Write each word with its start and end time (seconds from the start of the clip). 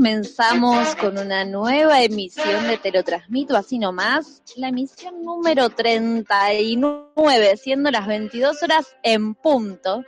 Comenzamos 0.00 0.96
con 0.96 1.18
una 1.18 1.44
nueva 1.44 2.02
emisión 2.02 2.66
de 2.68 2.78
Te 2.78 2.90
lo 2.90 3.04
transmito 3.04 3.54
así 3.54 3.78
nomás, 3.78 4.42
la 4.56 4.68
emisión 4.68 5.22
número 5.22 5.68
39, 5.68 7.58
siendo 7.58 7.90
las 7.90 8.06
22 8.06 8.62
horas 8.62 8.96
en 9.02 9.34
punto. 9.34 10.02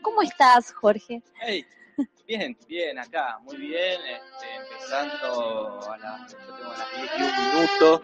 ¿Cómo 0.00 0.22
estás, 0.22 0.72
Jorge? 0.72 1.22
Hey, 1.42 1.62
bien, 2.26 2.56
bien, 2.66 2.98
acá, 2.98 3.38
muy 3.42 3.58
bien, 3.58 4.00
este, 4.00 4.46
empezando 4.62 5.92
a 5.92 5.98
las, 5.98 6.32
yo 6.32 6.38
tengo 6.38 6.72
las 6.72 6.96
10 6.96 7.10
y 7.18 7.22
un 7.22 7.54
minutos, 7.54 8.00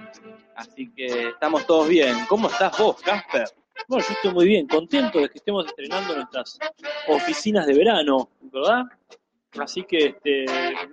así 0.56 0.90
que 0.90 1.28
estamos 1.28 1.66
todos 1.66 1.88
bien. 1.88 2.14
¿Cómo 2.28 2.48
estás 2.48 2.76
vos, 2.76 3.00
Casper? 3.00 3.48
Bueno, 3.88 4.04
yo 4.06 4.12
estoy 4.12 4.30
muy 4.30 4.44
bien, 4.44 4.68
contento 4.68 5.20
de 5.20 5.30
que 5.30 5.38
estemos 5.38 5.64
estrenando 5.64 6.16
nuestras 6.16 6.58
oficinas 7.08 7.66
de 7.66 7.78
verano, 7.78 8.28
¿verdad? 8.42 8.82
Así 9.58 9.84
que 9.84 10.06
este, 10.06 10.44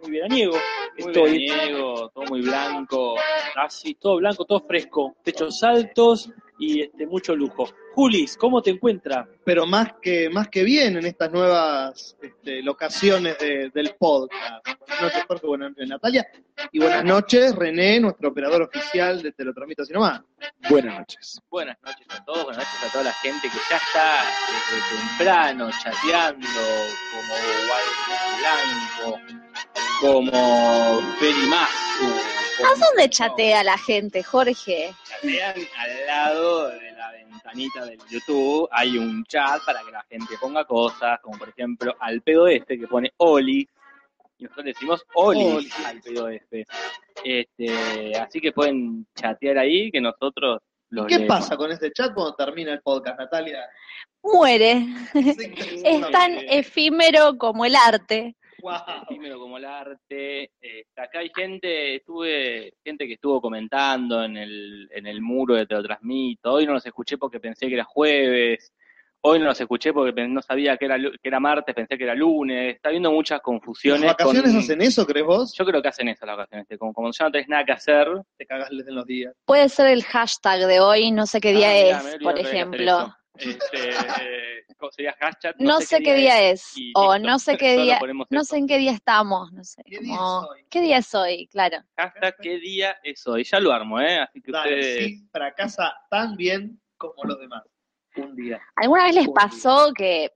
muy 0.02 0.12
veraniego. 0.12 0.54
Muy 0.54 1.08
Estoy 1.08 1.48
veraniego, 1.48 2.10
todo 2.10 2.26
muy 2.26 2.42
blanco. 2.42 3.16
así, 3.56 3.96
todo 3.96 4.18
blanco, 4.18 4.46
todo 4.46 4.62
fresco, 4.62 5.16
techos 5.24 5.64
altos 5.64 6.30
y 6.60 6.82
este, 6.82 7.08
mucho 7.08 7.36
lujo. 7.36 7.66
Julis, 7.94 8.38
¿cómo 8.38 8.62
te 8.62 8.70
encuentras? 8.72 9.28
pero 9.44 9.66
más 9.66 9.94
que 10.02 10.30
más 10.30 10.48
que 10.50 10.64
bien 10.64 10.98
en 10.98 11.06
estas 11.06 11.32
nuevas 11.32 12.16
este, 12.22 12.62
locaciones 12.62 13.38
de- 13.40 13.70
del 13.74 13.96
podcast. 14.00 14.66
Buenas 14.88 15.02
noches, 15.02 15.24
Jorge, 15.28 15.48
buenas 15.48 15.70
noches, 15.72 15.90
Natalia. 15.90 16.28
Y 16.72 16.80
buenas 16.80 17.04
noches, 17.04 17.56
René, 17.56 18.00
nuestro 18.00 18.30
operador 18.30 18.62
oficial 18.62 19.22
de 19.22 19.32
Te 19.32 19.44
lo 19.44 19.54
transmito 19.54 19.82
así 19.84 19.92
nomás. 19.94 20.22
Buenas 20.70 21.00
noches. 21.00 21.42
Buenas 21.50 21.78
noches 21.84 22.06
a 22.10 22.24
todos, 22.24 22.44
buenas 22.46 22.64
noches 22.66 22.90
a 22.90 22.92
toda 22.92 23.04
la 23.06 23.14
gente 23.14 23.50
que 23.50 23.58
ya 23.70 23.78
está 23.78 24.24
desde 24.48 25.08
temprano 25.18 25.70
chateando, 25.82 26.48
como 27.12 27.34
Walter 27.68 29.20
Blanco, 29.20 29.20
como 30.00 31.02
Perimazu. 31.20 32.06
¿A 32.64 32.80
dónde 32.80 33.10
chatea 33.10 33.64
la 33.64 33.78
gente, 33.78 34.22
Jorge? 34.24 34.94
chatean 35.04 35.56
al 35.78 36.06
lado 36.08 36.70
de 36.70 36.92
la 36.92 37.01
ventanita 37.32 37.86
del 37.86 38.00
YouTube 38.10 38.68
hay 38.72 38.98
un 38.98 39.24
chat 39.26 39.64
para 39.66 39.82
que 39.84 39.92
la 39.92 40.04
gente 40.10 40.36
ponga 40.40 40.66
cosas, 40.66 41.20
como 41.22 41.38
por 41.38 41.50
ejemplo 41.50 41.96
al 42.00 42.22
pedo 42.22 42.48
este 42.48 42.78
que 42.78 42.88
pone 42.88 43.12
Oli, 43.18 43.68
y 44.38 44.44
nosotros 44.44 44.66
decimos 44.66 45.06
Oli, 45.14 45.46
Oli. 45.46 45.70
al 45.86 46.02
pedo 46.02 46.28
este. 46.30 46.66
este. 47.24 48.18
Así 48.18 48.42
que 48.42 48.52
pueden 48.52 49.06
chatear 49.16 49.60
ahí 49.60 49.92
que 49.92 50.02
nosotros 50.02 50.60
los 50.90 51.06
¿Qué 51.06 51.20
leemos. 51.20 51.40
pasa 51.40 51.56
con 51.56 51.72
este 51.72 51.92
chat 51.92 52.14
cuando 52.14 52.34
termina 52.36 52.74
el 52.74 52.82
podcast, 52.82 53.20
Natalia? 53.20 53.60
Muere. 54.24 54.88
Es 55.14 56.12
tan 56.12 56.38
efímero 56.50 57.38
como 57.38 57.66
el 57.66 57.76
arte. 57.76 58.36
Wow. 58.62 59.40
como 59.40 59.58
el 59.58 59.66
arte. 59.66 60.52
Eh, 60.62 60.86
acá 60.96 61.20
hay 61.20 61.32
gente, 61.36 61.96
estuve, 61.96 62.74
gente 62.84 63.08
que 63.08 63.14
estuvo 63.14 63.42
comentando 63.42 64.24
en 64.24 64.38
el, 64.38 64.90
en 64.92 65.08
el 65.08 65.22
muro 65.22 65.56
de 65.56 65.66
Te 65.66 65.76
lo 65.76 65.84
transmito. 65.84 66.54
Hoy 66.54 66.66
no 66.66 66.74
los 66.74 66.86
escuché 66.86 67.18
porque 67.18 67.40
pensé 67.40 67.68
que 67.68 67.76
era 67.76 67.84
jueves. 67.84 68.74
Hoy 69.24 69.38
no 69.38 69.46
los 69.46 69.62
escuché 69.62 69.94
porque 69.94 70.28
no 70.28 70.42
sabía 70.42 70.78
que 70.78 70.86
era, 70.86 70.98
que 70.98 71.20
era 71.22 71.40
martes, 71.40 71.76
pensé 71.76 71.96
que 71.96 72.06
era 72.06 72.16
lunes. 72.16 72.76
Está 72.76 72.90
habiendo 72.90 73.12
muchas 73.12 73.36
¿Las 73.38 73.44
confusiones. 73.44 74.04
vacaciones 74.08 74.52
con- 74.52 74.60
hacen 74.60 74.82
eso, 74.82 75.06
crees 75.06 75.26
vos? 75.28 75.54
Yo 75.56 75.64
creo 75.64 75.80
que 75.82 75.90
hacen 75.90 76.08
eso 76.08 76.26
las 76.26 76.38
vacaciones. 76.38 76.68
Como, 76.80 76.92
como 76.92 77.12
ya 77.12 77.26
no 77.26 77.32
tenés 77.32 77.48
nada 77.48 77.64
que 77.64 77.72
hacer. 77.72 78.08
Te 78.38 78.48
cagas 78.48 78.72
en 78.72 78.96
los 78.96 79.06
días. 79.06 79.36
Puede 79.46 79.70
ser 79.70 79.88
el 79.88 80.04
hashtag 80.04 80.66
de 80.66 80.80
hoy, 80.80 81.12
no 81.12 81.28
sé 81.28 81.40
qué 81.40 81.52
día 81.54 82.00
Ah, 82.00 82.02
me 82.04 82.10
es, 82.14 82.18
por 82.18 82.40
ejemplo. 82.40 83.14
Eso. 83.36 83.50
Este, 83.50 83.80
¿cómo 84.78 84.92
sería 84.92 85.16
hashtag? 85.20 85.56
No, 85.60 85.80
sé 85.82 86.00
qué 86.02 86.16
día 86.16 86.42
es, 86.50 86.74
o 86.96 87.14
listo. 87.14 87.20
no 87.20 87.40
sé 87.40 87.58
qué 87.58 87.78
día, 87.78 88.00
no 88.30 88.44
sé 88.44 88.58
en 88.58 88.68
qué 88.68 88.78
día 88.78 88.92
estamos, 88.92 89.52
no 89.54 89.64
sé. 89.64 89.82
¿Qué 89.86 90.00
día 90.00 90.18
como- 90.18 90.44
es 90.44 90.50
hoy? 90.50 90.66
¿Qué 90.70 90.82
día 90.82 90.98
es 90.98 91.16
hoy? 91.16 91.48
Claro. 91.48 91.78
Hashtag 91.98 92.36
qué 92.42 92.58
día 92.60 92.98
es 93.04 93.26
hoy. 93.28 93.44
Ya 93.44 93.60
lo 93.60 93.72
armo, 93.72 94.00
¿eh? 94.00 94.20
Así 94.20 94.42
que 94.42 94.52
Dale, 94.52 94.80
ustedes. 94.80 95.06
sí, 95.06 95.28
fracasa 95.32 95.94
tan 96.10 96.36
bien 96.36 96.82
como 96.98 97.24
los 97.24 97.40
demás. 97.40 97.64
Un 98.18 98.36
día. 98.36 98.60
¿Alguna 98.76 99.06
vez 99.06 99.16
les 99.16 99.30
pasó 99.30 99.92
que 99.96 100.32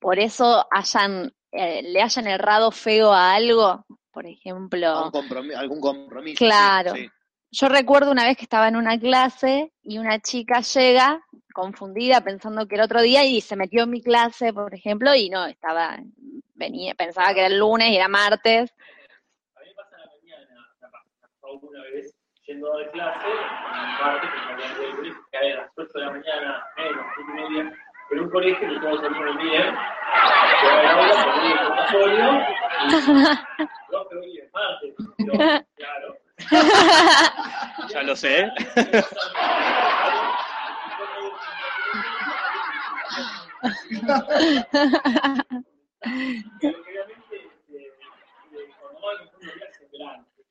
por 0.00 0.18
eso 0.18 0.66
hayan, 0.72 1.32
eh, 1.52 1.82
le 1.82 2.02
hayan 2.02 2.26
errado 2.26 2.70
feo 2.72 3.12
a 3.12 3.34
algo? 3.34 3.84
Por 4.10 4.26
ejemplo, 4.26 4.88
Algún 4.88 5.10
compromiso. 5.12 5.58
Algún 5.58 5.80
compromiso 5.80 6.38
Claro. 6.38 6.94
sí, 6.96 7.02
sí. 7.04 7.10
Yo 7.52 7.68
recuerdo 7.68 8.12
una 8.12 8.24
vez 8.24 8.36
que 8.36 8.44
estaba 8.44 8.68
en 8.68 8.76
una 8.76 8.98
clase 8.98 9.72
y 9.82 9.98
una 9.98 10.20
chica 10.20 10.60
llega 10.60 11.20
confundida 11.52 12.20
pensando 12.20 12.66
que 12.66 12.76
era 12.76 12.84
otro 12.84 13.02
día 13.02 13.24
y 13.24 13.40
se 13.40 13.56
metió 13.56 13.82
en 13.82 13.90
mi 13.90 14.02
clase, 14.02 14.52
por 14.52 14.72
ejemplo, 14.72 15.14
y 15.14 15.30
no, 15.30 15.46
estaba, 15.46 15.98
venía, 16.54 16.94
pensaba 16.94 17.34
que 17.34 17.40
era 17.40 17.48
el 17.48 17.58
lunes 17.58 17.88
y 17.88 17.96
era 17.96 18.08
martes. 18.08 18.72
A 19.56 19.60
mí 19.60 19.66
me 19.66 19.74
pasa 19.74 19.96
en 19.96 20.00
la 20.00 20.06
mañana, 20.16 20.70
una 21.60 21.82
vez 21.82 22.14
yendo 22.46 22.72
a 22.72 22.78
dar 22.78 22.90
clase, 22.92 23.26
en 23.26 23.98
parte, 23.98 24.28
que 25.30 25.36
a 25.36 25.42
las 25.56 25.70
8 25.76 25.90
de 25.92 26.00
la 26.00 26.10
mañana, 26.10 26.64
menos, 26.76 27.06
7 27.16 27.30
y 27.30 27.34
media, 27.34 27.78
pero 28.08 28.22
un 28.22 28.30
colegio 28.30 28.68
que 28.68 28.80
todos 28.80 29.00
salimos 29.00 29.36
bien, 29.38 29.74
que 30.60 30.66
a 30.68 30.82
la 30.82 30.96
hora 31.00 31.24
ríe 31.34 31.52
el 31.52 31.58
portafolio, 31.66 32.26
y 32.80 33.92
no, 33.92 34.08
pero 34.08 34.20
hoy 34.20 34.38
es 34.38 34.52
martes, 34.52 34.94
pero, 35.18 35.32
claro. 35.74 36.29
Ya 37.92 38.02
lo 38.02 38.14
sé. 38.14 38.50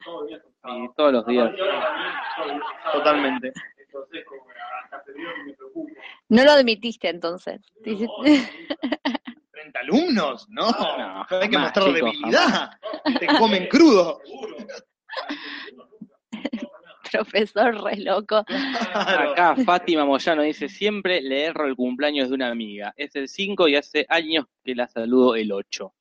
Sí, 0.02 0.90
todos 0.96 1.14
los 1.14 1.26
días. 1.26 1.52
Totalmente. 2.94 3.52
Entonces, 3.78 4.26
como 4.26 4.44
hasta 4.84 5.02
febrero 5.04 5.32
que 5.36 5.44
me 5.44 5.54
preocupo. 5.54 5.90
No 6.30 6.44
lo 6.44 6.52
admitiste 6.52 7.10
entonces. 7.10 7.62
Dice- 7.84 8.08
¿Frente 9.52 9.78
a 9.78 9.82
alumnos? 9.82 10.48
No, 10.50 10.70
No, 10.72 11.26
hay 11.30 11.50
que 11.50 11.58
mostrar 11.58 11.92
debilidad. 11.92 12.72
Te 13.20 13.28
comen 13.38 13.68
crudo. 13.68 14.22
Profesor 17.12 17.84
re 17.84 17.98
loco. 17.98 18.44
Claro. 18.46 19.32
Acá 19.32 19.56
Fátima 19.66 20.06
Moyano 20.06 20.44
dice, 20.44 20.70
siempre 20.70 21.22
le 21.22 21.46
erro 21.46 21.66
el 21.66 21.76
cumpleaños 21.76 22.30
de 22.30 22.36
una 22.36 22.50
amiga. 22.50 22.94
Es 22.96 23.16
el 23.16 23.28
5 23.28 23.68
y 23.68 23.76
hace 23.76 24.06
años 24.10 24.46
que 24.64 24.76
la 24.76 24.88
saludo 24.88 25.36
el 25.36 25.52
8. 25.52 25.94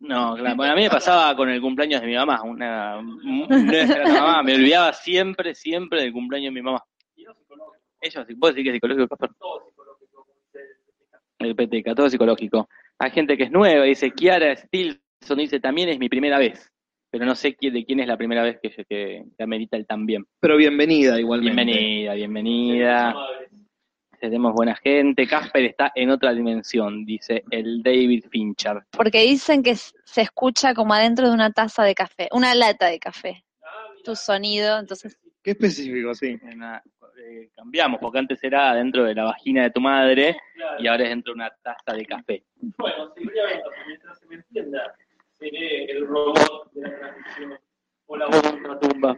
No, 0.00 0.34
claro. 0.34 0.56
Bueno, 0.56 0.72
a 0.72 0.76
mí 0.76 0.82
me 0.82 0.90
pasaba 0.90 1.34
con 1.36 1.48
el 1.50 1.60
cumpleaños 1.60 2.00
de 2.00 2.06
mi 2.06 2.14
mamá. 2.14 2.42
Una, 2.42 3.02
nuestra 3.02 4.04
mamá. 4.04 4.42
Me 4.42 4.54
olvidaba 4.54 4.92
siempre, 4.92 5.54
siempre 5.54 6.02
del 6.02 6.12
cumpleaños 6.12 6.54
de 6.54 6.60
mi 6.60 6.62
mamá. 6.62 6.82
Ellos, 8.00 8.26
¿vos 8.36 8.54
decís 8.54 8.64
que 8.64 8.70
es 8.70 8.74
psicológico, 8.76 9.08
Casper? 9.08 9.30
El 11.38 11.54
PTK, 11.54 11.94
todo 11.94 12.08
psicológico. 12.08 12.68
Hay 12.98 13.10
gente 13.10 13.36
que 13.36 13.44
es 13.44 13.50
nueva, 13.50 13.84
dice 13.84 14.10
Kiara 14.10 14.56
Stilson, 14.56 15.36
dice, 15.36 15.60
también 15.60 15.90
es 15.90 15.98
mi 15.98 16.08
primera 16.08 16.38
vez. 16.38 16.70
Pero 17.10 17.24
no 17.26 17.34
sé 17.34 17.54
quién, 17.56 17.74
de 17.74 17.84
quién 17.84 18.00
es 18.00 18.06
la 18.06 18.16
primera 18.16 18.42
vez 18.42 18.58
que, 18.62 18.70
que, 18.70 19.24
que 19.36 19.42
amerita 19.42 19.76
el 19.76 19.86
también. 19.86 20.24
Pero 20.38 20.56
bienvenida 20.56 21.18
igualmente. 21.18 21.64
Bienvenida, 21.64 22.14
bienvenida. 22.14 23.14
Tenemos 24.20 24.52
buena 24.52 24.76
gente. 24.76 25.26
Casper 25.26 25.64
está 25.64 25.92
en 25.94 26.10
otra 26.10 26.32
dimensión, 26.34 27.04
dice 27.06 27.42
el 27.50 27.82
David 27.82 28.26
Fincher. 28.30 28.82
Porque 28.90 29.22
dicen 29.22 29.62
que 29.62 29.74
se 29.76 30.20
escucha 30.20 30.74
como 30.74 30.92
adentro 30.94 31.26
de 31.28 31.34
una 31.34 31.50
taza 31.52 31.82
de 31.84 31.94
café, 31.94 32.28
una 32.32 32.54
lata 32.54 32.86
de 32.86 32.98
café. 32.98 33.44
Tu 34.04 34.14
sonido, 34.14 34.78
entonces. 34.78 35.18
Qué 35.42 35.52
específico, 35.52 36.14
sí. 36.14 36.38
Una- 36.54 36.82
eh, 37.22 37.50
cambiamos, 37.56 37.98
porque 38.00 38.18
antes 38.18 38.42
era 38.44 38.74
dentro 38.74 39.04
de 39.04 39.14
la 39.14 39.24
vagina 39.24 39.62
de 39.64 39.70
tu 39.70 39.80
madre 39.80 40.36
y 40.78 40.86
ahora 40.86 41.04
es 41.04 41.10
dentro 41.10 41.32
de 41.32 41.36
una 41.40 41.50
taza 41.62 41.92
de 41.94 42.04
café. 42.06 42.44
Bueno, 42.78 43.12
seguramente, 43.14 43.64
mientras 43.86 44.18
se 44.18 44.26
me 44.26 44.34
entienda, 44.36 44.94
el 45.40 46.06
robot 46.06 46.70
de 46.72 46.80
la 46.82 46.98
transmisión. 46.98 47.58
O 48.06 48.16
la 48.16 48.26
voz 48.26 48.42
de 48.42 48.60
la 48.68 48.78
tumba. 48.78 49.16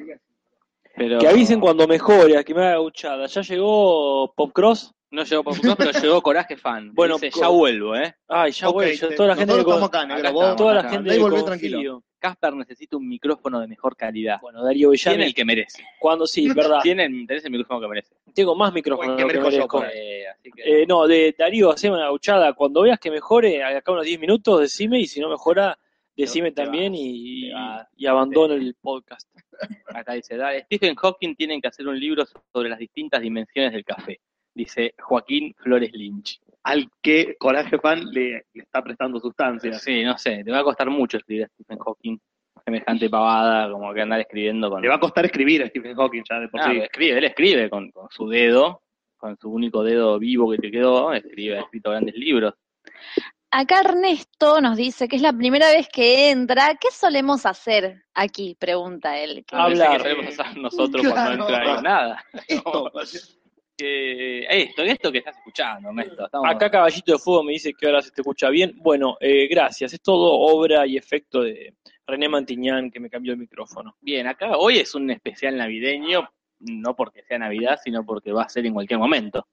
Pero 0.95 1.19
Que 1.19 1.27
avisen 1.29 1.59
cuando 1.61 1.87
mejore, 1.89 2.43
que 2.45 2.55
me 2.55 2.61
haga 2.63 2.73
gauchada. 2.73 3.27
¿Ya 3.27 3.41
llegó 3.43 4.33
Pop 4.35 4.53
Cross? 4.53 4.93
No 5.11 5.25
llegó 5.25 5.45
por 5.45 5.55
pero 5.77 5.91
llegó 5.91 6.23
Coraje 6.23 6.57
Fan. 6.57 6.91
Bueno, 6.95 7.19
dice, 7.19 7.39
ya 7.39 7.49
vuelvo, 7.49 7.97
¿eh? 7.97 8.15
Ay, 8.29 8.53
ya 8.53 8.69
Ok, 8.69 8.75
voy. 8.75 8.97
yo- 8.97 9.09
te- 9.09 9.15
toda 9.17 9.29
la 9.31 9.37
gente 9.37 9.55
que 9.57 9.65
con- 9.65 9.83
acá, 9.83 10.07
negro. 10.07 10.33
Vos, 10.33 10.57
toda 10.57 10.75
la 10.75 10.89
gente 10.89 11.19
volvé 11.19 11.43
tranquilo. 11.43 12.03
Casper 12.19 12.55
necesita 12.55 12.97
un 12.97 13.09
micrófono 13.09 13.59
de 13.61 13.67
mejor 13.67 13.97
calidad. 13.97 14.39
Bueno, 14.41 14.63
Darío 14.63 14.91
Tiene 14.93 15.17
Villani, 15.17 15.25
el 15.25 15.35
que 15.35 15.45
merece. 15.45 15.83
cuando 15.99 16.25
sí, 16.27 16.49
verdad. 16.55 16.79
Tiene, 16.83 17.09
tenés 17.27 17.45
el 17.45 17.51
micrófono 17.51 17.81
que 17.81 17.89
merece. 17.89 18.15
Tengo 18.33 18.55
más 18.55 18.73
qué 19.17 19.17
que 19.17 19.25
merezco 19.27 19.51
yo 19.51 19.67
por. 19.69 19.87
Eh, 19.93 20.29
así 20.29 20.51
que, 20.53 20.83
Eh, 20.83 20.87
no, 20.87 21.07
de 21.09 21.35
Darío, 21.37 21.71
haceme 21.73 21.97
una 21.97 22.05
gauchada. 22.05 22.53
Cuando 22.53 22.83
veas 22.83 23.01
que 23.01 23.11
mejore, 23.11 23.63
acá 23.65 23.91
unos 23.93 24.05
10 24.05 24.21
minutos, 24.21 24.61
decime. 24.61 25.01
Y 25.01 25.07
si 25.09 25.19
no 25.21 25.29
mejora, 25.31 25.77
decime 26.17 26.51
Te 26.53 26.63
también 26.63 26.93
vas, 26.93 27.89
y, 27.97 28.07
abandono 28.07 28.55
el 28.55 28.75
podcast. 28.81 29.29
Acá 29.95 30.13
dice, 30.15 30.37
"Dale, 30.37 30.63
Stephen 30.65 30.95
Hawking 30.95 31.35
tienen 31.37 31.61
que 31.61 31.69
hacer 31.69 31.87
un 31.87 31.99
libro 31.99 32.25
sobre 32.53 32.69
las 32.69 32.79
distintas 32.79 33.21
dimensiones 33.21 33.73
del 33.73 33.85
café, 33.85 34.21
dice 34.55 34.95
Joaquín 35.01 35.55
Flores 35.59 35.93
Lynch. 35.93 36.41
al 36.65 36.89
que 37.03 37.37
Coraje 37.39 37.79
Fan 37.79 38.11
le, 38.13 38.45
le 38.53 38.63
está 38.63 38.83
prestando 38.83 39.19
sustancias. 39.19 39.83
Sí, 39.83 40.05
no 40.05 40.17
sé, 40.19 40.45
te 40.45 40.51
va 40.51 40.61
a 40.61 40.65
costar 40.65 40.89
mucho 40.91 41.17
escribir 41.17 41.45
a 41.45 41.49
Stephen 41.49 41.79
Hawking. 41.79 42.19
Semejante 42.65 43.11
pavada, 43.11 43.69
como 43.73 43.93
que 43.93 44.03
andar 44.03 44.21
escribiendo 44.21 44.71
con. 44.71 44.81
Le 44.81 44.89
va 44.89 44.95
a 44.95 45.01
costar 45.01 45.25
escribir 45.25 45.65
a 45.65 45.67
Stephen 45.67 45.97
Hawking 45.97 46.23
ya 46.29 46.39
de 46.39 46.49
por 46.49 46.61
Ah, 46.61 46.71
sí. 46.71 46.79
escribe, 46.79 47.19
él 47.19 47.25
escribe 47.25 47.69
con, 47.69 47.91
con 47.91 48.09
su 48.11 48.29
dedo, 48.29 48.83
con 49.17 49.37
su 49.37 49.51
único 49.51 49.83
dedo 49.83 50.17
vivo 50.21 50.49
que 50.53 50.59
te 50.59 50.71
quedó, 50.71 51.13
escribe, 51.13 51.59
ha 51.59 51.63
escrito 51.63 51.91
grandes 51.91 52.15
libros. 52.15 52.55
Acá 53.55 53.81
Ernesto 53.81 54.63
nos 54.63 54.79
dice 54.79 55.07
que 55.09 55.17
es 55.17 55.23
la 55.23 55.33
primera 55.35 55.69
vez 55.69 55.87
que 55.93 56.31
entra. 56.31 56.75
¿Qué 56.81 56.89
solemos 56.91 57.45
hacer 57.45 58.03
aquí? 58.15 58.57
Pregunta 58.59 59.19
él. 59.19 59.45
Que- 59.47 59.55
Hablar. 59.55 59.99
qué 60.03 60.09
solemos 60.11 60.39
hacer 60.41 60.57
nosotros 60.57 61.03
Claro. 61.03 61.13
cuando 61.15 61.37
no 61.37 61.49
entra 61.57 61.75
ahí 61.77 61.83
nada. 61.83 62.25
Esto, 62.49 62.91
Que 63.77 64.47
esto, 64.49 64.83
esto 64.83 65.13
que 65.13 65.19
estás 65.19 65.37
escuchando, 65.37 65.89
Ernesto. 65.91 66.25
Estamos- 66.27 66.49
Acá 66.49 66.71
Caballito 66.71 67.13
de 67.13 67.19
Fuego 67.19 67.43
me 67.43 67.53
dice 67.53 67.73
que 67.75 67.87
ahora 67.87 68.01
se 68.01 68.11
te 68.11 68.21
escucha 68.23 68.49
bien. 68.49 68.73
Bueno, 68.79 69.17
eh, 69.21 69.47
gracias. 69.49 69.93
Es 69.93 70.01
todo 70.01 70.31
obra 70.33 70.87
y 70.87 70.97
efecto 70.97 71.43
de 71.43 71.75
René 72.07 72.29
Mantiñán 72.29 72.91
que 72.91 73.01
me 73.01 73.11
cambió 73.11 73.33
el 73.33 73.39
micrófono. 73.39 73.97
Bien, 74.01 74.27
acá 74.29 74.57
hoy 74.57 74.79
es 74.79 74.95
un 74.95 75.11
especial 75.11 75.57
navideño, 75.57 76.29
no 76.61 76.95
porque 76.97 77.23
sea 77.25 77.39
Navidad, 77.39 77.79
sino 77.83 78.05
porque 78.05 78.33
va 78.33 78.45
a 78.45 78.49
ser 78.49 78.65
en 78.67 78.73
cualquier 78.75 78.99
momento. 78.99 79.47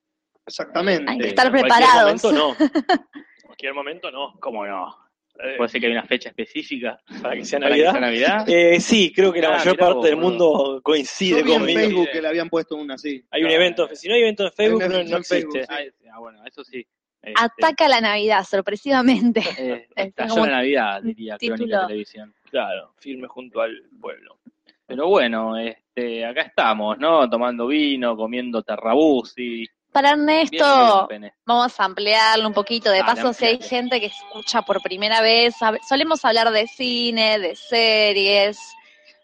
exactamente. 0.46 1.10
Hay 1.10 1.18
que 1.18 1.28
estar 1.28 1.46
En 1.46 1.52
cualquier 1.52 1.78
preparados. 1.78 2.24
momento 2.24 2.32
no. 2.32 2.56
Cualquier 3.60 3.74
momento 3.74 4.10
no. 4.10 4.32
¿Cómo 4.40 4.66
no? 4.66 4.96
Eh, 5.42 5.54
Puede 5.58 5.68
ser 5.68 5.80
que 5.82 5.86
hay 5.88 5.92
una 5.92 6.04
fecha 6.04 6.30
específica 6.30 6.98
para 7.22 7.34
que 7.34 7.44
sea 7.44 7.60
para 7.60 7.74
que 7.74 7.82
Navidad. 7.82 7.92
sea 7.92 8.00
Navidad. 8.00 8.44
Eh, 8.48 8.80
sí, 8.80 9.12
creo 9.14 9.30
que 9.32 9.40
la 9.42 9.48
Ah, 9.54 9.58
mayor 9.58 9.76
parte 9.76 9.94
vos, 9.96 10.04
del 10.06 10.16
mundo 10.16 10.80
coincide 10.82 11.40
Yo 11.40 11.44
vi 11.44 11.52
en 11.52 11.58
conmigo. 11.58 11.80
Facebook 11.80 12.08
que 12.12 12.22
le 12.22 12.28
habían 12.28 12.48
puesto 12.48 12.76
una 12.76 12.94
así. 12.94 13.22
Hay 13.30 13.44
un 13.44 13.50
evento, 13.50 13.88
si 13.94 14.08
no 14.08 14.14
hay 14.14 14.22
evento 14.22 14.44
en 14.46 14.52
Facebook, 14.52 14.80
no, 14.80 14.86
evento 14.86 15.10
no 15.10 15.16
en 15.18 15.24
Facebook, 15.24 15.56
existe. 15.56 15.92
sí. 16.00 16.08
Ah, 16.12 16.18
bueno, 16.18 16.42
eso 16.46 16.64
sí. 16.64 16.86
Este, 17.22 17.34
Ataca 17.36 17.86
la 17.88 18.00
Navidad, 18.00 18.44
sorpresivamente. 18.48 19.40
eh, 19.58 19.88
Es 19.94 20.06
estalló 20.08 20.46
la 20.46 20.52
Navidad, 20.52 21.02
diría 21.02 21.36
título. 21.36 21.56
Crónica 21.58 21.86
Televisión. 21.86 22.34
Claro, 22.50 22.94
firme 22.98 23.28
junto 23.28 23.60
al 23.60 23.76
pueblo. 24.00 24.38
Pero 24.86 25.06
bueno, 25.06 25.56
este, 25.58 26.24
acá 26.24 26.42
estamos, 26.42 26.98
¿no? 26.98 27.28
Tomando 27.30 27.66
vino, 27.66 28.16
comiendo 28.16 28.62
terrabusi. 28.62 29.66
Para 29.92 30.10
Ernesto, 30.10 31.08
vamos 31.44 31.80
a 31.80 31.84
ampliarlo 31.84 32.46
un 32.46 32.54
poquito. 32.54 32.90
De 32.90 33.02
paso, 33.02 33.32
si 33.32 33.44
hay 33.44 33.60
gente 33.60 33.98
que 34.00 34.06
escucha 34.06 34.62
por 34.62 34.80
primera 34.82 35.20
vez, 35.20 35.56
solemos 35.88 36.24
hablar 36.24 36.50
de 36.50 36.66
cine, 36.68 37.38
de 37.40 37.56
series, 37.56 38.58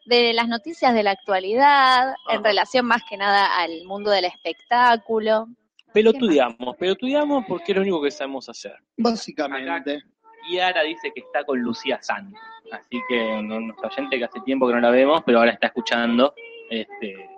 de 0.07 0.33
las 0.33 0.49
noticias 0.49 0.93
de 0.93 1.03
la 1.05 1.13
actualidad, 1.13 2.15
en 2.31 2.43
relación 2.43 2.87
más 2.87 3.03
que 3.09 3.17
nada 3.17 3.57
al 3.59 3.85
mundo 3.85 4.11
del 4.11 4.25
espectáculo. 4.25 5.47
Pelotudeamos, 5.93 6.77
pelotudeamos 6.77 7.45
porque 7.49 7.73
es 7.73 7.77
lo 7.77 7.83
único 7.83 8.03
que 8.03 8.11
sabemos 8.11 8.49
hacer. 8.49 8.77
Básicamente. 8.97 10.01
Y 10.51 10.59
Ara 10.59 10.83
dice 10.83 11.11
que 11.15 11.21
está 11.21 11.45
con 11.45 11.59
Lucía 11.61 11.99
San. 12.03 12.33
Así 12.73 13.01
que 13.09 13.41
no- 13.43 13.61
nuestra 13.61 13.89
oyente 13.89 14.19
que 14.19 14.25
hace 14.25 14.41
tiempo 14.41 14.67
que 14.67 14.75
no 14.75 14.81
la 14.81 14.91
vemos, 14.91 15.23
pero 15.25 15.39
ahora 15.39 15.53
está 15.53 15.69
escuchando. 15.69 16.35
Este, 16.69 17.29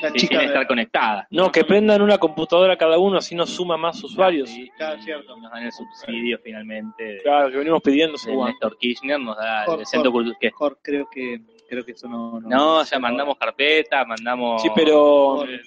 La 0.00 0.12
chica 0.12 0.38
de- 0.38 0.46
estar 0.46 0.66
conectada. 0.66 1.26
No, 1.30 1.50
que 1.52 1.64
prendan 1.64 2.00
una 2.02 2.16
computadora 2.18 2.76
cada 2.76 2.98
uno, 2.98 3.18
así 3.18 3.34
nos 3.34 3.50
suma 3.50 3.76
más 3.76 4.02
usuarios. 4.02 4.48
Sí, 4.48 4.70
Claro, 4.76 4.98
y 4.98 5.02
cierto. 5.02 5.36
nos 5.36 5.50
dan 5.50 5.62
el 5.64 5.72
subsidio 5.72 6.38
finalmente. 6.42 7.04
de- 7.04 7.22
Claro, 7.22 7.50
que 7.50 7.56
venimos 7.58 7.82
pidiendo. 7.82 8.16
Néstor 8.46 8.78
Kirchner, 8.78 9.20
nos 9.20 9.36
da 9.36 9.64
Por 9.66 9.80
el 9.80 9.86
centro 9.86 10.10
cultural. 10.12 10.36
que 10.40 10.46
Mejor 10.48 10.78
creo 10.82 11.08
que 11.10 11.40
creo 11.68 11.84
que 11.84 11.92
eso 11.92 12.08
no. 12.08 12.40
No, 12.40 12.82
ya 12.82 12.98
mandamos 12.98 13.36
carpeta, 13.36 14.04
mandamos. 14.04 14.62
Sí, 14.62 14.68
pero. 14.74 15.44
Eh, 15.46 15.60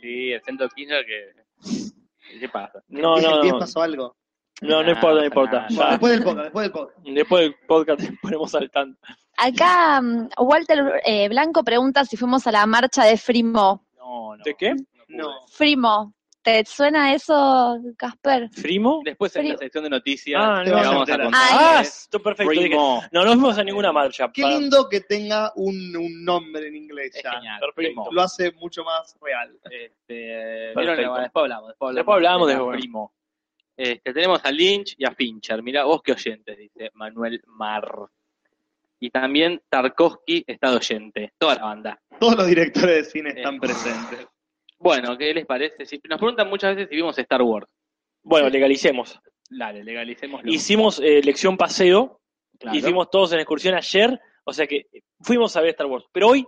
Sí, 0.00 0.32
el 0.32 0.40
centro 0.42 0.66
Kirchner 0.70 1.04
que. 1.04 2.38
¿Qué 2.38 2.48
pasa? 2.48 2.82
No, 2.88 3.16
no, 3.20 3.42
¿diez 3.42 3.52
no. 3.52 3.58
pasó 3.58 3.82
algo? 3.82 4.16
No, 4.62 4.82
no 4.82 4.90
importa, 4.90 5.20
no 5.20 5.24
importa. 5.26 5.66
Nah, 5.70 5.76
Ya, 5.76 5.90
Después 5.90 6.12
del 6.12 6.22
podcast, 6.22 6.44
después 6.44 6.62
del 6.64 6.72
podcast. 6.72 6.98
después 7.06 7.42
del 7.42 7.54
podcast 7.66 8.00
ponemos 8.22 8.54
al 8.54 8.70
tanto. 8.70 8.98
Acá 9.40 10.00
mm, 10.00 10.28
Walter 10.38 11.00
eh, 11.04 11.28
Blanco 11.28 11.62
pregunta 11.64 12.04
si 12.04 12.16
fuimos 12.16 12.46
a 12.46 12.52
la 12.52 12.66
marcha 12.66 13.04
de 13.04 13.16
Frimo. 13.16 13.86
No, 13.96 14.36
no. 14.36 14.42
¿De 14.44 14.54
qué? 14.54 14.74
No. 15.08 15.46
Frimo, 15.48 16.14
¿te 16.42 16.64
suena 16.64 17.12
eso, 17.14 17.78
Casper? 17.96 18.48
¿Frimo? 18.52 19.00
Después 19.04 19.34
en 19.36 19.48
la 19.48 19.56
sección 19.56 19.84
de 19.84 19.90
noticias 19.90 20.40
Ah, 20.44 20.62
te 20.64 20.70
no, 20.70 20.76
vamos 20.76 20.94
a 20.94 20.98
enterar. 21.00 21.22
contar. 21.24 21.40
Ah, 21.52 21.76
Ah, 21.78 21.80
es 21.82 22.02
esto 22.02 22.22
perfecto. 22.22 22.52
No, 23.12 23.24
no 23.24 23.32
fuimos 23.32 23.58
a 23.58 23.64
ninguna 23.64 23.92
marcha. 23.92 24.30
Qué 24.32 24.42
Para- 24.42 24.58
lindo 24.58 24.88
que 24.88 25.00
tenga 25.00 25.52
un, 25.56 25.96
un 25.96 26.24
nombre 26.24 26.68
en 26.68 26.76
inglés 26.76 27.14
Es 27.16 27.22
ya. 27.24 27.32
genial. 27.32 27.60
Lo 28.12 28.22
hace 28.22 28.52
mucho 28.52 28.84
más 28.84 29.16
real. 29.20 29.58
Este, 29.64 30.72
vieron, 30.76 30.96
bueno, 30.96 31.18
después 31.20 31.42
hablamos. 31.42 31.68
Después 31.68 31.88
hablamos, 31.88 31.94
Después 31.96 32.16
hablamos 32.16 32.48
de 32.48 32.54
de-. 32.54 32.78
Primo. 32.78 33.12
Este, 33.76 34.12
tenemos 34.12 34.44
a 34.44 34.50
Lynch 34.52 34.94
y 34.98 35.04
a 35.06 35.10
Fincher. 35.12 35.62
Mirá, 35.62 35.84
vos 35.84 36.02
qué 36.02 36.12
oyentes, 36.12 36.56
dice 36.56 36.90
Manuel 36.94 37.42
Mar. 37.46 37.90
Y 39.00 39.10
también 39.10 39.60
Tarkovsky 39.70 40.44
está 40.46 40.72
oyente. 40.74 41.32
Toda 41.38 41.54
la 41.56 41.64
banda. 41.64 42.00
Todos 42.18 42.36
los 42.36 42.46
directores 42.46 42.96
de 42.96 43.04
cine 43.04 43.30
están 43.30 43.54
Eh. 43.56 43.60
presentes. 43.60 44.26
Bueno, 44.82 45.18
¿qué 45.18 45.34
les 45.34 45.44
parece? 45.44 45.84
Si, 45.84 46.00
nos 46.08 46.18
preguntan 46.18 46.48
muchas 46.48 46.74
veces 46.74 46.88
si 46.88 46.96
vimos 46.96 47.18
Star 47.18 47.42
Wars. 47.42 47.66
Bueno, 48.22 48.48
legalicemos. 48.48 49.20
Dale, 49.50 49.84
legalicemos. 49.84 50.40
Hicimos 50.46 51.00
eh, 51.00 51.20
lección 51.22 51.58
paseo 51.58 52.20
Claro. 52.58 52.78
y 52.78 52.80
fuimos 52.80 53.10
todos 53.10 53.30
en 53.34 53.40
excursión 53.40 53.74
ayer, 53.74 54.18
o 54.42 54.52
sea 54.54 54.66
que 54.66 54.86
fuimos 55.20 55.54
a 55.56 55.60
ver 55.60 55.70
Star 55.70 55.86
Wars. 55.86 56.06
Pero 56.10 56.28
hoy 56.28 56.46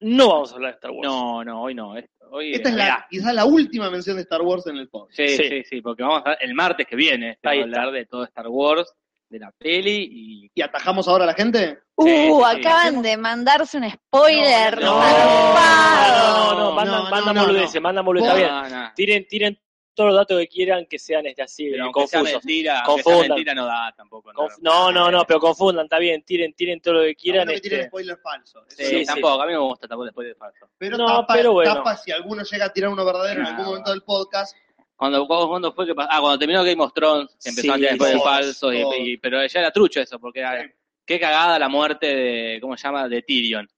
no 0.00 0.28
vamos 0.28 0.52
a 0.52 0.54
hablar 0.54 0.70
de 0.70 0.74
Star 0.76 0.90
Wars. 0.92 1.02
No, 1.08 1.42
no, 1.44 1.62
hoy 1.62 1.74
no. 1.74 1.96
es- 1.96 2.08
Hoy 2.30 2.52
Esta 2.52 2.68
es 2.68 2.74
la, 2.76 3.06
quizás 3.10 3.34
la 3.34 3.44
última 3.46 3.90
mención 3.90 4.14
de 4.16 4.22
Star 4.22 4.42
Wars 4.42 4.64
en 4.68 4.76
el 4.76 4.88
podcast. 4.88 5.16
Sí, 5.16 5.28
Sí. 5.28 5.48
sí, 5.48 5.64
sí, 5.64 5.80
porque 5.80 6.02
vamos 6.04 6.22
a 6.26 6.34
el 6.34 6.54
martes 6.54 6.86
que 6.86 6.94
viene 6.94 7.38
vamos 7.42 7.58
a 7.60 7.62
hablar 7.64 7.90
de 7.90 8.04
todo 8.06 8.22
Star 8.22 8.46
Wars, 8.48 8.94
de 9.28 9.38
la 9.38 9.52
peli 9.58 10.08
y 10.10 10.50
¿Y 10.54 10.62
atajamos 10.62 11.06
ahora 11.08 11.24
a 11.24 11.26
la 11.28 11.34
gente? 11.34 11.78
Uh, 11.94 12.04
Sí, 12.04 12.10
sí, 12.10 12.32
sí. 12.32 12.42
acaban 12.66 13.02
de 13.02 13.16
mandarse 13.16 13.76
un 13.78 13.88
spoiler. 13.90 14.80
No, 14.80 15.00
no, 15.00 16.54
no, 16.54 16.58
no, 16.58 16.72
mandan, 16.72 17.04
no, 17.04 17.10
mandan 17.10 17.34
no, 17.34 17.42
boludeces, 17.46 17.74
no. 17.76 17.80
mandan 17.82 18.04
boludeces. 18.04 18.34
Está 18.36 18.60
bien. 18.62 18.72
No, 18.72 18.82
no. 18.84 18.92
Tiren, 18.94 19.28
tiren 19.28 19.60
todos 19.94 20.10
los 20.10 20.16
datos 20.20 20.38
que 20.38 20.46
quieran 20.48 20.86
que 20.86 20.98
sean 20.98 21.26
este, 21.26 21.42
así, 21.42 21.68
Pero 21.70 21.84
aunque 21.84 22.06
sea 22.06 22.20
confusos. 22.20 22.44
mentira, 22.44 22.80
aunque 22.82 23.02
sea 23.02 23.12
Confundan. 23.12 23.34
mentira 23.36 23.54
no 23.54 23.66
da 23.66 23.92
tampoco. 23.96 24.30
Conf- 24.32 24.58
No, 24.60 24.92
no, 24.92 25.10
no, 25.10 25.24
pero 25.24 25.40
confundan, 25.40 25.84
está 25.86 25.98
bien, 25.98 26.22
tiren, 26.22 26.52
tiren 26.54 26.80
todo 26.80 26.94
lo 26.94 27.00
que 27.02 27.14
Quieran 27.16 27.48
que 27.48 27.60
tiren 27.60 27.80
este, 27.80 27.88
spoiler 27.88 28.16
falso. 28.22 28.64
Sí, 28.68 28.84
Sí, 28.84 28.92
no. 28.92 28.98
sí. 29.00 29.04
tampoco, 29.06 29.42
a 29.42 29.46
mí 29.46 29.52
no 29.54 29.60
me 29.62 29.66
gusta 29.68 29.88
tampoco 29.88 30.04
después 30.04 30.28
de 30.28 30.34
falso. 30.36 30.68
Pero, 30.78 30.96
No, 30.98 31.06
tapa, 31.06 31.34
pero 31.34 31.52
bueno. 31.52 31.74
tapa 31.74 31.96
si 31.96 32.12
alguno 32.12 32.42
llega 32.44 32.64
a 32.66 32.72
tirar 32.72 32.90
uno 32.90 33.04
verdadero 33.04 33.40
en 33.40 33.46
algún 33.48 33.64
momento 33.66 33.90
del 33.90 34.02
podcast. 34.02 34.56
Cuando, 34.98 35.28
cuando, 35.28 35.72
fue 35.72 35.86
que 35.86 35.94
pasó? 35.94 36.08
Ah, 36.10 36.20
cuando 36.20 36.38
terminó 36.40 36.64
Game 36.64 36.82
of 36.82 36.92
Thrones, 36.92 37.28
que 37.40 37.50
empezó 37.50 37.62
Sí, 37.62 37.70
a 37.70 37.74
tirar 37.76 37.90
después 37.92 38.12
de 38.14 38.18
falso, 38.20 38.72
y, 38.72 39.16
pero 39.18 39.46
ya 39.46 39.60
era 39.60 39.70
trucho 39.70 40.00
eso, 40.00 40.18
porque 40.18 40.40
era, 40.40 40.60
Sí. 40.60 40.68
qué 41.06 41.20
cagada 41.20 41.56
la 41.56 41.68
muerte 41.68 42.06
de, 42.16 42.58
¿cómo 42.60 42.76
se 42.76 42.82
llama? 42.82 43.08
De 43.08 43.22
Tyrion. 43.22 43.68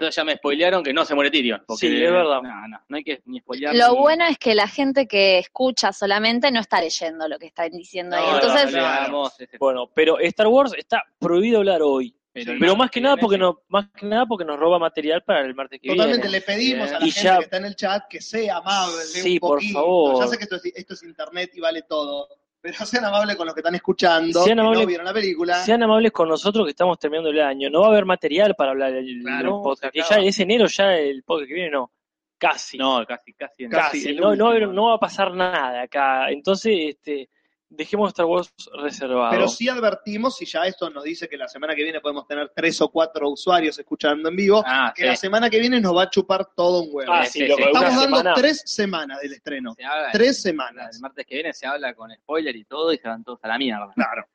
Entonces 0.00 0.16
ya 0.16 0.24
me 0.24 0.36
spoilearon 0.36 0.82
que 0.82 0.92
no 0.94 1.04
se 1.04 1.14
muere 1.14 1.30
Tyrion. 1.30 1.62
Porque, 1.66 1.88
Sí, 1.88 2.02
es 2.02 2.10
verdad. 2.10 2.40
No, 2.40 2.68
no, 2.68 2.80
no 2.88 2.96
hay 2.96 3.04
que 3.04 3.20
ni 3.26 3.40
spoilear. 3.40 3.74
Lo 3.74 3.90
ni- 3.92 3.98
bueno 3.98 4.24
es 4.26 4.38
que 4.38 4.54
la 4.54 4.68
gente 4.68 5.06
que 5.06 5.38
escucha 5.38 5.92
solamente 5.92 6.50
no 6.50 6.60
está 6.60 6.80
leyendo 6.80 7.28
lo 7.28 7.38
que 7.38 7.46
están 7.46 7.70
diciendo 7.72 8.16
ahí. 8.16 8.24
No, 8.24 8.34
Entonces, 8.36 8.72
no, 9.10 9.26
ese- 9.26 9.58
Bueno, 9.58 9.90
pero 9.92 10.18
Star 10.20 10.46
Wars 10.46 10.72
está 10.78 11.02
prohibido 11.18 11.58
hablar 11.58 11.82
hoy. 11.82 12.14
Pero, 12.32 12.76
más 12.76 12.90
que 12.90 13.00
nada 13.00 13.16
porque 13.16 13.36
sí. 13.36 13.40
no, 13.40 13.62
más 13.68 13.88
que 13.96 14.06
nada 14.06 14.26
porque 14.26 14.44
nos 14.44 14.58
roba 14.58 14.78
material 14.78 15.22
para 15.24 15.40
el 15.40 15.54
martes 15.54 15.80
que 15.80 15.88
Totalmente 15.88 16.28
viene. 16.28 16.38
le 16.38 16.44
pedimos 16.44 16.92
a 16.92 16.98
la 17.00 17.06
Y 17.06 17.10
gente 17.10 17.22
ya- 17.28 17.38
que 17.38 17.44
está 17.44 17.56
en 17.56 17.64
el 17.64 17.74
chat 17.76 18.04
que 18.08 18.20
sea 18.20 18.58
amable 18.58 19.02
Sí, 19.04 19.32
un 19.34 19.38
por 19.40 19.62
favor. 19.62 20.20
Ya 20.24 20.26
sé 20.28 20.38
que 20.38 20.44
esto 20.44 20.56
es, 20.56 20.64
esto 20.74 20.94
es 20.94 21.02
internet 21.02 21.50
y 21.54 21.60
vale 21.60 21.82
todo. 21.82 22.28
Pero 22.60 22.84
sean 22.84 23.04
amables 23.04 23.36
con 23.36 23.46
los 23.46 23.54
que 23.54 23.60
están 23.60 23.74
escuchando, 23.76 24.42
Sean 24.44 24.56
que 24.58 24.62
no 24.62 24.62
amables- 24.70 24.86
vieron 24.86 25.06
la 25.06 25.12
película. 25.14 25.54
Sean 25.64 25.82
amables 25.82 26.10
con 26.12 26.28
nosotros 26.28 26.64
que 26.66 26.70
estamos 26.70 26.98
terminando 26.98 27.30
el 27.30 27.40
año. 27.40 27.70
No 27.70 27.80
va 27.82 27.86
a 27.86 27.90
haber 27.90 28.04
material 28.04 28.54
para 28.56 28.72
hablar 28.72 28.92
el, 28.94 29.20
Claro, 29.22 29.56
el 29.58 29.62
podcast. 29.62 29.92
Que 29.94 30.00
ya 30.08 30.16
es 30.20 30.38
enero, 30.40 30.66
ya 30.66 30.94
el 30.96 31.22
podcast 31.22 31.48
que 31.48 31.54
viene, 31.54 31.70
no. 31.70 31.92
Casi. 32.36 32.76
No, 32.78 33.04
casi, 33.06 33.32
casi. 33.32 33.68
Casi. 33.68 34.02
Casi. 34.04 34.14
No, 34.16 34.34
no, 34.36 34.44
va 34.44 34.50
a 34.50 34.52
haber- 34.52 34.62
último. 34.68 34.72
no 34.82 34.88
va 34.90 34.94
a 34.94 34.98
pasar 35.00 35.32
nada 35.34 35.82
acá. 35.82 36.30
Entonces, 36.30 36.72
este, 36.90 37.28
dejemos 37.70 38.08
Star 38.08 38.26
Wars 38.26 38.52
reservado. 38.82 39.30
Pero 39.30 39.48
sí 39.48 39.68
advertimos, 39.68 40.40
y 40.42 40.46
ya 40.46 40.64
esto 40.66 40.88
nos 40.90 41.04
dice 41.04 41.28
que 41.28 41.36
la 41.36 41.48
semana 41.48 41.74
que 41.74 41.82
viene 41.82 42.00
podemos 42.00 42.26
tener 42.26 42.50
tres 42.54 42.80
o 42.80 42.88
cuatro 42.90 43.28
usuarios 43.30 43.78
escuchando 43.78 44.28
en 44.30 44.36
vivo, 44.36 44.62
Ah, 44.66 44.92
que 44.94 45.02
sí. 45.02 45.08
la 45.08 45.16
semana 45.16 45.50
que 45.50 45.58
viene 45.58 45.80
nos 45.80 45.96
va 45.96 46.04
a 46.04 46.10
chupar 46.10 46.46
todo 46.56 46.82
un 46.82 46.88
huevo. 46.92 47.12
Ah, 47.12 47.24
sí, 47.26 47.40
sí, 47.40 47.44
Estamos 47.44 47.72
dando 47.82 48.00
semana. 48.02 48.34
tres 48.34 48.62
semanas 48.64 49.20
del 49.20 49.32
estreno. 49.34 49.74
Se 49.74 49.84
habla- 49.84 50.10
Tres 50.12 50.28
El 50.28 50.34
semanas. 50.34 50.98
martes 51.00 51.26
que 51.26 51.34
viene 51.34 51.52
se 51.52 51.66
habla 51.66 51.94
con 51.94 52.10
spoiler 52.12 52.56
y 52.56 52.64
todo 52.64 52.92
y 52.92 52.98
se 52.98 53.06
van 53.08 53.22
todos 53.24 53.38
a 53.42 53.48
la 53.48 53.58
mierda. 53.58 53.90
Claro. 53.94 54.26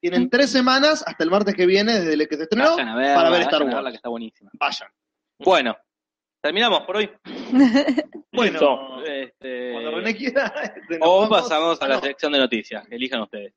Tienen 0.00 0.30
tres 0.30 0.50
semanas 0.52 1.02
hasta 1.06 1.24
el 1.24 1.30
martes 1.30 1.54
que 1.56 1.66
viene, 1.66 1.92
desde 2.00 2.14
el 2.14 2.28
que 2.28 2.36
se 2.36 2.42
estrenó, 2.44 2.76
para 2.76 2.94
ver 2.94 3.16
vayan 3.16 3.40
Star 3.42 3.62
Wars. 3.64 3.88
que 3.90 3.96
está 3.96 4.08
buenísima. 4.08 4.50
Vayan. 4.52 4.88
Bueno, 5.40 5.76
terminamos 6.40 6.80
por 6.82 6.96
hoy. 6.96 7.10
Bueno, 8.30 9.02
Este, 9.04 9.72
cuando 9.72 9.90
René 9.96 10.14
quiera. 10.14 10.46
este, 10.62 10.98
o 11.00 11.22
vamos. 11.22 11.40
pasamos 11.40 11.82
a 11.82 11.88
la 11.88 11.96
no. 11.96 12.00
sección 12.02 12.30
de 12.32 12.38
noticias. 12.38 12.86
Elijan 12.88 13.22
ustedes. 13.22 13.52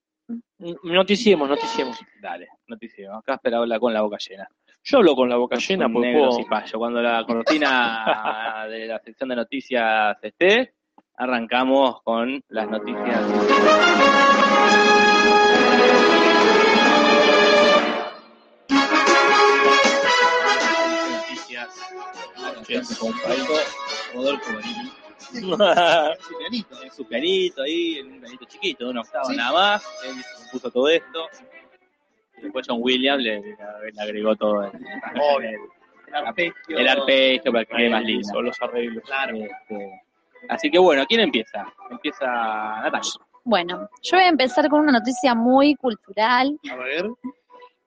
Noticiemos, 0.84 1.48
noticiemos. 1.48 2.00
Dale, 2.20 2.48
noticias. 2.68 3.14
Casper 3.24 3.54
habla 3.56 3.80
con 3.80 3.94
la 3.94 4.02
boca 4.02 4.18
llena. 4.18 4.48
Yo 4.84 4.98
hablo 4.98 5.16
con 5.16 5.30
la 5.30 5.36
boca 5.36 5.58
llena 5.58 5.86
Un 5.86 5.94
porque 5.94 6.08
negro 6.08 6.30
puedo- 6.30 6.38
cipayo. 6.42 6.80
Cuando 6.80 7.02
la 7.02 7.24
cortina 7.28 8.66
de 8.70 8.88
la 8.88 9.00
sección 9.00 9.30
de 9.30 9.36
noticias 9.36 10.18
esté, 10.24 10.74
arrancamos 11.18 12.02
con 12.02 12.42
las. 12.48 12.68
Noticias. 12.68 14.31
Rodolfo. 24.14 24.52
Su 25.32 26.38
pianito. 26.38 26.84
En 26.84 26.92
su 26.92 27.06
pianito 27.08 27.62
ahí, 27.62 28.00
en 28.00 28.12
un 28.14 28.20
pianito 28.22 28.46
chiquito, 28.46 28.86
de 28.86 28.90
una 28.92 29.02
octava 29.02 29.26
Sí. 29.26 29.36
nada 29.38 29.52
más. 29.54 29.86
Él 30.06 30.16
compuso 30.38 30.72
todo 30.72 30.90
esto. 30.90 31.28
Y 32.38 32.42
después 32.42 32.66
John 32.68 32.80
Williams 32.82 33.24
le, 33.24 33.40
le 33.42 34.02
agregó 34.02 34.36
todo 34.36 34.64
el, 34.64 34.72
El 36.08 36.16
arpegio. 36.16 36.78
el 36.78 36.88
arpegio 36.88 37.52
para 37.52 37.66
que 37.66 37.76
quede 37.76 37.90
más 37.90 38.04
lindo. 38.04 38.42
Los 38.42 38.62
arreglos. 38.62 39.04
Claro. 39.06 39.36
Este, 39.38 40.02
así 40.50 40.70
que 40.70 40.80
bueno, 40.80 41.06
¿quién 41.08 41.22
empieza? 41.22 41.72
Empieza 41.90 42.26
Natalia. 42.26 43.12
Bueno, 43.44 43.90
yo 44.04 44.18
voy 44.18 44.26
a 44.26 44.30
empezar 44.30 44.68
con 44.70 44.82
una 44.82 44.92
noticia 44.92 45.34
muy 45.34 45.76
cultural. 45.76 46.60
A 46.70 46.76
ver. 46.76 47.10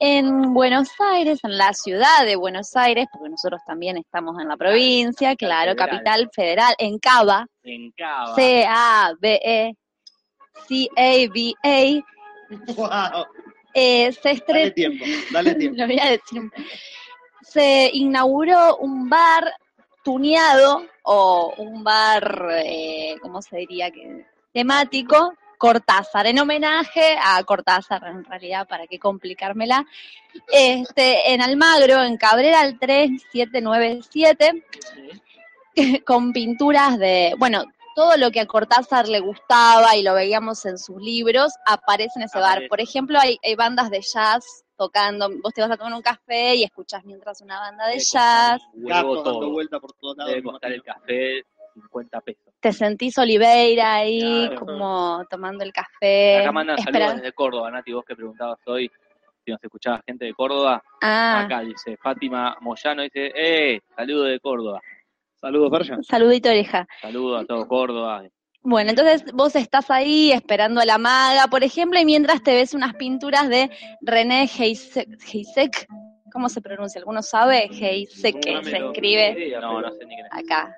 En 0.00 0.52
Buenos 0.52 0.88
Aires, 1.12 1.38
en 1.44 1.56
la 1.56 1.72
ciudad 1.72 2.24
de 2.26 2.36
Buenos 2.36 2.74
Aires, 2.76 3.06
porque 3.12 3.30
nosotros 3.30 3.60
también 3.66 3.96
estamos 3.96 4.40
en 4.40 4.48
la 4.48 4.56
provincia, 4.56 5.36
claro, 5.36 5.72
Federal. 5.72 5.88
capital 5.90 6.30
federal, 6.34 6.74
en 6.78 6.98
Cava, 6.98 7.46
En 7.62 7.90
Cava. 7.92 8.34
C-A-B-E, 8.34 9.74
C-A-B-A, 10.68 12.02
Wow. 12.76 13.24
eh, 13.72 14.12
se 14.12 14.20
Dale 14.22 14.34
estrenó, 14.34 14.72
tiempo, 14.74 15.04
dale 15.32 15.54
tiempo. 15.54 15.78
lo 15.80 15.86
voy 15.86 15.98
a 15.98 16.10
decir, 16.10 16.42
se 17.42 17.90
inauguró 17.92 18.76
un 18.78 19.08
bar 19.08 19.52
tuneado 20.04 20.84
o 21.04 21.54
un 21.58 21.82
bar, 21.82 22.48
eh, 22.64 23.16
¿cómo 23.22 23.40
se 23.42 23.56
diría? 23.58 23.90
que 23.90 24.26
temático, 24.52 25.32
Cortázar, 25.58 26.26
en 26.26 26.38
homenaje 26.38 27.16
a 27.22 27.42
Cortázar, 27.44 28.04
en 28.06 28.24
realidad, 28.24 28.66
para 28.68 28.86
qué 28.86 28.98
complicármela, 28.98 29.86
este, 30.52 31.32
en 31.32 31.40
Almagro, 31.42 32.02
en 32.02 32.16
Cabrera 32.16 32.60
al 32.60 32.78
3797, 32.78 34.64
con 36.06 36.32
pinturas 36.32 36.98
de, 36.98 37.34
bueno, 37.38 37.64
todo 37.94 38.16
lo 38.16 38.30
que 38.30 38.40
a 38.40 38.46
Cortázar 38.46 39.08
le 39.08 39.20
gustaba 39.20 39.96
y 39.96 40.02
lo 40.02 40.14
veíamos 40.14 40.64
en 40.66 40.78
sus 40.78 41.00
libros, 41.00 41.52
aparece 41.64 42.18
en 42.18 42.22
ese 42.24 42.38
bar. 42.38 42.62
Por 42.68 42.80
ejemplo, 42.80 43.18
hay, 43.20 43.38
hay 43.42 43.54
bandas 43.54 43.90
de 43.90 44.00
jazz 44.00 44.64
tocando, 44.76 45.30
vos 45.42 45.54
te 45.54 45.60
vas 45.62 45.70
a 45.70 45.76
tomar 45.76 45.94
un 45.94 46.02
café 46.02 46.56
y 46.56 46.64
escuchás 46.64 47.04
mientras 47.04 47.40
una 47.40 47.60
banda 47.60 47.86
de 47.86 47.92
Debe 47.92 48.04
jazz, 48.04 48.62
dando 48.74 49.50
vuelta 49.50 49.78
por 49.78 49.92
todos 49.94 50.16
lados. 50.16 50.32
Debe 50.32 50.42
costar 50.42 50.72
el 50.72 50.82
café 50.82 51.44
50 51.74 52.20
pesos. 52.22 52.54
te 52.60 52.72
sentís 52.72 53.18
Oliveira 53.18 53.94
ahí, 53.96 54.46
Claro. 54.48 54.60
como 54.66 55.24
tomando 55.28 55.64
el 55.64 55.72
café. 55.72 56.38
Acá 56.38 56.52
mandan 56.52 56.78
espera- 56.78 56.98
saludos 57.06 57.16
desde 57.22 57.32
Córdoba, 57.34 57.70
Nati, 57.70 57.92
vos 57.92 58.04
que 58.06 58.16
preguntabas 58.16 58.58
hoy 58.66 58.90
si 59.44 59.50
nos 59.50 59.62
escuchaba 59.62 60.00
gente 60.06 60.24
de 60.24 60.32
Córdoba. 60.32 60.82
Ah, 61.02 61.42
Acá 61.44 61.60
dice 61.60 61.96
Fátima 61.98 62.56
Moyano, 62.60 63.02
dice, 63.02 63.30
¡eh! 63.34 63.80
Saludo 63.94 64.24
de 64.24 64.40
Córdoba. 64.40 64.80
Saludos, 65.40 65.70
Berja. 65.70 65.98
saludito 66.02 66.48
oreja. 66.48 66.86
Saludo 67.02 67.36
a 67.36 67.44
todo 67.44 67.68
Córdoba. 67.68 68.22
Bueno, 68.62 68.88
entonces 68.90 69.24
vos 69.34 69.54
estás 69.56 69.90
ahí 69.90 70.32
esperando 70.32 70.80
a 70.80 70.86
la 70.86 70.96
maga, 70.96 71.48
por 71.48 71.62
ejemplo, 71.62 72.00
y 72.00 72.06
mientras 72.06 72.42
te 72.42 72.54
ves 72.54 72.72
unas 72.72 72.94
pinturas 72.94 73.50
de 73.50 73.68
René 74.00 74.48
Heisek, 74.58 75.86
¿cómo 76.32 76.48
se 76.48 76.62
pronuncia? 76.62 76.98
¿Alguno 76.98 77.20
sabe? 77.22 77.68
Heisek, 77.70 78.40
que 78.40 78.64
se 78.64 78.78
escribe 78.78 79.58
No, 79.60 79.82
no 79.82 79.90
sé 79.92 80.06
ni 80.06 80.14
quién 80.14 80.26
es. 80.26 80.32
acá. 80.32 80.74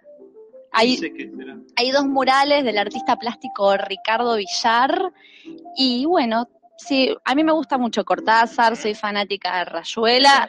Hay, 0.72 1.90
dos 1.92 2.04
murales 2.04 2.64
del 2.64 2.78
artista 2.78 3.16
plástico 3.16 3.76
Ricardo 3.76 4.36
Villar, 4.36 5.12
y 5.76 6.04
bueno, 6.04 6.48
sí, 6.76 7.16
a 7.24 7.34
mí 7.34 7.44
me 7.44 7.52
gusta 7.52 7.78
mucho 7.78 8.04
Cortázar, 8.04 8.76
soy 8.76 8.94
fanática 8.94 9.58
de 9.58 9.64
Rayuela, 9.66 10.48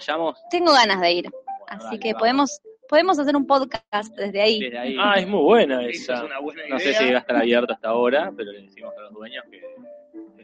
tengo 0.50 0.74
ganas 0.74 1.00
de 1.02 1.12
ir, 1.14 1.30
Bueno, 1.30 1.46
así 1.68 1.84
dale, 1.86 2.00
que 2.00 2.14
vamos. 2.14 2.20
podemos, 2.20 2.62
podemos 2.90 3.20
hacer 3.20 3.36
un 3.36 3.46
podcast 3.48 4.14
desde 4.16 4.42
ahí. 4.42 4.60
Desde 4.60 4.78
ahí. 4.80 4.98
Ah, 5.00 5.16
es 5.18 5.28
muy 5.28 5.42
buena 5.44 5.82
Esa 5.84 5.90
es 5.90 6.00
esa. 6.02 6.26
una 6.26 6.40
buena 6.40 6.62
No 6.70 6.80
sé 6.80 6.94
si 6.94 7.10
va 7.12 7.18
a 7.18 7.20
estar 7.22 7.36
abierto 7.38 7.74
hasta 7.74 7.90
ahora, 7.90 8.32
pero 8.36 8.52
le 8.52 8.62
decimos 8.64 8.94
a 8.98 9.02
los 9.04 9.14
dueños 9.14 9.44
que, 9.50 9.62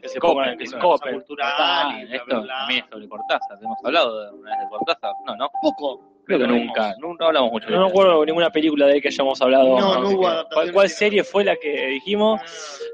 Que 0.00 0.08
se 0.08 0.18
copan, 0.18 0.56
que 0.58 0.66
se 0.66 0.78
copen. 0.78 1.14
cultural 1.14 1.52
Ah, 1.58 1.98
y 2.00 2.06
bla, 2.06 2.16
esto 2.16 2.26
bla, 2.26 2.40
bla. 2.40 2.58
también 2.60 2.84
es 2.84 2.90
sobre 2.90 3.08
Cortázar. 3.08 3.58
¿Hemos 3.62 3.78
hablado 3.84 4.24
de 4.24 4.38
una 4.38 4.50
vez 4.50 4.60
de 4.60 4.68
Cortázar? 4.68 5.12
No, 5.26 5.36
no. 5.36 5.48
Poco. 5.62 6.13
Creo 6.26 6.38
que 6.38 6.46
nunca. 6.46 6.94
Nunca 7.00 7.26
hablamos 7.26 7.50
mucho 7.52 7.66
de 7.66 7.72
No 7.72 7.82
me 7.82 7.88
acuerdo 7.88 8.20
de 8.20 8.26
ninguna 8.26 8.50
película 8.50 8.86
de 8.86 8.94
él 8.94 9.02
que 9.02 9.08
hayamos 9.08 9.40
hablado. 9.42 9.78
No, 9.78 10.00
no 10.00 10.08
hubo 10.10 10.28
¿Cuál, 10.52 10.72
cuál 10.72 10.88
serie 10.88 11.22
fue 11.24 11.44
la 11.44 11.54
que 11.56 11.86
dijimos? 11.88 12.40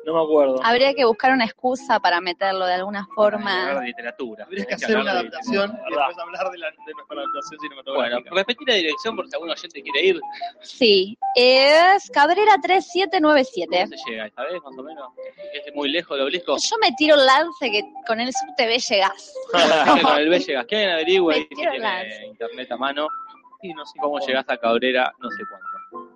No 0.05 0.15
me 0.15 0.23
acuerdo. 0.23 0.61
Habría 0.65 0.95
que 0.95 1.05
buscar 1.05 1.33
una 1.33 1.45
excusa 1.45 2.01
para 2.01 2.21
meterlo 2.21 2.67
de 2.67 2.75
alguna 2.75 3.01
Hablar 3.01 3.15
forma. 3.15 3.81
de 3.81 3.87
literatura. 3.87 4.45
Habría 4.45 4.65
que 4.65 4.75
hacer 4.75 4.97
una 4.97 5.11
hablar 5.11 5.15
de 5.15 5.21
adaptación 5.29 5.71
y 5.71 5.95
después 5.95 6.19
hablar 6.19 6.51
de, 6.51 6.59
la, 6.59 6.67
de 6.71 6.93
nuestra 6.95 7.17
adaptación 7.21 7.59
Bueno, 7.59 7.61
cinematográfica. 7.63 8.31
repetir 8.35 8.69
la 8.69 8.75
dirección 8.75 9.17
por 9.17 9.29
si 9.29 9.35
algún 9.35 9.51
oyente 9.51 9.83
quiere 9.83 10.07
ir. 10.07 10.21
Sí, 10.63 11.19
es 11.37 12.11
Cabrera 12.13 12.53
¿Cómo 12.53 12.63
3797. 12.63 13.87
se 13.97 14.11
llega 14.11 14.27
esta 14.27 14.43
vez, 14.45 14.63
más 14.63 14.77
o 14.79 14.83
menos? 14.83 15.13
¿Es 15.67 15.75
muy 15.75 15.89
lejos 15.91 16.17
del 16.17 16.25
obelisco? 16.25 16.57
Yo 16.57 16.77
me 16.81 16.93
tiro 16.93 17.15
el 17.15 17.27
lance 17.27 17.71
que 17.71 17.83
con 18.07 18.21
el 18.21 18.33
subtv 18.33 18.79
llegás. 18.91 19.35
que 19.95 20.03
con 20.03 20.19
el 20.19 20.29
B 20.31 20.37
alguien 20.59 20.91
averigüe 20.91 21.35
ahí 21.35 21.41
si 21.43 21.49
Metieron 21.55 21.73
tiene 21.75 22.09
las- 22.09 22.23
internet 22.25 22.73
a 22.73 22.77
mano. 22.77 23.09
Y 23.63 23.73
no 23.75 23.85
sé 23.85 23.99
¿Cómo 24.01 24.19
llegás 24.21 24.49
a 24.49 24.57
Cabrera? 24.57 25.13
No 25.19 25.31
sé 25.31 25.43
cuánto. 25.49 26.11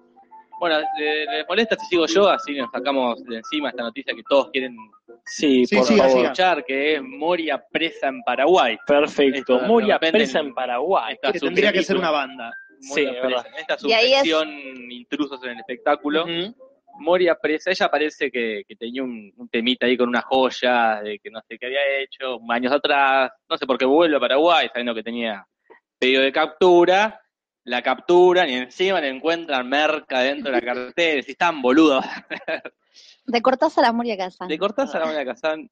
Bueno, 0.60 0.78
¿le- 0.98 1.26
¿les 1.26 1.46
molesta 1.48 1.76
si 1.76 1.86
sigo 1.86 2.06
yo? 2.06 2.28
Así 2.28 2.54
nos 2.54 2.70
sacamos 2.70 3.22
de 3.24 3.36
encima 3.36 3.70
esta 3.70 3.82
noticia 3.82 4.14
que 4.14 4.22
todos 4.28 4.50
quieren 4.50 4.76
Sí, 5.26 5.64
Sí, 5.66 5.76
por 5.76 5.84
siga, 5.86 6.04
favor. 6.04 6.22
escuchar, 6.24 6.64
que 6.64 6.94
es 6.94 7.02
Moria 7.02 7.62
presa 7.72 8.08
en 8.08 8.22
Paraguay. 8.22 8.76
Perfecto. 8.86 9.56
Esto, 9.56 9.66
Moria 9.66 9.98
presa 9.98 10.40
en- 10.40 10.54
Paraguay. 10.54 11.14
Esta 11.14 11.32
Que 11.32 11.40
tendría 11.40 11.72
que 11.72 11.82
ser 11.82 11.96
una 11.96 12.10
banda. 12.10 12.52
Sí, 12.80 13.04
Moria 13.04 13.20
presa. 13.22 13.26
verdad. 13.26 13.46
En 13.48 13.54
esta 13.58 13.96
ahí 13.96 14.14
es- 14.14 14.90
intrusos 14.90 15.42
en 15.44 15.50
el 15.50 15.58
espectáculo. 15.58 16.26
Moria 17.00 17.34
presa, 17.34 17.70
ella 17.72 17.88
parece 17.90 18.30
que, 18.30 18.62
que 18.68 18.76
tenía 18.76 19.02
un, 19.02 19.32
un 19.36 19.48
temita 19.48 19.86
ahí 19.86 19.96
con 19.96 20.08
una 20.08 20.20
joya 20.22 21.00
de 21.02 21.18
que 21.18 21.28
no 21.30 21.40
sé 21.48 21.58
qué 21.58 21.66
había 21.66 21.98
hecho, 21.98 22.38
años 22.50 22.72
atrás, 22.72 23.32
no 23.50 23.56
sé 23.56 23.66
por 23.66 23.76
qué 23.78 23.84
vuelve 23.84 24.16
a 24.16 24.20
Paraguay, 24.20 24.68
sabiendo 24.68 24.94
que 24.94 25.02
tenía 25.02 25.44
pedido 25.98 26.22
de 26.22 26.30
captura, 26.30 27.20
la 27.64 27.82
capturan 27.82 28.48
y 28.48 28.54
encima 28.54 29.00
le 29.00 29.08
encuentran 29.08 29.68
merca 29.68 30.20
dentro 30.20 30.52
de 30.52 30.60
la 30.60 30.64
cartera, 30.64 31.22
si 31.22 31.32
están 31.32 31.60
boludos. 31.60 32.04
De 33.26 33.40
Cortázar 33.40 33.86
a 33.86 33.92
Moria 33.92 34.16
Kazan. 34.16 34.48
De 34.48 34.58
Cortázar 34.58 35.02
a 35.02 35.06
Moria 35.06 35.24
Kazán, 35.24 35.68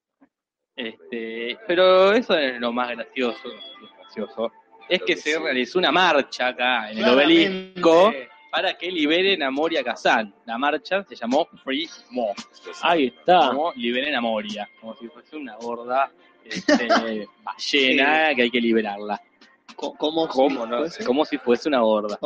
este, 0.75 1.57
pero 1.67 2.11
eso 2.13 2.35
es 2.35 2.59
lo 2.59 2.73
más 2.73 2.89
gracioso, 2.89 3.47
lo 3.79 3.89
gracioso, 3.95 4.51
es 4.89 5.01
que 5.03 5.15
se 5.15 5.37
realizó 5.39 5.79
una 5.79 5.91
marcha 5.91 6.47
acá 6.47 6.91
en 6.91 6.97
el 6.97 7.09
obelisco 7.09 8.11
para 8.51 8.75
que 8.77 8.91
liberen 8.91 9.41
a 9.41 9.49
Moria 9.49 9.83
Kazán. 9.83 10.33
La 10.45 10.57
marcha 10.57 11.03
se 11.03 11.15
llamó 11.15 11.47
Free 11.63 11.89
Mo. 12.11 12.33
Ahí 12.81 13.07
está. 13.07 13.49
como 13.49 13.71
liberen 13.73 14.15
a 14.15 14.21
Moria, 14.21 14.69
como 14.79 14.95
si 14.95 15.07
fuese 15.07 15.37
una 15.37 15.55
gorda 15.55 16.11
este, 16.43 16.87
ballena 17.43 18.35
que 18.35 18.43
hay 18.43 18.51
que 18.51 18.61
liberarla, 18.61 19.21
Co- 19.75 19.95
¿Cómo? 19.95 20.27
como, 20.27 20.65
no? 20.65 20.77
¿Puede 20.77 20.89
ser? 20.91 21.05
como 21.05 21.25
si 21.25 21.37
fuese 21.37 21.69
una 21.69 21.79
gorda. 21.81 22.17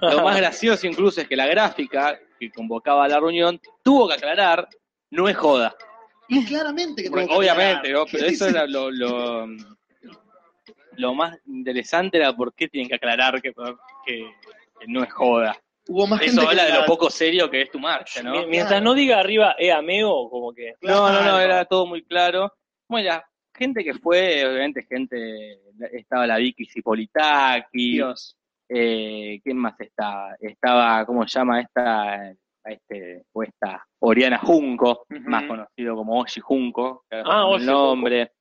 Lo 0.00 0.22
más 0.24 0.36
gracioso 0.36 0.86
incluso 0.86 1.20
es 1.20 1.28
que 1.28 1.36
la 1.36 1.46
gráfica 1.46 2.18
que 2.38 2.50
convocaba 2.50 3.04
a 3.04 3.08
la 3.08 3.20
reunión 3.20 3.60
tuvo 3.82 4.08
que 4.08 4.14
aclarar, 4.14 4.68
no 5.10 5.28
es 5.28 5.36
joda. 5.36 5.74
Y 6.28 6.44
claramente 6.44 7.02
que 7.02 7.08
Obviamente, 7.08 7.94
pero 8.10 8.26
eso 8.26 8.46
era 8.48 8.66
lo, 8.66 8.90
lo, 8.90 9.46
lo 10.96 11.14
más 11.14 11.38
interesante 11.46 12.18
era 12.18 12.34
por 12.34 12.52
qué 12.54 12.68
tienen 12.68 12.88
que 12.88 12.96
aclarar 12.96 13.40
que, 13.40 13.52
que, 14.04 14.30
que 14.80 14.86
no 14.88 15.02
es 15.04 15.12
joda. 15.12 15.56
Hubo 15.86 16.06
más 16.06 16.20
Eso 16.20 16.46
habla 16.46 16.64
de 16.64 16.70
la- 16.70 16.80
lo 16.80 16.84
poco 16.86 17.08
serio 17.08 17.48
que 17.48 17.62
es 17.62 17.70
tu 17.70 17.78
marcha, 17.78 18.22
¿no? 18.22 18.32
Mi- 18.32 18.46
Mientras 18.46 18.82
no 18.82 18.92
diga 18.94 19.18
arriba 19.20 19.54
e 19.58 19.72
ameo, 19.72 20.28
como 20.28 20.52
que. 20.52 20.74
No, 20.82 21.10
no, 21.10 21.22
no, 21.22 21.40
era 21.40 21.64
todo 21.64 21.86
muy 21.86 22.04
claro. 22.04 22.52
Bueno, 22.88 23.22
gente 23.58 23.84
que 23.84 23.94
fue, 23.94 24.46
obviamente, 24.46 24.84
gente, 24.88 25.58
estaba 25.92 26.26
la 26.26 26.36
Vicky 26.38 26.64
Cipolitaki, 26.66 27.92
Dios. 27.94 28.36
eh, 28.68 29.40
¿quién 29.42 29.56
más 29.58 29.78
estaba? 29.80 30.34
Estaba, 30.40 31.04
¿cómo 31.04 31.26
se 31.26 31.38
llama 31.38 31.60
esta? 31.60 32.32
Este, 32.64 33.24
o 33.32 33.42
esta 33.42 33.82
Oriana 34.00 34.38
Junco, 34.38 35.06
más 35.08 35.44
conocido 35.44 35.96
como 35.96 36.20
Oshi 36.20 36.40
Junco, 36.40 37.04
Ah, 37.10 37.46
Oshi 37.46 37.64
nombre. 37.64 38.32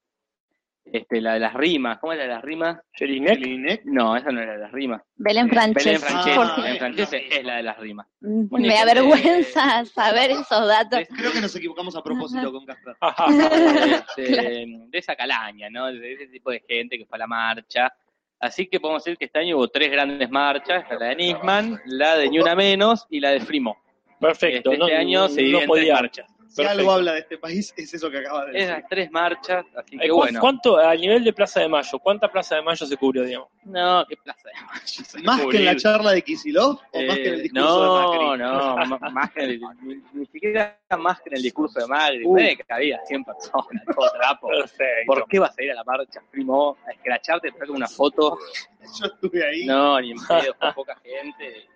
Este, 0.93 1.19
la 1.19 1.33
de 1.33 1.39
las 1.41 1.53
rimas, 1.53 1.99
¿cómo 1.99 2.13
era 2.13 2.23
la 2.23 2.27
de 2.29 2.33
las 2.35 2.43
rimas? 2.43 2.79
Jelinek. 2.93 3.81
No, 3.85 4.15
esa 4.15 4.31
no 4.31 4.41
era 4.41 4.53
de 4.53 4.59
las 4.59 4.71
rimas. 4.71 5.01
Belén 5.15 5.49
Francés. 5.49 5.83
Belén 5.83 5.99
Francese, 6.01 6.37
Ah, 6.39 6.55
Belén 6.61 6.77
Francese 6.77 7.25
no. 7.29 7.35
es 7.35 7.43
la 7.43 7.55
de 7.57 7.63
las 7.63 7.77
rimas. 7.77 8.07
Mm, 8.21 8.47
Bueno, 8.47 8.67
Me 8.67 8.77
avergüenza 8.77 9.85
saber 9.85 10.31
esos 10.31 10.67
datos. 10.67 10.99
Creo 11.17 11.31
que 11.33 11.41
nos 11.41 11.55
equivocamos 11.55 11.95
a 11.95 12.01
propósito 12.03 12.51
con 12.51 12.65
Casper. 12.65 12.95
este, 14.17 14.65
de 14.89 14.97
esa 14.97 15.15
calaña, 15.15 15.69
¿no? 15.69 15.87
De 15.87 16.13
ese 16.13 16.27
tipo 16.27 16.51
de 16.51 16.63
gente 16.67 16.97
que 16.97 17.05
fue 17.05 17.17
a 17.17 17.19
la 17.19 17.27
marcha. 17.27 17.91
Así 18.39 18.67
que 18.67 18.79
podemos 18.79 19.03
decir 19.03 19.17
que 19.17 19.25
este 19.25 19.39
año 19.39 19.57
hubo 19.57 19.67
tres 19.67 19.91
grandes 19.91 20.29
marchas, 20.29 20.85
la 20.99 21.07
de 21.07 21.15
Nisman, 21.15 21.81
la 21.85 22.15
de 22.17 22.29
Ni 22.29 22.39
Una 22.39 22.55
Menos 22.55 23.05
y 23.09 23.19
la 23.19 23.31
de 23.31 23.39
Frimo. 23.41 23.75
Perfecto. 24.19 24.71
Este, 24.71 24.77
no, 24.79 24.85
este 24.87 24.97
año 24.97 25.27
se 25.27 25.41
no 25.43 25.59
podía. 25.67 25.95
marchas. 25.95 26.27
Si 26.47 26.55
Perfecto. 26.55 26.79
algo 26.79 26.91
habla 26.93 27.13
de 27.13 27.19
este 27.19 27.37
país, 27.37 27.73
es 27.75 27.93
eso 27.93 28.09
que 28.09 28.19
acabas 28.19 28.47
de 28.47 28.51
decir. 28.53 28.69
Esas 28.69 28.83
tres 28.89 29.11
marchas, 29.11 29.65
así 29.75 29.95
Eh, 29.95 29.99
que 30.01 30.09
¿cu- 30.09 30.15
bueno. 30.17 30.39
¿Cuánto, 30.39 30.77
a 30.77 30.95
nivel 30.95 31.23
de 31.23 31.33
Plaza 31.33 31.59
de 31.59 31.67
Mayo, 31.69 31.99
cuánta 31.99 32.29
Plaza 32.31 32.55
de 32.55 32.61
Mayo 32.61 32.85
se 32.85 32.95
cubrió, 32.97 33.23
digamos? 33.23 33.49
No, 33.65 34.05
qué 34.07 34.15
plaza 34.17 34.47
de 34.47 34.65
mayo. 34.65 34.81
se 34.85 35.19
¿Más 35.23 35.45
que 35.45 35.57
en 35.57 35.65
la 35.65 35.75
charla 35.75 36.11
de 36.11 36.21
Kisilov 36.21 36.79
o 36.91 37.01
más 37.01 37.17
Eh, 37.17 37.21
que 37.21 37.27
en 37.27 37.33
el 37.33 37.41
discurso 37.43 37.83
de 37.83 37.89
Macri? 38.05 38.25
no, 38.25 38.85
no, 38.85 38.97
más 39.11 39.31
que 39.31 39.43
en 39.43 39.49
el, 39.49 39.61
ni, 39.81 39.95
ni 40.13 40.25
siquiera 40.27 40.79
más 40.97 41.19
que 41.21 41.29
en 41.31 41.35
el 41.35 41.43
discurso 41.43 41.79
de 41.81 41.87
Macri. 41.87 42.21
Uh. 42.25 42.37
Eh, 42.37 42.55
que 42.57 42.73
había 42.73 42.99
100 43.05 43.23
personas, 43.25 43.83
todo 43.95 44.09
trapo. 44.17 44.47
Perfecto. 44.47 45.05
¿Por 45.05 45.27
qué 45.27 45.39
vas 45.39 45.57
a 45.59 45.63
ir 45.63 45.71
a 45.71 45.75
la 45.75 45.83
marcha, 45.83 46.21
primo? 46.31 46.77
A 46.87 46.91
escracharte, 46.91 47.51
te 47.51 47.59
saco 47.59 47.73
una 47.73 47.87
foto. 47.87 48.37
Yo 48.99 49.05
estuve 49.07 49.45
ahí. 49.45 49.65
No, 49.65 49.99
ni 49.99 50.11
en 50.11 50.17
con 50.17 50.73
poca 50.73 50.95
gente. 51.03 51.67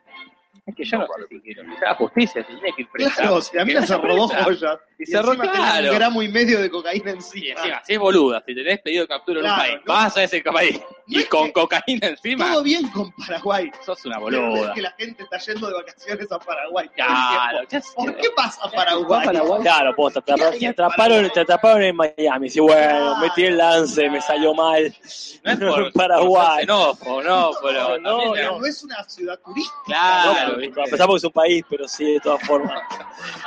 Es 0.63 0.75
que 0.75 0.83
yo 0.85 0.99
no 0.99 1.07
sé 1.07 1.27
si 1.27 1.41
quiero. 1.41 1.63
La 1.81 1.95
justicia 1.95 2.33
se 2.45 2.53
tiene 2.53 2.71
que 2.75 2.83
ir 2.83 2.89
presa. 2.91 3.15
Claro, 3.15 3.41
si 3.41 3.57
a 3.57 3.65
mí 3.65 3.73
se 3.73 3.97
robó 3.97 4.27
joyas. 4.27 4.77
Y 4.99 5.05
se 5.07 5.19
robó, 5.19 5.33
encima 5.33 5.51
tenía 5.51 5.67
claro. 5.71 5.89
un 5.89 5.95
gramo 5.95 6.21
y 6.21 6.27
medio 6.29 6.61
de 6.61 6.69
cocaína 6.69 7.09
Y 7.09 7.13
encima. 7.15 7.59
encima, 7.61 7.81
si 7.83 7.93
es 7.93 7.99
boluda, 7.99 8.43
si 8.45 8.53
tenés 8.53 8.79
pedido 8.81 9.01
de 9.01 9.07
captura 9.07 9.39
en 9.39 9.45
un 9.47 9.55
país, 9.55 9.77
no. 9.83 9.93
vas 9.93 10.15
a 10.17 10.23
ese 10.23 10.41
país 10.43 10.79
No 11.07 11.19
y 11.19 11.23
con 11.25 11.51
cocaína 11.51 12.07
encima, 12.09 12.51
Todo 12.51 12.61
bien 12.61 12.87
con 12.91 13.11
Paraguay. 13.13 13.71
sos 13.83 14.05
una 14.05 14.17
no 14.19 14.27
es 14.29 14.35
boluda. 14.37 14.73
que 14.75 14.81
la 14.83 14.91
gente 14.91 15.23
está 15.23 15.39
yendo 15.39 15.67
de 15.67 15.73
vacaciones 15.73 16.31
a 16.31 16.37
Paraguay. 16.37 16.87
Claro, 16.89 17.59
ya. 17.67 17.81
¿Por 17.95 18.15
qué 18.17 18.29
pasa 18.35 18.61
a 18.63 18.69
Paraguay? 18.69 19.27
Claro, 19.63 19.95
pues, 19.95 20.13
te, 20.13 20.21
¿Qué 20.21 20.33
atrapa- 20.33 20.51
hay 20.53 20.59
te 20.59 20.67
atraparon, 20.67 20.97
Paraguay? 21.07 21.31
te 21.33 21.39
atraparon 21.39 21.81
en 21.81 21.95
Miami. 21.95 22.49
Sí, 22.51 22.59
bueno, 22.59 22.81
Claro. 22.81 23.17
metí 23.17 23.43
el 23.45 23.57
lance, 23.57 24.07
me 24.11 24.21
salió 24.21 24.53
mal. 24.53 24.95
No 25.43 25.51
es 25.51 25.57
por, 25.57 25.91
Paraguay. 25.93 26.65
no, 26.67 26.95
pero 27.01 27.97
No, 27.97 28.35
es- 28.35 28.45
no 28.51 28.65
es 28.67 28.83
una 28.83 29.03
ciudad 29.09 29.39
turística. 29.43 29.75
Claro, 29.85 30.50
No, 30.51 30.57
¿viste? 30.57 30.81
Empezamos 30.81 31.13
que 31.15 31.17
es 31.17 31.23
un 31.23 31.31
país, 31.31 31.65
pero 31.69 31.87
sí, 31.87 32.13
de 32.13 32.19
todas 32.19 32.41
formas. 32.47 32.81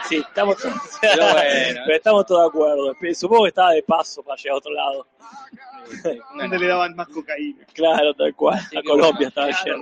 Sí, 0.08 0.16
estamos, 0.16 0.56
Pero 1.00 1.22
bueno. 1.32 1.80
pero 1.86 1.96
estamos 1.96 2.26
todos 2.26 2.42
de 2.42 2.46
acuerdo. 2.48 2.94
Supongo 3.14 3.44
que 3.44 3.48
estaba 3.48 3.70
de 3.72 3.82
paso 3.82 4.22
para 4.22 4.36
llegar 4.36 4.54
a 4.54 4.58
otro 4.58 4.72
lado. 4.72 5.06
Donde 6.38 6.58
le 6.58 6.66
daban 6.66 6.94
más 6.94 7.08
cocaína. 7.08 7.64
Claro, 7.72 8.12
tal 8.14 8.34
cual. 8.34 8.58
A 8.58 8.82
Colombia 8.82 9.28
estaba 9.28 9.48
claro. 9.48 9.62
ayer. 9.62 9.76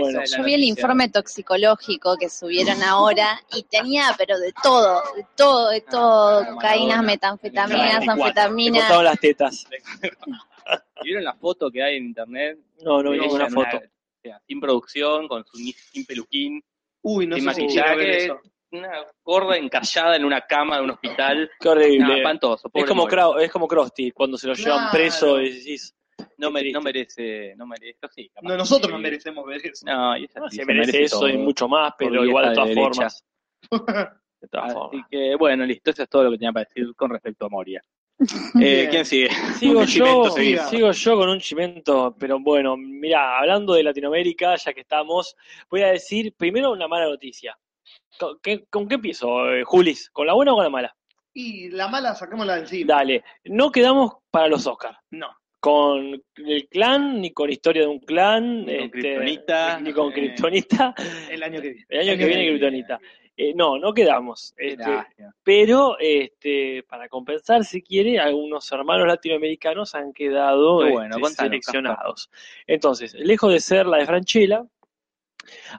Bueno, 0.00 0.20
es 0.22 0.34
Yo 0.36 0.42
vi 0.44 0.54
el 0.54 0.64
informe 0.64 1.08
toxicológico 1.10 2.16
que 2.16 2.30
subieron 2.30 2.82
ahora 2.82 3.38
y 3.54 3.64
tenía, 3.64 4.14
pero 4.16 4.38
de 4.38 4.52
todo, 4.62 5.02
de 5.14 5.26
todo, 5.36 5.68
de 5.70 5.80
todo, 5.82 6.38
Ah, 6.40 6.46
cocaínas, 6.52 7.02
metanfetaminas, 7.02 7.98
24. 7.98 8.04
Te 8.06 8.20
anfetaminas. 8.22 8.80
cortaban 8.82 9.04
las 9.04 9.20
tetas. 9.20 9.66
¿Vieron 11.04 11.24
la 11.24 11.34
foto 11.34 11.70
que 11.70 11.82
hay 11.82 11.96
en 11.98 12.04
internet? 12.06 12.58
No, 12.82 13.02
no 13.02 13.10
vi 13.10 13.20
ninguna 13.20 13.48
foto. 13.50 13.80
Sea, 14.22 14.40
sin 14.46 14.60
producción, 14.60 15.28
con 15.28 15.44
su 15.44 15.56
sin 15.58 16.06
peluquín, 16.06 16.62
Uy, 17.02 17.26
no 17.26 17.36
sin 17.36 17.44
sé 17.48 17.54
si 17.54 17.66
quiero 17.66 17.88
ver 17.88 17.96
maquillaje, 17.96 18.24
eso. 18.26 18.40
una 18.70 19.04
gorda 19.24 19.56
encallada 19.56 20.16
en 20.16 20.24
una 20.24 20.40
cama 20.42 20.76
de 20.78 20.84
un 20.84 20.90
hospital. 20.90 21.50
Qué 21.60 21.68
horrible. 21.68 22.18
Espantoso. 22.18 22.70
es 22.72 22.84
como 22.86 23.02
mujer. 23.02 23.18
Krau- 23.18 23.40
es 23.42 23.50
como 23.50 23.66
Krusty, 23.68 24.12
cuando 24.12 24.38
se 24.38 24.46
lo 24.46 24.54
llevan 24.54 24.78
Claro. 24.78 24.92
preso 24.92 25.40
y 25.40 25.52
decís, 25.52 25.94
no, 26.38 26.48
qué 26.48 26.52
me- 26.54 26.60
triste. 26.60 26.72
no 26.78 26.80
merece, 26.82 27.54
no 27.56 27.66
merece, 27.66 27.98
sí, 28.14 28.28
capaz 28.28 28.48
No, 28.48 28.56
nosotros 28.56 28.92
no 28.92 28.98
merecemos 28.98 29.44
ver 29.46 29.66
eso. 29.66 29.84
No, 29.86 30.16
y 30.16 30.28
no, 30.34 30.48
sí 30.48 30.56
se 30.56 30.64
merece 30.64 31.02
eso 31.02 31.18
todo. 31.20 31.28
y 31.28 31.36
mucho 31.38 31.66
más, 31.68 31.92
Por 31.98 32.10
pero 32.10 32.24
igual 32.24 32.50
de 32.50 32.54
todas 32.54 32.68
de 32.68 32.74
derecha. 32.76 32.94
formas. 33.10 33.24
De 34.42 34.48
todas 34.48 34.66
Así 34.66 34.74
formas. 34.74 35.06
que, 35.08 35.36
bueno, 35.36 35.64
listo, 35.64 35.90
eso 35.92 36.02
es 36.02 36.08
todo 36.08 36.24
lo 36.24 36.30
que 36.32 36.38
tenía 36.38 36.50
para 36.52 36.64
decir 36.64 36.92
con 36.96 37.10
respecto 37.10 37.46
a 37.46 37.48
Moria. 37.48 37.80
Eh. 38.60 38.88
¿Quién 38.90 39.04
sigue? 39.04 39.28
Sigo 39.58 39.80
¿Qué 39.82 39.86
chimento 39.86 40.38
yo, 40.38 40.68
sigo 40.68 40.92
yo 40.92 41.16
con 41.16 41.28
un 41.28 41.40
chimento, 41.40 42.14
pero 42.18 42.38
bueno, 42.40 42.76
mira, 42.76 43.38
hablando 43.38 43.74
de 43.74 43.82
Latinoamérica, 43.82 44.56
ya 44.56 44.72
que 44.72 44.80
estamos, 44.80 45.36
voy 45.70 45.82
a 45.82 45.88
decir 45.88 46.34
primero 46.36 46.72
una 46.72 46.88
mala 46.88 47.06
noticia. 47.06 47.56
¿Con 48.18 48.38
qué, 48.40 48.64
con 48.68 48.88
qué 48.88 48.96
empiezo, 48.96 49.50
eh, 49.52 49.64
Julis? 49.64 50.10
¿Con 50.10 50.26
la 50.26 50.34
buena 50.34 50.52
o 50.52 50.56
con 50.56 50.64
la 50.64 50.70
mala? 50.70 50.96
Y 51.34 51.70
la 51.70 51.88
mala, 51.88 52.14
saquémosla 52.14 52.54
de 52.56 52.60
encima. 52.60 52.94
Dale, 52.94 53.24
no 53.44 53.70
quedamos 53.70 54.12
para 54.30 54.48
los 54.48 54.66
Oscars. 54.66 54.98
No. 55.10 55.28
Con 55.60 56.20
el 56.36 56.68
clan, 56.68 57.20
ni 57.20 57.32
con 57.32 57.50
historia 57.50 57.82
de 57.82 57.88
un 57.88 58.00
clan, 58.00 58.64
Ni 58.64 58.64
con 58.64 58.84
este, 58.84 58.90
Kryptonita, 58.90 59.80
ni 59.80 59.92
con 59.92 60.10
eh, 60.10 60.14
Kryptonita. 60.14 60.94
El 61.30 61.42
año 61.42 61.62
que 61.62 61.68
viene. 61.68 61.86
El 61.88 62.00
año 62.00 62.18
que 62.18 62.26
viene 62.26 62.48
Kryptonita. 62.48 63.00
Eh, 63.36 63.54
no, 63.54 63.78
no 63.78 63.94
quedamos. 63.94 64.54
Este, 64.56 65.06
pero 65.42 65.96
este, 65.98 66.82
para 66.82 67.08
compensar, 67.08 67.64
si 67.64 67.82
quiere, 67.82 68.20
algunos 68.20 68.70
hermanos 68.70 69.06
latinoamericanos 69.06 69.94
han 69.94 70.12
quedado 70.12 70.76
bueno, 70.76 71.02
este, 71.02 71.20
contanos, 71.20 71.36
seleccionados. 71.36 72.30
Entonces, 72.66 73.14
lejos 73.14 73.52
de 73.52 73.60
ser 73.60 73.86
la 73.86 73.98
de 73.98 74.06
Franchella, 74.06 74.64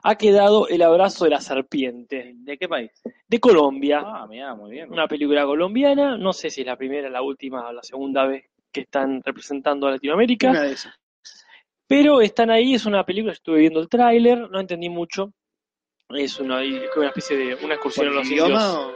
ha 0.02 0.16
quedado 0.16 0.68
El 0.68 0.82
abrazo 0.82 1.24
de 1.24 1.30
la 1.30 1.40
serpiente, 1.40 2.32
¿De 2.36 2.58
qué 2.58 2.68
país? 2.68 2.90
de 3.26 3.40
Colombia. 3.40 4.02
Ah, 4.04 4.26
mira, 4.28 4.54
muy 4.54 4.72
bien. 4.72 4.92
Una 4.92 5.08
película 5.08 5.44
colombiana, 5.44 6.16
no 6.16 6.32
sé 6.32 6.50
si 6.50 6.60
es 6.60 6.66
la 6.66 6.76
primera, 6.76 7.08
la 7.08 7.22
última 7.22 7.68
o 7.68 7.72
la 7.72 7.82
segunda 7.82 8.26
vez 8.26 8.44
que 8.70 8.82
están 8.82 9.22
representando 9.22 9.86
a 9.86 9.92
Latinoamérica, 9.92 10.50
Una 10.50 10.62
de 10.62 10.72
esas. 10.72 10.94
pero 11.86 12.20
están 12.20 12.50
ahí, 12.50 12.74
es 12.74 12.86
una 12.86 13.04
película, 13.04 13.32
estuve 13.32 13.60
viendo 13.60 13.80
el 13.80 13.88
tráiler, 13.88 14.50
no 14.50 14.60
entendí 14.60 14.88
mucho. 14.88 15.32
Es 16.10 16.38
una, 16.38 16.58
una 16.96 17.06
especie 17.08 17.36
de 17.36 17.54
una 17.64 17.74
excursión 17.74 18.06
a 18.06 18.10
¿Por 18.10 18.16
los 18.18 18.26
el 18.26 18.32
idioma 18.32 18.50
indios. 18.54 18.74
o- 18.74 18.94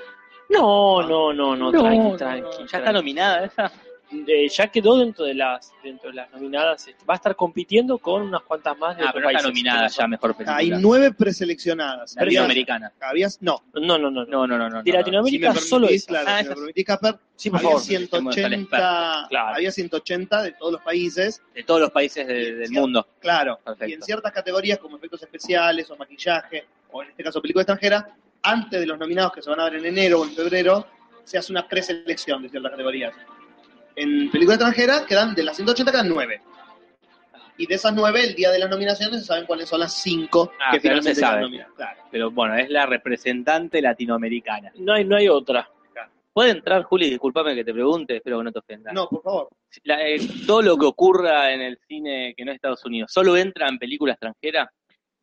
No, 0.50 1.02
no, 1.08 1.32
no, 1.32 1.56
no, 1.56 1.70
tranqui, 1.70 1.98
no, 1.98 2.16
tranqui. 2.16 2.40
no, 2.42 2.50
¿Ya 2.50 2.56
tranqui. 2.56 2.76
está 2.76 2.92
nominada 2.92 3.44
esa? 3.44 3.72
Eh, 4.10 4.48
ya 4.48 4.68
quedó 4.68 4.96
dentro 4.96 5.26
de 5.26 5.34
las 5.34 5.70
dentro 5.82 6.08
de 6.08 6.16
las 6.16 6.30
nominadas. 6.32 6.88
este, 6.88 7.04
Va 7.04 7.12
a 7.12 7.16
estar 7.16 7.36
compitiendo 7.36 7.98
con 7.98 8.22
unas 8.22 8.40
cuantas 8.42 8.76
más 8.78 8.96
de 8.96 9.02
Ah, 9.04 9.10
pero 9.12 9.28
está 9.28 9.32
países. 9.42 9.46
nominada 9.48 9.88
ya 9.88 10.06
mejor 10.08 10.34
película. 10.34 10.56
Hay 10.56 10.70
nueve 10.70 11.12
preseleccionadas. 11.12 12.16
Habías, 12.16 12.26
Latinoamericana. 12.42 12.92
habías, 13.00 13.42
no. 13.42 13.62
No, 13.74 13.98
no, 13.98 14.10
no. 14.10 14.10
no. 14.10 14.24
No, 14.24 14.46
no, 14.46 14.56
no, 14.58 14.70
no. 14.70 14.82
De 14.82 14.90
no, 14.92 14.98
Latinoamérica 14.98 15.52
si 15.54 15.60
solo 15.68 15.88
esa. 15.88 16.06
claro, 16.06 16.26
Ah, 16.30 16.38
si 16.38 16.44
me 16.44 16.54
sí. 16.54 16.54
permitís, 16.60 16.84
Casper, 16.86 17.18
Sí, 17.36 17.50
por 17.50 17.58
había 17.58 17.68
favor. 17.68 17.82
180, 17.84 19.26
Claro. 19.28 19.54
había 19.54 19.70
180 19.72 20.42
de 20.42 20.52
todos 20.52 20.72
los 20.72 20.82
países, 20.82 21.42
De 21.54 21.62
todos 21.64 21.80
los 21.80 21.90
países 21.90 22.26
de- 22.26 22.54
del 22.54 22.70
mundo. 22.70 23.06
claro. 23.20 23.58
Perfecto. 23.64 23.90
Y 23.90 23.92
en 23.92 24.02
ciertas 24.02 24.32
categorías 24.32 24.78
como 24.78 24.96
efectos 24.96 25.22
especiales 25.22 25.90
o 25.90 25.96
maquillaje, 25.96 26.64
o 26.90 27.02
en 27.02 27.10
este 27.10 27.22
caso 27.22 27.40
película 27.42 27.62
extranjera, 27.62 28.14
antes 28.42 28.80
de 28.80 28.86
los 28.86 28.98
nominados 28.98 29.32
que 29.32 29.42
se 29.42 29.50
van 29.50 29.60
a 29.60 29.64
ver 29.64 29.76
en 29.76 29.84
enero 29.86 30.20
o 30.20 30.24
en 30.24 30.30
febrero, 30.30 30.86
se 31.24 31.36
hace 31.36 31.52
una 31.52 31.68
preselección 31.68 32.42
de 32.42 32.48
ciertas 32.48 32.70
categorías. 32.70 33.12
En 34.00 34.30
película 34.30 34.54
extranjera 34.54 35.04
quedan, 35.06 35.34
de 35.34 35.42
las 35.42 35.56
180 35.56 35.90
quedan 35.92 36.08
9. 36.08 36.40
Y 37.56 37.66
de 37.66 37.74
esas 37.74 37.92
9, 37.92 38.22
el 38.22 38.34
día 38.36 38.50
de 38.52 38.58
las 38.60 38.70
nominaciones 38.70 39.20
se 39.20 39.26
saben 39.26 39.44
cuáles 39.46 39.68
son 39.68 39.80
las 39.80 39.92
5 39.94 40.52
Ah, 40.60 40.70
que 40.70 40.76
se 40.76 40.80
finalmente 40.82 41.14
quedan 41.20 41.32
sabe. 41.50 41.66
Claro. 41.76 42.00
Pero 42.10 42.30
bueno, 42.30 42.54
es 42.56 42.70
la 42.70 42.86
representante 42.86 43.82
latinoamericana. 43.82 44.70
No 44.76 44.92
hay, 44.92 45.04
no 45.04 45.16
hay 45.16 45.28
otra. 45.28 45.68
¿Puede 46.32 46.50
entrar, 46.52 46.84
Juli? 46.84 47.10
Disculpame 47.10 47.52
que 47.56 47.64
te 47.64 47.72
pregunte, 47.72 48.16
espero 48.18 48.38
que 48.38 48.44
no 48.44 48.52
te 48.52 48.60
ofenda. 48.60 48.92
No, 48.92 49.08
por 49.08 49.22
favor. 49.24 49.48
La- 49.82 50.06
eh, 50.06 50.18
todo 50.46 50.62
lo 50.62 50.76
que 50.76 50.86
ocurra 50.86 51.52
en 51.52 51.60
el 51.62 51.78
cine 51.88 52.32
que 52.36 52.44
no 52.44 52.52
es 52.52 52.56
Estados 52.56 52.84
Unidos, 52.84 53.10
¿solo 53.12 53.36
entra 53.36 53.66
en 53.68 53.76
película 53.76 54.12
extranjera? 54.12 54.70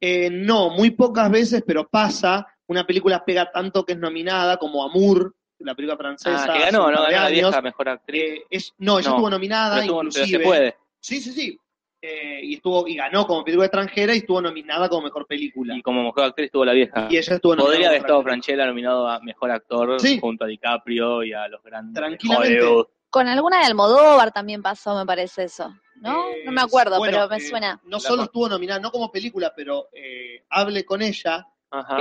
Eh, 0.02 0.30
no, 0.30 0.72
muy 0.72 0.92
pocas 0.92 1.32
veces, 1.32 1.64
pero 1.66 1.88
pasa. 1.88 2.46
Una 2.68 2.86
película 2.86 3.24
pega 3.24 3.50
tanto 3.50 3.86
que 3.86 3.94
es 3.94 3.98
nominada 4.00 4.58
como 4.58 4.84
Amour, 4.84 5.34
la 5.60 5.76
película 5.76 5.98
francesa. 5.98 6.46
Ah, 6.50 6.54
que 6.54 6.60
ganó, 6.66 6.92
¿no? 6.92 7.02
Ganó 7.04 7.12
la 7.24 7.30
vieja 7.30 7.62
mejor 7.62 7.90
actriz. 7.90 8.24
Eh, 8.24 8.46
es, 8.50 8.74
no, 8.78 9.00
ella 9.00 9.10
No, 9.10 9.16
estuvo 9.16 9.30
nominada, 9.30 9.80
estuvo- 9.80 10.00
pero 10.00 10.10
inclusive. 10.10 10.38
se 10.40 10.44
puede. 10.44 10.76
Sí, 11.00 11.22
sí, 11.22 11.32
sí. 11.32 11.60
Eh, 12.02 12.40
y 12.44 12.56
estuvo 12.56 12.88
y 12.88 12.96
ganó 12.96 13.26
como 13.26 13.44
película 13.44 13.66
extranjera 13.66 14.14
y 14.14 14.20
estuvo 14.20 14.40
nominada 14.40 14.88
como 14.90 15.04
mejor 15.04 15.26
película. 15.26 15.76
Y 15.76 15.82
como 15.82 16.04
mejor 16.04 16.26
actriz 16.26 16.52
tuvo 16.52 16.64
la 16.66 16.74
vieja. 16.74 17.08
Y 17.10 17.18
ella 17.18 17.36
estuvo 17.36 17.54
nominada. 17.56 17.72
Podría 17.74 17.88
haber 17.90 18.02
estado 18.02 18.22
Franchella 18.24 18.66
nominado 18.68 19.08
a 19.08 19.20
mejor 19.22 19.50
actor 19.52 20.00
Sí. 20.00 20.20
junto 20.20 20.44
a 20.44 20.48
DiCaprio 20.48 21.24
y 21.24 21.34
a 21.34 21.48
los 21.48 21.64
grandes 21.64 21.94
de 21.96 22.00
Tranquilamente. 22.02 22.62
Hollywood. 22.62 22.86
Con 23.10 23.28
alguna 23.28 23.60
de 23.60 23.66
Almodóvar 23.66 24.32
también 24.32 24.62
pasó, 24.62 24.94
me 24.96 25.06
parece 25.06 25.46
eso, 25.46 25.74
¿no? 26.02 26.30
Eh, 26.30 26.44
no 26.46 26.52
me 26.52 26.62
acuerdo, 26.62 26.98
bueno, 27.00 27.18
pero 27.18 27.30
me 27.30 27.38
eh, 27.38 27.48
suena. 27.48 27.80
No 27.86 28.00
solo 28.00 28.24
estuvo 28.24 28.50
nominada, 28.50 28.80
no 28.80 28.92
como 28.92 29.10
película, 29.10 29.54
pero 29.56 29.88
eh, 29.94 30.44
Hable 30.50 30.84
con 30.86 31.02
ella. 31.02 31.48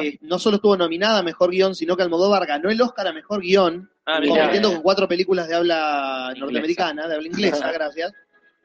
Eh, 0.01 0.19
no 0.23 0.39
solo 0.39 0.57
estuvo 0.57 0.77
nominada 0.77 1.19
a 1.19 1.23
mejor 1.23 1.51
guion, 1.51 1.75
sino 1.75 1.97
que 1.97 2.03
Almodóvar 2.03 2.47
ganó 2.47 2.71
el 2.71 2.81
Oscar 2.81 3.09
a 3.09 3.13
mejor 3.13 3.41
guion, 3.41 3.91
Ah, 4.07 4.21
compitiendo 4.27 4.71
con 4.71 4.83
cuatro 4.83 5.09
películas 5.09 5.49
de 5.49 5.55
habla 5.55 6.27
Inglesa. 6.29 6.41
norteamericana, 6.45 7.09
de 7.09 7.15
habla 7.15 7.27
inglesa, 7.29 7.73
gracias. 7.73 8.13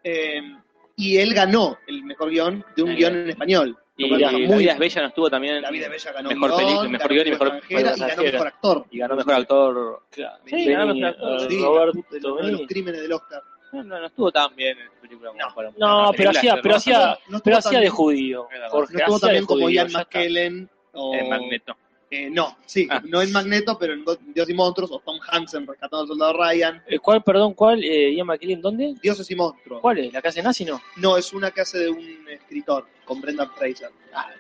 Eh, 0.04 0.42
y 0.98 1.18
él 1.18 1.34
ganó 1.34 1.78
el 1.88 2.04
mejor 2.04 2.30
guion 2.30 2.64
de 2.76 2.84
un 2.84 2.96
guion 2.96 3.14
bien. 3.14 3.24
en 3.24 3.30
español. 3.30 3.78
Y, 3.96 4.10
La 4.18 4.32
muy 4.32 4.46
vida 4.60 4.74
es 4.74 4.80
bella 4.80 5.02
no 5.02 5.08
estuvo 5.10 5.30
también. 5.30 5.62
La 5.62 5.72
vida 5.72 5.86
es 5.86 5.92
bella 5.92 6.12
ganó 6.14 6.30
Mejor 6.30 6.50
guion, 6.52 6.60
película, 6.66 6.90
mejor 6.90 7.10
guion 7.14 7.28
y 7.28 7.32
mejor 7.32 7.48
extranjera, 7.48 7.96
y 7.96 8.00
ganó 8.00 8.24
mejor 8.24 8.48
actor. 8.48 8.86
Y 8.92 8.98
ganó 9.00 9.16
mejor 9.16 9.34
actor. 9.34 10.04
Claro. 10.12 10.38
Sí, 10.46 10.52
Benny, 10.56 10.72
ganó 10.74 10.94
mejor 10.96 11.10
actor. 11.10 11.32
eh, 11.42 11.48
Sí, 11.50 11.56
de, 11.56 11.62
los- 11.62 12.10
de 12.12 12.20
los 12.22 12.36
Benny. 12.42 12.68
crímenes 12.68 13.02
del 13.02 13.14
Oscar. 13.14 13.42
No, 13.72 13.84
no, 13.84 14.00
no 14.00 14.06
estuvo 14.08 14.32
tan 14.32 14.56
bien 14.56 14.78
en 14.80 14.90
película 15.02 15.30
como 15.32 15.42
No. 15.42 15.56
para- 15.56 15.72
No, 15.78 16.12
pero 16.18 16.30
hacía, 16.32 16.60
pero 16.62 16.76
hacía, 16.76 17.18
pero 17.30 17.42
tan 17.44 17.54
hacía 17.56 17.72
de 17.80 17.86
bien- 17.86 17.94
judío. 17.94 18.48
Jorge, 18.70 18.94
No 18.94 19.00
estuvo 19.00 19.16
hacía 19.16 19.20
también 19.28 19.44
de 19.44 19.48
como 19.48 19.62
judío, 19.64 19.76
Ian. 19.84 19.92
McKellen 19.94 20.70
o 20.94 21.14
en 21.16 21.30
Magneto. 21.30 21.76
Eh, 22.12 22.28
no, 22.32 22.58
sí, 22.66 22.88
Ah. 22.90 23.04
no 23.06 23.22
en 23.22 23.32
Magneto, 23.32 23.78
pero 23.80 23.94
en 23.94 24.04
Dios 24.34 24.50
y 24.50 24.54
Monstruos, 24.56 24.92
o 24.92 24.98
Tom 25.00 25.20
Hansen 25.28 25.68
rescatando 25.68 26.02
al 26.02 26.08
soldado 26.08 26.34
Ryan. 26.34 26.82
Eh, 26.88 26.98
¿Cuál, 26.98 27.22
perdón, 27.22 27.54
cuál? 27.54 27.84
Eh, 27.84 28.16
Ian 28.16 28.26
McKellen, 28.26 28.62
¿dónde? 28.62 28.96
Dioses 29.00 29.30
y 29.30 29.36
Monstruos. 29.36 29.80
¿Cuál 29.80 30.00
es? 30.00 30.12
¿La 30.12 30.20
casa 30.20 30.38
de 30.38 30.44
nazi 30.44 30.66
no? 30.66 30.82
No, 30.98 31.18
es 31.18 31.32
una 31.34 31.52
que 31.52 31.62
hace 31.62 31.78
de 31.78 31.90
un 31.92 32.28
escritor, 32.28 32.88
con 33.06 33.22
Brendan 33.22 33.52
Fraser. 33.52 33.92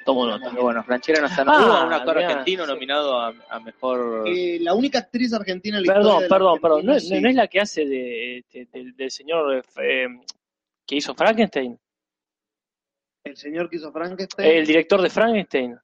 Tomo 0.03 0.25
nota. 0.25 0.49
Bueno, 0.49 0.83
Franchera 0.83 1.21
no 1.21 1.27
está. 1.27 1.43
Ah, 1.45 1.85
un 1.85 1.93
actor 1.93 2.15
mirá, 2.15 2.29
argentino 2.29 2.65
sí. 2.65 2.71
nominado 2.71 3.19
a, 3.19 3.35
a 3.51 3.59
mejor. 3.59 4.23
Eh, 4.27 4.57
la 4.61 4.73
única 4.73 4.97
actriz 4.97 5.31
argentina 5.31 5.77
en 5.77 5.85
la 5.85 5.93
Perdón, 5.93 6.05
historia 6.23 6.25
de 6.25 6.29
la 6.29 6.35
perdón, 6.35 6.59
perdón. 6.59 6.85
¿No, 6.87 6.95
es 7.29 7.35
la 7.35 7.47
que 7.47 7.59
hace 7.59 7.85
de, 7.85 8.43
de- 8.51 8.65
del- 8.73 8.95
del 8.95 9.11
señor 9.11 9.63
eh, 9.79 10.07
que 10.87 10.95
hizo 10.95 11.13
Frankenstein? 11.13 11.77
El 13.23 13.37
señor 13.37 13.69
que 13.69 13.75
hizo 13.75 13.91
Frankenstein. 13.91 14.49
El 14.57 14.65
director 14.65 14.99
de 15.03 15.09
Frankenstein. 15.11 15.77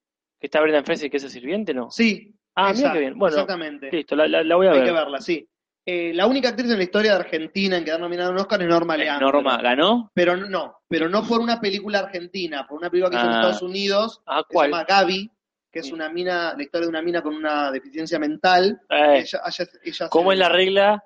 Que 0.46 0.48
está 0.48 0.62
Brendan 0.62 0.86
Fraser, 0.86 1.10
que 1.10 1.18
es 1.18 1.24
el 1.24 1.32
sirviente, 1.32 1.74
¿no? 1.74 1.90
Sí. 1.90 2.32
Ah, 2.54 2.72
mira 2.72 2.94
qué 2.94 3.00
bien. 3.00 3.18
Bueno, 3.18 3.36
Exactamente. 3.36 3.90
listo, 3.92 4.16
la, 4.16 4.28
la- 4.28 4.44
la 4.44 4.56
voy 4.56 4.68
a 4.68 4.74
Hay 4.74 4.78
ver. 4.78 4.86
que 4.86 4.92
verla, 4.94 5.20
sí. 5.20 5.50
Eh, 5.84 6.14
la 6.14 6.28
única 6.28 6.50
actriz 6.50 6.70
en 6.70 6.78
la 6.78 6.84
historia 6.84 7.14
de 7.16 7.18
Argentina 7.22 7.78
en 7.78 7.84
quedar 7.84 8.00
nominada 8.00 8.30
a 8.30 8.32
un 8.32 8.38
Oscar 8.38 8.62
es 8.62 8.68
Norma 8.68 8.96
Leandro. 8.96 9.32
Norma 9.32 9.58
ganó. 9.58 10.12
Pero 10.14 10.38
no, 10.38 10.78
pero 10.88 11.10
no 11.10 11.24
por 11.28 11.40
una 11.40 11.60
película 11.60 11.98
argentina, 11.98 12.68
por 12.68 12.78
una 12.78 12.92
película 12.92 13.10
que 13.10 13.16
hizo 13.18 13.26
en 13.26 13.32
Ah. 13.32 13.36
Estados 13.38 13.62
Unidos, 13.64 14.22
Ah, 14.28 14.44
que 14.48 14.50
se 14.50 14.54
¿cuál? 14.54 14.70
llama 14.70 14.84
Gaby, 14.84 15.32
que 15.72 15.80
es 15.80 15.92
una 15.92 16.10
mina, 16.10 16.54
la 16.56 16.62
historia 16.62 16.86
de 16.86 16.90
una 16.90 17.02
mina 17.02 17.24
con 17.24 17.36
una 17.36 17.72
deficiencia 17.72 18.20
mental. 18.20 18.80
Eh, 18.88 19.22
Ella, 19.26 19.42
ella- 19.48 19.70
ella 19.84 20.10
¿Cómo 20.10 20.32
es 20.32 20.38
la 20.38 20.50
regla? 20.50 21.04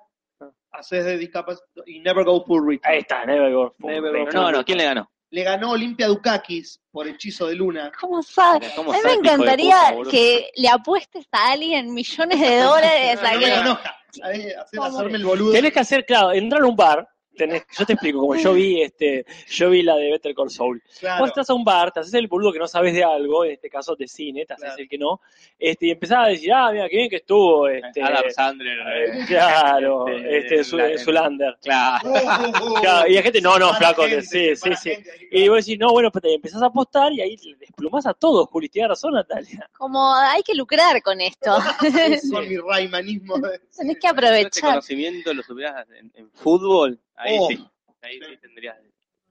hace 0.72 1.02
de 1.02 1.16
discapacitado 1.16 1.82
y 1.86 2.00
Never 2.00 2.24
Go 2.26 2.44
Full 2.44 2.68
Return. 2.68 2.92
Ahí 2.92 2.98
está, 3.00 3.24
Never 3.24 3.50
Go. 3.54 3.74
Never 3.78 4.12
Pero 4.12 4.24
Go 4.26 4.30
no, 4.32 4.42
Full 4.48 4.52
no, 4.52 4.64
¿quién 4.66 4.76
le 4.78 4.84
ganó? 4.84 5.10
Le 5.32 5.44
ganó 5.44 5.70
Olimpia 5.70 6.08
Dukakis 6.08 6.80
por 6.90 7.06
Hechizo 7.06 7.46
de 7.46 7.54
Luna. 7.54 7.92
¿Cómo 8.00 8.20
sabe? 8.22 8.68
¿Cómo 8.74 8.92
A 8.92 8.96
mí 8.96 9.00
me 9.04 9.12
encantaría 9.12 9.94
que 10.10 10.50
le 10.56 10.68
apuestes 10.68 11.26
a 11.30 11.52
alguien 11.52 11.94
millones 11.94 12.40
de 12.40 12.56
dólares 12.62 13.20
a 13.22 13.32
No 13.34 13.38
me 13.40 13.44
que... 13.46 13.54
enoja. 13.54 13.96
Ahí, 14.24 14.50
hacer- 14.50 14.80
hacerme 14.80 15.18
el 15.18 15.24
boludo. 15.24 15.52
Tenés 15.52 15.72
que 15.72 15.78
hacer, 15.80 16.04
claro, 16.04 16.32
entrar 16.32 16.62
a 16.62 16.66
un 16.66 16.74
bar. 16.74 17.08
Tenés, 17.36 17.62
yo 17.78 17.86
te 17.86 17.92
explico, 17.94 18.20
como 18.20 18.34
yo 18.36 18.52
vi 18.52 18.82
este, 18.82 19.24
yo 19.48 19.70
vi 19.70 19.82
la 19.82 19.96
de 19.96 20.10
Better 20.10 20.34
Call 20.34 20.50
Saul. 20.50 20.82
Claro. 20.98 21.20
Vos 21.20 21.28
estás 21.30 21.48
a 21.48 21.54
un 21.54 21.64
bar, 21.64 21.90
te 21.92 22.00
haces 22.00 22.12
el 22.14 22.26
boludo 22.28 22.52
que 22.52 22.58
no 22.58 22.68
sabes 22.68 22.92
de 22.92 23.02
algo, 23.04 23.44
en 23.44 23.52
este 23.52 23.70
caso 23.70 23.94
de 23.96 24.06
cine, 24.08 24.44
te 24.44 24.52
haces 24.54 24.64
Claro. 24.66 24.82
el 24.82 24.88
que 24.88 24.98
no, 24.98 25.20
este, 25.58 25.86
y 25.86 25.90
empezás 25.92 26.18
a 26.18 26.26
decir, 26.28 26.52
ah, 26.52 26.70
mira, 26.72 26.88
qué 26.88 26.96
bien 26.96 27.08
que 27.10 27.16
estuvo, 27.16 27.66
este, 27.68 28.02
Adam 28.02 28.24
Sandler. 28.30 28.78
eh, 28.78 29.04
eh, 29.22 29.24
claro, 29.26 30.08
este, 30.08 30.60
este, 30.60 30.76
la- 30.76 30.98
Zulander. 30.98 31.56
Claro. 31.62 32.08
Uh, 32.10 32.12
uh, 32.12 32.70
uh. 32.72 32.74
Claro, 32.80 33.08
y 33.08 33.14
la 33.14 33.22
gente, 33.22 33.40
no, 33.40 33.58
no, 33.58 33.72
flaco, 33.74 34.02
gente, 34.02 34.22
sí, 34.22 34.56
sí, 34.56 34.70
sí. 34.80 34.90
gente, 34.90 35.10
Y 35.30 35.48
vos 35.48 35.64
decís, 35.64 35.78
no, 35.78 35.92
bueno, 35.92 36.10
pero 36.10 36.22
te 36.22 36.34
empezás 36.34 36.60
a 36.62 36.66
apostar 36.66 37.12
y 37.12 37.20
ahí 37.22 37.36
desplumás 37.58 38.06
a 38.06 38.12
todos, 38.14 38.48
Juli, 38.50 38.68
tienes 38.68 38.90
razón, 38.90 39.14
Natalia. 39.14 39.68
Como 39.78 40.12
hay 40.14 40.42
que 40.42 40.54
lucrar 40.54 41.00
con 41.02 41.20
esto. 41.20 41.56
Con 42.32 42.48
mi 42.48 42.56
raymanismo. 42.58 43.38
de- 43.38 43.60
Tenés 43.76 43.98
que 43.98 44.08
aprovechar. 44.08 44.70
conocimiento 44.70 45.32
lo 45.32 45.42
supieras 45.42 45.86
en, 45.98 46.10
en 46.14 46.30
fútbol. 46.32 46.98
Ahí 47.20 47.36
Oh. 47.38 47.48
sí. 47.48 47.64
Ahí 48.02 48.18
sí 48.20 48.36
tendrías. 48.40 48.76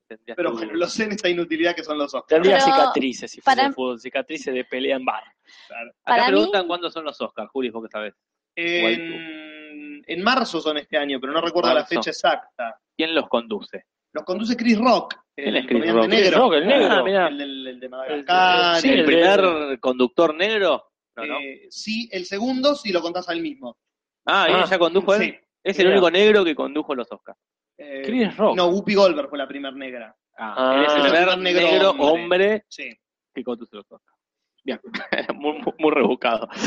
tendrías 0.08 0.36
Pero 0.36 0.54
tu- 0.56 0.66
lo 0.66 0.88
sé 0.88 1.04
en 1.06 1.12
esta 1.12 1.30
inutilidad 1.30 1.76
que 1.76 1.84
son 1.84 1.98
los 1.98 2.14
ojos. 2.16 2.28
Tendría 2.28 2.58
Pero 2.58 2.66
cicatrices 2.66 3.30
si 3.32 3.42
fuese 3.42 3.56
para- 3.58 3.68
de 3.70 3.74
fútbol, 3.76 4.00
cicatrices 4.00 4.54
de 4.54 4.64
pelea 4.66 4.96
en 4.96 5.06
bar. 5.06 5.24
Acá 5.24 5.92
para 6.04 6.24
mí- 6.26 6.28
preguntan 6.34 6.68
cuándo 6.68 6.90
son 6.90 7.04
los 7.06 7.20
Oscars, 7.22 7.50
Juli, 7.52 7.70
vos 7.70 7.84
que 7.84 7.90
sabés. 7.92 8.14
En, 8.56 10.04
en 10.06 10.24
marzo 10.24 10.60
son 10.62 10.78
este 10.78 10.98
año, 10.98 11.20
pero 11.20 11.34
no 11.34 11.42
recuerdo 11.42 11.74
la 11.74 11.86
fecha 11.86 12.10
exacta. 12.10 12.80
¿Quién 12.96 13.14
los 13.16 13.28
conduce? 13.28 13.86
Los 14.14 14.24
conduce 14.24 14.56
Chris 14.58 14.78
Rock. 14.80 15.16
¿Quién 15.36 15.50
el 15.50 15.58
es 15.58 15.68
Chris 15.68 15.82
comediante 15.92 16.02
Rock? 16.02 16.10
Chris 16.10 16.24
negro. 16.24 16.38
Rock, 16.40 16.54
el 16.54 16.68
negro. 16.68 16.88
Ah, 16.92 17.04
mirá. 17.04 17.28
El, 17.28 17.38
del- 17.38 17.68
el 17.68 17.80
de 17.80 17.90
Madagascar. 17.90 18.82
Sí, 18.82 18.90
¿El 18.90 19.00
el 19.00 19.06
primer 19.06 19.80
conductor 19.80 20.36
negro? 20.36 20.86
No, 21.16 21.26
no. 21.26 21.40
eh, 21.40 21.68
sí, 21.70 22.10
el 22.12 22.26
segundo 22.26 22.76
si 22.76 22.92
lo 22.92 23.02
contás 23.02 23.30
al 23.30 23.42
mismo. 23.42 23.78
Ah, 24.26 24.48
¿y 24.50 24.54
ah, 24.54 24.64
ella 24.66 24.80
condujo 24.80 25.14
él? 25.16 25.22
Sí. 25.22 25.36
Es 25.64 25.78
el 25.80 25.88
único 25.88 26.10
negro 26.10 26.44
que 26.44 26.56
condujo 26.56 26.96
los 26.96 27.12
Oscars. 27.12 27.38
Eh, 27.82 28.02
Chris 28.06 28.36
Rock. 28.38 28.56
No, 28.58 28.68
Whoopi 28.68 28.94
Goldberg 28.94 29.30
fue 29.30 29.38
la 29.38 29.48
primer 29.48 29.74
negra. 29.74 30.14
Ah, 30.38 30.54
Ah. 30.58 30.86
el 30.96 31.02
primer 31.04 31.38
Negro 31.38 31.62
negro, 31.72 31.90
hombre. 31.92 32.06
hombre. 32.08 32.66
Sí. 32.70 32.90
que 33.34 33.44
conduce 33.44 33.76
los 33.76 33.86
Oscars. 33.90 34.18
Bien, 34.64 34.80
muy, 35.36 35.54
muy- 35.60 35.74
muy 35.80 35.92
rebuscado. 35.92 36.48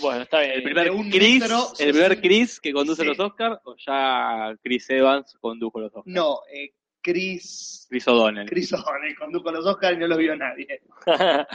bueno, 0.00 0.22
está 0.22 0.40
bien. 0.40 0.52
El 0.52 0.62
primer 0.62 0.90
Chris, 1.10 1.40
metro 1.40 1.66
el 1.78 1.90
primer 1.90 2.20
Chris 2.20 2.60
que 2.60 2.72
conduce 2.72 3.02
Sí. 3.02 3.08
los 3.08 3.18
Oscars, 3.18 3.58
o 3.64 3.74
ya 3.76 4.54
Chris 4.62 4.88
Evans 4.90 5.36
condujo 5.40 5.80
los 5.80 5.88
Oscars. 5.94 6.06
No, 6.06 6.38
eh, 6.52 6.72
Chris. 7.00 7.86
Chris 7.90 8.06
O'Donnell. 8.08 8.48
Chris 8.48 8.72
O'Donnell 8.72 9.16
condujo 9.18 9.50
los 9.50 9.66
Oscars 9.66 9.96
y 9.96 10.00
no 10.00 10.06
los 10.06 10.18
vio 10.18 10.36
nadie. 10.36 10.66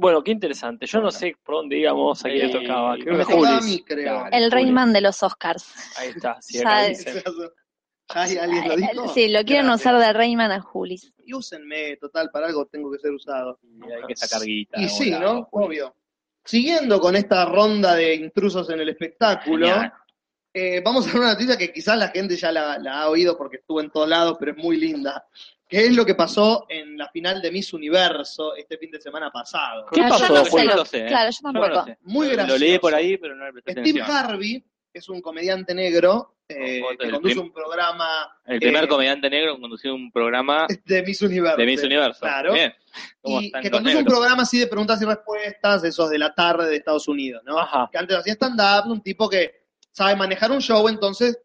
bueno, 0.00 0.22
qué 0.22 0.30
interesante. 0.32 0.86
Yo 0.86 1.00
no 1.00 1.10
sé 1.10 1.36
por 1.44 1.56
dónde 1.56 1.78
íbamos, 1.78 2.24
a 2.24 2.28
quién 2.28 2.38
le 2.38 2.46
Eh, 2.56 2.60
tocaba. 2.60 2.96
Creo 2.96 3.16
que 3.16 3.22
a 3.22 3.24
Julis. 3.36 3.64
mí, 3.64 3.82
creo. 3.84 4.14
Dale. 4.14 4.36
El 4.36 4.50
Rayman 4.50 4.92
de 4.92 5.00
los 5.02 5.22
Oscars. 5.22 5.72
Ahí 5.98 6.08
está, 6.08 6.36
sí, 6.42 6.54
Ya 6.58 6.60
acá 6.62 6.82
dice. 6.88 7.22
¿Ya 8.12 8.22
hay- 8.22 8.36
alguien 8.38 8.68
lo 8.68 8.76
dijo? 8.76 9.08
Sí, 9.14 9.28
lo 9.28 9.44
quieren 9.44 9.66
Gracias. 9.66 9.80
usar 9.92 9.98
de 10.00 10.12
Rayman 10.12 10.50
a 10.50 10.60
Julis. 10.60 11.12
Y 11.24 11.32
úsenme, 11.34 11.96
total, 11.98 12.30
para 12.32 12.46
algo 12.48 12.66
tengo 12.66 12.90
que 12.90 12.98
ser 12.98 13.12
usado. 13.12 13.58
Y 13.62 13.84
hay 13.92 14.02
que 14.08 14.16
sacar 14.16 14.42
guita. 14.44 14.80
Y 14.80 14.88
sí, 14.88 15.10
lado. 15.10 15.34
¿no? 15.34 15.48
Obvio. 15.52 15.94
Siguiendo 16.44 16.98
con 17.00 17.14
esta 17.14 17.44
ronda 17.44 17.94
de 17.94 18.14
intrusos 18.14 18.68
en 18.70 18.80
el 18.80 18.88
espectáculo, 18.88 19.68
eh, 20.52 20.80
vamos 20.84 21.06
a 21.06 21.12
ver 21.12 21.20
una 21.20 21.32
noticia 21.34 21.56
que 21.56 21.72
quizás 21.72 21.96
la 21.98 22.08
gente 22.08 22.34
ya 22.36 22.50
la, 22.50 22.78
la 22.78 23.02
ha 23.02 23.08
oído 23.10 23.36
porque 23.36 23.58
estuvo 23.58 23.80
en 23.80 23.90
todos 23.90 24.08
lados, 24.08 24.36
pero 24.40 24.52
es 24.52 24.58
muy 24.58 24.76
linda. 24.78 25.24
Que 25.70 25.86
es 25.86 25.94
lo 25.94 26.04
que 26.04 26.14
pasó 26.16 26.66
en 26.68 26.98
la 26.98 27.08
final 27.10 27.40
de 27.40 27.50
Miss 27.52 27.72
Universo 27.72 28.54
este 28.56 28.76
fin 28.76 28.90
de 28.90 29.00
semana 29.00 29.30
pasado. 29.30 29.86
¿Qué 29.90 30.00
Claro, 30.00 30.10
pasó, 30.18 30.26
yo 30.26 30.34
no 30.34 30.44
sé 30.44 30.64
lo- 30.64 30.74
lo 30.76 30.84
sé, 30.84 30.98
¿eh? 30.98 31.06
Claro, 31.06 31.30
yo 31.30 31.38
no 31.44 31.52
tampoco. 31.52 31.74
lo 31.74 31.84
sé. 31.84 31.98
Muy 32.02 32.26
Lo 32.26 32.32
gracioso. 32.34 32.58
leí 32.58 32.78
por 32.80 32.94
ahí, 32.94 33.16
pero 33.16 33.36
no 33.36 33.44
le 33.46 33.52
presté 33.52 33.72
Steve 33.72 34.02
atención. 34.02 34.16
Harvey 34.16 34.64
es 34.92 35.08
un 35.08 35.20
comediante 35.22 35.72
negro 35.74 36.34
eh, 36.48 36.82
que 36.98 37.04
el 37.06 37.12
conduce 37.12 37.34
prim- 37.36 37.44
un 37.46 37.52
programa 37.52 38.08
El 38.44 38.58
primer 38.58 38.82
eh, 38.84 38.88
comediante 38.88 39.30
negro 39.30 39.54
que 39.54 39.60
condució 39.60 39.94
un 39.94 40.10
programa 40.10 40.66
de 40.84 41.02
Miss 41.04 41.22
Universo. 41.22 41.56
de 41.56 41.64
Miss 41.66 41.84
Universo. 41.84 42.18
Claro. 42.20 42.52
Bien. 42.52 42.74
¿Cómo 43.22 43.40
Y 43.40 43.46
están 43.46 43.62
que 43.62 43.70
conduce 43.70 43.96
un 43.96 44.04
programa 44.04 44.42
así 44.42 44.58
de 44.58 44.66
preguntas 44.66 45.00
y 45.00 45.04
respuestas, 45.04 45.84
esos 45.84 46.10
de 46.10 46.18
la 46.18 46.34
tarde 46.34 46.68
de 46.68 46.74
Estados 46.76 47.06
Unidos, 47.06 47.42
¿no? 47.46 47.56
Ajá. 47.56 47.88
Que 47.92 47.98
antes 47.98 48.16
hacía 48.16 48.32
stand-up, 48.32 48.90
un 48.90 49.00
tipo 49.00 49.28
que 49.28 49.66
sabe 49.92 50.16
manejar 50.16 50.50
un 50.50 50.60
show, 50.60 50.88
entonces 50.88 51.38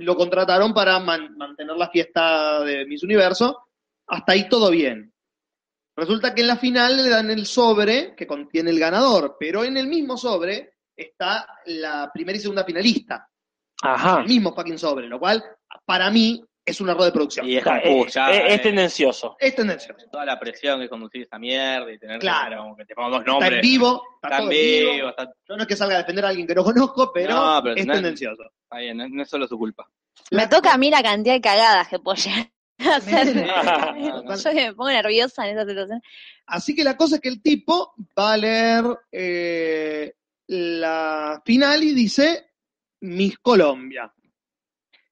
lo 0.00 0.16
contrataron 0.16 0.72
para 0.74 0.98
man- 0.98 1.36
mantener 1.36 1.76
la 1.76 1.88
fiesta 1.88 2.64
de 2.64 2.84
Miss 2.86 3.02
Universo. 3.02 3.66
Hasta 4.06 4.32
ahí 4.32 4.48
todo 4.48 4.70
bien. 4.70 5.12
Resulta 5.96 6.34
que 6.34 6.40
en 6.40 6.46
la 6.48 6.56
final 6.56 6.96
le 6.96 7.08
dan 7.08 7.30
el 7.30 7.46
sobre 7.46 8.14
que 8.16 8.26
contiene 8.26 8.70
el 8.70 8.78
ganador, 8.78 9.36
pero 9.38 9.64
en 9.64 9.76
el 9.76 9.86
mismo 9.86 10.16
sobre 10.16 10.74
está 10.96 11.46
la 11.66 12.10
primera 12.12 12.36
y 12.38 12.40
segunda 12.40 12.64
finalista. 12.64 13.28
Ajá. 13.82 14.20
El 14.20 14.28
mismo 14.28 14.54
fucking 14.54 14.78
sobre, 14.78 15.08
lo 15.08 15.18
cual 15.18 15.42
para 15.84 16.10
mí 16.10 16.42
es 16.70 16.80
un 16.80 16.88
error 16.88 17.04
de 17.04 17.12
producción. 17.12 17.46
Y 17.46 17.52
es 17.56 17.58
Está, 17.58 17.78
es, 17.78 18.06
es- 18.06 18.16
es 18.16 18.54
eh, 18.54 18.58
tendencioso. 18.58 19.36
Es 19.38 19.54
tendencioso. 19.54 20.06
toda 20.10 20.24
la 20.24 20.38
presión 20.40 20.80
que 20.80 20.88
conducir 20.88 21.22
esa 21.22 21.38
mierda 21.38 21.92
y 21.92 21.98
tener 21.98 22.18
Claro. 22.18 22.58
como 22.62 22.76
que 22.76 22.84
te 22.84 22.94
pongo 22.94 23.10
dos 23.10 23.18
Está 23.20 23.30
nombres. 23.32 23.52
en 23.52 23.60
vivo, 23.60 24.02
está, 24.16 24.28
Está 24.28 24.42
en 24.42 24.48
vivo. 24.48 24.92
vivo, 24.92 25.08
está, 25.10 25.24
Yo 25.48 25.56
no 25.56 25.62
es 25.62 25.68
que 25.68 25.76
salga 25.76 25.94
a 25.96 25.98
defender 25.98 26.24
a 26.24 26.28
alguien 26.28 26.46
que 26.46 26.54
no 26.54 26.64
conozco, 26.64 27.12
pero, 27.12 27.34
No, 27.34 27.60
pero 27.62 27.76
es 27.76 27.86
no- 27.86 27.94
tendencioso. 27.94 28.42
está 28.62 28.78
bien, 28.78 28.96
no, 28.96 29.08
no 29.08 29.22
es 29.22 29.28
solo 29.28 29.46
su 29.46 29.58
culpa. 29.58 29.88
Me 30.30 30.46
toca 30.48 30.72
a 30.74 30.78
mí 30.78 30.90
la 30.90 31.02
cantidad 31.02 31.34
de 31.34 31.40
cagadas 31.40 31.88
que 31.88 31.98
puedo 31.98 32.16
llegar 32.16 32.50
a 32.78 32.96
hacer. 32.96 33.36
No, 33.36 34.22
no. 34.22 34.36
Yo 34.36 34.50
que 34.50 34.66
me 34.68 34.74
pongo 34.74 34.90
nerviosa 34.90 35.46
en 35.48 35.58
esa 35.58 35.68
situación. 35.68 36.02
Así 36.46 36.74
que 36.74 36.82
la 36.84 36.96
cosa 36.96 37.16
es 37.16 37.20
que 37.20 37.28
el 37.28 37.42
tipo 37.42 37.94
va 38.18 38.32
a 38.32 38.36
leer 38.36 38.84
eh, 39.12 40.14
la 40.48 41.40
final 41.44 41.82
y 41.84 41.92
dice 41.94 42.50
Miss 43.00 43.38
Colombia. 43.38 44.12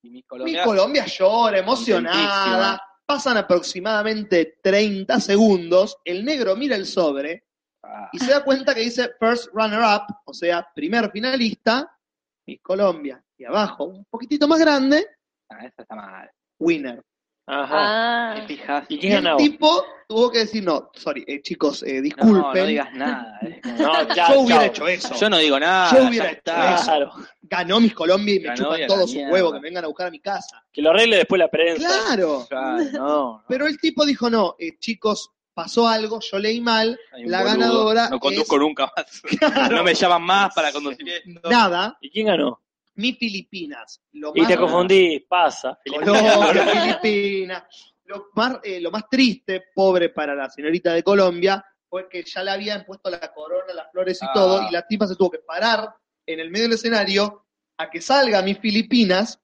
Y 0.02 0.10
Miss 0.10 0.24
Colombia 0.26 1.06
llora, 1.06 1.58
emocionada. 1.58 2.80
Pasan 3.04 3.38
aproximadamente 3.38 4.58
30 4.62 5.18
segundos. 5.20 5.96
El 6.04 6.24
negro 6.24 6.54
mira 6.56 6.76
el 6.76 6.86
sobre 6.86 7.44
ah, 7.82 8.10
y 8.12 8.18
se 8.18 8.30
da 8.30 8.44
cuenta 8.44 8.74
que 8.74 8.82
dice 8.82 9.10
First 9.18 9.48
Runner 9.54 9.80
Up, 9.80 10.14
o 10.26 10.34
sea, 10.34 10.66
primer 10.74 11.10
finalista, 11.10 11.90
Miss 12.46 12.60
Colombia. 12.62 13.22
Y 13.36 13.44
abajo, 13.44 13.84
un 13.84 14.04
poquitito 14.04 14.46
más 14.46 14.58
grande, 14.58 15.06
ah, 15.50 15.64
esa 15.64 15.82
está 15.82 15.94
mal. 15.94 16.30
Winner. 16.58 17.02
Ajá. 17.48 18.34
¿Qué 18.36 18.40
Ah, 18.42 18.44
fijas? 18.46 18.84
¿Y 18.88 19.06
el 19.12 19.36
tipo 19.36 19.84
tuvo 20.08 20.30
que 20.30 20.38
decir, 20.40 20.62
no, 20.62 20.90
sorry, 20.94 21.24
eh, 21.26 21.40
chicos, 21.42 21.82
eh, 21.82 21.96
No, 21.96 22.02
disculpen. 22.02 22.62
no 22.62 22.66
digas 22.66 22.92
nada. 22.94 23.38
eh. 23.42 23.60
No, 23.78 24.14
ya, 24.14 24.28
yo 24.34 24.40
hubiera 24.40 24.60
chao. 24.62 24.68
hecho 24.70 24.88
eso. 24.88 25.14
Yo 25.14 25.30
no 25.30 25.38
digo 25.38 25.58
nada. 25.58 25.90
Yo 25.96 26.08
hubiera 26.08 26.30
hecho 26.32 26.52
eso. 27.02 27.12
Ganó 27.42 27.80
Miss 27.80 27.94
Colombia 27.94 28.34
y 28.34 28.40
me 28.40 28.48
Ganó 28.48 28.56
chupan 28.64 28.86
todos 28.86 29.00
sus 29.02 29.14
mierda. 29.14 29.32
huevos 29.32 29.52
que 29.52 29.60
me 29.60 29.68
vengan 29.68 29.84
a 29.84 29.88
buscar 29.88 30.06
a 30.06 30.10
mi 30.10 30.20
casa. 30.20 30.62
Que 30.72 30.82
lo 30.82 30.90
arregle 30.90 31.16
después 31.16 31.38
la 31.38 31.48
prensa. 31.48 31.88
Claro. 32.06 32.46
Claro, 32.48 32.84
no. 32.92 33.44
Pero 33.48 33.66
el 33.66 33.78
tipo 33.80 34.04
dijo, 34.04 34.28
no, 34.30 34.54
eh, 34.58 34.78
chicos, 34.78 35.30
pasó 35.54 35.88
algo, 35.88 36.20
yo 36.20 36.38
leí 36.38 36.60
mal, 36.60 36.98
la 37.24 37.38
boludo. 37.42 37.44
ganadora 37.58 38.08
No 38.10 38.20
conduzco 38.20 38.56
es 38.56 38.60
nunca 38.60 38.92
más. 38.96 39.22
No 39.72 39.82
me 39.82 39.94
llaman 39.94 40.22
más 40.22 40.54
para 40.54 40.70
conducir 40.72 41.08
esto. 41.08 41.48
nada, 41.50 41.96
¿Y 42.00 42.10
quién 42.10 42.26
ganó? 42.26 42.60
Mi 42.98 43.12
Filipinas. 43.14 44.00
Lo 44.12 44.32
Y 44.34 44.40
más, 44.40 44.48
te 44.48 44.56
confundí, 44.56 45.20
pasa. 45.20 45.78
Colombia, 45.86 46.66
Filipinas. 47.02 47.62
Lo 48.04 48.28
más, 48.34 48.58
eh, 48.62 48.80
lo 48.80 48.90
más 48.90 49.08
triste, 49.08 49.64
pobre 49.74 50.08
para 50.10 50.34
la 50.34 50.48
señorita 50.50 50.92
de 50.92 51.02
Colombia, 51.02 51.64
fue 51.88 52.08
que 52.08 52.22
ya 52.22 52.42
le 52.42 52.50
habían 52.50 52.84
puesto 52.84 53.08
la 53.10 53.32
corona, 53.32 53.72
las 53.72 53.90
flores 53.92 54.18
y 54.22 54.26
Ah. 54.26 54.30
todo, 54.34 54.62
y 54.68 54.72
la 54.72 54.86
tipa 54.86 55.06
se 55.06 55.16
tuvo 55.16 55.30
que 55.30 55.38
parar 55.38 55.88
en 56.26 56.40
el 56.40 56.50
medio 56.50 56.64
del 56.64 56.74
escenario 56.74 57.46
a 57.78 57.88
que 57.88 58.00
salga 58.00 58.42
Miss 58.42 58.58
Filipinas 58.58 59.40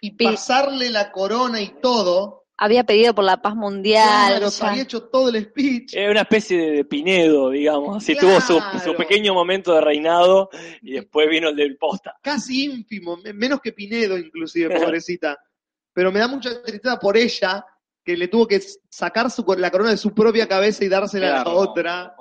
y 0.00 0.12
pasarle 0.12 0.88
la 0.90 1.10
corona 1.12 1.60
y 1.60 1.68
todo. 1.80 2.41
Había 2.64 2.84
pedido 2.84 3.12
por 3.14 3.24
la 3.24 3.42
paz 3.42 3.56
mundial. 3.56 4.06
Claro, 4.36 4.48
ya. 4.48 4.68
había 4.68 4.82
hecho 4.82 5.02
todo 5.02 5.30
el 5.30 5.42
speech. 5.46 5.94
Es 5.94 6.08
una 6.10 6.20
especie 6.20 6.56
de, 6.58 6.70
de 6.72 6.84
Pinedo, 6.84 7.50
digamos. 7.50 7.96
Así 7.96 8.14
tuvo 8.16 8.40
su, 8.40 8.56
Claro. 8.58 8.78
su 8.78 8.94
pequeño 8.94 9.34
momento 9.34 9.74
de 9.74 9.80
reinado 9.80 10.48
y 10.80 10.92
después 10.92 11.28
vino 11.28 11.48
el 11.48 11.56
del 11.56 11.76
posta. 11.76 12.14
casi 12.22 12.66
ínfimo, 12.66 13.16
me- 13.16 13.32
menos 13.32 13.60
que 13.60 13.72
Pinedo 13.72 14.16
inclusive, 14.16 14.78
pobrecita. 14.78 15.36
Pero 15.92 16.12
me 16.12 16.20
da 16.20 16.28
mucha 16.28 16.62
tristeza 16.62 16.98
por 17.00 17.16
ella, 17.16 17.64
que 18.04 18.16
le 18.16 18.28
tuvo 18.28 18.46
que 18.46 18.60
sacar 18.88 19.30
su, 19.30 19.44
la 19.58 19.70
corona 19.70 19.90
de 19.90 19.96
su 19.96 20.14
propia 20.14 20.46
cabeza 20.46 20.84
y 20.84 20.88
dársela 20.88 21.26
a 21.26 21.38
la 21.38 21.42
Claro, 21.44 21.58
otra. 21.58 22.14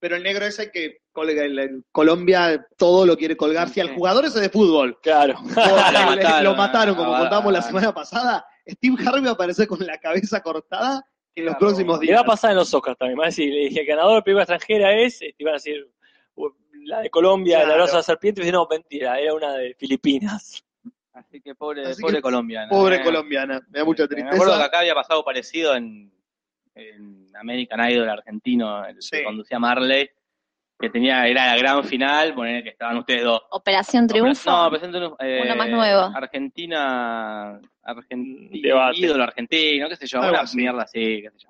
Pero 0.00 0.14
el 0.16 0.22
negro 0.22 0.44
ese 0.44 0.70
que 0.70 0.98
colga, 1.12 1.44
en- 1.44 1.84
Colombia 1.92 2.66
todo 2.76 3.06
lo 3.06 3.16
quiere 3.16 3.36
colgar. 3.36 3.68
Si 3.68 3.80
al 3.80 3.88
Sí. 3.88 3.94
jugador 3.96 4.24
ese 4.26 4.40
de 4.40 4.48
fútbol 4.48 4.98
Claro. 5.02 5.34
Lo 5.56 6.14
le- 6.14 6.22
mataron, 6.22 6.44
lo 6.44 6.54
mataron, 6.56 6.94
como 6.96 7.14
ah, 7.14 7.20
contábamos 7.20 7.52
la 7.52 7.58
ah, 7.60 7.62
semana 7.62 7.92
pasada, 7.94 8.44
Steve 8.68 8.96
Harvey 9.06 9.22
va 9.24 9.30
a 9.30 9.32
aparecer 9.32 9.66
con 9.66 9.78
la 9.86 9.98
cabeza 9.98 10.40
cortada 10.42 11.04
en 11.34 11.44
los 11.46 11.54
Claro. 11.56 11.58
próximos 11.66 12.00
Le 12.00 12.06
días. 12.06 12.16
va 12.18 12.22
a 12.22 12.26
pasar 12.26 12.50
en 12.50 12.56
los 12.58 12.72
Oscars 12.74 12.98
también. 12.98 13.18
Va 13.18 13.24
a 13.24 13.26
decir, 13.26 13.52
le 13.52 13.60
dije, 13.68 13.80
el 13.80 13.86
ganador 13.86 14.16
de 14.16 14.22
película 14.22 14.42
extranjera 14.44 14.92
es, 14.94 15.20
y 15.22 15.44
van 15.44 15.52
a 15.54 15.56
decir, 15.56 15.88
"Uh, 16.34 16.48
la 16.84 17.00
de 17.00 17.10
Colombia, 17.10 17.58
Claro. 17.58 17.70
la 17.70 17.76
rosa 17.78 18.02
serpiente, 18.02 18.40
y 18.40 18.44
dice, 18.44 18.52
no, 18.52 18.66
mentira, 18.70 19.18
era 19.20 19.34
una 19.34 19.52
de 19.54 19.74
Filipinas. 19.74 20.64
Así 21.12 21.40
que 21.40 21.54
pobre, 21.54 21.84
Así 21.86 22.00
pobre 22.00 22.16
que 22.16 22.22
colombiana. 22.22 22.68
Pobre 22.68 22.96
eh. 22.96 23.02
colombiana, 23.02 23.60
me 23.70 23.78
da 23.80 23.84
mucha 23.84 24.02
Me 24.06 24.20
acuerdo 24.20 24.28
que 24.28 24.36
tristeza. 24.36 24.64
acá 24.64 24.78
había 24.80 24.94
pasado 24.94 25.24
parecido 25.24 25.74
en, 25.74 26.12
en 26.74 27.26
American 27.36 27.90
Idol 27.90 28.08
argentino, 28.08 28.84
el 28.86 29.02
Sí. 29.02 29.10
que 29.16 29.24
conducía 29.24 29.58
Marley, 29.58 30.08
que 30.78 30.90
tenía, 30.90 31.26
era 31.26 31.46
la 31.46 31.56
gran 31.56 31.82
final, 31.84 32.34
poner 32.34 32.62
que 32.62 32.68
estaban 32.70 32.98
ustedes 32.98 33.24
dos. 33.24 33.42
Operación 33.50 34.06
Triunfo. 34.06 34.48
No, 34.50 34.70
presente 34.70 34.98
uno, 34.98 35.16
eh, 35.18 35.40
Uno 35.44 35.56
más 35.56 35.68
nuevo. 35.68 36.02
Argentina, 36.14 37.60
Argentina, 37.82 38.90
ídolo 38.94 39.24
argentino, 39.24 39.88
qué 39.88 39.96
sé 39.96 40.06
yo, 40.06 40.18
Algo 40.20 40.30
una 40.34 40.40
así. 40.42 40.56
mierda 40.56 40.82
así, 40.82 41.22
qué 41.22 41.30
sé 41.30 41.38
yo. 41.38 41.48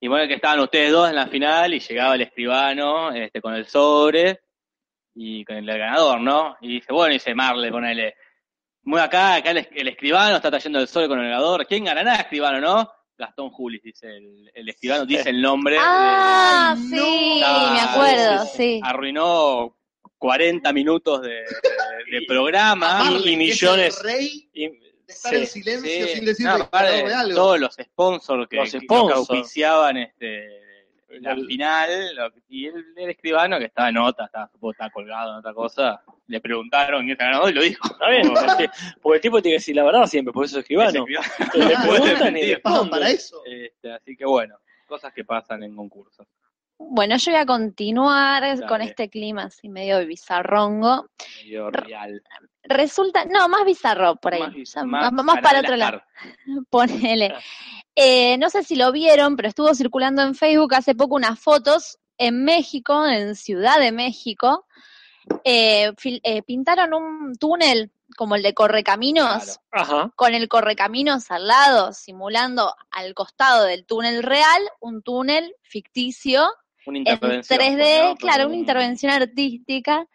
Y 0.00 0.08
bueno, 0.08 0.26
que 0.28 0.34
estaban 0.34 0.60
ustedes 0.60 0.92
dos 0.92 1.08
en 1.08 1.16
la 1.16 1.26
final 1.26 1.72
y 1.74 1.80
llegaba 1.80 2.14
el 2.14 2.20
escribano 2.22 3.10
este, 3.12 3.40
con 3.40 3.54
el 3.54 3.66
sobre 3.66 4.40
y 5.14 5.44
con 5.44 5.56
el 5.56 5.66
ganador, 5.66 6.20
¿no? 6.20 6.56
Y 6.60 6.68
dice, 6.74 6.92
bueno, 6.92 7.12
dice 7.14 7.34
Marley, 7.34 7.70
ponele, 7.70 8.14
muy 8.82 9.00
acá, 9.00 9.36
acá 9.36 9.50
el, 9.52 9.66
el 9.72 9.88
escribano 9.88 10.36
está 10.36 10.50
trayendo 10.50 10.78
el 10.78 10.88
sobre 10.88 11.08
con 11.08 11.18
el 11.18 11.26
ganador. 11.30 11.66
¿Quién 11.66 11.84
ganará, 11.84 12.16
escribano, 12.16 12.60
no? 12.60 12.90
Gastón 13.18 13.50
Julis, 13.50 13.82
dice 13.82 14.08
el, 14.08 14.50
el 14.54 14.68
escribano, 14.68 15.06
dice 15.06 15.30
el 15.30 15.40
nombre. 15.40 15.76
Ah, 15.80 16.74
Ay, 16.76 16.82
sí, 16.82 17.40
no. 17.40 17.72
me 17.72 17.80
acuerdo, 17.80 18.44
Sí, 18.44 18.50
sí. 18.56 18.80
Arruinó 18.82 19.76
40 20.18 20.72
minutos 20.72 21.22
de, 21.22 21.28
de- 21.30 22.18
de 22.20 22.26
programa. 22.26 23.04
Marley, 23.04 23.34
y 23.34 23.36
que 23.38 23.44
es 23.52 23.62
el 23.62 23.68
millones. 23.68 24.02
rey 24.02 24.48
Y- 24.52 24.68
de 24.68 25.12
estar 25.12 25.34
en 25.34 25.46
sí. 25.46 25.62
silencio 25.62 26.06
Sí. 26.08 26.14
sin 26.14 26.24
decir 26.24 26.46
No, 26.46 26.58
de 26.58 27.14
algo. 27.14 27.34
Todos 27.36 27.60
los 27.60 27.74
sponsors 27.74 28.48
que, 28.48 28.56
Los 28.56 28.72
que- 28.72 28.78
que 28.80 28.84
sponsors. 28.84 29.16
auspiciaban 29.18 29.96
este, 29.98 30.65
la 31.08 31.32
El- 31.32 31.46
final, 31.46 32.16
lo- 32.16 32.32
y 32.48 32.66
el, 32.66 32.84
el 32.96 33.10
escribano 33.10 33.58
que 33.58 33.66
estaba 33.66 33.88
en 33.88 33.94
nota, 33.94 34.24
estaba, 34.26 34.48
supongo, 34.48 34.72
estaba 34.72 34.90
colgado 34.90 35.32
en 35.32 35.38
otra 35.38 35.54
cosa, 35.54 36.02
le 36.26 36.40
preguntaron 36.40 37.04
quién 37.04 37.16
ganador 37.16 37.50
y 37.50 37.54
lo 37.54 37.62
dijo. 37.62 37.86
Está 37.92 38.08
bien, 38.10 38.28
porque, 38.34 38.68
porque 39.00 39.16
el 39.16 39.22
tipo 39.22 39.42
tiene 39.42 39.54
que 39.56 39.60
decir 39.60 39.76
la 39.76 39.84
verdad 39.84 40.06
siempre, 40.06 40.32
por 40.32 40.44
eso 40.44 40.58
es 40.58 40.62
escribano. 40.64 41.04
Le 41.54 41.76
preguntan 41.88 42.36
y 42.36 42.54
responden. 42.54 42.90
para 42.90 43.08
eso. 43.10 43.42
Este, 43.46 43.92
así 43.92 44.16
que 44.16 44.24
bueno, 44.24 44.56
cosas 44.86 45.12
que 45.12 45.24
pasan 45.24 45.62
en 45.62 45.74
concursos. 45.76 46.26
Bueno, 46.78 47.16
yo 47.16 47.32
voy 47.32 47.40
a 47.40 47.46
continuar 47.46 48.42
Dale. 48.42 48.66
con 48.66 48.82
este 48.82 49.08
clima 49.08 49.44
así 49.44 49.68
medio 49.68 50.04
bizarrongo. 50.06 51.06
Medio 51.42 51.70
real. 51.70 52.22
Resulta, 52.68 53.24
no, 53.24 53.48
más 53.48 53.64
bizarro 53.64 54.16
por 54.16 54.34
ahí. 54.34 54.40
Más, 54.42 54.76
más 54.86 55.12
más, 55.12 55.24
más 55.24 55.40
para 55.40 55.60
otro 55.60 55.76
lado. 55.76 56.02
Ponele. 56.70 57.34
Eh, 57.94 58.36
no 58.38 58.50
sé 58.50 58.62
si 58.62 58.76
lo 58.76 58.92
vieron, 58.92 59.36
pero 59.36 59.48
estuvo 59.48 59.74
circulando 59.74 60.22
en 60.22 60.34
Facebook 60.34 60.74
hace 60.74 60.94
poco 60.94 61.14
unas 61.14 61.38
fotos 61.40 61.98
en 62.18 62.44
México, 62.44 63.06
en 63.06 63.34
Ciudad 63.34 63.78
de 63.78 63.92
México. 63.92 64.66
Eh, 65.44 65.92
eh, 66.22 66.42
pintaron 66.42 66.94
un 66.94 67.34
túnel 67.36 67.90
como 68.16 68.36
el 68.36 68.42
de 68.42 68.54
Correcaminos, 68.54 69.58
Claro. 69.70 69.92
Ajá. 70.00 70.12
con 70.14 70.34
el 70.34 70.48
Correcaminos 70.48 71.30
al 71.30 71.48
lado, 71.48 71.92
simulando 71.92 72.74
al 72.90 73.12
costado 73.14 73.64
del 73.64 73.84
túnel 73.84 74.22
real 74.22 74.62
un 74.80 75.02
túnel 75.02 75.54
ficticio 75.62 76.46
Una 76.86 76.98
en 76.98 77.06
intervención. 77.06 77.58
3D, 77.58 78.08
¿no? 78.10 78.16
claro, 78.16 78.44
una 78.46 78.54
un- 78.54 78.60
intervención 78.60 79.12
artística. 79.12 80.06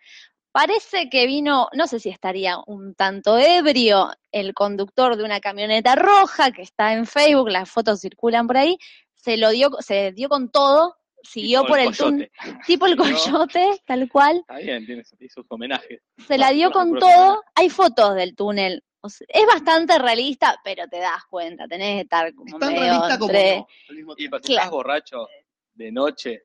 Parece 0.52 1.10
que 1.10 1.26
vino, 1.28 1.70
no 1.74 1.88
sé 1.88 2.00
si 2.00 2.10
estaría 2.10 2.58
un 2.68 2.94
tanto 2.94 3.38
ebrio 3.38 4.12
el 4.32 4.54
conductor 4.54 5.16
de 5.16 5.24
una 5.24 5.40
camioneta 5.40 5.96
roja 5.96 6.52
que 6.52 6.62
está 6.62 6.94
en 6.94 7.06
Facebook, 7.06 7.50
las 7.50 7.70
fotos 7.70 8.02
circulan 8.02 8.48
por 8.48 8.58
ahí, 8.58 8.78
se 9.14 9.38
lo 9.38 9.50
dio, 9.52 9.70
se 9.80 10.12
dio 10.12 10.28
con 10.28 10.52
todo, 10.52 10.98
siguió 11.24 11.62
tipo 11.62 11.70
por 11.70 11.80
el 11.80 11.88
el 11.88 11.98
túnel, 11.98 12.32
tipo 12.66 12.86
el 12.86 12.96
¿No? 12.98 13.04
coyote, 13.04 13.82
tal 13.86 14.10
cual, 14.10 14.38
Está 14.40 14.58
bien, 14.58 14.86
tiene 14.86 15.04
sus- 15.06 15.46
homenajes. 15.48 16.02
se 16.28 16.38
la 16.38 16.52
dio 16.52 16.72
con 16.72 16.98
todo, 17.00 17.42
hay 17.56 17.70
fotos 17.70 18.16
del 18.16 18.36
túnel. 18.36 18.84
O 19.04 19.10
sea, 19.10 19.26
es 19.30 19.46
bastante 19.48 19.98
realista, 19.98 20.60
pero 20.64 20.88
te 20.88 20.98
das 21.00 21.24
cuenta, 21.30 21.68
tenés 21.68 21.96
que 21.96 22.02
estar 22.02 22.34
como 22.36 22.54
Es 22.54 22.60
tan 22.60 22.70
medio 22.74 22.82
realista 22.84 23.18
como 23.18 23.32
entre- 23.32 23.58
no, 23.58 23.68
al 23.90 23.96
mismo 23.96 24.14
Y 24.14 24.16
tiempo. 24.16 24.38
si 24.38 24.44
Claro. 24.44 24.60
estás 24.60 24.72
borracho 24.72 25.28
de 25.74 25.92
noche. 25.92 26.44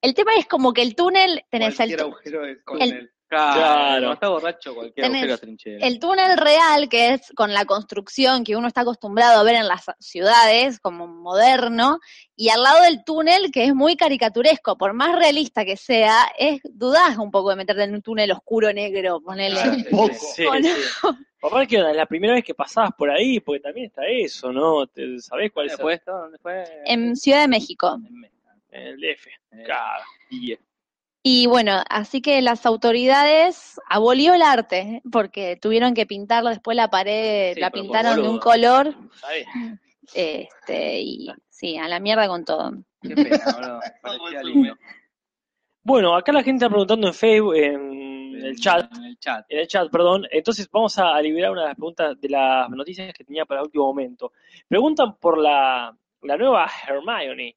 El 0.00 0.14
tema 0.14 0.34
es 0.36 0.46
como 0.46 0.72
que 0.72 0.80
el 0.82 0.94
túnel, 0.94 1.44
tenés 1.50 1.78
el, 1.80 1.92
el- 1.92 2.00
él. 2.80 3.12
Claro. 3.30 4.12
Estás 4.14 4.28
borracho, 4.28 4.74
cualquier 4.74 5.06
Tenés 5.06 5.22
agujero 5.22 5.38
trinchera. 5.38 5.86
El 5.86 6.00
túnel 6.00 6.36
real, 6.36 6.88
que 6.88 7.14
es 7.14 7.32
con 7.36 7.54
la 7.54 7.64
construcción 7.64 8.42
que 8.42 8.56
uno 8.56 8.66
está 8.66 8.80
acostumbrado 8.80 9.38
a 9.38 9.44
ver 9.44 9.54
en 9.54 9.68
las 9.68 9.84
ciudades, 10.00 10.80
como 10.80 11.06
moderno, 11.06 12.00
y 12.34 12.48
al 12.48 12.62
lado 12.62 12.82
del 12.82 13.04
túnel, 13.04 13.52
que 13.52 13.64
es 13.64 13.74
muy 13.74 13.96
caricaturesco, 13.96 14.76
por 14.76 14.94
más 14.94 15.16
realista 15.16 15.64
que 15.64 15.76
sea, 15.76 16.30
es 16.36 16.60
dudás 16.64 17.18
un 17.18 17.30
poco 17.30 17.50
de 17.50 17.56
meterte 17.56 17.84
en 17.84 17.94
un 17.94 18.02
túnel 18.02 18.32
oscuro 18.32 18.72
negro, 18.72 19.20
ponele. 19.20 19.54
Claro, 19.60 19.76
Un 19.76 19.84
poco. 19.90 20.14
Sí, 20.34 20.44
¿O 20.46 20.54
no? 20.54 20.60
sí. 20.68 21.16
Aparte 21.42 21.66
que 21.68 21.76
es 21.76 21.96
la 21.96 22.06
primera 22.06 22.34
vez 22.34 22.44
que 22.44 22.54
pasabas 22.54 22.90
por 22.98 23.10
ahí, 23.10 23.38
porque 23.40 23.60
también 23.60 23.86
está 23.86 24.02
eso, 24.06 24.52
¿no? 24.52 24.86
Te- 24.88 25.20
¿Sabés 25.20 25.50
cuál 25.52 25.66
es 25.66 25.72
¿Dónde 25.72 25.82
fue 25.82 25.94
esto? 25.94 26.12
¿Dónde 26.12 26.38
fue? 26.38 26.64
En 26.84 27.16
Ciudad 27.16 27.42
de 27.42 27.48
México. 27.48 27.96
En 28.72 28.82
el 28.88 28.96
DF? 29.00 29.26
Eh, 29.52 29.62
Claro. 29.64 30.02
y- 30.30 30.56
Y 31.22 31.46
bueno, 31.46 31.82
así 31.90 32.22
que 32.22 32.40
las 32.40 32.64
autoridades 32.64 33.78
abolió 33.88 34.32
el 34.34 34.42
arte, 34.42 35.02
porque 35.12 35.56
tuvieron 35.60 35.92
que 35.94 36.06
pintarlo, 36.06 36.48
después 36.50 36.76
la 36.76 36.88
pared 36.88 37.54
Sí, 37.54 37.60
la 37.60 37.70
pintaron 37.70 38.22
de 38.22 38.28
un 38.28 38.38
color, 38.38 38.94
bien. 39.28 39.80
este, 40.14 41.00
y 41.00 41.28
sí, 41.48 41.76
a 41.76 41.88
la 41.88 42.00
mierda 42.00 42.26
con 42.26 42.44
todo. 42.44 42.72
Qué 43.02 43.14
pena, 43.14 43.80
lindo. 44.44 44.76
Bueno, 45.82 46.14
acá 46.14 46.32
la 46.32 46.42
gente 46.42 46.64
está 46.64 46.68
preguntando 46.70 47.08
en 47.08 47.14
Facebook, 47.14 47.54
en 47.56 48.36
el 48.44 48.56
chat, 48.58 48.90
En 48.96 49.04
el 49.04 49.18
chat. 49.18 49.44
en 49.48 49.58
el 49.58 49.66
chat, 49.68 49.90
perdón. 49.90 50.26
Entonces 50.30 50.68
vamos 50.70 50.98
a, 50.98 51.14
a 51.14 51.20
liberar 51.22 51.50
una 51.52 51.62
de 51.62 51.66
las 51.68 51.76
preguntas 51.76 52.20
de 52.20 52.28
las 52.28 52.68
noticias 52.70 53.12
que 53.12 53.24
tenía 53.24 53.44
para 53.44 53.60
el 53.60 53.66
último 53.66 53.86
momento. 53.86 54.32
Preguntan 54.68 55.16
por 55.16 55.38
la, 55.38 55.94
la 56.22 56.36
nueva 56.36 56.70
Hermione. 56.88 57.56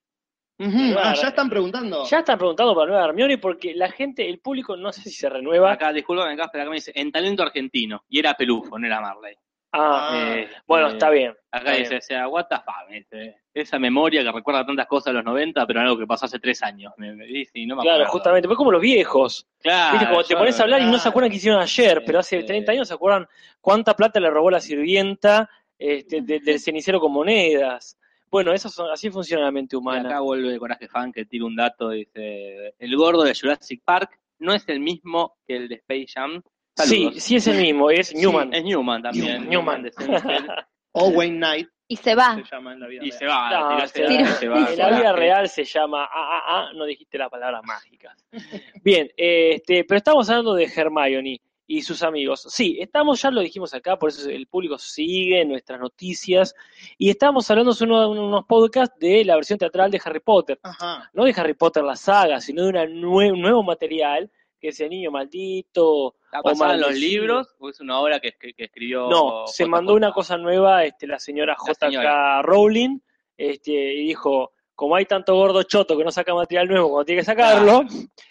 Ah, 0.98 1.14
ya 1.20 1.28
están 1.30 1.50
preguntando. 1.50 2.06
Ya 2.06 2.20
están 2.20 2.38
preguntando 2.38 2.74
por 2.74 2.84
la 2.86 2.92
nueva 2.94 3.06
Hermione 3.10 3.38
porque 3.38 3.74
la 3.76 3.90
gente, 3.92 4.28
el 4.30 4.40
público, 4.40 4.76
no 4.78 4.92
sé 4.92 5.02
si 5.02 5.12
se 5.12 5.30
renueva. 5.30 5.72
Acá, 5.72 5.92
disculpame, 5.92 6.34
acá, 6.34 6.50
pero 6.52 6.64
acá 6.64 6.70
me 6.70 6.76
dice, 6.78 6.92
en 6.96 7.12
talento 7.12 7.44
argentino. 7.44 8.04
Y 8.10 8.20
era 8.20 8.34
Pelufo, 8.34 8.78
no 8.80 8.86
era 8.88 9.02
Marley. 9.02 9.36
Ah, 9.76 10.10
Ah, 10.12 10.36
Eh, 10.38 10.48
bueno, 10.68 10.88
eh, 10.88 10.92
está 10.92 11.10
bien. 11.10 11.32
Acá 11.52 11.72
está 11.72 11.80
dice, 11.80 11.90
bien. 11.90 11.98
o 11.98 12.02
sea, 12.04 12.28
what 12.28 12.46
the 12.48 12.56
fuck, 12.58 12.88
dice, 12.92 13.38
esa 13.56 13.80
memoria 13.80 14.22
que 14.24 14.32
recuerda 14.32 14.64
tantas 14.66 14.86
cosas 14.86 15.06
de 15.08 15.14
los 15.14 15.26
90, 15.26 15.66
pero 15.66 15.82
algo 15.82 15.98
que 15.98 16.06
pasó 16.06 16.26
hace 16.26 16.38
tres 16.40 16.62
años. 16.62 16.94
Me, 16.98 17.12
me 17.16 17.26
dice, 17.26 17.52
y 17.56 17.66
no 17.66 17.76
me 17.76 17.82
Claro, 17.82 17.96
acuerdo. 18.04 18.12
justamente. 18.12 18.48
Pues 18.48 18.58
como 18.58 18.72
los 18.72 18.82
viejos. 18.82 19.48
Claro, 19.60 19.94
Viste, 19.94 20.08
como 20.10 20.24
te 20.24 20.36
pones 20.36 20.60
a 20.60 20.64
hablar 20.64 20.82
y 20.82 20.86
no 20.86 21.00
se 21.00 21.10
acuerdan 21.10 21.32
qué 21.32 21.38
hicieron 21.38 21.60
ayer, 21.60 22.04
pero 22.06 22.20
hace 22.20 22.38
Este- 22.38 22.48
30 22.50 22.72
años 22.74 22.88
se 22.88 22.94
acuerdan 22.94 23.28
cuánta 23.62 23.96
plata 23.96 24.20
le 24.20 24.30
robó 24.30 24.52
la 24.52 24.60
sirvienta 24.60 25.50
este, 25.80 26.22
de- 26.22 26.40
del 26.40 26.60
cenicero 26.60 27.00
con 27.00 27.12
monedas. 27.12 27.98
Bueno, 28.34 28.52
eso 28.52 28.68
son, 28.68 28.90
así 28.92 29.10
funciona 29.10 29.44
la 29.46 29.52
mente 29.52 29.76
Y 29.76 29.80
humana. 29.80 30.10
acá 30.10 30.20
vuelve 30.22 30.58
Coraje 30.58 30.88
Fan 30.88 31.12
que 31.14 31.24
tira 31.26 31.46
un 31.46 31.56
dato, 31.56 31.90
dice, 31.92 32.74
el 32.80 32.96
gordo 32.98 33.24
de 33.24 33.34
Jurassic 33.34 33.82
Park 33.86 34.20
no 34.40 34.54
es 34.54 34.68
el 34.68 34.80
mismo 34.82 35.36
que 35.48 35.56
el 35.56 35.68
de 35.70 35.76
Space 35.76 36.08
Jam. 36.16 36.42
Sí, 36.76 37.04
Saludos. 37.04 37.24
sí 37.24 37.36
es 37.36 37.48
el 37.48 37.62
mismo, 37.62 37.90
es 37.92 38.08
Sí, 38.08 38.18
Newman. 38.18 38.54
es 38.54 38.64
Newman 38.64 39.04
también. 39.04 39.48
Newman. 39.48 39.84
de 39.84 39.92
Seinfeld, 39.92 40.50
O 40.96 41.10
Wayne 41.10 41.38
Knight 41.38 41.70
Y 41.88 41.96
se 41.96 42.16
va. 42.16 42.36
se 42.36 42.44
llama 42.56 42.74
en 42.74 42.80
la 42.80 42.88
vida 42.88 43.04
y 43.06 43.10
real. 43.12 43.20
se 43.20 43.26
va, 43.28 43.50
No, 43.80 43.88
se 43.88 44.04
va. 44.04 44.26
se 44.28 44.48
va, 44.50 44.70
En 44.72 44.78
la 44.80 44.90
vida 44.98 45.14
real 45.14 45.48
se 45.50 45.64
llama 45.64 46.04
ah, 46.06 46.10
ah, 46.12 46.42
ah, 46.48 46.70
no 46.76 46.86
dijiste 46.86 47.18
las 47.20 47.30
palabras 47.30 47.62
mágicas. 47.64 48.18
Bien, 48.84 49.08
este, 49.16 49.84
pero 49.86 49.98
estamos 50.00 50.28
hablando 50.30 50.56
de 50.56 50.66
Hermione. 50.76 51.40
Y 51.66 51.82
sus 51.82 52.04
amigos. 52.04 52.46
Sí, 52.50 52.78
estamos, 52.80 53.22
ya 53.22 53.32
lo 53.32 53.42
dijimos 53.42 53.74
acá, 53.74 53.98
por 53.98 54.10
eso 54.10 54.30
el 54.30 54.48
público 54.48 54.78
sigue 54.78 55.46
nuestras 55.46 55.80
noticias, 55.80 56.54
y 56.98 57.10
estamos 57.10 57.50
hablando 57.50 57.74
de 57.74 57.84
uno- 57.86 58.10
unos 58.10 58.46
podcasts 58.46 58.98
de 59.00 59.24
la 59.26 59.36
versión 59.36 59.58
teatral 59.58 59.90
de 59.90 60.02
Harry 60.04 60.20
Potter. 60.20 60.60
Ajá. 60.62 61.10
No 61.14 61.24
de 61.26 61.34
Harry 61.38 61.54
Potter 61.54 61.84
la 61.84 61.96
saga, 61.96 62.42
sino 62.42 62.64
de 62.64 62.70
una 62.70 62.86
nue- 62.86 63.32
un 63.32 63.42
nuevo 63.42 63.64
material, 63.64 64.30
que 64.60 64.70
es 64.70 64.80
El 64.80 64.90
Niño 64.92 65.12
Maldito. 65.12 66.16
¿Está 66.26 66.40
o 66.40 66.44
basada 66.44 66.74
en 66.76 66.82
los 66.82 66.96
libros 66.96 67.56
o 67.60 67.70
es 67.70 67.80
una 67.82 68.00
obra 68.00 68.20
que, 68.20 68.32
que- 68.34 68.54
que 68.54 68.64
escribió? 68.66 69.10
No, 69.10 69.46
se 69.48 69.66
mandó 69.66 69.94
una 69.94 70.12
cosa 70.14 70.38
nueva 70.38 70.84
este, 70.86 71.06
la 71.08 71.20
señora 71.20 71.54
La 71.54 71.58
J.K. 71.58 72.42
Rowling 72.44 73.00
este, 73.38 73.72
y 73.72 74.08
dijo, 74.08 74.53
como 74.76 74.96
hay 74.96 75.06
tanto 75.06 75.36
gordo 75.36 75.64
choto 75.64 75.96
que 75.98 76.04
no 76.04 76.12
saca 76.12 76.34
material 76.34 76.68
nuevo 76.68 76.90
cuando 76.90 77.06
tiene 77.06 77.22
que 77.22 77.26
sacarlo, 77.26 77.84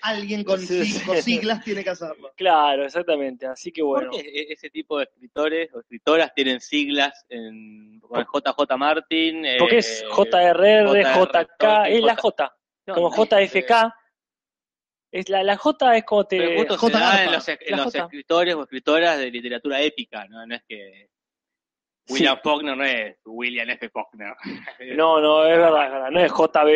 Alguien 0.03 0.43
con 0.45 0.59
Sí, 0.61 0.85
cinco 0.85 1.15
sí. 1.15 1.23
siglas 1.23 1.63
tiene 1.65 1.85
que 1.85 1.91
hacerlo. 1.91 2.33
claro, 2.37 2.85
exactamente, 2.85 3.47
así 3.47 3.71
que 3.73 3.83
bueno. 3.83 4.11
¿Por 4.11 4.21
qué 4.21 4.29
e- 4.29 4.53
ese 4.53 4.69
tipo 4.71 4.99
de 4.99 5.05
escritores 5.05 5.73
o 5.75 5.81
escritoras 5.81 6.35
tienen 6.35 6.61
siglas 6.61 7.25
en 7.29 8.01
JJ 8.01 8.77
Martin? 8.77 9.45
eh, 9.47 9.57
Porque 9.59 9.79
es 9.79 10.05
JRR, 10.11 10.89
JR, 10.89 11.15
JK, 11.15 11.87
es 11.89 12.03
la 12.03 12.17
J, 12.17 12.57
no, 12.87 12.95
como 12.95 13.11
JFK. 13.15 13.95
Es 15.13 15.29
la, 15.29 15.43
la 15.43 15.57
J 15.59 15.97
es 15.99 16.05
como 16.05 16.25
te... 16.25 16.39
Pero 16.39 16.59
justo 16.77 16.89
se 16.89 16.93
da 16.93 17.23
en 17.25 17.33
los, 17.33 17.47
en 17.49 17.77
los 17.77 17.95
escritores 17.95 18.55
o 18.55 18.63
escritoras 18.63 19.19
de 19.19 19.31
literatura 19.31 19.81
épica, 19.83 20.27
¿no? 20.27 20.47
No 20.47 20.55
es 20.55 20.63
que 20.67 21.11
Sí. 22.07 22.15
William 22.15 22.39
Faulkner 22.43 22.77
no 22.77 22.85
es 22.85 23.17
William 23.25 23.71
F. 23.71 23.89
Faulkner. 23.89 24.35
No, 24.97 25.21
no, 25.21 25.45
es 25.47 25.57
verdad, 25.57 25.85
es 25.87 25.93
verdad, 25.93 26.11
no 26.11 26.21
es 26.21 26.33
JB 26.33 26.69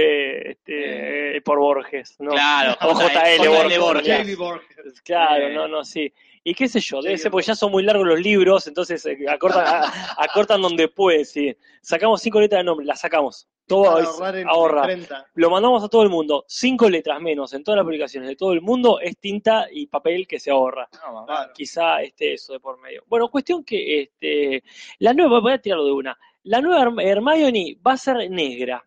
este, 0.51 1.37
eh, 1.37 1.41
por 1.43 1.59
Borges, 1.59 2.15
no. 2.21 2.31
Claro, 2.31 2.77
O 2.83 2.95
JL 2.95 3.43
JL 3.43 3.79
Borges. 3.81 4.37
Borges. 4.39 5.03
Claro, 5.03 5.49
Eh. 5.49 5.55
no, 5.55 5.67
no, 5.69 5.85
sí. 5.85 6.13
Y 6.49 6.55
qué 6.55 6.69
sé 6.69 6.79
yo, 6.79 7.03
debe 7.03 7.19
ser 7.19 7.33
porque 7.33 7.49
ya 7.49 7.57
son 7.57 7.73
muy 7.73 7.83
largos 7.83 8.07
los 8.07 8.21
libros, 8.21 8.69
entonces 8.69 9.05
eh, 9.05 9.19
acortan, 9.29 9.65
acortan 10.17 10.63
donde 10.63 10.87
pueden, 10.87 11.25
sí. 11.25 11.57
Sacamos 11.83 12.23
cinco 12.23 12.39
letras 12.39 12.61
de 12.61 12.65
nombre, 12.65 12.87
las 12.87 13.01
sacamos. 13.01 13.49
Todo 13.67 13.99
es- 13.99 14.07
ahorrar 14.07 14.37
en 14.37 14.49
ahorra. 14.49 14.81
imprenta. 14.83 15.27
Lo 15.35 15.51
mandamos 15.51 15.83
a 15.83 15.89
todo 15.89 16.05
el 16.05 16.09
mundo. 16.09 16.45
Cinco 16.47 16.89
letras 16.89 17.21
menos 17.21 17.53
en 17.53 17.65
todas 17.65 17.79
las 17.79 17.85
publicaciones 17.85 18.29
de 18.29 18.37
todo 18.37 18.53
el 18.53 18.61
mundo 18.61 19.01
es 19.01 19.19
tinta 19.19 19.67
y 19.73 19.89
papel 19.89 20.29
que 20.29 20.39
se 20.39 20.53
ahorra. 20.53 20.89
No, 21.05 21.27
Claro. 21.27 21.53
Quizá 21.53 22.01
esté 22.03 22.35
eso 22.35 22.53
de 22.53 22.61
por 22.61 22.79
medio. 22.81 23.03
Bueno, 23.09 23.29
cuestión 23.29 23.65
que 23.65 24.03
este, 24.03 24.63
la 25.01 25.15
nueva, 25.15 25.41
voy 25.41 25.53
a 25.55 25.59
tirarlo 25.61 25.85
de 25.87 25.93
una. 25.93 26.17
La 26.45 26.61
nueva 26.61 26.81
Herm- 26.85 27.03
Hermione 27.03 27.77
va 27.85 27.95
a 27.95 27.97
ser 27.97 28.31
negra. 28.31 28.85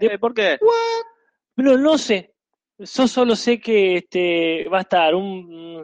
Eh, 0.00 0.18
¿Por 0.18 0.32
qué? 0.32 0.56
No, 1.56 1.76
no 1.76 1.98
sé. 1.98 2.32
Yo 2.78 3.08
solo 3.08 3.34
sé 3.34 3.60
que 3.60 3.96
este, 3.96 4.68
va 4.68 4.78
a 4.78 4.82
estar 4.82 5.14
un, 5.14 5.26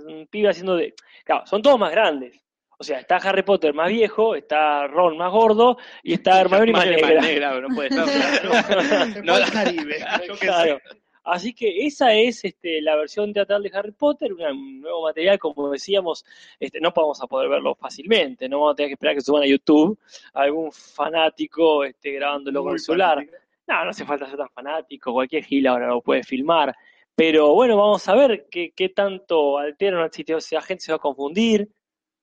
un 0.07 0.26
pibe 0.30 0.48
haciendo 0.50 0.76
de. 0.76 0.94
Claro, 1.24 1.46
son 1.46 1.61
todos 1.62 1.78
más 1.78 1.90
grandes. 1.90 2.40
O 2.78 2.83
sea, 2.85 2.98
está 3.00 3.16
Harry 3.16 3.42
Potter 3.42 3.72
más 3.72 3.88
viejo, 3.88 4.35
está 4.35 4.87
Ron 4.88 5.16
más 5.16 5.30
gordo 5.33 5.76
y 6.02 6.14
está 6.14 6.40
Hermione 6.40 6.72
más 6.72 6.87
Más 6.87 6.96
negra. 6.96 7.20
negra, 7.20 7.61
no 7.61 7.68
puede. 7.74 7.90
Se 9.12 9.22
No, 9.22 9.35
al 9.35 9.50
Caribe. 9.50 9.96
Claro. 10.40 10.78
Así 11.26 11.54
que 11.54 11.87
esa 11.87 12.12
es 12.12 12.44
este, 12.44 12.83
la 12.83 12.96
versión 12.96 13.33
teatral 13.33 13.62
de 13.62 13.70
Harry 13.72 13.92
Potter, 13.92 14.30
un 14.35 14.83
nuevo 14.83 15.04
material, 15.04 15.38
como 15.38 15.70
decíamos, 15.70 16.22
este, 16.61 16.80
no 16.83 16.92
vamos 16.94 17.22
a 17.22 17.26
poder 17.26 17.48
verlo 17.48 17.74
fácilmente, 17.74 18.46
no 18.46 18.59
vamos 18.61 18.74
a 18.74 18.76
tener 18.76 18.90
que 18.90 18.92
esperar 18.94 19.14
que 19.14 19.22
suban 19.22 19.42
a 19.42 19.46
YouTube 19.46 19.98
algún 20.35 20.70
fanático 20.70 21.83
este, 21.85 22.11
grabándolo 22.12 22.61
con 22.61 22.72
Muy 22.72 22.74
el 22.74 22.80
celular. 22.80 23.14
fanático. 23.14 23.43
No, 23.66 23.85
no 23.85 23.90
hace 23.90 24.05
falta 24.05 24.27
ser 24.27 24.37
tan 24.37 24.50
fanático, 24.50 25.12
cualquier 25.12 25.44
gil 25.44 25.66
ahora 25.66 25.88
lo 25.88 26.03
puede 26.03 26.22
filmar. 26.22 26.74
Pero 27.14 27.55
bueno, 27.55 27.77
vamos 27.77 28.07
a 28.09 28.14
ver 28.14 28.46
qué, 28.50 28.72
qué 28.74 28.88
tanto 28.88 29.59
altera 29.59 29.98
una 29.98 30.11
si 30.11 30.55
la 30.55 30.62
gente 30.62 30.85
se 30.85 30.92
va 30.92 30.96
a 30.96 31.00
confundir, 31.00 31.68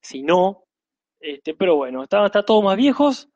si 0.02 0.22
no. 0.22 0.66
Este, 1.20 1.54
pero 1.54 1.76
bueno, 1.76 2.04
está, 2.04 2.26
está 2.26 2.44
todo 2.44 2.62
más 2.62 2.76
viejos 2.76 3.30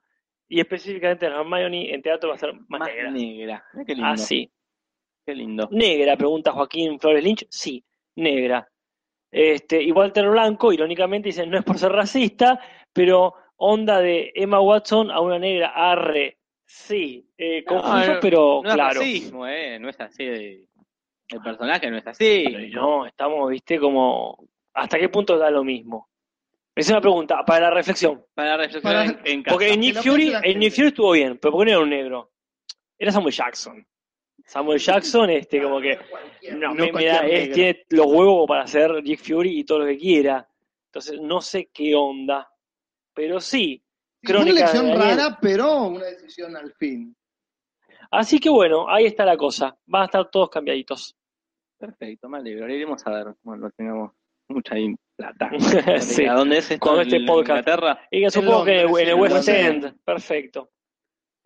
y 0.48 0.60
específicamente 0.60 1.26
Hermione 1.26 1.94
en 1.94 2.02
teatro 2.02 2.30
va 2.30 2.36
a 2.36 2.40
ser 2.40 2.54
más, 2.68 2.80
Más 2.80 2.90
negra. 2.90 3.12
negra. 3.12 3.64
Qué 3.86 3.94
lindo. 3.94 4.10
Ah, 4.10 4.18
sí. 4.18 4.52
Qué 5.26 5.34
lindo. 5.34 5.68
Negra, 5.72 6.16
pregunta 6.18 6.52
Joaquín 6.52 7.00
Flores 7.00 7.24
Lynch. 7.24 7.48
Sí, 7.50 7.84
negra. 8.16 8.68
Este, 9.32 9.82
y 9.82 9.92
Walter 9.92 10.30
Blanco, 10.30 10.72
irónicamente, 10.72 11.30
dice, 11.30 11.46
no 11.48 11.58
es 11.58 11.64
por 11.64 11.78
ser 11.78 11.92
racista, 11.92 12.60
pero 12.94 13.34
onda 13.58 14.00
de 14.00 14.32
Emma 14.36 14.62
Watson 14.62 15.10
a 15.12 15.20
una 15.20 15.40
negra, 15.40 15.70
arre. 15.76 16.38
Sí, 16.66 17.28
eh, 17.38 17.64
confuso, 17.64 18.14
no, 18.14 18.20
pero 18.20 18.62
No 18.64 18.70
es 18.70 18.76
claro. 18.76 19.00
racismo, 19.00 19.48
¿eh? 19.48 19.80
No 19.80 19.90
es 19.90 20.00
así. 20.00 20.26
de- 20.26 20.68
El 21.28 21.42
personaje 21.42 21.90
no 21.90 21.98
es 21.98 22.06
así. 22.08 22.44
Pero 22.46 22.82
no, 22.82 23.06
estamos, 23.06 23.50
viste, 23.50 23.80
como, 23.80 24.48
¿hasta 24.74 24.98
qué 25.00 25.10
punto 25.10 25.38
da 25.38 25.50
lo 25.50 25.64
mismo? 25.64 26.10
Es 26.76 26.90
una 26.90 27.00
pregunta, 27.02 27.44
para 27.46 27.70
la 27.70 27.72
reflexión. 27.72 28.24
Para 28.34 28.58
reflexionar 28.58 29.06
Para- 29.08 29.20
en, 29.22 29.28
en 29.38 29.44
casa. 29.44 29.54
Porque 29.56 29.74
en 29.74 29.80
Nick 29.80 29.96
Fury, 30.04 30.26
la 30.32 30.40
en 30.40 30.60
Nick 30.60 30.74
gente. 30.74 30.76
Fury 30.76 30.88
estuvo 30.90 31.12
bien, 31.14 31.38
pero 31.38 31.52
¿por 31.54 31.62
qué 31.62 31.66
no 31.66 31.72
era 31.78 31.84
un 31.84 31.90
negro? 31.90 32.32
Era 32.98 33.12
Samuel 33.12 33.34
Jackson. 33.34 33.88
Samuel 34.46 34.80
Jackson, 34.80 35.30
este, 35.32 35.62
como 35.62 35.80
que 35.82 35.98
no, 36.52 36.74
No 36.76 36.86
me- 36.92 37.06
da- 37.06 37.26
es- 37.26 37.32
negro. 37.42 37.56
tiene 37.56 37.84
los 37.90 38.06
huevos 38.08 38.48
para 38.48 38.64
hacer 38.64 38.92
Nick 39.04 39.20
Fury 39.22 39.60
y 39.60 39.64
todo 39.64 39.80
lo 39.80 39.86
que 39.86 39.98
quiera. 39.98 40.48
Entonces, 40.88 41.20
no 41.22 41.42
sé 41.42 41.70
qué 41.74 41.96
onda. 41.96 42.48
Pero 43.14 43.40
sí, 43.40 43.82
Fue 44.26 44.36
una 44.36 44.44
Crónica 44.44 44.60
elección 44.60 44.88
de 44.88 44.96
rara, 44.96 45.38
pero 45.42 45.84
una 45.88 46.06
decisión 46.06 46.56
al 46.56 46.74
fin. 46.74 47.16
Así 48.12 48.40
que 48.40 48.50
bueno, 48.50 48.90
ahí 48.90 49.06
está 49.06 49.26
la 49.26 49.38
cosa. 49.38 49.76
Van 49.86 50.04
a 50.04 50.06
estar 50.06 50.30
todos 50.30 50.50
cambiaditos. 50.50 51.16
Perfecto, 51.78 52.30
me 52.30 52.38
alegro. 52.38 52.70
Iremos 52.70 53.06
a 53.06 53.12
ver 53.12 53.36
cuando 53.44 53.70
tengamos 53.72 54.12
mucha 54.48 54.76
plata. 55.18 55.50
Sí. 56.00 56.26
¿A 56.26 56.34
dónde 56.34 56.58
es 56.60 56.72
esto? 56.72 56.86
Con 56.88 57.02
este 57.02 57.18
¿En 57.18 57.26
podcast. 57.26 57.60
Inglaterra? 57.68 58.08
Y 58.12 58.22
que 58.22 58.32
supongo 58.32 58.66
que 58.66 58.82
en 58.82 58.88
el, 58.88 59.16
West 59.16 59.36
Londres. 59.36 59.48
End. 59.50 59.96
Perfecto. 60.04 60.70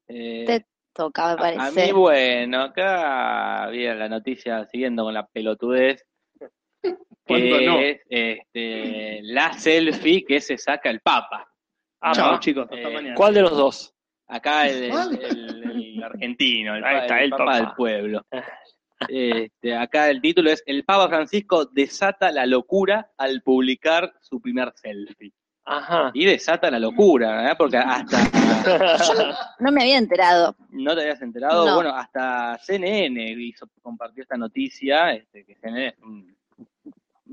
Eh, 0.08 0.44
Te 0.46 0.65
toca, 0.94 1.24
me 1.26 1.30
a, 1.32 1.34
a 1.34 1.38
parece. 1.56 1.88
mí, 1.88 1.92
bueno, 1.94 2.62
acá 2.63 3.63
había 3.63 3.96
la 3.96 4.10
noticia 4.10 4.65
siguiendo 4.65 5.04
con 5.04 5.13
la 5.13 5.26
pelotudez. 5.28 6.04
¿Cuándo 7.28 7.58
Que 7.58 7.65
no? 7.65 7.80
es 7.80 8.02
este, 8.10 9.20
la 9.24 9.54
selfie 9.54 10.26
que 10.26 10.42
se 10.42 10.58
saca 10.58 10.89
el 10.89 11.00
Papa. 11.02 11.48
Ah, 12.01 12.13
Chao, 12.13 12.31
no. 12.33 12.39
chicos. 12.39 12.63
Hasta 12.65 12.77
Eh, 12.89 12.93
mañana. 12.93 13.15
¿Cuál 13.15 13.33
de 13.33 13.41
los 13.41 13.51
dos? 13.57 13.93
Acá 14.27 14.67
el, 14.67 14.83
el- 14.83 14.89
¿Cuál? 14.91 15.19
el- 15.21 15.63
el 15.95 16.03
argentino, 16.03 16.75
el, 16.75 16.83
Ahí 16.83 16.97
está, 16.99 17.19
el 17.21 17.29
Papa. 17.31 17.55
del 17.57 17.67
pueblo. 17.75 18.25
Este, 19.07 19.73
acá 19.77 20.09
el 20.09 20.19
título 20.19 20.49
es 20.51 20.62
El 20.65 20.83
Papa 20.83 21.07
Francisco 21.07 21.63
desata 21.63 22.33
la 22.33 22.45
locura 22.45 23.09
al 23.17 23.41
publicar 23.41 24.13
su 24.19 24.41
primer 24.41 24.73
selfie. 24.75 25.31
Ajá. 25.63 26.12
Y 26.13 26.25
desata 26.25 26.69
la 26.69 26.79
locura, 26.79 27.49
¿eh? 27.49 27.55
porque 27.57 27.77
hasta 27.77 28.17
No 29.59 29.71
me 29.71 29.83
había 29.83 29.97
enterado. 29.97 30.53
no 30.71 30.93
te 30.95 31.01
habías 31.03 31.21
enterado, 31.21 31.65
No. 31.65 31.75
bueno, 31.75 31.95
hasta 31.95 32.57
CNN 32.62 33.31
hizo, 33.41 33.67
compartió 33.81 34.23
esta 34.23 34.35
noticia, 34.35 35.13
este, 35.13 35.45
que 35.45 35.55
CNN 35.55 35.88
es 35.88 35.97
un 35.99 36.35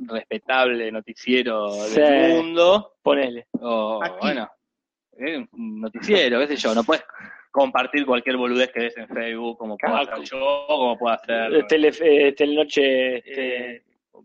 respetable 0.06 0.92
noticiero 0.92 1.70
Sí. 1.72 2.00
del 2.00 2.32
mundo, 2.44 2.92
Ponele. 3.02 3.48
o 3.60 4.00
bueno, 4.20 4.48
es 5.18 5.48
un 5.52 5.80
noticiero, 5.80 6.38
qué 6.40 6.48
sé 6.48 6.56
yo, 6.56 6.74
no 6.74 6.84
puedes 6.84 7.04
compartir 7.50 8.04
cualquier 8.04 8.36
boludez 8.36 8.70
que 8.72 8.80
ves 8.80 8.96
en 8.98 9.08
Facebook 9.08 9.56
como 9.58 9.76
puedo 9.78 9.96
hacer 9.96 10.20
yo, 10.24 10.64
como 10.68 10.98
puedo 10.98 11.14
hacer... 11.14 11.54
Eh, 11.54 11.62
Tele, 11.68 11.90
eh, 12.00 12.32
Telenoche. 12.32 13.16
este, 13.18 13.74
Eh. 13.76 13.82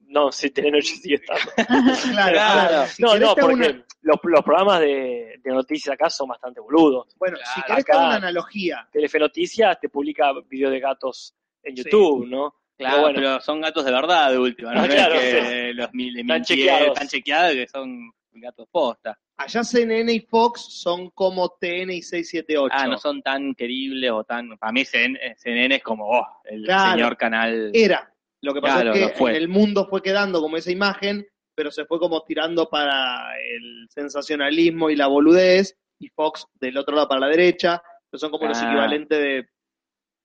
no, 0.07 0.31
sí, 0.31 0.49
Telenoche 0.49 0.95
sigue 0.95 1.15
estando. 1.15 1.51
Claro, 2.13 2.87
si 2.87 3.01
no, 3.01 3.17
no, 3.17 3.35
porque 3.35 3.53
una- 3.55 3.85
los, 4.03 4.17
los 4.23 4.41
programas 4.43 4.79
de, 4.81 5.39
de 5.41 5.51
noticias 5.51 5.93
acá 5.93 6.09
son 6.09 6.27
bastante 6.29 6.59
boludos. 6.59 7.07
bueno, 7.17 7.37
Claro, 7.37 7.51
si 7.55 7.61
querés 7.61 7.83
acá- 7.83 7.97
una 7.99 8.15
analogía. 8.15 8.87
Telefe 8.91 9.19
Noticias 9.19 9.79
te 9.79 9.89
publica 9.89 10.31
videos 10.49 10.71
de 10.71 10.79
gatos 10.79 11.33
en 11.63 11.77
Sí. 11.77 11.83
YouTube, 11.83 12.27
¿no? 12.27 12.55
Claro, 12.77 12.95
Pero 13.03 13.07
pero, 13.13 13.21
bueno. 13.27 13.41
son 13.41 13.61
gatos 13.61 13.85
de 13.85 13.91
verdad 13.91 14.31
de 14.31 14.39
última, 14.39 14.73
no 14.73 14.81
Ah, 14.81 14.85
es 14.87 14.95
que 15.21 15.73
los 15.75 15.93
mil, 15.93 16.19
Están 16.19 16.37
mintieron, 16.37 16.43
chequeados. 16.43 16.87
están 16.87 17.07
chequeados 17.07 17.53
que 17.53 17.67
son 17.67 18.11
gatos 18.39 18.67
posta. 18.71 19.17
Allá 19.37 19.63
CNN 19.63 20.11
y 20.13 20.19
Fox 20.21 20.61
son 20.81 21.09
como 21.11 21.49
TN 21.59 21.89
y 21.91 22.01
678. 22.01 22.73
Ah, 22.77 22.87
no 22.87 22.97
son 22.97 23.21
tan 23.21 23.53
queribles 23.55 24.11
o 24.11 24.23
tan... 24.23 24.57
Para 24.57 24.71
mí 24.71 24.85
CNN, 24.85 25.35
CNN 25.37 25.75
es 25.75 25.83
como 25.83 26.07
oh, 26.09 26.27
el 26.45 26.63
Claro. 26.63 26.91
señor 26.93 27.17
canal... 27.17 27.71
Era. 27.73 28.07
Lo 28.41 28.53
que 28.53 28.61
pasa 28.61 28.81
Claro, 28.81 28.93
es 28.93 29.11
que 29.11 29.17
fue. 29.17 29.31
en 29.31 29.35
el 29.37 29.47
mundo 29.49 29.87
fue 29.87 30.01
quedando 30.01 30.39
como 30.41 30.57
esa 30.57 30.71
imagen, 30.71 31.25
pero 31.55 31.69
se 31.71 31.85
fue 31.85 31.99
como 31.99 32.23
tirando 32.23 32.69
para 32.69 33.35
el 33.39 33.87
sensacionalismo 33.89 34.89
y 34.89 34.95
la 34.95 35.07
boludez, 35.07 35.77
y 35.99 36.07
Fox 36.09 36.45
del 36.59 36.77
otro 36.77 36.95
lado 36.95 37.07
para 37.07 37.21
la 37.21 37.27
derecha, 37.27 37.83
que 38.11 38.17
son 38.17 38.31
como 38.31 38.47
los 38.47 38.59
Ah. 38.61 38.67
equivalentes 38.67 39.19
de 39.19 39.47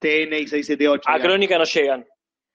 TN 0.01 0.33
y 0.39 0.47
678. 0.47 1.03
A 1.09 1.13
digamos. 1.15 1.27
Crónica 1.27 1.59
no 1.59 1.65
llegan. 1.65 2.07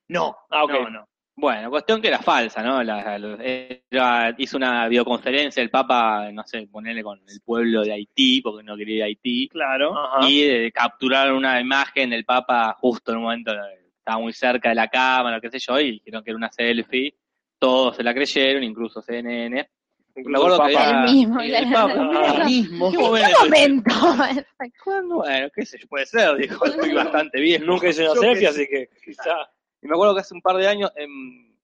No, 0.08 0.36
Ah, 0.50 0.64
ok. 0.64 0.72
no, 0.72 0.90
no. 0.90 1.06
Bueno, 1.36 1.70
cuestión 1.72 2.02
que 2.02 2.10
era 2.10 2.20
falsa, 2.20 2.62
¿no? 2.62 2.84
La- 2.84 3.18
la- 3.18 3.38
era- 3.42 4.36
hizo 4.38 4.58
una 4.58 4.88
videoconferencia 4.88 5.64
el 5.64 5.70
Papa, 5.70 6.30
no 6.32 6.44
sé, 6.46 6.68
ponerle 6.72 7.02
con 7.04 7.20
el 7.28 7.42
pueblo 7.42 7.82
de 7.84 7.94
Haití, 7.94 8.42
porque 8.42 8.64
no 8.64 8.76
quería 8.78 8.96
ir 8.98 9.02
a 9.04 9.06
Haití, 9.06 9.48
Claro. 9.50 9.98
Ajá. 9.98 10.28
y 10.30 10.44
eh, 10.44 10.72
capturaron 10.72 11.36
una 11.38 11.60
imagen 11.60 12.10
del 12.12 12.26
Papa 12.26 12.76
justo 12.80 13.12
en 13.12 13.18
un 13.18 13.24
momento, 13.24 13.52
eh, 13.54 13.88
estaba 13.98 14.20
muy 14.20 14.34
cerca 14.34 14.70
de 14.70 14.76
la 14.76 14.88
cámara, 14.88 15.40
qué 15.40 15.50
sé 15.50 15.58
yo, 15.60 15.80
y 15.80 15.92
dijeron 15.94 16.24
que 16.24 16.32
era 16.32 16.38
una 16.38 16.52
selfie, 16.52 17.14
todos 17.58 17.96
se 17.96 18.04
la 18.04 18.14
creyeron, 18.14 18.64
incluso 18.64 19.02
CNN. 19.02 19.68
Incluso 20.16 20.30
Me 20.30 20.38
acuerdo 20.38 20.68
el 20.68 20.76
había- 20.78 21.04
El 21.06 21.14
mismo, 21.14 21.42
el 21.42 21.52
claro. 21.68 21.88
Papa- 21.88 22.44
mismo. 22.46 22.92
¿Qué 22.92 22.98
qué 22.98 23.04
momento? 23.04 23.96
¿Cuándo? 24.84 25.16
Bueno, 25.18 25.48
qué 25.56 25.66
sé 25.66 25.80
yo, 25.80 25.88
puede 25.88 26.06
ser, 26.06 26.36
dijo, 26.36 26.66
estoy 26.90 26.94
bastante 26.94 27.40
bien. 27.40 27.66
Nunca 27.66 27.88
hice 27.90 28.04
una 28.10 28.20
selfie, 28.20 28.48
así 28.48 28.68
que 28.68 28.90
quizá. 29.06 29.34
Y 29.82 29.88
me 29.88 29.94
acuerdo 29.94 30.14
que 30.14 30.22
hace 30.22 30.34
un 30.34 30.42
par 30.42 30.58
de 30.58 30.68
años 30.68 30.92
en, 30.96 31.56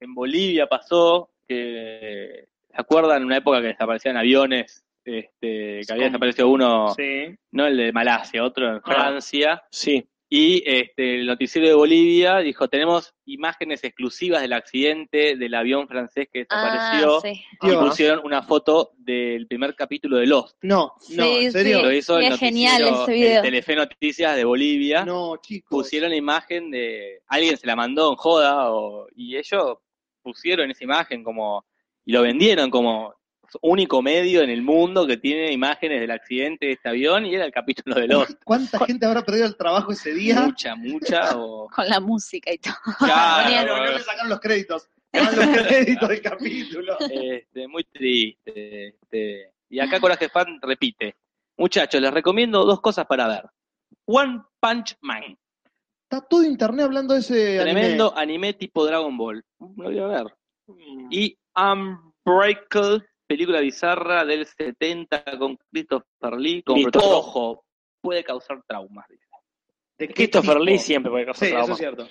en 0.00 0.14
Bolivia 0.14 0.66
pasó 0.66 1.30
que, 1.46 2.48
¿se 2.70 2.80
acuerdan? 2.80 3.18
En 3.18 3.26
una 3.26 3.36
época 3.36 3.60
que 3.60 3.68
desaparecían 3.68 4.16
aviones, 4.16 4.84
este, 5.04 5.80
que 5.86 5.92
había 5.92 6.06
desaparecido 6.06 6.48
uno, 6.48 6.94
Sí. 6.94 7.36
no 7.50 7.66
el 7.66 7.76
de 7.76 7.92
Malasia, 7.92 8.44
otro 8.44 8.68
en 8.76 8.82
Francia, 8.82 9.62
Sí. 9.70 10.06
Y 10.34 10.62
este, 10.64 11.16
el 11.16 11.26
noticiero 11.26 11.68
de 11.68 11.74
Bolivia 11.74 12.38
dijo, 12.38 12.66
tenemos 12.66 13.12
imágenes 13.26 13.84
exclusivas 13.84 14.40
del 14.40 14.54
accidente 14.54 15.36
del 15.36 15.52
avión 15.54 15.86
francés 15.86 16.26
que 16.32 16.38
desapareció, 16.40 17.18
Ah, 17.18 17.20
sí. 17.22 17.44
y 17.60 17.68
Dios. 17.68 17.84
pusieron 17.86 18.20
una 18.24 18.42
foto 18.42 18.92
del 18.96 19.46
primer 19.46 19.74
capítulo 19.74 20.16
de 20.16 20.26
Lost. 20.26 20.56
No, 20.62 20.94
no, 21.10 21.24
Sí, 21.24 21.44
¿en 21.44 21.52
serio? 21.52 21.78
sí. 21.80 21.84
Lo 21.84 21.92
hizo 21.92 22.18
el 22.18 22.32
es 22.32 22.38
genial 22.40 22.80
noticiero, 22.80 23.02
ese 23.02 23.12
video. 23.12 23.36
el 23.36 23.42
Telefe 23.42 23.76
Noticias 23.76 24.36
de 24.36 24.44
Bolivia. 24.44 25.04
No, 25.04 25.36
chicos. 25.36 25.68
pusieron 25.68 26.08
la 26.08 26.16
imagen 26.16 26.70
de 26.70 27.20
alguien 27.26 27.58
se 27.58 27.66
la 27.66 27.76
mandó 27.76 28.08
en 28.10 28.16
joda 28.16 28.72
o, 28.72 29.08
y 29.14 29.36
ellos 29.36 29.76
pusieron 30.22 30.70
esa 30.70 30.82
imagen 30.84 31.22
como 31.22 31.66
y 32.06 32.12
lo 32.12 32.22
vendieron 32.22 32.70
como 32.70 33.14
único 33.60 34.02
medio 34.02 34.42
en 34.42 34.50
el 34.50 34.62
mundo 34.62 35.06
que 35.06 35.16
tiene 35.16 35.52
imágenes 35.52 36.00
del 36.00 36.10
accidente 36.10 36.66
de 36.66 36.72
este 36.72 36.88
avión 36.88 37.26
y 37.26 37.34
era 37.34 37.44
el 37.44 37.52
capítulo 37.52 37.96
de 37.96 38.06
Lost. 38.08 38.32
¿Cuánta 38.44 38.84
gente 38.86 39.06
habrá 39.06 39.22
perdido 39.22 39.46
el 39.46 39.56
trabajo 39.56 39.92
ese 39.92 40.14
día? 40.14 40.40
mucha, 40.42 40.74
mucha 40.74 41.36
o 41.36 41.68
Con 41.74 41.88
la 41.88 42.00
música 42.00 42.52
y 42.52 42.58
todo. 42.58 42.74
Claro, 42.98 43.50
Bueno, 43.74 43.84
no 43.84 43.92
le 43.92 43.98
sacaron 44.00 44.28
los 44.30 44.40
créditos. 44.40 44.88
Los 45.12 45.28
créditos 45.28 46.08
del 46.08 46.22
capítulo. 46.22 46.96
este, 47.00 47.68
muy 47.68 47.84
triste. 47.84 48.88
este. 48.88 49.52
Y 49.68 49.80
acá 49.80 50.00
Coraje 50.00 50.28
Fan 50.28 50.58
repite. 50.62 51.16
Muchachos, 51.58 52.00
les 52.00 52.12
recomiendo 52.12 52.64
dos 52.64 52.80
cosas 52.80 53.06
para 53.06 53.28
ver. 53.28 53.44
One 54.06 54.42
Punch 54.60 54.96
Man, 55.00 55.36
Está 56.12 56.26
todo 56.26 56.44
internet 56.44 56.84
hablando 56.84 57.14
de 57.14 57.20
ese 57.20 57.58
tremendo 57.58 58.12
anime 58.14 58.52
tipo 58.52 58.84
Dragon 58.84 59.16
Ball. 59.16 59.42
Lo 59.58 59.84
voy 59.84 59.98
a 59.98 60.06
ver. 60.06 60.36
Y 61.10 61.38
Unbreakable, 61.56 63.02
película 63.32 63.60
bizarra 63.60 64.24
del 64.24 64.44
70 64.46 65.24
con 65.38 65.56
Christopher 65.70 66.34
Lee. 66.38 66.62
Con 66.62 66.78
ojo, 67.02 67.64
puede 68.00 68.22
causar 68.22 68.62
traumas. 68.66 69.06
¿De 69.98 70.08
Christopher 70.08 70.54
tipo? 70.54 70.64
Lee 70.64 70.78
siempre 70.78 71.10
puede 71.10 71.24
causar 71.26 71.40
Sí, 71.48 71.54
eso 71.54 71.56
trauma. 71.56 71.72
es 71.72 71.78
cierto. 71.78 72.08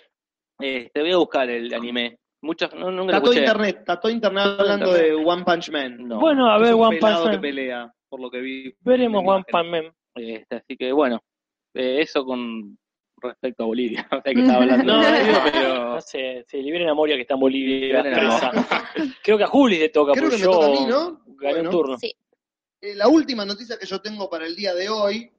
Este, 0.59 1.01
voy 1.01 1.11
a 1.11 1.17
buscar 1.17 1.49
el 1.49 1.73
anime. 1.73 2.17
Muchas, 2.43 2.73
no, 2.73 2.89
nunca 2.91 3.17
Está 3.17 3.23
todo 3.23 3.33
internet, 3.37 3.75
está 3.79 3.99
todo 3.99 4.11
internet 4.11 4.43
hablando 4.59 4.87
internet. 4.97 5.11
de 5.11 5.25
One 5.25 5.43
Punch 5.43 5.69
Man. 5.69 6.07
No. 6.07 6.19
Bueno, 6.19 6.51
a 6.51 6.55
Es 6.57 6.61
ver, 6.63 6.73
un 6.73 6.81
One 6.85 6.97
Punch 6.97 7.17
que 7.23 7.29
Man. 7.29 7.41
pelea, 7.41 7.93
por 8.09 8.19
lo 8.19 8.31
que 8.31 8.39
vi. 8.41 8.73
Veremos 8.79 9.23
One. 9.25 9.43
Punch 9.47 9.65
Man. 9.69 9.93
Este, 10.15 10.55
así 10.55 10.75
que 10.75 10.91
bueno, 10.91 11.19
eh, 11.75 12.01
eso 12.01 12.25
con 12.25 12.77
respecto 13.21 13.63
a 13.63 13.65
Bolivia. 13.67 14.07
No 14.11 14.21
sé 14.21 14.33
qué 14.33 14.41
estaba 14.41 14.59
hablando. 14.63 14.83
No, 14.93 15.01
de 15.01 15.11
Bolivia, 15.11 15.41
pero 15.51 15.85
No 15.95 16.01
sé, 16.01 16.45
sí, 16.47 16.61
liberen 16.61 16.89
a 16.89 16.93
Moria 16.93 17.15
que 17.15 17.21
está 17.21 17.33
en 17.35 17.39
Bolivia, 17.39 18.01
presa. 18.03 18.51
Creo 19.23 19.37
que 19.37 19.43
a 19.43 19.47
Juli 19.47 19.77
le 19.79 19.89
toca, 19.89 20.13
Creo 20.13 20.23
porque 20.25 20.37
que 20.37 20.43
yo 20.43 20.51
toca 20.51 20.65
a 20.65 20.69
mí, 20.69 20.85
¿no? 20.87 21.21
gané 21.39 21.53
Bueno. 21.55 21.69
un 21.69 21.75
turno. 21.75 21.97
Sí. 21.99 22.13
Eh, 22.81 22.95
la 22.95 23.07
última 23.07 23.45
noticia 23.45 23.77
que 23.77 23.85
yo 23.85 24.01
tengo 24.01 24.29
para 24.29 24.45
el 24.45 24.55
día 24.55 24.73
de 24.73 24.89
hoy 24.89 25.31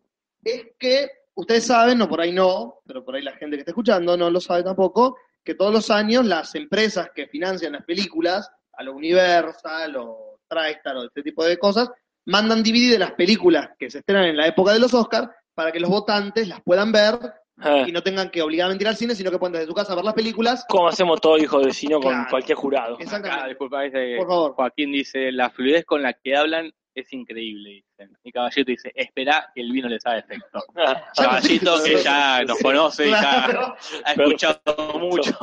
es 0.45 0.67
que 0.79 1.09
ustedes 1.35 1.67
saben, 1.67 1.99
no 1.99 2.09
por 2.09 2.21
ahí 2.21 2.33
no, 2.33 2.81
pero 2.87 3.05
por 3.05 3.15
ahí 3.17 3.23
la 3.23 3.33
gente 3.37 3.57
que 3.57 3.61
está 3.61 3.71
escuchando 3.73 4.17
no 4.17 4.31
lo 4.31 4.41
sabe 4.41 4.63
tampoco, 4.63 5.17
que 5.45 5.55
todos 5.55 5.73
los 5.73 5.91
años 5.91 6.25
las 6.25 6.55
empresas 6.55 7.11
que 7.15 7.27
financian 7.27 7.73
las 7.73 7.85
películas, 7.85 8.49
a 8.75 8.83
lo 8.85 8.95
Universal 8.95 9.97
o 9.97 10.39
TriStar 10.49 10.97
o 10.97 11.05
este 11.05 11.23
tipo 11.23 11.45
de 11.45 11.59
cosas, 11.59 11.91
mandan 12.27 12.63
DVD 12.63 12.93
de 12.93 12.99
las 13.01 13.13
películas 13.13 13.71
que 13.79 13.91
se 13.91 13.99
estrenan 13.99 14.27
en 14.27 14.37
la 14.37 14.47
época 14.47 14.73
de 14.73 14.79
los 14.79 14.95
Oscars 14.95 15.29
para 15.55 15.73
que 15.73 15.81
los 15.81 15.91
votantes 15.91 16.47
las 16.47 16.61
puedan 16.63 16.93
ver 16.93 17.19
Ah, 17.63 17.85
y 17.87 17.93
no 17.93 18.03
tengan 18.03 18.31
que 18.31 18.43
obligadamente 18.43 18.85
ir 18.85 18.89
al 18.89 18.97
cine, 18.97 19.15
sino 19.15 19.31
que 19.31 19.39
puedan 19.39 19.53
desde 19.53 19.67
su 19.67 19.75
casa 19.75 19.95
ver 19.95 20.05
las 20.05 20.15
películas. 20.15 20.65
Como 20.69 20.89
hacemos 20.89 21.21
todo 21.21 21.39
hijo 21.39 21.59
de 21.61 21.67
vecino 21.67 22.01
con 22.01 22.13
Claro. 22.13 22.27
cualquier 22.31 22.57
jurado. 22.59 22.95
acá, 22.95 23.05
Exactamente. 23.05 23.49
disculpa, 23.49 23.83
dice, 23.83 24.17
Por 24.19 24.27
favor. 24.29 24.55
Joaquín 24.55 24.93
dice, 24.93 25.33
la 25.33 25.51
fluidez 25.51 25.85
con 25.85 26.03
la 26.03 26.13
que 26.13 26.37
hablan 26.37 26.73
es 26.95 27.11
increíble, 27.15 27.71
dicen. 27.97 28.15
Y 28.23 28.31
Caballito 28.33 28.71
dice, 28.71 28.93
espera 28.95 29.51
que 29.55 29.63
el 29.63 29.73
vino 29.73 29.89
les 29.89 30.05
haga 30.05 30.19
efecto. 30.19 30.63
Ah, 30.77 31.03
Ya 31.17 31.25
Caballito 31.25 31.83
que 31.83 32.03
ya 32.03 32.43
nos 32.45 32.59
conoce 32.59 33.07
y 33.09 33.11
ya 33.11 33.21
Claro. 33.47 33.77
ha 34.05 34.13
escuchado 34.13 34.99
mucho 34.99 35.39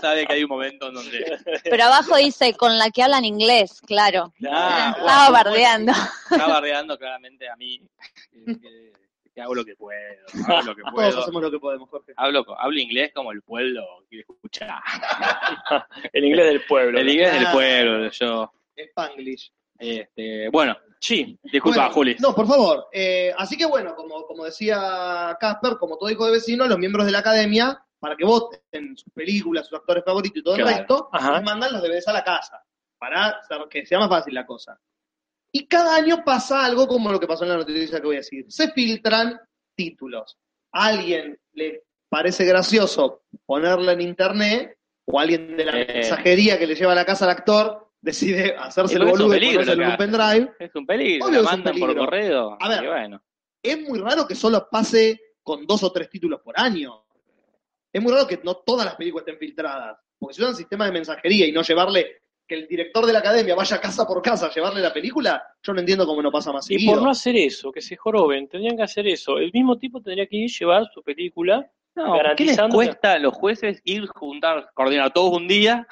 sabe 0.00 0.26
que 0.26 0.32
hay 0.34 0.42
un 0.44 0.48
momento 0.50 0.88
en 0.88 0.94
donde... 0.94 1.38
Pero 1.64 1.84
abajo 1.84 2.16
dice 2.16 2.54
con 2.54 2.78
la 2.78 2.90
que 2.90 3.02
hablan 3.02 3.24
inglés, 3.24 3.80
claro. 3.86 4.32
Ah, 4.50 4.94
Estaba 4.98 5.30
bueno, 5.30 5.32
bardeando. 5.44 5.92
Está 6.30 6.46
bardeando 6.46 6.98
claramente 6.98 7.48
a 7.48 7.56
mí, 7.56 7.80
que, 8.32 8.44
que- 8.60 8.92
que 9.34 9.40
hago 9.40 9.54
lo 9.54 9.64
que 9.64 9.76
puedo, 9.76 9.98
hago 10.48 10.62
lo 10.62 10.74
que 10.76 10.82
Todos 10.82 10.94
puedo. 10.94 11.20
hacemos 11.20 11.42
lo 11.42 11.50
que 11.50 11.58
podemos, 11.58 11.88
Jorge. 11.90 12.12
Hablo, 12.16 12.44
hablo 12.58 12.78
inglés 12.78 13.12
como 13.14 13.32
el 13.32 13.42
pueblo 13.42 13.82
quiere 14.08 14.22
escuchar. 14.28 14.80
el 16.12 16.24
inglés 16.24 16.46
del 16.46 16.64
pueblo. 16.66 16.98
El 16.98 17.08
inglés 17.08 17.32
del 17.34 17.46
Ah. 17.46 17.52
pueblo, 17.52 18.10
yo. 18.10 18.52
Spanglish. 18.76 19.52
Este, 19.78 20.48
bueno, 20.50 20.76
Sí. 21.00 21.38
disculpa, 21.44 21.78
Bueno, 21.80 21.94
Juli. 21.94 22.16
No, 22.20 22.34
por 22.34 22.46
favor. 22.46 22.88
Eh, 22.92 23.32
así 23.38 23.56
que 23.56 23.64
bueno, 23.66 23.94
como, 23.94 24.24
como 24.26 24.44
decía 24.44 25.36
Casper, 25.40 25.76
como 25.78 25.96
todo 25.96 26.10
hijo 26.10 26.26
de 26.26 26.32
vecino, 26.32 26.66
los 26.66 26.78
miembros 26.78 27.06
de 27.06 27.12
la 27.12 27.20
academia, 27.20 27.82
para 27.98 28.16
que 28.16 28.24
voten 28.24 28.96
sus 28.96 29.10
películas, 29.14 29.66
sus 29.66 29.78
actores 29.78 30.04
favoritos 30.04 30.38
y 30.38 30.42
todo 30.42 30.56
el 30.56 30.64
resto, 30.66 31.08
les 31.12 31.42
mandan 31.42 31.72
los 31.72 31.82
DVDs 31.82 32.08
a 32.08 32.12
la 32.12 32.24
casa, 32.24 32.62
para 32.98 33.40
que 33.70 33.86
sea 33.86 33.98
más 33.98 34.08
fácil 34.10 34.34
la 34.34 34.44
cosa. 34.44 34.78
Y 35.52 35.66
cada 35.66 35.96
año 35.96 36.22
pasa 36.24 36.64
algo 36.64 36.86
como 36.86 37.10
lo 37.10 37.18
que 37.18 37.26
pasó 37.26 37.44
en 37.44 37.50
la 37.50 37.56
noticia 37.56 38.00
que 38.00 38.06
voy 38.06 38.16
a 38.16 38.20
decir. 38.20 38.44
Se 38.48 38.70
filtran 38.70 39.38
títulos. 39.74 40.36
A 40.72 40.86
alguien 40.86 41.38
le 41.52 41.82
parece 42.08 42.44
gracioso 42.44 43.22
ponerla 43.46 43.92
en 43.92 44.00
internet, 44.00 44.76
o 45.06 45.18
alguien 45.18 45.56
de 45.56 45.64
la 45.64 45.80
Eh. 45.80 45.86
mensajería 45.94 46.58
que 46.58 46.66
le 46.66 46.74
lleva 46.76 46.92
a 46.92 46.94
la 46.96 47.04
casa 47.04 47.24
al 47.24 47.32
actor 47.32 47.88
decide 48.00 48.54
hacerse 48.56 48.94
el 48.96 49.04
boludo 49.06 49.34
y 49.36 49.40
ponérselo 49.40 49.72
en 49.82 49.88
lo 49.88 49.90
un 49.90 49.96
pendrive. 49.96 50.52
Es 50.58 50.74
un 50.74 50.86
peligro, 50.86 51.26
Obvio 51.26 51.40
un 51.40 51.44
mandan 51.46 51.78
por 51.78 51.88
peligro. 51.88 52.04
correo. 52.04 52.56
A 52.60 52.68
ver. 52.68 52.86
bueno. 52.86 53.22
es 53.62 53.80
muy 53.82 53.98
raro 53.98 54.26
que 54.26 54.34
solo 54.34 54.68
pase 54.70 55.20
con 55.42 55.66
dos 55.66 55.82
o 55.82 55.92
tres 55.92 56.08
títulos 56.08 56.40
por 56.42 56.58
año. 56.58 57.04
Es 57.92 58.00
muy 58.00 58.12
raro 58.12 58.26
que 58.26 58.40
no 58.44 58.54
todas 58.58 58.86
las 58.86 58.94
películas 58.94 59.26
estén 59.26 59.38
filtradas. 59.38 59.98
Porque 60.18 60.34
si 60.34 60.42
usan 60.42 60.54
sistema 60.54 60.86
de 60.86 60.92
mensajería 60.92 61.46
y 61.46 61.52
no 61.52 61.62
llevarle, 61.62 62.22
que 62.50 62.56
el 62.56 62.66
director 62.66 63.06
de 63.06 63.12
la 63.12 63.20
academia 63.20 63.54
vaya 63.54 63.80
casa 63.80 64.04
por 64.04 64.20
casa 64.20 64.46
a 64.46 64.50
llevarle 64.50 64.80
la 64.80 64.92
película, 64.92 65.40
yo 65.62 65.72
no 65.72 65.78
entiendo 65.78 66.04
cómo 66.04 66.20
no 66.20 66.32
pasa 66.32 66.50
más 66.52 66.68
Y 66.68 66.74
seguido. 66.74 66.94
por 66.94 67.02
no 67.04 67.10
hacer 67.10 67.36
eso, 67.36 67.70
que 67.70 67.80
se 67.80 67.94
joroben, 67.96 68.48
tendrían 68.48 68.76
que 68.76 68.82
hacer 68.82 69.06
eso. 69.06 69.38
El 69.38 69.52
mismo 69.52 69.78
tipo 69.78 70.02
tendría 70.02 70.26
que 70.26 70.36
ir 70.36 70.50
llevar 70.50 70.84
su 70.92 71.00
película. 71.00 71.70
No, 71.94 72.12
¿qué 72.36 72.46
les 72.46 72.60
cuesta 72.72 73.12
a 73.12 73.18
los 73.20 73.34
jueces 73.34 73.80
ir 73.84 74.08
juntar, 74.08 74.68
coordinar 74.74 75.12
todos 75.12 75.36
un 75.36 75.46
día 75.46 75.86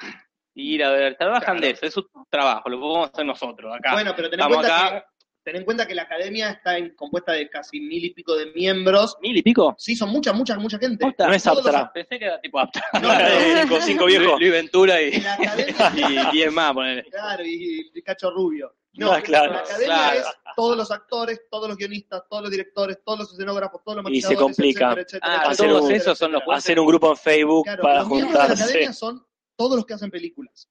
y 0.53 0.73
ir 0.75 0.83
a 0.83 0.89
ver? 0.91 1.15
Trabajan 1.15 1.59
Claro. 1.59 1.61
de 1.61 1.69
eso, 1.69 1.85
es 1.85 1.93
su 1.93 2.05
trabajo, 2.29 2.67
lo 2.67 2.77
podemos 2.77 3.09
hacer 3.09 3.25
nosotros 3.25 3.73
acá. 3.73 3.93
Bueno, 3.93 4.11
pero 4.13 4.29
ten 4.29 4.41
en, 4.41 4.45
Estamos 4.45 4.57
cuenta 4.57 4.85
acá, 4.87 4.99
que, 4.99 5.18
ten 5.43 5.55
en 5.55 5.65
cuenta 5.65 5.87
que 5.87 5.95
la 5.95 6.03
academia 6.03 6.49
está 6.51 6.77
en- 6.77 6.93
compuesta 6.95 7.31
de 7.33 7.49
casi 7.49 7.79
mil 7.79 8.03
y 8.05 8.13
pico 8.13 8.35
de 8.35 8.47
miembros. 8.53 9.17
mil 9.21 9.35
y 9.37 9.41
pico. 9.41 9.75
Sí, 9.77 9.95
son 9.95 10.09
mucha, 10.09 10.33
mucha, 10.33 10.57
mucha 10.57 10.77
gente. 10.77 11.05
Posta. 11.05 11.27
No 11.27 11.33
es 11.33 11.45
los- 11.45 11.57
aptra. 11.65 11.91
Pensé 11.93 12.19
que 12.19 12.25
era 12.25 12.39
tipo 12.41 12.59
apta. 12.59 12.83
No, 13.01 13.01
no, 13.01 13.19
cinco, 13.61 13.77
cinco 13.81 14.05
viejos. 14.05 14.39
Luis 14.39 14.51
Ventura 14.51 15.01
y, 15.01 15.11
y 15.97 16.31
10 16.31 16.51
más, 16.53 16.73
ponele. 16.73 17.03
claro, 17.03 17.43
y, 17.45 17.89
y 17.93 18.01
Cacho 18.01 18.31
Rubio. 18.31 18.75
No, 18.93 19.11
Ah, 19.13 19.21
claro, 19.21 19.53
la 19.53 19.59
academia 19.59 19.85
claro. 19.95 20.19
es 20.19 20.25
todos 20.55 20.75
los 20.75 20.91
actores, 20.91 21.41
todos 21.49 21.69
los 21.69 21.77
guionistas, 21.77 22.23
todos 22.27 22.41
los 22.41 22.51
directores, 22.51 22.97
todos 23.05 23.19
los 23.19 23.31
escenógrafos, 23.31 23.81
todos 23.85 23.97
los 24.03 24.11
Y 24.11 24.21
se 24.21 24.29
maquilladores, 24.29 24.39
complica. 24.57 24.85
etcétera, 24.87 25.01
etcétera, 25.03 25.33
Ah, 25.33 25.51
etcétera, 25.51 25.51
hacer 25.51 25.83
un- 25.83 25.91
esos 25.91 26.17
son 26.17 26.31
los 26.31 26.39
etcétera. 26.39 26.45
jueces. 26.45 26.65
Hacer 26.65 26.79
un 26.79 26.87
grupo 26.87 27.09
en 27.11 27.17
Facebook 27.17 27.63
Claro, 27.65 27.83
para 27.83 27.99
los 27.99 28.09
de 28.09 28.15
la 28.15 28.23
juntarse. 28.25 28.63
academia 28.63 28.93
son 28.93 29.25
todos 29.55 29.75
los 29.77 29.85
que 29.85 29.93
hacen 29.93 30.09
películas. 30.11 30.67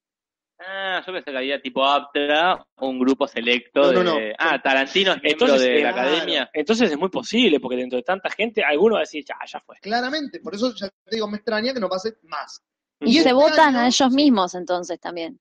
Ah, 0.61 1.03
yo 1.07 1.13
pensé 1.13 1.31
que 1.31 1.37
había 1.39 1.61
tipo 1.63 1.85
aptra, 1.85 2.67
un 2.81 2.99
grupo 2.99 3.29
selecto 3.29 3.93
No, 3.93 4.03
no, 4.03 4.15
de... 4.17 4.29
no. 4.31 4.35
Ah, 4.39 4.61
Tarantino 4.61 5.13
es 5.13 5.23
miembro 5.23 5.47
Entonces, 5.47 5.69
de 5.69 5.83
la 5.83 5.93
claro. 5.93 6.09
academia. 6.11 6.51
Entonces 6.53 6.91
es 6.91 6.99
muy 6.99 7.09
posible, 7.11 7.61
porque 7.61 7.77
dentro 7.77 7.97
de 7.97 8.03
tanta 8.03 8.29
gente, 8.31 8.65
alguno 8.65 8.95
va 8.95 9.01
a 9.01 9.03
decir, 9.03 9.25
ya, 9.25 9.37
ya 9.47 9.61
fue. 9.61 9.77
Claramente, 9.81 10.41
por 10.41 10.55
eso 10.55 10.75
ya 10.75 10.89
te 10.89 11.15
digo, 11.17 11.29
me 11.29 11.37
extraña 11.37 11.73
que 11.73 11.79
no 11.81 11.89
pase 11.89 12.17
más. 12.25 12.61
Y 13.01 13.11
Y 13.11 13.13
se 13.15 13.19
este 13.21 13.33
votan 13.35 13.69
año- 13.77 13.79
a 13.81 13.87
ellos 13.87 14.11
mismos 14.11 14.55
entonces 14.57 14.99
también. 14.99 15.39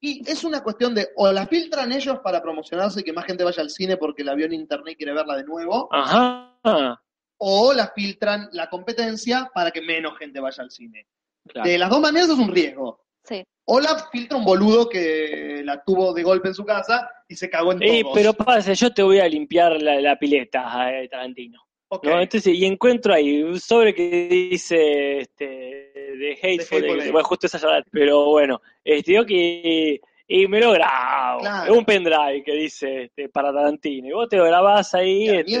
Y 0.00 0.28
es 0.28 0.42
una 0.44 0.62
cuestión 0.62 0.94
de, 0.94 1.08
o 1.16 1.30
la 1.32 1.46
filtran 1.46 1.90
ellos 1.92 2.18
para 2.22 2.42
promocionarse 2.42 3.00
y 3.00 3.02
que 3.04 3.12
más 3.12 3.24
gente 3.24 3.44
vaya 3.44 3.62
al 3.62 3.70
cine 3.70 3.96
porque 3.96 4.24
la 4.24 4.34
vio 4.34 4.46
en 4.46 4.52
internet 4.52 4.94
y 4.94 4.96
quiere 4.96 5.14
verla 5.14 5.36
de 5.36 5.44
nuevo, 5.44 5.88
Ajá. 5.92 7.00
o 7.38 7.72
la 7.72 7.92
filtran 7.94 8.48
la 8.52 8.68
competencia 8.68 9.50
para 9.54 9.70
que 9.70 9.80
menos 9.80 10.18
gente 10.18 10.40
vaya 10.40 10.62
al 10.62 10.70
cine. 10.70 11.06
Claro. 11.48 11.68
De 11.68 11.78
las 11.78 11.88
dos 11.88 12.00
maneras 12.00 12.28
es 12.30 12.36
un 12.38 12.52
riesgo. 12.52 13.05
Sí. 13.28 13.44
O 13.64 13.80
la 13.80 13.98
filtra 14.12 14.36
un 14.38 14.44
boludo 14.44 14.88
que 14.88 15.60
la 15.64 15.82
tuvo 15.82 16.12
de 16.14 16.22
golpe 16.22 16.48
en 16.48 16.54
su 16.54 16.64
casa 16.64 17.10
y 17.28 17.34
se 17.34 17.50
cagó 17.50 17.72
en 17.72 17.82
Eh, 17.82 18.02
todos. 18.02 18.14
pero 18.14 18.32
pasa, 18.34 18.72
yo 18.74 18.92
te 18.94 19.02
voy 19.02 19.18
a 19.18 19.28
limpiar 19.28 19.82
la, 19.82 20.00
la 20.00 20.16
pileta, 20.18 20.90
eh, 20.92 21.08
Tarantino. 21.08 21.60
Ok. 21.88 22.04
¿no? 22.06 22.20
Entonces, 22.20 22.54
y 22.54 22.64
encuentro 22.64 23.12
ahí 23.14 23.42
un 23.42 23.58
sobre 23.60 23.94
que 23.94 24.28
dice 24.28 25.18
este, 25.18 25.44
de 25.46 26.38
Hateful, 26.42 26.78
Hateful 26.84 27.12
bueno, 27.12 27.24
justo 27.28 27.46
esa 27.46 27.60
pero 27.90 28.26
bueno, 28.30 28.60
este, 28.84 29.12
digo 29.12 29.24
que 29.24 30.00
y 30.28 30.48
me 30.48 30.58
lo 30.60 30.72
grabo, 30.72 31.38
Claro. 31.40 31.72
es 31.72 31.78
un 31.78 31.84
pendrive 31.84 32.42
que 32.44 32.52
dice 32.52 33.04
este, 33.04 33.28
para 33.28 33.52
Tarantino, 33.52 34.08
y 34.08 34.12
vos 34.12 34.28
te 34.28 34.36
lo 34.36 34.44
grabás 34.44 34.92
ahí 34.94 35.28
este, 35.28 35.60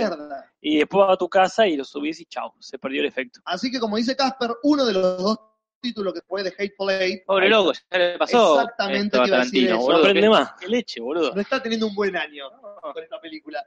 y 0.60 0.78
después 0.78 1.06
vas 1.06 1.14
a 1.14 1.16
tu 1.16 1.28
casa 1.28 1.68
y 1.68 1.76
lo 1.76 1.84
subís 1.84 2.20
y 2.20 2.24
chao, 2.26 2.52
se 2.58 2.76
perdió 2.78 3.00
el 3.02 3.06
efecto. 3.06 3.38
Así 3.44 3.70
que 3.70 3.78
como 3.78 3.96
dice 3.96 4.16
Casper, 4.16 4.50
uno 4.64 4.84
de 4.84 4.92
los 4.94 5.22
dos 5.22 5.38
títulos 5.86 6.12
que 6.14 6.20
fue 6.26 6.42
de 6.42 6.50
Hateful 6.58 6.90
Eight 6.90 7.24
Pobre 7.26 7.48
loco, 7.48 7.72
ya 7.90 7.98
le 7.98 8.18
pasó. 8.18 8.60
Exactamente 8.60 9.18
te 9.18 9.26
iba 9.28 9.36
a 9.36 9.40
decir 9.40 9.66
eso. 9.68 9.78
boludo. 9.78 9.98
Aprende 10.00 10.28
más. 10.28 10.52
Qué 10.60 10.68
leche, 10.68 11.00
boludo. 11.00 11.34
no 11.34 11.40
está 11.40 11.62
teniendo 11.62 11.86
un 11.86 11.94
buen 11.94 12.16
año 12.16 12.50
con 12.80 13.02
esta 13.02 13.20
película. 13.20 13.64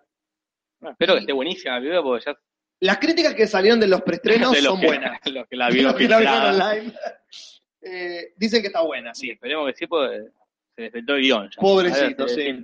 Espero 0.81 1.13
que 1.15 1.19
esté 1.21 1.33
buenísima 1.33 1.73
la 1.75 1.79
película 1.79 2.01
porque 2.03 2.25
ya 2.25 2.37
Las 2.81 2.97
críticas 2.99 3.33
que 3.35 3.47
salieron 3.47 3.79
de 3.79 3.87
los 3.87 4.01
preestrenos 4.01 4.51
de 4.55 4.61
los 4.61 4.71
son 4.73 4.81
que, 4.81 4.87
buenas. 4.87 5.19
los 5.25 5.47
que 5.47 5.55
la 5.55 5.65
Los 5.69 5.73
vieron 5.73 5.95
que 5.95 6.07
la 6.07 6.17
vieron 6.19 6.35
filtrada. 6.37 6.71
online 6.71 6.93
eh, 7.81 8.33
dicen 8.37 8.61
que 8.61 8.67
está 8.67 8.81
buena, 8.81 9.13
Sí, 9.13 9.27
sí. 9.27 9.31
esperemos 9.31 9.67
que 9.71 9.77
sí, 9.77 9.87
porque 9.87 10.25
se 10.75 10.81
les 10.81 10.91
faltó 10.91 11.13
el 11.15 11.21
guion. 11.21 11.49
ya. 11.49 11.61
Pobrecito, 11.61 12.25
ver, 12.25 12.35
sí. 12.35 12.63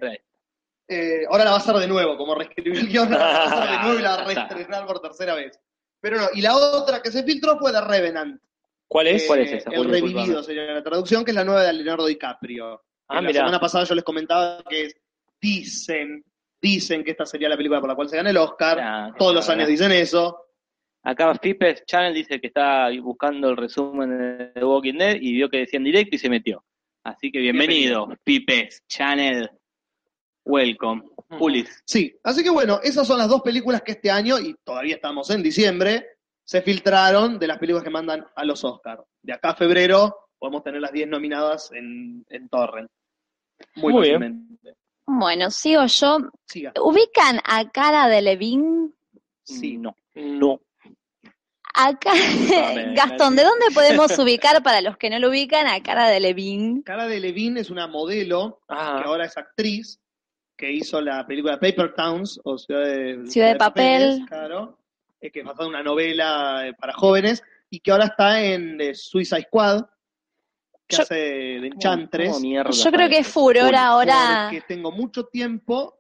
Eh, 0.88 1.26
ahora 1.30 1.46
la 1.46 1.52
va 1.52 1.56
a 1.58 1.60
hacer 1.60 1.76
de 1.78 1.88
nuevo, 1.88 2.16
como 2.18 2.36
reescribió 2.36 2.80
el 2.80 2.88
guion, 2.88 3.10
la 3.10 3.18
va 3.18 3.26
a 3.38 3.46
hacer 3.46 3.70
de 3.72 3.84
nuevo 3.84 4.00
y 4.00 4.02
la 4.04 4.16
va 4.18 4.22
a 4.22 4.26
reestrenar 4.26 4.86
por 4.86 5.00
tercera 5.02 5.34
vez. 5.36 5.60
Pero 6.02 6.18
no, 6.18 6.28
y 6.34 6.42
la 6.42 6.56
otra 6.56 7.02
que 7.02 7.12
se 7.12 7.24
filtró 7.24 7.58
fue 7.58 7.72
The 7.72 7.82
Revenant. 7.82 8.40
¿Cuál 8.88 9.08
es? 9.08 9.24
Eh, 9.24 9.28
¿Cuál 9.28 9.40
es 9.42 9.52
esa, 9.54 9.72
El 9.72 9.86
revivido 9.86 10.44
sería 10.44 10.64
la 10.74 10.84
traducción, 10.84 11.26
que 11.26 11.32
es 11.32 11.36
la 11.36 11.44
nueva 11.44 11.64
de 11.64 11.74
Leonardo 11.74 12.06
DiCaprio. 12.06 12.82
Ah, 13.08 13.22
la 13.22 13.32
semana 13.34 13.60
pasada 13.60 13.84
yo 13.86 13.96
les 13.96 14.04
comentaba 14.04 14.64
que 14.70 14.86
es- 14.86 14.96
dicen, 15.42 16.24
dicen 16.62 17.04
que 17.04 17.12
esta 17.12 17.26
sería 17.26 17.50
la 17.50 17.58
película 17.58 17.80
por 17.80 17.90
la 17.90 17.96
cual 17.96 18.10
se 18.10 18.18
gana 18.18 18.30
el 18.32 18.38
Oscar. 18.38 18.80
Ah, 18.82 19.14
Todos 19.18 19.34
los 19.36 19.48
años 19.50 19.68
dicen 19.68 19.92
eso. 19.92 20.42
Acá 21.04 21.36
Fipes 21.40 21.84
Channel 21.86 22.14
dice 22.16 22.42
que 22.42 22.48
está 22.48 22.90
buscando 23.02 23.50
el 23.50 23.58
resumen 23.58 24.10
de 24.18 24.46
The 24.56 24.66
Walking 24.66 24.96
Dead 24.98 25.18
y 25.22 25.34
vio 25.34 25.50
que 25.50 25.58
decía 25.60 25.78
en 25.78 25.84
directo 25.84 26.16
y 26.16 26.20
se 26.20 26.30
metió. 26.30 26.64
Así 27.04 27.32
que 27.32 27.38
bienvenido, 27.40 28.08
Pipes 28.24 28.84
Channel. 28.88 29.50
Welcome. 30.46 31.04
Pulis. 31.40 31.82
Sí, 31.86 32.16
así 32.24 32.44
que 32.44 32.50
bueno, 32.52 32.80
esas 32.84 33.08
son 33.08 33.18
las 33.18 33.28
dos 33.30 33.42
películas 33.42 33.82
que 33.82 33.94
este 33.94 34.10
año, 34.12 34.40
y 34.40 34.56
todavía 34.64 34.96
estamos 34.96 35.30
en 35.32 35.42
diciembre, 35.44 36.15
se 36.46 36.62
filtraron 36.62 37.40
de 37.40 37.48
las 37.48 37.58
películas 37.58 37.84
que 37.84 37.90
mandan 37.90 38.26
a 38.36 38.46
los 38.46 38.64
Oscars. 38.64 39.04
De 39.22 39.34
acá 39.34 39.50
a 39.50 39.56
febrero 39.56 40.30
podemos 40.38 40.64
tener 40.64 40.80
las 40.80 40.92
10 40.92 41.10
nominadas 41.10 41.72
en, 41.74 42.24
en 42.30 42.50
Torrent. 42.50 42.90
Muy, 43.76 43.94
Muy 43.94 44.10
bien. 44.10 44.60
Bueno, 45.08 45.50
sigo 45.50 45.86
yo. 45.86 46.18
Siga. 46.46 46.74
¿Ubican 46.82 47.40
a 47.44 47.70
Cara 47.72 48.08
de 48.08 48.22
Levine? 48.22 48.92
Sí. 49.44 49.78
No. 49.78 49.96
No. 50.14 50.62
Acá, 51.74 52.12
Gastón, 52.96 53.36
¿de 53.36 53.44
dónde 53.44 53.66
podemos 53.74 54.18
ubicar 54.20 54.64
para 54.64 54.82
los 54.82 54.98
que 54.98 55.10
no 55.10 55.20
lo 55.20 55.30
ubican 55.30 55.68
a 55.68 55.82
Cara 55.84 56.08
de 56.08 56.20
Levine? 56.20 56.84
Cara 56.84 57.08
de 57.08 57.20
Levine 57.20 57.60
es 57.60 57.70
una 57.70 57.88
modelo 57.88 58.60
que 58.68 58.76
Ah, 58.76 59.02
ahora 59.04 59.26
es 59.26 59.38
actriz, 59.38 60.00
que 60.56 60.72
hizo 60.72 61.02
la 61.02 61.26
película 61.28 61.60
Paper 61.60 61.94
Towns, 61.94 62.40
o 62.44 62.58
Ciudad 62.58 62.86
de, 62.86 63.28
Ciudad 63.28 63.50
de 63.50 63.56
Papel. 63.58 64.02
Papeles, 64.02 64.28
claro, 64.30 64.80
eh, 65.26 65.32
que 65.32 65.40
es 65.40 65.46
basada 65.46 65.66
en 65.66 65.70
una 65.70 65.84
novela 65.84 66.68
eh, 66.68 66.74
para 66.74 66.94
jóvenes, 66.94 67.44
y 67.70 67.80
que 67.80 67.92
ahora 67.92 68.06
está 68.06 68.42
en 68.44 68.80
eh, 68.82 68.94
Suicide 68.96 69.44
Squad, 69.44 69.84
que 70.88 70.96
Yo- 70.98 71.02
hace 71.04 71.16
de 71.16 71.68
Enchantress. 71.68 72.30
¿Cómo 72.30 72.40
mierda 72.42 72.72
Yo 72.72 72.92
creo 72.92 73.10
que 73.10 73.18
es 73.20 73.28
furor 73.28 73.76
ahora. 73.76 74.48
Porque 74.50 74.62
tengo 74.68 74.92
mucho 74.92 75.26
tiempo 75.26 76.00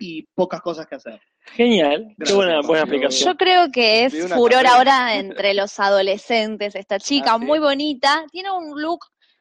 y 0.00 0.22
pocas 0.34 0.60
cosas 0.60 0.86
que 0.86 0.96
hacer. 0.96 1.20
genial. 1.54 2.14
Qué 2.22 2.32
buena, 2.32 2.60
buena. 2.60 3.08
Yo 3.08 3.36
creo 3.36 3.70
que 3.70 4.04
es 4.04 4.12
furor 4.34 4.50
carrera. 4.64 4.74
ahora 4.76 5.14
entre 5.16 5.54
los 5.54 5.78
adolescentes. 5.78 6.74
Esta 6.74 6.98
chica 6.98 7.34
Ah, 7.34 7.38
sí. 7.38 7.44
muy 7.46 7.60
bonita, 7.60 8.24
tiene 8.32 8.50
un 8.50 8.80
look 8.82 9.00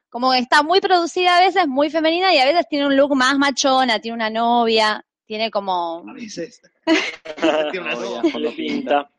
como 0.09 0.31
que 0.31 0.37
está 0.37 0.61
muy 0.63 0.79
producida 0.79 1.37
a 1.37 1.41
veces, 1.41 1.67
muy 1.67 1.89
femenina 1.89 2.33
y 2.33 2.37
a 2.37 2.45
veces 2.45 2.65
tiene 2.69 2.85
un 2.87 2.95
look 2.95 3.15
más 3.15 3.37
machona, 3.37 3.99
tiene 3.99 4.15
una 4.15 4.29
novia, 4.29 5.03
tiene 5.25 5.49
como 5.51 6.05
A 6.07 6.13
veces. 6.13 6.61
Pinta. 8.55 9.09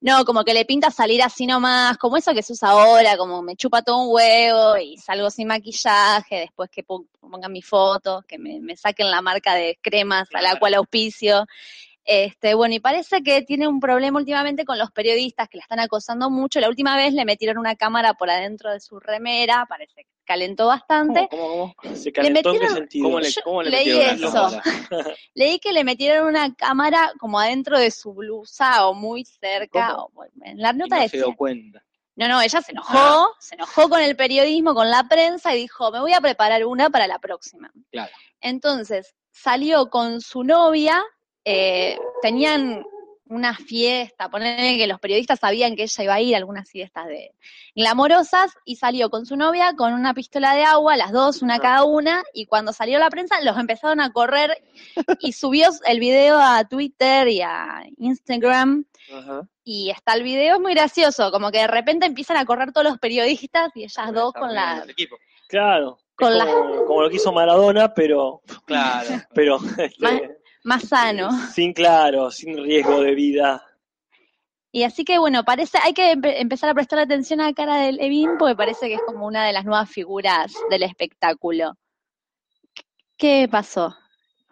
No, 0.00 0.24
como 0.24 0.44
que 0.44 0.52
le 0.52 0.64
pinta 0.66 0.90
salir 0.90 1.22
así 1.22 1.46
nomás, 1.46 1.96
como 1.96 2.16
eso 2.18 2.34
que 2.34 2.42
se 2.42 2.52
usa 2.52 2.70
ahora, 2.70 3.16
como 3.16 3.42
me 3.42 3.56
chupa 3.56 3.82
todo 3.82 3.96
un 4.02 4.14
huevo 4.14 4.76
y 4.76 4.98
salgo 4.98 5.30
sin 5.30 5.48
maquillaje, 5.48 6.40
después 6.40 6.68
que 6.70 6.82
pon- 6.82 7.08
pongan 7.18 7.50
mi 7.50 7.62
foto, 7.62 8.22
que 8.28 8.38
me, 8.38 8.60
me 8.60 8.76
saquen 8.76 9.10
la 9.10 9.22
marca 9.22 9.54
de 9.54 9.78
cremas 9.80 10.28
a 10.34 10.42
la 10.42 10.58
cual 10.58 10.74
auspicio. 10.74 11.46
Este, 12.08 12.54
bueno, 12.54 12.72
y 12.74 12.78
parece 12.78 13.22
que 13.24 13.42
tiene 13.42 13.66
un 13.66 13.80
problema 13.80 14.18
últimamente 14.20 14.64
con 14.64 14.78
los 14.78 14.92
periodistas 14.92 15.48
que 15.48 15.56
la 15.58 15.62
están 15.62 15.80
acosando 15.80 16.30
mucho. 16.30 16.60
La 16.60 16.68
última 16.68 16.96
vez 16.96 17.12
le 17.12 17.24
metieron 17.24 17.58
una 17.58 17.74
cámara 17.74 18.14
por 18.14 18.30
adentro 18.30 18.70
de 18.70 18.78
su 18.78 19.00
remera, 19.00 19.66
parece 19.68 20.04
que 20.04 20.10
calentó 20.24 20.68
bastante. 20.68 21.26
¿Cómo, 21.28 21.48
cómo, 21.48 21.74
cómo? 21.76 21.96
¿Se 21.96 22.12
calentó 22.12 22.38
en 22.38 22.42
qué 22.44 22.60
metieron- 22.60 22.74
sentido? 22.76 23.04
¿Cómo 23.04 23.20
le, 23.20 23.28
cómo 23.42 23.62
le 23.64 23.70
leí 23.70 23.90
eso. 24.00 24.32
cámara? 24.32 24.62
Leí 25.34 25.58
que 25.58 25.72
le 25.72 25.82
metieron 25.82 26.28
una 26.28 26.54
cámara 26.54 27.10
como 27.18 27.40
adentro 27.40 27.76
de 27.78 27.90
su 27.90 28.14
blusa 28.14 28.86
o 28.86 28.94
muy 28.94 29.24
cerca. 29.24 29.88
¿Cómo? 29.96 30.10
o- 30.14 30.24
en 30.44 30.58
la 30.62 30.70
Y 30.70 30.76
nota 30.76 31.00
no 31.02 31.08
se 31.08 31.16
dio 31.16 31.34
cuenta. 31.34 31.82
No, 32.14 32.28
no, 32.28 32.40
ella 32.40 32.62
se 32.62 32.70
enojó, 32.72 33.34
se 33.40 33.56
enojó 33.56 33.88
con 33.90 34.00
el 34.00 34.16
periodismo, 34.16 34.74
con 34.74 34.88
la 34.90 35.06
prensa 35.08 35.54
y 35.54 35.58
dijo, 35.58 35.90
me 35.90 36.00
voy 36.00 36.12
a 36.14 36.20
preparar 36.20 36.64
una 36.64 36.88
para 36.88 37.06
la 37.08 37.18
próxima. 37.18 37.70
Claro. 37.90 38.10
Entonces, 38.40 39.14
salió 39.32 39.90
con 39.90 40.20
su 40.22 40.42
novia, 40.42 41.02
eh, 41.46 41.96
tenían 42.20 42.84
una 43.28 43.54
fiesta, 43.56 44.28
ponerle 44.30 44.76
que 44.78 44.86
los 44.86 45.00
periodistas 45.00 45.40
sabían 45.40 45.74
que 45.74 45.82
ella 45.84 46.04
iba 46.04 46.14
a 46.14 46.20
ir 46.20 46.34
a 46.34 46.38
algunas 46.38 46.70
fiestas 46.70 47.06
de 47.08 47.32
glamorosas, 47.74 48.52
y 48.64 48.76
salió 48.76 49.10
con 49.10 49.26
su 49.26 49.36
novia 49.36 49.74
con 49.76 49.92
una 49.94 50.14
pistola 50.14 50.54
de 50.54 50.62
agua, 50.62 50.96
las 50.96 51.10
dos, 51.12 51.42
una 51.42 51.58
cada 51.58 51.82
una, 51.84 52.22
y 52.32 52.46
cuando 52.46 52.72
salió 52.72 52.98
la 53.00 53.10
prensa 53.10 53.40
los 53.42 53.58
empezaron 53.58 54.00
a 54.00 54.12
correr 54.12 54.62
y 55.20 55.32
subió 55.32 55.70
el 55.86 55.98
video 55.98 56.38
a 56.38 56.64
Twitter 56.68 57.26
y 57.28 57.40
a 57.42 57.84
Instagram 57.98 58.84
Ajá. 59.12 59.42
y 59.64 59.90
está 59.90 60.14
el 60.14 60.22
video, 60.22 60.54
es 60.54 60.60
muy 60.60 60.74
gracioso, 60.74 61.32
como 61.32 61.50
que 61.50 61.58
de 61.58 61.66
repente 61.66 62.06
empiezan 62.06 62.36
a 62.36 62.44
correr 62.46 62.70
todos 62.72 62.86
los 62.86 62.98
periodistas 62.98 63.70
y 63.74 63.84
ellas 63.84 64.12
dos 64.12 64.32
con 64.34 64.54
la... 64.54 64.84
Claro. 65.48 65.98
Con 66.16 66.32
Es 66.32 66.38
la- 66.38 66.46
como, 66.46 66.84
como 66.86 67.02
lo 67.02 67.10
que 67.10 67.16
hizo 67.16 67.32
Maradona, 67.32 67.92
pero, 67.92 68.40
Claro. 68.66 69.08
pero 69.34 69.58
este, 69.78 70.38
Más- 70.66 70.88
sano. 70.88 71.30
sin 71.52 71.72
claro, 71.72 72.30
sin 72.30 72.56
riesgo 72.62 73.00
de 73.00 73.14
vida. 73.14 73.62
Y 74.72 74.82
así 74.82 75.04
que 75.04 75.18
bueno, 75.18 75.42
parece, 75.44 75.78
hay 75.82 75.94
que 75.94 76.12
empe- 76.14 76.34
empezar 76.36 76.68
a 76.68 76.74
prestar 76.74 76.98
atención 76.98 77.40
a 77.40 77.44
la 77.46 77.54
cara 77.54 77.76
de 77.78 77.92
Levin 77.92 78.32
porque 78.38 78.54
parece 78.56 78.88
que 78.88 78.94
es 78.94 79.02
como 79.06 79.26
una 79.26 79.46
de 79.46 79.52
las 79.54 79.64
nuevas 79.64 79.88
figuras 79.88 80.52
del 80.68 80.82
espectáculo. 80.82 81.76
¿Qué 83.16 83.48
pasó? 83.50 83.94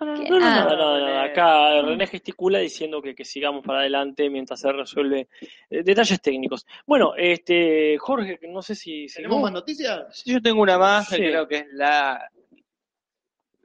No, 0.01 0.07
no, 0.07 0.15
no, 0.17 0.39
no, 0.41 0.47
Ah. 0.47 0.67
no, 0.71 0.77
no, 0.77 1.09
no. 1.15 1.21
Acá 1.21 1.83
René 1.83 2.07
gesticula 2.07 2.59
diciendo 2.59 3.01
que, 3.01 3.15
que 3.15 3.25
sigamos 3.25 3.65
para 3.65 3.81
adelante 3.81 4.29
mientras 4.29 4.61
se 4.61 4.73
resuelve 4.73 5.29
eh, 5.71 5.83
detalles 5.83 6.21
técnicos. 6.21 6.67
Bueno, 6.87 7.13
este 7.17 7.97
Jorge, 7.99 8.39
no 8.49 8.61
sé 8.63 8.75
si... 8.75 9.09
si 9.09 9.17
¿Tenemos 9.17 9.37
vos- 9.37 9.43
más 9.45 9.53
noticias? 9.53 10.23
Yo 10.27 10.41
tengo 10.43 10.63
una 10.63 10.79
más, 10.79 11.09
que 11.09 11.17
Sí. 11.17 11.23
creo 11.23 11.47
que 11.47 11.57
es 11.59 11.67
la, 11.73 12.21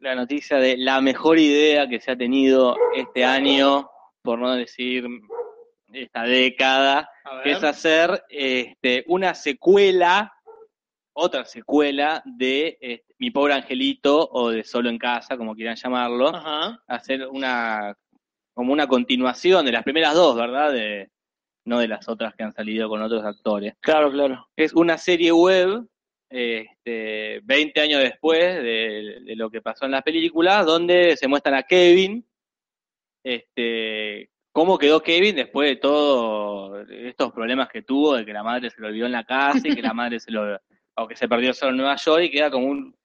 la 0.02 0.16
noticia 0.16 0.58
de 0.58 0.78
la 0.78 1.02
mejor 1.02 1.40
idea 1.40 1.88
que 1.88 2.00
se 2.00 2.12
ha 2.12 2.18
tenido 2.18 2.76
este 2.96 3.24
año, 3.26 3.90
por 4.22 4.40
no 4.40 4.54
decir 4.54 5.06
esta 5.92 6.24
década, 6.24 7.10
que 7.44 7.52
es 7.52 7.64
hacer 7.64 8.24
este, 8.30 9.04
una 9.08 9.34
secuela, 9.34 10.34
otra 11.14 11.46
secuela 11.46 12.22
de 12.26 12.78
este, 12.80 13.14
Mi 13.18 13.32
pobre 13.32 13.54
angelito 13.54 14.30
o 14.32 14.50
de 14.50 14.64
Solo 14.64 14.90
en 14.90 14.98
casa, 14.98 15.38
como 15.38 15.56
quieran 15.56 15.76
llamarlo, 15.76 16.36
Ajá. 16.36 16.82
hacer 16.88 17.28
una 17.28 17.96
como 18.54 18.74
una 18.74 18.88
continuación 18.88 19.66
de 19.66 19.72
las 19.72 19.84
primeras 19.84 20.16
dos, 20.16 20.36
¿verdad? 20.36 20.74
De, 20.74 21.10
no 21.66 21.80
de 21.80 21.88
las 21.88 22.10
otras 22.10 22.36
que 22.36 22.44
han 22.44 22.52
salido 22.52 22.90
con 22.90 23.02
otros 23.02 23.24
actores. 23.24 23.74
Claro, 23.80 24.12
claro. 24.12 24.50
Es 24.58 24.74
una 24.74 24.98
serie 24.98 25.32
web, 25.32 25.88
este, 26.30 27.40
20 27.44 27.82
años 27.82 28.02
después 28.02 28.40
de, 28.40 29.36
lo 29.36 29.50
que 29.50 29.62
pasó 29.62 29.86
en 29.86 29.92
las 29.92 30.04
películas, 30.04 30.66
donde 30.66 31.18
se 31.18 31.28
muestran 31.28 31.56
a 31.56 31.64
Kevin, 31.64 32.26
este, 33.24 34.30
cómo 34.52 34.78
quedó 34.78 35.02
Kevin 35.02 35.36
después 35.36 35.70
de 35.70 35.76
todos 35.78 36.88
estos 36.90 37.32
problemas 37.32 37.70
que 37.70 37.82
tuvo, 37.82 38.16
de 38.16 38.26
que 38.26 38.34
la 38.34 38.44
madre 38.44 38.70
se 38.70 38.82
lo 38.82 38.88
olvidó 38.88 39.08
en 39.08 39.12
la 39.14 39.24
casa 39.24 39.68
y 39.68 39.76
que 39.76 39.82
la 39.82 39.94
madre 39.94 40.20
se 40.20 40.32
lo, 40.32 40.60
o 40.96 41.08
que 41.08 41.16
se 41.16 41.28
perdió 41.28 41.54
solo 41.54 41.72
en 41.72 41.78
Nueva 41.78 41.96
York 41.96 42.24
y 42.24 42.32
queda 42.32 42.52
como 42.52 42.68
un, 42.68 42.96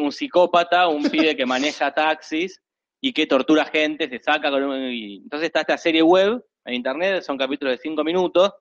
un 0.00 0.12
psicópata, 0.12 0.88
un 0.88 1.04
pibe 1.04 1.36
que 1.36 1.46
maneja 1.46 1.92
taxis 1.92 2.60
y 3.00 3.12
que 3.12 3.26
tortura 3.26 3.64
gente, 3.64 4.08
se 4.08 4.20
saca 4.20 4.50
con 4.50 4.62
un, 4.62 4.74
entonces 4.74 5.46
está 5.46 5.60
esta 5.60 5.78
serie 5.78 6.02
web 6.02 6.44
en 6.64 6.74
internet, 6.74 7.22
son 7.22 7.36
capítulos 7.36 7.74
de 7.74 7.82
5 7.82 8.04
minutos, 8.04 8.52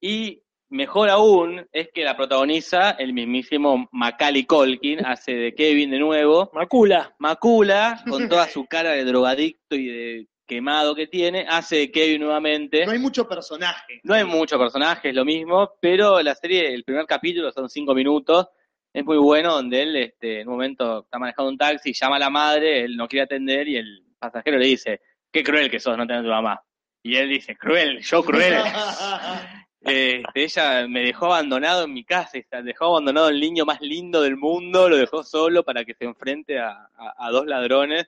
y 0.00 0.43
mejor 0.68 1.08
aún 1.08 1.66
es 1.72 1.88
que 1.92 2.04
la 2.04 2.16
protagoniza 2.16 2.92
el 2.92 3.12
mismísimo 3.12 3.88
Macaulay 3.92 4.44
Colkin, 4.44 5.04
hace 5.04 5.34
de 5.34 5.54
Kevin 5.54 5.90
de 5.90 5.98
nuevo, 5.98 6.50
Macula. 6.52 7.14
Macula, 7.18 8.02
con 8.08 8.28
toda 8.28 8.48
su 8.48 8.66
cara 8.66 8.90
de 8.90 9.04
drogadicto 9.04 9.76
y 9.76 9.86
de 9.86 10.28
quemado 10.46 10.94
que 10.94 11.06
tiene, 11.06 11.46
hace 11.48 11.76
de 11.76 11.90
Kevin 11.90 12.22
nuevamente. 12.22 12.84
No 12.84 12.92
hay 12.92 12.98
mucho 12.98 13.28
personaje. 13.28 14.00
No 14.02 14.14
hay 14.14 14.24
mucho 14.24 14.58
personaje, 14.58 15.10
es 15.10 15.14
lo 15.14 15.24
mismo, 15.24 15.72
pero 15.80 16.20
la 16.22 16.34
serie, 16.34 16.72
el 16.74 16.84
primer 16.84 17.06
capítulo 17.06 17.50
son 17.50 17.68
cinco 17.68 17.94
minutos, 17.94 18.48
es 18.92 19.04
muy 19.04 19.16
bueno, 19.16 19.54
donde 19.54 19.82
él 19.82 19.96
este, 19.96 20.40
en 20.40 20.48
un 20.48 20.54
momento 20.54 21.04
está 21.04 21.18
manejando 21.18 21.50
un 21.50 21.58
taxi, 21.58 21.92
llama 21.92 22.16
a 22.16 22.20
la 22.20 22.30
madre, 22.30 22.84
él 22.84 22.96
no 22.96 23.08
quiere 23.08 23.24
atender 23.24 23.66
y 23.68 23.76
el 23.76 24.04
pasajero 24.18 24.58
le 24.58 24.66
dice, 24.66 25.00
qué 25.32 25.42
cruel 25.42 25.70
que 25.70 25.80
sos 25.80 25.96
no 25.96 26.06
tener 26.06 26.20
a 26.20 26.24
tu 26.24 26.30
mamá. 26.30 26.62
Y 27.02 27.16
él 27.16 27.28
dice, 27.28 27.56
cruel, 27.56 28.00
yo 28.00 28.22
cruel. 28.22 28.54
Este, 29.84 30.44
ella 30.44 30.86
me 30.88 31.02
dejó 31.02 31.26
abandonado 31.26 31.84
en 31.84 31.92
mi 31.92 32.04
casa, 32.04 32.38
dejó 32.62 32.86
abandonado 32.86 33.28
el 33.28 33.40
niño 33.40 33.64
más 33.64 33.80
lindo 33.80 34.22
del 34.22 34.36
mundo, 34.36 34.88
lo 34.88 34.96
dejó 34.96 35.22
solo 35.22 35.62
para 35.62 35.84
que 35.84 35.94
se 35.94 36.04
enfrente 36.04 36.58
a, 36.58 36.88
a- 36.96 37.14
a 37.26 37.30
dos 37.30 37.46
ladrones. 37.46 38.06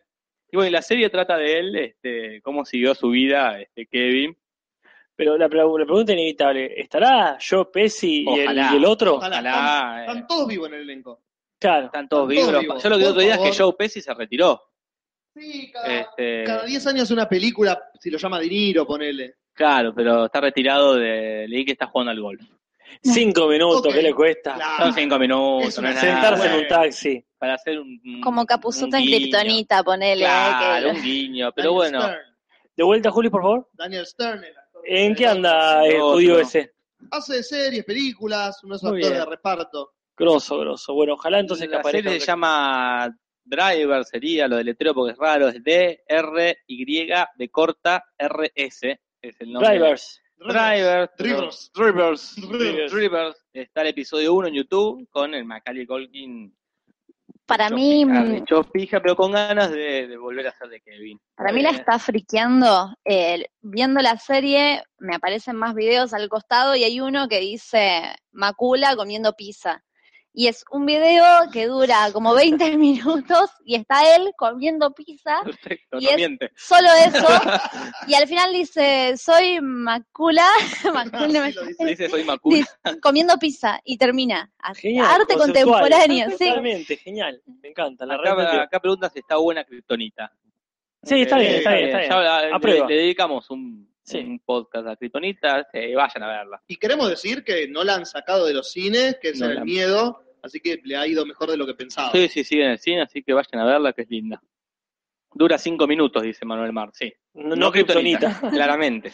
Y 0.51 0.57
bueno, 0.57 0.69
y 0.69 0.73
la 0.73 0.83
serie 0.83 1.11
trata 1.11 1.37
de 1.37 1.59
él, 1.59 1.77
este, 1.77 2.41
cómo 2.43 2.65
siguió 2.65 2.95
su 2.95 3.11
vida 3.11 3.61
este, 3.61 3.87
Kevin. 3.87 4.37
Pero 5.15 5.37
la, 5.39 5.45
la 5.49 5.49
pregunta 5.49 6.13
inevitable, 6.13 6.79
¿estará 6.81 7.39
Joe 7.41 7.67
Pesci 7.73 8.23
y 8.27 8.41
el, 8.41 8.45
Ojalá. 8.49 8.71
y 8.73 8.77
el 8.77 8.85
otro? 8.85 9.15
Ojalá. 9.17 9.39
Ojalá, 9.39 9.51
Están, 9.51 9.99
eh, 9.99 10.01
están 10.07 10.27
todos 10.27 10.47
vivos 10.49 10.69
en 10.69 10.75
el 10.75 10.81
elenco. 10.83 11.23
Claro. 11.59 11.87
están 11.87 12.09
todos 12.09 12.31
están 12.31 12.45
todos 12.45 12.53
vivos. 12.53 12.63
vivos. 12.63 12.83
Yo 12.83 12.89
lo 12.91 12.99
que 12.99 13.07
otro 13.07 13.21
día 13.23 13.35
es 13.37 13.41
que. 13.41 13.63
Joe 13.63 13.73
Pesci 13.73 14.01
se 14.03 14.13
retiró. 14.15 14.63
Sí, 15.35 15.71
cada, 15.73 15.87
Este, 16.01 16.45
cada 16.45 16.65
10 16.65 16.87
años 16.87 17.11
una 17.11 17.29
película, 17.29 17.83
si 17.99 18.11
lo 18.11 18.19
llama 18.19 18.39
De 18.41 18.47
Niro, 18.49 18.87
ponele. 18.87 19.35
Claro, 19.57 19.93
pero 19.95 20.27
está 20.27 20.41
retirado 20.41 20.95
de. 20.95 21.47
Leí 21.49 21.65
que 21.65 21.73
está 21.73 21.87
jugando 21.87 22.13
al 22.13 22.21
golf. 22.21 22.43
Cinco 23.03 23.49
minutos, 23.49 23.87
Ok. 23.87 23.95
¿qué 23.95 24.03
le 24.03 24.15
cuesta? 24.15 24.55
Claro. 24.55 24.85
Son 24.85 24.95
cinco 24.95 25.19
minutos, 25.19 25.79
no. 25.83 25.93
Sentarse 25.93 26.47
en 26.47 26.55
un 26.55 26.69
taxi. 26.69 27.25
Para 27.39 27.55
hacer 27.55 27.81
un. 27.81 28.01
un- 28.05 28.21
Como 28.21 28.45
Capuzoto 28.47 28.97
un 28.97 29.03
en. 29.03 29.07
Kryptonita, 29.07 29.83
ponele. 29.83 30.25
eh, 30.25 30.29
Claro, 30.29 30.91
que- 30.93 30.97
un 30.97 31.03
guiño. 31.03 31.53
Pero 31.53 31.73
Daniel 31.75 31.91
bueno, 31.93 32.01
Stern. 32.07 32.37
De 32.77 32.85
vuelta, 32.85 33.11
Juli, 33.11 33.31
por 33.31 33.43
favor. 33.43 33.69
Daniel 33.73 34.07
Stern. 34.07 34.45
el 34.45 34.57
actor 34.57 34.83
¿En 34.85 35.15
qué 35.15 35.27
anda 35.27 35.85
el 35.87 35.95
Otro. 35.97 36.13
judío 36.13 36.39
ese? 36.39 36.73
Hace 37.11 37.43
series, 37.43 37.85
películas, 37.85 38.63
unos 38.63 38.83
actores 38.85 39.11
de 39.11 39.25
reparto. 39.25 39.93
Grosso, 40.17 40.59
grosso. 40.59 40.95
Bueno, 40.95 41.15
ojalá 41.15 41.41
entonces 41.41 41.67
que 41.69 41.75
la 41.75 41.81
aparezca. 41.81 42.09
serie 42.11 42.21
se 42.21 42.27
llama 42.27 43.15
Driver, 43.45 44.05
sería 44.05 44.49
lo 44.49 44.57
del 44.57 44.67
letrero 44.67 44.95
porque 44.95 45.13
es 45.13 45.19
raro. 45.19 45.49
Es 45.49 45.63
D-R-Y 45.63 47.09
de 47.37 47.49
corta 47.51 48.03
R-S. 48.19 49.01
Es 49.29 49.41
el 49.41 49.53
nombre. 49.53 49.71
Drivers. 49.71 50.21
Drivers. 50.39 51.11
Drivers. 51.19 51.71
Drivers. 51.75 52.37
Drivers. 52.37 52.93
Drivers. 52.93 53.37
Está 53.53 53.81
el 53.83 53.89
episodio 53.89 54.35
1 54.35 54.49
en 54.49 54.55
YouTube 54.55 55.09
con 55.11 55.35
el 55.35 55.45
Macaulay 55.45 55.87
Culkin. 55.87 56.55
Para 57.47 57.71
mí, 57.71 58.05
mm, 58.05 58.35
hecho 58.37 58.65
pija, 58.65 59.01
pero 59.01 59.15
con 59.15 59.31
ganas 59.33 59.71
de, 59.71 60.09
de 60.09 60.17
volver 60.17 60.49
a 60.49 60.53
ser 60.53 60.69
de 60.69 60.81
Kevin. 60.81 61.21
Para 61.37 61.53
mí 61.53 61.63
la 61.63 61.71
Eh, 61.71 61.75
está 61.75 61.99
friqueando. 61.99 62.93
eh, 63.05 63.47
viendo 63.63 64.01
la 64.01 64.17
serie, 64.19 64.83
me 64.99 65.15
aparecen 65.17 65.57
más 65.57 65.75
videos 65.75 66.13
al 66.13 66.29
costado 66.29 66.75
y 66.77 66.83
hay 66.85 67.01
uno 67.01 67.29
que 67.29 67.39
dice 67.41 68.03
Macula 68.33 68.97
comiendo 68.97 69.33
pizza. 69.35 69.83
Y 70.39 70.49
es 70.49 70.67
un 70.71 70.85
video 70.85 71.25
que 71.51 71.65
dura 71.67 72.13
como 72.13 72.35
20 72.35 72.77
minutos 72.77 73.51
y 73.65 73.75
está 73.75 74.15
él 74.17 74.33
comiendo 74.37 74.93
pizza, 74.93 75.41
Perfecto, 75.45 75.97
y 75.99 76.05
no 76.05 76.11
es- 76.11 76.17
miente. 76.17 76.51
solo 76.55 76.89
eso. 77.07 77.27
y 78.07 78.13
al 78.13 78.29
final 78.29 78.53
dice, 78.53 79.17
soy 79.17 79.61
Macula, 79.63 80.47
Macula 80.93 81.45
dice. 81.47 81.61
Dice 81.87 82.09
soy 82.11 82.23
Macula. 82.25 82.59
dice, 82.59 83.01
comiendo 83.01 83.39
pizza 83.39 83.81
y 83.83 83.97
termina. 83.97 84.53
Genial. 84.75 85.07
Arte 85.07 85.37
contemporáneo, 85.37 86.29
sí. 86.33 86.49
Totalmente, 86.49 86.97
genial. 86.99 87.41
Me 87.63 87.71
encanta. 87.71 88.05
La 88.05 88.15
Acá, 88.17 88.23
realmente- 88.25 88.61
acá 88.61 88.79
pregunta 88.81 89.09
si 89.09 89.21
está 89.21 89.37
buena 89.37 89.65
Kryptonita. 89.65 90.31
Sí, 91.03 91.23
está 91.23 91.39
bien, 91.39 91.53
Eh, 91.53 91.57
está 91.59 91.71
bien, 91.73 91.85
está 91.87 91.99
bien. 91.99 92.11
ya 92.11 92.59
le-. 92.59 92.87
Le, 92.89 92.95
dedicamos 92.95 93.49
un, 93.51 93.89
Sí. 94.07 94.19
un 94.19 94.39
podcast 94.39 94.87
a 94.89 94.97
Kryptonita, 94.97 95.67
eh, 95.73 95.95
vayan 95.95 96.23
a 96.23 96.29
verla. 96.29 96.63
Y 96.69 96.77
queremos 96.77 97.11
decir 97.11 97.43
que 97.45 97.67
no 97.69 97.83
la 97.85 97.95
han 97.97 98.07
sacado 98.07 98.47
de 98.47 98.55
los 98.55 98.71
cines, 98.71 99.19
que 99.21 99.31
es 99.31 99.41
No 99.41 99.47
el 99.47 99.57
la- 99.57 99.65
miedo, 99.65 100.23
así 100.43 100.61
que 100.61 100.81
le 100.85 100.97
ha 100.97 101.07
ido 101.07 101.27
mejor 101.27 101.51
de 101.51 101.57
lo 101.57 101.67
que 101.67 101.75
pensaba. 101.75 102.13
Sí, 102.13 102.29
sí, 102.29 102.45
sigue 102.45 102.65
en 102.65 102.71
el 102.71 102.79
cine, 102.79 103.03
así 103.03 103.23
que 103.23 103.33
vayan 103.33 103.61
a 103.61 103.65
verla, 103.67 103.93
que 103.93 104.03
es 104.03 104.09
linda. 104.11 104.41
Dura 105.35 105.59
cinco 105.59 105.87
minutos, 105.87 106.23
dice 106.23 106.45
Manuel 106.47 106.73
Mar, 106.73 106.91
sí. 106.93 107.13
No, 107.35 107.57
no 107.57 107.73
Kryptonita. 107.73 108.41
claramente. 108.51 109.13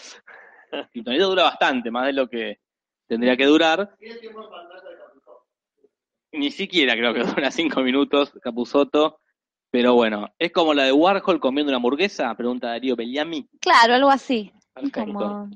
Kryptonita 0.93 1.25
dura 1.25 1.45
bastante, 1.45 1.91
más 1.91 2.07
de 2.07 2.13
lo 2.13 2.29
que 2.29 2.61
tendría 3.09 3.37
que 3.37 3.47
durar. 3.47 3.95
Tiene 3.99 4.17
tiempo 4.17 4.45
en 4.45 4.51
pantalla 4.51 4.89
de 4.91 4.97
Capuzotto. 4.99 5.47
Ni 6.33 6.51
siquiera 6.51 6.95
creo 6.95 7.15
que 7.15 7.25
dura 7.25 7.51
cinco 7.51 7.81
minutos, 7.81 8.33
Capuzoto. 8.43 9.21
Pero 9.71 9.95
bueno, 9.95 10.29
¿es 10.39 10.53
como 10.53 10.75
la 10.75 10.85
de 10.85 10.93
Warhol 10.93 11.41
comiendo 11.41 11.71
una 11.71 11.77
hamburguesa? 11.79 12.35
Pregunta 12.35 12.69
Darío 12.69 12.95
Belliami. 12.95 13.49
Claro, 13.59 13.95
algo 13.95 14.11
así. 14.11 14.53
Como 14.93 15.51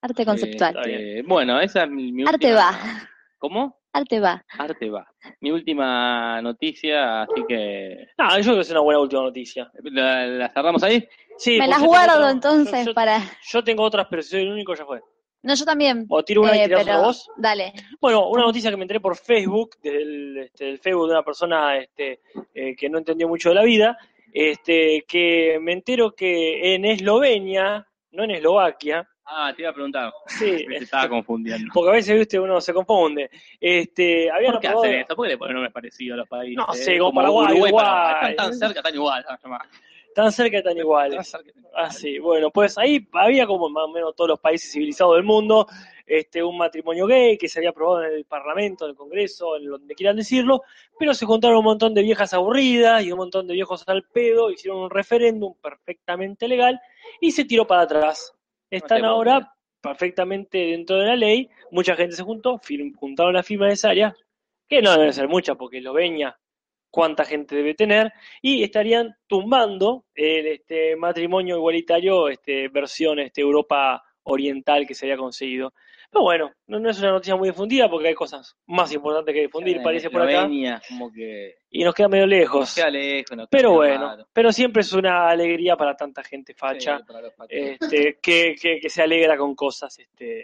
arte 0.00 0.24
conceptual. 0.24 0.76
Eh, 0.86 1.22
bueno, 1.26 1.60
esa 1.60 1.84
es 1.84 1.90
mi, 1.90 2.12
mi 2.12 2.22
Arte 2.22 2.46
última- 2.48 2.54
va. 2.56 3.08
¿Cómo? 3.38 3.78
Arte 3.92 4.20
va. 4.20 4.44
Arte 4.58 4.90
va. 4.90 5.06
Mi 5.40 5.50
última 5.50 6.40
noticia, 6.42 7.22
así 7.22 7.42
que 7.48 8.06
No, 8.18 8.36
yo 8.36 8.42
creo 8.44 8.54
que 8.56 8.60
es 8.60 8.70
una 8.70 8.80
buena 8.80 9.00
última 9.00 9.22
noticia. 9.22 9.70
la, 9.84 10.26
la 10.26 10.48
cerramos 10.50 10.82
ahí. 10.82 11.06
Sí, 11.38 11.58
Me 11.58 11.66
las 11.66 11.82
guardo 11.82 12.16
otra- 12.16 12.30
entonces 12.30 12.80
yo, 12.80 12.90
yo- 12.90 12.94
para... 12.94 13.20
yo 13.50 13.64
tengo 13.64 13.82
otras, 13.82 14.06
pero 14.10 14.22
si 14.22 14.30
soy 14.30 14.42
el 14.42 14.52
único, 14.52 14.74
ya 14.74 14.84
fue. 14.84 15.00
No, 15.42 15.54
yo 15.54 15.64
también. 15.64 16.06
O 16.08 16.22
tiro 16.24 16.42
una 16.42 16.52
Eh, 16.56 16.64
y 16.64 16.64
tirás 16.64 16.84
pero 16.84 17.02
vos. 17.02 17.30
Dale. 17.36 17.72
Bueno, 18.00 18.28
una 18.28 18.42
noticia 18.42 18.70
que 18.70 18.76
me 18.76 18.82
enteré 18.82 19.00
por 19.00 19.16
Facebook, 19.16 19.76
desde 19.82 20.02
el, 20.02 20.38
este, 20.38 20.68
el 20.70 20.78
Facebook 20.78 21.06
de 21.06 21.12
una 21.12 21.22
persona 21.22 21.76
este, 21.78 22.20
eh, 22.54 22.74
que 22.74 22.88
no 22.88 22.98
entendió 22.98 23.28
mucho 23.28 23.50
de 23.50 23.54
la 23.54 23.62
vida, 23.62 23.96
este, 24.32 25.04
que 25.06 25.58
me 25.60 25.72
entero 25.72 26.14
que 26.14 26.74
en 26.74 26.84
Eslovenia, 26.84 27.86
no 28.16 28.24
en 28.24 28.32
Eslovaquia, 28.32 29.08
Ah, 29.28 29.52
te 29.54 29.62
iba 29.62 29.70
a 29.70 29.74
preguntar. 29.74 30.12
sí, 30.26 30.64
Me 30.68 30.76
estaba 30.76 31.08
confundiendo. 31.08 31.68
porque 31.74 31.90
a 31.90 31.92
veces 31.94 32.16
¿viste? 32.16 32.38
uno 32.38 32.60
se 32.60 32.72
confunde, 32.72 33.28
este, 33.60 34.30
habían 34.30 34.52
¿Por 34.52 34.60
qué 34.60 34.68
aprobado- 34.68 34.84
hacen 34.88 35.00
eso? 35.00 35.16
¿Por 35.16 35.26
qué 35.26 35.32
le 35.32 35.38
ponen 35.38 35.54
nombres 35.54 35.72
parecidos 35.72 36.14
a 36.14 36.18
los 36.18 36.28
países? 36.28 36.56
No 36.56 36.72
sé, 36.74 36.98
como 36.98 37.12
Paraguay, 37.14 37.46
Uruguay. 37.52 37.72
Paraguay. 37.72 38.30
Están 38.30 38.36
tan 38.50 38.54
cerca, 38.58 38.78
están 38.80 38.94
igual. 38.94 39.24
tan 40.14 40.32
cerca 40.32 40.58
y 40.58 40.62
tan 40.62 40.76
iguales. 40.78 41.36
Ah, 41.74 41.90
sí, 41.90 42.18
bueno, 42.20 42.50
pues 42.50 42.78
ahí 42.78 43.06
había 43.12 43.46
como 43.46 43.68
más 43.68 43.84
o 43.84 43.88
menos 43.88 44.14
todos 44.14 44.28
los 44.30 44.40
países 44.40 44.70
civilizados 44.72 45.16
del 45.16 45.24
mundo, 45.24 45.66
este, 46.06 46.42
un 46.42 46.56
matrimonio 46.56 47.06
gay 47.06 47.36
que 47.36 47.48
se 47.48 47.58
había 47.58 47.70
aprobado 47.70 48.04
en 48.04 48.14
el 48.14 48.24
Parlamento, 48.24 48.84
en 48.84 48.92
el 48.92 48.96
Congreso, 48.96 49.56
en 49.56 49.66
donde 49.66 49.94
quieran 49.94 50.16
decirlo, 50.16 50.62
pero 50.98 51.14
se 51.14 51.26
juntaron 51.26 51.58
un 51.58 51.64
montón 51.64 51.94
de 51.94 52.02
viejas 52.02 52.32
aburridas 52.32 53.04
y 53.04 53.12
un 53.12 53.18
montón 53.18 53.46
de 53.46 53.54
viejos 53.54 53.84
al 53.86 54.04
pedo, 54.04 54.50
hicieron 54.50 54.80
un 54.80 54.90
referéndum 54.90 55.54
perfectamente 55.60 56.48
legal 56.48 56.80
y 57.20 57.32
se 57.32 57.44
tiró 57.44 57.66
para 57.66 57.82
atrás. 57.82 58.32
Están 58.70 59.04
ahora 59.04 59.52
perfectamente 59.80 60.58
dentro 60.58 60.96
de 60.96 61.06
la 61.06 61.16
ley, 61.16 61.48
mucha 61.70 61.94
gente 61.94 62.16
se 62.16 62.22
juntó, 62.22 62.60
juntaron 62.96 63.34
la 63.34 63.42
firma 63.42 63.66
necesaria, 63.66 64.16
que 64.68 64.82
no 64.82 64.92
debe 64.92 65.12
ser 65.12 65.28
mucha 65.28 65.54
porque 65.54 65.78
Eslovenia 65.78 66.36
cuánta 66.96 67.26
gente 67.26 67.54
debe 67.54 67.74
tener, 67.74 68.10
y 68.40 68.62
estarían 68.62 69.14
tumbando 69.26 70.06
el 70.14 70.46
este, 70.46 70.96
matrimonio 70.96 71.56
igualitario, 71.56 72.28
este, 72.28 72.68
versión 72.68 73.18
este, 73.18 73.42
Europa 73.42 74.02
Oriental 74.22 74.86
que 74.86 74.94
se 74.94 75.04
había 75.04 75.18
conseguido. 75.18 75.74
Pero 76.16 76.24
bueno, 76.24 76.50
no, 76.66 76.80
no 76.80 76.88
es 76.88 76.98
una 76.98 77.10
noticia 77.10 77.36
muy 77.36 77.50
difundida 77.50 77.90
porque 77.90 78.08
hay 78.08 78.14
cosas 78.14 78.56
más 78.66 78.90
importantes 78.94 79.34
que 79.34 79.42
difundir, 79.42 79.82
parece 79.82 80.08
por 80.08 80.22
acá, 80.22 80.48
como 80.88 81.12
que 81.12 81.56
y 81.68 81.84
nos 81.84 81.94
queda 81.94 82.08
medio 82.08 82.26
lejos. 82.26 82.74
queda 82.74 82.88
lejos. 82.88 83.36
nos 83.36 83.48
Pero 83.50 83.72
bueno, 83.72 84.06
raro. 84.06 84.26
pero 84.32 84.50
siempre 84.50 84.80
es 84.80 84.94
una 84.94 85.28
alegría 85.28 85.76
para 85.76 85.94
tanta 85.94 86.22
gente 86.24 86.54
facha 86.54 87.00
Sí, 87.00 87.04
este, 87.50 88.18
que, 88.22 88.54
que, 88.58 88.80
que 88.80 88.88
se 88.88 89.02
alegra 89.02 89.36
con 89.36 89.54
cosas 89.54 89.98
este, 89.98 90.42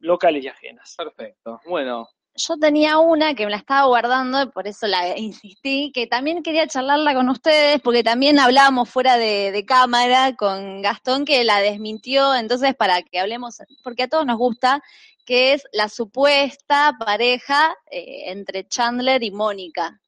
locales 0.00 0.44
y 0.44 0.48
ajenas. 0.48 0.96
Perfecto. 0.96 1.60
Bueno, 1.66 2.08
Yo 2.38 2.56
tenía 2.56 2.98
una 2.98 3.34
que 3.34 3.44
me 3.44 3.50
la 3.50 3.56
estaba 3.56 3.86
guardando 3.88 4.40
y 4.40 4.46
por 4.46 4.68
eso 4.68 4.86
la 4.86 5.16
insistí, 5.18 5.90
que 5.92 6.06
también 6.06 6.42
quería 6.42 6.66
charlarla 6.68 7.12
con 7.14 7.28
ustedes, 7.28 7.80
porque 7.82 8.04
también 8.04 8.38
hablábamos 8.38 8.88
fuera 8.88 9.16
de, 9.16 9.50
de 9.50 9.64
cámara 9.64 10.36
con 10.36 10.80
Gastón 10.80 11.24
que 11.24 11.42
la 11.42 11.60
desmintió, 11.60 12.34
entonces 12.34 12.74
para 12.76 13.02
que 13.02 13.18
hablemos, 13.18 13.58
porque 13.82 14.04
a 14.04 14.08
todos 14.08 14.24
nos 14.24 14.38
gusta, 14.38 14.82
que 15.26 15.52
es 15.52 15.64
la 15.72 15.88
supuesta 15.88 16.96
pareja 16.98 17.76
eh, 17.90 18.30
entre 18.30 18.66
Chandler 18.66 19.22
y 19.22 19.30
Mónica, 19.30 20.00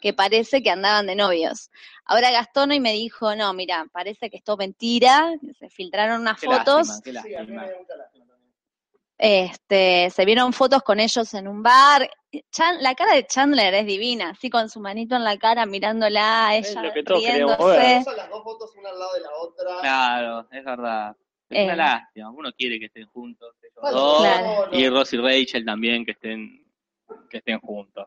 que 0.00 0.12
parece 0.12 0.62
que 0.62 0.70
andaban 0.70 1.06
de 1.06 1.14
novios. 1.14 1.70
Ahora 2.04 2.30
Gastón 2.30 2.70
hoy 2.70 2.80
me 2.80 2.92
dijo, 2.92 3.36
no, 3.36 3.52
mira, 3.52 3.86
parece 3.92 4.30
que 4.30 4.38
esto 4.38 4.52
es 4.54 4.58
mentira, 4.58 5.32
que 5.40 5.54
se 5.54 5.68
filtraron 5.68 6.22
unas 6.22 6.40
qué 6.40 6.46
fotos. 6.46 6.88
lástima, 6.88 7.02
qué 7.04 7.28
Sí, 7.28 7.34
a 7.36 7.42
mí 7.42 7.52
lástima. 7.52 7.62
me 7.62 7.70
da 7.70 7.78
mucha 7.78 7.96
lástima 7.96 8.26
también. 8.26 8.54
Este, 9.18 10.10
se 10.10 10.24
vieron 10.24 10.52
fotos 10.52 10.82
con 10.82 11.00
ellos 11.00 11.34
en 11.34 11.48
un 11.48 11.62
bar. 11.62 12.08
Chan- 12.52 12.82
la 12.82 12.94
cara 12.94 13.14
de 13.14 13.26
Chandler 13.26 13.74
es 13.74 13.86
divina, 13.86 14.30
así 14.30 14.48
con 14.48 14.68
su 14.70 14.80
manito 14.80 15.16
en 15.16 15.24
la 15.24 15.36
cara, 15.38 15.66
mirándola 15.66 16.48
a 16.48 16.56
Es 16.56 16.70
ella, 16.70 16.82
lo 16.82 16.92
que 16.92 17.02
todos 17.02 17.22
queríamos 17.24 17.58
ver. 17.58 17.80
riéndose. 17.80 18.04
Son 18.04 18.16
las 18.16 18.30
dos 18.30 18.44
fotos 18.44 18.76
una 18.76 18.90
al 18.90 18.98
lado 18.98 19.12
de 19.14 19.20
la 19.20 19.30
otra. 19.40 19.80
Claro, 19.80 20.48
es 20.52 20.64
verdad. 20.64 21.16
Es 21.50 21.64
una 21.64 21.72
Eh. 21.72 21.76
lástima. 21.76 22.30
Uno 22.30 22.50
quiere 22.56 22.78
que 22.78 22.86
estén 22.86 23.06
juntos 23.06 23.54
ellos 23.62 23.72
Bueno, 23.80 23.96
dos. 23.98 24.20
Claro. 24.20 24.68
Y 24.72 24.88
Ross 24.88 25.12
y 25.14 25.16
Rachel 25.16 25.64
también 25.64 26.04
que 26.04 26.12
estén, 26.12 26.64
que 27.30 27.38
estén 27.38 27.58
juntos. 27.60 28.06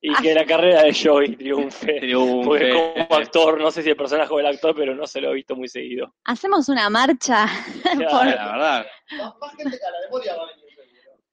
Y 0.00 0.14
que 0.22 0.34
la 0.34 0.44
carrera 0.44 0.82
de 0.82 0.94
Joey 0.94 1.36
triunfe. 1.36 1.94
Triunfe. 2.00 2.44
Porque 2.46 2.70
como 2.70 3.14
actor, 3.20 3.60
no 3.60 3.70
sé 3.70 3.82
si 3.82 3.90
el 3.90 3.96
personaje 3.96 4.32
o 4.32 4.40
el 4.40 4.46
actor, 4.46 4.74
pero 4.74 4.94
no 4.94 5.06
se 5.06 5.20
lo 5.20 5.30
he 5.30 5.34
visto 5.34 5.56
muy 5.56 5.68
seguido. 5.68 6.14
Hacemos 6.24 6.68
una 6.68 6.88
marcha 6.90 7.46
por- 7.82 8.26
La 8.26 8.26
verdad. 8.26 8.86
A 9.20 9.26
a 9.26 9.34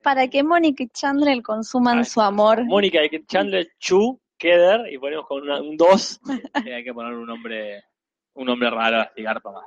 para 0.02 0.28
que 0.30 0.42
Mónica 0.44 0.84
y 0.84 0.88
Chandler 0.90 1.42
consuman 1.42 2.00
Ay, 2.00 2.06
su 2.06 2.22
amor. 2.22 2.64
Mónica 2.66 3.04
y 3.04 3.26
Chandler 3.26 3.70
Chu, 3.80 4.20
Keder, 4.38 4.92
y 4.92 4.98
ponemos 4.98 5.26
con 5.28 5.42
una- 5.44 5.62
un 5.62 5.76
2. 5.76 6.20
Sí, 6.64 6.72
hay 6.72 6.84
que 6.84 6.94
poner 6.94 7.14
un 7.14 7.26
nombre, 7.28 7.84
un 8.36 8.46
nombre 8.46 8.70
raro 8.70 9.02
así 9.02 9.22
garpa 9.22 9.52
más. 9.52 9.66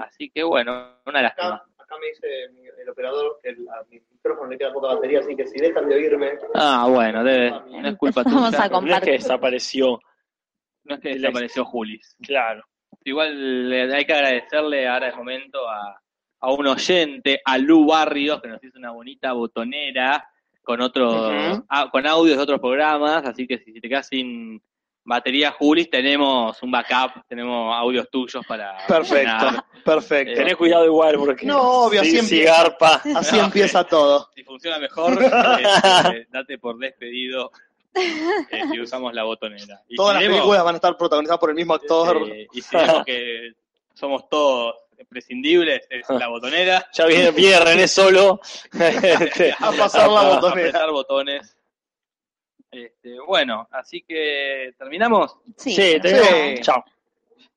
Así 0.00 0.30
que 0.30 0.42
bueno, 0.44 1.00
una 1.06 1.22
lástima. 1.22 1.62
Acá, 1.88 1.96
me 2.00 2.06
dice 2.08 2.48
mi- 2.52 2.68
el 2.82 2.88
operador 2.90 3.38
que 3.42 3.48
el- 3.50 3.66
a 3.68 3.82
mi 3.90 3.98
micrófono 4.10 4.50
le 4.50 4.58
queda 4.58 4.72
poca 4.74 4.88
batería, 4.94 5.20
así 5.20 5.34
que 5.34 5.46
si 5.46 5.58
dejan 5.58 5.88
de 5.88 5.94
oírme, 5.94 6.38
Ah, 6.54 6.86
bueno, 6.90 7.24
debe, 7.24 7.50
no 7.50 7.88
es 7.88 7.96
culpa 7.96 8.20
Empezamos 8.20 8.50
tuya. 8.50 8.64
a 8.64 8.68
No 8.80 8.94
es 8.94 9.00
que 9.00 9.10
desapareció, 9.12 9.98
No 10.84 10.94
es 10.96 11.00
que 11.00 11.08
desapareció 11.14 11.64
Julis. 11.64 12.14
claro. 12.22 12.62
Igual 13.04 13.68
le- 13.70 13.94
hay 13.94 14.04
que 14.04 14.12
agradecerle 14.12 14.86
ahora 14.86 15.08
es 15.08 15.16
momento 15.16 15.66
a, 15.66 15.98
a 16.40 16.52
un 16.52 16.66
oyente, 16.66 17.40
a 17.44 17.56
Lu 17.56 17.86
Barrios, 17.86 18.40
que 18.42 18.48
nos 18.48 18.62
hizo 18.62 18.78
una 18.78 18.90
bonita 18.90 19.32
botonera 19.32 20.28
con 20.62 20.82
otros, 20.82 21.62
ah, 21.70 21.88
con 21.90 22.06
audios 22.06 22.36
de 22.36 22.42
otros 22.42 22.60
programas, 22.60 23.24
así 23.24 23.46
que 23.46 23.58
si 23.58 23.72
te 23.80 23.88
quedas 23.88 24.08
sin 24.08 24.60
batería 25.08 25.50
Julis, 25.52 25.88
tenemos 25.90 26.62
un 26.62 26.70
backup, 26.70 27.24
tenemos 27.26 27.74
audios 27.76 28.08
tuyos 28.10 28.44
para 28.46 28.76
perfecto, 28.86 29.16
llenar. 29.46 29.64
perfecto. 29.84 30.32
Eh, 30.32 30.36
Tenés 30.36 30.56
cuidado 30.56 30.84
igual 30.84 31.16
porque 31.16 31.46
No, 31.46 31.60
obvio, 31.86 32.02
así 32.02 32.42
garpa. 32.42 33.00
Así 33.16 33.36
No, 33.36 33.44
empieza 33.44 33.82
todo. 33.84 34.28
Si 34.34 34.44
funciona 34.44 34.78
mejor, 34.78 35.12
este, 35.22 36.26
date 36.30 36.58
por 36.58 36.78
despedido 36.78 37.50
eh, 37.94 38.62
si 38.70 38.80
usamos 38.80 39.14
la 39.14 39.24
botonera. 39.24 39.80
Y 39.88 39.96
Todas 39.96 40.16
las 40.16 40.24
películas 40.24 40.62
van 40.62 40.74
a 40.74 40.76
estar 40.76 40.96
protagonizadas 40.96 41.40
por 41.40 41.48
el 41.50 41.56
mismo 41.56 41.74
actor. 41.74 42.28
eh, 42.30 42.46
y 42.52 42.60
si 42.62 42.76
vemos 42.76 43.04
que 43.04 43.52
somos 43.94 44.28
todos 44.28 44.74
prescindibles, 45.08 45.86
es 45.90 46.08
la 46.10 46.28
botonera. 46.28 46.86
Ya 46.92 47.06
viene, 47.06 47.30
viene 47.30 47.58
René 47.60 47.88
solo. 47.88 48.40
Este, 48.78 49.52
A 49.58 49.72
pasar 49.72 50.08
la 50.10 50.20
a 50.20 50.28
botonera. 50.34 50.68
apretar 50.68 50.90
botones. 50.90 51.54
Este, 52.86 53.18
bueno, 53.26 53.66
así 53.70 54.02
que 54.02 54.72
terminamos. 54.78 55.36
Sí, 55.56 55.72
Sí. 55.72 55.98
Chao. 56.60 56.84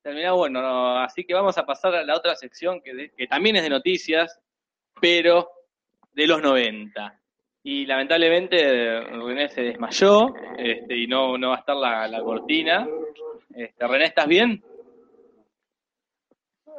Terminamos, 0.02 0.38
bueno, 0.38 0.60
no, 0.62 0.98
así 0.98 1.24
que 1.24 1.32
vamos 1.34 1.56
a 1.58 1.64
pasar 1.64 1.94
a 1.94 2.02
la 2.04 2.16
otra 2.16 2.34
sección 2.34 2.80
que, 2.80 2.92
de- 2.94 3.10
que 3.16 3.26
también 3.28 3.56
es 3.56 3.62
de 3.62 3.70
noticias, 3.70 4.40
pero 5.00 5.48
de 6.12 6.26
los 6.26 6.42
90. 6.42 7.18
Y 7.64 7.86
lamentablemente 7.86 9.00
René 9.00 9.48
se 9.48 9.62
desmayó 9.62 10.34
este, 10.58 10.96
y 10.96 11.06
no, 11.06 11.38
no 11.38 11.50
va 11.50 11.56
a 11.56 11.58
estar 11.60 11.76
la, 11.76 12.08
la 12.08 12.20
cortina. 12.20 12.88
Este, 13.54 13.86
René, 13.86 14.06
¿estás 14.06 14.26
bien? 14.26 14.64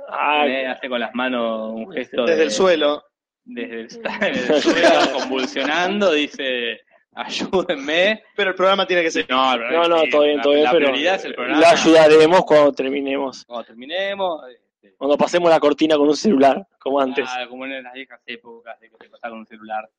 René 0.10 0.68
hace 0.68 0.90
con 0.90 1.00
las 1.00 1.14
manos 1.16 1.72
un 1.74 1.92
gesto 1.94 2.24
Desde 2.26 2.38
de- 2.40 2.44
el 2.44 2.52
suelo. 2.52 3.04
Desde 3.46 3.80
el 3.82 3.90
suelo 4.62 5.20
convulsionando, 5.20 6.12
dice, 6.12 6.82
ayúdenme. 7.16 8.24
Pero 8.36 8.50
el 8.52 8.56
programa 8.56 8.86
tiene 8.88 9.04
que 9.04 9.12
ser. 9.12 9.26
No, 9.30 9.56
no, 9.58 9.88
no, 9.88 10.04
todo 10.10 10.24
bien, 10.24 10.38
la- 10.38 10.44
todo 10.44 10.54
bien, 10.54 10.64
la 10.64 10.72
pero 10.72 10.86
prioridad 10.88 11.16
es 11.16 11.26
el 11.26 11.36
programa. 11.36 11.60
lo 11.62 11.68
ayudaremos 11.68 12.46
cuando 12.46 12.72
terminemos. 12.74 13.46
Cuando 13.46 13.66
terminemos, 13.66 14.42
este, 14.50 14.96
Cuando 14.98 15.18
pasemos 15.18 15.50
la 15.50 15.60
cortina 15.60 15.96
con 15.98 16.08
un 16.10 16.16
celular, 16.16 16.68
como 16.80 17.00
antes. 17.00 17.26
Ah, 17.30 17.46
como 17.48 17.66
en 17.66 17.82
las 17.84 17.94
viejas 17.94 18.20
épocas 18.26 18.80
de 18.80 18.90
que 18.90 18.96
se 19.02 19.10
pasaba 19.10 19.32
con 19.32 19.40
un 19.40 19.48
celular. 19.48 19.90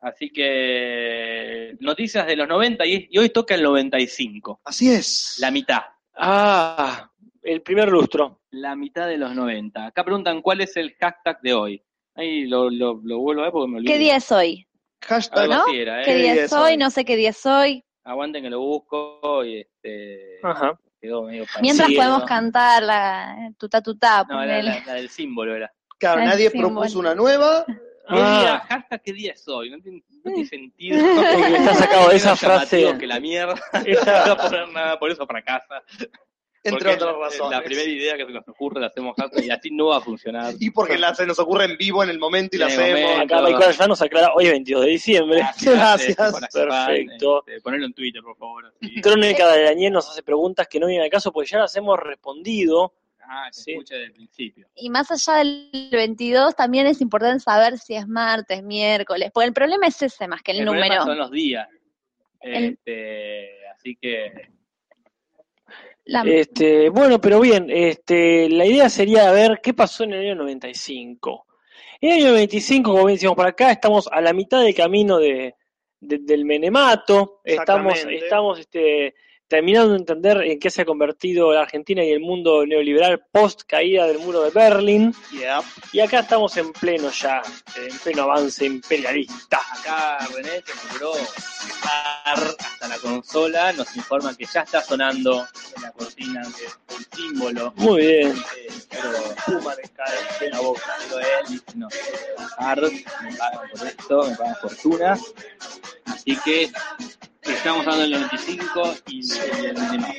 Así 0.00 0.30
que 0.30 1.76
noticias 1.80 2.24
de 2.26 2.36
los 2.36 2.46
90 2.46 2.86
y, 2.86 3.08
y 3.10 3.18
hoy 3.18 3.30
toca 3.30 3.54
el 3.56 3.62
95, 3.64 4.60
Así 4.64 4.90
es. 4.92 5.38
la 5.40 5.50
mitad, 5.50 5.80
Ah, 6.14 7.10
el 7.42 7.62
primer 7.62 7.88
lustro. 7.88 8.40
la 8.50 8.76
mitad 8.76 9.08
de 9.08 9.16
los 9.18 9.34
90. 9.34 9.86
Acá 9.86 10.04
preguntan 10.04 10.40
cuál 10.40 10.60
es 10.60 10.76
el 10.76 10.94
hashtag 11.00 11.40
de 11.40 11.52
hoy. 11.54 11.82
Ahí 12.14 12.46
lo, 12.46 12.70
lo, 12.70 13.00
lo 13.02 13.18
vuelvo 13.18 13.40
a 13.42 13.44
ver 13.46 13.52
porque 13.52 13.70
me 13.72 13.78
olvidé. 13.78 13.92
¿Qué 13.92 13.98
día 13.98 14.16
es 14.16 14.30
hoy? 14.30 14.67
Hashtag. 15.06 15.48
¿no? 15.48 15.62
así 15.64 15.78
era, 15.78 16.02
¿eh? 16.02 16.04
¿Qué 16.04 16.14
día 16.14 16.32
día 16.34 16.44
es 16.44 16.52
es 16.52 16.52
hoy? 16.52 16.62
hoy? 16.72 16.76
No 16.76 16.90
sé 16.90 17.04
qué 17.04 17.16
día 17.16 17.30
es 17.30 17.46
hoy. 17.46 17.84
Aguanten 18.04 18.42
que 18.42 18.50
lo 18.50 18.60
busco 18.60 19.44
y 19.44 19.60
este 19.60 20.38
Ajá. 20.42 20.78
quedó 21.00 21.22
medio 21.24 21.44
Mientras 21.60 21.88
podemos 21.92 22.24
cantar 22.24 22.82
la 22.82 23.50
tuta 23.58 23.82
tuta. 23.82 24.24
No, 24.28 24.42
era 24.42 24.56
ponele. 24.60 24.80
la, 24.80 24.86
la 24.86 24.94
del 24.94 25.08
símbolo 25.10 25.54
era. 25.54 25.72
Claro, 25.98 26.22
Ah, 26.22 26.26
nadie 26.26 26.48
sí, 26.50 26.58
propuso 26.58 26.98
una 26.98 27.14
nueva. 27.14 27.64
¿Qué 27.66 28.14
día? 28.14 28.56
Ah, 28.56 28.66
Hashtag 28.68 29.02
qué 29.02 29.12
día 29.12 29.32
es 29.32 29.46
hoy. 29.48 29.68
No 29.70 29.78
tiene, 29.80 30.02
no 30.24 30.32
tiene 30.32 30.48
sentido. 30.48 30.98
porque 31.34 31.56
está 31.56 31.74
sacado 31.74 32.08
de 32.10 32.16
esa 32.16 32.36
frase. 32.36 32.96
Que 32.98 33.06
la 33.06 33.20
mierda. 33.20 33.54
Esa- 33.84 34.26
No 34.26 34.34
voy 34.36 34.44
a 34.46 34.48
poner 34.48 34.68
nada 34.70 34.98
por 34.98 35.10
eso 35.10 35.26
para 35.26 35.42
casa. 35.42 35.82
Entre 36.64 36.92
otras 36.94 37.12
la- 37.12 37.18
razones. 37.18 37.50
La 37.58 37.62
primera 37.64 37.88
idea 37.88 38.16
que 38.16 38.26
se 38.26 38.32
nos 38.32 38.48
ocurre 38.48 38.80
la 38.80 38.88
hacemos 38.88 39.14
hashtag 39.16 39.44
y 39.44 39.50
así 39.50 39.70
no 39.70 39.86
va 39.86 39.98
a 39.98 40.00
funcionar. 40.00 40.54
Y 40.60 40.70
porque 40.70 40.98
la, 40.98 41.14
se 41.14 41.24
nos 41.26 41.38
ocurre 41.38 41.64
en 41.66 41.76
vivo 41.76 42.02
en 42.02 42.10
el 42.10 42.18
momento 42.18 42.56
y 42.56 42.58
la 42.58 42.66
hacemos. 42.66 43.00
momento. 43.00 43.34
Acá 43.36 43.42
Michael 43.48 43.76
ya 43.76 43.86
nos 43.86 44.02
aclara, 44.02 44.32
hoy 44.34 44.44
es 44.46 44.50
22 44.52 44.82
de 44.84 44.88
diciembre. 44.90 45.42
Gracias. 45.62 46.16
Perfecto. 46.52 47.44
Este, 47.46 47.60
ponelo 47.60 47.86
en 47.86 47.92
Twitter, 47.92 48.22
por 48.22 48.36
favor. 48.36 48.66
así. 48.66 49.00
Crónica 49.00 49.52
de 49.52 49.62
Daniel 49.64 49.92
nos 49.92 50.08
hace 50.10 50.22
preguntas 50.22 50.66
que 50.68 50.80
no 50.80 50.86
vienen 50.86 51.04
al 51.04 51.10
caso 51.10 51.32
porque 51.32 51.50
ya 51.50 51.58
las 51.58 51.74
hemos 51.76 51.98
respondido. 51.98 52.94
Ah, 53.30 53.48
que 53.52 53.60
Sí. 53.60 53.72
escuche 53.72 53.94
desde 53.94 54.06
el 54.06 54.12
principio. 54.14 54.66
Y 54.74 54.88
más 54.88 55.10
allá 55.10 55.38
del 55.38 55.68
22, 55.92 56.56
también 56.56 56.86
es 56.86 57.02
importante 57.02 57.40
saber 57.40 57.76
si 57.78 57.94
es 57.94 58.08
martes, 58.08 58.62
miércoles. 58.62 59.30
Porque 59.34 59.46
el 59.48 59.52
problema 59.52 59.86
es 59.86 60.00
ese 60.00 60.26
más 60.26 60.42
que 60.42 60.52
el, 60.52 60.60
El 60.60 60.64
problema 60.64 60.86
número. 60.86 61.04
son 61.04 61.18
los 61.18 61.30
días. 61.30 61.68
El- 62.40 62.64
Este, 62.72 63.50
así 63.68 63.96
que 64.00 64.48
La- 66.08 66.22
Este, 66.22 66.88
bueno, 66.88 67.20
pero 67.20 67.38
bien, 67.40 67.66
este, 67.70 68.48
la 68.48 68.64
idea 68.64 68.88
sería 68.88 69.30
ver 69.30 69.60
qué 69.62 69.74
pasó 69.74 70.04
en 70.04 70.14
el 70.14 70.20
año 70.26 70.34
95. 70.36 71.46
En 72.00 72.10
el 72.12 72.16
año 72.22 72.30
95, 72.32 72.90
como 72.92 73.04
bien 73.04 73.16
decíamos 73.16 73.36
por 73.36 73.46
acá, 73.46 73.70
estamos 73.70 74.08
a 74.10 74.20
la 74.20 74.32
mitad 74.32 74.62
del 74.62 74.74
camino 74.74 75.18
de, 75.18 75.54
de- 76.00 76.18
del 76.18 76.44
Menemato. 76.46 77.40
Estamos, 77.44 77.92
estamos 78.24 78.58
este, 78.58 79.14
terminando 79.48 79.90
de 79.92 79.98
entender 79.98 80.42
en 80.42 80.60
qué 80.60 80.70
se 80.70 80.82
ha 80.82 80.84
convertido 80.84 81.52
la 81.52 81.62
Argentina 81.62 82.04
y 82.04 82.10
el 82.10 82.20
mundo 82.20 82.64
neoliberal 82.66 83.24
post 83.32 83.62
caída 83.66 84.06
del 84.06 84.18
muro 84.18 84.42
de 84.42 84.50
Berlín. 84.50 85.14
Yeah. 85.32 85.62
Y 85.92 86.00
acá 86.00 86.20
estamos 86.20 86.56
en 86.58 86.72
pleno 86.72 87.10
ya, 87.10 87.42
en 87.76 87.98
pleno 87.98 88.24
avance 88.24 88.66
imperialista. 88.66 89.60
acá 89.72 90.18
René 90.34 90.62
que 90.62 90.72
logró 90.92 91.12
hasta 91.84 92.88
la 92.88 92.98
consola, 92.98 93.72
nos 93.72 93.96
informa 93.96 94.36
que 94.36 94.44
ya 94.44 94.60
está 94.60 94.82
sonando 94.82 95.46
en 95.76 95.82
la 95.82 95.92
cortina 95.92 96.42
que 96.56 96.64
es 96.66 96.78
el 96.98 97.06
símbolo. 97.16 97.72
Muy 97.76 98.02
bien. 98.02 98.36
Eh, 98.56 98.68
pero 98.90 99.60
me 99.60 99.88
cae 99.90 100.46
en 100.46 100.50
la 100.50 100.60
boca. 100.60 100.82
Digo 101.04 101.18
él, 101.18 101.26
dice, 101.48 101.64
no, 101.74 101.88
trabajar, 102.36 102.80
me 102.82 103.36
pagan 103.36 103.70
por 103.70 103.86
esto, 103.86 104.22
me 104.24 104.36
pagan 104.36 104.56
fortuna. 104.56 105.18
Así 106.04 106.36
que 106.44 106.70
estamos 107.52 107.80
hablando 107.86 108.02
del 108.02 108.10
95 108.12 108.94
y 109.08 109.26
del 109.28 109.74
demás. 109.74 110.14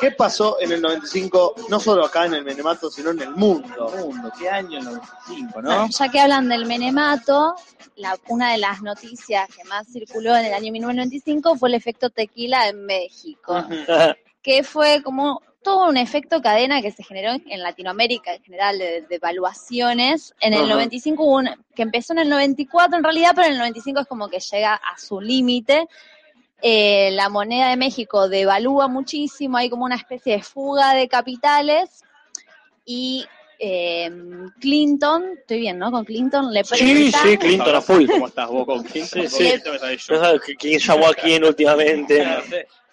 ¿Qué 0.00 0.10
pasó 0.10 0.58
en 0.60 0.72
el 0.72 0.82
95, 0.82 1.54
no 1.68 1.78
solo 1.80 2.04
acá 2.04 2.26
en 2.26 2.34
el 2.34 2.44
Menemato, 2.44 2.90
sino 2.90 3.10
en 3.10 3.20
el 3.22 3.30
mundo? 3.30 3.90
Mundo, 3.98 4.32
¿qué 4.38 4.48
año? 4.48 4.78
El 4.78 4.84
95, 4.84 5.62
¿no? 5.62 5.88
Ya 5.88 6.08
que 6.08 6.20
hablan 6.20 6.48
del 6.48 6.66
Menemato, 6.66 7.54
la, 7.96 8.16
una 8.28 8.52
de 8.52 8.58
las 8.58 8.82
noticias 8.82 9.48
que 9.54 9.64
más 9.64 9.86
circuló 9.92 10.36
en 10.36 10.46
el 10.46 10.54
año 10.54 10.72
1995 10.72 11.56
fue 11.56 11.68
el 11.68 11.74
efecto 11.76 12.10
tequila 12.10 12.68
en 12.68 12.84
México, 12.84 13.64
que 14.42 14.62
fue 14.64 15.02
como 15.02 15.40
todo 15.62 15.88
un 15.88 15.96
efecto 15.96 16.42
cadena 16.42 16.82
que 16.82 16.90
se 16.90 17.04
generó 17.04 17.34
en 17.46 17.62
Latinoamérica 17.62 18.34
en 18.34 18.42
general 18.42 18.78
de, 18.78 19.02
de 19.08 19.14
evaluaciones. 19.14 20.34
En 20.40 20.54
el 20.54 20.62
Ajá. 20.64 20.72
95 20.74 21.22
hubo 21.22 21.36
un- 21.36 21.64
que 21.76 21.82
empezó 21.82 22.12
en 22.14 22.18
el 22.20 22.28
94 22.28 22.96
en 22.98 23.04
realidad, 23.04 23.30
pero 23.34 23.46
en 23.46 23.52
el 23.52 23.58
95 23.60 24.00
es 24.00 24.06
como 24.08 24.28
que 24.28 24.40
llega 24.40 24.74
a 24.74 24.98
su 24.98 25.20
límite. 25.20 25.86
Eh, 26.64 27.10
la 27.12 27.28
moneda 27.28 27.70
de 27.70 27.76
México 27.76 28.28
devalúa 28.28 28.86
muchísimo, 28.86 29.56
hay 29.56 29.68
como 29.68 29.84
una 29.84 29.96
especie 29.96 30.36
de 30.36 30.42
fuga 30.44 30.94
de 30.94 31.08
capitales 31.08 32.04
y 32.84 33.26
eh, 33.58 34.10
Clinton, 34.60 35.24
estoy 35.38 35.58
bien, 35.58 35.78
¿no? 35.78 35.90
Con 35.90 36.04
Clinton 36.04 36.52
le 36.52 36.62
Sí, 36.62 36.74
presta, 36.74 37.22
sí, 37.22 37.36
Clinton 37.36 37.74
a 37.74 37.80
full. 37.80 38.06
¿Cómo 38.06 38.28
estás 38.28 38.48
vos 38.48 38.64
con 38.64 38.82
Clinton? 38.84 39.28
Sí, 39.28 39.28
sí. 39.28 39.54
No 40.10 40.18
sabes 40.18 40.40
quién 40.58 40.78
llamó 40.78 41.08
a 41.08 41.14
quién 41.20 41.44
últimamente. 41.44 42.24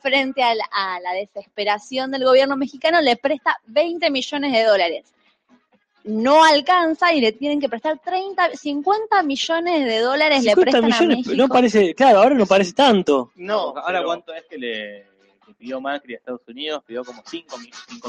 Frente 0.02 0.42
a 0.42 0.56
la, 0.56 0.66
a 0.72 1.00
la 1.02 1.14
desesperación 1.14 2.10
del 2.10 2.24
gobierno 2.24 2.56
mexicano, 2.56 3.02
le 3.02 3.18
presta 3.18 3.60
20 3.68 4.10
millones 4.10 4.52
de 4.52 4.64
dólares. 4.64 5.14
No 6.06 6.44
alcanza 6.44 7.14
y 7.14 7.22
le 7.22 7.34
tienen 7.34 7.60
que 7.60 7.68
prestar 7.70 8.00
30, 8.00 8.52
50 8.56 9.22
millones 9.24 9.86
de 9.86 10.00
dólares 10.00 10.44
le 10.44 10.52
50 10.52 10.62
prestan 10.62 10.84
a 10.84 10.88
millones, 10.88 11.18
México. 11.28 11.36
no 11.36 11.48
parece, 11.50 11.94
claro, 11.94 12.20
ahora 12.20 12.36
no 12.36 12.46
parece 12.46 12.74
tanto. 12.74 13.32
No, 13.36 13.70
Ahora, 13.78 14.00
pero- 14.00 14.06
¿cuánto 14.06 14.34
es 14.34 14.44
que 14.50 14.58
le 14.58 15.08
que 15.46 15.54
pidió 15.56 15.82
Macri 15.82 16.14
a 16.14 16.18
Estados 16.18 16.42
Unidos? 16.48 16.84
Pidió 16.86 17.04
como 17.04 17.22
5 17.26 17.58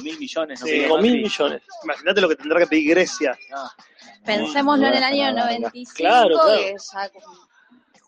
mil 0.03 0.18
millones. 0.18 0.61
¿no? 0.61 0.66
Sí, 0.66 0.72
pidió 0.72 0.84
5 0.88 0.99
mil 0.99 1.22
millones. 1.22 1.62
Imagínate 1.84 2.20
lo 2.20 2.28
que 2.28 2.36
tendrá 2.36 2.59
que 2.61 2.66
pedir 2.68 2.91
Grecia. 2.91 3.36
Ah, 3.55 3.70
Pensémoslo 4.24 4.86
en 4.86 4.95
el 4.95 5.03
año 5.03 5.32
Claro, 5.32 5.38
95, 5.47 5.93
claro. 5.97 6.38
que 6.59 6.74
ya 6.74 7.11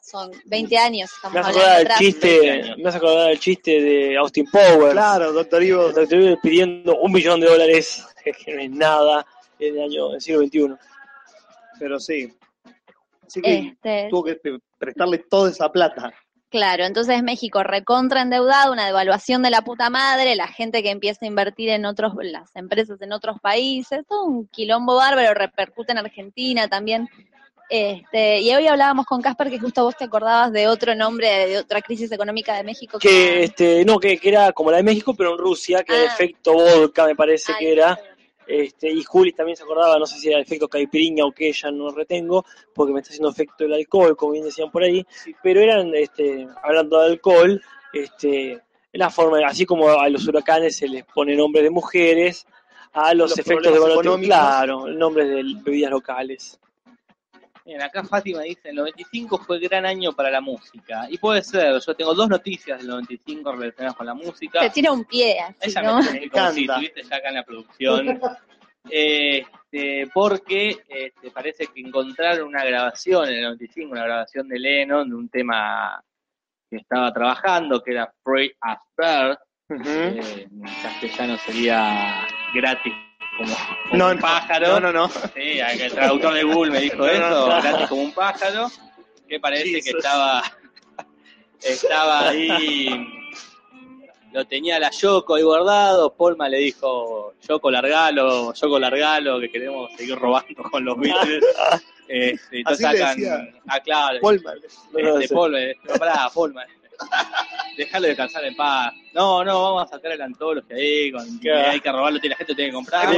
son 0.02 0.30
20 0.44 0.76
años, 0.78 1.10
estamos 1.12 1.32
Me 1.34 1.40
hablando 1.40 1.58
acordar 1.60 1.80
el 1.80 1.86
atrás. 1.86 2.00
20 2.00 2.20
chiste, 2.20 2.74
me 2.82 2.88
hace 2.88 2.98
acordar 2.98 3.30
el 3.30 3.38
chiste 3.40 3.80
de 3.80 4.16
Austin 4.18 4.46
Powers. 4.50 4.92
Claro, 4.92 5.32
doctor 5.32 5.62
Ivo. 5.62 5.88
Dr. 5.90 6.14
Evil 6.14 6.38
pidiendo 6.42 6.96
un 6.98 7.12
millón 7.12 7.40
de 7.40 7.46
dólares, 7.48 8.04
que 8.44 8.54
no 8.54 8.60
es 8.62 8.70
nada 8.70 9.26
en 9.68 9.76
el 9.76 9.82
año 9.84 10.08
del 10.10 10.20
siglo 10.20 10.40
XXI. 10.42 10.74
Pero 11.78 11.98
sí. 12.00 12.32
Así 13.26 13.40
que 13.40 13.58
Este, 13.58 14.08
tuvo 14.10 14.24
que 14.24 14.38
prestarle 14.78 15.18
toda 15.18 15.50
esa 15.50 15.70
plata. 15.70 16.12
Claro, 16.50 16.84
entonces 16.84 17.22
México 17.22 17.62
recontra 17.62 18.20
endeudado, 18.20 18.74
una 18.74 18.84
devaluación 18.84 19.42
de 19.42 19.48
la 19.48 19.62
puta 19.62 19.88
madre, 19.88 20.36
la 20.36 20.48
gente 20.48 20.82
que 20.82 20.90
empieza 20.90 21.24
a 21.24 21.28
invertir 21.28 21.70
en 21.70 21.86
otros, 21.86 22.12
las 22.20 22.54
empresas 22.56 23.00
en 23.00 23.12
otros 23.12 23.40
países, 23.40 24.02
todo 24.06 24.24
un 24.26 24.46
quilombo 24.48 24.96
bárbaro, 24.96 25.32
repercute 25.32 25.92
en 25.92 25.98
Argentina 25.98 26.68
también. 26.68 27.08
Este, 27.70 28.40
y 28.40 28.54
hoy 28.54 28.66
hablábamos 28.66 29.06
con 29.06 29.22
Casper 29.22 29.48
que 29.48 29.58
justo 29.58 29.82
vos 29.82 29.96
te 29.96 30.04
acordabas 30.04 30.52
de 30.52 30.68
otro 30.68 30.94
nombre, 30.94 31.46
de 31.48 31.56
otra 31.56 31.80
crisis 31.80 32.12
económica 32.12 32.54
de 32.54 32.64
México. 32.64 32.98
Que, 32.98 33.44
este, 33.44 33.82
no, 33.86 33.98
que, 33.98 34.18
que 34.18 34.28
era 34.28 34.52
como 34.52 34.70
la 34.70 34.76
de 34.76 34.82
México, 34.82 35.14
pero 35.14 35.32
en 35.32 35.38
Rusia, 35.38 35.82
que 35.82 35.94
era 35.94 36.10
Ah. 36.10 36.14
efecto 36.14 36.52
vodka, 36.52 37.06
me 37.06 37.16
parece 37.16 37.52
Ay, 37.52 37.58
que 37.64 37.72
era. 37.72 37.98
Este, 38.52 38.90
y 38.92 39.02
Juli 39.02 39.32
también 39.32 39.56
se 39.56 39.62
acordaba, 39.62 39.98
no 39.98 40.04
sé 40.04 40.18
si 40.18 40.28
era 40.28 40.38
efecto 40.38 40.68
caipirinha 40.68 41.24
o 41.24 41.32
qué, 41.32 41.50
ya 41.54 41.70
no 41.70 41.90
retengo, 41.90 42.44
porque 42.74 42.92
me 42.92 43.00
está 43.00 43.08
haciendo 43.08 43.30
efecto 43.30 43.64
el 43.64 43.72
alcohol, 43.72 44.14
como 44.14 44.32
bien 44.32 44.44
decían 44.44 44.70
por 44.70 44.82
ahí, 44.82 45.06
pero 45.42 45.60
eran, 45.60 45.94
este, 45.94 46.46
hablando 46.62 47.00
de 47.00 47.06
alcohol, 47.06 47.62
este, 47.94 48.60
la 48.92 49.08
forma, 49.08 49.38
así 49.46 49.64
como 49.64 49.88
a 49.88 50.06
los 50.10 50.28
huracanes 50.28 50.76
se 50.76 50.86
les 50.86 51.02
pone 51.04 51.34
nombres 51.34 51.64
de 51.64 51.70
mujeres, 51.70 52.46
a 52.92 53.14
los, 53.14 53.30
Los 53.30 53.38
efectos 53.38 53.72
de 53.72 53.78
valor, 53.78 54.20
claro, 54.20 54.86
nombres 54.86 55.30
de 55.30 55.42
bebidas 55.62 55.90
locales. 55.90 56.60
Bien, 57.64 57.80
acá 57.80 58.02
Fátima 58.02 58.42
dice, 58.42 58.70
el 58.70 58.76
95 58.76 59.38
fue 59.38 59.60
gran 59.60 59.86
año 59.86 60.12
para 60.12 60.30
la 60.30 60.40
música. 60.40 61.06
Y 61.08 61.18
puede 61.18 61.42
ser, 61.42 61.78
yo 61.80 61.94
tengo 61.94 62.14
dos 62.14 62.28
noticias 62.28 62.78
del 62.78 62.88
95 62.88 63.52
relacionadas 63.52 63.96
con 63.96 64.06
la 64.06 64.14
música. 64.14 64.60
Te 64.60 64.70
tira 64.70 64.90
un 64.90 65.04
pie, 65.04 65.40
así, 65.40 65.70
Ella 65.70 65.82
¿no? 65.82 65.98
me 65.98 66.08
tiene 66.10 66.30
como 66.30 66.50
si 66.50 66.64
estuviste 66.64 67.02
ya 67.02 67.16
acá 67.16 67.28
en 67.28 67.34
la 67.34 67.44
producción. 67.44 68.20
Este, 68.90 70.08
porque 70.12 70.82
este, 70.88 71.30
parece 71.30 71.68
que 71.68 71.80
encontraron 71.80 72.48
una 72.48 72.64
grabación 72.64 73.28
en 73.28 73.36
el 73.36 73.42
95, 73.44 73.92
una 73.92 74.04
grabación 74.04 74.48
de 74.48 74.58
Lennon 74.58 75.08
de 75.08 75.14
un 75.14 75.28
tema 75.28 76.02
que 76.68 76.78
estaba 76.78 77.12
trabajando, 77.12 77.80
que 77.80 77.92
era 77.92 78.12
Free 78.24 78.52
as 78.60 78.80
Bird, 78.96 79.38
eh, 79.86 80.48
en 80.50 80.62
castellano 80.82 81.36
sería 81.38 82.26
gratis 82.52 82.92
como, 83.36 83.54
como 83.90 83.96
No, 83.96 84.10
un 84.10 84.18
pájaro. 84.18 84.68
No, 84.68 84.80
no, 84.80 84.92
no. 84.92 85.08
Sí, 85.08 85.58
el 85.60 85.92
traductor 85.92 86.34
de 86.34 86.42
Google 86.44 86.70
me 86.72 86.80
dijo 86.80 86.96
No, 87.06 87.06
no, 87.48 87.58
eso, 87.58 87.78
no. 87.80 87.88
como 87.88 88.02
un 88.02 88.12
pájaro, 88.12 88.70
que 89.28 89.40
parece 89.40 89.80
que 89.82 89.90
estaba, 89.90 90.42
estaba 91.62 92.28
ahí, 92.28 92.88
lo 94.32 94.44
tenía 94.46 94.78
la 94.78 94.90
Yoko 94.90 95.34
ahí 95.34 95.42
guardado, 95.42 96.12
Polma 96.14 96.48
le 96.48 96.58
dijo, 96.58 97.34
Yoko 97.48 97.70
largalo, 97.70 98.52
Yoko 98.54 98.78
largalo, 98.78 99.40
que 99.40 99.50
queremos 99.50 99.90
seguir 99.96 100.16
robando 100.18 100.62
con 100.70 100.84
los 100.84 100.98
Beatles. 100.98 101.44
Este, 102.08 102.58
entonces 102.58 102.84
Así 102.84 102.92
le 102.94 102.98
sacan, 102.98 103.16
decía. 103.16 103.60
ah, 103.68 103.80
claro, 103.80 104.18
Polman. 104.20 104.58
este, 105.22 105.34
Paul, 105.34 105.56
eh, 105.56 105.76
no, 105.84 105.94
pará, 105.94 106.28
Paulman. 106.34 106.66
Dejarlo 107.76 108.08
descansar 108.08 108.44
en 108.44 108.54
paz. 108.54 108.92
No, 109.14 109.44
no, 109.44 109.62
vamos 109.62 109.84
a 109.84 109.96
sacar 109.96 110.12
el 110.12 110.22
antología 110.22 110.76
ahí, 110.76 111.10
con, 111.10 111.38
Claro. 111.38 111.70
hay 111.70 111.80
que 111.80 111.90
robarlo, 111.92 112.20
la 112.22 112.36
gente 112.36 112.54
tiene 112.54 112.70
que 112.70 112.74
comprar. 112.74 113.10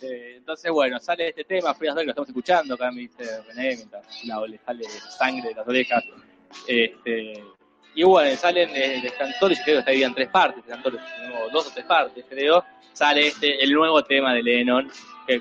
Que 0.00 0.36
entonces, 0.36 0.70
bueno, 0.70 0.98
sale 0.98 1.28
este 1.28 1.44
tema, 1.44 1.74
Free 1.74 1.88
as 1.88 1.94
Bird, 1.94 2.04
lo 2.06 2.10
estamos 2.10 2.28
escuchando, 2.28 2.74
acá 2.74 2.90
me 2.90 3.02
dice 3.02 3.24
René, 3.48 3.76
mientras 3.76 4.24
la- 4.24 4.46
le 4.46 4.58
sale 4.58 4.84
sangre 5.18 5.48
de 5.50 5.54
las 5.54 5.68
orejas. 5.68 6.04
Este, 6.66 7.44
y 7.94 8.02
bueno, 8.04 8.36
salen 8.36 8.70
eh, 8.74 9.00
de 9.02 9.10
cantores, 9.10 9.58
creo 9.64 9.76
que 9.76 9.78
está 9.80 9.90
dividido 9.90 10.08
en 10.08 10.14
tres 10.14 10.28
partes, 10.28 10.64
de 10.64 10.70
cantores, 10.70 11.00
dos 11.52 11.66
o 11.66 11.70
tres 11.70 11.84
partes, 11.86 12.24
creo. 12.28 12.64
Sale 12.92 13.28
este, 13.28 13.62
el 13.62 13.72
nuevo 13.72 14.02
tema 14.04 14.34
de 14.34 14.42
Lennon, 14.42 14.90
que 15.26 15.40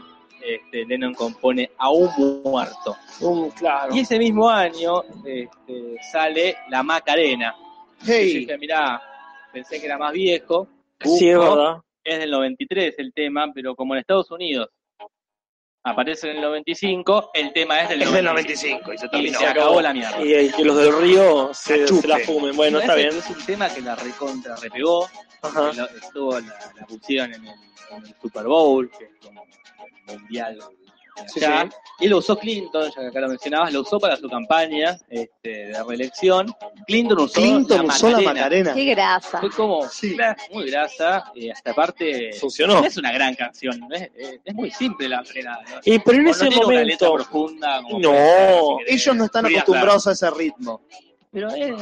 este, 0.55 0.85
Lennon 0.85 1.13
compone 1.13 1.71
Aún 1.77 2.09
Muerto. 2.43 2.95
Un- 3.21 3.49
claro. 3.51 3.93
Y 3.95 3.99
ese 4.01 4.17
mismo 4.17 4.49
año 4.49 5.03
este, 5.25 5.97
sale 6.11 6.57
La 6.69 6.83
Macarena. 6.83 7.55
Y 8.01 8.05
yo 8.07 8.13
Hey, 8.13 8.33
dije, 8.39 8.57
mirá, 8.57 9.01
pensé 9.51 9.79
que 9.79 9.85
era 9.87 9.97
más 9.97 10.13
viejo. 10.13 10.67
Sí, 11.01 11.29
es 11.29 11.37
verdad. 11.37 11.77
es 12.03 12.19
del 12.19 12.31
93 12.31 12.95
el 12.99 13.13
tema, 13.13 13.51
pero 13.53 13.75
como 13.75 13.93
en 13.93 13.99
Estados 13.99 14.29
Unidos 14.31 14.69
aparece 15.83 16.29
en 16.29 16.35
el 16.37 16.41
95, 16.41 17.31
el 17.33 17.53
tema 17.53 17.81
es 17.81 17.89
del 17.89 18.01
es 18.01 18.11
del 18.11 18.25
95. 18.25 18.79
95 18.89 18.93
y 18.93 18.97
se 18.97 19.05
Y 19.05 19.09
terminó. 19.09 19.39
se 19.39 19.47
acabó 19.47 19.81
la 19.81 19.93
mierda. 19.93 20.21
Y, 20.25 20.33
y 20.35 20.51
que 20.51 20.65
los 20.65 20.75
del 20.77 20.97
río 21.01 21.53
se, 21.53 21.87
se 21.87 22.07
la 22.07 22.19
fumen. 22.19 22.55
Bueno, 22.57 22.77
No, 22.77 22.81
está 22.81 22.95
es, 22.99 23.03
bien. 23.03 23.17
es 23.17 23.29
un 23.29 23.45
tema 23.45 23.69
que 23.73 23.81
la 23.81 23.95
recontra 23.95 24.55
repegó, 24.57 25.07
Ajá. 25.41 25.71
estuvo 26.01 26.39
la, 26.39 26.71
la 26.75 26.85
pusieron 26.87 27.33
en 27.33 27.45
el, 27.45 27.53
en 27.91 28.05
el 28.05 28.15
Super 28.21 28.43
Bowl, 28.45 28.91
que 28.97 29.05
es 29.05 29.11
como 29.23 29.45
mundial 30.07 30.59
Sí. 31.34 31.39
Y 31.99 32.07
lo 32.09 32.19
usó 32.19 32.38
Clinton, 32.38 32.91
ya 32.95 33.01
que 33.01 33.07
acá 33.07 33.21
lo 33.21 33.30
mencionabas, 33.30 33.73
lo 33.73 33.82
usó 33.82 33.99
para 33.99 34.15
su 34.17 34.30
campaña 34.30 34.99
este, 35.09 35.49
de 35.49 35.84
reelección. 35.84 36.53
Clinton 36.86 37.17
usó 37.21 37.34
Clinton 37.41 37.88
la 37.88 37.93
usó 37.95 38.09
la 38.11 38.21
Macarena. 38.21 38.71
Qué 38.75 38.86
grasa. 38.86 39.39
Fue 39.39 39.49
como 39.49 39.88
Sí. 39.89 40.15
muy 40.53 40.69
grasa, 40.69 41.32
y 41.34 41.49
hasta 41.49 41.73
parte 41.73 42.34
Funcionó. 42.39 42.82
no 42.82 42.86
es 42.86 42.97
una 42.97 43.11
gran 43.11 43.34
canción, 43.34 43.80
es, 43.91 44.11
es- 44.45 44.53
muy 44.53 44.69
simple 44.69 45.09
la 45.09 45.21
Macarena. 45.23 45.57
¿no? 45.67 45.80
Y 45.86 45.97
pero 45.97 46.19
en 46.19 46.28
ese 46.28 46.43
no 46.45 46.49
tiene 46.51 46.65
una 46.67 46.84
letra 46.84 47.07
momento. 47.09 47.13
profunda. 47.30 47.82
como 47.82 47.99
No, 47.99 48.78
si. 48.88 48.93
Ellos 48.93 49.15
no 49.15 49.25
están 49.25 49.45
acostumbrados 49.47 50.05
a 50.05 50.11
ese 50.11 50.30
ritmo. 50.30 50.82
Pero 51.32 51.49
es, 51.49 51.82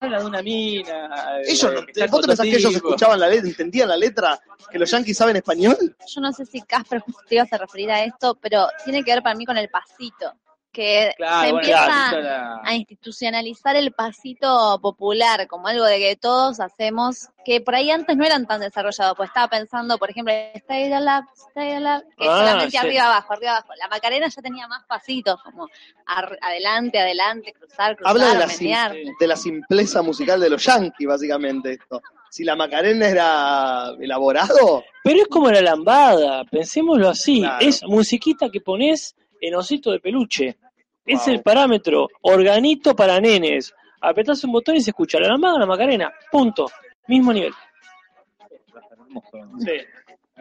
habla 0.00 0.18
de 0.20 0.24
una 0.26 0.42
mina. 0.42 1.08
de- 1.36 1.50
Ellos, 1.52 1.72
está 1.88 2.06
¿Vos 2.06 2.20
te 2.22 2.26
pensás 2.28 2.44
que 2.44 2.56
ellos 2.56 2.74
escuchaban 2.74 3.20
la 3.20 3.28
letra, 3.28 3.48
entendían 3.48 3.88
la 3.88 3.96
letra? 3.96 4.38
¿Que 4.70 4.78
los 4.78 4.90
yankees 4.90 5.16
saben 5.16 5.36
español? 5.36 5.76
Yo 6.06 6.20
no 6.20 6.32
sé 6.32 6.44
si 6.44 6.60
Casper 6.62 7.02
te 7.28 7.34
ibas 7.36 7.52
a 7.52 7.58
referir 7.58 7.90
a 7.90 8.04
esto, 8.04 8.36
pero 8.40 8.66
tiene 8.84 9.02
que 9.04 9.12
ver 9.12 9.22
para 9.22 9.34
mí 9.34 9.44
con 9.46 9.56
el 9.56 9.68
pasito, 9.68 10.32
que 10.76 11.12
Claro, 11.16 11.40
se 11.46 11.52
bueno, 11.52 11.58
empieza 11.60 11.86
claro, 12.10 12.20
la- 12.20 12.60
a 12.62 12.74
institucionalizar 12.74 13.76
el 13.76 13.92
pasito 13.92 14.78
popular 14.82 15.46
como 15.46 15.68
algo 15.68 15.84
de 15.86 15.98
que 15.98 16.16
todos 16.16 16.60
hacemos, 16.60 17.28
que 17.46 17.62
por 17.62 17.74
ahí 17.74 17.90
antes 17.90 18.14
no 18.14 18.26
eran 18.26 18.46
tan 18.46 18.60
desarrollados, 18.60 19.16
pues 19.16 19.30
estaba 19.30 19.48
pensando, 19.48 19.96
por 19.96 20.10
ejemplo, 20.10 20.34
Stay 20.54 20.92
Alive, 20.92 21.26
Stay 21.48 21.72
Alive, 21.72 22.02
que 22.18 22.28
Ah, 22.28 22.36
solamente 22.38 22.70
sí. 22.72 22.76
arriba 22.76 23.04
abajo, 23.06 23.32
arriba 23.32 23.52
abajo. 23.52 23.72
La 23.80 23.88
Macarena 23.88 24.28
ya 24.28 24.42
tenía 24.42 24.68
más 24.68 24.84
pasitos, 24.84 25.42
como 25.42 25.66
ar- 26.04 26.38
adelante, 26.42 26.98
adelante, 27.00 27.54
cruzar, 27.54 27.96
cruzar, 27.96 28.10
Habla 28.10 28.34
de 28.34 28.38
la, 28.40 28.48
sim- 28.48 28.64
menear. 28.64 28.94
de 29.18 29.26
la 29.26 29.36
simpleza 29.36 30.02
musical 30.02 30.38
de 30.40 30.50
los 30.50 30.62
yankees, 30.62 31.08
básicamente, 31.08 31.72
esto. 31.72 32.02
Si 32.28 32.44
la 32.44 32.54
Macarena 32.54 33.08
era 33.08 33.92
elaborado, 33.98 34.84
Pero 35.02 35.22
es 35.22 35.28
como 35.28 35.50
la 35.50 35.62
lambada, 35.62 36.44
pensémoslo 36.44 37.08
así. 37.08 37.40
Claro. 37.40 37.64
Es 37.64 37.82
musiquita 37.84 38.50
que 38.50 38.60
pones 38.60 39.14
en 39.40 39.54
osito 39.54 39.90
de 39.92 40.00
peluche. 40.00 40.58
Es 41.06 41.24
Wow. 41.26 41.34
el 41.34 41.42
parámetro. 41.42 42.08
Organito 42.22 42.94
para 42.96 43.20
nenes. 43.20 43.72
Apretás 44.00 44.42
un 44.44 44.52
botón 44.52 44.76
y 44.76 44.80
se 44.80 44.90
escucha 44.90 45.18
la 45.20 45.28
lambada 45.28 45.54
o 45.54 45.58
la 45.58 45.66
macarena. 45.66 46.12
Punto. 46.30 46.66
Mismo 47.08 47.32
nivel. 47.32 47.52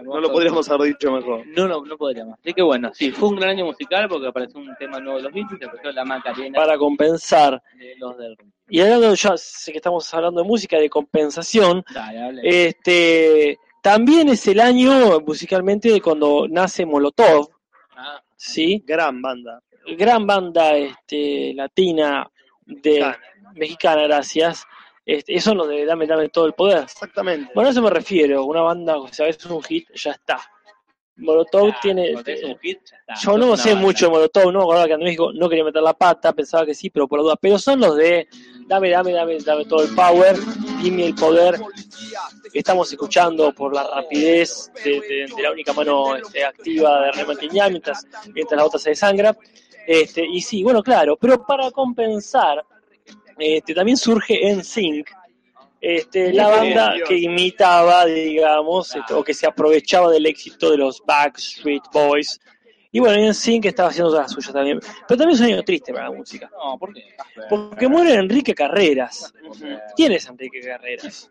no 0.03 0.20
lo 0.20 0.32
podríamos 0.32 0.70
haber 0.70 0.89
dicho 0.89 1.11
mejor. 1.11 1.45
No, 1.47 1.68
no, 1.68 1.86
no 1.86 1.97
podríamos. 1.97 2.38
Así 2.39 2.53
que 2.53 2.61
bueno, 2.61 2.91
sí, 2.93 3.11
fue 3.11 3.30
un 3.30 3.36
gran 3.38 3.51
año 3.51 3.66
musical 3.66 4.07
porque 4.09 4.28
apareció 4.28 4.59
un 4.59 4.76
tema 4.78 4.99
nuevo 4.99 5.18
de 5.18 5.24
los 5.24 5.34
Beatles, 5.34 5.59
se 5.59 5.66
apareció 5.66 5.91
la 5.93 6.03
Macarena 6.05 6.55
Para 6.57 6.78
compensar. 6.78 7.61
de 7.78 7.95
los 7.97 8.18
del 8.18 8.36
Y 8.68 8.82
hablando, 8.82 9.13
ya 9.13 9.38
sé 9.38 9.72
que 9.72 9.78
estamos 9.78 10.11
hablando 10.13 10.41
de 10.41 10.47
música, 10.47 10.78
de 10.78 10.89
compensación. 10.89 11.84
Dale. 11.93 12.41
Este, 12.43 13.57
también 13.82 14.28
es 14.30 14.45
el 14.47 14.59
año 14.59 15.20
musicalmente 15.22 15.89
de 15.91 16.01
cuando 16.01 16.45
nace 16.49 16.86
Molotov. 16.86 17.49
Ah, 17.95 18.22
¿sí? 18.36 18.84
Gran 18.86 19.22
banda. 19.22 19.61
Gran 19.98 20.26
banda 20.26 20.76
este, 20.76 21.54
latina 21.54 22.30
de 22.66 23.00
Mexicana. 23.00 23.20
mexicana, 23.56 24.02
gracias. 24.04 24.64
Este, 25.06 25.36
eso 25.36 25.54
no 25.54 25.68
de 25.68 25.86
dame, 25.86 26.08
dame 26.08 26.30
todo 26.30 26.46
el 26.48 26.54
poder. 26.54 26.84
Exactamente. 26.84 27.52
Bueno, 27.54 27.68
a 27.70 27.72
eso 27.72 27.82
me 27.82 27.90
refiero. 27.92 28.44
Una 28.46 28.62
banda, 28.62 28.98
o 28.98 29.08
sea, 29.14 29.28
es 29.28 29.46
un 29.46 29.62
hit, 29.64 29.88
ya 29.94 30.12
está. 30.12 30.40
Molotov 31.18 31.68
claro, 31.70 31.80
tiene. 31.82 32.08
hit, 32.62 32.80
está, 32.84 33.14
yo 33.24 33.38
no 33.38 33.56
sé 33.56 33.70
banda. 33.70 33.82
mucho 33.86 34.06
de 34.08 34.12
Molotov, 34.12 34.52
no 34.52 34.60
me 34.60 34.64
acordaba 34.66 34.88
que 34.88 34.94
en 34.94 35.00
México 35.00 35.32
no 35.34 35.48
quería 35.48 35.64
meter 35.64 35.82
la 35.82 35.94
pata, 35.94 36.34
pensaba 36.34 36.66
que 36.66 36.74
sí, 36.74 36.90
pero 36.90 37.08
por 37.08 37.20
la 37.20 37.24
duda. 37.24 37.36
Pero 37.40 37.58
son 37.58 37.80
los 37.80 37.96
de 37.96 38.28
dame, 38.68 38.90
dame, 38.90 39.14
dame, 39.14 39.38
dame 39.40 39.64
todo 39.66 39.84
el 39.84 39.96
power, 39.96 40.36
dime 40.82 41.06
el 41.06 41.16
poder. 41.16 41.58
Estamos 42.54 42.92
escuchando 42.92 43.54
por 43.54 43.74
la 43.74 43.84
rapidez 43.88 44.72
de, 44.84 44.92
de- 45.02 45.34
de 45.36 45.44
la 45.44 45.52
única 45.52 45.72
mano 45.72 46.16
este, 46.18 46.44
activa 46.44 47.02
de 47.02 47.12
René 47.12 47.26
Mantiñán 47.26 47.72
mientras, 47.72 48.06
mientras 48.34 48.58
la 48.58 48.66
otra 48.66 48.80
se 48.80 48.90
desangra. 48.90 49.38
Este, 49.88 50.26
y 50.26 50.42
sí, 50.42 50.64
bueno, 50.64 50.82
claro, 50.82 51.18
pero 51.20 51.46
para 51.46 51.70
compensar, 51.72 52.66
este, 53.38 53.74
también 53.74 53.98
surge 53.98 54.48
en 54.48 54.64
Sync, 54.64 55.10
este, 55.80 56.34
la 56.34 56.48
banda 56.48 56.94
Dios. 56.94 57.08
que 57.08 57.18
imitaba, 57.18 58.06
digamos, 58.06 58.96
este, 58.96 59.14
o 59.14 59.24
que 59.24 59.34
se 59.34 59.46
aprovechaba 59.46 60.12
del 60.12 60.26
éxito 60.26 60.72
de 60.72 60.78
los 60.78 61.04
Backstreet 61.06 61.84
Boys 61.94 62.40
Y 62.92 63.00
bueno, 63.00 63.22
en 63.22 63.34
Sync 63.36 63.66
estaba 63.66 63.90
haciendo 63.90 64.16
las 64.16 64.32
suyas 64.32 64.54
también. 64.54 64.80
Pero 65.08 65.18
también 65.18 65.32
es 65.32 65.40
un 65.42 65.54
año 65.54 65.64
triste 65.64 65.94
para 65.94 66.10
la 66.10 66.16
música. 66.16 66.50
No, 66.52 66.80
¿por 66.80 66.94
qué? 66.94 67.04
Porque 67.50 67.88
muere 67.88 68.16
Enrique 68.16 68.56
Carreras. 68.56 69.34
¿Quién 69.96 70.14
es 70.14 70.28
Enrique 70.28 70.62
Carreras? 70.62 71.30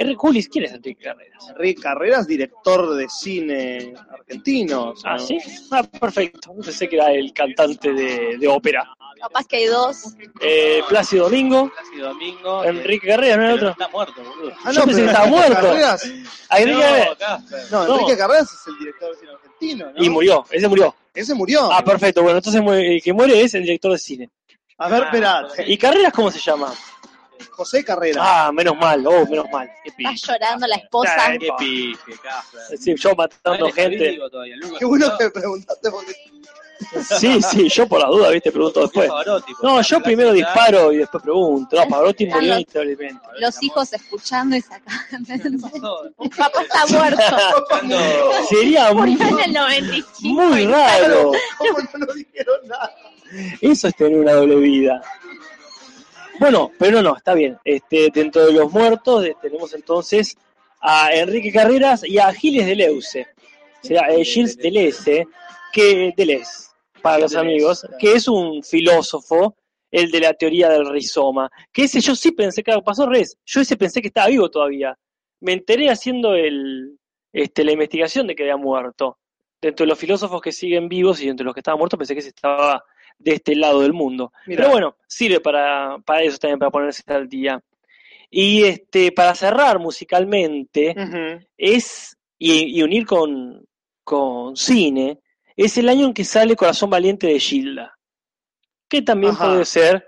Enrique 0.00 0.16
Julis, 0.18 0.48
¿quién 0.48 0.64
es 0.64 0.72
Enrique 0.72 1.02
Carreras? 1.02 1.48
Enrique 1.50 1.82
Carreras, 1.82 2.26
director 2.26 2.94
de 2.94 3.08
cine 3.08 3.94
argentino. 4.10 4.94
Ah, 5.04 5.16
¿no? 5.16 5.18
¿sí? 5.18 5.38
Ah, 5.72 5.82
perfecto. 5.82 6.54
Pensé 6.54 6.88
que 6.88 6.96
era 6.96 7.10
el 7.10 7.32
cantante 7.32 7.92
de, 7.92 8.36
de 8.38 8.48
ópera. 8.48 8.88
Capaz 9.20 9.46
que 9.48 9.56
hay 9.56 9.66
dos. 9.66 10.14
Eh, 10.40 10.80
Plácido 10.88 11.24
Domingo, 11.24 11.70
Plácido 11.74 12.08
Domingo. 12.10 12.64
Enrique 12.64 13.08
Carreras, 13.08 13.38
¿no 13.38 13.44
era 13.44 13.54
otro? 13.54 13.70
Está 13.70 13.88
muerto, 13.88 14.22
boludo. 14.22 14.52
Ah, 14.64 14.70
Yo 14.72 14.84
pensé 14.84 15.00
que 15.02 15.06
pero 15.08 15.18
estaba 15.18 15.26
Enrique 15.26 15.48
muerto. 15.48 15.66
Carreras, 15.68 16.04
Enrique 16.04 16.80
Carreras. 16.80 17.70
No, 17.72 17.86
No. 17.88 17.94
Enrique 17.96 18.16
Carreras 18.16 18.52
es 18.52 18.66
el 18.68 18.78
director 18.78 19.10
de 19.10 19.16
cine 19.18 19.32
argentino, 19.32 19.92
¿no? 19.92 20.04
Y 20.04 20.08
murió, 20.08 20.44
ese 20.50 20.68
murió. 20.68 20.94
Ese 21.12 21.34
murió. 21.34 21.72
Ah, 21.72 21.82
perfecto. 21.84 22.22
Bueno, 22.22 22.38
entonces 22.38 22.62
el 22.64 23.02
que 23.02 23.12
muere 23.12 23.40
es 23.40 23.54
el 23.54 23.62
director 23.62 23.90
de 23.90 23.98
cine. 23.98 24.30
A 24.80 24.88
ver, 24.88 25.02
Ah, 25.02 25.06
esperá. 25.06 25.48
¿Y 25.66 25.76
Carreras 25.76 26.12
cómo 26.12 26.30
se 26.30 26.38
llama? 26.38 26.72
José 27.58 27.84
Carreras. 27.84 28.24
Ah, 28.24 28.52
menos 28.52 28.76
mal, 28.76 29.04
oh, 29.04 29.26
menos 29.26 29.50
mal. 29.50 29.68
Qué 29.82 29.90
Está 29.90 30.32
llorando 30.32 30.66
la 30.68 30.76
esposa. 30.76 31.16
Ay, 31.18 31.38
Qué 31.40 31.48
pique, 31.58 32.12
Casper. 32.22 32.78
Sí, 32.78 32.94
yo 32.96 33.16
matando 33.16 33.72
gente. 33.72 34.16
todavía. 34.30 34.54
Qué 34.78 34.84
bueno 34.84 35.18
que 35.18 35.28
preguntaste 35.28 35.90
porque 35.90 36.14
Sí, 37.18 37.42
sí, 37.42 37.68
yo 37.68 37.88
por 37.88 37.98
la 38.00 38.06
duda, 38.06 38.30
viste, 38.30 38.52
pregunto 38.52 38.82
después. 38.82 39.10
No, 39.60 39.82
yo 39.82 40.00
primero 40.00 40.32
disparo 40.32 40.92
y 40.92 40.98
después 40.98 41.20
pregunto. 41.20 41.74
No, 41.76 41.88
Pavarotti 41.88 42.26
murió. 42.26 42.58
Los 43.40 43.60
hijos 43.60 43.92
escuchando 43.92 44.54
y 44.54 44.60
sacando. 44.60 46.12
Papá 46.36 46.62
está 46.62 46.86
muerto. 46.86 47.22
Sería 48.48 48.92
muy, 48.92 49.16
Murió 49.16 49.28
en 49.36 49.44
el 49.46 49.52
95. 49.52 50.42
muy 50.42 50.66
raro. 50.66 51.32
¿Cómo 51.58 51.78
no 51.94 52.06
nos 52.06 52.14
dijeron 52.14 52.60
nada? 52.68 52.94
Eso 53.60 53.88
es 53.88 53.96
tener 53.96 54.16
una 54.16 54.32
doble 54.34 54.54
vida. 54.56 55.02
Bueno, 56.38 56.70
pero 56.78 57.02
no, 57.02 57.16
está 57.16 57.34
bien. 57.34 57.58
Este, 57.64 58.08
dentro 58.12 58.46
de 58.46 58.52
los 58.52 58.72
muertos 58.72 59.26
tenemos 59.42 59.74
entonces 59.74 60.36
a 60.80 61.12
Enrique 61.12 61.52
Carreras 61.52 62.06
y 62.06 62.18
a 62.18 62.32
Giles 62.32 62.66
Deleuze. 62.66 63.26
O 63.82 63.86
sea, 63.86 64.08
eh, 64.08 64.24
Gilles 64.24 64.56
Deleuze, 64.56 65.26
que 65.72 66.12
Deleuze, 66.16 66.70
para 67.02 67.18
los 67.18 67.34
amigos, 67.34 67.86
que 67.98 68.12
es 68.12 68.28
un 68.28 68.62
filósofo, 68.62 69.56
el 69.90 70.10
de 70.10 70.20
la 70.20 70.34
teoría 70.34 70.68
del 70.68 70.88
rizoma. 70.88 71.50
Que 71.72 71.84
ese 71.84 72.00
yo 72.00 72.14
sí 72.14 72.32
pensé, 72.32 72.62
claro, 72.62 72.82
pasó 72.82 73.06
revés. 73.06 73.36
Yo 73.44 73.60
ese 73.60 73.76
pensé 73.76 74.00
que 74.00 74.08
estaba 74.08 74.28
vivo 74.28 74.50
todavía. 74.50 74.96
Me 75.40 75.52
enteré 75.52 75.90
haciendo 75.90 76.34
el, 76.34 76.98
este, 77.32 77.64
la 77.64 77.72
investigación 77.72 78.26
de 78.26 78.34
que 78.34 78.44
había 78.44 78.56
muerto. 78.56 79.18
Dentro 79.60 79.84
de 79.84 79.88
los 79.88 79.98
filósofos 79.98 80.40
que 80.40 80.52
siguen 80.52 80.88
vivos 80.88 81.20
y 81.20 81.28
entre 81.28 81.44
los 81.44 81.52
que 81.52 81.60
estaban 81.60 81.78
muertos 81.78 81.98
pensé 81.98 82.14
que 82.14 82.22
se 82.22 82.28
estaba 82.28 82.84
de 83.18 83.32
este 83.34 83.54
lado 83.54 83.82
del 83.82 83.92
mundo. 83.92 84.32
Mirá. 84.46 84.62
Pero 84.62 84.72
bueno, 84.72 84.96
sirve 85.06 85.40
para, 85.40 85.98
para 86.04 86.22
eso 86.22 86.38
también, 86.38 86.58
para 86.58 86.70
ponerse 86.70 87.02
al 87.06 87.28
día. 87.28 87.62
Y 88.30 88.64
este, 88.64 89.12
para 89.12 89.34
cerrar 89.34 89.78
musicalmente, 89.78 90.94
es, 91.56 92.16
y, 92.38 92.78
y 92.78 92.82
unir 92.82 93.06
con, 93.06 93.66
con 94.04 94.56
cine, 94.56 95.20
es 95.56 95.76
el 95.78 95.88
año 95.88 96.06
en 96.06 96.14
que 96.14 96.24
sale 96.24 96.54
Corazón 96.54 96.90
Valiente 96.90 97.26
de 97.26 97.40
Gilda. 97.40 97.98
Que 98.88 99.02
también 99.02 99.32
Ajá. 99.32 99.48
puede 99.48 99.64
ser, 99.64 100.06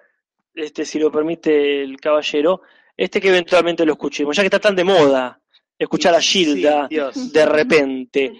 este, 0.55 0.85
si 0.85 0.99
lo 0.99 1.11
permite 1.11 1.83
el 1.83 1.99
caballero, 1.99 2.63
este 2.97 3.21
que 3.21 3.29
eventualmente 3.29 3.87
lo 3.87 3.93
escuchemos, 3.93 4.37
ya 4.37 4.43
que 4.43 4.49
está 4.49 4.61
tan 4.61 4.77
de 4.77 4.85
moda 4.85 5.40
escuchar 5.81 6.15
a 6.15 6.21
Sí, 6.21 6.45
Gilda 6.45 6.87
Dios. 6.89 7.33
de 7.33 7.47
repente. 7.47 8.33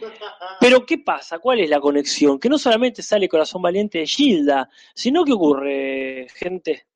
Pero 0.61 0.85
¿qué 0.87 0.99
pasa? 0.99 1.39
¿Cuál 1.39 1.61
es 1.61 1.71
la 1.71 1.81
conexión? 1.81 2.39
Que 2.39 2.49
no 2.49 2.59
solamente 2.59 3.03
sale 3.03 3.29
Corazón 3.29 3.63
Valiente 3.63 3.99
de 3.99 4.07
Gilda, 4.07 4.69
sino 4.95 5.25
que 5.25 5.33
ocurre, 5.33 6.27
gente. 6.35 6.87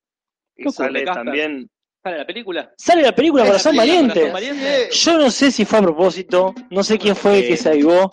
Y 0.57 0.70
sale 0.70 1.05
Casper? 1.05 1.24
también. 1.24 1.70
¿Sale 2.03 2.18
la 2.18 2.26
película? 2.26 2.72
Sale 2.76 3.03
la 3.03 3.14
película 3.14 3.42
Es 3.45 3.49
la 3.49 3.53
Corazón 3.53 3.76
película 3.76 3.92
Valiente. 3.99 4.20
Corazón 4.30 4.59
Valiente. 4.61 4.88
Yo 4.95 5.18
no 5.18 5.30
sé 5.30 5.51
si 5.51 5.64
fue 5.64 5.78
a 5.78 5.82
propósito, 5.82 6.55
no 6.70 6.84
sé 6.84 6.99
quién 6.99 7.16
fue 7.16 7.38
el 7.38 7.49
que 7.49 7.57
se 7.57 7.70
avivó, 7.70 8.11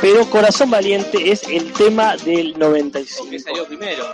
pero 0.00 0.24
Corazón 0.30 0.70
Valiente 0.70 1.30
es 1.30 1.46
el 1.48 1.70
tema 1.74 2.16
del 2.16 2.54
¿Qué 2.54 2.58
95. 2.58 3.38
salió 3.38 3.66
primero? 3.66 4.04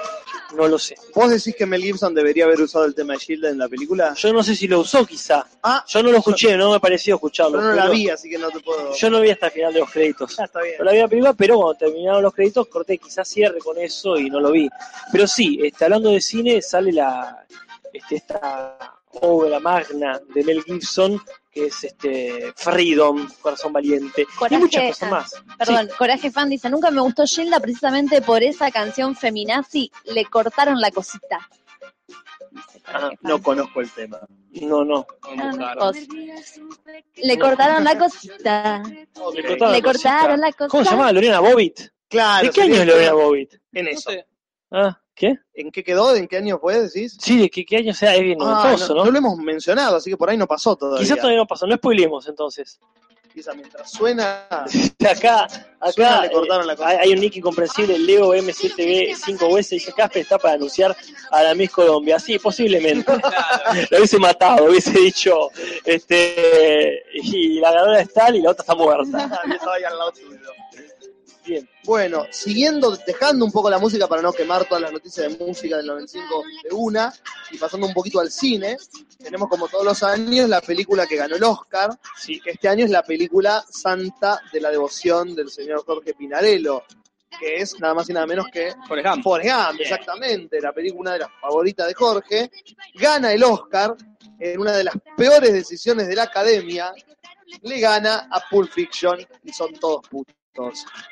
No 0.56 0.68
lo 0.68 0.78
sé. 0.78 0.94
¿Vos 1.14 1.30
decís 1.30 1.54
que 1.56 1.66
Mel 1.66 1.82
Gibson 1.82 2.14
debería 2.14 2.44
haber 2.44 2.60
usado 2.60 2.84
el 2.84 2.94
tema 2.94 3.14
de 3.14 3.18
Gilda 3.20 3.50
en 3.50 3.58
la 3.58 3.68
película? 3.68 4.14
Yo 4.14 4.32
no 4.32 4.42
sé 4.42 4.54
si 4.54 4.68
lo 4.68 4.80
usó 4.80 5.04
quizá. 5.04 5.44
Ah, 5.62 5.84
Yo 5.88 6.02
no 6.02 6.10
lo 6.10 6.18
escuché, 6.18 6.56
no 6.56 6.72
me 6.72 6.80
pareció 6.80 7.16
escucharlo. 7.16 7.58
pero 7.58 7.70
no 7.70 7.74
la 7.74 7.88
vi, 7.88 8.08
así 8.08 8.28
que 8.28 8.38
no 8.38 8.50
te 8.50 8.60
puedo. 8.60 8.94
Yo 8.94 9.10
no 9.10 9.20
vi 9.20 9.30
hasta 9.30 9.46
el 9.46 9.52
final 9.52 9.72
de 9.72 9.80
los 9.80 9.90
créditos. 9.90 10.38
Ah, 10.38 10.44
está 10.44 10.62
bien. 10.62 10.76
No 10.78 10.84
la 10.84 10.92
vi 10.92 10.98
la 10.98 11.08
película, 11.08 11.32
pero 11.34 11.56
cuando 11.56 11.74
terminaron 11.74 12.22
los 12.22 12.34
créditos 12.34 12.68
corté 12.68 12.98
quizás 12.98 13.28
cierre 13.28 13.58
con 13.58 13.78
eso 13.78 14.16
y 14.16 14.30
no 14.30 14.40
lo 14.40 14.50
vi. 14.52 14.68
Pero 15.12 15.26
sí, 15.26 15.58
este, 15.62 15.84
hablando 15.84 16.10
de 16.10 16.20
cine, 16.20 16.62
sale 16.62 16.92
la 16.92 17.44
este, 17.92 18.16
esta 18.16 18.76
obra 19.20 19.60
magna 19.60 20.20
de 20.34 20.44
Mel 20.44 20.62
Gibson, 20.64 21.20
que 21.50 21.66
es 21.66 21.84
este 21.84 22.52
Freedom, 22.56 23.28
Corazón 23.40 23.72
Valiente, 23.72 24.26
Coraje, 24.38 24.56
y 24.56 24.58
muchas 24.58 24.82
cosas 24.88 25.02
ah, 25.02 25.10
más. 25.10 25.42
Perdón, 25.58 25.88
Coraje 25.96 26.30
Fan 26.30 26.50
dice, 26.50 26.68
nunca 26.70 26.90
me 26.90 27.00
gustó 27.00 27.24
Gilda 27.26 27.60
precisamente 27.60 28.20
por 28.22 28.42
esa 28.42 28.70
canción 28.70 29.14
feminazi, 29.14 29.90
le 30.04 30.24
cortaron 30.26 30.80
la 30.80 30.90
cosita. 30.90 31.38
Fan. 32.84 33.12
No 33.22 33.42
conozco 33.42 33.80
el 33.80 33.90
tema. 33.90 34.20
No, 34.62 34.84
no. 34.84 35.06
Le 37.16 37.38
cortaron 37.38 37.82
la 37.84 37.96
cosita. 37.98 38.82
Le 38.84 39.08
cortaron 39.08 39.72
Le 39.72 39.78
la 39.78 39.82
cosita. 39.82 40.10
cortaron 40.12 40.40
la 40.40 40.46
cosita. 40.52 40.68
¿Cómo 40.68 40.84
se 40.84 40.90
llama? 40.90 41.12
Lorena 41.12 41.40
Bobbitt. 41.40 41.80
Claro. 42.08 42.46
¿De 42.46 42.52
qué 42.52 42.62
año 42.62 42.74
es 42.74 42.86
Lorena 42.86 43.12
Bobbitt? 43.14 43.54
En 43.72 43.84
No 43.86 43.90
eso. 43.90 44.10
sé. 44.10 44.26
Ah, 44.70 45.00
¿qué? 45.14 45.38
¿En 45.54 45.70
qué 45.70 45.84
quedó? 45.84 46.14
¿En 46.14 46.26
qué 46.26 46.36
año 46.38 46.58
fue, 46.58 46.80
decís? 46.80 47.16
Sí, 47.20 47.38
¿de 47.38 47.50
qué, 47.50 47.64
qué 47.64 47.78
año 47.78 47.94
sea? 47.94 48.14
Es 48.14 48.36
Ah, 48.40 48.76
no, 48.78 48.88
¿no? 48.88 49.04
no 49.04 49.10
lo 49.10 49.18
hemos 49.18 49.38
mencionado, 49.38 49.96
así 49.96 50.10
que 50.10 50.16
por 50.16 50.30
ahí 50.30 50.36
no 50.36 50.46
pasó 50.46 50.76
todavía. 50.76 51.00
Quizás 51.00 51.18
todavía 51.18 51.38
no 51.38 51.46
pasó, 51.46 51.66
no 51.66 51.76
spoilemos 51.76 52.28
entonces. 52.28 52.78
Quizá 53.34 53.52
mientras 53.52 53.90
suena. 53.90 54.46
acá, 55.10 55.48
Suena, 55.92 56.18
acá 56.18 56.22
le 56.22 56.30
cortaron 56.30 56.66
la 56.68 56.74
eh, 56.74 56.78
hay, 56.80 56.96
hay 56.98 57.12
un 57.12 57.20
nick 57.20 57.36
incomprensible, 57.36 57.98
Leo 57.98 58.32
M7B5US, 58.32 59.70
dice 59.70 59.92
Casper 59.92 60.22
está 60.22 60.38
para 60.38 60.54
anunciar 60.54 60.96
a 61.32 61.42
la 61.42 61.54
Miss 61.54 61.72
Colombia. 61.72 62.20
Sí, 62.20 62.38
posiblemente. 62.38 63.12
Lo 63.90 63.98
hubiese 63.98 64.18
matado, 64.18 64.66
hubiese 64.66 64.92
dicho, 64.92 65.50
este, 65.84 67.02
y 67.12 67.58
la 67.58 67.72
ganadora 67.72 68.00
es 68.02 68.12
tal 68.12 68.36
y 68.36 68.42
la 68.42 68.52
otra 68.52 68.62
está 68.62 68.74
muerta. 68.76 69.42
Bien. 71.44 71.68
Bueno, 71.84 72.24
siguiendo, 72.30 72.96
dejando 73.06 73.44
un 73.44 73.52
poco 73.52 73.68
la 73.68 73.78
música 73.78 74.06
para 74.08 74.22
no 74.22 74.32
quemar 74.32 74.64
todas 74.66 74.80
las 74.80 74.92
noticias 74.92 75.28
de 75.28 75.44
música 75.44 75.76
del 75.76 75.86
95 75.86 76.42
de 76.62 76.74
una, 76.74 77.12
y 77.50 77.58
pasando 77.58 77.86
un 77.86 77.92
poquito 77.92 78.20
al 78.20 78.30
cine, 78.30 78.78
tenemos 79.18 79.48
como 79.48 79.68
todos 79.68 79.84
los 79.84 80.02
años 80.02 80.48
la 80.48 80.62
película 80.62 81.06
que 81.06 81.16
ganó 81.16 81.36
el 81.36 81.44
Oscar, 81.44 81.98
Sí. 82.16 82.40
que 82.40 82.52
este 82.52 82.68
año 82.68 82.86
es 82.86 82.90
la 82.90 83.02
película 83.02 83.62
Santa 83.68 84.40
de 84.52 84.60
la 84.60 84.70
Devoción 84.70 85.34
del 85.34 85.50
señor 85.50 85.84
Jorge 85.84 86.14
Pinarello, 86.14 86.84
que 87.38 87.56
es 87.56 87.78
nada 87.78 87.92
más 87.92 88.08
y 88.08 88.14
nada 88.14 88.26
menos 88.26 88.46
que 88.50 88.72
Forrest 88.88 89.08
Gump. 89.08 89.22
Forrest 89.22 89.50
Gump, 89.54 89.80
exactamente, 89.80 90.60
la 90.62 90.72
película, 90.72 91.12
de 91.12 91.18
las 91.20 91.28
favoritas 91.40 91.86
de 91.88 91.94
Jorge, 91.94 92.50
gana 92.94 93.32
el 93.32 93.44
Oscar 93.44 93.94
en 94.38 94.60
una 94.60 94.72
de 94.72 94.84
las 94.84 94.94
peores 95.16 95.52
decisiones 95.52 96.08
de 96.08 96.14
la 96.14 96.22
academia, 96.22 96.94
le 97.62 97.80
gana 97.80 98.28
a 98.30 98.40
Pulp 98.48 98.70
Fiction 98.70 99.18
y 99.42 99.52
son 99.52 99.74
todos 99.74 100.08
putos. 100.08 100.34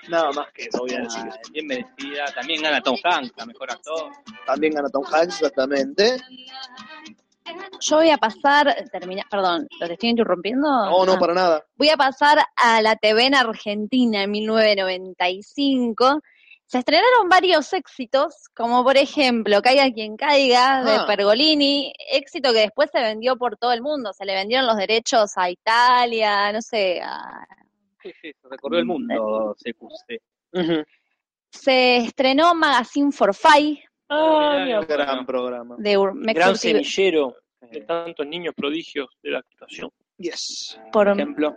Nada 0.08 0.30
más 0.32 0.46
que 0.52 0.62
eso 0.64 0.78
voy 0.78 0.94
a 0.94 1.00
decir. 1.00 1.22
Ah, 1.30 1.36
bien 1.50 1.66
merecida. 1.66 2.24
También 2.34 2.62
gana 2.62 2.80
Tom 2.80 2.96
Hanks, 3.02 3.32
la 3.36 3.46
mejor 3.46 3.70
actor. 3.72 4.10
También 4.46 4.74
gana 4.74 4.88
Tom 4.88 5.04
Hanks, 5.04 5.34
exactamente. 5.40 6.16
Yo 7.80 7.96
voy 7.96 8.10
a 8.10 8.18
pasar, 8.18 8.74
termina, 8.92 9.24
perdón, 9.28 9.66
¿lo 9.80 9.86
te 9.88 9.94
estoy 9.94 10.10
interrumpiendo? 10.10 10.68
No, 10.68 11.04
no, 11.04 11.12
Ah. 11.14 11.18
para 11.18 11.34
nada. 11.34 11.64
Voy 11.76 11.88
a 11.90 11.96
pasar 11.96 12.38
a 12.56 12.80
la 12.80 12.94
TV 12.96 13.26
en 13.26 13.34
Argentina 13.34 14.22
en 14.22 14.30
1995. 14.30 16.20
Se 16.66 16.78
estrenaron 16.78 17.28
varios 17.28 17.70
éxitos, 17.74 18.48
como 18.54 18.82
por 18.84 18.96
ejemplo 18.96 19.60
Caiga 19.60 19.90
quien 19.92 20.16
caiga, 20.16 20.78
Ah. 20.78 20.82
de 20.84 21.00
Pergolini, 21.06 21.92
éxito 22.10 22.52
que 22.52 22.60
después 22.60 22.88
se 22.92 23.00
vendió 23.02 23.36
por 23.36 23.56
todo 23.58 23.72
el 23.72 23.82
mundo, 23.82 24.12
se 24.14 24.24
le 24.24 24.34
vendieron 24.34 24.66
los 24.66 24.76
derechos 24.76 25.32
a 25.36 25.50
Italia, 25.50 26.50
no 26.52 26.62
sé, 26.62 27.02
a- 27.02 27.44
Sí, 28.02 28.12
sí, 28.20 28.32
se 28.32 28.48
recorrió 28.48 28.80
el 28.80 28.86
mundo, 28.86 29.54
se 31.50 31.96
estrenó 31.98 32.54
Magazine 32.54 33.12
for 33.12 33.34
Five 33.34 33.82
Ah, 34.14 34.64
bueno. 34.64 34.86
Gran 34.86 35.24
programa. 35.24 35.76
de 35.78 35.96
Urmex 35.96 36.34
gran 36.34 36.56
semillero 36.56 37.34
de 37.62 37.80
tantos 37.80 38.26
niños 38.26 38.54
prodigios 38.54 39.08
de 39.22 39.30
la 39.30 39.38
actuación. 39.38 39.90
Yes. 40.18 40.78
Por 40.92 41.06
por, 41.06 41.08
ejemplo. 41.08 41.56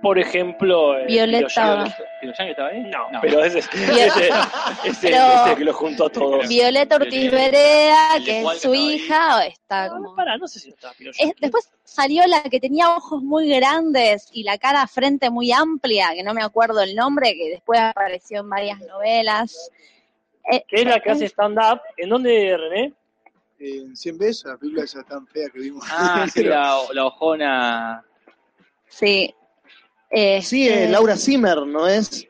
Por 0.00 0.16
ejemplo, 0.18 0.96
eh, 0.98 1.06
Violeta- 1.06 1.48
Piroyan. 1.48 1.94
¿Piroyan 2.20 2.48
estaba 2.48 2.68
ahí? 2.68 2.82
No, 2.82 3.08
pero 3.20 3.42
ese, 3.44 3.58
ese, 3.72 4.30
ese, 4.84 5.08
Pero- 5.10 5.44
ese 5.46 5.56
que 5.56 5.64
lo 5.64 5.72
juntó 5.74 6.06
a 6.06 6.10
todos. 6.10 6.48
Violeta 6.48 6.94
Ortiz 6.96 7.14
El- 7.32 7.34
el 7.34 7.50
de 7.50 7.92
que 8.24 8.42
es 8.42 8.60
su 8.62 8.74
hija, 8.74 9.44
está 9.46 9.88
No, 9.88 9.94
como... 9.96 10.14
pará, 10.14 10.36
no 10.36 10.46
sé 10.46 10.60
si 10.60 10.68
no 10.68 10.74
estaba 10.76 10.94
Piroyan. 10.94 11.28
Es- 11.30 11.34
después 11.40 11.68
salió 11.82 12.24
la 12.28 12.42
que 12.42 12.60
tenía 12.60 12.94
ojos 12.94 13.22
muy 13.22 13.48
grandes 13.48 14.28
y 14.32 14.44
la 14.44 14.56
cara 14.58 14.86
frente 14.86 15.30
muy 15.30 15.50
amplia, 15.50 16.10
que 16.14 16.22
no 16.22 16.32
me 16.32 16.42
acuerdo 16.42 16.80
el 16.80 16.94
nombre, 16.94 17.34
que 17.34 17.50
después 17.50 17.80
apareció 17.80 18.40
en 18.40 18.50
varias 18.50 18.78
novelas. 18.80 19.70
Eh, 20.50 20.64
que 20.68 20.76
es 20.76 20.84
la 20.86 21.00
que 21.00 21.10
hace 21.10 21.24
stand-up. 21.28 21.80
¿En 21.96 22.08
dónde, 22.08 22.56
René? 22.56 22.92
En 23.58 23.96
100 23.96 24.16
besos, 24.18 24.44
la 24.52 24.56
película 24.56 24.84
esa 24.84 25.02
tan 25.02 25.26
fea 25.26 25.48
que 25.52 25.58
vimos. 25.58 25.84
Ah, 25.90 26.24
sí, 26.32 26.44
la, 26.44 26.78
la 26.92 27.06
ojona. 27.06 28.04
Sí. 28.88 29.34
Este, 30.10 30.42
Sí, 30.46 30.68
eh, 30.68 30.88
Laura 30.88 31.16
Zimmer, 31.16 31.58
¿no 31.66 31.86
es? 31.86 32.26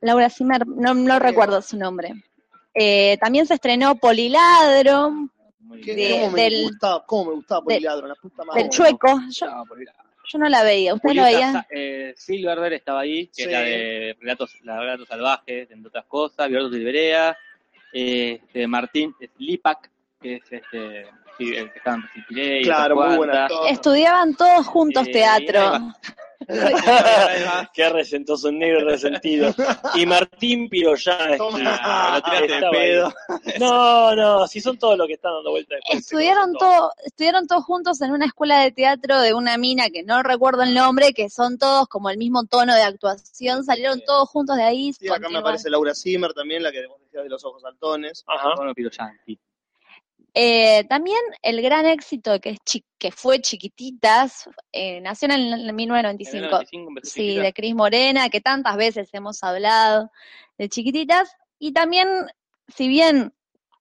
Laura 0.00 0.28
Zimmer, 0.28 0.66
no, 0.66 0.92
no 0.94 1.18
recuerdo 1.18 1.62
su 1.62 1.76
nombre. 1.78 2.12
Eh, 2.74 3.16
también 3.20 3.46
se 3.46 3.54
estrenó 3.54 3.94
Poliladro, 3.96 5.12
¿Qué- 5.82 5.94
De- 5.94 6.10
¿Cómo, 6.10 6.30
me 6.30 6.42
del- 6.42 6.62
gustaba, 6.64 7.04
¿Cómo 7.06 7.24
me 7.30 7.36
gustaba 7.36 7.62
Poliladro? 7.62 8.06
La 8.06 8.14
puta 8.14 8.44
madre. 8.44 8.62
del 8.62 8.70
Chueco. 8.70 9.20
Yo, 9.30 10.38
no 10.38 10.48
la 10.48 10.62
veía, 10.62 10.94
¿usted 10.94 11.10
la 11.10 11.22
Julieta 11.24 11.38
veía? 11.38 11.52
Sa- 11.52 11.66
eh, 11.70 12.14
Silverberg 12.16 12.74
estaba 12.74 13.00
ahí, 13.00 13.26
que 13.28 13.34
Sí. 13.34 13.42
es 13.42 13.50
la 13.52 13.60
de 13.60 14.16
Relatos, 14.20 14.54
la 14.62 14.74
de 14.74 14.80
Relatos 14.80 15.08
Salvajes, 15.08 15.70
entre 15.70 15.88
otras 15.88 16.04
cosas, 16.06 16.48
Violeta 16.48 16.76
Silverea, 16.76 17.36
eh, 17.92 18.40
este, 18.44 18.66
Martín 18.66 19.14
Slipak, 19.36 19.90
que 20.22 20.36
es 20.36 20.42
este, 20.50 21.06
sí, 21.38 21.54
el 21.54 21.70
que 21.72 21.78
estaba 21.78 21.96
en 22.36 22.62
Claro, 22.62 22.96
muy. 22.96 23.28
Estudiaban 23.68 24.34
todos 24.34 24.66
juntos 24.66 25.06
Eh, 25.08 25.12
teatro. 25.12 25.92
Qué 27.74 27.88
resentoso 27.90 28.50
negro 28.52 28.84
resentido. 28.88 29.54
Y 29.94 30.06
Martín 30.06 30.68
Piroyan. 30.68 31.38
Toma. 31.38 31.58
este, 31.58 32.64
Ah, 32.64 32.70
pedo. 32.70 33.12
No, 33.58 34.14
no, 34.14 34.46
si 34.46 34.60
son 34.60 34.78
todos 34.78 34.96
los 34.98 35.06
que 35.06 35.14
están 35.14 35.32
dando 35.34 35.50
vuelta 35.50 35.74
se 35.76 36.14
conocen 36.14 36.52
todo, 36.58 36.92
estudiaron 37.04 37.46
todos 37.46 37.64
juntos 37.64 38.00
en 38.00 38.12
una 38.12 38.26
escuela 38.26 38.60
de 38.60 38.72
teatro 38.72 39.20
de 39.20 39.34
una 39.34 39.56
mina 39.58 39.90
que 39.90 40.02
no 40.02 40.22
recuerdo 40.22 40.62
el 40.62 40.74
nombre, 40.74 41.12
que 41.12 41.28
son 41.30 41.58
todos 41.58 41.88
como 41.88 42.10
el 42.10 42.18
mismo 42.18 42.44
tono 42.44 42.74
de 42.74 42.82
actuación, 42.82 43.64
salieron 43.64 44.02
todos 44.04 44.28
juntos 44.28 44.56
de 44.56 44.62
ahí. 44.64 44.92
Sí, 44.92 45.08
acá 45.08 45.28
me 45.28 45.38
aparece 45.38 45.70
Laura 45.70 45.94
Zimmer 45.94 46.32
también, 46.32 46.62
la 46.62 46.72
que 46.72 46.86
vos 46.86 47.00
decías 47.00 47.24
de 47.24 47.30
los 47.30 47.44
ojos 47.44 47.62
saltones. 47.62 48.24
Ajá. 48.26 48.54
Bueno, 48.56 48.74
Piroyanqui. 48.74 49.38
Eh, 50.36 50.84
también 50.88 51.18
el 51.42 51.62
gran 51.62 51.86
éxito 51.86 52.40
que, 52.40 52.50
es 52.50 52.58
chi- 52.64 52.84
que 52.98 53.12
fue 53.12 53.40
Chiquititas, 53.40 54.48
eh, 54.72 55.00
nació 55.00 55.26
en 55.26 55.32
el 55.32 55.52
En 55.52 55.60
el 55.68 55.72
1995. 55.74 56.48
95 56.50 56.88
empezó 56.90 57.10
Sí, 57.14 57.36
de 57.36 57.52
Cris 57.52 57.74
Morena, 57.74 58.28
que 58.28 58.40
tantas 58.40 58.76
veces 58.76 59.08
hemos 59.12 59.42
hablado 59.44 60.10
de 60.58 60.68
chiquititas. 60.68 61.30
Y 61.60 61.72
también, 61.72 62.08
si 62.66 62.88
bien 62.88 63.32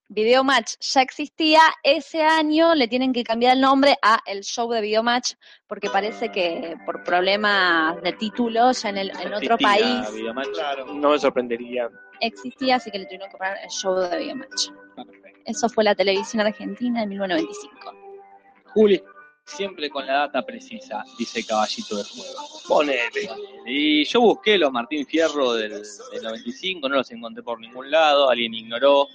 Videomatch 0.10 0.76
ya 0.80 1.02
existía, 1.02 1.62
ese 1.82 2.22
año 2.22 2.76
le 2.76 2.88
tienen 2.88 3.14
que 3.14 3.24
cambiar 3.24 3.56
el 3.56 3.62
nombre 3.62 3.96
a 4.04 4.20
el 4.28 4.44
show 4.44 4.70
de 4.72 4.82
Videomatch, 4.82 5.34
porque 5.66 5.90
parece 5.90 6.30
que 6.30 6.76
por 6.86 7.04
problemas 7.04 8.00
de 8.04 8.14
título 8.14 8.72
ya 8.74 8.90
en, 8.90 8.98
el, 9.00 9.10
en 9.20 9.34
otro 9.34 9.58
país 9.58 10.12
Videomatch. 10.14 10.50
Claro. 10.54 10.86
No 10.94 11.10
me 11.10 11.18
sorprendería. 11.20 11.90
existía, 12.20 12.76
así 12.76 12.92
que 12.92 13.00
le 13.00 13.06
tuvieron 13.06 13.30
que 13.32 13.38
poner 13.38 13.58
el 13.64 13.70
show 13.72 13.96
de 13.96 14.18
Videomatch. 14.20 14.70
Eso 15.46 15.70
fue 15.70 15.84
la 15.84 15.96
televisión 15.96 16.46
argentina 16.46 17.04
en 17.04 17.10
1995. 17.10 17.94
Juli, 18.74 19.02
siempre 19.46 19.90
con 19.90 20.06
la 20.08 20.14
data 20.14 20.42
precisa, 20.46 21.04
dice 21.18 21.46
Caballito 21.46 21.98
de 21.98 22.04
Fuego. 22.04 22.40
Ponele. 22.68 23.30
Y 23.66 24.06
yo 24.06 24.22
busqué 24.22 24.58
los 24.58 24.72
Martín 24.72 25.06
Fierro 25.06 25.54
del, 25.54 25.72
del 26.12 26.24
95, 26.24 26.90
no 26.90 26.96
los 26.96 27.12
encontré 27.12 27.44
por 27.44 27.60
ningún 27.60 27.92
lado, 27.92 28.30
alguien 28.30 28.54
ignoró, 28.54 29.08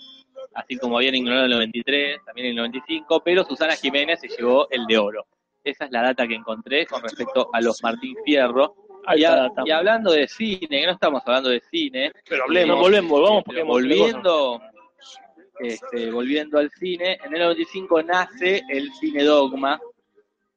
así 0.55 0.77
como 0.77 0.99
habían 0.99 1.15
ignorado 1.15 1.47
el 1.47 1.51
93, 1.53 2.21
también 2.25 2.49
el 2.49 2.57
95, 2.57 3.23
pero 3.25 3.45
Susana 3.45 3.75
Jiménez 3.75 4.21
se 4.21 4.29
llevó 4.29 4.69
el 4.71 4.87
de 4.87 4.99
oro. 4.99 5.27
Esa 5.65 5.87
es 5.87 5.91
la 5.91 6.03
data 6.03 6.27
que 6.29 6.35
encontré 6.35 6.87
con 6.87 7.03
respecto 7.03 7.49
a 7.53 7.61
los 7.61 7.83
Martín 7.83 8.15
Fierro. 8.25 8.75
Y, 9.17 9.25
a- 9.25 9.49
y 9.65 9.71
hablando 9.71 10.13
de 10.13 10.29
cine, 10.29 10.67
que 10.69 10.85
no 10.87 10.93
estamos 10.93 11.23
hablando 11.25 11.49
de 11.49 11.63
cine, 11.71 12.13
Pero 12.29 12.45
hablemos. 12.45 12.79
Volvemos, 12.79 13.23
vamos, 13.23 13.39
eh, 13.41 13.43
porque 13.47 13.63
volviendo, 13.63 14.61
este, 15.61 16.11
volviendo 16.11 16.59
al 16.59 16.71
cine, 16.71 17.19
en 17.25 17.35
el 17.35 17.41
95 17.41 18.03
nace 18.03 18.63
el 18.69 18.93
cine 18.95 19.25
Dogma, 19.25 19.81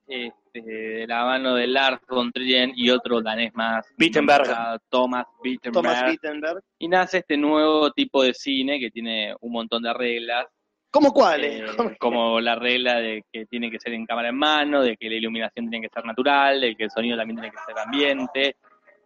este, 0.08 0.62
de 0.62 1.08
la 1.08 1.24
mano 1.24 1.56
de 1.56 1.68
Lars 1.68 2.02
von 2.08 2.32
Trier 2.32 2.72
y 2.76 2.90
otro 2.90 3.22
danés 3.22 3.52
más, 3.56 3.86
Wittenberg. 4.00 4.44
Thomas 4.90 5.26
Wittenberg, 5.44 5.74
Thomas 5.74 6.04
Wittenberg. 6.10 6.62
y 6.80 6.88
nace 6.88 7.20
este 7.20 7.38
nuevo 7.38 7.92
tipo 7.92 8.22
de 8.24 8.34
cine 8.34 8.80
que 8.80 8.92
tiene 8.92 9.34
un 9.40 9.52
montón 9.54 9.84
de 9.84 9.94
reglas, 9.94 10.48
¿Cómo 10.92 11.14
cuáles? 11.14 11.62
eh, 11.62 11.98
como 12.00 12.42
la 12.42 12.56
regla 12.56 12.96
de 13.00 13.24
que 13.32 13.46
tiene 13.46 13.72
que 13.72 13.80
ser 13.80 13.94
en 13.94 14.06
cámara 14.06 14.28
en 14.30 14.36
mano, 14.36 14.82
de 14.82 14.98
que 14.98 15.10
la 15.10 15.16
iluminación 15.16 15.70
tiene 15.70 15.88
que 15.88 15.94
ser 15.94 16.04
natural, 16.04 16.60
de 16.60 16.76
que 16.76 16.84
el 16.84 16.92
sonido 16.92 17.16
también 17.18 17.40
tiene 17.40 17.52
que 17.52 17.64
ser 17.66 17.80
ambiente, 17.80 18.56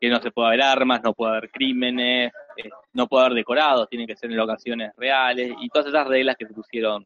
que 0.01 0.09
no 0.09 0.19
se 0.19 0.31
puede 0.31 0.47
haber 0.47 0.63
armas, 0.63 1.01
no 1.03 1.13
puede 1.13 1.37
haber 1.37 1.51
crímenes, 1.51 2.31
eh, 2.57 2.69
no 2.93 3.07
puede 3.07 3.25
haber 3.25 3.35
decorados, 3.35 3.89
tiene 3.89 4.07
que 4.07 4.15
ser 4.15 4.31
en 4.31 4.37
locaciones 4.37 4.91
reales, 4.97 5.53
y 5.59 5.69
todas 5.69 5.87
esas 5.87 6.07
reglas 6.07 6.35
que 6.37 6.47
se 6.47 6.53
pusieron 6.53 7.05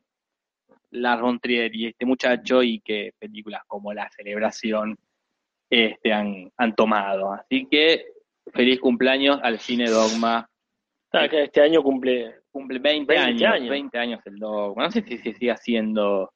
Lars 0.91 1.21
von 1.21 1.39
Trier 1.39 1.75
y 1.75 1.87
este 1.87 2.05
muchacho 2.05 2.63
y 2.63 2.79
que 2.79 3.13
películas 3.19 3.61
como 3.67 3.93
La 3.93 4.09
Celebración 4.09 4.97
este, 5.69 6.13
han, 6.13 6.51
han 6.57 6.75
tomado. 6.75 7.33
Así 7.33 7.67
que 7.67 8.05
feliz 8.53 8.79
cumpleaños 8.79 9.39
al 9.43 9.59
cine 9.59 9.89
Dogma. 9.89 10.45
Ah, 11.11 11.27
que 11.27 11.45
este 11.45 11.59
año 11.59 11.81
cumple. 11.81 12.35
Cumple 12.51 12.77
20, 12.77 13.11
20 13.11 13.17
años, 13.17 13.51
años. 13.51 13.69
20 13.71 13.97
años 13.97 14.19
el 14.25 14.37
Dogma. 14.37 14.83
No 14.83 14.91
sé 14.91 15.01
si 15.01 15.17
se 15.17 15.33
sigue 15.33 15.49
haciendo 15.49 16.31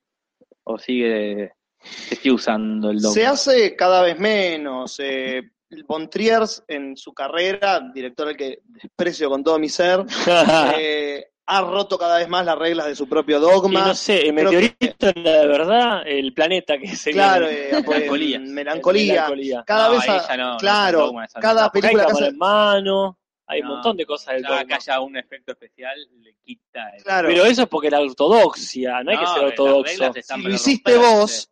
o 0.64 0.78
sigue 0.80 1.52
se 1.78 2.16
sigue 2.16 2.34
usando 2.34 2.90
el 2.90 3.00
Dogma. 3.00 3.14
Se 3.14 3.28
hace 3.28 3.76
cada 3.76 4.02
vez 4.02 4.18
menos. 4.18 5.00
Eh, 5.00 5.44
Von 5.88 6.10
Trier, 6.10 6.44
en 6.68 6.96
su 6.98 7.14
carrera, 7.14 7.82
director 7.94 8.28
al 8.28 8.38
que 8.38 8.60
desprecio 8.66 9.30
con 9.30 9.44
todo 9.44 9.58
mi 9.60 9.70
ser, 9.70 10.06
eh, 10.78 11.26
ha 11.46 11.62
roto 11.62 11.98
cada 11.98 12.18
vez 12.20 12.30
más 12.30 12.46
las 12.46 12.58
reglas 12.58 12.86
de 12.88 12.96
su 12.96 13.08
propio 13.10 13.38
Y 13.38 13.42
dogma. 13.42 13.88
no 13.88 13.96
sé, 13.96 14.20
el 14.20 14.26
que- 14.28 14.32
meteorito 14.34 15.08
es 15.08 15.16
la 15.18 15.32
de 15.42 15.48
verdad, 15.48 16.02
el 16.08 16.34
planeta 16.34 16.78
que 16.78 16.96
se 16.96 17.12
claro, 17.12 17.48
eh, 17.50 17.70
pues, 17.86 18.00
Melancolía. 18.00 18.40
melancolía. 18.40 19.14
Melancolía. 19.14 19.64
Cada 19.66 19.88
No, 19.90 19.94
vez, 20.00 20.08
a- 20.10 20.38
no, 20.38 20.58
claro, 20.58 21.00
dogma, 21.08 21.28
cada 21.42 21.70
película 21.72 22.06
que 22.06 22.12
hace, 22.14 22.28
en 22.28 22.38
mano, 22.38 23.20
hay 23.46 23.62
un 23.62 23.68
montón 23.68 23.98
de 23.98 24.06
cosas 24.06 24.36
del 24.36 24.44
dogma. 24.44 24.66
que 24.66 24.74
haya 24.76 25.00
un 25.02 25.18
efecto 25.18 25.52
especial 25.52 25.98
le 26.22 26.34
quita 26.44 26.90
el... 26.96 27.04
claro, 27.04 27.28
Pero 27.28 27.46
eso 27.46 27.64
es 27.64 27.68
porque 27.68 27.92
la 27.92 28.00
ortodoxia, 28.00 29.04
no 29.04 29.12
hay 29.12 29.18
que 29.18 29.28
ser 29.28 29.44
ortodoxo. 29.44 30.14
si 30.24 30.42
lo 30.42 30.50
hiciste 30.56 30.98
vos, 30.98 31.50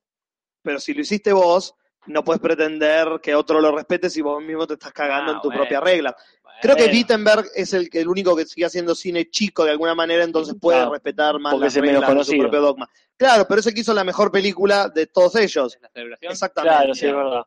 pero 0.63 0.79
si 0.79 0.93
lo 0.93 1.01
hiciste 1.01 1.33
vos, 1.33 1.75
no 2.07 2.23
puedes 2.23 2.41
pretender 2.41 3.19
que 3.21 3.35
otro 3.35 3.61
lo 3.61 3.71
respete 3.75 4.09
si 4.09 4.21
vos 4.21 4.41
mismo 4.43 4.65
te 4.67 4.73
estás 4.73 4.91
cagando 4.93 5.31
Ah, 5.31 5.35
en 5.35 5.41
tu 5.41 5.47
bueno. 5.49 5.61
propia 5.61 5.79
regla. 5.79 6.15
Creo 6.61 6.75
que. 6.75 6.85
Wittenberg 6.85 7.45
es 7.55 7.73
el, 7.73 7.89
el 7.91 8.07
único 8.07 8.35
que 8.35 8.45
sigue 8.45 8.65
haciendo 8.67 8.93
cine 8.93 9.29
chico 9.29 9.63
de 9.65 9.71
alguna 9.71 9.95
manera, 9.95 10.23
entonces 10.23 10.55
puede 10.59 10.77
Claro, 10.79 10.91
respetar 10.93 11.39
más 11.39 11.57
las 11.57 11.73
reglas 11.75 12.15
de 12.15 12.23
su 12.23 12.37
propio 12.37 12.61
dogma. 12.61 12.89
Claro, 13.17 13.45
pero 13.47 13.59
ese 13.61 13.73
que 13.73 13.81
hizo 13.81 13.93
la 13.95 14.03
mejor 14.03 14.31
película 14.31 14.87
de 14.89 15.07
todos 15.07 15.35
ellos. 15.37 15.75
¿Es 15.75 15.81
la 15.81 15.89
celebración? 15.89 16.31
Exactamente. 16.31 16.75
Claro, 16.77 16.93
sí, 16.93 17.07
es 17.07 17.15
verdad. 17.15 17.43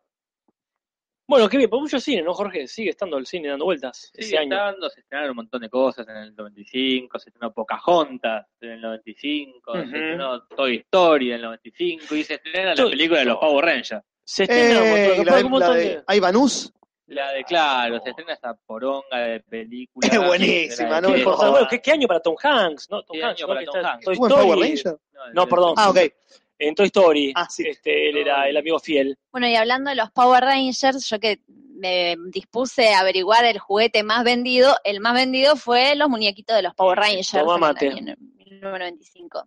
Bueno, 1.27 1.49
qué 1.49 1.57
bien, 1.57 1.71
por 1.71 1.81
mucho 1.81 1.99
cine, 1.99 2.23
¿no, 2.23 2.35
Jorge? 2.35 2.67
Sigue 2.69 2.91
estando 2.91 3.17
el 3.17 3.25
cine 3.27 3.49
dando 3.49 3.65
vueltas 3.65 4.11
Sí, 4.15 4.25
ese 4.27 4.37
año. 4.39 4.55
estando, 4.57 4.91
se 4.91 5.01
estrenaron 5.01 5.31
un 5.31 5.37
montón 5.37 5.63
de 5.63 5.71
cosas 5.71 6.07
en 6.09 6.17
el 6.17 6.35
95, 6.37 7.19
se 7.19 7.31
estrenó 7.31 7.53
Pocahontas 7.55 8.47
en 8.61 8.71
el 8.73 8.81
95, 8.83 9.71
Ujú. 9.73 9.79
se 9.81 9.85
estrenó 9.87 10.43
Toy 10.49 10.77
Story 10.77 11.29
en 11.31 11.37
el 11.37 11.43
95 11.43 12.15
y 12.15 12.25
se 12.25 12.35
estrena 12.35 12.75
la 12.75 12.85
película 12.91 13.21
de 13.21 13.25
los. 13.27 13.39
Power 13.39 13.65
Rangers. 13.65 14.03
Se 14.25 14.45
estrena 14.45 14.81
Eh, 14.81 15.25
la, 15.25 15.35
de, 15.35 15.41
que 15.41 15.45
un 15.45 15.51
montón 15.51 15.71
la 15.71 15.77
de- 15.77 16.03
de 16.09 16.17
Ivanus. 16.17 16.73
La 17.07 17.33
de, 17.33 17.45
claro, 17.45 18.01
se 18.03 18.11
estrena 18.11 18.33
esa 18.33 18.55
poronga 18.67 19.19
de 19.19 19.41
película. 19.41 20.09
Qué 20.11 20.19
buenísima, 20.19 21.01
no 21.03 21.13
¿Qué, 21.15 21.23
bueno, 21.25 21.67
¿qué, 21.69 21.81
qué 21.83 21.93
año 21.93 22.09
para 22.09 22.21
Tom 22.21 22.35
Hanks? 22.43 22.89
¿no? 22.91 23.03
Tom 23.03 23.17
¿Qué 23.17 23.23
Hanks, 23.25 23.41
año 23.41 23.47
¿no? 23.47 23.55
para 23.55 23.67
Tom 23.67 23.77
está- 23.77 23.93
Hanks? 23.93 24.05
Toy 24.05 24.13
¿Estuvo 24.15 24.27
en 24.27 24.33
Story. 24.33 24.47
Power 24.49 24.69
Ranger? 24.69 24.99
No, 25.35 25.47
perdón. 25.49 25.75
Ah, 25.77 25.91
ok. 25.91 25.99
En 26.59 26.75
Toy 26.75 26.87
Story. 26.87 27.33
Ah, 27.37 27.47
sí. 27.51 27.65
Este, 27.67 28.09
él 28.09 28.17
era 28.17 28.49
el 28.49 28.57
amigo 28.57 28.79
fiel. 28.79 29.19
Bueno, 29.33 29.47
y 29.49 29.55
hablando 29.57 29.91
de 29.91 29.97
los 29.97 30.11
Power 30.13 30.43
Rangers, 30.45 31.07
yo 31.11 31.19
que 31.21 31.41
me 31.77 32.17
dispuse 32.29 32.95
a 32.95 33.01
averiguar 33.01 33.45
el 33.45 33.59
juguete 33.59 34.03
más 34.03 34.25
vendido, 34.25 34.75
el 34.85 35.01
más 35.01 35.13
vendido 35.15 35.57
fue 35.57 35.97
los 35.97 36.09
muñequitos 36.09 36.57
de 36.57 36.63
los 36.63 36.75
Power 36.75 36.99
Rangers 36.99 37.31
Toma 37.33 37.55
en, 37.57 37.61
mate. 37.61 37.87
el 37.89 37.93
año 37.99 38.15
1995. 38.39 39.45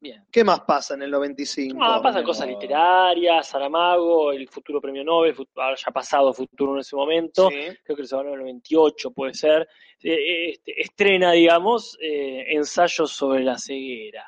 Bien. 0.00 0.24
¿Qué 0.30 0.44
más 0.44 0.60
pasa 0.60 0.94
en 0.94 1.02
el 1.02 1.10
95? 1.10 1.76
Ah, 1.82 2.00
pasan 2.00 2.22
cosas 2.22 2.46
literarias, 2.46 3.48
Saramago, 3.48 4.30
el 4.32 4.48
futuro 4.48 4.80
premio 4.80 5.02
Nobel, 5.02 5.34
fut- 5.34 5.48
ah, 5.56 5.74
ya 5.76 5.90
pasado 5.90 6.32
futuro 6.32 6.74
en 6.74 6.80
ese 6.80 6.94
momento. 6.94 7.48
Sí. 7.50 7.56
creo 7.82 7.96
que 7.96 8.06
se 8.06 8.14
ganó 8.16 8.28
en 8.28 8.34
el 8.34 8.40
98, 8.42 9.10
puede 9.10 9.34
ser, 9.34 9.68
eh, 10.04 10.50
este, 10.50 10.80
estrena, 10.80 11.32
digamos, 11.32 11.98
eh, 12.00 12.44
ensayos 12.50 13.10
sobre 13.10 13.42
la 13.42 13.58
ceguera. 13.58 14.24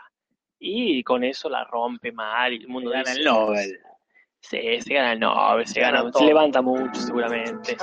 Y 0.59 1.03
con 1.05 1.23
eso 1.25 1.49
la 1.49 1.65
rompe 1.65 2.11
mal 2.13 2.53
y 2.53 2.57
el 2.57 2.69
mundo 2.69 2.91
Gana 2.91 3.05
dice, 3.05 3.19
el 3.21 3.25
Nobel. 3.25 3.79
Sí, 4.43 4.81
se 4.81 4.95
gana 4.95 5.13
el 5.13 5.21
Nobel, 5.21 5.67
se, 5.67 5.75
Se 5.75 5.81
gana, 5.81 5.99
gana 6.03 6.13
se 6.13 6.25
levanta 6.25 6.63
mucho 6.63 7.01
seguramente. 7.01 7.77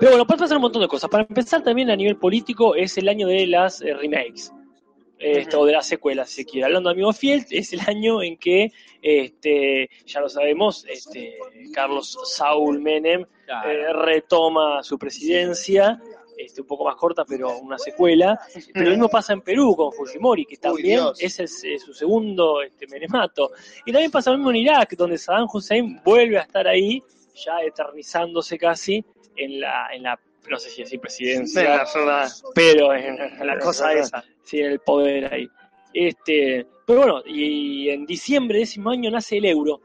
Pero 0.00 0.12
bueno, 0.12 0.26
puede 0.26 0.38
pasar 0.40 0.56
un 0.56 0.62
montón 0.62 0.80
de 0.82 0.88
cosas. 0.88 1.10
Para 1.10 1.24
empezar 1.24 1.62
también 1.62 1.90
a 1.90 1.96
nivel 1.96 2.16
político 2.16 2.74
es 2.74 2.96
el 2.98 3.08
año 3.08 3.26
de 3.26 3.46
las 3.48 3.82
eh, 3.82 3.92
remakes. 3.94 4.52
Este, 5.18 5.56
O 5.56 5.64
de 5.66 5.72
las 5.72 5.86
secuelas, 5.86 6.30
si 6.30 6.36
se 6.42 6.44
quiere. 6.44 6.66
Hablando 6.66 6.88
de 6.90 6.92
Amigo 6.94 7.12
Fiel, 7.12 7.44
es 7.50 7.72
el 7.72 7.80
año 7.86 8.22
en 8.22 8.36
que, 8.36 8.70
este, 9.02 9.88
ya 10.06 10.20
lo 10.20 10.28
sabemos, 10.28 10.84
este, 10.88 11.36
Carlos 11.72 12.16
Saúl 12.24 12.80
Menem 12.80 13.24
Claro. 13.46 13.70
eh, 13.70 13.92
retoma 13.94 14.82
su 14.82 14.98
presidencia, 14.98 16.00
este, 16.36 16.60
un 16.60 16.66
poco 16.68 16.84
más 16.84 16.94
corta, 16.96 17.24
pero 17.24 17.58
una 17.58 17.78
secuela. 17.78 18.38
Pero 18.72 18.84
lo 18.84 18.90
mismo 18.90 19.08
pasa 19.08 19.32
en 19.32 19.40
Perú 19.40 19.74
con 19.74 19.92
Fujimori, 19.92 20.44
que 20.44 20.56
también 20.58 20.98
Dios. 21.00 21.18
es, 21.20 21.40
es 21.40 21.82
su 21.82 21.92
segundo 21.92 22.62
este, 22.62 22.86
menemato. 22.86 23.50
Y 23.86 23.90
también 23.92 24.10
pasa 24.10 24.30
lo 24.30 24.36
mismo 24.36 24.50
en 24.50 24.56
Irak, 24.56 24.94
donde 24.96 25.18
Saddam 25.18 25.48
Hussein 25.52 26.00
vuelve 26.04 26.38
a 26.38 26.42
estar 26.42 26.68
ahí, 26.68 27.02
ya 27.34 27.60
eternizándose 27.62 28.56
casi 28.58 29.04
en 29.36 29.60
la, 29.60 29.88
en 29.92 30.02
la 30.04 30.20
no 30.48 30.58
sé 30.58 30.70
si 30.70 30.82
decir 30.82 31.00
presidencia, 31.00 31.84
pero 32.54 32.94
en, 32.94 33.46
La 33.46 33.58
cosa 33.58 33.92
esa. 33.92 34.24
Sí, 34.42 34.60
en 34.60 34.72
el 34.72 34.80
poder 34.80 35.32
ahí. 35.32 35.48
Este, 35.92 36.66
pero 36.86 37.00
bueno, 37.00 37.22
y 37.26 37.90
en 37.90 38.06
diciembre 38.06 38.58
de 38.58 38.64
ese 38.64 38.78
mismo 38.78 38.90
año 38.90 39.10
nace 39.10 39.38
el 39.38 39.44
euro. 39.46 39.80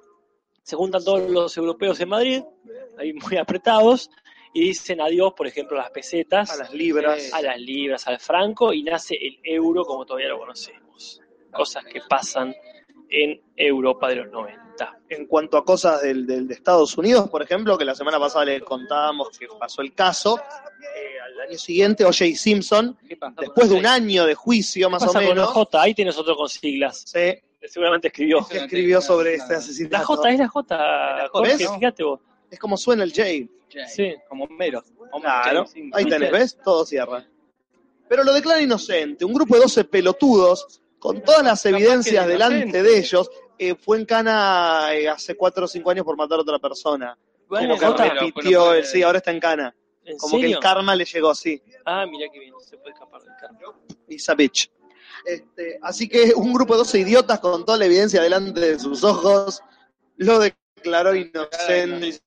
Se 0.61 0.75
juntan 0.75 1.03
todos 1.03 1.29
los 1.29 1.57
europeos 1.57 1.99
en 1.99 2.09
Madrid, 2.09 2.43
ahí 2.97 3.13
muy 3.13 3.37
apretados, 3.37 4.09
y 4.53 4.61
dicen 4.61 5.01
adiós, 5.01 5.33
por 5.35 5.47
ejemplo, 5.47 5.77
a 5.77 5.83
las 5.83 5.91
pesetas, 5.91 6.51
A 6.51 6.57
las 6.57 6.73
libras. 6.73 7.33
a 7.33 7.41
las 7.41 7.59
libras, 7.59 8.07
al 8.07 8.19
franco, 8.19 8.71
y 8.71 8.83
nace 8.83 9.15
el 9.15 9.39
euro 9.43 9.83
como 9.83 10.05
todavía 10.05 10.29
lo 10.29 10.39
conocemos. 10.39 11.21
Cosas 11.51 11.83
que 11.85 12.01
pasan 12.07 12.55
en 13.09 13.41
Europa 13.55 14.07
de 14.09 14.15
los 14.17 14.31
90. 14.31 14.62
En 15.09 15.25
cuanto 15.27 15.57
a 15.57 15.63
cosas 15.65 16.01
del, 16.01 16.25
del- 16.25 16.47
de 16.47 16.53
Estados 16.53 16.97
Unidos, 16.97 17.29
por 17.29 17.41
ejemplo, 17.43 17.77
que 17.77 17.85
la 17.85 17.95
semana 17.95 18.19
pasada 18.19 18.45
les 18.45 18.63
contábamos 18.63 19.29
que 19.37 19.47
pasó 19.59 19.81
el 19.81 19.93
caso, 19.93 20.37
eh, 20.39 21.19
al 21.25 21.41
año 21.49 21.57
siguiente 21.57 22.03
O.J. 22.03 22.25
Simpson, 22.35 22.97
¿Qué 23.07 23.15
pasó 23.17 23.35
después 23.41 23.69
de 23.69 23.75
un 23.75 23.85
año 23.85 24.25
de 24.25 24.35
juicio 24.35 24.89
más 24.89 25.03
¿Qué 25.03 25.09
o 25.09 25.13
con 25.13 25.23
menos, 25.23 25.49
J? 25.49 25.81
Ahí 25.81 25.93
tienes 25.93 26.17
otro 26.17 26.35
con 26.35 26.49
siglas. 26.49 27.03
se 27.05 27.43
Seguramente 27.65 28.07
escribió. 28.09 28.45
que 28.45 28.57
escribió 28.57 28.99
sobre 29.01 29.35
este 29.35 29.53
La 29.53 29.59
asesinato. 29.59 30.05
J 30.05 30.29
es 30.31 30.39
la 30.39 30.47
J, 30.49 31.27
Jorge, 31.31 31.55
¿Ves? 31.57 31.71
fíjate 31.75 32.03
vos. 32.03 32.19
Es 32.51 32.59
como 32.59 32.75
suena 32.77 33.03
el 33.03 33.11
J. 33.11 33.23
Sí. 33.87 34.13
Como 34.27 34.43
Homero. 34.45 34.83
Homero 35.11 35.21
Claro, 35.43 35.65
J. 35.65 35.79
Ahí 35.93 36.05
tenés, 36.05 36.31
¿ves? 36.31 36.57
Todo 36.63 36.85
cierra. 36.85 37.25
Pero 38.09 38.23
lo 38.25 38.33
declara 38.33 38.61
inocente. 38.61 39.23
Un 39.25 39.33
grupo 39.33 39.55
de 39.55 39.61
12 39.61 39.85
pelotudos, 39.85 40.81
con 40.99 41.21
todas 41.21 41.43
las 41.43 41.65
evidencias 41.65 42.25
de 42.27 42.33
delante 42.33 42.83
de 42.83 42.97
ellos, 42.97 43.31
eh, 43.57 43.75
fue 43.75 43.97
en 43.99 44.05
cana 44.05 44.93
eh, 44.93 45.07
hace 45.07 45.35
4 45.35 45.65
o 45.65 45.67
5 45.67 45.89
años 45.91 46.05
por 46.05 46.17
matar 46.17 46.39
a 46.39 46.41
otra 46.41 46.59
persona. 46.59 47.17
Bueno, 47.47 47.77
Como 47.77 47.95
que 47.95 48.09
repitió, 48.09 48.65
puede- 48.65 48.79
el, 48.79 48.85
sí, 48.85 49.03
ahora 49.03 49.19
está 49.19 49.31
en 49.31 49.39
cana. 49.39 49.75
¿En 50.05 50.17
Como 50.17 50.37
que 50.39 50.45
el 50.47 50.59
karma 50.59 50.95
le 50.95 51.05
llegó, 51.05 51.33
sí. 51.33 51.61
Ah, 51.85 52.05
mira 52.09 52.29
que 52.31 52.39
bien, 52.39 52.53
se 52.59 52.77
puede 52.77 52.91
escapar 52.93 53.21
del 53.21 53.33
carro. 53.39 53.75
Is 54.09 54.27
a 54.29 54.35
bitch. 54.35 54.69
Este, 55.25 55.79
así 55.81 56.09
que 56.09 56.33
un 56.35 56.51
grupo 56.53 56.73
de 56.73 56.79
12 56.79 56.99
idiotas 56.99 57.39
con 57.39 57.65
toda 57.65 57.77
la 57.77 57.85
evidencia 57.85 58.21
delante 58.21 58.59
de 58.59 58.79
sus 58.79 59.03
ojos 59.03 59.61
lo 60.17 60.39
declaró 60.39 61.15
inocente. 61.15 62.19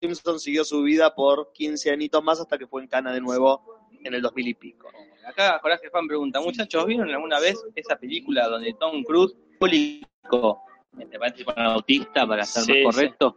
Simpson 0.00 0.40
siguió 0.40 0.64
su 0.64 0.82
vida 0.82 1.14
por 1.14 1.52
15 1.52 1.90
añitos 1.90 2.22
más 2.24 2.40
hasta 2.40 2.56
que 2.56 2.66
fue 2.66 2.80
en 2.82 2.88
cana 2.88 3.12
de 3.12 3.20
nuevo 3.20 3.88
en 4.02 4.14
el 4.14 4.22
2000 4.22 4.48
y 4.48 4.54
pico. 4.54 4.88
Acá 5.26 5.58
Coraje 5.60 5.90
Fan 5.90 6.06
pregunta, 6.08 6.40
muchachos, 6.40 6.86
¿vieron 6.86 7.10
alguna 7.10 7.38
vez 7.38 7.62
esa 7.74 7.96
película 7.96 8.48
donde 8.48 8.72
Tom 8.80 9.04
Cruise 9.04 9.36
te 9.68 11.18
parece 11.18 11.44
con 11.44 11.54
un 11.58 11.66
autista 11.66 12.26
para 12.26 12.44
ser 12.44 12.62
Sí, 12.62 12.82
más 12.84 12.94
correcto? 12.96 13.36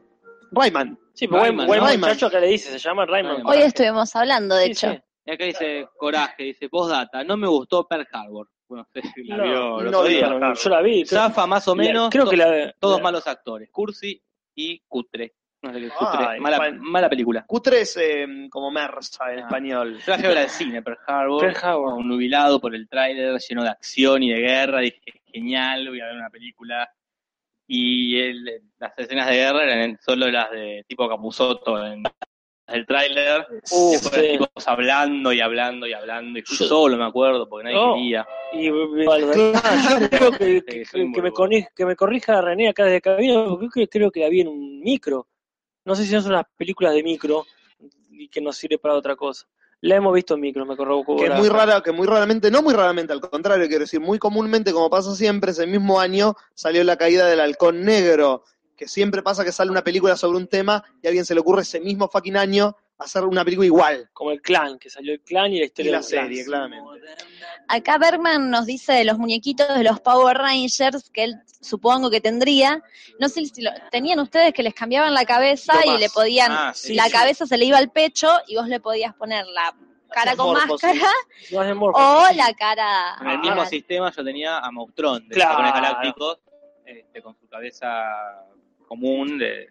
Rayman. 0.51 0.97
Sí, 1.13 1.27
pero 1.27 1.39
buen, 1.41 1.51
Rayman, 1.57 1.67
buen 1.67 1.79
¿no? 1.79 2.07
muchacho 2.07 2.29
que 2.29 2.39
le 2.39 2.47
dice, 2.47 2.71
se 2.71 2.79
llama. 2.79 3.05
Rayman. 3.05 3.45
Hoy 3.45 3.57
estuvimos 3.57 4.15
hablando, 4.15 4.55
de 4.55 4.65
Sí, 4.65 4.71
hecho. 4.71 4.91
sí. 4.91 4.99
Y 5.25 5.31
acá 5.31 5.45
dice 5.45 5.87
Coraje, 5.97 6.43
dice 6.43 6.69
postdata, 6.69 7.23
no 7.23 7.37
me 7.37 7.47
gustó 7.47 7.87
Pearl 7.87 8.07
Harbor. 8.11 8.49
Bueno, 8.67 8.87
no 8.93 9.01
sé 9.01 9.07
si 9.13 9.23
la 9.25 9.37
No, 9.37 9.43
vio 9.43 9.79
el 9.81 9.91
no 9.91 9.99
otro 9.99 10.09
día. 10.09 10.53
Yo 10.53 10.69
la 10.69 10.81
vi. 10.81 11.05
Zafa 11.05 11.45
más 11.47 11.67
o 11.67 11.75
la- 11.75 11.83
menos, 11.83 12.09
creo 12.09 12.29
que 12.29 12.37
la, 12.37 12.73
todos 12.79 12.97
la- 12.97 13.03
malos 13.03 13.27
actores, 13.27 13.69
Cursi 13.71 14.21
y 14.55 14.79
Cutre. 14.87 15.33
No 15.61 15.71
sé 15.73 15.79
qué 15.79 15.85
es 15.87 15.93
Cutre, 15.93 16.25
Ay, 16.27 16.39
mala, 16.41 16.71
mala 16.79 17.09
película. 17.09 17.45
Cutre 17.47 17.81
es 17.81 17.95
eh, 17.97 18.25
como 18.49 18.69
Mersa 18.69 19.31
en 19.31 19.39
Ah. 19.39 19.41
español. 19.43 19.97
Yo 19.99 20.11
la 20.11 20.17
fui 20.17 20.25
a 20.25 20.29
ver 20.29 20.37
al 20.39 20.49
cine, 20.49 20.81
Pearl 20.81 20.99
Harbor, 21.07 21.41
Pearl 21.41 21.57
Harbor. 21.65 21.93
un 21.93 22.07
nubilado 22.07 22.59
por 22.59 22.75
el 22.75 22.89
tráiler 22.89 23.39
lleno 23.39 23.63
de 23.63 23.69
acción 23.69 24.23
y 24.23 24.31
de 24.33 24.39
guerra, 24.41 24.79
dije, 24.81 24.99
genial, 25.33 25.89
voy 25.89 25.99
a 25.99 26.05
ver 26.05 26.15
una 26.15 26.29
película. 26.29 26.89
Y 27.67 28.19
el- 28.19 28.61
las 28.77 28.97
escenas 28.97 29.27
de 29.27 29.35
guerra 29.35 29.63
eran 29.63 29.97
solo 30.01 30.29
las 30.29 30.51
de 30.51 30.83
tipo 30.87 31.07
Capuzoto 31.09 31.83
en 31.85 32.03
el 32.67 32.85
tráiler, 32.85 33.45
después 33.49 34.01
sí. 34.01 34.31
tipos 34.37 34.67
hablando 34.67 35.33
y 35.33 35.41
hablando 35.41 35.87
y 35.87 35.93
hablando, 35.93 36.39
y 36.39 36.43
Yo- 36.45 36.65
solo, 36.65 36.97
me 36.97 37.05
acuerdo, 37.05 37.47
porque 37.49 37.65
nadie 37.65 37.75
No. 37.77 37.93
quería. 37.95 38.27
Y, 38.53 38.65
yo 38.65 38.89
creo 40.09 40.31
que, 40.31 40.63
me, 41.21 41.67
que 41.75 41.95
corrija 41.95 42.41
René 42.41 42.69
acá 42.69 42.85
desde 42.85 43.01
cabina, 43.01 43.43
porque 43.45 43.67
creo, 43.69 43.87
creo 43.89 44.11
que 44.11 44.19
la 44.21 44.29
vi 44.29 44.41
en 44.41 44.47
un 44.49 44.79
micro. 44.79 45.27
No 45.85 45.95
sé 45.95 46.03
si 46.05 46.11
son 46.11 46.31
unas 46.31 46.45
películas 46.55 46.93
de 46.93 47.03
micro 47.03 47.45
y 48.11 48.27
que 48.29 48.39
nos 48.41 48.55
sirve 48.55 48.77
para 48.77 48.93
otra 48.93 49.15
cosa. 49.15 49.45
La 49.83 49.97
hemos 49.97 50.13
visto 50.13 50.35
en 50.35 50.39
micro, 50.39 50.65
me 50.65 50.77
corroboró. 50.77 51.17
Que 51.21 51.29
muy 51.29 51.49
rara, 51.49 51.81
que 51.81 51.91
muy 51.91 52.07
raramente, 52.07 52.49
no 52.49 52.61
muy 52.61 52.73
raramente, 52.73 53.11
al 53.11 53.19
contrario, 53.19 53.67
quiero 53.67 53.81
decir, 53.81 53.99
muy 53.99 54.17
comúnmente, 54.17 54.71
como 54.71 54.89
pasa 54.89 55.13
siempre, 55.13 55.51
ese 55.51 55.67
mismo 55.67 55.99
año 55.99 56.37
salió 56.53 56.85
la 56.85 56.95
caída 56.95 57.27
del 57.27 57.41
halcón 57.41 57.83
negro, 57.83 58.45
que 58.77 58.87
siempre 58.87 59.21
pasa 59.21 59.43
que 59.43 59.51
sale 59.51 59.71
una 59.71 59.83
película 59.83 60.15
sobre 60.15 60.37
un 60.37 60.47
tema 60.47 60.85
y 61.01 61.07
a 61.07 61.09
alguien 61.09 61.25
se 61.25 61.33
le 61.33 61.41
ocurre 61.41 61.63
ese 61.63 61.81
mismo 61.81 62.07
fucking 62.07 62.37
año 62.37 62.77
hacer 63.03 63.23
una 63.23 63.43
película 63.43 63.65
igual. 63.65 64.09
Como 64.13 64.31
el 64.31 64.41
clan, 64.41 64.79
que 64.79 64.89
salió 64.89 65.13
el 65.13 65.21
clan 65.21 65.51
y 65.53 65.57
la 65.59 65.63
Y 65.63 65.65
historia 65.67 65.91
la 65.93 65.97
del 65.99 66.07
clan. 66.07 66.23
serie, 66.27 66.45
claramente. 66.45 67.07
Acá 67.67 67.97
Bergman 67.97 68.49
nos 68.49 68.65
dice 68.65 68.93
de 68.93 69.03
los 69.05 69.17
muñequitos 69.17 69.67
de 69.75 69.83
los 69.83 69.99
Power 70.01 70.37
Rangers 70.37 71.09
que 71.09 71.23
él 71.25 71.35
supongo 71.61 72.09
que 72.09 72.19
tendría. 72.21 72.81
No 73.19 73.29
sé 73.29 73.45
si 73.45 73.61
lo, 73.61 73.71
tenían 73.91 74.19
ustedes 74.19 74.53
que 74.53 74.63
les 74.63 74.73
cambiaban 74.73 75.13
la 75.13 75.25
cabeza 75.25 75.73
y 75.85 75.97
le 75.97 76.09
podían, 76.09 76.51
Ah, 76.51 76.71
sí, 76.75 76.93
la 76.93 77.05
sí. 77.05 77.11
cabeza 77.11 77.45
se 77.45 77.57
le 77.57 77.65
iba 77.65 77.77
al 77.77 77.91
pecho 77.91 78.29
y 78.47 78.55
vos 78.55 78.67
le 78.67 78.79
podías 78.79 79.13
poner 79.15 79.45
la 79.47 79.73
cara 80.09 80.35
con 80.35 80.53
máscara 80.53 80.99
o 81.93 82.25
la 82.35 82.53
cara. 82.53 83.17
En 83.21 83.27
el 83.29 83.39
mismo 83.39 83.65
sistema 83.65 84.11
yo 84.11 84.23
tenía 84.23 84.59
a 84.59 84.71
Mautrón, 84.71 85.27
de 85.27 85.35
Claro. 85.35 85.63
los 85.63 85.73
Galácticos, 85.73 86.39
este, 86.85 87.21
con 87.21 87.35
su 87.39 87.47
cabeza 87.47 87.87
común, 88.87 89.37
de 89.39 89.69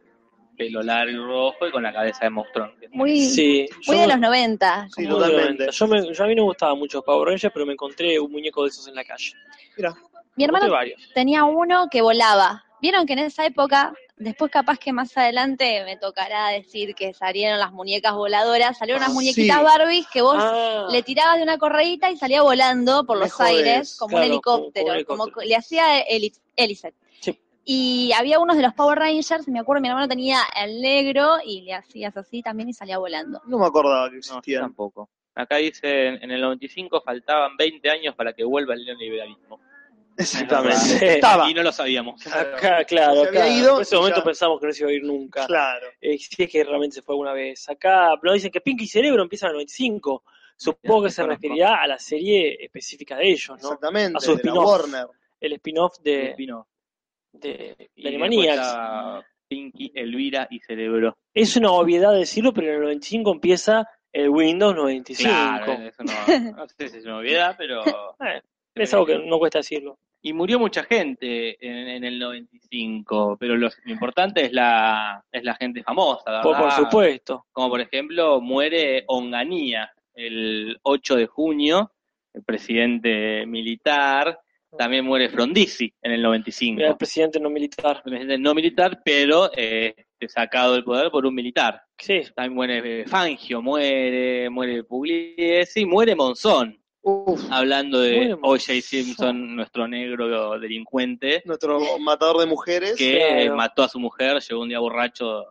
pelo 0.66 0.82
largo 0.82 1.10
y 1.12 1.16
rojo, 1.16 1.66
y 1.66 1.70
con 1.70 1.82
la 1.82 1.92
cabeza 1.92 2.20
de 2.24 2.30
Mautrón. 2.30 2.72
Muy, 2.90 3.20
Sí, 3.26 3.68
muy 3.86 3.96
yo 3.96 4.02
de 4.02 4.08
los 4.08 4.18
90. 4.20 4.88
Sí, 4.94 5.02
muy 5.02 5.10
totalmente. 5.10 5.66
Yo, 5.70 5.86
me, 5.86 6.12
yo 6.14 6.24
a 6.24 6.26
mí 6.26 6.34
no 6.34 6.42
me 6.42 6.46
gustaban 6.48 6.78
mucho 6.78 7.02
Power 7.02 7.28
Rangers, 7.28 7.52
pero 7.52 7.66
me 7.66 7.72
encontré 7.72 8.18
un 8.20 8.30
muñeco 8.30 8.62
de 8.64 8.68
esos 8.70 8.86
en 8.88 8.94
la 8.94 9.04
calle. 9.04 9.32
Mira, 9.76 9.94
Mi 10.36 10.44
hermano 10.44 10.72
tenía 11.14 11.44
uno 11.44 11.88
que 11.90 12.02
volaba. 12.02 12.64
Vieron 12.80 13.06
que 13.06 13.12
en 13.12 13.20
esa 13.20 13.46
época, 13.46 13.92
después 14.16 14.50
capaz 14.50 14.76
que 14.78 14.92
más 14.92 15.16
adelante 15.16 15.84
me 15.84 15.96
tocará 15.96 16.48
decir 16.48 16.94
que 16.96 17.14
salieron 17.14 17.60
las 17.60 17.70
muñecas 17.72 18.12
voladoras, 18.14 18.76
salieron 18.76 19.00
unas 19.02 19.12
Ah, 19.12 19.14
muñequitas 19.14 19.58
sí. 19.58 19.64
Barbies 19.64 20.06
que 20.12 20.20
vos 20.20 20.34
Ah, 20.36 20.88
le 20.90 21.02
tirabas 21.04 21.36
de 21.36 21.44
una 21.44 21.58
correíta 21.58 22.10
y 22.10 22.16
salía 22.16 22.42
volando 22.42 23.04
por 23.06 23.18
Me 23.18 23.24
los 23.26 23.40
aires 23.40 23.96
como 23.96 24.10
Claro, 24.10 24.26
un 24.26 24.32
helicóptero, 24.32 24.86
como- 24.86 24.86
como 24.86 24.98
un 24.98 25.04
como, 25.04 25.24
helicóptero. 25.24 25.48
le 25.48 25.56
hacía. 25.56 25.84
Sí. 26.08 26.32
Y 27.64 28.12
había 28.12 28.40
unos 28.40 28.56
de 28.56 28.62
los 28.62 28.74
Power 28.74 28.98
Rangers, 28.98 29.46
me 29.48 29.60
acuerdo 29.60 29.80
mi 29.82 29.88
hermano 29.88 30.08
tenía 30.08 30.38
el 30.56 30.80
negro 30.80 31.36
y 31.44 31.62
le 31.62 31.74
hacías 31.74 32.16
así 32.16 32.42
también 32.42 32.68
y 32.68 32.72
salía 32.72 32.98
volando. 32.98 33.40
no 33.46 33.58
me 33.58 33.66
acordaba 33.66 34.06
que 34.08 34.16
No, 34.16 34.22
yo 34.22 34.28
existían. 34.32 34.62
tampoco. 34.62 35.08
Acá 35.34 35.56
dice, 35.56 36.08
en 36.08 36.30
el 36.30 36.40
95 36.40 37.00
faltaban 37.02 37.56
20 37.56 37.88
años 37.88 38.14
para 38.14 38.32
que 38.32 38.44
vuelva 38.44 38.74
el 38.74 38.84
neoliberalismo. 38.84 39.60
Exactamente. 40.16 40.76
Sí. 40.76 41.04
Estaba. 41.04 41.50
Y 41.50 41.54
no 41.54 41.62
lo 41.62 41.72
sabíamos. 41.72 42.26
Acá, 42.26 42.84
claro, 42.84 43.22
acá. 43.22 43.48
ido 43.48 43.76
en 43.76 43.82
ese 43.82 43.96
momento 43.96 44.18
ya. 44.18 44.24
pensamos 44.24 44.60
que 44.60 44.66
no 44.66 44.72
se 44.72 44.82
iba 44.82 44.90
a 44.90 44.94
ir 44.94 45.04
nunca. 45.04 45.46
Claro. 45.46 45.86
Eh, 46.00 46.18
si 46.18 46.42
es 46.42 46.50
que 46.50 46.64
realmente 46.64 46.96
se 46.96 47.02
fue 47.02 47.14
alguna 47.14 47.32
vez. 47.32 47.68
Acá 47.68 48.10
nos 48.22 48.34
dicen 48.34 48.50
que 48.50 48.60
Pinky 48.60 48.86
Cerebro 48.86 49.22
empieza 49.22 49.46
en 49.46 49.50
el 49.50 49.54
95. 49.54 50.22
Supongo 50.56 51.04
que 51.04 51.10
se 51.10 51.22
referirá 51.22 51.82
a 51.82 51.86
la 51.86 51.98
serie 51.98 52.58
específica 52.62 53.16
de 53.16 53.30
ellos, 53.30 53.48
¿no? 53.62 53.68
Exactamente. 53.68 54.18
A 54.18 54.20
su 54.20 54.32
de 54.32 54.34
la 54.34 54.36
spin-off. 54.36 54.66
Warner. 54.66 55.06
El 55.40 55.52
spin-off 55.54 55.98
de, 56.00 56.34
Vino. 56.36 56.68
De, 57.32 57.90
de 57.96 58.08
Animaniacs. 58.08 59.26
Pinky, 59.48 59.92
Elvira 59.94 60.48
y 60.50 60.60
Cerebro. 60.60 61.18
Es 61.34 61.56
una 61.56 61.72
obviedad 61.72 62.14
decirlo, 62.14 62.54
pero 62.54 62.68
en 62.68 62.74
el 62.74 62.80
95 62.80 63.32
empieza 63.32 63.86
el 64.10 64.30
Windows 64.30 64.74
95. 64.74 65.30
Claro, 65.30 65.72
eso 65.72 66.02
no, 66.04 66.12
no 66.56 66.68
sé 66.68 66.88
si 66.88 66.98
es 66.98 67.04
una 67.04 67.18
obviedad, 67.18 67.54
pero... 67.58 67.84
Eh, 67.84 68.40
es 68.74 68.94
algo 68.94 69.04
que 69.04 69.18
no 69.18 69.38
cuesta 69.38 69.58
decirlo. 69.58 69.98
Y 70.22 70.32
murió 70.32 70.58
mucha 70.58 70.84
gente 70.84 71.58
en, 71.60 71.88
en 71.88 72.04
el 72.04 72.18
95, 72.18 73.36
pero 73.38 73.56
lo, 73.56 73.68
lo 73.84 73.92
importante 73.92 74.46
es 74.46 74.52
la, 74.52 75.22
es 75.30 75.44
la 75.44 75.54
gente 75.56 75.82
famosa, 75.82 76.22
¿verdad? 76.24 76.42
Por, 76.42 76.56
por 76.56 76.70
supuesto. 76.72 77.46
Como 77.52 77.68
por 77.68 77.80
ejemplo, 77.80 78.40
muere 78.40 79.04
Onganía 79.08 79.92
el 80.14 80.78
8 80.82 81.16
de 81.16 81.26
junio, 81.26 81.92
el 82.32 82.44
presidente 82.44 83.44
militar. 83.46 84.40
También 84.76 85.04
muere 85.04 85.28
Frondizi 85.28 85.92
en 86.02 86.12
el 86.12 86.22
95. 86.22 86.80
Era 86.80 86.90
el 86.90 86.96
presidente 86.96 87.38
no 87.40 87.50
militar. 87.50 88.02
presidente 88.02 88.38
no 88.38 88.54
militar, 88.54 89.00
pero 89.04 89.50
eh, 89.56 89.94
este, 89.96 90.28
sacado 90.28 90.74
del 90.74 90.84
poder 90.84 91.10
por 91.10 91.26
un 91.26 91.34
militar. 91.34 91.82
Sí, 91.98 92.22
También 92.34 92.54
muere 92.54 93.00
eh, 93.02 93.04
Fangio, 93.06 93.60
muere, 93.62 94.48
muere 94.50 94.82
Pugliese, 94.84 95.84
muere 95.86 96.14
Monzón. 96.14 96.78
Uf, 97.04 97.42
Hablando 97.50 98.00
de 98.00 98.32
O.J. 98.42 98.80
Simpson, 98.80 99.56
nuestro 99.56 99.88
negro 99.88 100.58
delincuente, 100.60 101.42
nuestro 101.44 101.98
matador 101.98 102.38
de 102.38 102.46
mujeres. 102.46 102.94
que 102.96 103.16
Claro. 103.18 103.56
mató 103.56 103.82
a 103.82 103.88
su 103.88 103.98
mujer, 103.98 104.38
llegó 104.40 104.62
un 104.62 104.68
día 104.68 104.78
borracho 104.78 105.44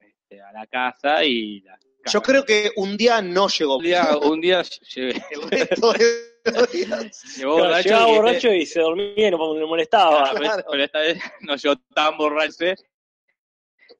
este, 0.00 0.40
a 0.40 0.52
la 0.52 0.66
casa 0.68 1.24
y 1.24 1.60
la 1.62 1.76
Yo 2.06 2.22
creo 2.22 2.44
que 2.44 2.70
un 2.76 2.96
día 2.96 3.20
no 3.20 3.48
llegó. 3.48 3.78
un 3.78 3.82
día, 3.82 4.16
un 4.16 4.40
día 4.40 4.62
llegué- 4.94 5.22
El 5.32 5.50
resto 5.50 5.92
de. 5.92 6.31
Llegó 6.44 7.56
Claro, 7.56 7.68
borracho, 7.68 7.82
llegaba 7.88 8.08
y- 8.10 8.14
borracho 8.16 8.52
y 8.52 8.66
se 8.66 8.80
dormía 8.80 9.28
y 9.28 9.30
no 9.30 9.54
no 9.54 9.66
molestaba. 9.66 10.30
Pero, 10.34 10.82
esta 10.82 10.98
vez 11.00 11.18
no 11.40 11.56
llegó 11.56 11.76
tan 11.94 12.16
borracho. 12.16 12.64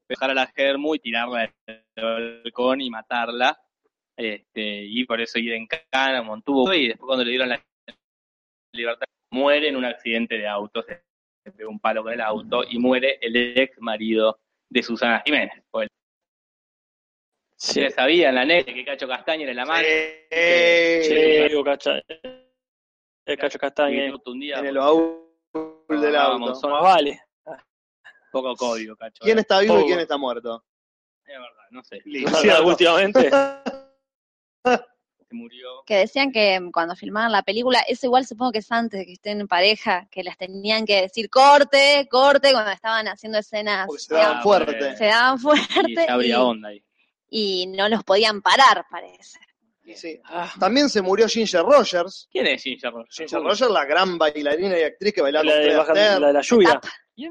Dejar 0.09 0.31
a 0.31 0.35
la 0.35 0.47
Germu 0.49 0.95
y 0.95 0.99
tirarla 0.99 1.53
del 1.67 2.43
balcón 2.45 2.81
y 2.81 2.91
matarla. 2.91 3.59
Este, 4.17 4.85
y 4.85 5.05
por 5.05 5.21
eso 5.21 5.39
ir 5.39 5.53
en 5.55 5.67
cana, 5.91 6.23
Montuvo. 6.23 6.73
Y 6.75 6.89
después 6.89 7.07
cuando 7.07 7.25
le 7.25 7.31
dieron 7.31 7.49
la 7.49 7.63
libertad, 8.75 9.07
muere 9.31 9.69
en 9.69 9.77
un 9.77 9.85
accidente 9.85 10.37
de 10.37 10.47
auto. 10.47 10.83
Se 10.83 11.03
pegó 11.57 11.71
un 11.71 11.81
palo 11.81 12.03
con 12.03 12.13
el 12.13 12.21
auto 12.21 12.63
y 12.69 12.79
muere 12.79 13.19
el 13.21 13.59
ex 13.59 13.81
marido 13.81 14.39
de 14.71 14.83
Susana 14.83 15.23
Jiménez. 15.25 15.63
Sí, 17.63 17.75
se 17.75 17.91
sabía 17.91 18.31
en 18.31 18.35
la 18.35 18.45
net 18.45 18.65
que 18.65 18.85
Cacho 18.85 19.07
Castaña 19.07 19.45
era 19.45 19.55
la 19.55 19.65
madre. 19.65 20.27
Eh, 20.31 21.01
sí, 21.05 21.49
digo, 21.49 21.63
cacha- 21.63 22.03
el 23.25 23.39
cacho 23.39 23.57
castaña. 23.57 24.07
Y 24.07 24.13
un 24.27 24.41
día 24.41 24.59
en 24.59 24.67
el 24.67 24.79
baúl 24.79 25.29
del 25.89 26.17
auto. 26.17 26.39
Monzón. 26.41 26.73
Más 26.73 26.83
vale. 26.83 27.21
poco 28.33 28.57
código, 28.57 28.97
Cacho. 28.97 29.23
¿Quién 29.23 29.39
está 29.39 29.61
vivo 29.61 29.79
y 29.81 29.85
quién 29.85 30.01
está 30.01 30.17
muerto? 30.17 30.65
Es 31.25 31.39
verdad, 31.39 31.65
no 31.71 31.85
sé. 31.85 32.03
¿Cierto? 32.41 32.67
Últimamente. 32.67 33.31
Se 34.65 35.35
murió. 35.37 35.85
Que 35.87 35.99
decían 35.99 36.33
que 36.33 36.59
cuando 36.73 36.97
filmaban 36.97 37.31
la 37.31 37.43
película, 37.43 37.79
eso 37.87 38.07
igual 38.07 38.27
supongo 38.27 38.51
que 38.51 38.59
es 38.59 38.73
antes 38.73 38.99
de 38.99 39.07
que 39.07 39.13
estén 39.13 39.41
en 39.41 39.47
pareja, 39.47 40.09
que 40.11 40.25
las 40.25 40.37
tenían 40.37 40.85
que 40.85 41.03
decir 41.03 41.31
corte, 41.31 42.09
corte, 42.11 42.51
cuando 42.53 42.73
estaban 42.73 43.07
haciendo 43.07 43.39
escenas, 43.39 43.87
Porque 43.87 44.03
se 44.03 44.15
daban 44.15 44.39
Ah, 44.39 44.43
fuerte. 44.43 44.97
se 44.97 45.05
daban 45.05 45.37
Y 45.39 45.41
fuerte 45.41 46.27
y, 46.27 46.33
onda 46.33 46.69
ahí. 46.71 46.85
Y 47.35 47.67
no 47.69 47.89
los 47.89 48.05
podían 48.05 48.43
parar, 48.43 48.85
parece. 48.91 49.39
Sí. 49.97 50.21
Ah, 50.27 50.53
También 50.61 50.89
se 50.91 51.03
murió 51.03 51.27
Ginger 51.27 51.63
Rogers. 51.63 52.29
¿Quién 52.31 52.47
es 52.47 52.63
Ginger 52.63 52.93
Rogers? 52.93 53.17
Ginger 53.17 53.41
Rogers, 53.41 53.71
la 53.71 53.85
gran 53.87 54.17
bailarina 54.19 54.79
y 54.79 54.83
actriz 54.83 55.13
que 55.13 55.23
bailaba 55.23 55.45
la, 55.45 55.53
con 55.55 55.63
de, 55.63 55.77
baja- 55.77 55.95
la 56.21 56.27
de 56.29 56.33
la 56.35 56.41
lluvia. 56.43 56.81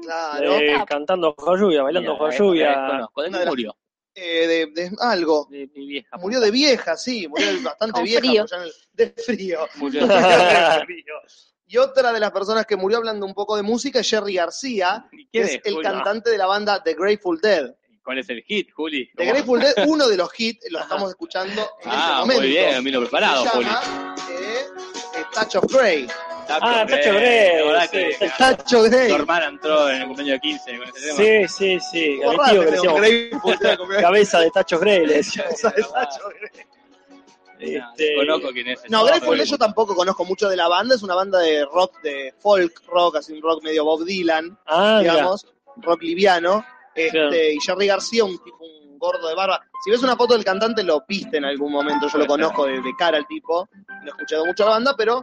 Claro. 0.02 0.54
Eh, 0.56 0.84
cantando 0.86 1.34
bajo 1.36 1.56
lluvia, 1.56 1.82
bailando 1.82 2.12
bajo 2.12 2.28
eh, 2.30 2.36
lluvia. 2.38 2.86
conozco. 2.88 3.22
¿De 3.22 3.28
Una 3.28 3.36
qué 3.36 3.40
de 3.40 3.44
las- 3.46 3.52
murió? 3.52 3.76
Eh, 4.14 4.46
de, 4.46 4.66
de 4.82 4.90
algo. 5.00 5.48
De 5.50 5.66
mi 5.74 5.86
vieja. 5.86 6.16
Murió 6.18 6.40
de 6.40 6.50
vieja, 6.50 6.96
sí, 6.96 7.26
murió 7.28 7.46
bastante 7.62 7.92
Con 7.94 8.04
vieja. 8.04 8.20
frío. 8.20 8.44
ya 8.46 8.56
en 8.58 8.62
el- 8.64 8.72
de 8.92 9.10
frío. 9.22 9.66
Murió. 9.76 10.06
De 10.06 10.84
frío. 10.84 11.14
Y 11.66 11.78
otra 11.78 12.12
de 12.12 12.20
las 12.20 12.30
personas 12.32 12.66
que 12.66 12.76
murió 12.76 12.98
hablando 12.98 13.24
un 13.24 13.32
poco 13.32 13.56
de 13.56 13.62
música 13.62 14.00
es 14.00 14.10
Jerry 14.10 14.34
García, 14.34 15.06
¿Y 15.10 15.24
que 15.24 15.30
¿Quién 15.32 15.44
es 15.44 15.50
es, 15.54 15.60
el 15.64 15.80
cantante 15.80 16.28
de 16.30 16.36
la 16.36 16.46
banda 16.46 16.82
The 16.82 16.92
Grateful 16.94 17.40
Dead. 17.40 17.74
¿Cuál 18.04 18.18
es 18.18 18.28
el 18.30 18.42
hit, 18.42 18.70
Juli? 18.72 19.10
The 19.16 19.24
Grateful 19.26 19.60
Dead, 19.60 19.74
uno 19.86 20.08
de 20.08 20.16
los 20.16 20.28
hits, 20.38 20.66
lo 20.70 20.80
estamos 20.80 21.10
escuchando 21.10 21.62
en 21.82 21.90
Ah, 21.90 22.08
este 22.08 22.20
momento. 22.20 22.40
muy 22.42 22.48
bien, 22.50 22.84
vino 22.84 23.00
preparado, 23.00 23.44
Se 23.44 23.48
Juli. 23.50 23.64
llama 23.66 24.14
eh, 24.30 24.66
eh, 25.18 25.24
Touch 25.32 25.54
of 25.56 25.72
Grey. 25.72 26.06
Ah, 26.48 26.84
Tacho 26.86 27.12
Grey, 27.14 27.56
La 27.58 27.64
verdad 27.64 27.82
sí, 27.84 27.90
que 27.98 28.12
sí. 28.18 28.26
Touch 28.38 28.72
of 28.74 28.88
Grey. 28.90 29.08
tu 29.08 29.14
hermana 29.14 29.46
entró 29.46 29.88
en 29.88 30.02
el 30.02 30.06
cumpleaños 30.08 30.34
de 30.34 30.40
15 30.40 30.78
con 30.78 30.88
ese 30.88 31.00
tema. 31.00 31.48
Sí, 31.48 31.48
sí, 31.48 31.80
sí. 31.92 32.22
A 32.22 32.30
mi 32.30 32.36
Borrate, 32.36 32.50
tío 32.52 32.60
que 32.64 32.70
decíamos 32.72 34.00
cabeza 34.00 34.40
de 34.40 34.50
Tacho 34.50 34.78
Grey. 34.80 35.06
le 35.06 35.14
decíamos. 35.14 35.60
Touch 35.60 35.74
of 35.76 36.32
Grey. 36.40 36.64
No, 37.60 37.88
Este, 37.90 38.16
Conozco 38.16 38.48
quién 38.52 38.68
es. 38.68 38.80
No. 38.90 39.04
Grateful 39.04 39.36
Dead 39.38 39.46
yo 39.46 39.56
tampoco 39.58 39.94
conozco 39.94 40.24
mucho 40.24 40.48
de 40.48 40.56
la 40.56 40.66
banda, 40.66 40.96
es 40.96 41.02
una 41.04 41.14
banda 41.14 41.38
de 41.38 41.64
rock, 41.66 42.00
de 42.02 42.34
folk 42.40 42.82
rock, 42.88 43.16
así 43.16 43.32
un 43.32 43.40
rock 43.40 43.62
medio 43.62 43.84
Bob 43.84 44.04
Dylan, 44.04 44.58
Ah, 44.66 44.98
mira. 45.00 45.12
digamos, 45.14 45.46
rock 45.76 46.02
liviano. 46.02 46.64
Este, 46.94 47.10
Claro. 47.10 47.34
Y 47.34 47.58
Jerry 47.60 47.86
García, 47.86 48.24
un 48.24 48.38
tipo, 48.38 48.58
un 48.64 48.98
gordo 48.98 49.28
de 49.28 49.34
barba. 49.34 49.60
Si 49.84 49.90
ves 49.90 50.02
una 50.02 50.16
foto 50.16 50.34
del 50.34 50.44
cantante, 50.44 50.82
lo 50.84 51.04
viste 51.08 51.38
en 51.38 51.44
algún 51.44 51.72
momento, 51.72 52.06
yo 52.08 52.18
lo 52.18 52.26
conozco 52.26 52.66
de, 52.66 52.80
de 52.80 52.94
cara 52.96 53.18
al 53.18 53.26
tipo, 53.26 53.68
no 53.74 54.04
he 54.04 54.08
escuchado 54.08 54.46
mucho 54.46 54.64
la 54.64 54.70
banda, 54.72 54.94
pero 54.96 55.20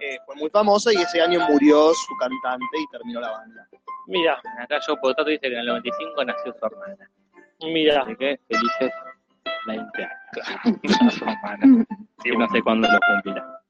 eh, 0.00 0.18
fue 0.26 0.34
muy 0.36 0.50
famosa 0.50 0.92
y 0.92 0.96
ese 0.96 1.20
año 1.22 1.40
murió 1.48 1.94
su 1.94 2.16
cantante 2.18 2.78
y 2.78 2.86
terminó 2.90 3.20
la 3.20 3.30
banda. 3.30 3.68
Mira, 4.06 4.40
Acá 4.60 4.80
yo 4.86 4.96
Potato 4.96 5.30
dice 5.30 5.42
que 5.42 5.54
en 5.54 5.60
el 5.60 5.66
95 5.66 6.24
nació 6.24 6.52
su 6.58 6.66
hermana. 6.66 7.08
mira. 7.60 8.02
Así 8.02 8.16
que 8.16 8.38
felices 8.48 8.92
20 9.66 10.02
años. 10.02 11.12
su 11.18 11.24
hermana. 11.24 11.86
Sí, 12.22 12.30
no 12.36 12.48
sé 12.50 12.62
cuándo 12.62 12.88
lo 12.90 12.98
cumplirá. 13.06 13.61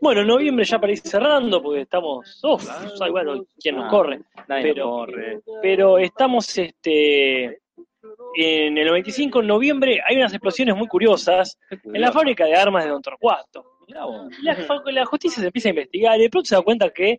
Bueno, 0.00 0.24
noviembre 0.24 0.64
ya 0.64 0.78
para 0.78 0.92
ir 0.92 0.98
cerrando, 1.00 1.62
porque 1.62 1.82
estamos. 1.82 2.40
Uf, 2.42 2.66
ay, 3.00 3.10
bueno, 3.10 3.44
¿quién 3.60 3.76
nos 3.76 3.86
Ah. 3.86 3.90
corre? 3.90 4.20
Nadie 4.48 4.62
Pero- 4.74 4.88
corre. 4.90 5.40
Pero 5.62 5.98
estamos 5.98 6.56
este 6.58 7.60
en 8.36 8.78
el 8.78 8.86
95 8.86 9.40
de 9.40 9.46
noviembre 9.46 10.00
hay 10.06 10.16
unas 10.16 10.32
explosiones 10.32 10.74
muy 10.76 10.86
curiosas 10.86 11.58
en 11.70 12.00
la 12.00 12.12
fábrica 12.12 12.44
de 12.46 12.54
armas 12.54 12.84
de 12.84 12.90
Don 12.90 13.02
Torcuato. 13.02 13.64
La, 13.88 14.06
la 14.86 15.04
justicia 15.04 15.40
se 15.40 15.46
empieza 15.46 15.68
a 15.68 15.70
investigar 15.70 16.18
y 16.18 16.22
de 16.22 16.30
pronto 16.30 16.46
se 16.46 16.54
da 16.54 16.62
cuenta 16.62 16.90
que 16.90 17.18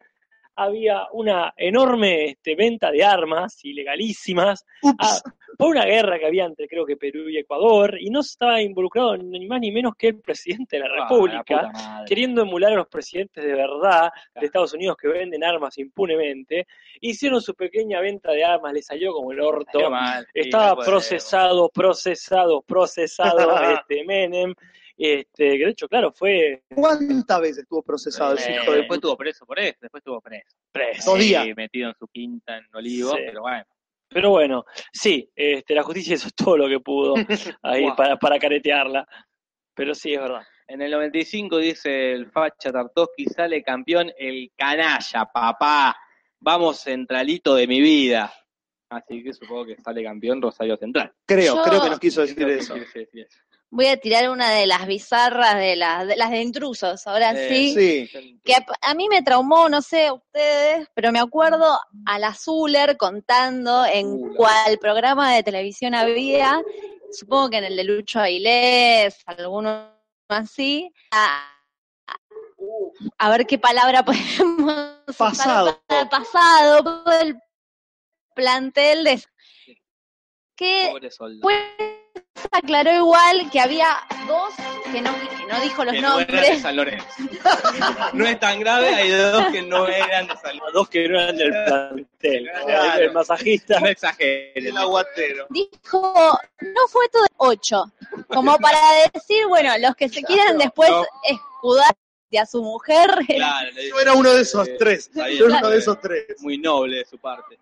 había 0.56 1.07
una 1.14 1.53
enorme 1.57 2.26
este, 2.26 2.56
venta 2.56 2.91
de 2.91 3.03
armas 3.03 3.64
ilegalísimas. 3.64 4.65
Ups. 4.82 4.95
ah, 4.99 5.32
por 5.57 5.69
una 5.69 5.86
guerra 5.86 6.18
que 6.18 6.26
había 6.26 6.45
entre 6.45 6.68
creo 6.68 6.86
que 6.86 6.98
Perú 6.98 7.30
y 7.30 7.38
Ecuador 7.38 7.98
y 7.99 8.10
no 8.10 8.22
estaba 8.22 8.61
involucrado 8.61 9.18
ni 9.18 9.45
más 9.45 9.60
ni 9.60 9.72
menos 9.72 9.94
que 9.95 10.07
el 10.07 10.19
presidente 10.19 10.78
de 10.78 10.84
la 10.84 10.91
Ah, 10.91 11.02
República 11.03 11.72
queriendo 12.06 12.41
emular 12.41 12.73
a 12.73 12.78
los 12.78 12.88
presidentes 12.88 13.44
de 13.44 13.53
verdad 13.53 14.11
de 14.36 14.45
Estados 14.45 14.73
Unidos 14.73 14.98
que 14.99 15.07
venden 15.07 15.44
armas 15.44 15.78
impunemente, 15.78 16.68
hicieron 16.99 17.41
su 17.41 17.53
pequeña 17.53 17.99
venta 18.02 18.32
de 18.32 18.44
armas, 18.44 18.73
le 18.73 18.82
salió 18.82 19.14
como 19.14 19.32
el 19.32 19.40
orto, 19.40 19.90
mal, 19.90 20.28
estaba 20.34 20.76
no 20.76 20.82
procesado, 20.82 21.69
procesado, 21.69 22.61
procesado 22.61 23.40
este 23.73 24.03
Menem, 24.03 24.53
este, 24.97 25.57
que 25.57 25.65
de 25.65 25.69
hecho, 25.72 25.88
claro, 25.88 26.11
fue 26.11 26.63
¿Cuántas 26.73 27.41
veces 27.41 27.59
estuvo 27.59 27.81
procesado 27.84 28.35
ese 28.35 28.51
Eh, 28.51 28.55
hijo 28.61 28.72
de 28.72 28.77
después 28.80 28.97
estuvo 28.97 29.18
preso 29.18 29.45
por 29.45 29.59
eso, 29.59 29.77
después 29.81 30.01
estuvo 30.01 30.22
preso. 30.22 30.55
preso. 30.72 31.11
Dos 31.11 31.19
Sí, 31.23 31.35
metido 31.55 31.89
en 31.89 31.95
su 31.97 32.07
quinta 32.07 32.57
en 32.57 32.65
Olivo, 32.73 33.11
Sí. 33.11 33.18
pero 33.26 33.41
bueno. 33.41 33.65
Pero 34.13 34.30
bueno, 34.31 34.65
sí, 34.91 35.30
este, 35.35 35.73
la 35.73 35.84
justicia 35.84 36.15
hizo 36.15 36.30
todo 36.35 36.57
lo 36.57 36.68
que 36.68 36.80
pudo 36.81 37.13
ahí 37.63 37.84
Wow. 37.85 37.95
para, 37.95 38.18
para 38.18 38.38
caretearla. 38.39 39.07
Pero 39.73 39.95
sí, 39.95 40.13
es 40.13 40.19
verdad. 40.19 40.41
En 40.68 40.81
el 40.81 40.91
95 40.91 41.57
dice 41.57 42.11
el 42.13 42.30
facha 42.30 42.72
Tartovsky, 42.72 43.26
sale 43.26 43.63
campeón 43.63 44.11
el 44.18 44.51
canalla, 44.55 45.26
papá. 45.34 45.95
Vamos 46.39 46.81
centralito 46.81 47.55
de 47.55 47.68
mi 47.68 47.80
vida. 47.81 48.34
Así 48.89 49.23
que 49.23 49.34
supongo 49.34 49.65
que 49.68 49.77
sale 49.77 50.03
campeón 50.03 50.41
Rosario 50.41 50.76
Central. 50.76 51.13
Creo, 51.26 51.55
Yo- 51.55 51.63
creo 51.63 51.81
que 51.81 51.89
nos 51.89 51.99
quiso 51.99 52.22
decir 52.22 52.35
Creo 52.35 52.47
que 52.49 52.55
eso. 52.55 52.73
quiere 52.73 52.88
decir 52.88 53.09
eso. 53.26 53.39
Voy 53.73 53.88
a 53.88 53.95
tirar 53.95 54.30
una 54.30 54.49
de 54.52 54.68
las 54.68 54.85
bizarras, 54.85 55.56
de 55.56 55.77
las 55.77 56.06
de, 56.06 56.18
las 56.18 56.30
de 56.30 56.41
intrusos, 56.41 57.07
ahora 57.07 57.31
Eh, 57.31 57.48
sí. 57.49 58.07
Sí. 58.07 58.39
Que 58.43 58.56
a, 58.56 58.65
a 58.81 58.93
mí 58.93 59.07
me 59.07 59.22
traumó, 59.22 59.69
no 59.69 59.81
sé 59.81 60.11
ustedes, 60.11 60.89
pero 60.93 61.14
me 61.14 61.19
acuerdo 61.19 61.80
a 62.06 62.19
la 62.19 62.34
Zuller 62.34 62.98
contando 62.98 63.85
en 63.85 64.34
cuál 64.35 64.77
programa 64.77 65.34
de 65.34 65.43
televisión 65.43 65.95
había, 65.95 66.61
supongo 67.14 67.52
que 67.52 67.57
en 67.57 67.64
el 67.64 67.77
de 67.77 67.84
Lucho 67.85 68.19
Avilés, 68.19 69.18
alguno 69.26 69.89
así, 70.27 70.91
a, 71.11 71.48
a 73.18 73.30
ver 73.30 73.45
qué 73.45 73.57
palabra 73.57 74.03
podemos 74.06 74.98
Pasado. 75.18 75.81
para 75.88 76.02
el 76.02 76.10
pasado, 76.10 76.84
todo 76.84 77.19
el 77.22 77.39
plantel 78.35 79.06
de 79.06 79.23
que. 80.57 80.93
Después 80.99 82.01
aclaró 82.51 82.91
igual 82.93 83.49
que 83.51 83.59
había 83.59 83.97
dos 84.27 84.53
que 84.91 85.01
no, 85.01 85.11
que 85.13 85.45
no 85.47 85.61
dijo 85.61 85.85
los 85.85 85.93
Que 85.93 86.01
no 86.01 86.19
eran 86.19 86.27
de 86.27 86.33
nombres. 86.38 86.61
San 86.61 86.75
Lorenzo. 86.75 87.05
no 88.13 88.25
es 88.25 88.39
tan 88.39 88.59
grave, 88.59 88.88
hay 88.93 89.09
dos 89.11 89.45
que 89.51 89.61
no 89.61 89.88
eran 89.88 90.27
de 90.27 90.33
San 90.38 90.57
Lorenzo. 90.57 90.71
Dos 90.73 90.89
que 90.89 91.07
no 91.07 91.19
eran 91.19 91.38
del 91.38 91.49
plantel. 91.51 92.07
Claro. 92.65 93.01
El 93.03 93.11
masajista. 93.13 93.79
No 93.79 93.88
exageren. 93.88 94.67
El 94.67 94.77
aguatero. 94.77 95.47
Dijo, 95.49 96.39
no 96.61 96.88
fue 96.88 97.09
todo 97.09 97.25
ocho. 97.38 97.91
Como 98.27 98.57
para 98.57 98.77
decir, 99.13 99.47
bueno, 99.47 99.71
los 99.79 99.95
que 99.95 100.07
se 100.09 100.21
quieran 100.23 100.57
después 100.57 100.89
no. 100.89 101.05
escudar 101.23 101.91
a 102.39 102.45
su 102.45 102.61
mujer. 102.61 103.09
Claro, 103.27 103.69
Yo 103.89 103.99
era 103.99 104.13
uno 104.13 104.31
de 104.31 104.41
esos 104.41 104.67
Eh, 104.67 104.75
tres. 104.77 105.09
Yo 105.13 105.23
era 105.47 105.57
uno 105.57 105.69
de 105.69 105.77
esos 105.79 105.99
tres. 105.99 106.25
Muy 106.39 106.57
noble 106.57 106.97
de 106.97 107.05
su 107.05 107.17
parte. 107.17 107.57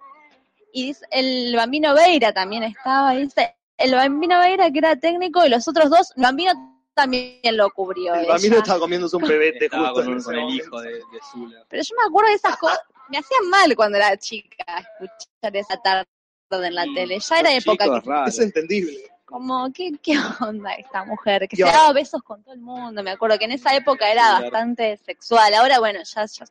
Y 0.74 0.88
dice- 0.88 1.06
el 1.10 1.56
Bambino 1.56 1.94
Veira 1.96 2.34
también 2.34 2.64
estaba. 2.64 3.12
Dice, 3.14 3.56
el 3.80 3.96
Bambino 3.96 4.40
Veira 4.40 4.70
que 4.72 4.78
era 4.80 4.96
técnico 4.96 5.46
y 5.46 5.50
los 5.50 5.68
otros 5.68 5.90
dos, 5.90 6.14
el 6.16 6.24
Bambino 6.24 6.52
también 6.94 7.56
lo 7.56 7.70
cubrió. 7.72 8.14
El 8.14 8.22
ella. 8.22 8.34
bambino 8.34 8.58
estaba 8.58 8.80
comiéndose 8.80 9.16
un 9.16 9.24
pebete 9.24 9.66
Estaba 9.66 9.90
justo 9.92 10.24
con, 10.24 10.36
el 10.36 10.50
hijo 10.50 10.82
de, 10.82 10.92
de 10.96 11.02
Zula. 11.32 11.66
Pero 11.70 11.82
yo 11.84 11.96
me 11.96 12.08
acuerdo 12.08 12.30
de 12.30 12.36
esas 12.36 12.58
cosas. 12.58 12.80
Me 13.10 13.18
hacían 13.18 13.50
mal 13.50 13.76
cuando 13.76 13.98
era 13.98 14.18
chica 14.18 14.66
escuchar 15.00 15.56
esa 15.56 15.78
tarde 15.78 16.06
en 16.52 16.76
la 16.76 16.84
tele. 16.94 17.20
Ya 17.20 17.40
era 17.40 17.54
época 17.54 17.86
que. 18.02 18.30
Es 18.30 18.40
entendible. 18.40 18.98
como, 19.26 19.72
¿qué, 19.72 19.92
qué 20.04 20.14
onda 20.42 20.74
esta 20.74 21.06
mujer? 21.06 21.42
Que 21.48 21.56
¿Qué 21.56 21.64
se 21.64 21.64
daba 21.64 21.94
besos 21.94 22.22
con 22.22 22.44
todo 22.44 22.54
el 22.54 22.60
mundo. 22.60 23.02
Me 23.02 23.12
acuerdo 23.12 23.38
que 23.40 23.46
en 23.46 23.52
esa 23.52 23.74
época 23.76 24.12
era 24.12 24.24
Claro. 24.24 24.44
bastante 24.44 24.98
sexual. 24.98 25.54
Ahora, 25.54 25.80
bueno, 25.80 26.00
ya, 26.04 26.26
ya 26.26 26.46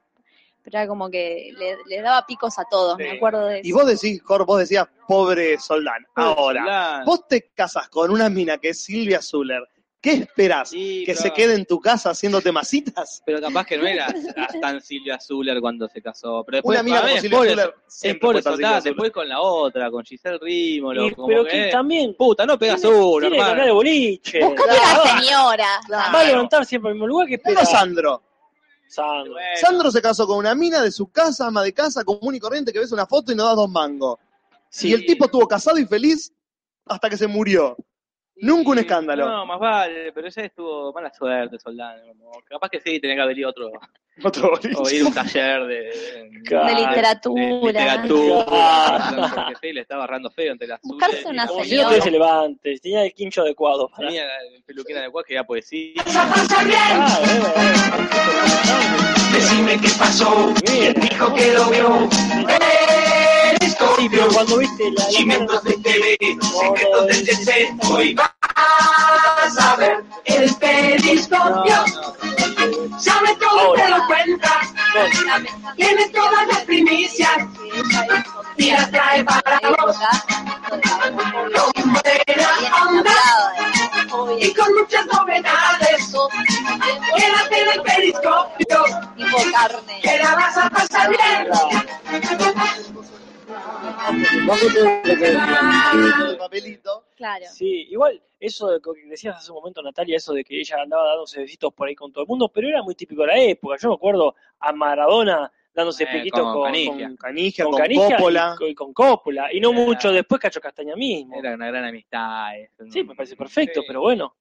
pero 0.70 0.78
era 0.82 0.88
como 0.88 1.10
que 1.10 1.50
le, 1.56 1.76
le 1.86 2.02
daba 2.02 2.24
picos 2.26 2.58
a 2.58 2.64
todos, 2.70 2.96
me 2.98 3.12
acuerdo 3.12 3.46
de 3.46 3.60
eso. 3.60 3.68
Y 3.68 3.72
vos 3.72 3.86
decís, 3.86 4.22
Cor, 4.22 4.44
vos 4.44 4.58
decías, 4.60 4.86
pobre 5.06 5.58
Soldán. 5.58 6.06
Ahora, 6.14 7.02
vos 7.04 7.26
te 7.28 7.50
casas 7.54 7.88
con 7.88 8.10
una 8.10 8.28
mina 8.28 8.58
que 8.58 8.70
es 8.70 8.82
Silvia 8.84 9.22
Zuller. 9.22 9.62
¿Qué 10.00 10.12
esperás? 10.12 10.70
Sí, 10.70 11.02
¿Que 11.04 11.12
pero- 11.12 11.22
se 11.22 11.32
quede 11.32 11.54
en 11.54 11.66
tu 11.66 11.80
casa 11.80 12.10
haciéndote 12.10 12.52
masitas? 12.52 13.20
Pero 13.26 13.40
capaz 13.40 13.66
que 13.66 13.76
no 13.78 13.84
era 13.84 14.06
tan 14.62 14.80
Silvia 14.80 15.18
Zuller 15.18 15.60
cuando 15.60 15.88
se 15.88 16.00
casó. 16.00 16.44
Pero 16.46 16.58
después, 16.58 16.80
Una 16.80 17.00
como 17.00 17.08
es 17.08 17.20
Silvia 17.20 17.38
Zuller 17.40 17.74
es 18.78 18.84
después 18.84 19.10
con 19.10 19.28
la 19.28 19.40
otra, 19.40 19.90
con 19.90 20.04
Giselle 20.04 20.38
Rímolo. 20.40 21.12
Como 21.16 21.26
pero 21.26 21.44
que, 21.44 21.50
que 21.50 21.70
también 21.72 22.14
Puta, 22.16 22.46
no 22.46 22.56
pegas 22.56 22.84
uno, 22.84 23.18
tiene 23.28 23.36
que 23.36 23.42
hermano. 23.42 23.74
boliche. 23.74 24.44
Buscate 24.44 24.70
una 24.70 25.20
señora. 25.20 25.66
Claro. 25.86 26.12
Va 26.16 26.20
a 26.20 26.24
levantar 26.24 26.64
siempre 26.64 26.90
al 26.90 26.94
mismo 26.94 27.06
lugar 27.08 27.26
que 27.26 27.38
Pero 27.38 27.58
espera. 27.60 27.78
Sandro. 27.80 28.22
Sandro. 28.88 29.32
Bueno, 29.32 29.48
Sandro 29.60 29.90
se 29.90 30.02
casó 30.02 30.26
con 30.26 30.38
una 30.38 30.54
mina 30.54 30.82
de 30.82 30.90
su 30.90 31.10
casa, 31.10 31.46
ama 31.46 31.62
de 31.62 31.72
casa, 31.72 32.04
común 32.04 32.34
y 32.34 32.40
corriente, 32.40 32.72
que 32.72 32.78
ves 32.78 32.92
una 32.92 33.06
foto 33.06 33.32
y 33.32 33.34
no 33.34 33.44
das 33.44 33.56
dos 33.56 33.70
mangos. 33.70 34.18
sí. 34.70 34.88
Y 34.88 34.92
el 34.94 35.06
tipo 35.06 35.26
estuvo 35.26 35.46
casado 35.46 35.78
y 35.78 35.86
feliz 35.86 36.32
hasta 36.86 37.08
que 37.08 37.16
se 37.16 37.26
murió. 37.26 37.76
Nunca 38.40 38.70
un 38.70 38.78
escándalo. 38.78 39.28
No, 39.28 39.46
más 39.46 39.58
vale, 39.58 40.12
pero 40.12 40.28
ese 40.28 40.44
estuvo 40.46 40.92
mala 40.92 41.12
suerte, 41.12 41.58
Soldán. 41.58 41.96
como- 42.06 42.30
capaz 42.48 42.68
que 42.70 42.80
sí, 42.80 43.00
tenía 43.00 43.16
que 43.16 43.22
haber 43.22 43.38
ido 43.38 43.48
a 43.48 43.50
otro, 43.50 43.70
Otro 44.24 44.52
o 44.76 44.90
ir 44.90 45.02
a 45.02 45.06
un 45.06 45.14
taller 45.14 45.64
de, 45.66 45.74
de- 45.76 46.42
Claro. 46.44 46.66
De 46.66 46.74
de 46.74 46.80
literatura. 46.80 47.42
literatura, 47.44 49.30
porque 49.34 49.54
sí, 49.60 49.72
le 49.72 49.80
estaba 49.82 50.02
agarrando 50.04 50.30
feo 50.30 50.52
entre 50.52 50.66
las 50.68 50.80
Buscarse 50.82 51.26
una 51.28 51.46
Como 51.46 51.58
como 51.60 51.64
si 51.68 51.76
no 51.76 51.88
tuviese 51.88 52.10
levante, 52.10 52.78
tenía 52.80 53.04
el 53.04 53.12
quincho 53.12 53.42
adecuado. 53.42 53.88
Para... 53.88 54.08
Tenía 54.08 54.24
el 54.54 54.62
peluquín 54.64 54.96
adecuado 54.96 55.24
que 55.24 55.34
era 55.34 55.44
poesía. 55.44 56.02
Ah, 56.06 57.18
bueno, 57.20 57.48
bueno. 57.54 58.08
Decime 59.32 59.78
qué 59.80 59.88
pasó, 59.98 60.52
Bien. 60.66 60.94
dijo 60.94 61.34
que 61.34 61.52
lo 61.52 61.64
vio. 61.70 62.08
Sí, 62.10 62.44
pero 64.10 64.28
cuando 64.28 64.58
viste 64.58 64.90
la, 64.92 65.04
de 65.62 65.72
TV, 65.78 66.16
secretos 66.18 67.06
del 67.06 67.24
DC, 67.24 67.76
hoy 67.88 68.14
vas 68.14 69.58
a 69.58 69.76
ver 69.76 70.04
el 70.24 70.54
periscopio. 70.56 71.84
Sabe 72.98 73.36
todo, 73.36 73.60
Ahora. 73.60 73.84
te 73.84 73.90
lo 73.90 74.06
cuenta, 74.06 74.60
tiene 75.76 76.08
todas 76.08 76.46
las 76.48 76.58
primicias. 76.64 77.30
Y 78.56 78.70
las 78.72 78.90
trae 78.90 79.24
para 79.24 79.60
vos. 79.60 79.96
Con 81.54 81.92
buena 81.92 82.50
onda. 82.88 84.36
Y 84.40 84.52
con 84.54 84.74
muchas 84.74 85.06
novedades. 85.06 86.12
Quédate 87.16 87.62
en 87.62 87.68
el 87.68 87.82
periscopio, 87.82 88.84
que 90.02 90.18
la 90.18 90.34
vas 90.34 90.56
a 90.56 90.70
pasar 90.70 91.10
bien. 91.10 91.48
El 96.30 96.36
papelito. 96.38 97.06
Claro. 97.16 97.44
Sí, 97.50 97.86
igual, 97.90 98.20
eso 98.40 98.68
de 98.70 98.80
que 98.80 98.90
decías 99.06 99.36
hace 99.36 99.50
un 99.50 99.58
momento, 99.58 99.82
Natalia, 99.82 100.16
eso 100.16 100.32
de 100.32 100.44
que 100.44 100.60
ella 100.60 100.82
andaba 100.82 101.08
dándose 101.08 101.40
besitos 101.40 101.72
por 101.74 101.88
ahí 101.88 101.94
con 101.94 102.12
todo 102.12 102.22
el 102.22 102.28
mundo, 102.28 102.48
pero 102.52 102.68
era 102.68 102.82
muy 102.82 102.94
típico 102.94 103.22
de 103.22 103.28
la 103.28 103.38
época. 103.38 103.76
Yo 103.80 103.88
me 103.90 103.94
acuerdo 103.94 104.34
a 104.60 104.72
Maradona 104.72 105.50
dándose 105.74 106.04
Eh, 106.04 106.08
piquitos 106.12 106.40
con 106.40 106.52
con, 106.54 106.64
Canigia. 106.64 107.06
con, 107.08 107.16
Canigia, 107.16 107.64
con 107.64 107.72
con, 107.72 107.82
Canigia 107.82 108.16
Coppola. 108.16 108.52
y, 108.54 108.58
con- 108.58 108.68
y 108.68 108.74
con 108.74 108.92
Coppola. 108.92 109.52
Y 109.52 109.60
no 109.60 109.70
Era- 109.70 109.78
mucho 109.80 110.12
después 110.12 110.40
Cacho 110.40 110.60
Castaña 110.60 110.96
mismo. 110.96 111.38
Era 111.38 111.54
una 111.54 111.68
gran 111.68 111.84
amistad. 111.84 112.50
Sí, 112.90 113.04
me 113.04 113.14
parece 113.14 113.36
perfecto, 113.36 113.80
Sí. 113.80 113.86
pero 113.86 114.00
bueno. 114.00 114.34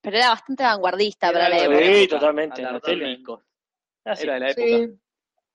Pero 0.00 0.16
era 0.16 0.30
bastante 0.30 0.62
vanguardista 0.64 1.28
Era 1.30 1.38
para 1.38 1.48
la 1.48 1.58
época. 1.64 1.78
Sí, 1.94 2.08
totalmente. 2.08 2.60
Era 2.60 2.72
de 2.72 4.40
la 4.40 4.52
Sí. 4.52 4.60
época. 4.62 4.98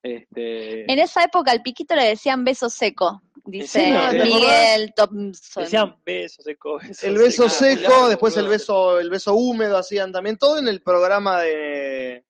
Este, 0.03 0.91
En 0.91 0.99
esa 0.99 1.23
época 1.23 1.51
al 1.51 1.61
piquito 1.61 1.95
le 1.95 2.05
decían 2.05 2.43
beso 2.45 2.69
seco, 2.69 3.21
dice 3.43 3.91
Miguel 4.13 4.93
Thompson. 4.95 5.63
Decían 5.63 5.95
besos, 6.05 6.45
secos, 6.45 6.83
besos. 6.87 7.03
El 7.03 7.17
beso 7.17 7.49
seco, 7.49 8.07
después 8.07 8.37
el 8.37 8.47
beso, 8.47 8.99
el 8.99 9.09
beso 9.09 9.33
húmedo 9.33 9.77
hacían 9.77 10.11
también, 10.11 10.37
todo 10.37 10.59
en 10.59 10.67
el 10.67 10.81
programa 10.81 11.41
de, 11.41 12.23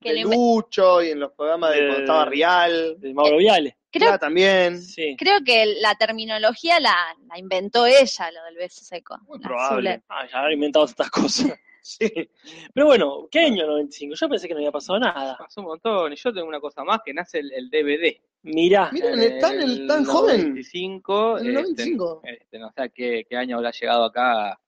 Que 0.00 0.14
Lucho 0.22 1.02
y 1.02 1.10
en 1.10 1.20
los 1.20 1.32
programas 1.32 1.70
de 1.70 1.76
De- 1.76 1.86
cuando 1.86 2.00
estaba 2.02 2.24
Real. 2.26 2.96
De 2.98 3.14
Mauro 3.14 3.36
Viale. 3.38 3.78
creo, 3.90 4.10
Ya, 4.10 4.18
también. 4.18 4.82
Sí. 4.82 5.14
creo 5.16 5.38
que 5.44 5.64
la 5.80 5.94
terminología 5.94 6.78
la, 6.80 6.94
la 7.28 7.38
inventó 7.38 7.86
ella, 7.86 8.30
lo 8.32 8.44
del 8.44 8.56
beso 8.56 8.84
seco. 8.84 9.16
Muy 9.28 9.38
probable. 9.38 10.02
Ah, 10.08 10.26
ya 10.30 10.38
habrán 10.38 10.52
inventado 10.54 10.84
estas 10.84 11.10
cosas. 11.10 11.52
Sí. 11.86 12.10
Pero 12.72 12.86
bueno, 12.86 13.28
¿qué 13.30 13.40
año 13.40 13.66
95? 13.66 14.14
Yo 14.14 14.28
pensé 14.30 14.48
que 14.48 14.54
no 14.54 14.58
había 14.60 14.72
pasado 14.72 14.98
nada. 14.98 15.36
pasó 15.36 15.60
un 15.60 15.66
montón. 15.66 16.12
Y 16.14 16.16
yo 16.16 16.32
tengo 16.32 16.48
una 16.48 16.58
cosa 16.60 16.82
más 16.82 17.00
que 17.04 17.12
nace 17.12 17.40
el, 17.40 17.52
el 17.52 17.68
DVD. 17.68 18.16
Mirá. 18.44 18.88
Miren, 18.90 19.38
tan, 19.38 19.60
el, 19.60 19.86
tan 19.86 20.02
joven. 20.06 20.40
95. 20.40 21.38
En 21.40 21.46
el 21.48 21.54
95. 21.54 22.20
Este, 22.24 22.42
este, 22.44 22.58
no 22.58 22.70
sé 22.72 22.90
qué, 22.94 23.26
qué 23.28 23.36
año 23.36 23.56
habrá 23.56 23.70
llegado 23.70 24.04
acá. 24.04 24.58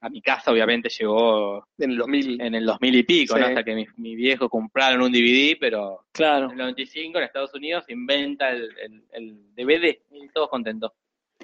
A 0.00 0.10
mi 0.10 0.20
casa, 0.20 0.50
obviamente, 0.50 0.88
llegó 0.90 1.66
En 1.78 1.92
el 1.92 1.96
2000. 1.98 2.40
en 2.40 2.54
el 2.56 2.66
2000 2.66 2.94
y 2.96 3.02
pico, 3.04 3.34
Sí. 3.36 3.40
¿no? 3.40 3.46
Hasta 3.46 3.62
que 3.64 3.74
mi, 3.74 3.86
mi 3.96 4.14
viejo 4.16 4.48
compraron 4.50 5.00
un 5.00 5.12
DVD, 5.12 5.56
pero 5.58 6.04
Claro. 6.12 6.46
en 6.46 6.50
el 6.52 6.58
95 6.58 7.18
en 7.18 7.24
Estados 7.24 7.54
Unidos 7.54 7.84
inventa 7.88 8.50
el, 8.50 8.68
el, 8.82 9.02
el 9.12 9.54
DVD 9.54 9.96
y 10.10 10.28
todos 10.28 10.50
contentos. 10.50 10.90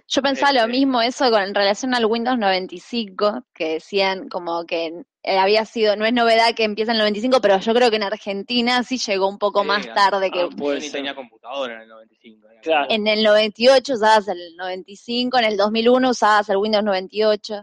Yo 0.08 0.22
pensaba 0.22 0.52
lo 0.52 0.60
Este. 0.60 0.72
mismo 0.72 1.02
eso 1.02 1.30
con 1.30 1.42
en 1.42 1.54
relación 1.54 1.94
al 1.94 2.04
Windows 2.06 2.38
95, 2.38 3.44
que 3.54 3.74
decían 3.74 4.28
como 4.28 4.64
que 4.66 5.04
eh, 5.22 5.38
había 5.38 5.64
sido, 5.64 5.94
no 5.96 6.04
es 6.04 6.12
novedad 6.12 6.54
que 6.54 6.64
empieza 6.64 6.90
en 6.92 6.96
el 6.96 7.02
95, 7.02 7.40
pero 7.40 7.58
yo 7.58 7.74
creo 7.74 7.90
que 7.90 7.96
en 7.96 8.02
Argentina 8.04 8.82
sí 8.82 8.98
llegó 8.98 9.28
un 9.28 9.38
poco 9.38 9.62
Sí, 9.62 9.68
más 9.68 9.86
tarde 9.94 10.30
que 10.30 10.40
ah, 10.42 10.48
Yo 10.56 10.74
ni 10.74 10.90
tenía 10.90 11.14
computadora 11.14 11.74
en 11.76 11.80
el 11.82 11.88
95. 11.88 12.48
era 12.50 12.60
Claro. 12.60 12.86
en 12.90 13.06
el 13.06 13.22
98 13.22 13.94
usabas 13.94 14.28
el 14.28 14.56
95, 14.56 15.38
en 15.38 15.44
el 15.44 15.56
2001 15.56 16.10
usabas 16.10 16.48
el 16.48 16.56
Windows 16.56 16.84
98 16.84 17.62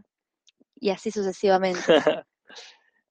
y 0.79 0.89
así 0.89 1.11
sucesivamente. 1.11 1.81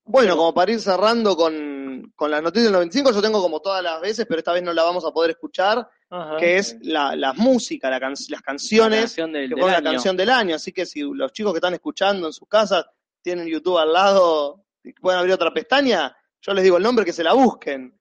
Bueno, 0.09 0.37
como 0.37 0.55
para 0.55 0.71
ir 0.71 0.79
cerrando 0.81 1.37
con, 1.37 2.13
con 2.15 2.31
las 2.31 2.41
noticias 2.41 2.67
del 2.67 2.75
95, 2.75 3.11
yo 3.11 3.21
tengo 3.21 3.43
como 3.43 3.59
todas 3.61 3.83
las 3.83 4.01
veces, 4.01 4.25
pero 4.29 4.39
esta 4.39 4.53
vez 4.53 4.63
no 4.63 4.73
la 4.73 4.85
vamos 4.85 5.05
a 5.05 5.11
poder 5.11 5.33
escuchar, 5.33 5.85
Ajá. 6.11 6.37
que 6.37 6.57
es 6.59 6.77
la, 6.83 7.17
la 7.17 7.33
música, 7.33 7.91
la 7.91 7.99
can- 7.99 8.13
las 8.13 8.31
La 8.31 8.41
canciones 8.41 9.01
canción 9.01 9.33
del, 9.33 9.49
que 9.49 9.55
del 9.57 9.63
fue 9.63 9.71
la 9.73 9.79
año. 9.79 9.91
canción 9.93 10.17
del 10.17 10.31
año. 10.31 10.55
Así 10.57 10.73
que 10.73 10.87
si 10.87 11.01
los 11.03 11.33
chicos 11.33 11.53
que 11.53 11.59
están 11.59 11.75
escuchando 11.75 12.27
en 12.29 12.33
sus 12.33 12.49
casas 12.49 12.85
tienen 13.23 13.47
YouTube 13.49 13.79
al 13.79 13.93
lado 13.93 14.65
y 14.85 14.93
pueden 14.93 15.19
abrir 15.19 15.35
otra 15.35 15.53
pestaña, 15.53 16.17
yo 16.41 16.55
les 16.55 16.63
digo 16.63 16.77
el 16.77 16.83
nombre 16.83 17.05
que 17.05 17.13
se 17.13 17.25
la 17.25 17.33
busquen. 17.33 17.99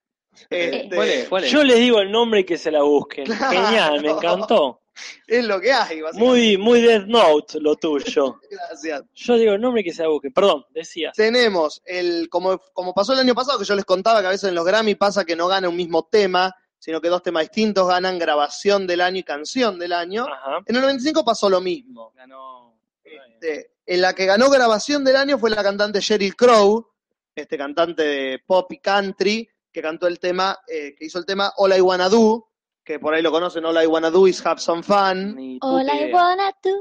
Este, 0.50 0.90
¿Cuál 0.96 1.10
es? 1.10 1.30
¿Cuál 1.30 1.44
es? 1.46 1.52
Yo 1.52 1.64
les 1.64 1.78
digo 1.78 2.00
el 2.00 2.12
nombre 2.12 2.42
y 2.42 2.44
que 2.44 2.58
se 2.58 2.70
la 2.72 2.84
busquen. 2.84 3.26
Claro. 3.26 3.52
Genial, 3.66 4.02
me 4.02 4.12
encantó. 4.12 4.82
Es 5.28 5.44
lo 5.44 5.60
que 5.60 5.74
hay. 5.74 6.02
Muy, 6.14 6.58
muy 6.58 6.82
Death 6.82 7.08
Note 7.08 7.60
lo 7.60 7.76
tuyo. 7.76 8.40
Gracias. 8.50 9.04
Yo 9.14 9.36
digo 9.38 9.54
el 9.54 9.60
nombre 9.62 9.82
y 9.82 9.84
que 9.84 9.94
se 9.94 10.04
la 10.04 10.10
busquen. 10.10 10.32
Perdón, 10.32 10.64
decías. 10.70 11.14
Tenemos 11.16 11.82
el, 11.86 12.30
como, 12.30 12.60
como 12.72 12.94
pasó 12.94 13.12
el 13.14 13.20
año 13.20 13.36
pasado, 13.36 13.60
que 13.60 13.66
yo 13.66 13.76
les 13.76 13.84
contaba 13.84 14.22
que 14.22 14.28
a 14.28 14.30
veces 14.30 14.48
en 14.50 14.56
los 14.56 14.64
Grammy 14.66 14.96
pasa 14.96 15.26
que 15.26 15.36
no 15.36 15.48
gana 15.48 15.68
un 15.68 15.76
mismo 15.76 16.08
tema, 16.10 16.54
sino 16.86 17.02
que 17.02 17.10
dos 17.10 17.24
temas 17.24 17.42
distintos 17.46 17.88
ganan 17.88 18.20
grabación 18.20 18.86
del 18.86 19.02
año 19.02 19.18
y 19.18 19.24
canción 19.24 19.80
del 19.80 19.92
año. 19.92 20.28
Ajá. 20.28 20.60
En 20.68 20.76
el 20.76 20.84
95 20.84 21.26
pasó 21.26 21.50
lo 21.50 21.60
mismo. 21.60 22.12
Ganó. 22.16 22.78
Este, 23.04 23.72
en 23.88 24.02
la 24.02 24.14
que 24.14 24.28
ganó 24.28 24.52
grabación 24.52 25.04
del 25.04 25.16
año 25.16 25.40
fue 25.40 25.50
la 25.50 25.64
cantante 25.64 26.00
Sheryl 26.00 26.36
Crow, 26.36 26.88
este 27.34 27.58
cantante 27.58 28.04
de 28.04 28.40
pop 28.46 28.72
y 28.72 28.78
country, 28.78 29.50
que 29.72 29.82
cantó 29.82 30.06
el 30.06 30.20
tema, 30.20 30.60
eh, 30.68 30.94
que 30.96 31.06
hizo 31.06 31.18
el 31.18 31.26
tema 31.26 31.52
All 31.58 31.76
I 31.76 31.82
Wanna 31.82 32.08
Do, 32.08 32.52
que 32.84 33.00
por 33.00 33.16
ahí 33.16 33.24
lo 33.24 33.32
conocen, 33.32 33.66
All 33.66 33.84
I 33.84 33.88
Wanna 33.88 34.12
Do 34.12 34.28
is 34.28 34.46
Have 34.46 34.62
Some 34.62 34.84
Fun. 34.84 35.58
All 35.62 35.90
I 35.90 36.14
wanna 36.14 36.52
do, 36.62 36.72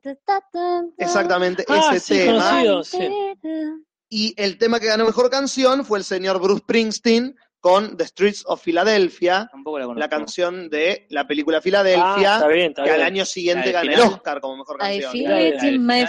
ta, 0.00 0.14
ta, 0.14 0.40
ta, 0.40 0.48
ta, 0.50 0.82
Exactamente 0.96 1.66
Ah, 1.68 1.90
ese 1.92 2.00
sí, 2.00 2.14
tema. 2.20 2.48
conocido, 2.48 2.84
sí. 2.84 2.98
Y 4.08 4.34
el 4.42 4.56
tema 4.56 4.80
que 4.80 4.86
ganó 4.86 5.04
mejor 5.04 5.28
canción 5.28 5.84
fue 5.84 5.98
el 5.98 6.04
señor 6.04 6.40
Bruce 6.40 6.62
Springsteen 6.62 7.36
con 7.62 7.96
The 7.96 8.04
Streets 8.06 8.42
of 8.46 8.60
Philadelphia, 8.60 9.48
Tampoco 9.50 9.78
la 9.78 9.84
conozco. 9.86 10.00
la 10.00 10.08
canción 10.08 10.68
de 10.68 11.06
la 11.10 11.26
película 11.28 11.58
Ah, 11.58 11.62
Filadelfia, 11.62 12.34
está 12.34 12.48
bien, 12.48 12.70
está 12.70 12.82
que 12.82 12.90
al 12.90 13.02
año 13.02 13.24
siguiente 13.24 13.72
¿La 13.72 13.84
gana 13.84 13.92
el? 13.94 14.00
Oscar 14.00 14.40
como 14.40 14.56
mejor 14.56 14.76
I 14.78 15.00
canción. 15.00 15.12
feel 15.12 15.86
la. 15.86 16.02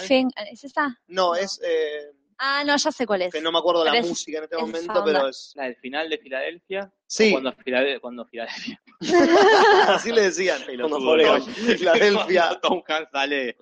¿Es 0.52 0.64
esa? 0.64 1.00
No, 1.08 1.36
es 1.36 1.62
eh, 1.64 2.10
Ah, 2.40 2.64
no, 2.66 2.76
ya 2.76 2.92
sé 2.92 3.06
cuál 3.06 3.22
es. 3.22 3.32
que 3.32 3.40
no 3.40 3.52
me 3.52 3.60
acuerdo 3.60 3.86
la 3.86 3.92
Pero 3.92 4.04
es- 4.04 4.10
música 4.10 4.40
en 4.40 4.44
este 4.46 4.56
es 4.56 4.62
momento, 4.64 5.04
pero 5.06 5.28
es. 5.30 5.54
La 5.56 5.66
del 5.66 5.76
final 5.76 6.10
de 6.10 6.18
Filadelfia. 6.18 6.92
Sí, 7.06 7.32
Cuando 7.32 7.54
Filadelfia. 7.54 8.00
Cuando 8.00 8.26
Filadelfia. 8.26 8.82
así 9.90 10.12
le 10.12 10.22
decían. 10.24 10.60
Filadelfia. 11.78 12.60
Tom 12.62 12.82
Hanks 12.88 13.12
sale. 13.12 13.58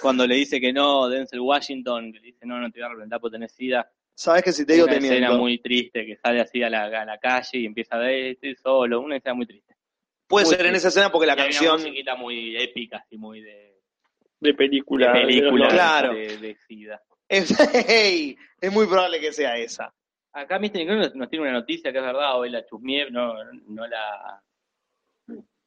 Cuando 0.00 0.26
le 0.26 0.36
dice 0.36 0.60
que 0.60 0.72
no, 0.72 1.08
Denzel 1.08 1.40
Washington, 1.40 2.12
que 2.12 2.20
le 2.20 2.26
dice 2.28 2.46
no, 2.46 2.58
no 2.58 2.70
te 2.70 2.78
voy 2.78 2.86
a 2.86 2.88
representar 2.90 3.20
porque 3.20 3.34
tenés 3.34 3.52
sida. 3.52 3.90
Sabes 4.16 4.42
que 4.44 4.52
si 4.52 4.64
te 4.64 4.74
digo 4.74 4.86
una 4.86 4.98
te 4.98 5.04
escena 5.04 5.32
muy 5.32 5.58
triste 5.58 6.06
que 6.06 6.16
sale 6.16 6.40
así 6.40 6.62
a 6.62 6.70
la, 6.70 6.84
a 6.84 7.04
la 7.04 7.18
calle 7.18 7.58
y 7.58 7.66
empieza 7.66 7.96
a 7.96 7.98
ver, 7.98 8.26
estoy 8.32 8.54
solo, 8.54 9.00
una 9.00 9.16
escena 9.16 9.34
muy 9.34 9.46
triste. 9.46 9.74
Puede 10.26 10.46
Muy 10.46 10.54
ser 10.54 10.66
en 10.66 10.74
esa 10.76 10.88
escena 10.88 11.10
porque 11.10 11.26
la 11.26 11.34
Y 11.34 11.36
canción. 11.36 11.74
Una 11.74 11.82
musiquita 11.84 12.14
muy 12.16 12.56
épica, 12.56 12.98
así 12.98 13.18
muy 13.18 13.40
de, 13.42 13.74
De 14.40 14.54
película. 14.54 15.12
de 15.12 15.20
película, 15.20 15.68
Claro. 15.68 16.14
de, 16.14 16.36
de 16.38 16.54
SIDA. 16.66 17.02
Es, 17.28 17.48
hey, 17.88 18.36
es 18.60 18.72
muy 18.72 18.86
probable 18.86 19.20
que 19.20 19.32
sea 19.32 19.56
esa. 19.58 19.92
Acá 20.32 20.58
Mr. 20.58 20.76
Incógnito 20.80 21.14
nos, 21.16 21.28
tiene 21.30 21.44
una 21.44 21.52
noticia 21.52 21.92
que 21.92 21.98
es 21.98 22.04
verdad, 22.04 22.38
hoy 22.38 22.50
la 22.50 22.64
chusmié, 22.66 23.10
no, 23.10 23.34
no 23.66 23.86
la... 23.86 24.42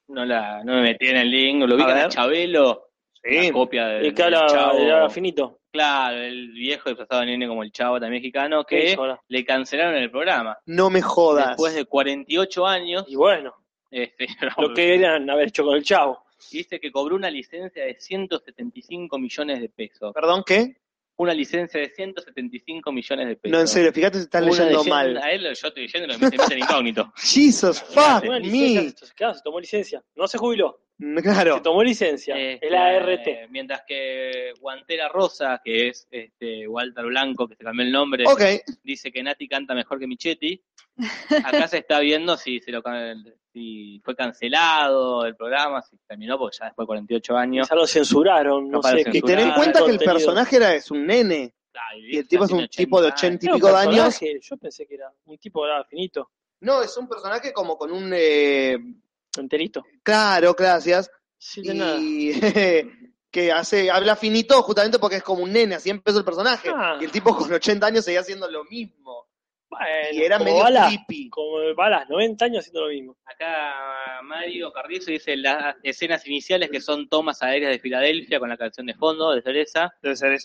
No 0.09 0.23
la, 0.23 0.63
no 0.63 0.75
me 0.75 0.81
metí 0.83 1.07
en 1.07 1.17
el 1.17 1.29
link, 1.29 1.63
lo 1.67 1.75
vi 1.75 1.83
A 1.83 1.87
ver. 1.93 2.07
Chabelo, 2.09 2.86
Sí. 3.23 3.47
la 3.47 3.51
copia 3.51 3.87
de, 3.87 4.07
El 4.07 4.13
que 4.13 4.23
habla, 4.23 4.41
del 4.41 4.49
Chavo. 4.49 4.77
era 4.79 5.09
finito. 5.09 5.59
Claro, 5.71 6.17
el 6.17 6.51
viejo 6.53 6.89
disfrazado 6.89 7.21
de 7.21 7.27
nene 7.27 7.47
como 7.47 7.61
el 7.61 7.71
chavo 7.71 7.99
también 7.99 8.21
mexicano, 8.21 8.63
¿Qué 8.63 8.95
que 8.95 9.15
le 9.27 9.45
cancelaron 9.45 9.95
el 9.95 10.09
programa. 10.09 10.57
No 10.65 10.89
me 10.89 11.01
jodas. 11.01 11.49
Después 11.49 11.75
de 11.75 11.85
48 11.85 12.65
años, 12.65 13.05
Y 13.07 13.15
bueno, 13.15 13.53
este, 13.91 14.27
lo 14.57 14.69
que 14.69 14.87
querían 14.87 15.29
haber 15.29 15.49
hecho 15.49 15.63
con 15.63 15.75
el 15.75 15.83
chavo. 15.83 16.23
dice 16.51 16.79
que 16.79 16.91
cobró 16.91 17.15
una 17.15 17.29
licencia 17.29 17.85
de 17.85 17.95
175 17.99 19.19
millones 19.19 19.61
de 19.61 19.69
pesos. 19.69 20.13
¿Perdón 20.13 20.43
qué? 20.45 20.77
Una 21.19 21.33
licencia 21.33 21.79
de 21.79 21.89
175 21.89 22.91
millones 22.91 23.27
de 23.27 23.35
pesos. 23.37 23.51
No, 23.51 23.59
en 23.59 23.67
serio, 23.67 23.91
fíjate 23.91 24.17
si 24.19 24.23
estás 24.25 24.41
Una 24.43 24.51
leyendo 24.51 24.83
leyenda- 24.83 24.89
mal. 24.95 25.17
A 25.17 25.31
él 25.31 25.41
yo 25.43 25.67
estoy 25.67 25.83
leyendo 25.87 26.07
lo 26.13 26.19
que 26.19 26.19
me 26.37 26.37
Mr. 26.37 26.57
Incógnito. 26.59 27.13
Jesus 27.17 27.81
fuck 27.81 28.23
Una 28.23 28.39
me. 28.39 28.39
licencia, 28.41 29.07
claro, 29.15 29.33
se 29.33 29.41
tomó 29.43 29.59
licencia. 29.59 30.03
No 30.15 30.27
se 30.27 30.37
jubiló, 30.37 30.79
Claro. 31.23 31.55
se 31.55 31.61
tomó 31.61 31.83
licencia. 31.83 32.35
Este, 32.37 32.65
es 32.67 32.71
la 32.71 32.87
ART. 32.87 33.27
Mientras 33.49 33.81
que 33.87 34.53
Guantera 34.59 35.09
Rosa, 35.09 35.59
que 35.63 35.87
es 35.89 36.07
este, 36.11 36.67
Walter 36.67 37.05
Blanco, 37.05 37.47
que 37.47 37.55
se 37.55 37.63
cambió 37.63 37.83
el 37.85 37.91
nombre, 37.91 38.23
dice 38.83 39.11
que 39.11 39.23
Nati 39.23 39.47
canta 39.47 39.73
mejor 39.73 39.99
que 39.99 40.07
Michetti. 40.07 40.61
Acá 41.43 41.67
se 41.67 41.79
está 41.79 41.99
viendo 41.99 42.37
si, 42.37 42.59
se 42.59 42.71
lo, 42.71 42.81
si 43.53 44.01
fue 44.03 44.15
cancelado 44.15 45.25
el 45.25 45.35
programa, 45.35 45.81
si 45.81 45.97
terminó, 46.07 46.37
porque 46.37 46.57
ya 46.59 46.65
después 46.65 46.85
de 46.85 46.87
48 46.87 47.37
años. 47.37 47.67
Ya 47.69 47.75
lo 47.75 47.87
censuraron, 47.87 48.69
no 48.69 48.81
sé. 48.81 49.03
Y 49.11 49.21
ten 49.21 49.39
en 49.39 49.53
cuenta 49.53 49.79
que 49.79 49.91
el 49.91 49.97
contenido. 49.97 50.13
personaje 50.13 50.55
era 50.55 50.73
es 50.75 50.89
un 50.91 51.05
nene. 51.05 51.53
Y 52.09 52.17
el 52.17 52.27
tipo 52.27 52.45
es 52.45 52.51
un 52.51 52.67
tipo 52.67 53.01
de 53.01 53.07
80 53.07 53.35
80 53.35 53.45
y 53.45 53.53
pico 53.55 53.67
de 53.67 53.75
años. 53.77 54.19
Yo 54.41 54.57
pensé 54.57 54.85
que 54.87 54.95
era 54.95 55.11
un 55.25 55.37
tipo 55.37 55.65
era 55.65 55.83
finito, 55.83 56.31
No, 56.61 56.81
es 56.81 56.95
un 56.97 57.07
personaje 57.07 57.53
como 57.53 57.77
con 57.77 57.91
un. 57.91 58.11
eh, 58.13 58.77
enterito. 59.37 59.85
claro, 60.01 60.55
gracias. 60.57 61.11
Sí, 61.37 61.61
de 61.61 61.73
nada. 61.75 61.97
Y 61.99 62.31
que 63.31 63.51
hace 63.51 63.91
habla 63.91 64.15
finito 64.15 64.61
justamente 64.63 64.97
porque 64.97 65.17
es 65.17 65.23
como 65.23 65.43
un 65.43 65.53
nene, 65.53 65.75
así 65.75 65.89
empezó 65.89 66.17
el 66.19 66.25
personaje. 66.25 66.69
Ah. 66.73 66.97
Y 66.99 67.05
el 67.05 67.11
tipo 67.11 67.35
con 67.35 67.51
80 67.53 67.85
años 67.85 68.05
seguía 68.05 68.21
haciendo 68.21 68.49
lo 68.49 68.63
mismo. 68.65 69.26
Bueno, 69.69 69.85
Y 70.13 70.21
era 70.23 70.37
como 70.37 70.49
medio 70.51 70.63
Bala, 70.63 70.87
creepy. 70.87 71.29
como 71.29 71.57
Balas, 71.75 72.09
90 72.09 72.45
años 72.45 72.59
haciendo 72.59 72.85
lo 72.87 72.93
mismo. 72.93 73.17
Acá 73.25 74.21
Mario 74.23 74.71
Carrizo 74.71 75.11
dice 75.11 75.35
las 75.35 75.75
escenas 75.83 76.25
iniciales 76.25 76.69
que 76.69 76.79
son 76.79 77.09
tomas 77.09 77.43
aéreas 77.43 77.71
de 77.71 77.79
Filadelfia 77.79 78.39
con 78.39 78.47
la 78.49 78.55
canción 78.57 78.85
de 78.85 78.93
fondo 78.93 79.31
de 79.33 79.41
Cereza. 79.41 79.93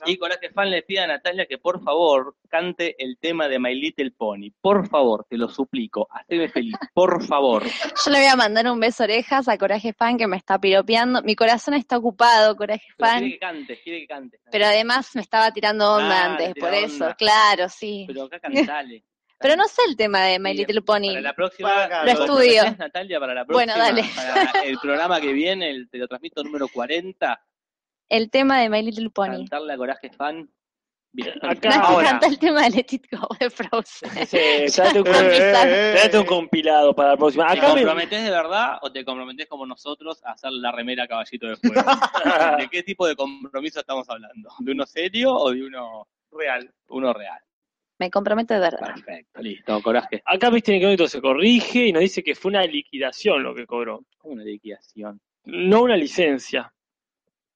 Y 0.07 0.16
Coraje 0.19 0.51
Fan 0.51 0.70
le 0.70 0.82
pide 0.82 1.01
a 1.01 1.07
Natalia 1.07 1.47
que 1.47 1.59
por 1.59 1.82
favor 1.85 2.35
cante 2.49 2.97
el 2.99 3.16
tema 3.19 3.47
de 3.49 3.59
My 3.61 3.74
Little 3.74 4.11
Pony. 4.11 4.51
Por 4.61 4.89
favor, 4.89 5.24
te 5.28 5.36
lo 5.39 5.49
suplico. 5.49 6.09
Haceme 6.11 6.49
feliz. 6.49 6.74
Por 6.93 7.24
favor. 7.24 7.62
Yo 7.65 8.11
le 8.11 8.19
voy 8.19 8.28
a 8.28 8.36
mandar 8.36 8.69
un 8.70 8.81
beso 8.81 9.05
orejas 9.05 9.49
a 9.49 9.57
Coraje 9.57 9.93
Fan 9.93 10.19
que 10.19 10.27
me 10.27 10.36
está 10.36 10.59
piropeando. 10.59 11.23
Mi 11.23 11.36
corazón 11.36 11.74
está 11.74 11.97
ocupado, 11.99 12.57
Coraje 12.57 12.86
Pero 12.97 13.09
quiere 13.11 13.20
Fan. 13.20 13.31
que 13.31 13.39
cantes, 13.39 13.81
quiere 13.85 14.01
que 14.01 14.07
cantes. 14.09 14.40
Pero 14.51 14.66
además 14.66 15.15
me 15.15 15.23
estaba 15.23 15.51
tirando 15.53 15.94
onda 15.94 16.24
Ah, 16.24 16.31
antes, 16.32 16.55
te 16.55 16.61
por 16.61 16.74
eso. 16.74 17.15
Claro, 17.16 17.69
sí. 17.69 18.05
Pero 18.09 18.24
acá 18.24 18.40
cantale. 18.40 19.05
Pero 19.43 19.56
no 19.56 19.66
sé 19.66 19.82
el 19.89 19.97
tema 19.97 20.20
de 20.23 20.39
My 20.39 20.52
Sí, 20.52 20.59
Little 20.59 20.82
Pony. 20.82 21.09
Para 21.09 21.20
la 21.20 21.35
próxima, 21.35 21.69
Para- 21.74 22.05
Lo 22.05 22.10
estudio. 22.12 22.62
Natalia, 22.78 23.20
para 23.20 23.35
la 23.35 23.44
próxima, 23.44 23.74
Bueno, 23.74 23.85
dale. 23.85 24.05
para 24.14 24.60
el 24.64 24.78
programa 24.78 25.20
que 25.20 25.32
viene, 25.32 25.70
el 25.70 25.89
te 25.90 25.98
lo 25.98 26.09
transmito 26.09 26.43
número 26.43 26.69
40, 26.69 27.40
El 28.09 28.31
tema 28.31 28.60
de 28.60 28.69
My 28.69 28.82
Little 28.82 29.10
Pony. 29.10 29.28
cantarle 29.39 29.73
a 29.73 29.77
Coraje 29.77 30.10
Fan. 30.10 30.48
Bien. 31.14 31.35
Acá, 31.43 31.78
ahora. 31.81 32.09
canta 32.12 32.27
el 32.27 32.39
tema 32.39 32.62
de 32.62 32.70
Let 32.70 32.86
It 32.90 33.05
Go 33.12 33.28
de 33.39 33.51
Frozen. 33.51 34.27
Sí, 34.27 34.36
un, 34.39 35.06
Eh, 35.06 35.12
compilado, 35.12 35.70
eh, 35.70 36.19
un 36.19 36.24
compilado 36.24 36.94
para 36.94 37.10
la 37.10 37.16
próxima. 37.19 37.47
¿Te 37.52 37.59
Acá 37.59 37.69
me- 37.69 37.74
comprometés 37.82 38.24
de 38.24 38.31
verdad 38.31 38.78
o 38.81 38.90
te 38.90 39.05
comprometés 39.05 39.47
como 39.47 39.66
nosotros 39.66 40.24
a 40.24 40.32
hacer 40.32 40.52
la 40.52 40.73
remera 40.73 41.06
caballito 41.06 41.48
de 41.48 41.56
fuego? 41.56 41.74
¿De 42.64 42.69
qué 42.70 42.82
tipo 42.82 43.06
de 43.06 43.14
compromiso 43.14 43.81
estamos 43.81 44.09
hablando? 44.09 44.48
¿De 44.60 44.73
uno 44.73 44.86
serio 44.86 45.35
o 45.35 45.51
de 45.52 45.62
uno 45.62 46.09
real? 46.31 46.73
Uno 46.89 47.12
real. 47.12 47.40
Me 48.03 48.11
comprometo 48.11 48.53
de 48.53 48.59
verdad. 48.59 48.95
Perfecto, 48.95 49.41
listo, 49.41 49.81
coraje. 49.81 50.20
Acá 50.27 50.51
Mr. 50.51 50.70
Incógnito 50.74 51.07
se 51.07 51.20
corrige 51.20 51.87
y 51.87 51.93
nos 51.93 52.01
dice 52.01 52.20
que 52.24 52.35
fue 52.35 52.49
una 52.49 52.65
liquidación 52.65 53.45
lo 53.45 53.55
que 53.55 53.65
cobró. 53.65 54.05
Una 54.24 54.43
liquidación. 54.43 55.20
No 55.45 55.83
una 55.83 55.97
licencia. 55.97 56.73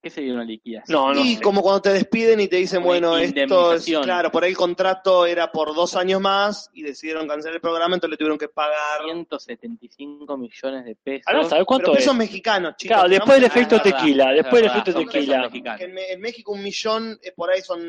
¿Qué 0.01 0.09
sería 0.09 0.35
una 0.35 0.45
liquidación? 0.45 0.97
No, 0.97 1.13
no 1.13 1.21
y 1.25 1.35
sé. 1.35 1.41
como 1.43 1.63
cuando 1.63 1.83
te 1.83 1.93
despiden 1.93 2.39
y 2.39 2.47
te 2.47 2.59
dicen, 2.59 2.79
Una 2.79 2.87
bueno, 2.87 3.19
esto 3.19 3.73
es, 3.75 3.87
claro, 4.05 4.31
por 4.31 4.45
ahí 4.45 4.51
el 4.51 4.57
contrato 4.57 5.27
era 5.27 5.51
por 5.51 5.75
dos 5.75 5.97
años 5.97 6.21
más 6.21 6.71
y 6.73 6.83
decidieron 6.85 7.27
cancelar 7.27 7.57
el 7.57 7.61
programa, 7.61 7.97
entonces 7.97 8.13
le 8.13 8.17
tuvieron 8.17 8.39
que 8.39 8.47
pagar. 8.49 9.03
175 9.05 10.37
millones 10.37 10.85
de 10.85 10.95
pesos. 10.95 11.25
Ahora, 11.27 11.49
¿sabes 11.49 11.65
cuánto 11.65 11.87
Pero 11.87 11.95
es? 11.95 12.05
pesos 12.05 12.17
mexicanos, 12.17 12.77
chicos. 12.77 12.95
Claro, 12.95 13.09
después 13.09 13.35
del 13.41 13.45
Ah, 13.45 13.47
efecto 13.49 13.77
verdad, 13.83 13.99
tequila, 13.99 14.31
es 14.31 14.37
después 14.37 14.63
del 14.63 14.71
verdad, 14.71 14.89
efecto 14.89 15.11
tequila. 15.51 15.77
en, 15.81 15.93
Me- 15.93 16.13
en 16.13 16.21
México 16.21 16.53
un 16.53 16.63
millón 16.63 17.19
eh, 17.21 17.33
por 17.35 17.51
ahí 17.51 17.63
son 17.63 17.81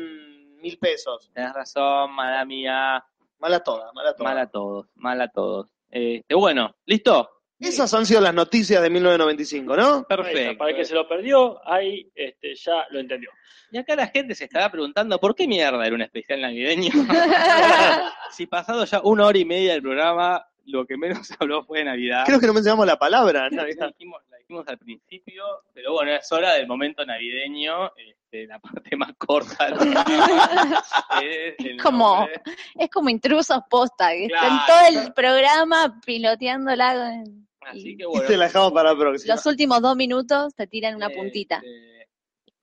mil 0.58 0.78
pesos. 0.78 1.30
Tenés 1.32 1.52
razón, 1.52 2.12
mala 2.12 2.44
mía. 2.44 3.04
Mala 3.38 3.60
toda, 3.60 3.92
mala 3.92 4.14
toda. 4.14 4.30
Mal 4.30 4.38
a 4.38 4.46
todos, 4.48 4.86
mal 4.96 5.20
a 5.20 5.28
todos. 5.28 5.70
Este, 5.90 6.34
bueno, 6.34 6.74
¿listo? 6.86 7.30
Esas 7.60 7.92
han 7.92 8.06
sido 8.06 8.20
las 8.20 8.34
noticias 8.34 8.80
de 8.80 8.88
1995, 8.88 9.76
¿no? 9.76 10.04
Perfecto. 10.04 10.58
Para 10.58 10.70
el 10.70 10.76
que 10.76 10.84
se 10.84 10.94
lo 10.94 11.08
perdió, 11.08 11.60
ahí 11.68 12.08
este, 12.14 12.54
ya 12.54 12.86
lo 12.90 13.00
entendió. 13.00 13.30
Y 13.72 13.78
acá 13.78 13.96
la 13.96 14.06
gente 14.06 14.34
se 14.34 14.44
estará 14.44 14.70
preguntando, 14.70 15.18
¿por 15.18 15.34
qué 15.34 15.48
mierda 15.48 15.84
era 15.84 15.94
un 15.94 16.02
especial 16.02 16.40
navideño? 16.40 16.90
si 18.30 18.46
pasado 18.46 18.84
ya 18.84 19.00
una 19.02 19.26
hora 19.26 19.38
y 19.38 19.44
media 19.44 19.72
del 19.72 19.82
programa, 19.82 20.46
lo 20.70 20.86
que 20.86 20.96
menos 20.96 21.26
se 21.26 21.34
habló 21.40 21.64
fue 21.64 21.80
de 21.80 21.84
Navidad. 21.86 22.22
Creo 22.26 22.40
que 22.40 22.46
no 22.46 22.52
mencionamos 22.54 22.86
la 22.86 22.96
palabra. 22.98 23.44
La 23.50 23.56
Navidad. 23.62 23.88
dijimos, 23.88 24.22
la 24.30 24.36
dijimos 24.38 24.66
al 24.68 24.78
principio, 24.78 25.44
pero 25.74 25.92
bueno, 25.92 26.12
es 26.12 26.30
hora 26.32 26.54
del 26.54 26.66
momento 26.66 27.04
navideño, 27.04 27.92
este, 27.96 28.46
la 28.46 28.58
parte 28.58 28.96
más 28.96 29.12
corta. 29.18 29.68
Es 31.22 31.54
el 31.58 31.80
Como- 31.82 32.16
nombre. 32.16 32.40
Es 32.76 32.90
como 32.90 33.08
intrusos 33.08 33.58
posta, 33.68 34.10
que 34.10 34.26
están 34.26 34.58
Claro. 34.66 34.90
todo 34.92 35.02
el 35.02 35.12
programa 35.12 36.00
piloteándola. 36.04 37.22
Así 37.60 37.96
que 37.96 38.04
Y 38.04 38.06
bueno. 38.06 38.26
te 38.26 38.36
la 38.36 38.44
dejamos 38.46 38.72
para 38.72 38.92
la 38.92 38.98
próxima. 38.98 39.34
Los 39.34 39.44
últimos 39.46 39.80
dos 39.82 39.96
minutos 39.96 40.54
te 40.54 40.66
tiran 40.66 40.94
una 40.96 41.06
Este, 41.06 41.18
puntita. 41.18 41.62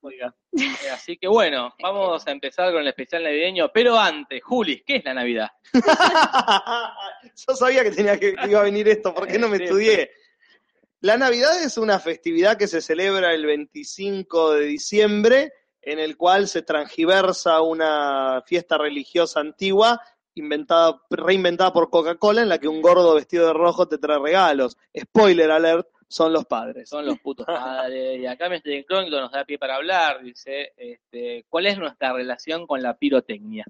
Oiga. 0.06 0.34
Eh, 0.56 0.90
Así 0.90 1.18
que 1.18 1.28
bueno, 1.28 1.74
vamos 1.82 2.26
a 2.26 2.30
empezar 2.30 2.72
con 2.72 2.80
el 2.80 2.88
especial 2.88 3.24
navideño, 3.24 3.70
pero 3.72 3.98
antes, 3.98 4.42
Juli, 4.42 4.82
¿qué 4.86 4.96
es 4.96 5.04
la 5.04 5.12
Navidad? 5.12 5.48
Yo 7.46 7.54
sabía 7.54 7.82
que 7.82 7.90
tenía 7.90 8.18
que, 8.18 8.34
que 8.34 8.48
iba 8.48 8.60
a 8.60 8.64
venir 8.64 8.88
esto, 8.88 9.12
¿por 9.14 9.26
qué 9.28 9.38
no 9.38 9.48
me 9.48 9.58
Sí, 9.58 9.64
estudié? 9.64 10.10
La 11.00 11.18
Navidad 11.18 11.62
es 11.62 11.76
una 11.76 11.98
festividad 11.98 12.56
que 12.56 12.66
se 12.66 12.80
celebra 12.80 13.34
el 13.34 13.44
25 13.44 14.52
de 14.52 14.64
diciembre, 14.64 15.52
en 15.82 15.98
el 15.98 16.16
cual 16.16 16.48
se 16.48 16.62
transgiversa 16.62 17.60
una 17.60 18.42
fiesta 18.46 18.78
religiosa 18.78 19.40
antigua 19.40 20.00
inventada, 20.34 21.00
reinventada 21.10 21.72
por 21.72 21.90
Coca-Cola, 21.90 22.42
en 22.42 22.48
la 22.48 22.58
que 22.58 22.68
un 22.68 22.82
gordo 22.82 23.14
vestido 23.14 23.46
de 23.46 23.52
rojo 23.52 23.88
te 23.88 23.98
trae 23.98 24.18
regalos. 24.18 24.76
Spoiler 24.98 25.50
alert, 25.50 25.88
son 26.08 26.32
los 26.32 26.44
padres. 26.46 26.88
Son 26.88 27.04
los 27.04 27.18
putos 27.18 27.46
padres. 27.46 28.20
Y 28.20 28.26
acá 28.26 28.48
Mr. 28.48 28.68
Incógnito 28.70 29.20
nos 29.20 29.32
da 29.32 29.44
pie 29.44 29.58
para 29.58 29.76
hablar. 29.76 30.22
Dice, 30.22 30.72
este, 30.76 31.44
¿cuál 31.48 31.66
es 31.66 31.78
nuestra 31.78 32.12
relación 32.12 32.66
con 32.66 32.82
la 32.82 32.96
pirotecnia? 32.96 33.64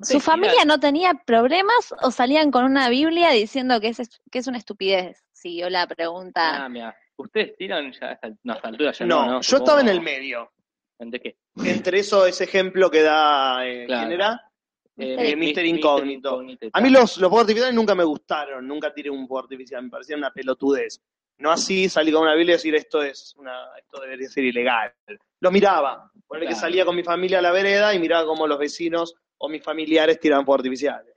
¿Su 0.00 0.18
familia 0.20 0.64
no 0.66 0.80
tenía 0.80 1.14
problemas 1.14 1.94
o 2.02 2.10
salían 2.10 2.50
con 2.50 2.64
una 2.64 2.88
Biblia 2.88 3.30
diciendo 3.30 3.80
que 3.80 3.88
es, 3.88 4.20
que 4.30 4.38
es 4.38 4.46
una 4.46 4.58
estupidez? 4.58 5.24
Siguió 5.32 5.70
la 5.70 5.86
pregunta. 5.86 6.64
Ah, 6.64 6.68
mira. 6.68 6.96
¿Ustedes 7.16 7.56
tiran 7.56 7.92
ya 7.92 8.06
a 8.08 8.12
esta, 8.12 8.30
no, 8.42 8.54
altura 8.62 8.92
ya 8.92 9.06
no, 9.06 9.24
No, 9.24 9.32
no, 9.32 9.40
yo 9.42 9.56
estaba 9.58 9.80
en 9.80 9.88
el 9.88 10.00
medio. 10.00 10.50
¿De 10.98 11.20
qué? 11.20 11.36
Entre 11.64 11.98
eso, 11.98 12.26
ese 12.26 12.44
ejemplo 12.44 12.90
que 12.90 13.02
da, 13.02 13.66
eh, 13.66 13.86
Claro. 13.86 14.08
¿quién 14.08 14.20
era? 14.20 14.51
Eh, 14.98 15.34
Mr. 15.36 15.36
Mr. 15.36 15.66
Incógnito. 15.66 16.30
Incógnito. 16.42 16.68
A 16.72 16.80
mí 16.80 16.90
los, 16.90 17.16
los 17.16 17.28
fuegos 17.30 17.40
artificiales 17.42 17.74
nunca 17.74 17.94
me 17.94 18.04
gustaron, 18.04 18.66
nunca 18.66 18.92
tiré 18.92 19.10
un 19.10 19.26
fuego 19.26 19.44
artificial, 19.44 19.82
me 19.84 19.90
parecía 19.90 20.16
una 20.16 20.30
pelotudez. 20.30 21.00
No 21.38 21.50
así 21.50 21.88
salí 21.88 22.12
con 22.12 22.22
una 22.22 22.34
Biblia 22.34 22.52
y 22.54 22.56
decir 22.56 22.74
esto 22.74 23.02
es 23.02 23.34
una, 23.36 23.52
esto 23.78 24.00
debería 24.00 24.28
ser 24.28 24.44
ilegal. 24.44 24.92
Lo 25.40 25.50
miraba, 25.50 26.10
ponele 26.26 26.46
que 26.46 26.52
Claro. 26.52 26.60
salía 26.60 26.84
con 26.84 26.94
mi 26.94 27.02
familia 27.02 27.38
a 27.38 27.42
la 27.42 27.50
vereda 27.52 27.94
y 27.94 27.98
miraba 27.98 28.26
cómo 28.26 28.46
los 28.46 28.58
vecinos 28.58 29.14
o 29.38 29.48
mis 29.48 29.62
familiares 29.62 30.20
tiraban 30.20 30.44
fuegos 30.44 30.60
artificiales. 30.60 31.14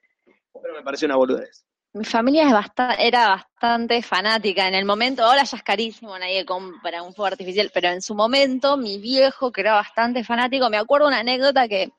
Pero 0.62 0.74
me 0.74 0.82
pareció 0.82 1.06
una 1.08 1.18
boludez. 1.18 1.66
Mi 1.94 2.04
familia 2.06 2.48
es 2.48 2.52
basta- 2.54 2.96
era 2.96 3.28
bastante 3.30 4.02
fanática 4.02 4.68
en 4.68 4.74
el 4.76 4.84
momento, 4.86 5.24
ahora 5.24 5.44
ya 5.44 5.58
es 5.58 5.64
carísimo, 5.64 6.18
nadie 6.18 6.44
compra 6.46 7.04
un 7.04 7.14
fuego 7.14 7.28
artificial, 7.28 7.70
pero 7.74 7.90
en 7.90 8.02
su 8.02 8.16
momento 8.16 8.76
mi 8.78 8.98
viejo, 9.00 9.52
que 9.52 9.62
era 9.62 9.74
bastante 9.76 10.24
fanático, 10.24 10.70
me 10.70 10.78
acuerdo 10.78 11.08
una 11.08 11.20
anécdota 11.20 11.68
que 11.68 11.92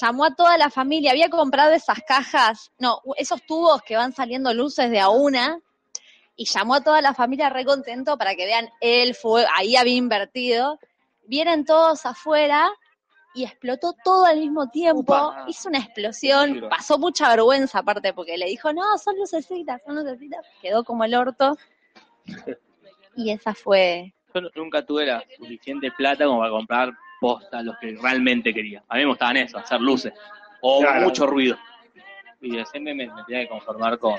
llamó 0.00 0.24
a 0.24 0.34
toda 0.34 0.56
la 0.58 0.70
familia, 0.70 1.10
había 1.10 1.30
comprado 1.30 1.72
esas 1.72 1.98
cajas, 2.06 2.70
no, 2.78 3.00
esos 3.16 3.42
tubos 3.46 3.82
que 3.82 3.96
van 3.96 4.12
saliendo 4.12 4.54
luces 4.54 4.90
de 4.90 5.00
a 5.00 5.08
una, 5.08 5.60
y 6.36 6.46
llamó 6.46 6.76
a 6.76 6.80
toda 6.80 7.02
la 7.02 7.12
familia 7.12 7.50
re 7.50 7.64
contento 7.64 8.16
para 8.16 8.34
que 8.34 8.46
vean 8.46 8.68
el 8.80 9.14
fuego, 9.14 9.46
ahí 9.56 9.76
había 9.76 9.96
invertido. 9.96 10.78
Vienen 11.26 11.64
todos 11.66 12.06
afuera 12.06 12.70
y 13.34 13.44
explotó 13.44 13.94
todo 14.04 14.24
al 14.24 14.38
mismo 14.38 14.68
tiempo, 14.70 15.00
Upa. 15.00 15.44
hizo 15.48 15.68
una 15.68 15.78
explosión, 15.78 16.64
pasó 16.70 16.98
mucha 16.98 17.28
vergüenza 17.28 17.80
aparte 17.80 18.12
porque 18.12 18.38
le 18.38 18.46
dijo, 18.46 18.72
no, 18.72 18.96
son 18.98 19.16
lucecitas, 19.18 19.82
son 19.84 19.96
lucecitas, 19.96 20.44
quedó 20.62 20.82
como 20.84 21.04
el 21.04 21.14
orto. 21.14 21.56
Y 23.16 23.32
esa 23.32 23.52
fue, 23.52 24.14
Yo 24.32 24.40
nunca 24.54 24.86
tuve 24.86 25.04
la 25.04 25.22
suficiente 25.36 25.90
plata 25.90 26.24
como 26.24 26.38
para 26.38 26.50
comprar 26.50 26.92
posta 27.20 27.62
los 27.62 27.76
que 27.78 27.96
realmente 28.00 28.52
quería. 28.54 28.82
A 28.88 28.94
mí 28.96 29.00
me 29.02 29.08
gustaban 29.08 29.36
eso, 29.36 29.58
hacer 29.58 29.80
luces. 29.80 30.12
O 30.62 30.80
Claro. 30.80 31.02
mucho 31.02 31.26
ruido. 31.26 31.56
Y 32.42 32.52
siempre 32.64 32.94
me, 32.94 33.06
me 33.06 33.22
tenía 33.26 33.42
que 33.42 33.48
conformar 33.48 33.98
con 33.98 34.18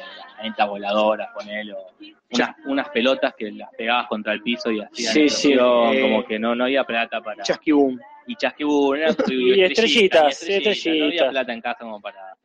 las 0.57 0.67
voladoras, 0.67 1.31
con 1.33 1.47
él, 1.49 1.71
o 1.73 1.91
unas, 2.33 2.55
unas 2.65 2.89
pelotas 2.89 3.33
que 3.35 3.51
las 3.51 3.69
pegabas 3.75 4.05
contra 4.07 4.33
el 4.33 4.43
piso 4.43 4.69
y 4.71 4.79
hacían 4.79 5.11
Sí, 5.13 5.27
sí, 5.29 5.53
explosión, 5.53 5.93
eh, 5.95 6.01
como 6.01 6.23
que 6.25 6.37
no, 6.37 6.53
no 6.55 6.65
había 6.65 6.83
plata 6.83 7.19
para... 7.21 7.41
Chasquibum. 7.43 7.99
y 8.27 8.35
chasquibú, 8.35 8.93
era- 8.93 9.07
Y 9.27 9.63
estrellitas, 9.63 10.43
y 10.43 10.49
No 10.51 10.55
había 10.55 10.71
estrellitas. 10.71 11.29
plata 11.29 11.53
en 11.53 11.61
casa 11.61 11.79
como 11.79 11.99
para 11.99 12.35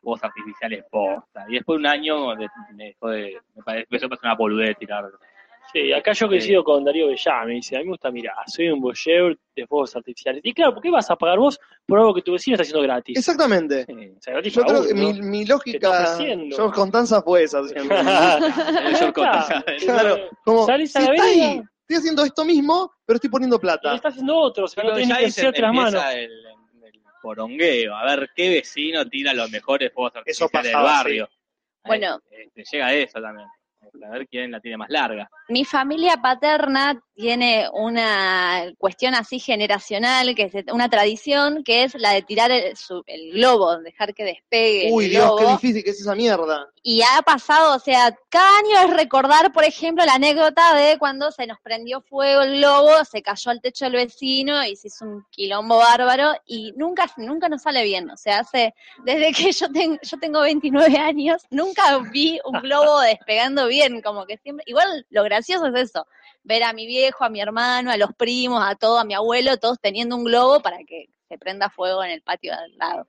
fuegos 0.00 0.22
artificiales 0.22 0.84
posta. 0.88 1.44
Y 1.48 1.54
después 1.54 1.74
de 1.76 1.80
un 1.80 1.86
año 1.86 2.36
de- 2.36 2.48
me 2.74 2.84
dejó 2.84 3.08
de... 3.08 3.36
Me 3.66 3.78
empezó 3.80 4.06
a 4.06 4.08
pasar 4.10 4.24
una 4.26 4.34
boludez 4.36 4.76
tirar... 4.78 5.04
Sí, 5.72 5.92
acá 5.92 6.12
yo 6.12 6.28
coincido 6.28 6.62
con 6.62 6.84
Darío 6.84 7.08
Bellán, 7.08 7.46
me 7.46 7.54
dice, 7.54 7.76
a 7.76 7.80
mí 7.80 7.86
me 7.86 7.90
gusta 7.90 8.10
mirar, 8.10 8.36
soy 8.46 8.68
un 8.68 8.80
voyeur 8.80 9.36
de 9.54 9.66
fuegos 9.66 9.94
artificiales. 9.96 10.40
Y 10.44 10.52
claro, 10.52 10.74
¿por 10.74 10.82
qué 10.82 10.90
vas 10.90 11.10
a 11.10 11.16
pagar 11.16 11.38
vos 11.38 11.58
por 11.86 11.98
algo 11.98 12.14
que 12.14 12.22
tu 12.22 12.32
vecino 12.32 12.54
está 12.54 12.62
haciendo 12.62 12.82
gratis? 12.82 13.18
Exactamente. 13.18 13.84
Sí. 13.84 13.92
O 13.92 14.20
sea, 14.20 14.32
gratis 14.34 14.54
Yo 14.54 14.62
creo 14.62 14.86
que 14.86 14.94
mi, 14.94 15.12
¿no? 15.12 15.22
mi 15.26 15.44
lógica, 15.44 16.16
fue 17.22 17.42
esa 17.42 17.60
Claro, 19.84 20.16
como, 20.44 20.66
Salís 20.66 20.94
a 20.96 21.00
si 21.00 21.06
la 21.06 21.14
está 21.14 21.24
ahí, 21.26 21.62
estoy 21.80 21.96
haciendo 21.96 22.24
esto 22.24 22.44
mismo, 22.44 22.92
pero 23.04 23.16
estoy 23.16 23.30
poniendo 23.30 23.56
Y 23.56 23.60
plata. 23.60 23.94
está 23.94 24.08
haciendo 24.08 24.36
otro, 24.36 24.64
o 24.64 24.68
sea, 24.68 24.84
no 24.84 24.96
ni 24.96 25.06
que 25.06 25.26
hacerte 25.26 25.60
las 25.62 25.74
manos. 25.74 26.02
el, 26.14 26.30
el 26.84 26.92
porongueo, 27.20 27.94
a 27.94 28.04
ver 28.04 28.30
qué 28.34 28.48
vecino 28.50 29.06
tira 29.08 29.34
los 29.34 29.50
mejores 29.50 29.92
fuegos 29.92 30.12
Eso 30.24 30.44
artificiales 30.48 30.72
del 30.72 30.82
barrio. 30.82 31.28
Bueno. 31.84 32.20
Este, 32.30 32.64
llega 32.72 32.92
eso 32.94 33.20
también. 33.20 33.48
A 34.06 34.10
ver 34.10 34.26
quién 34.28 34.50
la 34.50 34.60
tiene 34.60 34.76
más 34.76 34.88
larga. 34.90 35.28
mi 35.48 35.64
familia 35.64 36.16
paterna 36.22 37.00
tiene 37.14 37.66
una 37.72 38.70
cuestión 38.78 39.14
así 39.14 39.38
generacional, 39.38 40.34
que 40.34 40.50
es 40.52 40.64
una 40.72 40.88
tradición, 40.90 41.64
que 41.64 41.84
es 41.84 41.94
la 41.94 42.10
de 42.12 42.22
tirar 42.22 42.50
el, 42.50 42.76
su- 42.76 43.02
el 43.06 43.32
globo, 43.32 43.78
dejar 43.78 44.12
que 44.14 44.24
despegue 44.24 44.90
Uy, 44.92 45.04
el 45.06 45.10
Dios, 45.12 45.24
globo. 45.24 45.38
qué 45.38 45.46
difícil 45.46 45.82
que 45.84 45.90
es 45.90 46.00
esa 46.00 46.14
mierda. 46.14 46.68
Y 46.82 47.00
ha 47.02 47.22
pasado, 47.22 47.74
o 47.74 47.78
sea, 47.78 48.14
cada 48.28 48.58
año 48.58 48.78
es 48.90 48.96
recordar, 48.96 49.50
por 49.52 49.64
ejemplo, 49.64 50.04
la 50.04 50.14
anécdota 50.14 50.74
de 50.74 50.98
cuando 50.98 51.32
se 51.32 51.46
nos 51.46 51.58
prendió 51.60 52.00
fuego 52.02 52.42
el 52.42 52.58
globo, 52.58 53.04
se 53.10 53.22
cayó 53.22 53.50
al 53.50 53.60
techo 53.62 53.86
del 53.86 53.94
vecino 53.94 54.62
y 54.64 54.76
se 54.76 54.88
hizo 54.88 55.04
un 55.06 55.24
quilombo 55.30 55.78
bárbaro 55.78 56.34
y 56.46 56.72
nunca, 56.76 57.10
nunca 57.16 57.48
nos 57.48 57.62
sale 57.62 57.82
bien. 57.82 58.10
O 58.10 58.16
sea, 58.16 58.40
hace, 58.40 58.74
desde 59.04 59.32
que 59.32 59.52
yo, 59.52 59.68
ten- 59.72 59.98
yo 60.02 60.18
tengo 60.18 60.42
29 60.42 60.96
años, 60.98 61.42
nunca 61.50 61.98
vi 62.12 62.38
un 62.44 62.60
globo 62.60 63.00
despegando 63.00 63.66
bien, 63.66 63.75
como 64.04 64.26
que 64.26 64.36
siempre, 64.38 64.64
igual 64.66 65.06
lo 65.10 65.22
gracioso 65.24 65.66
es 65.66 65.74
eso, 65.90 66.06
ver 66.44 66.62
a 66.62 66.72
mi 66.72 66.86
viejo, 66.86 67.24
a 67.24 67.28
mi 67.30 67.40
hermano, 67.40 67.90
a 67.90 67.96
los 67.96 68.12
primos, 68.14 68.62
a 68.64 68.74
todo, 68.76 68.98
a 68.98 69.04
mi 69.04 69.14
abuelo, 69.14 69.56
todos 69.56 69.78
teniendo 69.80 70.16
un 70.16 70.24
globo 70.24 70.60
para 70.60 70.78
que 70.86 71.06
se 71.28 71.38
prenda 71.38 71.70
fuego 71.70 72.04
en 72.04 72.10
el 72.12 72.22
patio 72.22 72.52
de 72.52 72.58
al 72.58 72.76
lado. 72.78 73.06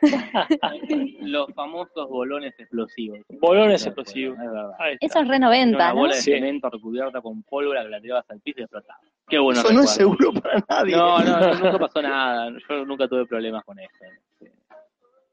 Los 1.20 1.52
famosos 1.54 2.08
bolones 2.08 2.54
explosivos. 2.58 3.18
Bolones 3.28 3.84
explosivos. 3.84 4.38
Es. 4.38 4.98
Eso 5.10 5.20
es 5.20 5.28
re 5.28 5.36
Era 5.36 5.46
90, 5.46 5.76
una 5.76 5.88
¿no? 5.90 5.94
bola 6.00 6.14
de 6.14 6.22
Sí. 6.22 6.32
cemento 6.32 6.70
recubierta 6.70 7.20
con 7.20 7.42
pólvora 7.42 7.82
que 7.82 7.88
la 7.90 8.00
tirabas 8.00 8.30
al 8.30 8.40
piso 8.40 8.60
y 8.60 8.62
explotaba. 8.62 9.00
Qué 9.28 9.38
bueno 9.38 9.60
Eso 9.60 9.72
no 9.72 9.82
es 9.82 9.98
recuerdo. 9.98 10.16
seguro 10.16 10.40
para 10.40 10.64
nadie. 10.68 10.96
No, 10.96 11.18
no, 11.18 11.40
no, 11.40 11.54
nunca 11.54 11.78
pasó 11.88 12.00
nada. 12.02 12.50
Yo 12.68 12.84
nunca 12.86 13.06
tuve 13.08 13.26
problemas 13.26 13.64
con 13.64 13.78
eso. 13.78 13.90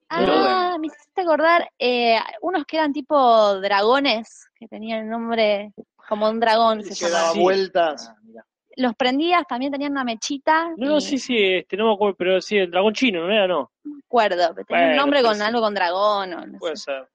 Ah, 0.10 0.24
bueno. 0.26 0.80
me 0.80 0.88
hiciste 0.88 1.22
acordar, 1.22 1.70
eh, 1.78 2.18
unos 2.42 2.66
que 2.66 2.78
eran 2.78 2.94
tipo 2.94 3.56
dragones, 3.60 4.48
que 4.56 4.68
tenían 4.68 5.00
el 5.04 5.10
nombre 5.10 5.74
como 6.08 6.30
un 6.30 6.40
dragón, 6.40 6.84
se 6.84 6.90
Que 6.96 7.06
llamaba. 7.06 7.24
daba 7.28 7.40
vueltas. 7.40 8.10
Ah. 8.10 8.44
Los 8.78 8.96
prendías, 8.96 9.44
también 9.48 9.72
tenían 9.72 9.92
una 9.94 10.04
mechita, 10.04 10.70
No, 10.78 10.86
no, 10.86 10.98
y 10.98 11.02
sí, 11.02 11.18
sí, 11.18 11.36
este, 11.38 11.76
no 11.78 11.88
me 11.88 11.94
acuerdo, 11.96 12.16
pero 12.16 12.40
sí, 12.42 12.58
el 12.58 12.70
dragón 12.70 12.94
chino, 12.94 13.26
¿no 13.26 13.32
era? 13.34 13.48
No, 13.48 13.72
no 13.84 13.94
me 13.96 14.02
acuerdo, 14.06 14.54
pero 14.54 14.66
tenía 14.66 14.90
un 14.92 14.96
nombre 14.96 15.24
con 15.24 15.36
sí. 15.36 15.42
algo 15.42 15.62
con 15.62 15.74
dragón, 15.74 16.34
o 16.36 16.46
no 16.46 16.60
puede 16.60 16.78
sé. 16.78 16.84
ser. 16.84 17.08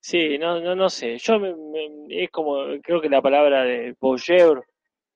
Sí, 0.00 0.38
no, 0.38 0.60
no, 0.60 0.74
no 0.74 0.88
sé. 0.88 1.18
Yo 1.18 1.38
me- 1.38 1.54
me- 1.54 2.22
es 2.24 2.30
como, 2.30 2.58
creo 2.82 3.00
que 3.00 3.08
la 3.08 3.20
palabra 3.20 3.62
de 3.64 3.94
voyeur, 4.00 4.64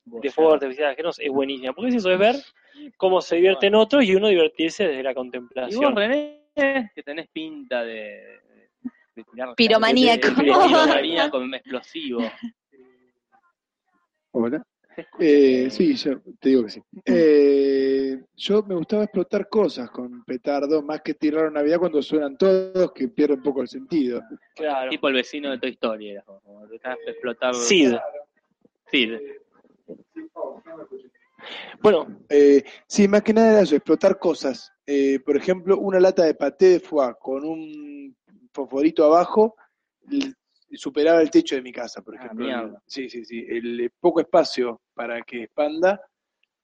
de 0.04 0.30
fuego 0.30 0.52
artificial 0.54 0.90
ajenos, 0.90 1.18
es 1.20 1.30
buenísima. 1.30 1.72
Porque 1.72 1.90
es 1.90 1.94
eso, 1.96 2.10
es 2.10 2.18
ver 2.18 2.34
cómo 2.98 3.20
se 3.20 3.36
divierten 3.36 3.74
otros 3.76 4.04
y 4.04 4.14
uno 4.16 4.28
divertirse 4.28 4.86
desde 4.88 5.02
la 5.02 5.10
Y 5.10 5.14
vos, 5.14 5.16
contemplación. 5.16 5.96
René, 5.96 6.39
que 6.54 7.02
tenés 7.04 7.28
pinta 7.30 7.82
de... 7.84 8.40
de 9.14 9.24
tirar- 9.32 9.54
Piromaníaco. 9.56 10.28
de- 10.28 10.34
de- 10.34 10.42
de 10.42 10.42
piromanía 10.42 11.30
con 11.30 11.54
explosivo. 11.54 12.20
Hola. 14.32 14.62
Eh, 15.18 15.68
sí, 15.70 15.94
yo 15.94 16.20
te 16.38 16.48
digo 16.50 16.64
que 16.64 16.70
sí. 16.70 16.82
Eh, 17.06 18.20
yo 18.36 18.62
me 18.64 18.74
gustaba 18.74 19.04
explotar 19.04 19.48
cosas 19.48 19.88
con 19.90 20.24
petardos, 20.24 20.84
más 20.84 21.00
que 21.00 21.14
tirar 21.14 21.46
a 21.46 21.50
Navidad 21.50 21.78
cuando 21.78 22.02
suenan 22.02 22.36
todos, 22.36 22.92
que 22.92 23.08
pierde 23.08 23.34
un 23.34 23.42
poco 23.42 23.62
el 23.62 23.68
sentido. 23.68 24.20
Claro. 24.54 24.90
Tipo 24.90 25.08
el 25.08 25.14
vecino 25.14 25.50
de 25.50 25.58
Toy 25.58 25.70
Story. 25.70 26.10
Era 26.10 26.22
como, 26.22 26.66
de 26.66 26.76
explotar... 27.06 27.54
Sid. 27.54 27.94
Sid. 28.90 29.14
Bueno, 31.80 32.06
Eh, 32.28 32.62
sí, 32.86 33.08
más 33.08 33.22
que 33.22 33.32
nada 33.32 33.52
era 33.52 33.60
eso, 33.62 33.74
explotar 33.76 34.18
cosas. 34.18 34.70
Eh, 34.92 35.20
por 35.20 35.36
ejemplo, 35.36 35.78
una 35.78 36.00
lata 36.00 36.24
de 36.24 36.34
paté 36.34 36.66
de 36.70 36.80
foie 36.80 37.14
con 37.20 37.44
un 37.44 38.16
fosforito 38.52 39.04
abajo 39.04 39.54
superaba 40.72 41.20
el 41.22 41.30
techo 41.30 41.54
de 41.54 41.62
mi 41.62 41.70
casa, 41.70 42.02
por 42.02 42.16
Ah, 42.16 42.24
ejemplo. 42.24 42.44
mierda. 42.44 42.82
sí, 42.86 43.08
sí, 43.08 43.24
sí. 43.24 43.46
El 43.48 43.80
eh, 43.82 43.90
poco 44.00 44.20
espacio 44.20 44.80
para 44.94 45.22
que 45.22 45.44
expanda. 45.44 46.00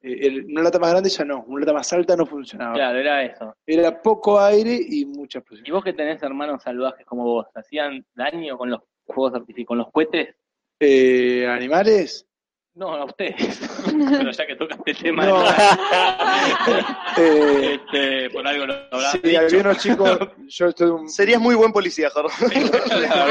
eh, 0.02 0.26
el- 0.26 0.44
una 0.46 0.62
lata 0.62 0.78
más 0.80 0.90
grande 0.90 1.08
ya 1.08 1.24
no, 1.24 1.42
una 1.46 1.60
lata 1.60 1.72
más 1.72 1.92
alta 1.92 2.14
no 2.16 2.26
funcionaba. 2.26 2.74
Claro, 2.74 2.98
era 2.98 3.24
eso. 3.24 3.56
Era 3.64 4.00
poco 4.02 4.38
aire 4.40 4.76
y 4.88 5.04
mucha 5.06 5.38
Y 5.38 5.40
explosión. 5.40 5.74
vos 5.74 5.84
que 5.84 5.92
tenés 5.94 6.22
hermanos 6.22 6.62
salvajes 6.64 7.06
como 7.06 7.24
vos, 7.24 7.46
¿hacían 7.54 8.04
daño 8.14 8.58
con 8.58 8.70
los 8.70 8.80
juegos 9.06 9.34
artificiales, 9.34 9.66
con 9.68 9.78
los 9.78 9.90
cohetes? 9.92 10.34
Eh, 10.80 11.46
¿Animales? 11.48 12.26
No, 12.74 12.92
a 12.94 13.04
ustedes. 13.04 13.36
Pero 13.98 14.30
ya 14.30 14.46
que 14.46 14.56
tocaste 14.56 14.90
el 14.90 14.96
tema, 15.02 15.26
No. 15.26 15.44
Eh, 17.18 17.74
este, 17.80 18.30
por 18.30 18.46
algo 18.46 18.66
lo 18.66 18.74
habrás 18.74 19.12
sí, 19.12 19.18
dicho. 19.22 19.40
había 19.40 19.60
unos 19.60 19.78
chicos, 19.78 20.18
yo 20.48 20.66
estoy 20.66 20.90
un, 20.90 21.08
Serías 21.08 21.40
muy 21.40 21.54
buen 21.54 21.72
policía, 21.72 22.10
Jorge. 22.10 22.46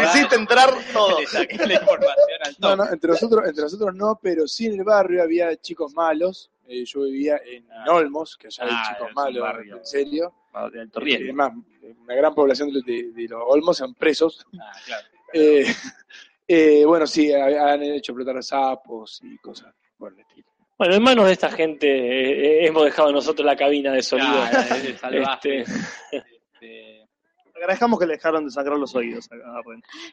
Hiciste 0.05 0.35
entrar 0.35 0.71
todo. 0.91 1.19
Le 1.19 1.27
saqué 1.27 1.57
la 1.67 1.73
información 1.73 2.39
al 2.43 2.55
No, 2.59 2.75
no, 2.75 2.91
entre 2.91 3.11
nosotros, 3.11 3.47
entre 3.47 3.63
nosotros 3.63 3.93
no, 3.95 4.19
pero 4.21 4.47
sí 4.47 4.65
en 4.67 4.73
el 4.79 4.83
barrio 4.83 5.21
había 5.21 5.55
chicos 5.57 5.93
malos. 5.93 6.49
Eh, 6.67 6.83
yo 6.85 7.01
vivía 7.03 7.39
en 7.45 7.65
Ah. 7.71 7.93
Olmos, 7.93 8.35
que 8.37 8.47
allá 8.47 8.63
hay 8.63 8.69
Ah, 8.73 8.83
chicos 8.87 9.03
es 9.03 9.09
un 9.09 9.13
malos, 9.23 9.41
barrio. 9.41 9.77
en 9.77 9.85
serio. 9.85 10.33
De 10.71 10.81
alto 10.81 10.99
Eh, 10.99 11.03
riesgo. 11.03 11.27
Es 11.29 11.33
más, 11.35 11.51
una 12.03 12.15
gran 12.15 12.33
población 12.33 12.73
de, 12.73 12.81
de- 12.81 13.11
de 13.11 13.27
los 13.27 13.43
Olmos 13.45 13.77
son 13.77 13.93
presos. 13.93 14.43
Ah, 14.59 14.71
claro. 14.85 15.07
Eh, 15.33 15.65
eh, 16.47 16.83
bueno, 16.85 17.05
sí, 17.05 17.31
ha- 17.31 17.73
han 17.73 17.83
hecho 17.83 18.13
explotar 18.13 18.41
sapos 18.43 19.19
y 19.23 19.37
cosas 19.37 19.71
el 20.01 20.19
estilo. 20.19 20.34
Bueno, 20.77 20.95
en 20.95 21.03
manos 21.03 21.25
de 21.27 21.33
esta 21.33 21.49
gente 21.51 21.87
eh, 21.87 22.63
eh, 22.63 22.67
hemos 22.67 22.83
dejado 22.85 23.11
nosotros 23.11 23.45
la 23.45 23.55
cabina 23.55 23.91
de 23.91 24.01
sonido. 24.03 24.31
Claro, 24.49 24.75
es 24.75 24.99
salvaje. 24.99 25.61
Este, 25.61 25.77
Este, 26.11 27.07
Agradezcamos 27.55 27.97
que 27.99 28.05
le 28.05 28.13
dejaron 28.13 28.43
de 28.45 28.51
sangrar 28.51 28.77
los 28.77 28.93
oídos 28.95 29.29
a. 29.31 29.61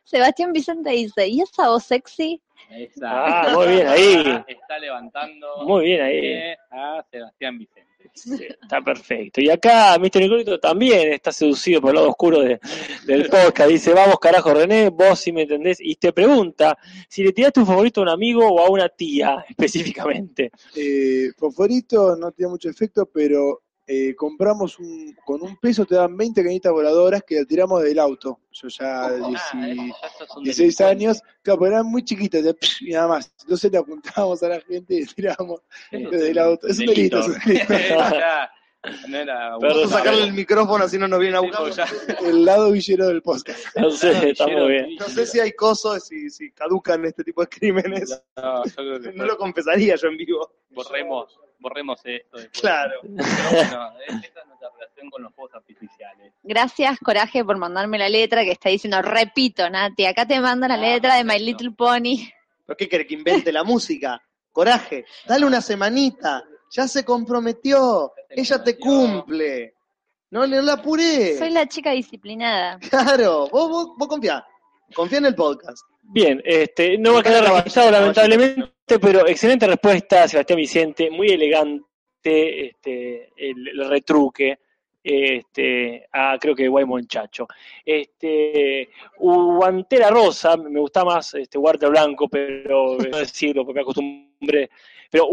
Sebastián 0.04 0.52
Vicente 0.52 0.90
dice, 0.90 1.26
¿y 1.26 1.40
esa 1.40 1.68
voz 1.68 1.82
sexy? 1.84 2.40
esa- 2.70 3.48
Ah, 3.50 3.52
muy 3.54 3.66
bien 3.66 3.86
ahí. 3.88 4.42
Está 4.46 4.78
levantando 4.78 5.48
Muy 5.64 5.84
bien 5.86 6.02
ahí. 6.02 6.18
eh, 6.26 6.56
a 6.70 7.04
Sebastián 7.10 7.58
Vicente. 7.58 7.91
Está 8.14 8.80
perfecto. 8.82 9.40
Y 9.40 9.50
acá 9.50 9.96
Mr. 9.98 10.22
Incógnito 10.22 10.58
también 10.60 11.12
está 11.12 11.32
seducido 11.32 11.80
por 11.80 11.90
el 11.90 11.96
lado 11.96 12.10
oscuro 12.10 12.40
de- 12.40 12.60
del 13.06 13.28
podcast. 13.28 13.70
Dice, 13.70 13.92
vamos 13.92 14.18
carajo 14.20 14.52
René, 14.54 14.90
vos 14.90 15.18
sí 15.18 15.32
me 15.32 15.42
entendés. 15.42 15.78
Y 15.80 15.96
te 15.96 16.12
pregunta 16.12 16.76
si 17.08 17.22
le 17.22 17.32
tiraste 17.32 17.60
un 17.60 17.66
favorito 17.66 18.00
a 18.00 18.04
un 18.04 18.08
amigo 18.10 18.46
o 18.48 18.60
a 18.64 18.70
una 18.70 18.88
tía 18.88 19.44
específicamente. 19.48 20.50
Eh, 20.76 21.30
fosforito 21.36 22.16
no 22.16 22.32
tenía 22.32 22.48
mucho 22.50 22.68
efecto, 22.68 23.06
pero 23.12 23.62
eh, 23.94 24.14
compramos 24.16 24.78
un, 24.78 25.14
con 25.24 25.42
un 25.42 25.56
peso 25.58 25.84
te 25.84 25.94
dan 25.96 26.16
20 26.16 26.42
cañitas 26.42 26.72
voladoras 26.72 27.22
que 27.26 27.44
tiramos 27.44 27.82
del 27.82 27.98
auto. 27.98 28.40
Yo 28.52 28.68
ya 28.68 29.06
Ah, 29.06 29.08
sos 29.10 30.36
un 30.36 30.44
16 30.44 30.76
delincuente. 30.76 30.84
años, 30.84 31.22
claro, 31.42 31.60
pero 31.60 31.72
eran 31.72 31.86
muy 31.86 32.02
chiquitas, 32.04 32.42
de 32.42 32.54
psh, 32.54 32.82
y 32.88 32.92
nada 32.92 33.08
más. 33.08 33.32
Entonces 33.42 33.70
le 33.70 33.78
apuntábamos 33.78 34.42
a 34.42 34.48
la 34.48 34.60
gente 34.60 34.94
y 34.94 35.04
tirábamos 35.06 35.60
Eso 35.90 36.10
desde 36.10 36.24
es 36.24 36.30
el 36.30 36.38
auto. 36.38 36.66
Es 36.68 36.78
un 36.78 36.86
delito, 36.86 37.18
es 37.20 37.26
un 37.28 37.34
delito. 37.44 37.64
No 39.08 39.16
era. 39.16 39.50
Vamos 39.58 39.84
a 39.94 39.98
sacarle 39.98 40.24
el 40.24 40.32
micrófono 40.32 40.82
así 40.82 40.98
no 40.98 41.06
nos 41.06 41.20
vienen 41.20 41.36
a 41.36 41.40
Sí, 41.40 41.46
buscar. 41.56 41.88
El 42.24 42.44
lado 42.44 42.72
villero 42.72 43.06
del 43.06 43.22
podcast. 43.22 43.60
No 43.76 43.88
sé, 43.92 44.30
está 44.30 44.48
muy 44.48 44.72
bien. 44.72 44.96
No 44.98 45.06
sé 45.06 45.24
si 45.24 45.38
hay 45.38 45.52
cosos, 45.52 46.04
si, 46.08 46.28
si 46.30 46.50
caducan 46.50 47.04
este 47.04 47.22
tipo 47.22 47.42
de 47.42 47.46
crímenes. 47.48 48.20
No, 48.36 48.64
yo 48.64 48.72
creo 48.74 49.00
que 49.00 49.12
No 49.16 49.24
lo 49.24 49.36
confesaría 49.36 49.94
yo 49.94 50.08
en 50.08 50.16
vivo. 50.16 50.50
borremos, 50.70 51.38
borremos 51.62 52.00
esto. 52.04 52.36
después. 52.36 52.60
Claro. 52.60 53.00
Pero 53.02 53.14
bueno, 53.14 53.92
esa 54.06 54.16
es 54.16 54.46
nuestra 54.46 54.68
relación 54.76 55.10
con 55.10 55.22
los 55.22 55.32
juegos 55.32 55.54
artificiales. 55.54 56.32
Gracias, 56.42 56.98
Coraje, 56.98 57.44
por 57.44 57.56
mandarme 57.56 57.98
la 57.98 58.08
letra 58.08 58.44
que 58.44 58.50
está 58.52 58.68
diciendo, 58.68 59.00
repito, 59.00 59.68
Nati, 59.70 60.04
acá 60.04 60.26
te 60.26 60.38
mando 60.40 60.68
la 60.68 60.74
Ah, 60.74 60.78
letra 60.78 61.14
de 61.16 61.24
My. 61.24 61.38
Little 61.38 61.70
Pony. 61.70 62.28
¿Pero 62.66 62.76
qué 62.76 62.88
quiere 62.88 63.06
que 63.06 63.14
invente 63.14 63.50
la 63.52 63.64
música? 63.64 64.22
Coraje, 64.52 65.06
dale 65.26 65.46
una 65.46 65.60
semanita. 65.62 66.44
Ya 66.70 66.86
se 66.88 67.04
comprometió. 67.04 68.12
Ella 68.28 68.62
te 68.62 68.78
cumple. 68.78 69.74
No 70.30 70.46
le 70.46 70.56
no 70.56 70.62
la 70.62 70.72
apuré. 70.74 71.36
Soy 71.38 71.50
la 71.50 71.66
chica 71.66 71.90
disciplinada. 71.92 72.78
Claro, 72.78 73.48
vos, 73.48 73.68
vos, 73.68 73.88
vos 73.96 74.08
confía. 74.08 74.44
Confía 74.94 75.18
en 75.18 75.26
el 75.26 75.34
podcast. 75.34 75.82
Bien, 76.12 76.42
este, 76.44 76.98
no 76.98 77.14
va 77.14 77.20
a 77.20 77.22
quedar 77.22 77.44
registrado 77.44 77.90
lamentablemente, 77.90 78.98
pero 79.00 79.26
excelente 79.26 79.66
respuesta, 79.66 80.28
Sebastián 80.28 80.58
Vicente, 80.58 81.10
muy 81.10 81.28
elegante 81.28 82.66
este, 82.66 83.30
el, 83.34 83.68
el 83.68 83.88
retruque. 83.88 84.58
Este, 85.02 86.06
a 86.12 86.36
creo 86.38 86.54
que 86.54 86.68
Guay 86.68 86.84
Monchacho. 86.84 87.48
Este, 87.82 88.90
Guantera 89.18 90.10
Rosa, 90.10 90.58
me 90.58 90.80
gusta 90.80 91.02
más 91.02 91.32
este 91.32 91.58
Blanco, 91.58 92.28
pero 92.28 92.98
no 93.10 93.16
decirlo 93.16 93.64
porque 93.64 93.78
me 93.78 93.80
acostumbré. 93.80 94.68
Pero 95.10 95.28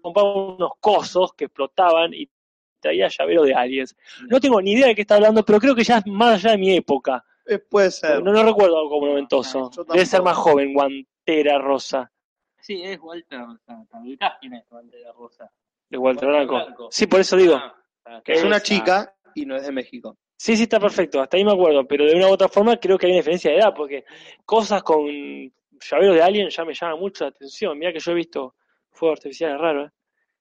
compraba 0.00 0.34
unos 0.34 0.70
cosos 0.78 1.32
que 1.32 1.46
explotaban 1.46 2.14
y 2.14 2.28
traía 2.78 3.08
llavero 3.08 3.42
de 3.42 3.54
aliens. 3.54 3.96
No 4.28 4.38
tengo 4.38 4.62
ni 4.62 4.74
idea 4.74 4.86
de 4.86 4.94
qué 4.94 5.00
está 5.00 5.16
hablando, 5.16 5.44
pero 5.44 5.58
creo 5.58 5.74
que 5.74 5.82
ya 5.82 5.98
es 5.98 6.06
más 6.06 6.36
allá 6.36 6.52
de 6.52 6.58
mi 6.58 6.76
época. 6.76 7.24
Eh, 7.48 7.58
puede 7.58 7.90
ser. 7.90 8.22
No, 8.22 8.32
no 8.32 8.42
recuerdo 8.42 8.76
algo 8.78 8.90
como 8.90 9.06
noventoso. 9.06 9.70
Ah, 9.78 9.82
Debe 9.92 10.06
ser 10.06 10.22
más 10.22 10.36
joven, 10.36 10.72
Guantera 10.74 11.58
Rosa, 11.58 12.10
Sí, 12.60 12.82
es 12.82 12.98
Walter, 13.00 13.40
o 13.40 13.56
sea, 13.64 13.82
te 13.90 13.96
ubicás 13.98 14.32
quién 14.40 14.52
es 14.54 14.64
Walter 14.70 15.00
Rosa. 15.16 15.50
de 15.88 15.96
Walter 15.96 16.28
Walter 16.28 16.46
Blanco. 16.46 16.66
Blanco. 16.66 16.88
Sí, 16.90 17.06
por 17.06 17.20
eso 17.20 17.36
digo. 17.36 17.54
Ah, 18.04 18.20
que 18.24 18.32
es 18.32 18.44
una 18.44 18.60
chica 18.60 19.14
y 19.34 19.46
no 19.46 19.56
es 19.56 19.62
de 19.62 19.72
México. 19.72 20.18
Sí, 20.36 20.56
sí, 20.56 20.64
está 20.64 20.78
perfecto. 20.78 21.20
Hasta 21.20 21.36
ahí 21.36 21.44
me 21.44 21.52
acuerdo. 21.52 21.86
Pero 21.86 22.04
de 22.04 22.14
una 22.14 22.28
u 22.28 22.32
otra 22.32 22.48
forma 22.48 22.76
creo 22.76 22.98
que 22.98 23.06
hay 23.06 23.12
una 23.12 23.18
diferencia 23.20 23.50
de 23.50 23.58
edad, 23.58 23.72
porque 23.74 24.04
cosas 24.44 24.82
con 24.82 25.06
llaveros 25.80 26.14
de 26.16 26.22
alien 26.22 26.48
ya 26.50 26.64
me 26.64 26.74
llaman 26.74 26.98
mucho 27.00 27.24
la 27.24 27.30
atención. 27.30 27.78
Mira 27.78 27.92
que 27.92 28.00
yo 28.00 28.12
he 28.12 28.14
visto 28.16 28.54
fuegos 28.90 29.18
artificiales 29.20 29.58
raros. 29.58 29.88
¿eh? 29.88 29.92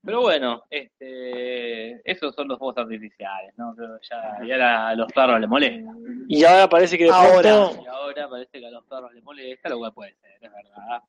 Pero 0.07 0.21
bueno, 0.21 0.63
este, 0.69 2.09
esos 2.09 2.33
son 2.33 2.47
los 2.47 2.57
juegos 2.57 2.77
artificiales, 2.77 3.53
¿no? 3.57 3.73
Pero 3.75 3.99
ya, 4.09 4.37
ya 4.47 4.87
a 4.87 4.95
los 4.95 5.11
perros 5.11 5.37
les 5.41 5.49
molesta. 5.49 5.91
Y 6.29 6.45
ahora 6.45 6.69
parece 6.69 6.97
que 6.97 7.03
de 7.03 7.09
Ahora. 7.09 7.41
pronto... 7.41 7.81
Y 7.83 7.87
ahora 7.87 8.29
parece 8.29 8.57
que 8.57 8.67
a 8.67 8.71
los 8.71 8.85
perros 8.85 9.13
les 9.13 9.21
molesta, 9.21 9.67
lo 9.67 9.79
cual 9.79 9.93
puede 9.93 10.15
ser, 10.15 10.31
es 10.39 10.49
verdad. 10.49 11.03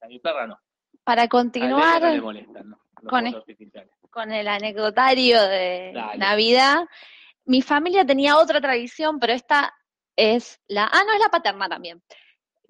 A 0.00 0.06
mi 0.08 0.18
perra 0.18 0.48
no. 0.48 0.58
Para 1.04 1.28
continuar 1.28 2.02
no 2.02 2.10
le 2.10 2.20
molestan, 2.20 2.70
¿no? 2.70 2.80
Los 3.00 3.10
con 3.10 3.26
artificiales. 3.28 3.92
con 4.10 4.32
el 4.32 4.48
anecdotario 4.48 5.40
de 5.40 5.92
Dale. 5.94 6.18
Navidad, 6.18 6.78
mi 7.44 7.62
familia 7.62 8.04
tenía 8.04 8.38
otra 8.38 8.60
tradición, 8.60 9.20
pero 9.20 9.34
esta 9.34 9.72
es 10.16 10.60
la... 10.66 10.86
Ah, 10.92 11.04
no, 11.06 11.12
es 11.12 11.20
la 11.20 11.28
paterna 11.28 11.68
también. 11.68 12.02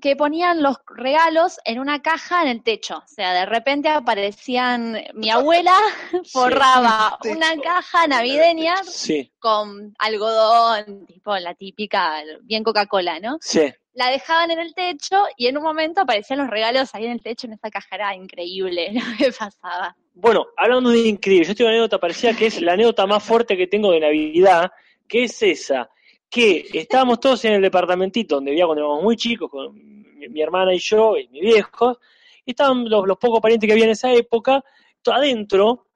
Que 0.03 0.17
ponían 0.17 0.63
los 0.63 0.79
regalos 0.87 1.61
en 1.65 1.79
una 1.79 2.03
caja 2.03 2.43
en 2.43 2.49
el 2.49 2.63
techo. 2.65 2.99
O 2.99 3.07
sea, 3.07 3.33
de 3.33 3.47
repente 3.47 3.89
aparecían... 3.89 4.99
Mi 5.15 5.31
abuela 5.31 5.75
forraba 6.33 7.19
una 7.25 7.57
caja 7.63 8.09
navideña 8.09 8.75
Sí, 8.85 9.33
con 9.39 9.95
algodón, 9.99 11.07
tipo 11.07 11.37
la 11.39 11.55
típica, 11.55 12.23
bien 12.43 12.65
Coca-Cola, 12.65 13.21
¿no? 13.21 13.39
sí. 13.41 13.73
La 13.95 14.09
dejaban 14.09 14.51
en 14.51 14.59
el 14.59 14.75
techo 14.75 15.23
y 15.37 15.49
en 15.49 15.59
un 15.59 15.63
momento 15.63 16.01
aparecían 16.01 16.39
los 16.39 16.49
regalos 16.49 16.95
ahí 16.95 17.05
en 17.05 17.13
el 17.13 17.23
techo 17.23 17.47
en 17.47 17.53
esa 17.53 17.71
caja. 17.71 17.95
Era 17.95 18.15
increíble 18.17 18.91
lo 18.95 19.03
que 19.19 19.31
pasaba. 19.33 19.95
Bueno, 20.15 20.47
hablando 20.57 20.91
de 20.91 21.01
increíble, 21.01 21.47
yo 21.47 21.55
tengo 21.55 21.69
una 21.69 21.77
anécdota 21.77 21.99
parecida 21.99 22.35
que 22.35 22.47
es 22.47 22.61
la 22.61 22.73
anécdota 22.73 23.07
más 23.07 23.23
fuerte 23.23 23.57
que 23.57 23.67
tengo 23.67 23.93
de 23.93 24.01
Navidad, 24.01 24.73
que 25.07 25.25
es 25.25 25.43
esa, 25.43 25.91
que 26.33 26.67
estábamos 26.73 27.21
todos 27.21 27.45
en 27.45 27.53
el 27.53 27.61
departamentito 27.61 28.37
donde 28.37 28.53
vivía 28.53 28.65
cuando 28.65 28.83
éramos 28.83 29.03
muy 29.03 29.17
chicos, 29.17 29.51
con 29.51 29.75
mi, 29.75 30.29
mi 30.31 30.41
hermana 30.41 30.73
y 30.73 30.79
yo 30.79 31.19
y 31.19 31.29
mis 31.29 31.43
viejos, 31.43 31.99
y 32.47 32.53
estaban 32.53 32.89
los, 32.89 33.19
pocos 33.19 33.39
parientes 33.39 33.69
que 33.69 33.73
había 33.73 33.85
en 33.85 33.91
esa 33.91 34.11
época, 34.11 34.65
adentro, 35.05 35.89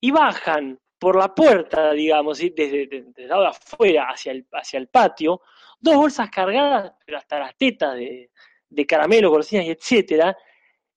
y 0.00 0.10
bajan 0.10 0.76
por 0.98 1.16
la 1.16 1.32
puerta, 1.32 1.92
digamos, 1.92 2.38
desde, 2.38 2.88
desde 2.88 3.12
el 3.16 3.28
lado 3.28 3.42
de 3.42 3.48
afuera 3.48 4.08
hacia 4.10 4.32
el, 4.32 4.44
hacia 4.50 4.78
el 4.78 4.88
patio, 4.88 5.42
dos 5.78 5.94
bolsas 5.94 6.30
cargadas, 6.30 6.92
pero 7.04 7.18
hasta 7.18 7.38
las 7.38 7.56
tetas 7.56 7.94
de, 7.94 8.30
de 8.68 8.86
caramelo, 8.86 9.30
golosinas 9.30 9.66
y 9.66 9.70
etcétera, 9.70 10.36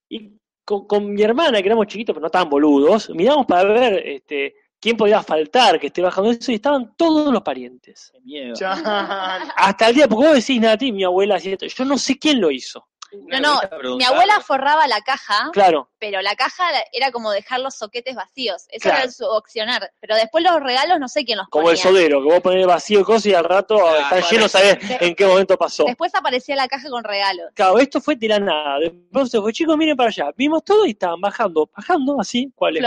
y 0.09 0.31
con, 0.65 0.87
con 0.87 1.13
mi 1.13 1.21
hermana, 1.21 1.61
que 1.61 1.67
éramos 1.67 1.85
chiquitos, 1.85 2.15
pero 2.15 2.23
no 2.23 2.31
tan 2.31 2.49
boludos, 2.49 3.11
miramos 3.11 3.45
para 3.45 3.71
ver 3.71 4.07
este, 4.07 4.55
quién 4.79 4.97
podía 4.97 5.21
faltar 5.23 5.79
que 5.79 5.87
esté 5.87 6.01
bajando 6.01 6.31
eso, 6.31 6.51
y 6.51 6.55
estaban 6.55 6.93
todos 6.95 7.31
los 7.31 7.41
parientes. 7.41 8.11
Qué 8.13 8.21
miedo. 8.21 8.53
Hasta 9.55 9.89
el 9.89 9.95
día, 9.95 10.07
porque 10.07 10.27
vos 10.27 10.35
decís, 10.35 10.59
Nati, 10.61 10.91
mi 10.91 11.03
abuela 11.03 11.35
hacía 11.35 11.53
esto, 11.53 11.65
yo 11.65 11.85
no 11.85 11.97
sé 11.97 12.17
quién 12.17 12.39
lo 12.39 12.51
hizo. 12.51 12.87
No, 13.11 13.39
no, 13.39 13.61
mi 13.97 14.03
abuela 14.03 14.39
forraba 14.41 14.87
la 14.87 15.01
caja, 15.01 15.49
Claro, 15.53 15.89
pero 15.99 16.21
la 16.21 16.35
caja 16.35 16.63
era 16.91 17.11
como 17.11 17.31
dejar 17.31 17.59
los 17.59 17.75
soquetes 17.75 18.15
vacíos. 18.15 18.65
Eso 18.69 18.83
Claro. 18.89 19.03
era 19.03 19.11
su 19.11 19.25
opcionar. 19.25 19.91
Pero 19.99 20.15
después 20.15 20.43
los 20.43 20.59
regalos 20.61 20.99
no 20.99 21.07
sé 21.07 21.25
quién 21.25 21.37
los 21.37 21.47
como 21.49 21.69
el 21.71 21.77
ponía. 21.77 21.91
sodero, 21.91 22.21
que 22.21 22.29
vos 22.29 22.41
ponés 22.41 22.65
vacío 22.67 22.99
y 22.99 23.03
cosas 23.03 23.25
y 23.27 23.33
al 23.33 23.43
rato 23.43 23.77
están 23.97 24.21
llenos, 24.29 24.51
sabés 24.51 24.77
en 25.01 25.15
qué 25.15 25.25
momento 25.25 25.57
pasó. 25.57 25.85
Después 25.85 26.13
aparecía 26.15 26.55
la 26.55 26.67
caja 26.67 26.89
con 26.89 27.03
regalos. 27.03 27.47
Claro, 27.53 27.79
esto 27.79 27.99
fue 28.01 28.15
de 28.15 28.27
la 28.27 28.39
nada. 28.39 28.79
Después 28.79 29.29
se 29.31 29.39
fue, 29.41 29.51
chicos, 29.53 29.75
miren 29.77 29.97
para 29.97 30.09
allá. 30.09 30.31
Vimos 30.35 30.63
todo 30.63 30.85
y 30.85 30.91
estaban 30.91 31.19
bajando, 31.21 31.69
bajando 31.75 32.19
así. 32.21 32.51
¿Cuál 32.55 32.77
es? 32.77 32.83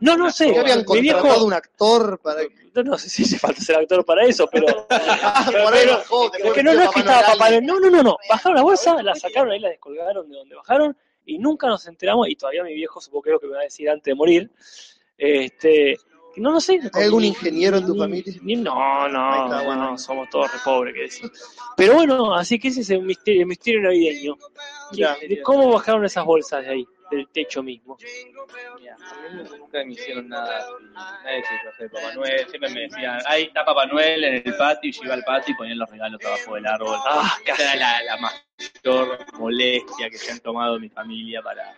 No, 0.00 0.16
no 0.16 0.30
sé. 0.30 0.52
¿Qué 0.52 0.58
habían 0.60 0.78
Mi 0.80 0.84
contratado 0.84 1.22
viejo, 1.32 1.44
un 1.44 1.52
actor 1.52 2.20
para 2.22 2.40
que... 2.42 2.67
no, 2.74 2.82
no 2.82 2.98
sé 2.98 3.08
si 3.08 3.22
hace 3.24 3.38
falta 3.38 3.60
ser 3.60 3.76
actor 3.76 4.04
para 4.04 4.24
eso, 4.24 4.48
pero 4.50 4.66
bajó, 4.90 6.32
Es 6.34 6.52
que 6.52 6.62
no, 6.62 6.74
no 6.74 6.82
es 6.82 6.90
que 6.90 7.00
estaba 7.00 7.22
Papá 7.22 7.50
Noel. 7.50 7.66
No, 7.66 7.80
no, 7.80 7.90
no, 7.90 8.02
no. 8.02 8.16
Bajaron 8.28 8.56
la 8.56 8.62
bolsa, 8.62 9.02
la 9.02 9.14
sacaron 9.14 9.50
ahí, 9.52 9.60
la 9.60 9.70
descolgaron 9.70 10.28
de 10.28 10.36
donde 10.36 10.54
bajaron 10.54 10.96
y 11.26 11.38
nunca 11.38 11.66
nos 11.66 11.86
enteramos. 11.86 12.28
Y 12.28 12.36
todavía 12.36 12.62
mi 12.64 12.74
viejo, 12.74 13.00
supongo 13.00 13.22
que 13.22 13.30
es 13.30 13.32
lo 13.34 13.40
que 13.40 13.46
me 13.46 13.54
va 13.54 13.60
a 13.60 13.64
decir 13.64 13.88
antes 13.90 14.04
de 14.04 14.14
morir. 14.14 14.50
Este, 15.16 15.96
no, 16.36 16.52
no 16.52 16.60
sé. 16.60 16.80
¿Hay 16.94 17.04
algún 17.04 17.22
ni- 17.22 17.28
ingeniero 17.28 17.78
en 17.78 17.86
tu 17.86 17.96
familia? 17.96 18.32
ni- 18.42 18.56
no, 18.56 19.08
no, 19.08 19.44
está, 19.46 19.62
bueno. 19.64 19.90
no, 19.90 19.98
somos 19.98 20.28
todos 20.30 20.52
re 20.52 20.58
pobres, 20.64 20.94
que 20.94 21.00
decir. 21.02 21.30
Pero 21.76 21.94
bueno, 21.94 22.34
así 22.34 22.58
que 22.58 22.68
ese 22.68 22.82
es 22.82 22.90
el 22.90 23.02
misterio, 23.02 23.42
el 23.42 23.46
misterio 23.48 23.80
navideño. 23.82 24.36
Ya. 24.92 25.16
¿Cómo 25.42 25.72
bajaron 25.72 26.04
esas 26.04 26.24
bolsas 26.24 26.64
de 26.64 26.70
ahí, 26.72 26.86
del 27.10 27.28
techo 27.28 27.62
mismo? 27.62 27.96
Mira, 28.78 28.96
a 28.96 29.28
mí 29.30 29.42
nunca 29.58 29.84
me 29.84 29.92
hicieron 29.92 30.28
nada. 30.28 30.66
Nadie 31.24 31.42
se 31.44 31.54
hizo 31.56 31.68
hacer 31.70 31.90
Papá 31.90 32.14
Noel. 32.14 32.46
Siempre 32.48 32.70
me 32.70 32.80
decían, 32.82 33.18
ahí 33.26 33.44
está 33.44 33.64
Papá 33.64 33.86
Noel 33.86 34.24
en 34.24 34.42
el 34.46 34.56
patio 34.56 34.90
y 34.90 34.92
yo 34.92 35.02
iba 35.04 35.14
al 35.14 35.24
patio 35.24 35.52
y 35.54 35.56
ponían 35.56 35.78
los 35.78 35.90
regalos 35.90 36.20
abajo 36.24 36.54
del 36.54 36.66
árbol. 36.66 36.96
Ah, 37.06 37.36
Esa 37.44 37.62
era 37.62 37.76
la, 37.76 38.02
la 38.04 38.16
mayor 38.18 39.18
molestia 39.38 40.10
que 40.10 40.18
se 40.18 40.32
han 40.32 40.40
tomado 40.40 40.78
mi 40.78 40.88
familia 40.88 41.42
para, 41.42 41.74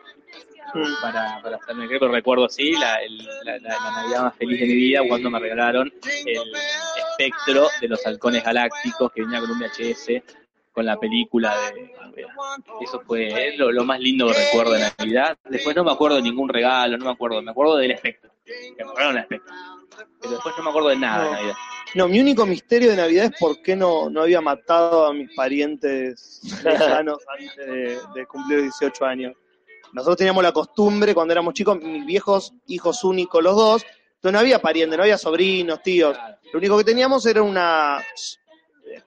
para, 1.02 1.40
para 1.42 1.56
hacerme 1.56 1.86
creer. 1.86 2.00
Pero 2.00 2.12
recuerdo, 2.12 2.48
sí, 2.48 2.72
la, 2.72 2.96
el- 3.02 3.18
la, 3.44 3.58
la- 3.58 3.68
la 3.68 3.90
Navidad 4.02 4.22
más 4.22 4.36
feliz 4.36 4.60
de 4.60 4.66
mi 4.66 4.74
vida 4.74 5.00
cuando 5.06 5.30
me 5.30 5.38
regalaron 5.38 5.92
el 6.26 6.52
espectro 6.96 7.68
de 7.80 7.88
los 7.88 8.04
halcones 8.06 8.44
galácticos 8.44 9.12
que 9.12 9.22
venía 9.22 9.40
con 9.40 9.50
un 9.50 9.58
VHS 9.58 10.22
con 10.72 10.86
la 10.86 10.98
película 10.98 11.54
de... 11.72 11.90
Eso 12.80 13.00
fue 13.06 13.54
lo, 13.56 13.72
lo 13.72 13.84
más 13.84 14.00
lindo 14.00 14.26
que 14.28 14.34
recuerdo 14.34 14.72
de 14.72 14.80
Navidad. 14.80 15.36
Después 15.48 15.74
no 15.76 15.84
me 15.84 15.92
acuerdo 15.92 16.16
de 16.16 16.22
ningún 16.22 16.48
regalo, 16.48 16.96
no 16.96 17.04
me 17.06 17.10
acuerdo. 17.10 17.42
Me 17.42 17.50
acuerdo 17.50 17.76
del 17.76 17.92
espectro. 17.92 18.30
Que 18.44 18.84
me 18.84 18.90
regalaron 18.90 19.16
el 19.16 19.22
espectro. 19.22 19.54
Pero 20.20 20.32
después 20.32 20.54
no 20.56 20.64
me 20.64 20.70
acuerdo 20.70 20.88
de 20.90 20.96
nada 20.96 21.24
de 21.24 21.30
No. 21.30 21.36
Navidad. 21.36 21.54
No, 21.94 22.08
mi 22.08 22.20
único 22.20 22.46
misterio 22.46 22.90
de 22.90 22.96
Navidad 22.96 23.24
es 23.26 23.32
por 23.38 23.60
qué 23.62 23.74
no, 23.74 24.08
no 24.10 24.22
había 24.22 24.40
matado 24.40 25.06
a 25.06 25.12
mis 25.12 25.34
parientes 25.34 26.40
lejanos 26.62 27.18
antes 27.38 27.66
de, 27.66 27.98
de 28.14 28.26
cumplir 28.26 28.62
18 28.62 29.04
años. 29.04 29.34
Nosotros 29.92 30.18
teníamos 30.18 30.44
la 30.44 30.52
costumbre, 30.52 31.14
cuando 31.14 31.32
éramos 31.32 31.52
chicos, 31.54 31.80
mis 31.80 32.06
viejos, 32.06 32.54
hijos 32.68 33.02
únicos 33.02 33.42
los 33.42 33.56
dos, 33.56 33.84
entonces 34.20 34.32
no 34.34 34.38
había 34.38 34.60
parientes, 34.60 34.96
no 34.96 35.02
había 35.02 35.18
sobrinos, 35.18 35.82
tíos. 35.82 36.16
Lo 36.52 36.58
único 36.58 36.78
que 36.78 36.84
teníamos 36.84 37.24
era 37.26 37.42
una 37.42 37.98
eh, 37.98 38.49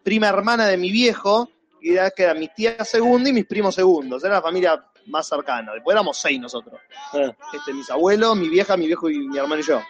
prima 0.04 0.28
hermana 0.30 0.68
de 0.68 0.78
mi 0.78 0.92
viejo, 0.92 1.50
que 1.82 1.94
era, 1.94 2.12
que 2.12 2.24
era 2.24 2.34
mi 2.34 2.48
tía 2.50 2.84
segunda 2.86 3.30
y 3.30 3.34
mis 3.34 3.46
primos 3.46 3.76
segundos. 3.76 4.24
Era 4.24 4.36
la 4.36 4.42
familia 4.42 4.84
más 5.08 5.28
cercana. 5.28 5.74
Después 5.74 5.94
éramos 5.94 6.18
seis 6.18 6.40
nosotros. 6.40 6.80
Ah, 7.14 7.32
Este, 7.54 7.74
mis 7.74 7.90
abuelos, 7.90 8.36
mi 8.38 8.50
vieja, 8.50 8.78
mi 8.78 8.88
viejo 8.88 9.10
y 9.10 9.28
mi 9.28 9.38
hermano 9.38 9.62
y 9.62 9.64
yo. 9.64 9.82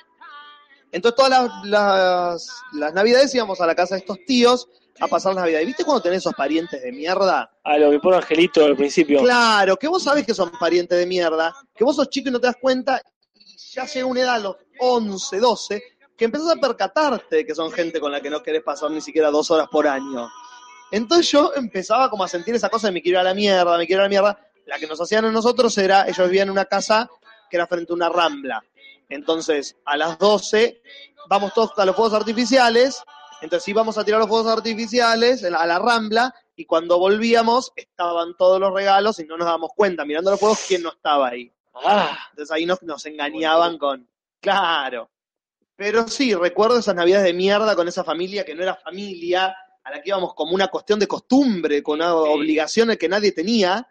Entonces 0.91 1.15
todas 1.15 1.31
las, 1.31 1.65
las, 1.65 2.61
las 2.73 2.93
navidades 2.93 3.33
íbamos 3.33 3.59
a 3.61 3.65
la 3.65 3.75
casa 3.75 3.95
de 3.95 3.99
estos 3.99 4.17
tíos 4.25 4.69
a 4.99 5.07
pasar 5.07 5.33
las 5.33 5.43
navidades. 5.43 5.65
¿Viste 5.65 5.83
cuando 5.83 6.01
tenés 6.03 6.19
esos 6.19 6.33
parientes 6.33 6.81
de 6.81 6.91
mierda? 6.91 7.51
a 7.63 7.77
lo 7.77 7.91
que 7.91 7.99
pone 7.99 8.17
Angelito 8.17 8.63
al 8.63 8.75
principio. 8.75 9.21
Claro, 9.21 9.75
que 9.77 9.87
vos 9.87 10.03
sabés 10.03 10.25
que 10.25 10.33
son 10.33 10.51
parientes 10.59 10.97
de 10.97 11.05
mierda, 11.05 11.55
que 11.75 11.83
vos 11.83 11.95
sos 11.95 12.09
chico 12.09 12.29
y 12.29 12.31
no 12.31 12.39
te 12.39 12.47
das 12.47 12.57
cuenta, 12.61 13.01
y 13.33 13.57
ya 13.57 13.85
llega 13.85 14.05
una 14.05 14.21
edad 14.21 14.35
a 14.35 14.39
los 14.39 14.55
11, 14.79 15.39
12, 15.39 15.83
que 16.17 16.25
empezás 16.25 16.49
a 16.51 16.59
percatarte 16.59 17.37
de 17.37 17.45
que 17.45 17.55
son 17.55 17.71
gente 17.71 17.99
con 17.99 18.11
la 18.11 18.21
que 18.21 18.29
no 18.29 18.43
querés 18.43 18.63
pasar 18.63 18.91
ni 18.91 19.01
siquiera 19.01 19.31
dos 19.31 19.49
horas 19.51 19.67
por 19.71 19.87
año. 19.87 20.29
Entonces 20.91 21.31
yo 21.31 21.51
empezaba 21.55 22.09
como 22.09 22.23
a 22.23 22.27
sentir 22.27 22.53
esa 22.53 22.69
cosa 22.69 22.87
de 22.87 22.93
me 22.93 23.01
quiero 23.01 23.17
ir 23.17 23.21
a 23.21 23.23
la 23.23 23.33
mierda, 23.33 23.77
me 23.77 23.87
quiero 23.87 24.01
ir 24.01 24.01
a 24.01 24.03
la 24.03 24.09
mierda. 24.09 24.39
La 24.65 24.79
que 24.79 24.87
nos 24.87 25.01
hacían 25.01 25.25
a 25.25 25.31
nosotros 25.31 25.77
era, 25.77 26.07
ellos 26.07 26.27
vivían 26.27 26.47
en 26.47 26.51
una 26.51 26.65
casa 26.65 27.09
que 27.49 27.57
era 27.57 27.67
frente 27.67 27.91
a 27.91 27.95
una 27.95 28.09
rambla. 28.09 28.63
Entonces, 29.09 29.75
a 29.85 29.97
las 29.97 30.17
12 30.17 30.81
vamos 31.27 31.53
todos 31.53 31.71
a 31.77 31.85
los 31.85 31.95
fuegos 31.95 32.13
artificiales, 32.13 33.03
entonces 33.41 33.67
íbamos 33.67 33.97
a 33.97 34.03
tirar 34.03 34.19
los 34.19 34.29
fuegos 34.29 34.51
artificiales 34.51 35.43
a 35.43 35.65
la 35.65 35.79
rambla 35.79 36.33
y 36.55 36.65
cuando 36.65 36.99
volvíamos 36.99 37.71
estaban 37.75 38.35
todos 38.37 38.59
los 38.59 38.73
regalos 38.73 39.19
y 39.19 39.25
no 39.25 39.37
nos 39.37 39.45
dábamos 39.45 39.71
cuenta, 39.75 40.05
mirando 40.05 40.31
los 40.31 40.39
fuegos, 40.39 40.63
quién 40.67 40.83
no 40.83 40.89
estaba 40.89 41.29
ahí. 41.29 41.51
Ah, 41.73 42.17
Entonces 42.31 42.51
ahí 42.55 42.65
nos, 42.65 42.81
nos 42.83 43.05
engañaban 43.05 43.77
con, 43.77 44.07
claro. 44.39 45.09
Pero 45.75 46.07
sí, 46.07 46.33
recuerdo 46.35 46.79
esas 46.79 46.95
navidades 46.95 47.25
de 47.25 47.33
mierda 47.33 47.75
con 47.75 47.87
esa 47.87 48.03
familia 48.03 48.45
que 48.45 48.53
no 48.53 48.63
era 48.63 48.75
familia, 48.75 49.55
a 49.83 49.91
la 49.91 50.01
que 50.01 50.09
íbamos 50.09 50.33
como 50.33 50.53
una 50.53 50.67
cuestión 50.67 50.99
de 50.99 51.07
costumbre, 51.07 51.81
con 51.81 51.95
una 51.95 52.13
obligación 52.15 52.95
que 52.95 53.09
nadie 53.09 53.31
tenía, 53.31 53.87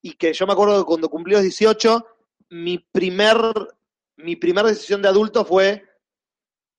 y 0.00 0.12
que 0.12 0.32
yo 0.32 0.46
me 0.46 0.52
acuerdo 0.52 0.78
que 0.78 0.86
cuando 0.86 1.10
cumplí 1.10 1.34
los 1.34 1.42
18, 1.42 2.06
mi 2.50 2.78
primer, 2.78 3.36
mi 4.16 4.36
primera 4.36 4.68
decisión 4.68 5.02
de 5.02 5.08
adulto 5.08 5.44
fue, 5.44 5.84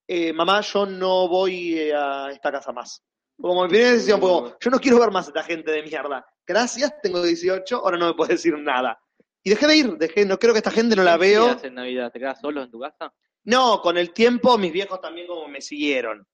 eh, 0.06 0.32
mamá, 0.32 0.62
yo 0.62 0.86
no 0.86 1.28
voy 1.28 1.78
eh, 1.78 1.94
a 1.94 2.30
esta 2.32 2.50
casa 2.50 2.72
más. 2.72 3.04
Como 3.40 3.64
mi 3.64 3.68
primera 3.68 3.92
decisión 3.92 4.18
fue, 4.20 4.30
como, 4.30 4.56
yo 4.58 4.70
no 4.70 4.80
quiero 4.80 4.98
ver 4.98 5.10
más 5.10 5.26
a 5.26 5.30
esta 5.30 5.42
gente 5.42 5.70
de 5.70 5.82
mierda. 5.82 6.26
Gracias, 6.46 6.94
tengo 7.02 7.22
18, 7.22 7.76
ahora 7.76 7.98
no 7.98 8.06
me 8.06 8.14
puedes 8.14 8.36
decir 8.36 8.58
nada. 8.58 8.98
Y 9.44 9.50
dejé 9.50 9.66
de 9.66 9.76
ir, 9.76 9.98
dejé, 9.98 10.24
no 10.24 10.38
creo 10.38 10.54
que 10.54 10.58
esta 10.58 10.70
gente 10.70 10.96
no 10.96 11.02
la 11.02 11.12
¿Qué 11.18 11.18
veo. 11.18 11.44
hacías 11.44 11.64
en 11.64 11.74
Navidad? 11.74 12.10
¿Te 12.10 12.18
quedas 12.18 12.40
solo 12.40 12.62
en 12.62 12.70
tu 12.70 12.80
casa? 12.80 13.12
No, 13.48 13.80
con 13.80 13.96
el 13.96 14.12
tiempo 14.12 14.58
mis 14.58 14.70
viejos 14.70 15.00
también 15.00 15.26
como 15.26 15.48
me 15.48 15.62
siguieron. 15.62 16.26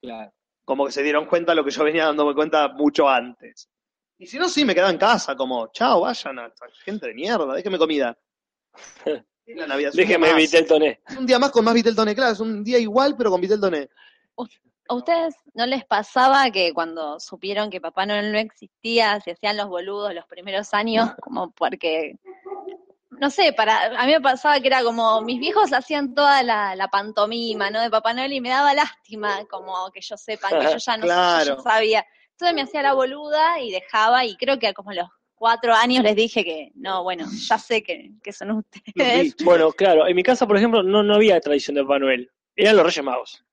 Claro. 0.00 0.32
Como 0.64 0.86
que 0.86 0.92
se 0.92 1.02
dieron 1.02 1.26
cuenta 1.26 1.52
de 1.52 1.56
lo 1.56 1.64
que 1.64 1.70
yo 1.70 1.84
venía 1.84 2.06
dándome 2.06 2.34
cuenta 2.34 2.68
mucho 2.68 3.06
antes. 3.06 3.68
Y 4.16 4.26
si 4.26 4.38
no, 4.38 4.48
sí, 4.48 4.64
me 4.64 4.74
quedaba 4.74 4.90
en 4.90 4.96
casa, 4.96 5.36
como, 5.36 5.70
chao, 5.72 6.00
vayan 6.00 6.38
a 6.38 6.50
gente 6.82 7.08
de 7.08 7.12
mierda, 7.12 7.54
déjenme 7.54 7.76
comida. 7.76 8.18
La 9.46 9.66
Navidad 9.66 9.90
es 9.90 9.94
un 9.94 9.98
día 9.98 10.06
déjeme 10.06 10.28
más. 10.28 10.38
evitar 10.38 10.60
el 10.62 10.66
toné. 10.66 11.02
Es 11.06 11.16
un 11.18 11.26
día 11.26 11.38
más 11.38 11.50
con 11.50 11.66
más 11.66 11.74
Vitel 11.74 11.94
Toné, 11.94 12.14
claro, 12.14 12.32
es 12.32 12.40
un 12.40 12.64
día 12.64 12.78
igual, 12.78 13.14
pero 13.14 13.30
con 13.30 13.42
Vitel 13.42 13.60
Toné. 13.60 13.90
¿A 14.88 14.94
ustedes 14.94 15.34
no 15.52 15.66
les 15.66 15.84
pasaba 15.84 16.50
que 16.50 16.72
cuando 16.72 17.20
supieron 17.20 17.68
que 17.68 17.80
Papá 17.80 18.06
Noel 18.06 18.32
no 18.32 18.38
existía, 18.38 19.20
se 19.20 19.32
hacían 19.32 19.58
los 19.58 19.68
boludos 19.68 20.14
los 20.14 20.24
primeros 20.26 20.72
años? 20.72 21.10
Como 21.20 21.50
porque, 21.52 22.16
no 23.20 23.30
sé, 23.30 23.52
para 23.52 23.86
a 24.00 24.06
mí 24.06 24.12
me 24.12 24.20
pasaba 24.20 24.60
que 24.60 24.66
era 24.68 24.82
como, 24.82 25.20
mis 25.22 25.38
viejos 25.40 25.72
hacían 25.72 26.14
toda 26.14 26.42
la, 26.42 26.74
la 26.76 26.88
pantomima, 26.88 27.70
¿no? 27.70 27.80
De 27.80 27.90
Papá 27.90 28.12
Noel 28.14 28.32
y 28.32 28.40
me 28.40 28.48
daba 28.50 28.74
lástima 28.74 29.44
como 29.46 29.90
que 29.92 30.00
yo 30.00 30.16
sepan 30.16 30.58
que 30.60 30.66
yo 30.72 30.78
ya 30.78 30.96
no 30.96 31.02
Claro. 31.04 31.56
yo 31.56 31.62
sabía. 31.62 32.04
Entonces 32.32 32.54
me 32.54 32.62
hacía 32.62 32.82
la 32.82 32.94
boluda 32.94 33.60
y 33.60 33.70
dejaba 33.70 34.24
y 34.24 34.36
creo 34.36 34.58
que 34.58 34.72
como 34.74 34.90
a 34.90 34.94
los 34.94 35.08
cuatro 35.34 35.74
años 35.74 36.02
les 36.02 36.16
dije 36.16 36.44
que, 36.44 36.72
no, 36.74 37.02
bueno, 37.02 37.26
ya 37.46 37.58
sé 37.58 37.82
que, 37.82 38.10
que 38.22 38.32
son 38.32 38.50
ustedes. 38.52 39.34
Bueno, 39.44 39.70
claro, 39.72 40.06
en 40.06 40.16
mi 40.16 40.22
casa, 40.22 40.46
por 40.46 40.56
ejemplo, 40.56 40.82
no, 40.82 41.02
no 41.02 41.14
había 41.14 41.40
tradición 41.40 41.74
de 41.76 41.82
Papá 41.82 41.98
Noel. 41.98 42.30
Eran 42.56 42.76
los 42.76 42.86
Reyes 42.86 43.04
Magos. 43.04 43.44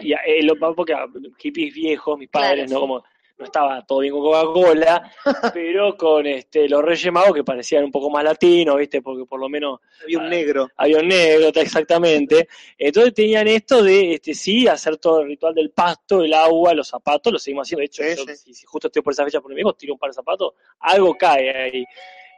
Y 0.00 0.12
eh, 0.12 0.42
lo- 0.42 0.74
porque 0.74 0.94
hippies 1.38 1.74
viejos, 1.74 2.16
mis 2.18 2.28
padres, 2.30 2.66
Claro, 2.66 2.70
no 2.70 2.76
sí. 2.76 2.80
como 2.80 3.04
no 3.38 3.44
estaba 3.44 3.84
todo 3.86 4.00
bien 4.00 4.12
con 4.14 4.22
Coca-Cola, 4.22 5.12
pero 5.54 5.96
con 5.96 6.26
este 6.26 6.68
los 6.68 6.82
Reyes 6.82 7.12
Magos 7.12 7.34
que 7.34 7.44
parecían 7.44 7.84
un 7.84 7.92
poco 7.92 8.10
más 8.10 8.24
latinos, 8.24 8.76
¿viste? 8.76 9.00
Porque 9.00 9.24
por 9.26 9.38
lo 9.40 9.48
menos 9.48 9.80
Había 10.02 10.18
un 10.18 10.28
negro. 10.28 10.68
había 10.76 10.98
un 10.98 11.08
negro, 11.08 11.52
ta- 11.52 11.60
exactamente. 11.60 12.48
Entonces 12.76 13.14
tenían 13.14 13.46
esto 13.48 13.82
de, 13.82 14.14
este 14.14 14.34
sí, 14.34 14.66
hacer 14.66 14.96
todo 14.96 15.20
el 15.20 15.28
ritual 15.28 15.54
del 15.54 15.70
pasto, 15.70 16.22
el 16.22 16.34
agua, 16.34 16.74
los 16.74 16.88
zapatos, 16.88 17.32
lo 17.32 17.38
seguimos 17.38 17.66
haciendo. 17.68 17.80
De 17.80 17.86
hecho, 17.86 18.02
Sí, 18.02 18.16
yo, 18.16 18.24
sí. 18.34 18.36
si, 18.36 18.54
si 18.54 18.66
justo 18.66 18.88
estoy 18.88 19.02
por 19.02 19.12
esa 19.12 19.24
fecha 19.24 19.40
por 19.40 19.50
mi 19.50 19.54
viejo, 19.56 19.72
tiro 19.74 19.92
un 19.94 19.98
par 19.98 20.10
de 20.10 20.14
zapatos, 20.14 20.54
algo 20.80 21.14
cae 21.16 21.50
ahí. 21.56 21.84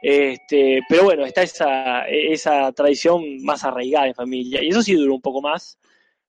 Este, 0.01 0.81
pero 0.89 1.03
bueno, 1.03 1.25
está 1.25 1.43
esa, 1.43 2.07
esa 2.07 2.71
tradición 2.71 3.43
más 3.43 3.63
arraigada 3.63 4.07
en 4.07 4.15
familia. 4.15 4.63
Y 4.63 4.69
eso 4.69 4.81
sí 4.81 4.93
duró 4.95 5.13
un 5.15 5.21
poco 5.21 5.41
más. 5.41 5.77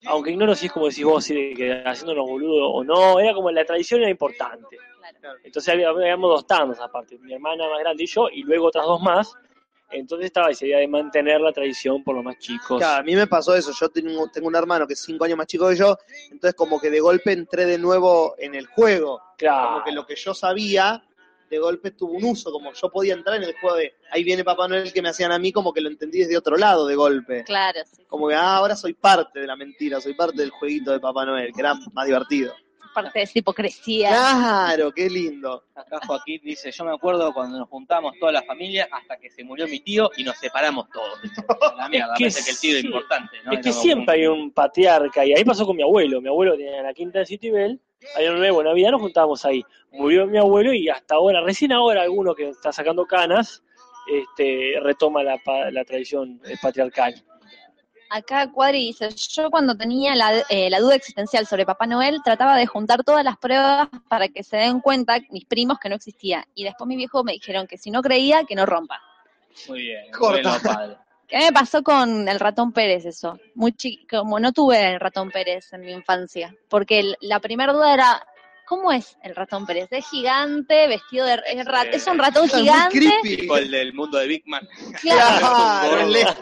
Aunque 0.06 0.30
ignoro 0.32 0.54
si 0.54 0.66
es 0.66 0.72
como 0.72 0.88
decís 0.88 1.04
vos, 1.04 1.24
si 1.24 1.34
de 1.34 1.54
que 1.54 1.82
haciéndonos 1.84 2.26
boludo 2.28 2.68
o 2.70 2.84
no, 2.84 3.20
era 3.20 3.32
como 3.34 3.50
la 3.50 3.64
tradición 3.64 4.00
era 4.00 4.10
importante. 4.10 4.76
Claro. 5.20 5.38
Entonces 5.44 5.72
había- 5.72 5.90
habíamos 5.90 6.30
dos 6.30 6.46
tandas 6.46 6.80
aparte, 6.80 7.18
mi 7.18 7.32
hermana 7.34 7.68
más 7.68 7.78
grande 7.80 8.02
y 8.02 8.06
yo, 8.06 8.28
y 8.28 8.42
luego 8.42 8.66
otras 8.66 8.84
dos 8.84 9.00
más. 9.00 9.34
Entonces 9.90 10.26
estaba 10.26 10.50
esa 10.50 10.64
idea 10.64 10.78
de 10.78 10.88
mantener 10.88 11.40
la 11.40 11.52
tradición 11.52 12.02
por 12.02 12.14
los 12.14 12.24
más 12.24 12.38
chicos. 12.38 12.78
Claro, 12.78 13.00
a 13.00 13.02
mí 13.02 13.14
me 13.14 13.26
pasó 13.26 13.54
eso. 13.54 13.72
Yo 13.78 13.90
tengo, 13.90 14.26
tengo 14.28 14.48
un 14.48 14.56
hermano 14.56 14.86
que 14.86 14.94
es 14.94 15.02
cinco 15.02 15.24
años 15.24 15.36
más 15.36 15.46
chico 15.46 15.68
que 15.68 15.76
yo, 15.76 15.96
entonces 16.30 16.54
como 16.54 16.80
que 16.80 16.88
de 16.90 16.98
golpe 17.00 17.32
entré 17.32 17.66
de 17.66 17.76
nuevo 17.78 18.34
en 18.38 18.54
el 18.54 18.66
juego. 18.66 19.20
Claro. 19.36 19.68
Como 19.74 19.84
que 19.84 19.92
lo 19.92 20.06
que 20.06 20.16
yo 20.16 20.32
sabía, 20.32 21.04
de 21.52 21.58
golpe 21.58 21.90
tuvo 21.90 22.12
un 22.14 22.24
uso, 22.24 22.50
como 22.50 22.72
yo 22.72 22.90
podía 22.90 23.12
entrar 23.12 23.36
en 23.36 23.42
el 23.42 23.54
juego 23.60 23.76
de 23.76 23.94
ahí 24.10 24.24
viene 24.24 24.42
Papá 24.42 24.66
Noel 24.68 24.90
que 24.90 25.02
me 25.02 25.10
hacían 25.10 25.32
a 25.32 25.38
mí, 25.38 25.52
como 25.52 25.72
que 25.72 25.82
lo 25.82 25.90
entendí 25.90 26.20
desde 26.20 26.38
otro 26.38 26.56
lado 26.56 26.86
de 26.86 26.94
golpe. 26.94 27.44
Claro, 27.44 27.80
sí. 27.84 28.04
Como 28.08 28.28
que 28.28 28.34
ah, 28.34 28.56
ahora 28.56 28.74
soy 28.74 28.94
parte 28.94 29.40
de 29.40 29.46
la 29.46 29.54
mentira, 29.54 30.00
soy 30.00 30.14
parte 30.14 30.38
del 30.38 30.50
jueguito 30.50 30.92
de 30.92 31.00
Papá 31.00 31.26
Noel, 31.26 31.52
que 31.52 31.60
era 31.60 31.74
más 31.92 32.06
divertido. 32.06 32.54
Parte 32.94 33.18
de 33.18 33.22
esa 33.24 33.38
hipocresía. 33.38 34.08
Claro, 34.08 34.92
qué 34.92 35.08
lindo. 35.08 35.64
Acá 35.74 36.00
Joaquín 36.06 36.40
dice, 36.42 36.70
yo 36.70 36.84
me 36.84 36.92
acuerdo 36.92 37.32
cuando 37.32 37.58
nos 37.58 37.68
juntamos 37.68 38.14
toda 38.18 38.32
la 38.32 38.42
familia 38.42 38.88
hasta 38.90 39.18
que 39.18 39.30
se 39.30 39.44
murió 39.44 39.66
mi 39.66 39.80
tío 39.80 40.10
y 40.16 40.24
nos 40.24 40.36
separamos 40.38 40.88
todos. 40.90 41.18
La 41.76 41.88
mierda, 41.88 42.14
Es 42.14 42.18
que 42.18 42.24
parece 42.24 42.44
que 42.44 42.50
el 42.50 42.58
tío 42.60 42.76
es 42.76 42.80
sí. 42.80 42.86
importante, 42.86 43.36
¿no? 43.44 43.52
Es 43.52 43.58
que 43.60 43.70
como 43.70 43.82
siempre 43.82 44.14
hay 44.14 44.26
un 44.26 44.50
patriarca, 44.52 45.24
y 45.24 45.32
ahí 45.34 45.44
pasó 45.44 45.66
con 45.66 45.76
mi 45.76 45.82
abuelo. 45.82 46.20
Mi 46.20 46.28
abuelo 46.28 46.56
tenía 46.56 46.82
la 46.82 46.92
quinta 46.92 47.20
de 47.20 47.26
Citibel, 47.26 47.80
año 48.16 48.36
nuevo, 48.36 48.62
Navidad, 48.62 48.92
nos 48.92 49.00
juntábamos 49.00 49.44
ahí. 49.44 49.62
Murió 49.92 50.26
mi 50.26 50.38
abuelo 50.38 50.72
y 50.72 50.88
hasta 50.88 51.16
ahora, 51.16 51.40
recién 51.42 51.72
ahora, 51.72 52.02
alguno 52.02 52.34
que 52.34 52.48
está 52.48 52.72
sacando 52.72 53.06
canas, 53.06 53.62
este, 54.10 54.74
retoma 54.80 55.22
la, 55.22 55.38
tradición 55.84 56.40
patriarcal. 56.60 57.14
Acá 58.10 58.50
Cuadri 58.50 58.86
dice, 58.86 59.08
yo 59.30 59.50
cuando 59.50 59.74
tenía 59.74 60.14
la, 60.14 60.42
eh, 60.50 60.68
la 60.68 60.80
duda 60.80 60.96
existencial 60.96 61.46
sobre 61.46 61.64
Papá 61.64 61.86
Noel, 61.86 62.20
trataba 62.22 62.56
de 62.56 62.66
juntar 62.66 63.04
todas 63.04 63.24
las 63.24 63.38
pruebas 63.38 63.88
para 64.08 64.28
que 64.28 64.42
se 64.42 64.58
den 64.58 64.80
cuenta 64.80 65.18
mis 65.30 65.46
primos 65.46 65.78
que 65.78 65.88
no 65.88 65.94
existía. 65.94 66.44
Y 66.54 66.64
después 66.64 66.86
mis 66.88 66.98
viejos 66.98 67.24
me 67.24 67.32
dijeron 67.32 67.66
que 67.66 67.78
si 67.78 67.90
no 67.90 68.02
creía, 68.02 68.44
que 68.44 68.54
no 68.54 68.66
rompa. 68.66 69.00
Muy 69.68 69.80
bien, 69.80 70.10
Corta. 70.10 70.50
bueno, 70.50 70.62
padre. 70.62 70.96
¿Qué 71.32 71.38
me 71.38 71.52
pasó 71.52 71.82
con 71.82 72.28
el 72.28 72.38
ratón 72.38 72.72
Pérez 72.72 73.06
eso? 73.06 73.38
Muy 73.54 73.72
chi- 73.72 74.06
como 74.06 74.38
no 74.38 74.52
tuve 74.52 74.92
el 74.92 75.00
ratón 75.00 75.30
Pérez 75.30 75.72
en 75.72 75.80
mi 75.80 75.92
infancia, 75.92 76.54
porque 76.68 77.00
el- 77.00 77.16
la 77.22 77.40
primera 77.40 77.72
duda 77.72 77.94
era, 77.94 78.26
¿cómo 78.66 78.92
es 78.92 79.16
el 79.22 79.34
ratón 79.34 79.64
Pérez? 79.64 79.88
¿Es 79.92 80.06
gigante, 80.10 80.86
vestido 80.88 81.24
de... 81.24 81.40
Es, 81.46 81.66
es 81.94 82.06
un 82.06 82.18
ratón 82.18 82.44
Es 82.44 82.52
muy 82.52 82.62
gigante? 82.64 82.98
creepy. 83.22 83.48
El 83.50 83.70
del 83.70 83.94
mundo 83.94 84.18
de 84.18 84.26
Big 84.26 84.42
Man. 84.46 84.68
Claro. 85.00 85.48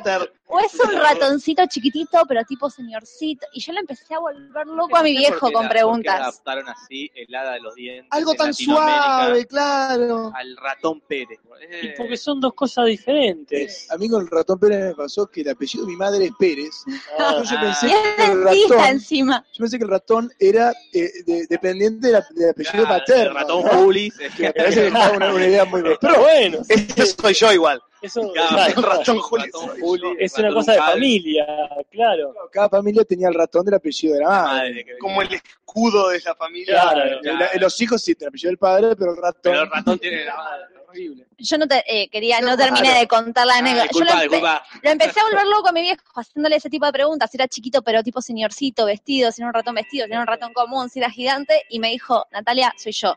Claro. 0.02 0.26
O 0.52 0.58
es 0.60 0.74
un 0.74 0.94
ratoncito 0.96 1.62
chiquitito, 1.68 2.22
pero 2.28 2.42
tipo 2.44 2.68
señorcito. 2.68 3.46
Y 3.52 3.60
yo 3.60 3.72
le 3.72 3.80
empecé 3.80 4.14
a 4.14 4.18
volver 4.18 4.66
loco 4.66 4.96
a 4.96 5.02
mi 5.02 5.16
viejo 5.16 5.50
con 5.52 5.64
la- 5.64 5.68
preguntas. 5.68 6.20
adaptaron 6.20 6.68
así 6.68 7.10
el 7.14 7.34
hada 7.34 7.52
de 7.52 7.60
los 7.60 7.74
dientes. 7.74 8.08
Algo 8.10 8.34
tan 8.34 8.52
suave, 8.52 9.46
claro. 9.46 10.32
Al 10.34 10.56
ratón 10.56 11.00
Pérez. 11.02 11.38
Y 11.82 11.88
porque 11.96 12.16
son 12.16 12.40
dos 12.40 12.54
cosas 12.54 12.86
diferentes. 12.86 13.90
A 13.90 13.96
mí 13.96 14.08
con 14.08 14.22
el 14.22 14.28
ratón 14.28 14.58
Pérez 14.58 14.80
me 14.88 14.94
pasó 14.94 15.26
que 15.26 15.42
el 15.42 15.50
apellido 15.50 15.84
de 15.84 15.92
mi 15.92 15.96
madre 15.96 16.26
es 16.26 16.32
Pérez. 16.38 16.84
Ah, 17.18 17.34
Entonces 17.38 17.50
yo 17.50 17.60
pensé 17.60 17.86
Y 17.86 17.90
es 17.90 17.96
que 18.16 18.24
el 18.32 18.44
dentista 18.44 18.74
ratón, 18.74 18.88
encima. 18.90 19.44
yo 19.52 19.58
pensé 19.58 19.78
que 19.78 19.84
el 19.84 19.90
ratón 19.90 20.32
era 20.38 20.72
eh, 20.92 21.10
de- 21.26 21.46
dependiente 21.48 22.08
de 22.08 22.20
del 22.34 22.50
apellido 22.50 22.84
claro, 22.84 22.88
paterno. 22.88 23.30
el 23.30 23.34
ratón 23.36 23.62
Julis. 23.62 24.14
Me 24.38 24.52
parece 24.52 24.80
que 24.80 24.86
estaba 24.88 25.16
una, 25.16 25.32
una 25.34 25.46
idea 25.46 25.64
muy 25.64 25.82
pero 26.00 26.20
bueno, 26.20 26.58
Ese 26.68 27.06
soy 27.06 27.34
yo 27.34 27.52
igual. 27.52 27.80
Eso 28.02 28.32
Claro, 28.32 28.72
El 28.76 28.82
ratón 28.82 29.18
Juli. 29.20 29.44
ratón 29.44 29.70
soy 29.70 29.80
Juli, 29.80 30.02
yo. 30.02 30.12
es 30.18 30.38
una 30.38 30.52
cosa 30.54 30.72
de 30.72 30.78
familia, 30.78 31.46
claro. 31.90 32.34
Cada 32.52 32.68
familia 32.68 33.04
tenía 33.04 33.28
el 33.28 33.34
ratón 33.34 33.64
del 33.64 33.74
apellido 33.74 34.14
de 34.14 34.20
la 34.20 34.28
madre. 34.28 34.70
madre 34.70 34.98
Como 34.98 35.22
el 35.22 35.32
escudo 35.34 36.08
de 36.08 36.20
la 36.20 36.34
familia. 36.34 36.80
Claro. 36.80 37.20
La- 37.22 37.50
Los 37.60 37.80
hijos 37.80 38.02
sí, 38.02 38.16
el 38.18 38.28
apellido 38.28 38.48
del 38.50 38.58
padre, 38.58 38.96
pero 38.96 39.12
el 39.12 39.16
ratón. 39.16 39.40
Pero 39.42 39.62
el 39.62 39.70
ratón 39.70 39.98
tiene 39.98 40.24
la 40.24 40.36
madre. 40.36 40.64
horrible. 40.88 41.26
Yo 41.38 41.56
no 41.56 41.68
te, 41.68 41.84
eh, 41.86 42.08
quería, 42.10 42.40
no 42.40 42.56
Claro. 42.56 42.74
terminé 42.74 42.98
de 42.98 43.06
contar 43.06 43.46
la 43.46 43.54
Ah, 43.54 43.58
anécdota. 43.58 43.88
Yo 43.92 44.00
lo, 44.00 44.10
empe- 44.10 44.20
disculpa. 44.22 44.62
lo 44.82 44.90
empecé 44.90 45.20
a 45.20 45.24
volver 45.24 45.46
loco 45.46 45.68
a 45.68 45.72
mi 45.72 45.82
viejo 45.82 46.02
haciéndole 46.16 46.56
ese 46.56 46.68
tipo 46.68 46.84
de 46.86 46.92
preguntas. 46.92 47.30
Si 47.30 47.36
era 47.36 47.46
chiquito, 47.46 47.82
pero 47.82 48.02
tipo 48.02 48.20
señorcito, 48.20 48.86
vestido, 48.86 49.30
si 49.30 49.40
era 49.40 49.48
un 49.48 49.54
ratón 49.54 49.76
vestido, 49.76 50.06
si 50.06 50.12
era 50.12 50.20
un 50.20 50.26
ratón 50.26 50.52
común, 50.52 50.88
si 50.88 50.98
era 50.98 51.08
gigante. 51.10 51.62
Y 51.68 51.78
me 51.78 51.90
dijo, 51.90 52.26
Natalia, 52.32 52.74
soy 52.76 52.90
yo. 52.92 53.16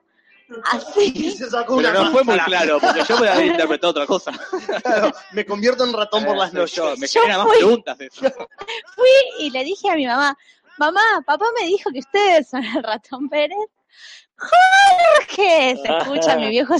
Y 0.97 1.27
Así. 1.27 1.31
se 1.31 1.49
sacó 1.49 1.77
Pero 1.77 1.89
una 1.89 2.03
no 2.03 2.11
fue 2.11 2.23
muy 2.23 2.39
claro, 2.39 2.79
porque 2.79 3.03
yo 3.07 3.17
me 3.19 3.29
había 3.29 3.45
interpretado 3.47 3.91
otra 3.91 4.05
cosa. 4.05 4.31
Claro, 4.83 5.11
me 5.31 5.45
convierto 5.45 5.83
en 5.85 5.93
ratón 5.93 6.25
por 6.25 6.37
las 6.37 6.53
noches. 6.53 6.75
yo, 6.75 6.95
Me 6.97 7.07
Yo 7.07 7.21
genera 7.21 7.39
más 7.39 7.47
fui. 7.47 7.57
preguntas 7.57 7.99
eso. 7.99 8.21
Fui 8.95 9.09
y 9.39 9.49
le 9.49 9.63
dije 9.63 9.89
a 9.89 9.95
mi 9.95 10.05
mamá, 10.05 10.37
mamá, 10.77 11.01
papá 11.25 11.45
me 11.59 11.67
dijo 11.67 11.89
que 11.91 11.99
ustedes 11.99 12.49
son 12.49 12.63
el 12.63 12.83
ratón 12.83 13.29
Pérez. 13.29 13.57
Jorge, 14.37 15.77
se 15.83 15.97
escucha 15.97 16.35
mi 16.37 16.49
viejo. 16.49 16.75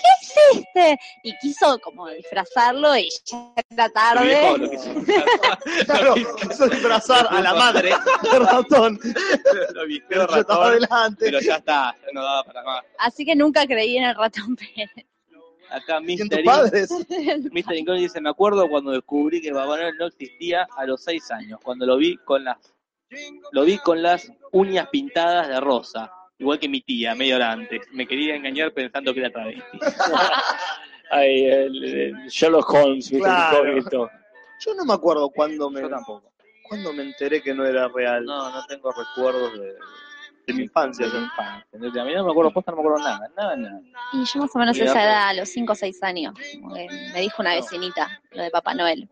¿Qué 0.00 0.52
hiciste? 0.52 0.98
Y 1.22 1.36
quiso 1.38 1.78
como 1.80 2.08
disfrazarlo 2.08 2.96
y 2.96 3.08
ya 3.24 3.52
era 3.70 3.88
tarde. 3.90 4.58
lo 4.58 4.70
quiso 4.70 4.90
Claro, 5.86 6.14
quiso 6.14 6.68
disfrazar 6.68 7.26
a 7.30 7.40
la 7.40 7.54
madre 7.54 7.90
de 8.22 8.38
ratón. 8.38 8.98
lo 9.74 9.86
vistió 9.86 10.06
Pero 10.08 10.26
ratón, 10.26 10.62
adelante. 10.66 11.16
pero 11.26 11.40
ya 11.40 11.56
está, 11.56 11.94
ya 12.00 12.08
no 12.12 12.22
daba 12.22 12.44
para 12.44 12.62
más. 12.64 12.84
Así 12.98 13.24
que 13.24 13.34
nunca 13.36 13.66
creí 13.66 13.96
en 13.96 14.04
el 14.04 14.14
ratón 14.14 14.56
Pérez. 14.56 14.90
Acá 15.70 16.00
¿Quién 16.04 16.28
tus 16.28 16.38
Mr. 16.40 16.44
padres? 16.44 16.90
Mr. 16.90 17.54
Incógnito 17.54 17.92
dice, 17.92 18.20
me 18.20 18.30
acuerdo 18.30 18.68
cuando 18.68 18.90
descubrí 18.90 19.40
que 19.40 19.52
Papá 19.52 19.76
Noel 19.76 19.96
no 19.98 20.06
existía 20.08 20.66
a 20.76 20.84
los 20.84 21.02
seis 21.04 21.30
años, 21.30 21.60
cuando 21.62 21.86
lo 21.86 21.96
vi 21.96 22.16
con 22.24 22.42
las 22.44 22.56
lo 23.52 23.64
vi 23.64 23.78
con 23.78 24.02
las 24.02 24.30
uñas 24.52 24.88
pintadas 24.90 25.48
de 25.48 25.58
rosa, 25.60 26.12
igual 26.40 26.58
que 26.58 26.68
mi 26.68 26.80
tía, 26.80 27.14
medio 27.14 27.36
hora 27.36 27.52
antes. 27.52 27.80
Me 27.92 28.06
quería 28.06 28.34
engañar 28.34 28.72
pensando 28.72 29.14
que 29.14 29.20
era 29.20 29.30
travesti. 29.30 29.62
Ay, 31.12 31.44
el, 31.44 31.84
el 31.84 32.26
Sherlock 32.28 32.68
Holmes. 32.72 33.10
Claro. 33.10 33.58
Incógnito. 33.76 34.10
Yo 34.64 34.74
no 34.74 34.84
me 34.84 34.92
acuerdo 34.94 35.30
cuándo 35.30 35.70
me, 35.70 35.80
Yo 35.80 35.88
tampoco. 35.88 36.32
cuándo 36.68 36.92
me 36.92 37.02
enteré 37.04 37.40
que 37.42 37.54
no 37.54 37.64
era 37.64 37.88
real. 37.88 38.24
No, 38.24 38.50
no 38.50 38.66
tengo 38.66 38.90
recuerdos 38.92 39.58
de, 39.58 39.74
De 40.46 40.52
mi 40.54 40.62
infancia. 40.64 41.06
de 41.08 41.18
mi 41.18 41.24
infancia. 41.24 42.02
A 42.02 42.04
mí 42.04 42.14
no 42.14 42.24
me 42.24 42.30
acuerdo, 42.30 42.52
posta 42.52 42.70
no 42.72 42.76
me 42.76 42.82
acuerdo 42.82 43.02
nada, 43.04 43.28
nada, 43.36 43.56
nada. 43.56 43.80
Y 44.12 44.24
yo 44.24 44.40
más 44.40 44.54
o 44.54 44.58
menos 44.58 44.74
Mira, 44.76 44.84
esa 44.86 44.94
pues. 44.94 45.04
edad, 45.04 45.28
a 45.28 45.34
los 45.34 45.48
5 45.48 45.72
o 45.72 45.74
6 45.74 46.02
años. 46.02 46.34
me 47.14 47.20
dijo 47.20 47.42
una 47.42 47.54
vecinita 47.54 48.20
lo 48.32 48.42
de 48.42 48.50
Papá 48.50 48.74
Noel. 48.74 49.08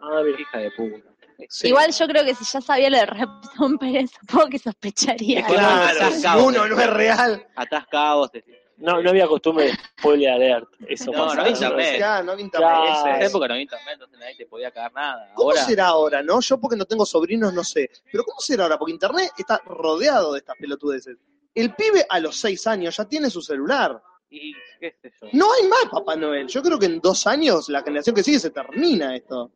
Ah. 0.00 0.22
Hija 0.38 0.58
de 0.58 0.70
puta. 0.72 1.11
Sí. 1.50 1.68
Igual 1.68 1.92
yo 1.92 2.06
creo 2.06 2.24
que 2.24 2.34
si 2.34 2.44
ya 2.44 2.60
sabía 2.60 2.90
lo 2.90 2.96
de 2.98 3.06
ratón 3.06 3.78
Pérez, 3.78 4.10
supongo 4.20 4.48
que 4.48 4.58
sospecharía. 4.58 5.40
Es 5.40 5.46
que 5.46 5.52
Claro, 5.54 6.10
cabo, 6.22 6.44
uno 6.46 6.66
no 6.68 6.80
es 6.80 6.90
real. 6.90 7.46
Atás 7.56 7.86
cabos. 7.90 8.30
No, 8.78 9.00
no 9.00 9.10
había 9.10 9.28
costumbre 9.28 9.66
de 9.66 9.72
spoiler 9.98 10.30
alert. 10.30 10.68
Eso 10.88 11.12
No, 11.12 11.24
pasa. 11.26 11.34
no 11.36 11.40
había 11.42 11.52
internet. 11.52 11.96
Ya, 12.00 12.22
no 12.22 12.32
había 12.32 12.44
internet. 12.44 12.68
Claro. 12.70 12.84
En 13.06 13.14
esa 13.16 13.26
época 13.26 13.46
no 13.46 13.54
había 13.54 13.62
internet, 13.62 13.88
entonces 13.92 14.18
nadie 14.18 14.34
te 14.36 14.46
podía 14.46 14.70
cagar 14.72 14.92
nada. 14.92 15.32
¿Cómo 15.34 15.50
Ahora, 15.50 15.64
será 15.64 15.86
ahora, 15.86 16.22
no? 16.22 16.40
Yo 16.40 16.58
porque 16.58 16.76
no 16.76 16.84
tengo 16.84 17.06
sobrinos 17.06 17.52
no 17.54 17.62
sé. 17.62 17.90
Pero 18.10 18.24
¿cómo 18.24 18.40
será 18.40 18.64
ahora? 18.64 18.78
Porque 18.78 18.92
internet 18.92 19.30
está 19.38 19.60
rodeado 19.66 20.32
de 20.32 20.38
estas 20.40 20.56
pelotudeces. 20.56 21.16
El 21.54 21.74
pibe 21.74 22.04
a 22.08 22.18
los 22.18 22.36
seis 22.36 22.66
años 22.66 22.96
ya 22.96 23.04
tiene 23.04 23.30
su 23.30 23.40
celular. 23.42 24.02
y 24.30 24.52
qué 24.80 24.96
sé 25.00 25.12
yo. 25.20 25.28
No 25.32 25.52
hay 25.52 25.68
más 25.68 25.84
Papá 25.90 26.16
Noel. 26.16 26.48
Yo 26.48 26.60
creo 26.62 26.78
que 26.78 26.86
en 26.86 26.98
dos 26.98 27.26
años, 27.28 27.68
la 27.68 27.82
generación 27.82 28.16
que 28.16 28.22
sigue, 28.24 28.40
se 28.40 28.50
termina 28.50 29.14
esto. 29.14 29.52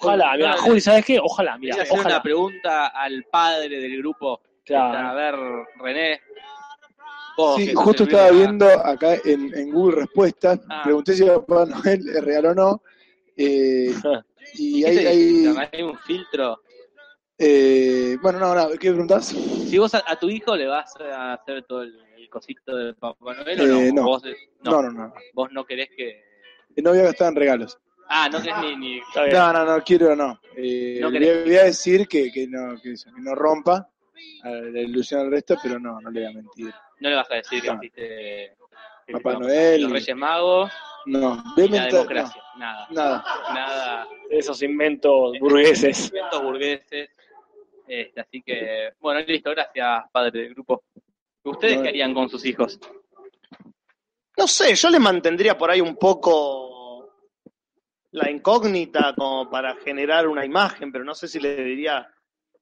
Ojalá, 0.00 0.36
mira, 0.36 0.50
No, 0.52 0.62
Juli, 0.62 0.80
¿sabes 0.80 1.04
qué? 1.04 1.18
Ojalá, 1.22 1.58
mira, 1.58 1.74
hacer 1.74 1.86
ojalá. 1.90 2.08
una 2.16 2.22
pregunta 2.22 2.86
al 2.88 3.24
padre 3.24 3.80
del 3.80 3.98
grupo. 3.98 4.40
Claro. 4.64 5.08
A 5.08 5.14
ver, 5.14 5.34
René. 5.78 6.20
Vos, 7.36 7.56
Sí, 7.56 7.72
justo 7.74 8.04
estaba 8.04 8.30
viendo 8.30 8.66
acá 8.66 9.14
en, 9.24 9.54
en 9.56 9.70
Google 9.70 9.96
Respuestas, 10.02 10.58
Ah. 10.70 10.82
pregunté 10.84 11.14
si 11.14 11.24
Papá 11.24 11.66
Noel 11.66 12.08
es 12.08 12.24
real 12.24 12.46
o 12.46 12.54
no, 12.54 12.82
eh, 13.36 13.92
y 14.54 14.82
¿Qué 14.82 14.88
hay, 14.88 15.46
hay- 15.72 15.82
un 15.82 15.98
filtro. 15.98 16.62
eh, 17.38 18.16
bueno, 18.22 18.38
no, 18.38 18.54
no, 18.54 18.70
¿qué 18.70 18.90
preguntás? 18.90 19.26
Si 19.26 19.76
vos 19.76 19.94
a, 19.94 20.02
a 20.06 20.18
tu 20.18 20.30
hijo 20.30 20.56
le 20.56 20.66
vas 20.66 20.94
a 20.96 21.34
hacer 21.34 21.62
todo 21.64 21.82
el, 21.82 21.94
el 22.16 22.30
cosito 22.30 22.74
de 22.74 22.94
Papá 22.94 23.34
Noel 23.34 23.60
o 23.60 23.64
Eh, 23.64 23.92
no, 23.92 24.02
no. 24.02 24.08
Vos, 24.08 24.22
no, 24.62 24.70
No, 24.70 24.82
no, 24.82 24.90
no, 24.92 25.14
vos 25.34 25.52
no 25.52 25.64
querés 25.66 25.90
que. 25.94 26.22
no 26.82 26.90
voy 26.90 27.00
a 27.00 27.04
gastar 27.04 27.28
en 27.28 27.36
regalos. 27.36 27.78
Ah, 28.08 28.28
no 28.30 28.40
querés 28.40 28.58
ni. 28.60 28.76
ni... 28.76 29.00
No, 29.32 29.52
no, 29.52 29.64
no, 29.64 29.82
quiero 29.82 30.14
no. 30.14 30.40
Eh, 30.56 30.98
No 31.00 31.08
a, 31.08 31.10
voy 31.10 31.56
a 31.56 31.64
decir 31.64 32.06
que, 32.06 32.30
que 32.32 32.46
no, 32.46 32.80
que, 32.80 32.92
eso, 32.92 33.10
que 33.14 33.20
no 33.20 33.34
rompa 33.34 33.88
a 34.44 34.48
la 34.50 34.80
ilusión 34.80 35.20
al 35.22 35.30
resto, 35.30 35.56
pero 35.62 35.78
no, 35.78 36.00
no 36.00 36.10
le 36.10 36.20
voy 36.22 36.30
a 36.30 36.34
mentir. 36.34 36.72
No 37.00 37.10
le 37.10 37.16
vas 37.16 37.30
a 37.30 37.34
decir 37.34 37.60
que 37.62 37.68
No. 37.68 37.74
existe. 37.74 38.56
que 39.06 39.12
Papá 39.12 39.32
no, 39.34 39.40
Noel. 39.40 39.82
Los 39.82 39.92
Reyes 39.92 40.16
Magos 40.16 40.70
No, 41.06 41.42
y 41.56 41.68
la 41.68 41.86
democracia. 41.86 42.42
Nada. 42.58 42.86
no, 42.90 42.94
nada. 43.02 43.24
Nada. 43.54 44.08
Esos 44.30 44.62
inventos 44.62 45.38
burgueses. 45.40 46.06
Inventos 46.08 46.42
burgueses. 46.42 47.10
Este, 47.88 48.20
así 48.20 48.42
que, 48.42 48.90
bueno, 48.98 49.20
listo, 49.20 49.50
gracias, 49.50 50.04
padre 50.10 50.40
del 50.42 50.54
grupo. 50.54 50.82
¿Ustedes 51.44 51.76
No. 51.76 51.82
qué 51.84 51.88
harían 51.90 52.14
con 52.14 52.28
sus 52.28 52.44
hijos? 52.44 52.80
No 54.36 54.46
sé, 54.48 54.74
yo 54.74 54.90
le 54.90 54.98
mantendría 54.98 55.56
por 55.56 55.70
ahí 55.70 55.80
un 55.80 55.96
poco 55.96 56.75
la 58.16 58.30
incógnita 58.30 59.14
como 59.14 59.50
para 59.50 59.76
generar 59.76 60.26
una 60.26 60.44
imagen, 60.44 60.90
pero 60.90 61.04
no 61.04 61.14
sé 61.14 61.28
si 61.28 61.38
le 61.38 61.62
diría 61.62 62.08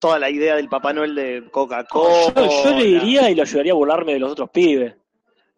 toda 0.00 0.18
la 0.18 0.28
idea 0.28 0.56
del 0.56 0.68
Papá 0.68 0.92
Noel 0.92 1.14
de 1.14 1.48
Coca-Cola. 1.50 2.32
Yo, 2.34 2.64
yo 2.64 2.76
le 2.76 2.84
diría 2.84 3.30
y 3.30 3.36
lo 3.36 3.42
ayudaría 3.42 3.72
a 3.72 3.76
burlarme 3.76 4.14
de 4.14 4.18
los 4.18 4.32
otros 4.32 4.50
pibes. 4.50 4.96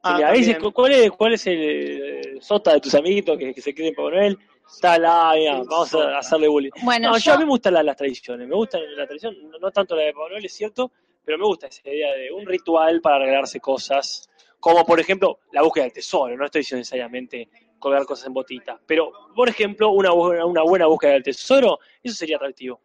Ah, 0.02 0.32
dice, 0.32 0.52
también. 0.52 0.72
¿cuál 0.72 0.92
es, 0.92 1.10
¿cuál 1.12 1.32
es 1.32 1.46
el 1.46 1.58
eh, 1.58 2.38
sota 2.40 2.74
de 2.74 2.80
tus 2.80 2.94
amiguitos 2.94 3.38
que, 3.38 3.54
que 3.54 3.60
se 3.62 3.74
creen 3.74 3.94
Papá 3.94 4.10
Noel? 4.10 4.38
Está 4.70 4.98
la, 4.98 5.32
mira, 5.34 5.62
vamos 5.64 5.94
a 5.94 6.18
hacerle 6.18 6.48
bullying. 6.48 6.70
Bueno, 6.82 7.10
No, 7.10 7.16
yo, 7.16 7.24
yo, 7.24 7.32
a 7.32 7.38
mí 7.38 7.44
me 7.44 7.50
gustan 7.50 7.72
las, 7.74 7.84
las 7.84 7.96
tradiciones, 7.96 8.46
me 8.46 8.54
gustan 8.54 8.82
la 8.96 9.06
tradición, 9.06 9.34
no, 9.50 9.58
no 9.58 9.70
tanto 9.70 9.96
la 9.96 10.02
de 10.02 10.12
Papá 10.12 10.28
Noel, 10.28 10.44
es 10.44 10.52
cierto, 10.52 10.92
pero 11.24 11.38
me 11.38 11.46
gusta 11.46 11.68
esa 11.68 11.88
idea 11.88 12.12
de 12.14 12.30
un 12.30 12.44
ritual 12.44 13.00
para 13.00 13.20
regalarse 13.20 13.60
cosas, 13.60 14.28
como 14.60 14.84
por 14.84 15.00
ejemplo 15.00 15.38
la 15.52 15.62
búsqueda 15.62 15.84
del 15.84 15.94
tesoro, 15.94 16.36
no 16.36 16.44
estoy 16.44 16.60
diciendo 16.60 16.80
necesariamente 16.80 17.48
colgar 17.78 18.04
cosas 18.06 18.26
en 18.26 18.34
botitas, 18.34 18.78
pero 18.86 19.10
por 19.34 19.48
ejemplo 19.48 19.90
una, 19.90 20.10
buena- 20.12 20.44
una 20.46 20.62
buena 20.62 20.86
búsqueda 20.86 21.12
del 21.12 21.22
tesoro, 21.22 21.78
eso 22.02 22.14
sería 22.16 22.36
atractivo. 22.36 22.80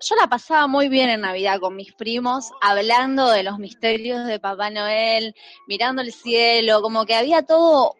yo 0.00 0.14
la 0.16 0.26
pasaba 0.28 0.66
muy 0.66 0.88
bien 0.88 1.08
en 1.08 1.22
Navidad 1.22 1.58
con 1.58 1.74
mis 1.74 1.92
primos, 1.94 2.50
hablando 2.60 3.30
de 3.30 3.42
los 3.42 3.58
misterios 3.58 4.26
de 4.26 4.38
Papá 4.38 4.70
Noel, 4.70 5.34
mirando 5.66 6.02
el 6.02 6.12
cielo, 6.12 6.82
como 6.82 7.06
que 7.06 7.14
había 7.14 7.42
todo, 7.42 7.94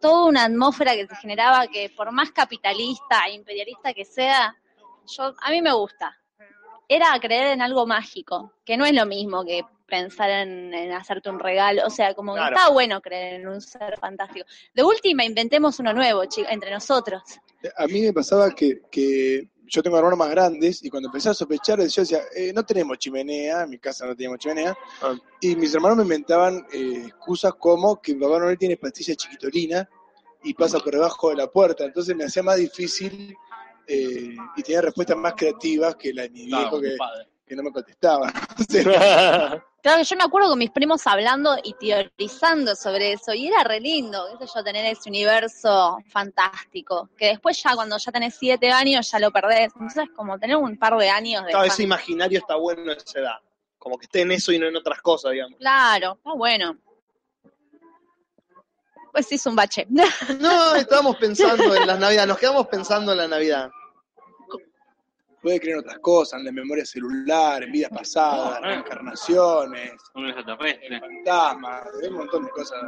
toda 0.00 0.26
una 0.26 0.44
atmósfera 0.44 0.94
que 0.94 1.06
se 1.06 1.14
generaba 1.16 1.66
que 1.68 1.90
por 1.96 2.10
más 2.10 2.30
capitalista 2.32 3.24
e 3.28 3.34
imperialista 3.34 3.92
que 3.94 4.04
sea, 4.04 4.56
yo, 5.06 5.34
a 5.40 5.50
mí 5.50 5.60
me 5.62 5.72
gusta. 5.72 6.16
Era 6.88 7.18
creer 7.20 7.48
en 7.52 7.62
algo 7.62 7.86
mágico, 7.86 8.52
que 8.64 8.76
no 8.76 8.84
es 8.84 8.92
lo 8.94 9.06
mismo 9.06 9.44
que 9.44 9.62
pensar 9.86 10.30
en, 10.30 10.72
en 10.74 10.92
hacerte 10.92 11.28
un 11.30 11.38
regalo, 11.38 11.86
o 11.86 11.90
sea, 11.90 12.14
como 12.14 12.34
Claro. 12.34 12.54
que 12.54 12.60
está 12.60 12.70
bueno 12.72 13.00
creer 13.00 13.40
en 13.40 13.48
un 13.48 13.60
ser 13.60 13.98
fantástico. 13.98 14.46
De 14.74 14.82
última, 14.82 15.24
inventemos 15.24 15.78
uno 15.78 15.92
nuevo, 15.92 16.24
chicos, 16.26 16.50
entre 16.52 16.70
nosotros. 16.70 17.22
A 17.76 17.86
mí 17.86 18.00
me 18.02 18.12
pasaba 18.12 18.50
que, 18.50 18.80
que 18.90 19.48
yo 19.66 19.82
tengo 19.82 19.96
hermanos 19.96 20.18
más 20.18 20.30
grandes 20.30 20.84
y 20.84 20.90
cuando 20.90 21.08
empecé 21.08 21.30
a 21.30 21.34
sospechar, 21.34 21.78
yo 21.80 22.02
decía, 22.02 22.20
eh, 22.36 22.52
no 22.52 22.62
tenemos 22.64 22.98
chimenea, 22.98 23.62
en 23.62 23.70
mi 23.70 23.78
casa 23.78 24.04
no 24.06 24.14
teníamos 24.14 24.38
chimenea, 24.38 24.76
Ah. 25.00 25.14
y 25.40 25.56
mis 25.56 25.74
hermanos 25.74 25.96
me 25.98 26.02
inventaban 26.02 26.66
eh, 26.72 27.04
excusas 27.06 27.54
como 27.54 28.00
que 28.02 28.14
Papá 28.14 28.38
Noel 28.38 28.58
tiene 28.58 28.76
pastilla 28.76 29.14
chiquitolina 29.14 29.88
y 30.44 30.52
pasa 30.54 30.78
por 30.80 30.92
debajo 30.92 31.30
de 31.30 31.36
la 31.36 31.46
puerta, 31.46 31.84
entonces 31.84 32.14
me 32.16 32.24
hacía 32.24 32.42
más 32.42 32.56
difícil 32.56 33.34
eh, 33.86 34.34
y 34.56 34.62
tenía 34.62 34.82
respuestas 34.82 35.16
más 35.16 35.34
creativas 35.34 35.94
que 35.96 36.12
la 36.12 36.22
de 36.22 36.30
mi 36.30 36.46
viejo 36.46 36.80
que, 36.80 36.96
que 37.46 37.56
no 37.56 37.62
me 37.62 37.72
contestaba. 37.72 38.32
Claro 39.82 39.98
que 39.98 40.04
yo 40.04 40.16
me 40.16 40.22
acuerdo 40.22 40.48
con 40.48 40.60
mis 40.60 40.70
primos 40.70 41.04
hablando 41.08 41.56
y 41.60 41.74
teorizando 41.74 42.76
sobre 42.76 43.14
eso, 43.14 43.34
y 43.34 43.48
era 43.48 43.64
re 43.64 43.80
lindo, 43.80 44.24
qué 44.38 44.46
sé 44.46 44.52
yo, 44.54 44.62
tener 44.62 44.86
ese 44.86 45.08
universo 45.08 45.98
fantástico, 46.08 47.10
que 47.18 47.26
después 47.26 47.60
ya 47.60 47.74
cuando 47.74 47.98
ya 47.98 48.12
tenés 48.12 48.36
siete 48.38 48.70
años 48.70 49.10
ya 49.10 49.18
lo 49.18 49.32
perdés, 49.32 49.72
entonces 49.74 50.08
como 50.14 50.38
tener 50.38 50.56
un 50.56 50.78
par 50.78 50.96
de 50.96 51.10
años 51.10 51.44
de... 51.44 51.50
Claro, 51.50 51.66
ese 51.66 51.82
imaginario 51.82 52.38
está 52.38 52.54
bueno 52.54 52.92
a 52.92 52.94
esa 52.94 53.18
edad. 53.18 53.38
Como 53.76 53.98
que 53.98 54.04
esté 54.04 54.20
en 54.20 54.30
eso 54.30 54.52
y 54.52 54.60
no 54.60 54.68
en 54.68 54.76
otras 54.76 55.02
cosas, 55.02 55.32
digamos. 55.32 55.58
Claro, 55.58 56.12
está 56.12 56.32
bueno. 56.32 56.78
Pues 59.10 59.26
sí, 59.26 59.34
es 59.34 59.46
un 59.46 59.56
bache. 59.56 59.88
No, 60.38 60.76
estábamos 60.76 61.16
pensando 61.16 61.74
en 61.74 61.88
las 61.88 61.98
Navidades, 61.98 62.28
nos 62.28 62.38
quedamos 62.38 62.68
pensando 62.68 63.10
en 63.10 63.18
la 63.18 63.26
Navidad. 63.26 63.68
Puede 65.42 65.60
creer 65.60 65.74
en 65.74 65.80
otras 65.80 65.98
cosas, 65.98 66.38
en 66.40 66.46
la 66.46 66.52
memoria 66.52 66.84
celular, 66.86 67.62
en 67.64 67.72
vidas 67.72 67.90
pasadas, 67.90 68.60
No, 68.60 68.60
no. 68.60 68.66
reencarnaciones, 68.68 69.92
Un 70.14 70.26
extraterrestre. 70.28 71.00
fantasmas, 71.00 71.82
hay 72.02 72.08
un 72.08 72.14
montón 72.16 72.44
de 72.44 72.50
cosas 72.50 72.78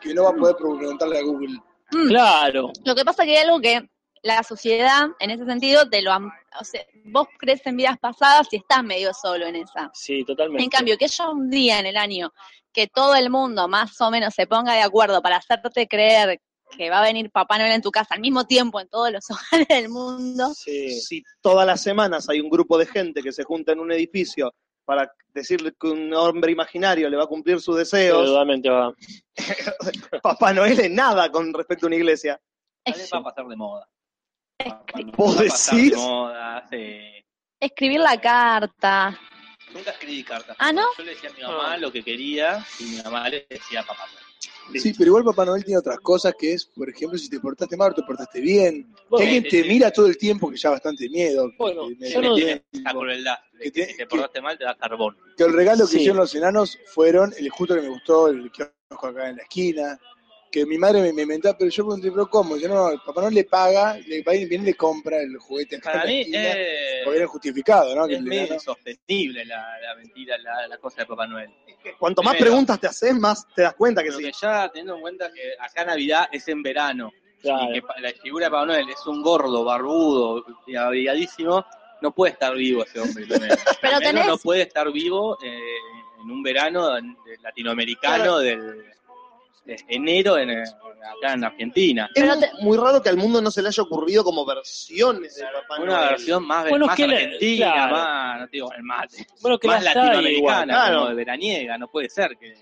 que 0.00 0.12
no 0.14 0.24
va 0.24 0.30
a 0.30 0.34
poder 0.34 0.56
preguntarle 0.56 1.18
a 1.18 1.22
Google. 1.22 1.58
Mm. 1.92 2.08
claro, 2.08 2.70
Lo 2.84 2.94
que 2.94 3.04
pasa 3.04 3.24
que 3.24 3.36
hay 3.36 3.44
algo 3.44 3.60
que 3.60 3.88
la 4.22 4.42
sociedad, 4.42 5.08
en 5.18 5.30
ese 5.30 5.44
sentido, 5.44 5.88
te 5.88 6.00
lo... 6.02 6.12
am- 6.12 6.30
O 6.60 6.64
sea, 6.64 6.82
vos 7.06 7.26
crees 7.38 7.64
en 7.66 7.76
vidas 7.76 7.98
pasadas 7.98 8.48
y 8.52 8.56
estás 8.56 8.82
medio 8.84 9.12
solo 9.14 9.46
en 9.46 9.56
esa. 9.56 9.90
sí, 9.94 10.24
totalmente. 10.24 10.62
En 10.62 10.70
cambio, 10.70 10.96
que 10.98 11.06
haya 11.06 11.28
un 11.30 11.50
día 11.50 11.78
en 11.80 11.86
el 11.86 11.96
año 11.96 12.32
que 12.72 12.86
todo 12.86 13.14
el 13.14 13.28
mundo 13.30 13.68
más 13.68 14.00
o 14.00 14.10
menos 14.10 14.32
se 14.34 14.46
ponga 14.46 14.72
de 14.74 14.80
acuerdo 14.82 15.20
para 15.22 15.36
hacerte 15.36 15.86
creer 15.88 16.40
que 16.76 16.90
va 16.90 17.00
a 17.00 17.02
venir 17.02 17.30
Papá 17.30 17.58
Noel 17.58 17.72
en 17.72 17.82
tu 17.82 17.90
casa 17.90 18.14
al 18.14 18.20
mismo 18.20 18.46
tiempo 18.46 18.80
en 18.80 18.88
todos 18.88 19.10
los 19.12 19.24
hogares 19.30 19.68
del 19.68 19.88
mundo, 19.88 20.52
Sí. 20.54 21.00
Si 21.00 21.22
todas 21.40 21.66
las 21.66 21.80
semanas 21.82 22.28
hay 22.28 22.40
un 22.40 22.50
grupo 22.50 22.78
de 22.78 22.86
gente 22.86 23.22
que 23.22 23.32
se 23.32 23.44
junta 23.44 23.72
en 23.72 23.80
un 23.80 23.92
edificio 23.92 24.54
para 24.84 25.12
decirle 25.32 25.72
que 25.78 25.86
un 25.86 26.12
hombre 26.14 26.52
imaginario 26.52 27.08
le 27.08 27.16
va 27.16 27.24
a 27.24 27.28
cumplir 27.28 27.60
sus 27.60 27.76
deseos, 27.76 28.26
Totalmente 28.26 28.68
va. 28.68 28.92
Papá 30.22 30.52
Noel 30.52 30.78
es 30.80 30.90
nada 30.90 31.30
con 31.30 31.52
respecto 31.54 31.86
a 31.86 31.88
una 31.88 31.96
iglesia. 31.96 32.40
Va 32.86 33.18
a 33.18 33.22
pasar 33.22 33.46
de 33.46 33.56
moda. 33.56 33.88
¿Vos 35.16 35.38
decís? 35.38 35.92
de 35.92 35.96
moda, 35.96 36.66
sí. 36.68 37.24
escribir 37.60 38.00
la 38.00 38.20
carta. 38.20 39.18
Nunca 39.72 39.90
escribí 39.92 40.22
cartas. 40.22 40.56
Ah, 40.58 40.72
¿no? 40.72 40.84
Yo 40.98 41.04
le 41.04 41.12
decía 41.12 41.30
a 41.30 41.32
mi 41.32 41.42
mamá 41.42 41.76
lo 41.78 41.90
que 41.90 42.02
quería 42.02 42.64
y 42.78 42.84
mi 42.84 43.02
mamá 43.02 43.28
le 43.28 43.46
decía 43.48 43.80
a 43.80 43.86
papá. 43.86 44.06
Sí, 44.74 44.92
pero 44.96 45.08
igual 45.08 45.24
Papá 45.24 45.44
Noel 45.44 45.64
tiene 45.64 45.78
otras 45.78 45.98
cosas 46.00 46.34
que 46.38 46.54
es, 46.54 46.64
por 46.66 46.88
ejemplo, 46.88 47.18
si 47.18 47.28
te 47.28 47.38
portaste 47.38 47.76
mal 47.76 47.92
o 47.92 47.94
te 47.94 48.02
portaste 48.02 48.40
bien. 48.40 48.86
Bueno, 49.08 49.16
que 49.18 49.22
alguien 49.24 49.42
sí, 49.44 49.50
te 49.50 49.62
sí. 49.62 49.68
mira 49.68 49.90
todo 49.90 50.06
el 50.06 50.16
tiempo, 50.16 50.50
que 50.50 50.56
ya 50.56 50.70
bastante 50.70 51.08
miedo. 51.08 51.48
que 51.50 51.56
Bueno, 51.58 51.88
te- 51.98 52.10
yo 52.10 52.22
no- 52.22 52.34
que- 52.36 52.64
Esa 52.72 52.90
crueldad. 52.90 53.36
Que 53.58 53.64
que 53.64 53.70
te- 53.70 53.86
si 53.92 53.96
te 53.98 54.06
portaste 54.06 54.40
mal, 54.40 54.58
te 54.58 54.64
da 54.64 54.74
carbón. 54.76 55.16
que 55.36 55.44
el 55.44 55.52
regalo 55.52 55.84
que 55.84 55.90
Sí. 55.92 55.96
hicieron 55.98 56.16
los 56.18 56.34
enanos 56.34 56.78
fueron 56.86 57.32
el 57.38 57.48
justo 57.50 57.74
que 57.74 57.82
me 57.82 57.88
gustó, 57.88 58.28
el 58.28 58.50
kiosco 58.50 59.06
acá 59.06 59.28
en 59.30 59.36
la 59.36 59.42
esquina. 59.42 59.98
Que 60.52 60.66
mi 60.66 60.76
madre 60.76 61.00
me, 61.00 61.12
me 61.14 61.22
inventaba, 61.22 61.56
pero 61.56 61.70
yo 61.70 61.82
pregunté, 61.84 62.10
¿pero 62.12 62.28
cómo? 62.28 62.58
Yo 62.58 62.68
no, 62.68 62.90
el 62.90 63.00
papá 63.00 63.22
no 63.22 63.30
le 63.30 63.44
paga, 63.44 63.96
le 63.96 64.20
viene 64.22 64.54
y 64.54 64.58
le 64.58 64.74
compra 64.74 65.18
el 65.20 65.36
juguete 65.38 65.78
Para 65.78 66.04
mí 66.04 66.20
esquina, 66.20 66.52
es, 66.52 67.04
porque 67.04 67.18
era 67.18 67.26
justificado, 67.26 67.96
¿no? 67.96 68.06
Que 68.06 68.12
es 68.14 68.18
el 68.20 68.26
medio 68.26 68.42
enano- 68.42 68.54
insostenible 68.56 69.44
la, 69.46 69.80
la 69.80 69.94
mentira, 69.96 70.36
la, 70.38 70.66
la 70.68 70.76
cosa 70.76 71.00
de 71.00 71.06
Papá 71.06 71.26
Noel. 71.26 71.50
Cuanto 71.98 72.22
más 72.22 72.36
preguntas 72.36 72.78
te 72.78 72.86
haces, 72.86 73.14
más 73.18 73.46
te 73.56 73.62
das 73.62 73.74
cuenta 73.74 74.02
que 74.04 74.12
sí. 74.12 74.22
que 74.22 74.32
ya 74.40 74.68
teniendo 74.68 74.94
en 74.96 75.00
cuenta 75.00 75.32
que 75.32 75.40
acá 75.58 75.84
Navidad 75.86 76.28
es 76.30 76.46
en 76.48 76.62
verano 76.62 77.10
Claro. 77.40 77.70
y 77.74 77.80
que 77.80 77.86
la 78.00 78.12
figura 78.12 78.44
de 78.46 78.50
Papá 78.50 78.66
Noel 78.66 78.88
es 78.90 79.04
un 79.06 79.22
gordo, 79.22 79.64
barbudo 79.64 80.44
y 80.66 80.76
abrigadísimo, 80.76 81.64
no 82.02 82.12
puede 82.14 82.34
estar 82.34 82.54
vivo 82.54 82.84
ese 82.84 83.00
hombre. 83.00 83.24
Pero 83.80 83.98
tenés- 84.00 84.26
no 84.26 84.36
puede 84.38 84.62
estar 84.62 84.92
vivo 84.92 85.38
eh, 85.42 85.58
en 86.22 86.30
un 86.30 86.42
verano 86.42 86.90
latinoamericano 87.42 88.38
del 88.38 88.60
de 88.60 88.92
enero 89.88 90.38
en, 90.38 90.50
acá 90.50 91.34
en 91.34 91.44
Argentina. 91.44 92.10
Es 92.14 92.24
muy, 92.24 92.40
te- 92.40 92.50
muy 92.60 92.76
raro 92.76 93.02
que 93.02 93.08
al 93.08 93.16
mundo 93.16 93.40
no 93.40 93.50
se 93.50 93.62
le 93.62 93.68
haya 93.68 93.82
ocurrido 93.82 94.24
como 94.24 94.44
versiones 94.44 95.36
de 95.36 95.44
Papá 95.44 95.82
Una 95.82 95.96
Noel. 95.96 96.08
versión 96.10 96.46
más, 96.46 96.68
Bueno, 96.68 96.86
más 96.86 96.96
que 96.96 97.06
la- 97.06 97.16
argentina, 97.16 97.72
claro. 97.72 97.96
más, 97.96 98.40
no 98.40 98.46
te 98.46 98.50
digo 98.56 98.72
el 98.72 98.82
mate, 98.82 99.26
Bueno, 99.40 99.58
que 99.58 99.68
más 99.68 99.82
latinoamericana, 99.84 100.30
igual. 100.30 100.64
claro. 100.64 100.96
como 100.98 101.08
de 101.10 101.14
veraniega, 101.14 101.78
no 101.78 101.88
puede 101.88 102.08
ser 102.08 102.36
que 102.38 102.54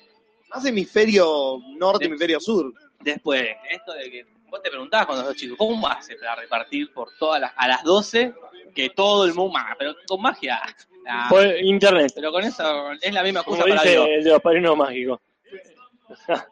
Más 0.48 0.64
hemisferio 0.64 1.59
norte, 1.77 2.06
hemisferio 2.06 2.40
sur. 2.40 2.72
después, 3.01 3.44
esto 3.70 3.93
de 3.93 4.10
que 4.10 4.27
vos 4.51 4.60
te 4.62 4.70
preguntabas 4.70 5.06
cuando 5.06 5.24
sos 5.24 5.36
chico, 5.36 5.56
¿cómo 5.56 5.86
hace 5.89 6.16
para 6.16 6.35
repartir 6.36 6.93
por 6.93 7.09
todas 7.18 7.40
las, 7.40 7.52
a 7.56 7.68
las 7.68 7.82
12 7.85 8.35
que 8.74 8.90
todo 8.90 9.24
el 9.24 9.32
mundo, 9.35 9.56
ah, 9.59 9.74
pero 9.78 9.94
con 10.06 10.20
magia? 10.20 10.60
Ah, 11.09 11.27
Por 11.31 11.47
internet. 11.62 12.12
pero 12.14 12.31
con 12.31 12.44
eso 12.44 12.93
es 13.01 13.12
la 13.14 13.22
misma 13.22 13.43
Como 13.43 13.56
excusa 13.56 13.74
para 13.77 13.82
dice 13.82 13.94
Dios. 13.94 14.09
el 14.18 14.24
de 14.24 14.31
los 14.31 14.43
padrinos 14.43 14.77
mágicos. 14.77 15.18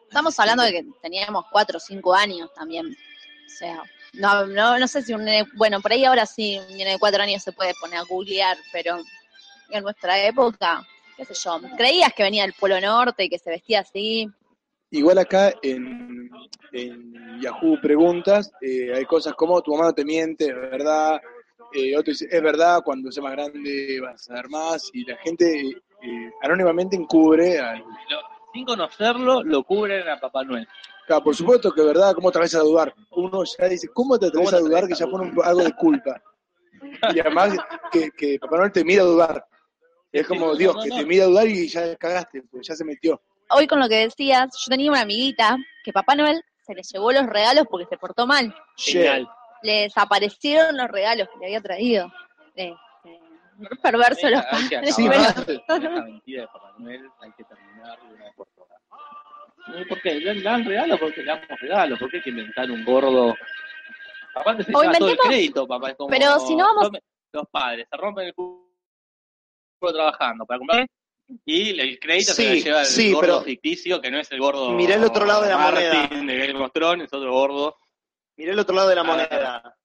Estamos 0.07 0.39
hablando 0.39 0.63
de 0.63 0.71
que 0.71 0.85
teníamos 1.01 1.45
cuatro 1.51 1.77
o 1.77 1.79
cinco 1.79 2.13
años 2.13 2.49
también. 2.53 2.87
O 2.87 3.49
sea, 3.49 3.83
no, 4.13 4.45
no, 4.47 4.79
no 4.79 4.87
sé 4.87 5.01
si 5.01 5.13
un 5.13 5.23
nene, 5.23 5.47
bueno, 5.55 5.81
por 5.81 5.91
ahí 5.91 6.05
ahora 6.05 6.25
sí, 6.25 6.59
un 6.59 6.77
nene 6.77 6.91
de 6.91 6.99
cuatro 6.99 7.21
años 7.21 7.43
se 7.43 7.51
puede 7.51 7.73
poner 7.79 7.99
a 7.99 8.03
googlear, 8.03 8.57
pero 8.71 8.97
en 9.69 9.83
nuestra 9.83 10.19
época, 10.25 10.85
qué 11.17 11.25
sé 11.25 11.33
yo, 11.33 11.59
creías 11.77 12.13
que 12.13 12.23
venía 12.23 12.43
del 12.43 12.53
Polo 12.53 12.79
Norte 12.79 13.25
y 13.25 13.29
que 13.29 13.39
se 13.39 13.49
vestía 13.49 13.81
así. 13.81 14.27
Igual 14.91 15.19
acá 15.19 15.53
en, 15.61 16.29
Yahoo 17.41 17.79
Preguntas 17.81 18.51
eh, 18.61 18.93
hay 18.93 19.05
cosas 19.05 19.33
como 19.33 19.61
tu 19.61 19.71
mamá 19.71 19.85
no 19.85 19.93
te 19.93 20.05
miente, 20.05 20.47
es 20.47 20.55
verdad. 20.55 21.21
Eh, 21.73 21.95
otro 21.95 22.11
dice, 22.11 22.27
es 22.29 22.41
verdad, 22.41 22.81
cuando 22.83 23.11
sea 23.11 23.23
más 23.23 23.33
grande 23.33 23.99
vas 24.01 24.15
a 24.15 24.17
saber 24.17 24.49
más. 24.49 24.89
Y 24.93 25.05
la 25.05 25.17
gente 25.17 25.61
eh, 25.61 26.31
anónimamente 26.41 26.95
encubre 26.95 27.59
al, 27.59 27.83
sin 28.53 28.65
conocerlo, 28.65 29.43
lo 29.43 29.63
cubren 29.63 30.07
a 30.09 30.19
Papá 30.19 30.43
Noel. 30.43 30.67
Claro, 31.07 31.23
por 31.23 31.35
supuesto 31.35 31.71
que 31.71 31.81
es 31.81 31.87
verdad, 31.87 32.13
¿cómo 32.13 32.31
te 32.31 32.37
atreves 32.37 32.55
a 32.55 32.59
dudar? 32.59 32.93
Uno 33.11 33.43
ya 33.43 33.65
dice, 33.67 33.87
¿cómo 33.93 34.17
te 34.19 34.27
atreves 34.27 34.49
¿Cómo 34.51 34.57
te 34.59 34.63
a 34.63 34.67
dudar? 34.67 34.87
Que 34.87 34.95
ya 34.95 35.07
pone 35.07 35.29
un- 35.31 35.43
algo 35.43 35.61
de 35.63 35.73
culpa. 35.73 36.21
Y 37.13 37.19
además 37.19 37.57
que, 37.91 38.09
que 38.11 38.37
Papá 38.39 38.57
Noel 38.57 38.71
te 38.71 38.83
mira 38.83 39.01
a 39.03 39.05
dudar. 39.05 39.45
Es 40.11 40.27
como 40.27 40.55
Dios, 40.55 40.75
que 40.83 40.89
te 40.89 41.05
mira 41.05 41.25
a 41.25 41.27
dudar 41.27 41.47
y 41.47 41.67
ya 41.67 41.95
cagaste, 41.95 42.43
pues 42.51 42.67
ya 42.67 42.75
se 42.75 42.83
metió. 42.85 43.21
Hoy 43.51 43.67
con 43.67 43.79
lo 43.79 43.87
que 43.89 43.95
decías, 44.07 44.49
yo 44.63 44.69
tenía 44.69 44.91
una 44.91 45.01
amiguita 45.01 45.57
que 45.83 45.91
Papá 45.91 46.15
Noel 46.15 46.41
se 46.65 46.73
le 46.75 46.81
llevó 46.83 47.11
los 47.11 47.25
regalos 47.25 47.65
porque 47.69 47.87
se 47.89 47.97
portó 47.97 48.27
mal. 48.27 48.53
Genial. 48.77 49.27
Le 49.63 49.81
desaparecieron 49.83 50.77
los 50.77 50.87
regalos 50.87 51.27
que 51.33 51.39
le 51.39 51.45
había 51.47 51.61
traído. 51.61 52.11
Re 52.55 52.75
perverso 53.81 54.29
los 54.29 54.45
padres. 54.45 54.95
Sí, 54.95 55.07
esta 55.07 55.79
mentira 55.79 56.41
de 56.41 56.47
Papá 56.47 56.73
Noel, 56.77 57.09
hay 57.21 57.31
que 57.33 57.43
terminar 57.43 57.99
de 58.01 58.13
una 58.15 58.25
vez 58.25 58.33
por 58.35 58.47
todas. 58.55 58.79
¿Y 59.79 59.85
¿Por 59.85 60.01
qué? 60.01 60.15
¿Le 60.15 60.41
dan 60.41 60.65
regalos? 60.65 60.99
Porque 60.99 61.21
le 61.21 61.27
damos 61.27 61.47
regalos. 61.59 61.99
¿Por 61.99 62.09
qué 62.09 62.17
hay 62.17 62.23
que 62.23 62.29
inventar 62.31 62.71
un 62.71 62.83
gordo? 62.83 63.35
Aparte 64.35 64.63
se 64.63 64.71
O 64.75 64.81
lleva 64.81 64.93
todo 64.93 65.09
el 65.09 65.17
crédito, 65.17 65.67
papá. 65.67 65.89
Es 65.91 65.95
como, 65.97 66.09
Pero 66.09 66.39
si 66.39 66.55
no 66.55 66.65
vamos- 66.65 66.91
Los 67.33 67.47
padres 67.51 67.87
se 67.89 67.97
rompen 67.97 68.27
el 68.27 68.33
culo 68.33 68.63
trabajando 69.93 70.45
para 70.45 70.57
comprar 70.57 70.87
y 71.45 71.79
el 71.79 71.99
crédito 71.99 72.33
se 72.33 72.41
Sí, 72.41 72.59
lo 72.59 72.65
lleva 72.65 72.79
el 72.81 72.85
sí, 72.87 73.13
gordo 73.13 73.27
pero- 73.27 73.41
ficticio, 73.41 74.01
que 74.01 74.09
no 74.09 74.17
es 74.19 74.31
el 74.31 74.39
gordo 74.39 74.71
Mirá 74.71 74.95
el 74.95 75.03
otro 75.03 75.25
lado 75.25 75.43
de 75.43 75.49
la 75.49 75.57
Martin 75.57 76.25
de 76.25 76.47
Game 76.47 76.63
of 76.63 76.71
Thrones, 76.73 77.05
es 77.05 77.13
otro 77.13 77.31
gordo. 77.31 77.75
Mirá 78.37 78.53
el 78.53 78.59
otro 78.59 78.73
lado 78.75 78.89
de 78.89 78.95
la 78.95 79.03
moneda. 79.03 79.75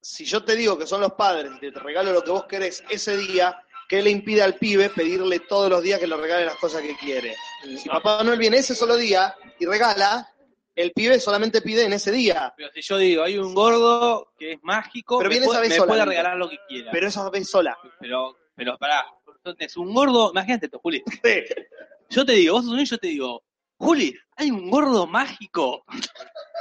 Si 0.00 0.24
yo 0.24 0.44
te 0.44 0.54
digo 0.56 0.78
que 0.78 0.86
son 0.86 1.00
los 1.00 1.12
padres 1.12 1.52
y 1.60 1.72
te 1.72 1.80
regalo 1.80 2.12
lo 2.12 2.22
que 2.22 2.30
vos 2.30 2.44
querés 2.44 2.84
ese 2.88 3.16
día, 3.16 3.60
¿qué 3.88 4.02
le 4.02 4.10
impide 4.10 4.42
al 4.42 4.54
pibe 4.54 4.90
pedirle 4.90 5.40
todos 5.40 5.68
los 5.68 5.82
días 5.82 5.98
que 5.98 6.06
le 6.06 6.16
regale 6.16 6.44
las 6.44 6.56
cosas 6.56 6.82
que 6.82 6.96
quiere? 6.96 7.34
Si 7.76 7.88
Papá 7.88 8.22
Noel 8.22 8.38
viene 8.38 8.58
ese 8.58 8.74
solo 8.74 8.96
día 8.96 9.34
y 9.58 9.66
regala, 9.66 10.28
el 10.74 10.92
pibe 10.92 11.18
solamente 11.18 11.60
pide 11.60 11.84
en 11.84 11.92
ese 11.92 12.12
día. 12.12 12.54
Pero 12.56 12.70
si 12.72 12.80
yo 12.80 12.96
digo, 12.96 13.24
hay 13.24 13.38
un 13.38 13.54
gordo 13.54 14.32
que 14.38 14.52
es 14.52 14.58
mágico, 14.62 15.18
Pero 15.18 15.28
me, 15.28 15.34
viene 15.34 15.46
puede, 15.46 15.58
esa 15.58 15.62
vez 15.62 15.70
me 15.70 15.76
sola, 15.76 15.88
puede 15.88 16.04
regalar 16.04 16.36
lo 16.36 16.48
que 16.48 16.58
quiera. 16.68 16.90
Pero 16.92 17.08
esa 17.08 17.30
vez 17.30 17.50
sola. 17.50 17.76
Pero, 17.98 18.36
pero 18.54 18.78
pará, 18.78 19.04
entonces 19.26 19.76
un 19.76 19.92
gordo, 19.92 20.30
imagínate 20.30 20.66
esto, 20.66 20.78
Juli. 20.78 21.02
Yo 22.10 22.24
te 22.24 22.32
digo, 22.32 22.54
vos 22.54 22.64
sos 22.64 22.72
un 22.72 22.84
yo 22.84 22.96
te 22.96 23.08
digo, 23.08 23.42
Juli, 23.76 24.14
hay 24.36 24.50
un 24.50 24.70
gordo 24.70 25.06
mágico 25.06 25.84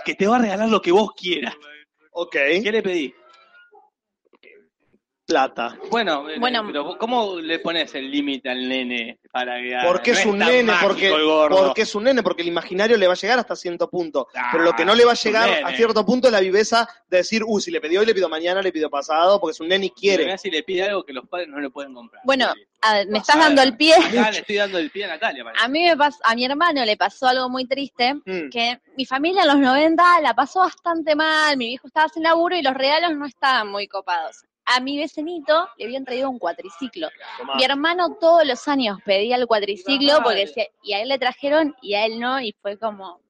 que 0.03 0.13
te 0.13 0.27
va 0.27 0.35
a 0.35 0.39
regalar 0.39 0.67
lo 0.67 0.81
que 0.81 0.91
vos 0.91 1.11
quieras. 1.15 1.55
Ok. 2.11 2.33
¿Qué 2.33 2.71
le 2.71 2.83
pedís? 2.83 3.13
Plata. 5.27 5.77
Bueno, 5.91 6.23
Bueno. 6.39 6.63
pero 6.65 6.97
¿cómo 6.97 7.35
le 7.41 7.59
pones 7.59 7.93
el 7.95 8.09
límite 8.09 8.49
al 8.49 8.69
nene 8.69 9.19
para 9.29 9.57
que? 9.61 9.77
Porque 9.85 10.13
No 10.13 10.17
es 10.19 10.25
un 10.25 10.37
nene, 10.39 10.73
porque, 10.81 11.13
porque 11.49 11.81
es 11.81 11.93
un 11.95 12.05
nene, 12.05 12.23
porque 12.23 12.43
el 12.43 12.47
imaginario 12.47 12.95
le 12.95 13.07
va 13.07 13.11
a 13.13 13.17
llegar 13.17 13.37
hasta 13.37 13.53
cierto 13.57 13.89
punto. 13.89 14.29
Ah, 14.33 14.47
Pero 14.53 14.63
lo 14.63 14.71
que 14.73 14.85
no 14.85 14.95
le 14.95 15.03
va 15.03 15.11
a 15.11 15.15
llegar 15.15 15.49
a 15.65 15.75
cierto 15.75 16.05
punto 16.05 16.29
es 16.29 16.31
la 16.31 16.39
viveza 16.39 16.87
de 17.09 17.17
decir, 17.17 17.43
uh, 17.45 17.59
si 17.59 17.71
le 17.71 17.81
pidió 17.81 17.99
hoy, 17.99 18.05
le 18.05 18.13
pido 18.15 18.29
mañana, 18.29 18.61
le 18.61 18.71
pido 18.71 18.89
pasado, 18.89 19.37
porque 19.41 19.51
es 19.51 19.59
un 19.59 19.67
nene 19.67 19.87
y 19.87 19.89
Quiere. 19.89 20.37
si 20.37 20.49
le 20.49 20.63
pide 20.63 20.83
algo 20.83 21.03
que 21.03 21.11
los 21.11 21.27
padres 21.27 21.49
no 21.49 21.59
le 21.59 21.69
pueden 21.71 21.93
comprar. 21.93 22.21
Bueno, 22.23 22.45
a- 22.81 23.03
me 23.09 23.17
estás 23.17 23.37
dando 23.37 23.61
el 23.61 23.75
pie. 23.75 23.95
Acá 23.95 24.31
le 24.31 24.39
estoy 24.39 24.55
dando 24.55 24.77
el 24.77 24.89
pie 24.91 25.03
a 25.03 25.07
Natalia. 25.09 25.43
parece. 25.43 25.61
A 25.65 25.67
mí 25.67 25.83
me 25.83 25.97
pas- 25.97 26.19
a 26.23 26.35
mi 26.35 26.45
hermano 26.45 26.85
le 26.85 26.95
pasó 26.95 27.27
algo 27.27 27.49
muy 27.49 27.65
triste, 27.67 28.13
Mm. 28.13 28.49
que 28.49 28.79
mi 28.95 29.05
familia 29.05 29.41
en 29.41 29.49
los 29.49 29.57
90 29.59 30.21
la 30.21 30.33
pasó 30.33 30.61
bastante 30.61 31.15
mal, 31.15 31.57
mi 31.57 31.67
viejo 31.67 31.87
estaba 31.87 32.07
sin 32.07 32.23
laburo 32.23 32.55
y 32.55 32.61
los 32.61 32.73
regalos 32.73 33.11
no 33.17 33.25
estaban 33.25 33.67
muy 33.69 33.89
copados. 33.89 34.45
A 34.69 34.81
mi 34.81 34.97
vecinito 34.97 35.69
le 35.77 35.85
habían 35.85 36.03
traído 36.03 36.29
un 36.29 36.39
cuatriciclo. 36.39 37.09
Mi 37.55 37.63
hermano 37.63 38.17
todos 38.19 38.45
los 38.45 38.67
años 38.67 38.99
pedía 39.05 39.37
el 39.37 39.47
cuatriciclo 39.47 40.21
porque 40.23 40.41
decía, 40.41 40.65
y 40.83 40.93
a 40.93 41.01
él 41.01 41.09
le 41.09 41.17
trajeron 41.17 41.75
y 41.81 41.93
a 41.93 42.05
él 42.05 42.19
no, 42.19 42.41
y 42.41 42.53
fue 42.61 42.77
como, 42.77 43.21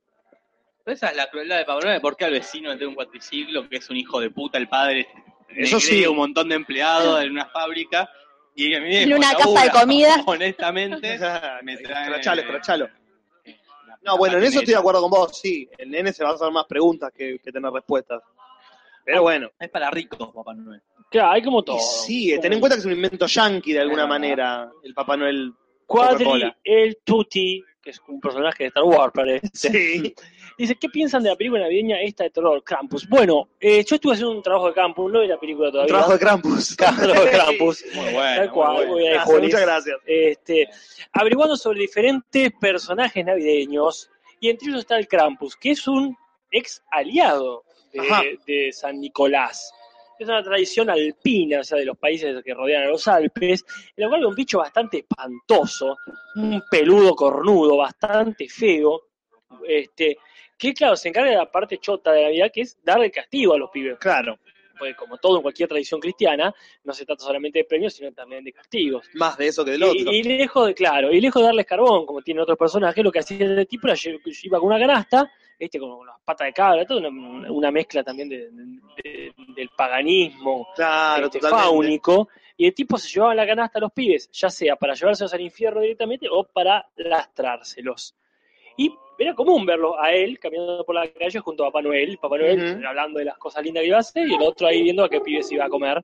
Pero 0.83 0.95
esa 0.95 1.09
es 1.09 1.15
la 1.15 1.29
crueldad 1.29 1.57
de 1.57 1.65
Pablo. 1.65 2.01
¿Por 2.01 2.17
qué 2.17 2.25
al 2.25 2.31
vecino 2.31 2.71
le 2.71 2.77
tengo 2.77 2.89
un 2.89 2.95
cuatriciclo 2.95 3.69
que 3.69 3.77
es 3.77 3.89
un 3.89 3.97
hijo 3.97 4.19
de 4.19 4.31
puta 4.31 4.57
el 4.57 4.67
padre? 4.67 5.07
Eso 5.49 5.77
le 5.77 5.81
sí. 5.81 6.07
un 6.07 6.17
montón 6.17 6.49
de 6.49 6.55
empleados 6.55 7.23
en 7.23 7.31
una 7.31 7.45
fábrica 7.45 8.09
y 8.55 8.73
a 8.73 8.81
mí 8.81 8.97
En 8.97 9.13
una 9.13 9.33
casa 9.35 9.63
de 9.63 9.69
comida. 9.69 10.15
Honestamente, 10.25 11.19
me 11.63 11.77
trae. 11.77 12.03
Escrachalo, 12.05 12.41
escrachalo. 12.41 12.89
No, 14.01 14.17
bueno, 14.17 14.37
en 14.37 14.43
eso 14.43 14.59
estoy 14.59 14.73
de 14.73 14.79
acuerdo 14.79 15.01
con 15.01 15.11
vos, 15.11 15.37
sí. 15.37 15.69
El 15.77 15.91
nene 15.91 16.11
se 16.11 16.23
va 16.23 16.31
a 16.31 16.33
hacer 16.33 16.49
más 16.49 16.65
preguntas 16.65 17.11
que, 17.15 17.37
que 17.39 17.51
tener 17.51 17.71
respuestas. 17.71 18.23
Pero 19.05 19.21
bueno. 19.21 19.51
Es 19.59 19.69
para 19.69 19.91
ricos, 19.91 20.33
Papá 20.33 20.53
Noel. 20.55 20.81
Claro, 21.09 21.31
hay 21.31 21.41
como 21.41 21.63
todo. 21.63 21.77
Y 21.77 21.79
sí, 21.79 22.39
ten 22.41 22.53
en 22.53 22.59
cuenta 22.59 22.75
que 22.75 22.81
es 22.81 22.85
un 22.85 22.93
invento 22.93 23.27
yankee 23.27 23.73
de 23.73 23.79
alguna 23.79 24.05
manera, 24.05 24.69
el 24.83 24.93
Papá 24.93 25.17
Noel. 25.17 25.53
Quadri, 25.87 26.53
el 26.65 26.97
Tutti, 27.03 27.63
que 27.81 27.91
es 27.91 28.01
un 28.09 28.19
personaje 28.19 28.65
de 28.65 28.67
Star 28.67 28.83
Wars, 28.83 29.13
parece. 29.13 29.47
Sí. 29.53 30.13
Dice, 30.57 30.75
¿qué 30.75 30.89
piensan 30.89 31.21
de 31.21 31.29
la 31.29 31.35
película 31.35 31.61
navideña 31.61 32.01
esta 32.01 32.23
de 32.23 32.31
terror, 32.31 32.63
Krampus? 32.63 33.07
Bueno, 33.07 33.47
eh, 33.59 33.85
yo 33.85 33.95
estuve 33.95 34.13
haciendo 34.13 34.31
un 34.31 34.41
trabajo 34.41 34.69
de 34.69 34.73
campus, 34.73 35.11
no 35.11 35.21
vi 35.21 35.27
la 35.27 35.39
película 35.39 35.69
todavía. 35.69 35.89
trabajo 35.89 36.13
de 36.13 36.19
Krampus. 36.19 36.75
Trabajo 36.77 37.23
de 37.23 37.29
Krampus. 37.29 37.85
Muy 37.93 38.13
bueno. 38.13 38.35
Tal 38.37 38.51
cual, 38.51 38.75
muy 38.75 38.85
bueno. 38.87 39.11
Gracias, 39.13 39.41
muchas 39.41 39.61
gracias. 39.61 39.97
Este, 40.07 40.69
averiguando 41.13 41.55
sobre 41.55 41.81
diferentes 41.81 42.51
personajes 42.59 43.23
navideños, 43.23 44.09
y 44.39 44.49
entre 44.49 44.69
ellos 44.69 44.81
está 44.81 44.97
el 44.97 45.07
Krampus, 45.07 45.55
que 45.55 45.71
es 45.71 45.87
un 45.87 46.17
ex 46.49 46.81
aliado 46.89 47.63
de 48.47 48.71
San 48.71 48.99
Nicolás. 48.99 49.71
Es 50.19 50.27
una 50.27 50.43
tradición 50.43 50.89
alpina, 50.89 51.59
o 51.59 51.63
sea, 51.63 51.77
de 51.77 51.85
los 51.85 51.97
países 51.97 52.43
que 52.43 52.53
rodean 52.53 52.83
a 52.83 52.87
los 52.87 53.07
Alpes, 53.07 53.63
en 53.95 54.03
la 54.03 54.09
cual 54.09 54.25
un 54.25 54.35
bicho 54.35 54.57
bastante 54.57 54.99
espantoso, 54.99 55.95
un 56.35 56.63
peludo 56.69 57.15
cornudo, 57.15 57.77
bastante 57.77 58.49
feo, 58.49 59.09
este, 59.67 60.17
que 60.57 60.73
claro, 60.73 60.95
se 60.95 61.09
encarga 61.09 61.31
de 61.31 61.37
la 61.37 61.51
parte 61.51 61.77
chota 61.77 62.11
de 62.11 62.23
la 62.23 62.29
vida, 62.29 62.49
que 62.49 62.61
es 62.61 62.77
darle 62.83 63.11
castigo 63.11 63.53
a 63.53 63.57
los 63.57 63.69
pibes. 63.69 63.97
Claro. 63.99 64.39
pues 64.77 64.95
como 64.95 65.17
todo 65.17 65.37
en 65.37 65.43
cualquier 65.43 65.69
tradición 65.69 65.99
cristiana, 65.99 66.53
no 66.83 66.93
se 66.93 67.05
trata 67.05 67.23
solamente 67.23 67.59
de 67.59 67.65
premios, 67.65 67.93
sino 67.93 68.11
también 68.11 68.43
de 68.43 68.53
castigos. 68.53 69.07
Más 69.13 69.37
de 69.37 69.47
eso 69.47 69.63
que 69.63 69.71
del 69.71 69.83
otro. 69.83 70.11
Y, 70.11 70.17
y 70.17 70.23
lejos 70.23 70.67
de, 70.67 70.73
claro, 70.73 71.11
y 71.11 71.21
lejos 71.21 71.41
de 71.41 71.47
darles 71.47 71.65
carbón, 71.65 72.05
como 72.05 72.21
tienen 72.21 72.41
otros 72.41 72.57
personajes, 72.57 73.03
lo 73.03 73.11
que 73.11 73.19
hacía 73.19 73.45
el 73.45 73.67
tipo 73.67 73.87
era 73.87 73.97
iba 74.43 74.59
con 74.59 74.67
una 74.67 74.79
canasta, 74.79 75.31
este 75.59 75.79
con 75.79 76.05
las 76.05 76.19
patas 76.23 76.47
de 76.47 76.53
cabra, 76.53 76.85
toda 76.85 77.07
una, 77.09 77.51
una 77.51 77.71
mezcla 77.71 78.03
también 78.03 78.29
de- 78.29 78.49
de- 78.51 79.33
del 79.55 79.69
paganismo 79.75 80.67
Claro, 80.75 81.25
este, 81.25 81.39
y 82.57 82.65
el 82.67 82.73
tipo 82.73 82.97
se 82.97 83.07
llevaba 83.09 83.35
la 83.35 83.45
canasta 83.47 83.79
a 83.79 83.81
los 83.81 83.91
pibes, 83.91 84.29
ya 84.31 84.49
sea 84.49 84.75
para 84.75 84.93
llevárselos 84.93 85.33
al 85.33 85.41
infierno 85.41 85.81
directamente 85.81 86.27
o 86.29 86.43
para 86.43 86.85
lastrárselos. 86.95 88.15
Y 88.77 88.93
era 89.19 89.33
común 89.33 89.65
verlo 89.65 89.99
a 89.99 90.11
él 90.11 90.37
caminando 90.39 90.83
por 90.85 90.95
la 90.95 91.07
calle 91.11 91.39
junto 91.39 91.63
a 91.63 91.67
Papá 91.67 91.81
Noel, 91.81 92.17
Papá 92.19 92.37
Noel 92.37 92.59
hablando 92.85 93.19
de 93.19 93.25
las 93.25 93.37
cosas 93.37 93.63
lindas 93.63 93.81
que 93.81 93.87
iba 93.87 93.97
a 93.97 94.01
hacer, 94.01 94.27
y 94.27 94.35
el 94.35 94.41
otro 94.41 94.67
ahí 94.67 94.83
viendo 94.83 95.03
a 95.03 95.09
qué 95.09 95.21
pibes 95.21 95.51
iba 95.51 95.65
a 95.65 95.69
comer. 95.69 96.03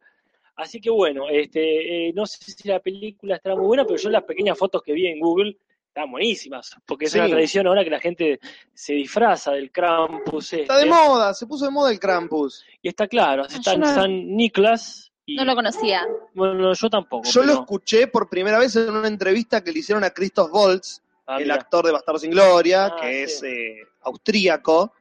Así 0.56 0.80
que 0.82 0.90
bueno, 0.90 1.30
este, 1.30 2.10
eh, 2.10 2.14
no 2.14 2.26
sé 2.26 2.52
si 2.52 2.68
la 2.68 2.80
película 2.80 3.36
estará 3.36 3.56
muy 3.56 3.66
buena, 3.66 3.86
pero 3.86 3.98
yo 3.98 4.10
las 4.10 4.24
pequeñas 4.24 4.58
fotos 4.58 4.82
que 4.84 4.94
vi 4.94 5.08
en 5.08 5.20
Google 5.20 5.56
estaban 5.94 6.10
buenísimas, 6.10 6.76
porque 6.88 7.06
es 7.06 7.12
Sí. 7.12 7.20
una 7.20 7.30
tradición 7.30 7.68
ahora 7.68 7.84
que 7.84 7.90
la 7.92 8.00
gente 8.00 8.40
se 8.74 8.94
disfraza 8.94 9.52
del 9.52 9.72
Krampus. 9.72 10.54
Está 10.54 10.78
de 10.78 10.86
este, 10.88 10.92
moda, 10.94 11.34
se 11.36 11.46
puso 11.46 11.66
de 11.66 11.72
moda 11.72 11.92
el 11.92 12.00
Krampus. 12.00 12.66
y 12.82 12.88
está 12.90 13.08
claro, 13.08 13.48
yo 13.48 13.58
está 13.58 13.74
en 13.74 13.80
no- 13.82 13.94
San 13.94 14.36
Nicolás. 14.36 15.12
Y, 15.26 15.36
No 15.38 15.46
lo 15.46 15.56
conocía. 15.56 16.06
Bueno, 16.34 16.74
yo 16.74 16.90
tampoco. 16.90 17.30
Yo 17.30 17.44
lo 17.44 17.54
escuché 17.54 18.08
por 18.08 18.28
primera 18.28 18.58
vez 18.60 18.76
en 18.76 18.90
una 18.90 19.08
entrevista 19.08 19.64
que 19.64 19.72
le 19.72 19.80
hicieron 19.80 20.04
a 20.04 20.10
Christoph 20.10 20.50
Waltz, 20.52 21.02
Ah, 21.26 21.38
el 21.38 21.44
mira. 21.44 21.56
actor 21.56 21.86
de 21.86 21.92
Bastardo 21.94 22.20
sin 22.20 22.32
Gloria, 22.32 22.88
Ah, 22.88 22.96
que 23.00 23.28
sí. 23.30 23.36
es 23.38 23.44
eh, 23.44 23.76
austríaco, 24.02 24.92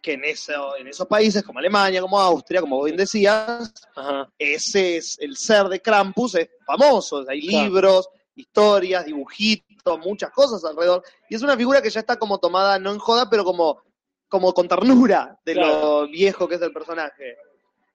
que 0.00 0.12
en, 0.14 0.24
eso, 0.24 0.76
en 0.76 0.86
esos 0.86 1.06
países 1.06 1.42
como 1.42 1.58
Alemania, 1.58 2.00
como 2.00 2.18
Austria, 2.18 2.60
como 2.62 2.76
vos 2.76 2.84
bien 2.86 2.96
decías, 2.96 3.74
Ajá. 3.96 4.30
ese 4.38 4.96
es 4.98 5.18
el 5.20 5.36
ser 5.36 5.66
de 5.66 5.80
Krampus, 5.82 6.36
es 6.36 6.48
famoso, 6.64 7.24
hay 7.28 7.46
Claro. 7.46 7.64
libros, 7.64 8.08
historias, 8.36 9.04
dibujitos, 9.04 9.67
muchas 10.00 10.30
cosas 10.30 10.64
alrededor, 10.64 11.02
y 11.28 11.34
es 11.34 11.42
una 11.42 11.56
figura 11.56 11.82
que 11.82 11.90
ya 11.90 12.00
está 12.00 12.16
como 12.18 12.38
tomada, 12.38 12.78
no 12.78 12.92
en 12.92 12.98
joda, 12.98 13.28
pero 13.30 13.44
como, 13.44 13.82
como 14.28 14.52
con 14.52 14.68
ternura 14.68 15.38
de 15.44 15.54
Claro. 15.54 16.02
lo 16.02 16.08
viejo 16.08 16.48
que 16.48 16.56
es 16.56 16.62
el 16.62 16.72
personaje. 16.72 17.36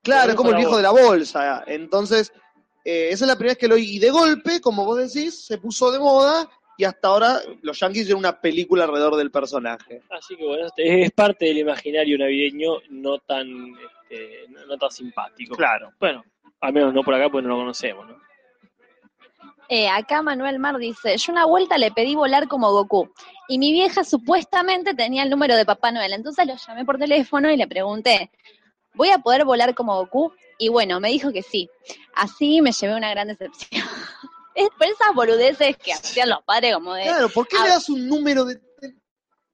Claro, 0.02 0.32
es 0.32 0.36
como 0.36 0.50
el 0.50 0.58
viejo 0.58 0.78
de 0.78 0.84
la 0.84 0.92
bolsa, 0.92 1.64
entonces, 1.68 2.34
eh, 2.84 3.10
esa 3.12 3.26
es 3.26 3.28
la 3.30 3.36
primera 3.36 3.52
vez 3.54 3.58
que 3.58 3.68
lo 3.68 3.76
oí, 3.76 3.96
y 3.96 4.00
de 4.00 4.10
golpe, 4.10 4.60
como 4.60 4.86
vos 4.86 4.98
decís, 4.98 5.46
se 5.46 5.58
puso 5.58 5.92
de 5.92 6.00
moda, 6.00 6.50
y 6.78 6.86
hasta 6.86 7.08
ahora 7.08 7.40
los 7.62 7.80
yankees 7.80 8.02
hicieron 8.02 8.20
una 8.20 8.42
película 8.42 8.86
alrededor 8.86 9.16
del 9.16 9.30
personaje. 9.30 10.02
Así 10.10 10.36
que 10.36 10.44
bueno, 10.44 10.66
este, 10.66 11.04
es 11.04 11.12
parte 11.12 11.46
del 11.46 11.60
imaginario 11.60 12.18
navideño 12.18 12.80
no 12.90 13.20
tan, 13.20 13.48
este, 14.10 14.48
no, 14.50 14.66
no 14.66 14.78
tan 14.78 14.90
simpático. 14.90 15.56
Claro. 15.56 15.92
Bueno, 16.00 16.24
al 16.62 16.74
menos 16.74 16.94
no 16.94 17.04
por 17.04 17.14
acá, 17.14 17.30
pues 17.30 17.44
no 17.44 17.52
lo 17.52 17.58
conocemos, 17.58 18.08
¿no? 18.08 18.18
Eh, 19.76 19.90
acá 19.90 20.22
Manuel 20.22 20.60
Mar 20.60 20.78
dice, 20.78 21.18
yo 21.18 21.32
una 21.32 21.46
vuelta 21.46 21.80
le 21.80 21.90
pedí 21.90 22.14
volar 22.14 22.48
como 22.48 22.72
Goku 22.72 23.12
y 23.48 23.58
mi 23.58 23.72
vieja 23.72 24.04
supuestamente 24.04 24.94
tenía 24.94 25.24
el 25.24 25.32
número 25.32 25.56
de 25.56 25.66
Papá 25.66 25.92
Noel, 25.92 26.14
entonces 26.14 26.46
lo 26.46 26.54
llamé 26.56 26.86
por 26.86 27.00
teléfono 27.00 27.50
y 27.50 27.58
le 27.58 27.68
pregunté, 27.68 28.30
¿voy 28.94 29.10
a 29.10 29.18
poder 29.18 29.46
volar 29.46 29.74
como 29.74 29.96
Goku? 29.96 30.32
Y 30.60 30.70
bueno, 30.70 31.00
me 31.00 31.10
dijo 31.10 31.32
que 31.32 31.42
sí. 31.42 31.72
Así 32.14 32.62
me 32.62 32.72
llevé 32.72 32.94
una 32.96 33.10
gran 33.10 33.30
decepción. 33.30 33.72
es 34.54 34.70
por 34.78 34.86
esas 34.86 35.16
boludeces 35.16 35.76
que 35.78 35.94
hacían 35.94 36.30
los 36.30 36.44
padres 36.44 36.76
como 36.76 36.94
de... 36.94 37.06
Claro, 37.06 37.30
¿por 37.30 37.48
qué 37.48 37.58
Ah. 37.60 37.64
le 37.64 37.70
das 37.70 37.90
un 37.90 38.08
número 38.08 38.46
de... 38.46 38.62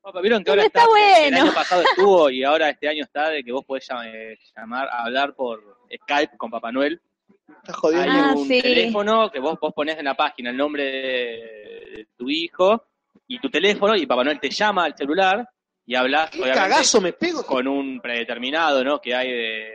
Opa, 0.02 0.20
Vieron 0.20 0.44
que 0.44 0.50
ahora 0.50 0.66
está 0.66 0.82
está, 0.82 1.28
el 1.28 1.34
año 1.34 1.54
pasado 1.54 1.82
estuvo 1.82 2.30
y 2.30 2.44
ahora 2.44 2.72
este 2.72 2.90
año 2.90 3.06
está 3.06 3.30
de 3.30 3.41
que 3.41 3.54
vos 3.54 3.64
podés 3.64 3.88
eh, 4.08 4.38
llamar, 4.54 4.90
hablar 4.91 5.34
por 5.34 5.64
Skype 6.04 6.36
con 6.36 6.52
Papá 6.52 6.74
Noel. 6.74 7.02
Estás 7.58 7.76
jodiendo? 7.76 8.12
Hay 8.12 8.18
Ah, 8.20 8.34
un 8.36 8.48
sí. 8.48 8.62
teléfono 8.62 9.30
que 9.32 9.40
vos, 9.40 9.60
vos 9.60 9.74
ponés 9.74 9.98
en 9.98 10.06
la 10.06 10.14
página 10.16 10.50
el 10.50 10.58
nombre 10.58 10.84
de, 10.84 12.08
tu 12.18 12.30
hijo 12.30 12.86
y 13.28 13.40
tu 13.40 13.50
teléfono 13.50 13.96
y 13.96 14.06
Papá 14.06 14.24
Noel 14.24 14.40
te 14.40 14.50
llama 14.50 14.86
al 14.86 14.96
celular 14.96 15.48
y 15.86 15.96
hablas 15.96 16.30
¿Qué 16.30 16.42
cagazo 16.52 17.02
me 17.02 17.14
pego? 17.14 17.44
con 17.46 17.68
un 17.68 18.00
predeterminado, 18.00 18.84
¿no? 18.84 19.00
Que 19.00 19.16
hay 19.16 19.32
de 19.32 19.74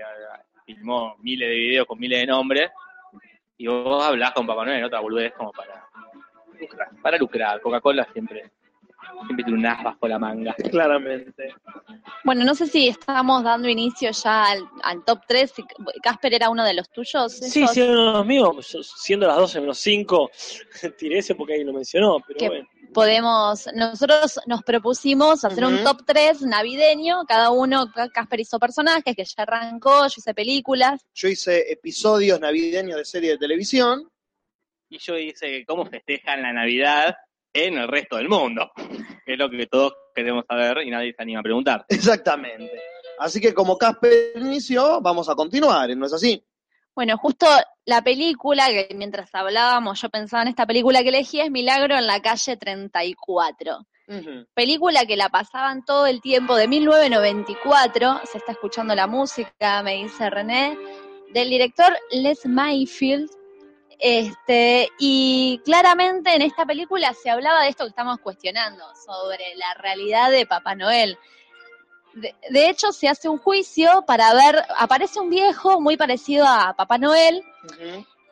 filmó 0.66 1.16
miles 1.20 1.48
de 1.48 1.54
videos 1.54 1.86
con 1.86 1.98
miles 1.98 2.20
de 2.20 2.26
nombres 2.26 2.70
y 3.58 3.66
vos 3.66 4.02
hablás 4.04 4.32
con 4.32 4.46
Papá 4.46 4.64
Noel 4.64 4.78
en 4.78 4.84
otra 4.84 5.00
boludez 5.00 5.32
como 5.34 5.52
para 5.52 5.86
lucrar. 6.58 6.88
Para 7.02 7.18
lucrar, 7.18 7.60
Coca-Cola 7.60 8.08
siempre 8.12 8.50
siempre 9.26 9.44
tiene 9.44 9.58
un 9.58 9.66
as 9.66 9.82
bajo 9.82 10.08
la 10.08 10.18
manga. 10.18 10.54
Claramente. 10.70 11.54
Bueno, 12.24 12.44
no 12.44 12.54
sé 12.54 12.66
si 12.66 12.88
estamos 12.88 13.42
dando 13.42 13.68
inicio 13.68 14.10
ya 14.10 14.50
al, 14.50 14.68
al 14.82 15.04
top 15.04 15.20
3. 15.26 15.52
Casper 16.02 16.34
era 16.34 16.50
uno 16.50 16.64
de 16.64 16.74
los 16.74 16.90
tuyos. 16.90 17.32
Sí, 17.32 17.62
esos? 17.62 17.72
sí, 17.74 17.80
uno 17.82 18.06
de 18.06 18.12
los 18.18 18.26
míos, 18.26 18.68
yo, 18.72 18.82
siendo 18.82 19.26
las 19.26 19.36
12 19.36 19.60
menos 19.60 19.78
5, 19.78 20.30
tiré 20.98 21.18
ese 21.18 21.34
porque 21.34 21.54
ahí 21.54 21.64
lo 21.64 21.72
mencionó, 21.72 22.18
pero 22.26 22.38
Que 22.38 22.48
bueno. 22.48 22.68
podemos, 22.92 23.68
nosotros 23.74 24.40
nos 24.46 24.62
propusimos 24.62 25.44
hacer 25.44 25.64
un 25.64 25.82
top 25.84 26.02
3 26.06 26.42
navideño, 26.42 27.24
cada 27.26 27.50
uno, 27.50 27.90
Casper 28.12 28.40
hizo 28.40 28.58
personajes, 28.58 29.14
que 29.16 29.24
ya 29.24 29.42
arrancó, 29.42 30.02
yo 30.08 30.14
hice 30.18 30.34
películas. 30.34 31.00
Yo 31.14 31.28
hice 31.28 31.70
episodios 31.72 32.40
navideños 32.40 32.96
de 32.96 33.04
serie 33.04 33.30
de 33.32 33.38
televisión. 33.38 34.08
Y 34.88 34.98
yo 34.98 35.16
hice 35.16 35.64
cómo 35.66 35.86
festejan 35.86 36.42
la 36.42 36.52
Navidad 36.52 37.16
en 37.54 37.78
el 37.78 37.88
resto 37.88 38.16
del 38.16 38.28
mundo. 38.28 38.70
Es 39.24 39.38
lo 39.38 39.48
que 39.48 39.66
todos 39.66 39.94
queremos 40.14 40.44
saber 40.46 40.78
y 40.84 40.90
nadie 40.90 41.14
se 41.16 41.22
anima 41.22 41.40
a 41.40 41.44
preguntar. 41.44 41.86
Exactamente. 41.88 42.72
Así 43.18 43.40
que 43.40 43.54
como 43.54 43.78
Casper 43.78 44.32
inició, 44.36 45.00
vamos 45.00 45.28
a 45.28 45.34
continuar, 45.34 45.96
¿no 45.96 46.06
es 46.06 46.12
así? 46.12 46.44
Bueno, 46.94 47.16
justo 47.16 47.46
la 47.86 48.02
película, 48.02 48.66
que 48.68 48.88
mientras 48.94 49.34
hablábamos 49.34 50.00
yo 50.00 50.08
pensaba 50.10 50.42
en 50.42 50.48
esta 50.48 50.66
película 50.66 51.02
que 51.02 51.08
elegí, 51.08 51.40
es 51.40 51.50
Milagro 51.50 51.96
en 51.96 52.06
la 52.06 52.20
calle 52.20 52.56
34. 52.56 53.86
Película 54.52 55.06
que 55.06 55.16
la 55.16 55.30
pasaban 55.30 55.84
todo 55.84 56.06
el 56.06 56.20
tiempo 56.20 56.56
de 56.56 56.68
1994, 56.68 58.20
se 58.30 58.38
está 58.38 58.52
escuchando 58.52 58.94
la 58.94 59.06
música, 59.06 59.82
me 59.82 59.94
dice 59.94 60.28
René, 60.28 60.76
del 61.32 61.48
director 61.48 61.96
Les 62.10 62.44
Mayfield. 62.44 63.30
Este, 63.98 64.88
y 64.98 65.60
claramente 65.64 66.34
en 66.34 66.42
esta 66.42 66.66
película 66.66 67.14
se 67.14 67.30
hablaba 67.30 67.62
de 67.62 67.68
esto 67.68 67.84
que 67.84 67.90
estamos 67.90 68.18
cuestionando, 68.20 68.84
sobre 69.06 69.54
la 69.56 69.74
realidad 69.74 70.30
de 70.30 70.46
Papá 70.46 70.74
Noel. 70.74 71.18
De, 72.14 72.34
de 72.50 72.68
hecho, 72.68 72.92
se 72.92 73.08
hace 73.08 73.28
un 73.28 73.38
juicio 73.38 74.04
para 74.06 74.32
ver, 74.34 74.62
aparece 74.76 75.18
un 75.20 75.30
viejo 75.30 75.80
muy 75.80 75.96
parecido 75.96 76.46
a 76.46 76.74
Papá 76.76 76.98
Noel, 76.98 77.42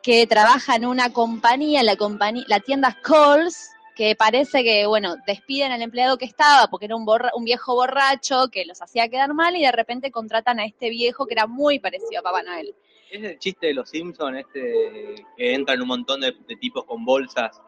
que 0.01 0.27
trabaja 0.27 0.75
en 0.75 0.85
una 0.85 1.11
compañía, 1.13 1.81
la 1.83 1.95
compañía, 1.95 2.43
la 2.47 2.59
tienda 2.59 2.97
Coles, 3.03 3.69
que 3.95 4.15
parece 4.15 4.63
que, 4.63 4.85
bueno, 4.85 5.15
despiden 5.27 5.71
al 5.71 5.81
empleado 5.81 6.17
que 6.17 6.25
estaba 6.25 6.67
porque 6.67 6.85
era 6.85 6.95
un, 6.95 7.05
borra- 7.05 7.31
un 7.35 7.45
viejo 7.45 7.75
borracho 7.75 8.47
que 8.51 8.65
los 8.65 8.81
hacía 8.81 9.07
quedar 9.07 9.33
mal 9.33 9.55
y 9.55 9.61
de 9.61 9.71
repente 9.71 10.11
contratan 10.11 10.59
a 10.59 10.65
este 10.65 10.89
viejo 10.89 11.25
que 11.27 11.33
era 11.35 11.45
muy 11.47 11.79
parecido 11.79 12.19
a 12.19 12.23
Papá 12.23 12.41
Noel. 12.43 12.75
Es 13.15 13.23
el 13.23 13.37
chiste 13.37 13.67
de 13.67 13.73
los 13.75 13.89
Simpsons, 13.89 14.39
este, 14.39 15.23
que 15.37 15.53
entran 15.53 15.79
un 15.81 15.87
montón 15.87 16.21
de, 16.21 16.31
de 16.47 16.55
tipos 16.55 16.83
con 16.85 17.05
bolsas. 17.05 17.61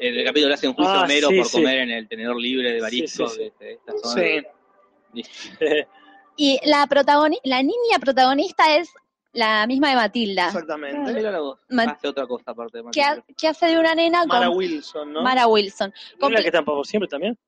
En 0.00 0.14
el 0.16 0.24
capítulo 0.24 0.48
le 0.48 0.54
hacen 0.54 0.72
juicio 0.74 0.92
Ah, 0.92 1.06
sí, 1.08 1.20
por 1.36 1.46
sí. 1.46 1.56
comer 1.58 1.78
en 1.78 1.90
el 1.90 2.08
tenedor 2.08 2.36
libre 2.36 2.72
de 2.72 2.80
Barisco 2.80 3.28
Sí, 3.28 3.36
sí, 3.36 3.52
sí. 3.58 3.64
de, 3.64 3.66
de 3.66 3.72
esta 3.74 3.92
zona. 3.98 4.22
Y 6.36 6.58
la, 6.64 6.86
protagoni- 6.88 7.40
la 7.44 7.62
niña 7.62 7.98
protagonista 8.00 8.74
es 8.76 8.90
la 9.34 9.66
misma 9.66 9.90
de 9.90 9.96
Matilda, 9.96 10.44
Ah, 10.46 10.48
Exactamente. 10.48 11.12
mira 11.12 11.30
la 11.30 11.40
voz. 11.40 11.60
Ma- 11.68 11.82
Hace 11.84 12.08
otra 12.08 12.26
cosa 12.26 12.44
aparte 12.50 12.78
de 12.78 12.82
Matilda. 12.84 13.24
que 13.36 13.48
hace 13.48 13.66
de 13.66 13.78
una 13.78 13.94
nena 13.94 14.24
Mara 14.26 14.46
con 14.48 14.56
Wilson, 14.56 15.12
¿no? 15.12 15.22
Mara 15.22 15.46
Wilson. 15.46 15.92
¿No 16.18 16.28
es 16.28 16.32
la 16.32 16.42
que 16.42 16.62
Por 16.62 16.86
Siempre 16.86 17.08
también? 17.08 17.38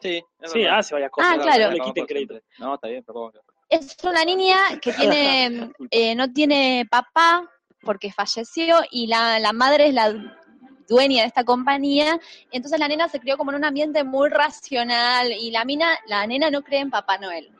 Sí, 0.00 0.22
Sí, 0.44 0.64
hace 0.64 0.94
varias 0.94 1.10
cosas. 1.10 1.32
Ah, 1.32 1.36
no, 1.36 1.42
claro. 1.42 1.64
No 1.66 1.70
le 1.72 1.80
quiten 1.80 2.06
crédito. 2.06 2.40
No, 2.60 2.74
está 2.76 2.86
bien, 2.88 3.02
pero 3.04 3.14
¿cómo? 3.14 3.32
Es 3.68 3.96
una 4.02 4.24
niña 4.24 4.56
que 4.82 4.92
tiene, 4.92 5.70
eh, 5.90 6.14
no 6.14 6.32
tiene 6.32 6.86
papá 6.90 7.48
porque 7.82 8.12
falleció 8.12 8.80
y 8.90 9.06
la, 9.06 9.38
la 9.38 9.52
madre 9.52 9.88
es 9.88 9.94
la 9.94 10.14
dueña 10.88 11.22
de 11.22 11.28
esta 11.28 11.44
compañía, 11.44 12.18
entonces 12.50 12.80
la 12.80 12.88
nena 12.88 13.08
se 13.08 13.20
crió 13.20 13.36
como 13.36 13.50
en 13.50 13.58
un 13.58 13.64
ambiente 13.64 14.04
muy 14.04 14.30
racional 14.30 15.32
y 15.32 15.50
la 15.50 15.64
mina, 15.64 15.98
la 16.06 16.26
nena 16.26 16.50
no 16.50 16.62
cree 16.62 16.80
en 16.80 16.90
Papá 16.90 17.18
Noel. 17.18 17.50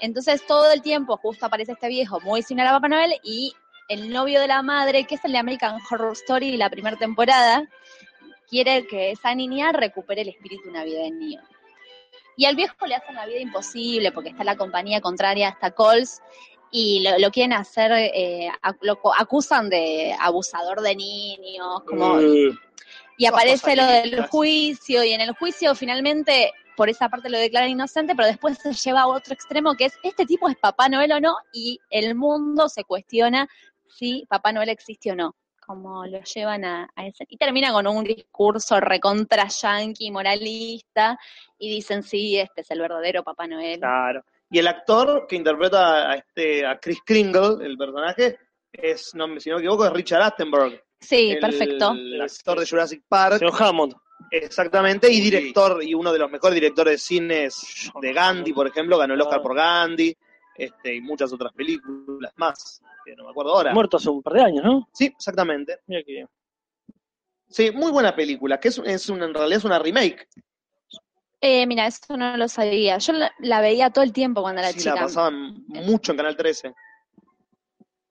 Entonces 0.00 0.44
todo 0.46 0.72
el 0.72 0.82
tiempo 0.82 1.16
justo 1.18 1.46
aparece 1.46 1.72
este 1.72 1.88
viejo 1.88 2.20
muy 2.20 2.42
similar 2.42 2.68
a 2.68 2.76
Papá 2.78 2.88
Noel 2.88 3.14
y 3.22 3.52
el 3.88 4.10
novio 4.10 4.40
de 4.40 4.48
la 4.48 4.62
madre, 4.62 5.04
que 5.04 5.16
es 5.16 5.24
el 5.24 5.32
de 5.32 5.38
American 5.38 5.78
Horror 5.90 6.12
Story, 6.12 6.56
la 6.56 6.70
primera 6.70 6.96
temporada, 6.96 7.68
quiere 8.48 8.86
que 8.86 9.10
esa 9.10 9.34
niña 9.34 9.72
recupere 9.72 10.22
el 10.22 10.28
espíritu 10.28 10.70
navideño. 10.70 11.40
Y 12.36 12.46
al 12.46 12.56
viejo 12.56 12.86
le 12.86 12.96
hacen 12.96 13.14
la 13.14 13.26
vida 13.26 13.40
imposible 13.40 14.12
porque 14.12 14.30
está 14.30 14.44
la 14.44 14.56
compañía 14.56 15.00
contraria, 15.00 15.50
está 15.50 15.70
Coles, 15.70 16.20
y 16.70 17.00
lo, 17.02 17.18
lo 17.18 17.30
quieren 17.30 17.52
hacer, 17.52 17.92
eh, 17.92 18.50
lo 18.80 18.98
acusan 19.18 19.70
de 19.70 20.14
abusador 20.18 20.80
de 20.80 20.96
niños, 20.96 21.82
como, 21.86 22.18
Eh, 22.18 22.50
y 23.16 23.26
aparece 23.26 23.76
lo 23.76 23.86
del 23.86 24.26
juicio, 24.26 25.04
y 25.04 25.12
en 25.12 25.20
el 25.20 25.34
juicio 25.34 25.74
finalmente 25.74 26.52
por 26.76 26.88
esa 26.88 27.08
parte 27.08 27.30
lo 27.30 27.38
declaran 27.38 27.70
inocente, 27.70 28.14
pero 28.16 28.26
después 28.26 28.58
se 28.58 28.72
lleva 28.72 29.02
a 29.02 29.06
otro 29.06 29.32
extremo 29.32 29.74
que 29.74 29.84
es, 29.86 29.94
¿este 30.02 30.26
tipo 30.26 30.48
es 30.48 30.56
Papá 30.56 30.88
Noel 30.88 31.12
o 31.12 31.20
no? 31.20 31.36
Y 31.52 31.78
el 31.90 32.14
mundo 32.14 32.68
se 32.68 32.82
cuestiona 32.82 33.48
si 33.86 34.26
Papá 34.28 34.52
Noel 34.52 34.68
existe 34.68 35.12
o 35.12 35.14
no. 35.14 35.36
Como 35.66 36.06
lo 36.06 36.20
llevan 36.22 36.64
a, 36.64 36.88
a 36.94 37.06
ese. 37.06 37.24
Y 37.28 37.36
termina 37.36 37.72
con 37.72 37.86
un 37.86 38.04
discurso 38.04 38.80
recontra 38.80 39.48
yankee, 39.48 40.10
moralista, 40.10 41.18
y 41.58 41.70
dicen, 41.70 42.02
sí, 42.02 42.38
este 42.38 42.60
es 42.60 42.70
el 42.70 42.80
verdadero 42.80 43.22
Papá 43.22 43.46
Noel. 43.46 43.78
Claro. 43.80 44.24
Y 44.50 44.58
el 44.58 44.66
actor 44.68 45.26
que 45.26 45.36
interpreta 45.36 46.10
a 46.10 46.14
este 46.16 46.66
a 46.66 46.78
Chris 46.78 46.98
Kringle, 47.04 47.64
el 47.64 47.76
personaje, 47.76 48.38
es, 48.72 49.14
no, 49.14 49.26
si 49.40 49.48
no 49.50 49.56
me 49.56 49.62
equivoco, 49.62 49.86
es 49.86 49.92
Richard 49.92 50.22
Attenborough. 50.22 50.78
Sí, 51.00 51.32
el- 51.32 51.38
perfecto. 51.40 51.92
El 51.92 52.20
actor 52.20 52.60
de 52.60 52.66
Jurassic 52.66 53.02
Park. 53.08 53.38
Señor 53.38 53.54
Hammond. 53.60 53.94
Exactamente, 54.30 55.10
y 55.12 55.20
director, 55.20 55.82
y 55.82 55.94
uno 55.94 56.12
de 56.12 56.18
los 56.18 56.30
mejores 56.30 56.54
directores 56.54 56.94
de 56.94 56.98
cines 56.98 57.90
de 58.00 58.12
Gandhi, 58.12 58.52
por 58.52 58.66
ejemplo, 58.66 58.96
ganó 58.96 59.14
el 59.14 59.20
Oscar 59.20 59.42
por 59.42 59.54
Gandhi, 59.54 60.16
este, 60.56 60.94
y 60.94 61.00
muchas 61.00 61.32
otras 61.32 61.52
películas 61.52 62.32
más, 62.36 62.80
que 63.04 63.14
no 63.16 63.24
me 63.24 63.30
acuerdo 63.30 63.54
ahora. 63.54 63.74
Muerto 63.74 63.96
hace 63.96 64.08
un 64.08 64.22
par 64.22 64.34
de 64.34 64.42
años, 64.42 64.64
¿no? 64.64 64.88
Sí, 64.92 65.06
exactamente. 65.06 65.80
Mira 65.86 66.02
que. 66.04 66.26
Sí, 67.48 67.70
muy 67.70 67.92
buena 67.92 68.16
película, 68.16 68.58
que 68.58 68.68
es, 68.68 68.78
es 68.78 69.08
una, 69.08 69.26
en 69.26 69.34
realidad 69.34 69.58
es 69.58 69.64
una 69.64 69.78
remake. 69.78 70.28
Eh, 71.40 71.66
mira, 71.66 71.86
eso 71.86 72.16
no 72.16 72.36
lo 72.36 72.48
sabía. 72.48 72.98
Yo 72.98 73.12
la, 73.12 73.30
la 73.38 73.60
veía 73.60 73.90
todo 73.90 74.02
el 74.02 74.12
tiempo 74.12 74.40
cuando 74.40 74.62
era 74.62 74.72
Sí, 74.72 74.84
la 74.84 74.94
pasaban 74.94 75.64
mucho 75.66 76.12
en 76.12 76.16
Canal 76.16 76.36
13. 76.36 76.74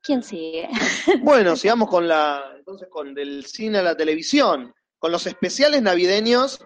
¿Quién 0.03 0.22
sigue? 0.22 0.70
Bueno, 1.24 1.56
sigamos 1.56 1.90
con 1.90 2.07
la, 2.07 2.53
entonces 2.57 2.88
con 2.90 3.14
del 3.15 3.45
cine 3.45 3.80
a 3.80 3.84
la 3.84 3.98
televisión, 3.98 4.74
con 4.99 5.11
los 5.11 5.26
especiales 5.26 5.82
navideños 5.82 6.60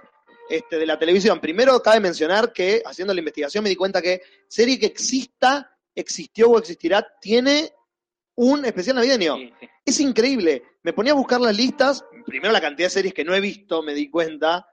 este, 0.50 0.78
de 0.78 0.86
la 0.86 0.98
televisión. 0.98 1.40
Primero 1.40 1.82
cabe 1.82 2.00
mencionar 2.00 2.52
que 2.52 2.82
haciendo 2.86 3.14
la 3.14 3.20
investigación 3.20 3.64
me 3.64 3.70
di 3.70 3.76
cuenta 3.76 4.02
que 4.02 4.22
serie 4.48 4.80
que 4.80 4.88
exista, 4.88 5.78
existió 5.96 6.50
o 6.50 6.58
existirá, 6.58 7.08
tiene 7.22 7.72
un 8.38 8.66
especial 8.66 8.96
navideño. 8.96 9.36
Sí, 9.36 9.54
sí. 9.60 9.68
Es 9.86 10.00
increíble. 10.00 10.64
Me 10.84 10.94
ponía 10.94 11.12
a 11.14 11.16
buscar 11.16 11.42
las 11.42 11.56
listas, 11.56 12.04
primero 12.26 12.52
la 12.54 12.62
cantidad 12.62 12.88
de 12.88 12.92
series 12.92 13.14
que 13.14 13.24
no 13.26 13.34
he 13.36 13.42
visto, 13.42 13.82
me 13.84 13.94
di 13.94 14.10
cuenta, 14.10 14.66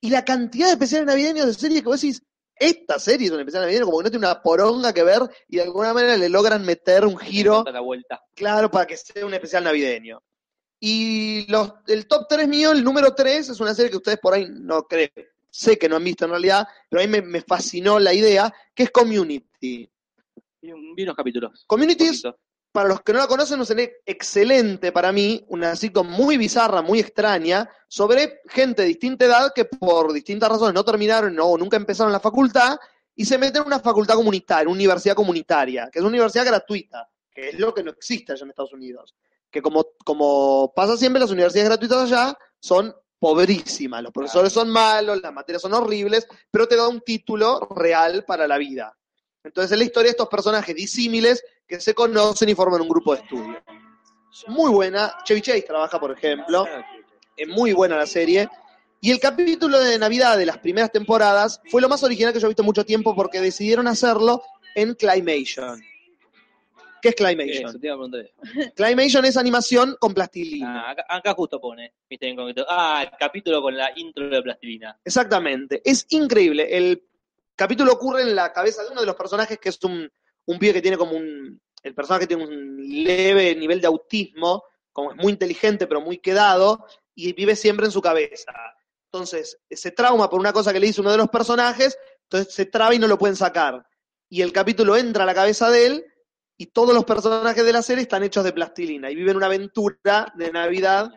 y 0.00 0.10
la 0.10 0.24
cantidad 0.24 0.66
de 0.66 0.72
especiales 0.72 1.06
navideños 1.06 1.46
de 1.46 1.54
series 1.54 1.82
que 1.82 1.88
vos 1.88 2.00
decís, 2.00 2.22
esta 2.54 2.98
serie 2.98 3.26
es 3.28 3.32
un 3.32 3.38
especial 3.40 3.62
navideño, 3.62 3.84
como 3.86 3.98
que 3.98 4.04
no 4.04 4.10
tiene 4.10 4.26
una 4.26 4.42
poronga 4.42 4.92
que 4.92 5.02
ver, 5.04 5.22
y 5.48 5.56
de 5.56 5.62
alguna 5.62 5.92
manera 5.94 6.16
le 6.16 6.28
logran 6.28 6.64
meter 6.64 7.04
un 7.06 7.16
giro 7.16 7.64
la 7.72 7.80
vuelta. 7.80 8.20
claro, 8.34 8.70
para 8.70 8.86
que 8.86 8.96
sea 8.96 9.24
un 9.26 9.34
especial 9.34 9.64
navideño. 9.64 10.20
Y 10.80 11.50
los, 11.50 11.72
el 11.88 12.06
top 12.06 12.26
3 12.28 12.46
mío, 12.46 12.70
el 12.72 12.84
número 12.84 13.14
3, 13.14 13.48
es 13.48 13.60
una 13.60 13.74
serie 13.74 13.90
que 13.90 13.96
ustedes 13.96 14.18
por 14.18 14.34
ahí 14.34 14.46
no 14.48 14.82
creen, 14.84 15.10
sé 15.50 15.76
que 15.78 15.88
no 15.88 15.96
han 15.96 16.04
visto 16.04 16.24
en 16.24 16.30
realidad, 16.32 16.66
pero 16.88 17.02
a 17.02 17.06
mí 17.06 17.10
me, 17.10 17.22
me 17.22 17.40
fascinó 17.42 17.98
la 17.98 18.12
idea, 18.14 18.52
que 18.74 18.84
es 18.84 18.90
Community. 18.90 19.90
Vi, 20.60 20.72
un- 20.72 20.94
vi 20.94 21.02
unos 21.04 21.16
capítulos. 21.16 21.64
Community 21.66 22.04
es. 22.04 22.22
Para 22.78 22.90
los 22.90 23.00
que 23.00 23.12
no 23.12 23.18
la 23.18 23.26
conocen, 23.26 23.66
serie 23.66 24.02
excelente 24.06 24.92
para 24.92 25.10
mí, 25.10 25.44
una 25.48 25.74
sitcom 25.74 26.08
muy 26.08 26.36
bizarra, 26.36 26.80
muy 26.80 27.00
extraña, 27.00 27.68
sobre 27.88 28.40
gente 28.46 28.82
de 28.82 28.88
distinta 28.88 29.24
edad 29.24 29.52
que 29.52 29.64
por 29.64 30.12
distintas 30.12 30.48
razones 30.48 30.74
no 30.74 30.84
terminaron 30.84 31.34
no, 31.34 31.46
o 31.46 31.58
nunca 31.58 31.76
empezaron 31.76 32.12
la 32.12 32.20
facultad 32.20 32.78
y 33.16 33.24
se 33.24 33.36
meten 33.36 33.62
en 33.62 33.66
una 33.66 33.80
facultad 33.80 34.14
comunitaria, 34.14 34.68
una 34.68 34.76
universidad 34.76 35.16
comunitaria, 35.16 35.88
que 35.90 35.98
es 35.98 36.04
una 36.04 36.10
universidad 36.10 36.46
gratuita, 36.46 37.08
que 37.32 37.48
es 37.48 37.58
lo 37.58 37.74
que 37.74 37.82
no 37.82 37.90
existe 37.90 38.30
allá 38.30 38.44
en 38.44 38.50
Estados 38.50 38.72
Unidos. 38.72 39.12
Que 39.50 39.60
como, 39.60 39.84
como 40.04 40.72
pasa 40.72 40.96
siempre, 40.96 41.18
las 41.18 41.32
universidades 41.32 41.70
gratuitas 41.70 42.12
allá 42.12 42.38
son 42.60 42.94
pobrísimas, 43.18 44.04
los 44.04 44.12
profesores 44.12 44.52
son 44.52 44.70
malos, 44.70 45.20
las 45.20 45.32
materias 45.32 45.62
son 45.62 45.74
horribles, 45.74 46.28
pero 46.48 46.68
te 46.68 46.76
da 46.76 46.86
un 46.86 47.00
título 47.00 47.58
real 47.74 48.24
para 48.24 48.46
la 48.46 48.56
vida. 48.56 48.96
Entonces 49.42 49.72
es 49.72 49.78
la 49.78 49.84
historia 49.84 50.10
de 50.10 50.12
estos 50.12 50.28
personajes 50.28 50.76
disímiles 50.76 51.42
que 51.68 51.80
se 51.80 51.94
conocen 51.94 52.48
y 52.48 52.54
forman 52.54 52.80
un 52.80 52.88
grupo 52.88 53.14
de 53.14 53.20
estudio. 53.20 53.62
Muy 54.46 54.70
buena. 54.70 55.14
Chevy 55.24 55.42
Chase 55.42 55.62
trabaja, 55.62 56.00
por 56.00 56.12
ejemplo. 56.12 56.66
Es 57.36 57.46
muy 57.48 57.72
buena 57.72 57.96
la 57.96 58.06
serie. 58.06 58.48
Y 59.00 59.10
el 59.10 59.20
capítulo 59.20 59.78
de 59.78 59.98
Navidad 59.98 60.38
de 60.38 60.46
las 60.46 60.58
primeras 60.58 60.90
temporadas 60.90 61.60
fue 61.70 61.80
lo 61.80 61.88
más 61.88 62.02
original 62.02 62.32
que 62.32 62.40
yo 62.40 62.46
he 62.46 62.50
visto 62.50 62.62
en 62.62 62.66
mucho 62.66 62.84
tiempo 62.84 63.14
porque 63.14 63.40
decidieron 63.40 63.86
hacerlo 63.86 64.42
en 64.74 64.94
Climation. 64.94 65.80
¿Qué 67.00 67.10
es 67.10 67.14
Climation? 67.14 67.80
Climation 68.74 69.24
es 69.24 69.36
animación 69.36 69.96
con 70.00 70.14
plastilina. 70.14 70.88
Ah, 70.88 70.90
acá, 70.90 71.04
acá 71.08 71.34
justo 71.34 71.60
pone, 71.60 71.92
viste, 72.10 72.28
en 72.28 72.34
concreto. 72.34 72.66
Ah, 72.68 73.04
el 73.04 73.16
capítulo 73.16 73.62
con 73.62 73.76
la 73.76 73.92
intro 73.94 74.28
de 74.28 74.42
plastilina. 74.42 74.98
Exactamente. 75.04 75.80
Es 75.84 76.06
increíble. 76.08 76.66
El 76.76 77.04
capítulo 77.54 77.92
ocurre 77.92 78.22
en 78.22 78.34
la 78.34 78.52
cabeza 78.52 78.82
de 78.82 78.90
uno 78.90 79.02
de 79.02 79.06
los 79.06 79.14
personajes 79.14 79.58
que 79.58 79.68
es 79.68 79.78
un, 79.84 80.10
un 80.48 80.58
pibe 80.58 80.74
que 80.74 80.82
tiene 80.82 80.96
como 80.98 81.12
un. 81.12 81.60
El 81.82 81.94
personaje 81.94 82.26
tiene 82.26 82.44
un 82.44 82.76
leve 83.04 83.54
nivel 83.54 83.80
de 83.80 83.86
autismo, 83.86 84.64
como 84.92 85.12
es 85.12 85.16
muy 85.16 85.32
inteligente 85.32 85.86
pero 85.86 86.00
muy 86.00 86.18
quedado, 86.18 86.84
y 87.14 87.32
vive 87.32 87.54
siempre 87.54 87.86
en 87.86 87.92
su 87.92 88.02
cabeza. 88.02 88.52
Entonces, 89.12 89.58
se 89.70 89.90
trauma 89.92 90.28
por 90.28 90.40
una 90.40 90.52
cosa 90.52 90.72
que 90.72 90.80
le 90.80 90.86
dice 90.86 91.00
uno 91.00 91.12
de 91.12 91.16
los 91.18 91.28
personajes, 91.28 91.96
entonces 92.24 92.52
se 92.52 92.66
traba 92.66 92.94
y 92.94 92.98
no 92.98 93.06
lo 93.06 93.16
pueden 93.16 93.36
sacar. 93.36 93.86
Y 94.28 94.42
el 94.42 94.52
capítulo 94.52 94.96
entra 94.96 95.22
a 95.22 95.26
la 95.26 95.34
cabeza 95.34 95.70
de 95.70 95.86
él, 95.86 96.04
y 96.58 96.66
todos 96.66 96.92
los 96.92 97.04
personajes 97.04 97.64
de 97.64 97.72
la 97.72 97.82
serie 97.82 98.02
están 98.02 98.22
hechos 98.24 98.44
de 98.44 98.52
plastilina, 98.52 99.10
y 99.10 99.14
viven 99.14 99.36
una 99.36 99.46
aventura 99.46 100.32
de 100.36 100.50
Navidad 100.50 101.10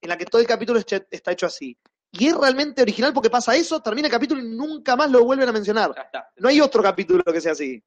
en 0.00 0.08
la 0.08 0.18
que 0.18 0.26
todo 0.26 0.40
el 0.40 0.46
capítulo 0.46 0.78
est- 0.78 1.06
está 1.10 1.32
hecho 1.32 1.46
así. 1.46 1.76
Y 2.10 2.26
es 2.28 2.34
realmente 2.36 2.82
original 2.82 3.12
porque 3.12 3.30
pasa 3.30 3.54
eso, 3.54 3.80
termina 3.80 4.08
el 4.08 4.12
capítulo 4.12 4.40
y 4.40 4.48
nunca 4.48 4.96
más 4.96 5.10
lo 5.10 5.24
vuelven 5.24 5.48
a 5.48 5.52
mencionar. 5.52 5.92
No 6.36 6.48
hay 6.48 6.60
otro 6.60 6.82
capítulo 6.82 7.22
que 7.24 7.40
sea 7.40 7.52
así. 7.52 7.82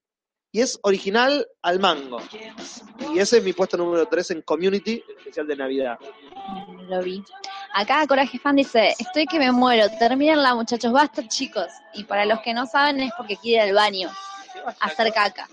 Y 0.52 0.60
es 0.60 0.78
original 0.84 1.48
al 1.62 1.80
mango. 1.80 2.20
Y 3.14 3.20
ese 3.20 3.38
es 3.38 3.44
mi 3.44 3.54
puesto 3.54 3.78
número 3.78 4.06
3 4.06 4.32
en 4.32 4.42
Community, 4.42 5.02
especial 5.18 5.48
de 5.48 5.56
Navidad. 5.56 5.98
Lo 6.90 7.02
vi. 7.02 7.24
Acá 7.74 8.06
Coraje 8.06 8.38
Fan 8.38 8.58
dice, 8.58 8.94
estoy 9.00 9.26
que 9.28 9.40
me 9.40 9.52
muero, 9.54 9.88
termínenla 9.98 10.54
muchachos, 10.56 10.92
basta 10.92 11.26
chicos. 11.28 11.68
Y 11.94 12.04
para 12.04 12.26
los 12.26 12.42
que 12.42 12.54
no 12.54 12.66
saben 12.66 13.00
es 13.00 13.14
porque 13.18 13.38
quiere 13.38 13.64
ir 13.64 13.70
al 13.70 13.76
baño, 13.76 14.10
a 14.66 14.86
hacer 14.86 15.14
caca. 15.14 15.48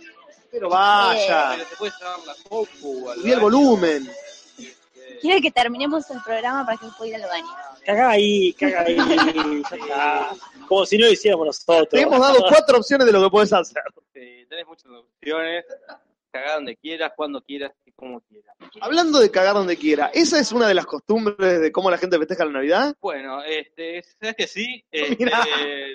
Pero 0.50 0.68
vaya, 0.68 1.50
Pero 1.52 1.64
te 1.68 1.76
puedes 1.76 1.94
llevar 1.98 2.18
la 2.26 2.34
copu. 2.48 3.10
al 3.10 3.18
subí 3.18 3.32
el 3.32 3.40
volumen. 3.40 4.10
Quiere 5.20 5.40
que 5.40 5.50
terminemos 5.50 6.10
el 6.10 6.20
programa 6.22 6.64
para 6.64 6.76
que 6.76 6.86
él 6.86 6.92
pueda 6.96 7.10
ir 7.10 7.22
al 7.22 7.28
baño. 7.28 7.46
Caga 7.84 8.10
ahí, 8.10 8.52
caga 8.54 8.80
ahí. 8.80 8.96
Como 10.68 10.84
si 10.84 10.98
no 10.98 11.06
lo 11.06 11.12
hiciéramos 11.12 11.46
nosotros. 11.46 11.88
Te 11.88 12.02
hemos 12.02 12.20
dado 12.20 12.40
cuatro 12.46 12.78
opciones 12.78 13.06
de 13.06 13.12
lo 13.12 13.24
que 13.24 13.30
puedes 13.30 13.52
hacer. 13.52 13.82
Sí, 14.12 14.44
tenés 14.48 14.66
muchas 14.66 14.92
opciones. 14.92 15.64
Cagá 16.30 16.56
donde 16.56 16.76
quieras, 16.76 17.12
cuando 17.16 17.40
quieras 17.40 17.72
y 17.86 17.92
como 17.92 18.20
quieras. 18.20 18.54
Hablando 18.82 19.18
de 19.18 19.30
cagar 19.30 19.54
donde 19.54 19.78
quiera, 19.78 20.10
¿esa 20.12 20.38
es 20.38 20.52
una 20.52 20.68
de 20.68 20.74
las 20.74 20.84
costumbres 20.84 21.58
de 21.62 21.72
cómo 21.72 21.90
la 21.90 21.96
gente 21.96 22.18
festeja 22.18 22.44
la 22.44 22.52
Navidad? 22.52 22.94
Bueno, 23.00 23.42
este, 23.44 24.02
sabes 24.02 24.36
que 24.36 24.46
sí, 24.46 24.84
este, 24.90 25.24
Mirá. 25.24 25.42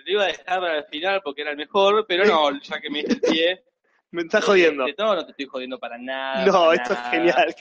lo 0.03 0.11
iba 0.11 0.23
a 0.23 0.27
dejar 0.27 0.59
para 0.59 0.77
el 0.79 0.85
final 0.85 1.21
porque 1.23 1.43
era 1.43 1.51
el 1.51 1.57
mejor, 1.57 2.05
pero 2.07 2.25
no, 2.25 2.59
ya 2.59 2.81
que 2.81 2.89
me 2.89 3.03
diste 3.03 3.13
el 3.13 3.21
pie. 3.21 3.63
Me 4.09 4.21
estás 4.21 4.43
jodiendo. 4.43 4.85
Este, 4.85 5.03
no, 5.03 5.15
no 5.15 5.25
te 5.25 5.31
estoy 5.31 5.45
jodiendo 5.47 5.79
para 5.79 5.97
nada. 5.97 6.45
No, 6.45 6.65
para 6.65 6.75
esto 6.75 6.93
es 6.93 6.99
genial. 7.09 7.55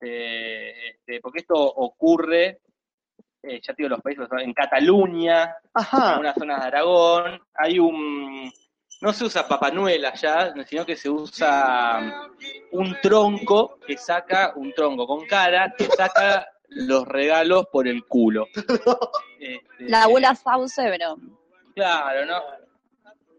Eh, 0.00 0.72
este, 0.88 1.20
porque 1.20 1.40
esto 1.40 1.54
ocurre, 1.54 2.60
eh, 3.42 3.60
ya 3.62 3.74
te 3.74 3.82
digo, 3.82 3.90
los 3.90 4.00
países, 4.00 4.26
en 4.38 4.52
Cataluña, 4.52 5.44
en 5.44 5.50
Ajá. 5.74 6.10
algunas 6.12 6.34
zonas 6.36 6.60
de 6.60 6.66
Aragón, 6.66 7.40
hay 7.54 7.78
un, 7.78 8.52
no 9.00 9.12
se 9.12 9.24
usa 9.24 9.48
Papá 9.48 9.70
Noel 9.70 10.04
allá, 10.04 10.54
sino 10.66 10.86
que 10.86 10.96
se 10.96 11.10
usa 11.10 12.28
un 12.70 12.96
tronco 13.02 13.78
que 13.86 13.96
saca, 13.96 14.52
un 14.56 14.72
tronco 14.72 15.06
con 15.06 15.26
cara, 15.26 15.74
que 15.76 15.86
saca 15.86 16.46
los 16.68 17.06
regalos 17.06 17.66
por 17.70 17.86
el 17.88 18.04
culo. 18.06 18.46
Este, 19.40 19.88
La 19.90 20.04
abuela 20.04 20.36
Sauce, 20.36 20.80
pero 20.88 21.16
Claro, 21.74 22.24
¿no? 22.26 22.40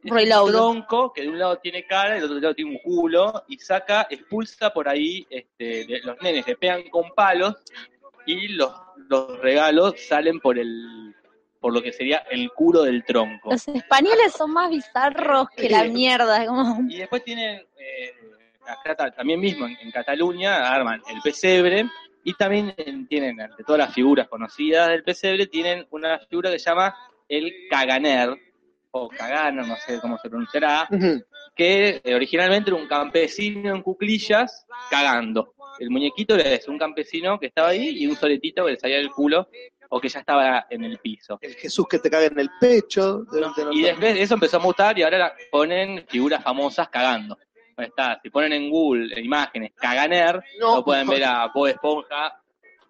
Es 0.04 0.12
Reload. 0.12 0.48
un 0.48 0.52
tronco 0.52 1.14
que 1.14 1.22
de 1.22 1.30
un 1.30 1.40
lado 1.40 1.58
tiene 1.60 1.88
cara 1.88 2.18
y 2.18 2.20
del 2.20 2.26
otro 2.26 2.40
lado 2.42 2.54
tiene 2.56 2.72
un 2.72 2.80
culo 2.80 3.46
y 3.48 3.58
saca, 3.58 4.06
expulsa 4.10 4.74
por 4.74 4.90
ahí, 4.90 5.26
este, 5.30 6.02
los 6.04 6.22
nenes 6.22 6.46
le 6.46 6.58
pegan 6.58 6.84
con 6.90 7.10
palos 7.12 7.56
y 8.26 8.50
los, 8.50 8.70
los 9.14 9.40
regalos 9.40 9.96
salen 10.00 10.40
por 10.40 10.58
el 10.58 11.16
por 11.60 11.74
lo 11.74 11.82
que 11.82 11.94
sería 11.94 12.18
el 12.30 12.50
culo 12.52 12.84
del 12.84 13.06
tronco. 13.06 13.52
los 13.52 13.68
españoles 13.70 14.34
son 14.38 14.52
más 14.52 14.70
bizarros 14.70 15.48
que 15.56 15.70
la 15.70 15.86
mierda. 15.86 16.46
Como... 16.46 16.82
Y 16.90 16.98
después 16.98 17.24
tienen, 17.24 17.62
eh, 17.78 18.14
acá 18.68 19.12
también 19.12 19.40
mismo 19.40 19.66
en, 19.66 19.78
en 19.80 19.90
Cataluña, 19.92 20.70
arman 20.70 21.02
el 21.10 21.22
pesebre 21.22 21.86
y 22.26 22.34
también 22.34 22.74
eh, 22.76 23.06
tienen, 23.08 23.38
de 23.38 23.64
todas 23.66 23.80
las 23.80 23.94
figuras 23.94 24.28
conocidas 24.28 24.90
del 24.90 25.06
pesebre, 25.06 25.48
tienen 25.48 25.88
una 25.92 26.20
figura 26.20 26.52
que 26.52 26.60
se 26.60 26.70
llama 26.70 26.94
el 27.30 27.54
caganer, 27.70 28.38
o 28.96 29.10
cagano, 29.10 29.64
no 29.64 29.76
sé 29.78 30.00
cómo 30.00 30.18
se 30.20 30.30
pronunciará, 30.30 30.88
que 31.56 32.02
eh, 32.04 32.16
originalmente 32.16 32.70
era 32.70 32.80
un 32.80 32.88
campesino 32.88 33.74
en 33.74 33.82
cuclillas 33.82 34.68
cagando. 34.90 35.53
El 35.80 35.90
muñequito 35.90 36.36
es 36.36 36.68
un 36.68 36.78
campesino 36.78 37.40
que 37.40 37.48
estaba 37.48 37.70
ahí 37.70 37.90
y 38.04 38.08
un 38.08 38.16
soletito 38.16 38.66
que 38.66 38.72
le 38.74 38.80
salía 38.80 38.98
del 38.98 39.10
culo 39.12 39.48
o 39.90 40.00
que 40.00 40.10
ya 40.10 40.20
estaba 40.20 40.66
en 40.70 40.84
el 40.84 40.98
piso. 40.98 41.38
El 41.42 41.54
Jesús 41.56 41.88
que 41.88 42.00
te 42.00 42.10
caga 42.10 42.26
en 42.26 42.40
el 42.40 42.50
pecho. 42.60 43.20
de- 43.26 43.46
Y 43.74 43.82
después 43.84 44.18
eso 44.18 44.34
empezó 44.36 44.58
a 44.58 44.60
mutar 44.60 44.98
y 44.98 45.04
ahora 45.04 45.34
ponen 45.52 46.06
figuras 46.08 46.44
famosas 46.44 46.90
cagando. 46.90 47.38
Ahí 47.78 47.88
está, 47.88 48.20
si 48.22 48.30
ponen 48.30 48.54
en 48.54 48.70
Google 48.70 49.20
imágenes 49.20 49.72
caganer, 49.76 50.42
No. 50.60 50.84
pueden 50.84 51.08
ver 51.08 51.24
a 51.24 51.48
Bob 51.48 51.68
Esponja 51.68 52.40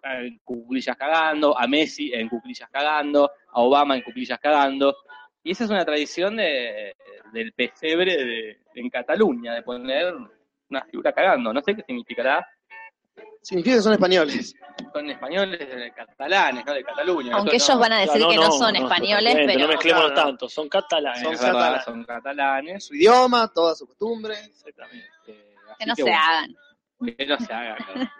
en 0.02 0.38
cuclillas 0.44 0.96
cagando, 0.96 1.58
a 1.58 1.66
Messi 1.66 2.12
en 2.12 2.28
cuclillas 2.28 2.68
cagando, 2.70 3.30
a 3.50 3.60
Obama 3.60 3.96
en 3.96 4.02
cuclillas 4.02 4.38
cagando. 4.38 4.94
Y 5.42 5.52
esa 5.52 5.64
es 5.64 5.70
una 5.70 5.84
tradición 5.84 6.36
de, 6.36 6.94
del 7.32 7.52
pesebre 7.52 8.16
de- 8.24 8.58
en 8.74 8.90
Cataluña, 8.90 9.54
de 9.54 9.62
poner 9.62 10.14
una 10.70 10.82
figura 10.84 11.12
cagando. 11.12 11.52
No 11.52 11.60
sé 11.62 11.74
qué 11.76 11.82
significará. 11.82 12.46
Significa 13.42 13.76
que 13.76 13.82
son 13.82 13.92
españoles. 13.92 14.54
Son 14.92 15.10
españoles, 15.10 15.58
eh, 15.60 15.92
catalanes, 15.94 16.64
¿no? 16.64 16.72
De 16.72 16.82
Cataluña. 16.82 17.36
Aunque 17.36 17.56
ellos 17.56 17.78
van 17.78 17.92
a 17.92 18.00
decir 18.00 18.20
No, 18.20 18.28
que 18.30 18.36
no, 18.36 18.42
no, 18.44 18.52
son 18.52 18.72
no, 18.72 18.78
españoles, 18.84 19.34
pero 19.46 19.58
No 19.60 19.68
mezclémonos 19.68 20.12
Claro. 20.12 20.28
tanto, 20.28 20.48
son 20.48 20.68
catalanes. 20.68 21.22
son, 21.22 21.30
verdad, 21.32 21.46
catalanes. 21.52 21.84
son 21.84 22.04
catalanes. 22.04 22.84
Su 22.86 22.94
idioma, 22.94 23.48
toda 23.54 23.74
su 23.74 23.86
costumbre. 23.86 24.34
Exactamente. 24.44 25.06
Así 25.20 25.76
que 25.78 25.86
no 25.86 25.94
que 25.94 25.96
se 25.96 26.02
bueno, 26.02 26.18
hagan. 26.18 26.54
Que 27.16 27.26
no 27.26 27.38
se 27.38 27.52
haga. 27.52 27.76
claro. 27.76 28.10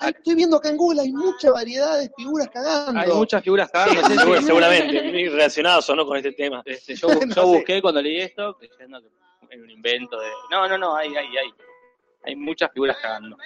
Ay, 0.00 0.12
estoy 0.16 0.34
viendo 0.34 0.56
acá 0.58 0.68
en 0.68 0.76
Google, 0.76 1.00
hay 1.00 1.12
mucha 1.12 1.50
variedad 1.50 1.98
de 1.98 2.10
figuras 2.14 2.48
cagando. 2.52 3.00
Hay 3.00 3.08
muchas 3.10 3.42
figuras 3.42 3.70
cagando. 3.70 4.02
sí, 4.02 4.12
sí. 4.12 4.18
Seguro- 4.18 4.42
seguramente, 4.42 5.00
relacionados 5.30 5.88
o 5.90 5.96
no 5.96 6.06
con 6.06 6.16
este 6.18 6.32
tema. 6.32 6.62
Este, 6.64 6.94
yo, 6.94 7.08
bu- 7.08 7.20
No 7.26 7.34
yo 7.34 7.42
sé. 7.42 7.48
busqué 7.48 7.82
cuando 7.82 8.00
leí 8.02 8.20
esto, 8.20 8.54
creyendo 8.58 9.00
que 9.00 9.08
era 9.50 9.62
un 9.62 9.70
invento 9.70 10.20
de... 10.20 10.28
No, 10.50 10.68
no, 10.68 10.76
no, 10.78 10.94
hay, 10.94 11.08
hay, 11.16 11.26
hay. 11.38 11.50
Hay 12.24 12.36
muchas 12.36 12.70
figuras 12.72 12.98
cagando. 13.00 13.36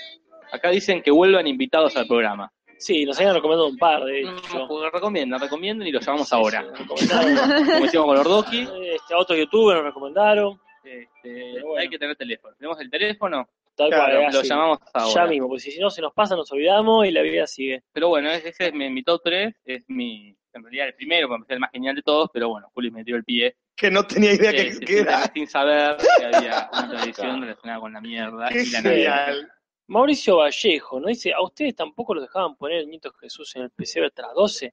Acá 0.53 0.71
dicen 0.71 1.03
que 1.03 1.11
vuelvan 1.11 1.47
invitados 1.47 1.97
al 1.97 2.07
programa. 2.07 2.53
Sí, 2.79 3.05
nos 3.05 3.17
habían 3.19 3.35
recomendado 3.35 3.69
un 3.69 3.77
par, 3.79 4.05
de 4.05 4.21
hecho. 4.23 4.91
recomiendan, 4.93 5.41
recomiendan 5.41 5.87
y 5.87 5.93
lo 5.93 6.01
llamamos 6.01 6.29
Sí, 6.29 6.35
ahora. 6.35 6.63
sí, 6.77 6.83
recomendaron. 6.83 7.67
Como 7.67 7.85
hicimos 7.87 8.07
con 8.07 8.19
Ordoki, 8.19 8.69
Este, 8.83 9.15
a 9.15 9.19
otros 9.19 9.39
youtubers 9.39 9.79
nos 9.79 9.87
recomendaron. 9.87 10.61
este, 10.85 11.09
Pero 11.23 11.67
bueno. 11.67 11.81
hay 11.81 11.89
que 11.89 11.99
tener 11.99 12.17
teléfono. 12.17 12.55
Tenemos 12.59 12.81
el 12.81 12.91
teléfono, 12.91 13.49
Tal 13.75 13.89
Claro, 13.89 14.19
cual, 14.21 14.33
lo 14.35 14.39
así. 14.41 14.49
llamamos 14.49 14.79
Ya 14.81 14.91
ahora. 15.01 15.27
mismo, 15.29 15.49
porque 15.49 15.61
si 15.63 15.79
no 15.81 15.89
se 15.91 16.03
nos 16.03 16.13
pasa, 16.13 16.37
nos 16.37 16.51
olvidamos 16.53 17.07
y 17.07 17.11
la 17.13 17.23
vida 17.23 17.47
sigue. 17.47 17.83
Pero 17.93 18.09
bueno, 18.09 18.31
ese 18.31 18.51
ese 18.51 18.67
es 18.67 18.75
mi, 18.75 18.91
mi 18.91 19.03
top 19.03 19.23
3, 19.25 19.55
es 19.65 19.85
mi, 19.89 20.37
en 20.53 20.63
realidad 20.63 20.89
el 20.89 20.95
primero, 20.95 21.27
porque 21.29 21.45
es 21.45 21.51
el 21.51 21.61
más 21.61 21.71
genial 21.71 21.95
de 21.95 22.03
todos, 22.03 22.29
pero 22.35 22.51
bueno, 22.51 22.69
Juli 22.75 22.91
me 22.91 23.03
dio 23.05 23.17
el 23.17 23.25
pie. 23.25 23.57
Que 23.75 23.91
no 23.91 24.05
tenía 24.07 24.35
idea 24.35 24.51
que, 24.51 24.61
Este, 24.69 24.85
que 24.85 24.93
sin, 24.99 25.07
era. 25.07 25.23
sin 25.33 25.47
saber 25.47 25.97
que 26.19 26.25
había 26.37 26.69
una 26.73 26.89
tradición 26.91 27.41
relacionada 27.41 27.81
con 27.81 27.93
la 27.95 28.01
mierda 28.03 28.49
Qué 28.51 28.63
y 28.63 28.71
la 28.71 28.83
Navidad. 28.83 29.25
genial. 29.27 29.53
Mauricio 29.93 30.39
Vallejo 30.39 30.99
nos 30.99 31.09
dice, 31.09 31.35
¿a 31.35 31.43
ustedes 31.43 31.77
tampoco 31.77 32.15
los 32.15 32.25
dejaban 32.25 32.57
poner 32.57 32.79
el 32.79 32.89
nieto 32.89 33.13
Jesús 33.13 33.55
en 33.57 33.65
el 33.65 33.71
pesebre 33.71 34.11
las 34.17 34.33
12? 34.35 34.73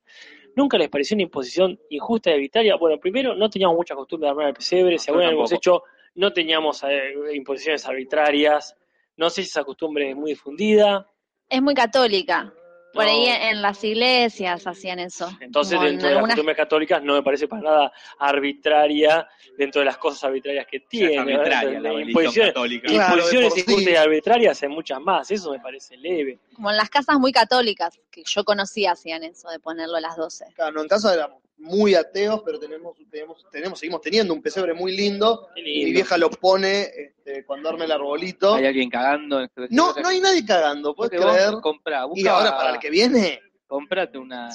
¿Nunca 0.56 0.78
les 0.78 0.88
pareció 0.88 1.16
una 1.16 1.24
imposición 1.24 1.78
injusta 1.90 2.30
y 2.30 2.36
arbitraria? 2.36 2.78
Bueno, 2.78 2.98
primero, 3.02 3.36
no 3.36 3.50
teníamos 3.50 3.76
mucha 3.76 3.96
costumbre 3.96 4.28
de 4.28 4.30
armar 4.32 4.48
el 4.48 4.54
pesebre, 4.54 4.98
si 4.98 5.12
alguna 5.12 5.28
vez 5.28 5.36
hemos 5.36 5.52
hecho, 5.52 5.84
no 6.16 6.32
teníamos 6.32 6.82
eh, 6.84 7.12
imposiciones 7.34 7.86
arbitrarias, 7.86 8.78
no 9.18 9.30
sé 9.30 9.44
si 9.44 9.50
esa 9.50 9.66
costumbre 9.66 10.10
es 10.10 10.16
muy 10.16 10.32
difundida, 10.32 11.06
Es 11.50 11.62
muy 11.62 11.74
católica. 11.74 12.54
Por 12.94 13.06
No. 13.06 13.12
ahí 13.12 13.26
en, 13.28 13.62
las 13.62 13.84
iglesias 13.84 14.66
hacían 14.66 15.00
eso. 15.00 15.30
entonces 15.42 15.76
Como 15.76 15.86
en 15.88 15.94
dentro 15.94 16.10
de 16.10 16.16
las 16.16 16.24
costumbres 16.26 16.58
católicas 16.58 17.04
no 17.04 17.14
me 17.14 17.22
parece 17.24 17.48
para 17.48 17.62
nada 17.62 17.92
arbitraria 18.18 19.28
dentro 19.58 19.80
de 19.82 19.86
las 19.86 19.98
cosas 19.98 20.24
arbitrarias 20.24 20.66
que 20.66 20.78
Es 20.78 20.88
tiene. 20.88 21.16
la 21.38 21.62
religión 21.62 22.02
Imposiciones, 22.10 22.54
católica. 22.54 22.88
Claro, 22.88 23.16
de 23.16 23.20
imposiciones 23.22 23.54
sí. 23.86 23.90
y 23.92 23.96
arbitrarias 23.96 24.64
hay 24.64 24.70
muchas 24.70 25.00
más, 25.02 25.30
eso 25.32 25.52
me 25.52 25.60
parece 25.60 25.98
leve. 25.98 26.40
como 26.56 26.72
en 26.72 26.78
las 26.78 26.90
casas 26.90 27.20
muy 27.20 27.32
católicas, 27.32 28.00
que 28.10 28.24
yo 28.26 28.44
conocía 28.44 28.94
hacían 28.94 29.24
eso 29.24 29.50
de 29.50 29.60
ponerlo 29.60 29.98
a 29.98 30.02
las 30.02 30.16
12. 30.16 30.46
Claro, 30.56 30.72
no, 30.72 30.82
en 30.82 30.88
casa 30.88 31.14
éramos 31.14 31.42
muy 31.60 31.94
ateos, 31.96 32.42
pero 32.46 32.58
tenemos, 32.60 32.98
tenemos, 33.12 33.46
tenemos, 33.52 33.80
seguimos 33.80 34.02
teniendo 34.02 34.34
un 34.34 34.42
pesebre 34.42 34.74
muy 34.74 34.96
lindo. 34.96 35.48
Y 35.56 35.62
mi 35.62 35.74
lindo. 35.76 35.94
vieja 35.94 36.18
lo 36.18 36.30
pone 36.30 36.84
este, 36.84 37.46
cuando 37.46 37.70
arme 37.70 37.86
el 37.86 37.92
arbolito. 37.92 38.56
Hay 38.56 38.66
alguien 38.66 38.90
cagando. 38.90 39.40
en 39.40 39.46
este 39.46 39.68
No, 39.70 39.94
no 40.02 40.08
hay 40.10 40.20
nadie 40.20 40.46
cagando, 40.46 40.96
¿puedes 40.96 41.20
creer? 41.20 41.54
comprá, 41.62 42.06
Y 42.06 42.10
busca- 42.24 42.32
ahora 42.38 42.56
para 42.58 42.72
el 42.74 42.80
que 42.80 42.90
viene, 42.90 43.42
Comprate 43.68 44.18
una, 44.18 44.50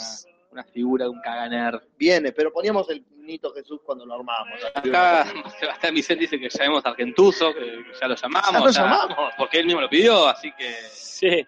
una 0.54 0.64
figura 0.64 1.04
de 1.04 1.10
un 1.10 1.20
caganer. 1.20 1.82
viene, 1.98 2.32
pero 2.32 2.52
poníamos 2.52 2.88
el 2.90 3.04
nito 3.16 3.52
Jesús 3.52 3.80
cuando 3.84 4.06
lo 4.06 4.14
armábamos. 4.14 4.60
Acá 4.74 5.26
Sebastián 5.58 5.94
Vicente 5.94 6.22
dice 6.22 6.38
que 6.38 6.48
llamemos 6.48 6.86
a 6.86 6.90
Argentuso, 6.90 7.52
que 7.52 7.84
ya 8.00 8.08
lo 8.08 8.14
llamamos. 8.14 8.52
Ya 8.52 8.60
lo 8.60 8.70
llamamos. 8.70 9.34
Porque 9.36 9.58
él 9.58 9.66
mismo 9.66 9.80
lo 9.80 9.88
pidió, 9.88 10.28
así 10.28 10.52
que... 10.56 10.70
Sí, 10.92 11.46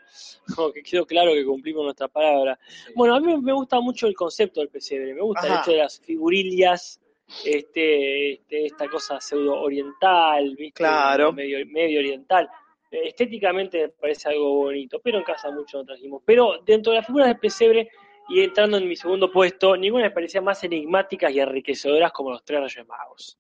como 0.55 0.73
que 0.73 0.83
quedó 0.83 1.07
claro 1.07 1.33
que 1.33 1.45
cumplimos 1.45 1.85
nuestra 1.85 2.09
palabra. 2.09 2.59
Bueno, 2.95 3.15
a 3.15 3.20
mí 3.20 3.37
me 3.37 3.53
gusta 3.53 3.81
mucho 3.81 4.07
el 4.07 4.15
concepto 4.15 4.61
del 4.61 4.69
pesebre, 4.69 5.15
me 5.15 5.23
gusta 5.23 5.47
el 5.47 5.53
Ajá. 5.53 5.62
hecho 5.62 5.70
de 5.73 5.78
las 5.78 6.01
figurillas, 6.01 7.01
este, 7.45 8.33
este, 8.35 8.66
esta 8.66 8.89
cosa 8.89 9.20
pseudo 9.20 9.61
oriental, 9.61 10.55
¿viste? 10.57 10.78
Claro. 10.78 11.33
Medio, 11.33 11.65
medio 11.66 12.01
oriental. 12.01 12.49
Estéticamente 12.91 13.83
me 13.83 13.89
parece 13.89 14.28
algo 14.28 14.55
bonito, 14.55 15.01
pero 15.03 15.19
en 15.19 15.24
casa 15.24 15.51
mucho 15.51 15.78
no 15.78 15.85
trajimos. 15.85 16.23
Pero 16.24 16.62
dentro 16.65 16.93
de 16.93 16.99
las 16.99 17.07
figuras 17.07 17.28
del 17.28 17.39
pesebre, 17.39 17.91
y 18.28 18.40
entrando 18.43 18.77
en 18.78 18.89
mi 18.89 18.97
segundo 18.97 19.31
puesto, 19.31 19.77
ninguna 19.77 20.05
me 20.05 20.11
parecía 20.11 20.40
más 20.40 20.62
enigmáticas 20.65 21.32
y 21.32 21.40
enriquecedoras 21.40 22.12
como 22.12 22.31
los 22.31 22.44
tres 22.44 22.61
reyes 22.61 22.86
magos. 22.86 23.39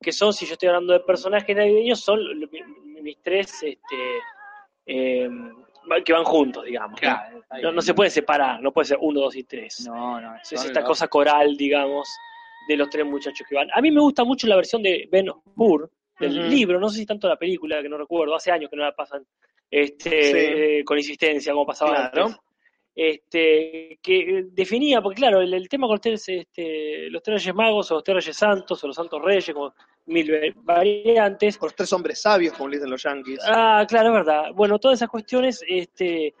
Que 0.00 0.12
son, 0.12 0.32
si 0.32 0.46
yo 0.46 0.52
estoy 0.52 0.68
hablando 0.68 0.92
de 0.92 1.00
personajes 1.00 1.56
navideños, 1.56 2.00
son 2.00 2.20
mis 3.02 3.20
tres 3.22 3.62
este, 3.62 3.96
eh, 4.86 5.28
que 6.04 6.12
van 6.12 6.24
juntos, 6.24 6.64
digamos. 6.64 6.92
¿no? 6.92 6.96
Claro, 7.00 7.42
No, 7.62 7.72
no 7.72 7.82
se 7.82 7.94
pueden 7.94 8.10
separar, 8.10 8.60
no 8.62 8.72
puede 8.72 8.86
ser 8.86 8.98
uno, 9.00 9.20
dos 9.20 9.34
y 9.36 9.44
tres. 9.44 9.84
No, 9.86 10.20
no. 10.20 10.36
es 10.36 10.52
esta 10.52 10.82
cosa 10.84 11.08
coral, 11.08 11.56
digamos, 11.56 12.08
de 12.68 12.76
los 12.76 12.90
tres 12.90 13.06
muchachos 13.06 13.46
que 13.48 13.54
van. 13.54 13.68
A 13.72 13.80
mí 13.80 13.90
me 13.90 14.00
gusta 14.00 14.24
mucho 14.24 14.46
la 14.46 14.56
versión 14.56 14.82
de 14.82 15.08
Ben 15.10 15.30
Hur, 15.56 15.90
del 16.20 16.50
libro, 16.50 16.78
no 16.80 16.88
sé 16.88 16.98
si 16.98 17.06
tanto 17.06 17.28
la 17.28 17.36
película, 17.36 17.80
que 17.80 17.88
no 17.88 17.96
recuerdo, 17.96 18.34
hace 18.34 18.50
años 18.50 18.68
que 18.70 18.76
no 18.76 18.82
la 18.84 18.94
pasan 18.94 19.24
este, 19.70 20.22
Sí. 20.22 20.32
eh, 20.36 20.84
con 20.84 20.98
insistencia, 20.98 21.52
como 21.52 21.66
pasaba 21.66 22.10
Claro. 22.10 22.24
antes. 22.26 22.40
Este, 23.00 23.96
que 24.02 24.46
definía, 24.50 25.00
porque 25.00 25.20
claro, 25.20 25.40
el, 25.40 25.54
el 25.54 25.68
tema 25.68 25.86
con 25.86 25.94
los 25.94 26.00
tres, 26.00 26.28
este, 26.28 27.08
los 27.10 27.22
tres 27.22 27.42
reyes 27.44 27.54
magos, 27.54 27.88
o 27.92 27.94
los 27.94 28.02
tres 28.02 28.16
reyes 28.16 28.36
santos, 28.36 28.82
o 28.82 28.88
los 28.88 28.96
santos 28.96 29.22
reyes, 29.22 29.54
como 29.54 29.72
mil 30.06 30.28
va- 30.34 30.74
variantes, 30.74 31.56
los 31.62 31.76
tres 31.76 31.92
hombres 31.92 32.20
sabios, 32.20 32.54
como 32.54 32.70
le 32.70 32.76
dicen 32.78 32.90
los 32.90 33.00
yankees. 33.00 33.38
Ah, 33.46 33.86
claro, 33.88 34.08
es 34.08 34.14
verdad. 34.14 34.44
Bueno, 34.52 34.80
todas 34.80 34.98
esas 34.98 35.08
cuestiones, 35.10 35.62
este, 35.68 36.34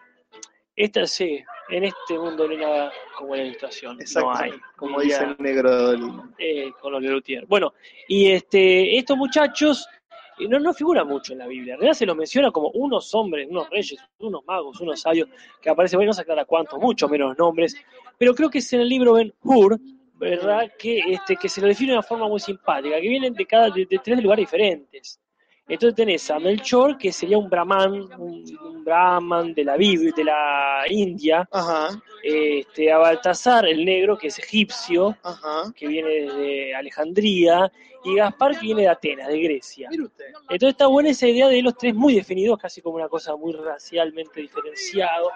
esta, 0.74 1.06
sí, 1.06 1.38
en 1.68 1.84
este 1.84 2.18
mundo 2.18 2.46
no 2.48 2.50
hay 2.52 2.56
nada 2.58 2.92
como 3.16 3.36
la 3.36 3.44
ilustración. 3.44 3.94
No 3.96 4.00
Exacto. 4.00 4.30
hay, 4.34 4.50
Como 4.74 5.00
dice 5.00 5.22
el 5.22 5.36
negro 5.38 5.90
del... 5.92 6.10
eh, 6.38 6.72
con 6.80 6.92
los 6.92 7.00
Lelutier. 7.00 7.46
Bueno, 7.46 7.72
y 8.08 8.32
este, 8.32 8.98
estos 8.98 9.16
muchachos 9.16 9.86
eh, 9.86 9.97
no, 10.46 10.60
no 10.60 10.72
figuran 10.72 11.08
mucho 11.08 11.32
en 11.32 11.40
la 11.40 11.46
Biblia. 11.46 11.74
En 11.74 11.80
realidad 11.80 11.98
se 11.98 12.06
los 12.06 12.16
menciona 12.16 12.50
como 12.50 12.68
unos 12.70 13.14
hombres, 13.14 13.48
unos 13.50 13.68
reyes, 13.70 13.98
unos 14.18 14.44
magos, 14.44 14.80
unos 14.80 15.00
sabios, 15.00 15.28
que 15.60 15.70
aparecen, 15.70 15.98
bueno, 15.98 16.10
no 16.10 16.12
se 16.14 16.22
aclara 16.22 16.44
cuántos, 16.44 16.78
mucho 16.78 17.08
menos 17.08 17.36
nombres, 17.36 17.76
pero 18.16 18.34
creo 18.34 18.50
que 18.50 18.58
es 18.58 18.72
en 18.72 18.80
el 18.80 18.88
libro 18.88 19.14
Ben 19.14 19.32
Hur, 19.42 19.78
¿verdad? 20.14 20.70
Que, 20.78 20.98
este, 20.98 21.36
que 21.36 21.48
se 21.48 21.60
lo 21.60 21.66
define 21.66 21.92
de 21.92 21.98
una 21.98 22.02
forma 22.02 22.28
muy 22.28 22.40
simpática, 22.40 23.00
que 23.00 23.08
vienen 23.08 23.34
de, 23.34 23.46
cada, 23.46 23.70
de 23.70 23.86
tres 23.86 24.22
lugares 24.22 24.42
diferentes. 24.42 25.20
Entonces 25.68 25.94
tenés 25.94 26.30
a 26.30 26.38
Melchor, 26.38 26.96
que 26.96 27.12
sería 27.12 27.36
un 27.38 27.48
brahman, 27.50 27.92
un, 28.18 28.58
un 28.64 28.84
brahman 28.84 29.52
de 29.52 29.64
la 29.64 29.76
Biblia, 29.76 30.12
de 30.16 30.24
la 30.24 30.84
India, 30.88 31.46
Ajá, 31.52 31.90
este, 32.22 32.90
a 32.90 32.98
Baltasar, 32.98 33.66
el 33.66 33.84
negro, 33.84 34.16
que 34.16 34.28
es 34.28 34.38
egipcio, 34.38 35.16
ajá. 35.22 35.70
que 35.76 35.86
viene 35.86 36.08
desde 36.08 36.74
Alejandría, 36.74 37.70
y 38.04 38.14
Gaspar, 38.14 38.54
que 38.58 38.66
viene 38.66 38.82
de 38.82 38.88
Atenas, 38.88 39.28
de 39.28 39.40
Grecia. 39.40 39.88
Entonces 39.92 40.68
está 40.70 40.86
buena 40.86 41.10
esa 41.10 41.26
idea 41.28 41.48
de 41.48 41.60
los 41.60 41.76
tres 41.76 41.94
muy 41.94 42.14
definidos, 42.14 42.58
casi 42.58 42.80
como 42.80 42.96
una 42.96 43.08
cosa 43.08 43.36
muy 43.36 43.52
racialmente 43.52 44.40
diferenciado, 44.40 45.30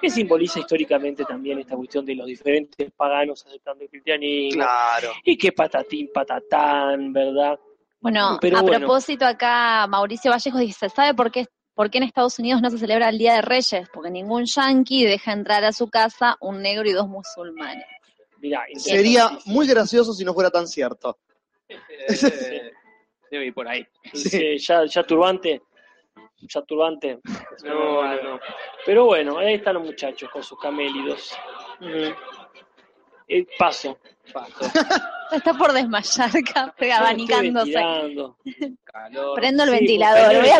que 0.00 0.10
simboliza 0.10 0.58
históricamente 0.60 1.24
también 1.24 1.58
esta 1.58 1.76
cuestión 1.76 2.04
de 2.04 2.14
los 2.16 2.26
diferentes 2.26 2.90
paganos 2.92 3.46
aceptando 3.46 3.84
el 3.84 3.90
cristianismo, 3.90 4.62
Claro. 4.62 5.12
y 5.24 5.36
que 5.38 5.52
patatín, 5.52 6.10
patatán, 6.12 7.12
¿verdad? 7.12 7.58
Bueno, 8.00 8.38
Pero 8.40 8.58
a 8.58 8.62
bueno. 8.62 8.78
propósito 8.78 9.26
acá, 9.26 9.86
Mauricio 9.86 10.30
Vallejo 10.30 10.58
dice, 10.58 10.88
¿sabe 10.88 11.14
por 11.14 11.30
qué, 11.30 11.46
por 11.74 11.90
qué 11.90 11.98
en 11.98 12.04
Estados 12.04 12.38
Unidos 12.38 12.62
no 12.62 12.70
se 12.70 12.78
celebra 12.78 13.10
el 13.10 13.18
Día 13.18 13.34
de 13.34 13.42
Reyes? 13.42 13.88
Porque 13.92 14.10
ningún 14.10 14.46
yanqui 14.46 15.04
deja 15.04 15.32
entrar 15.32 15.64
a 15.64 15.72
su 15.72 15.88
casa 15.90 16.36
un 16.40 16.62
negro 16.62 16.88
y 16.88 16.92
dos 16.92 17.08
musulmanes. 17.08 17.84
Mirá, 18.38 18.64
Sería 18.74 19.30
muy 19.44 19.66
gracioso 19.66 20.14
si 20.14 20.24
no 20.24 20.32
fuera 20.32 20.50
tan 20.50 20.66
cierto. 20.66 21.18
Debe, 21.68 22.72
debe 23.30 23.46
ir 23.46 23.54
por 23.54 23.68
ahí. 23.68 23.86
Sí, 24.14 24.56
ya, 24.58 24.86
ya 24.86 25.02
turbante, 25.04 25.60
ya 26.38 26.62
turbante. 26.62 27.20
No, 27.64 28.02
no, 28.02 28.22
no. 28.22 28.40
Pero 28.86 29.04
bueno, 29.04 29.38
ahí 29.38 29.54
están 29.54 29.74
los 29.74 29.84
muchachos 29.84 30.30
con 30.30 30.42
sus 30.42 30.58
camélidos. 30.58 31.32
Eh, 33.28 33.46
paso. 33.58 33.98
Está 35.32 35.54
por 35.54 35.72
desmayar 35.72 36.30
Estoy 36.34 36.90
abanicándose. 36.90 37.72
Calor. 37.72 38.34
Prendo 39.36 39.62
el 39.62 39.68
Sí, 39.70 39.74
ventilador. 39.76 40.32
el 40.34 40.50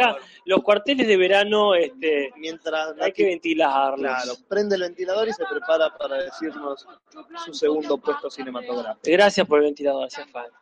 acá 0.00 0.16
los 0.44 0.62
cuarteles 0.62 1.06
de 1.06 1.16
verano 1.16 1.74
este, 1.74 2.32
Mientras 2.36 2.94
hay 3.00 3.12
que 3.12 3.24
ventilarlos. 3.24 4.00
Claro, 4.00 4.32
prende 4.48 4.76
el 4.76 4.82
ventilador 4.82 5.28
y 5.28 5.32
se 5.32 5.44
prepara 5.44 5.96
para 5.96 6.16
decirnos 6.22 6.86
su 7.44 7.52
segundo 7.54 7.98
puesto 7.98 8.30
cinematográfico. 8.30 9.00
Gracias 9.04 9.46
por 9.46 9.58
el 9.58 9.66
ventilador, 9.66 10.06
hacía 10.06 10.26
falta. 10.26 10.56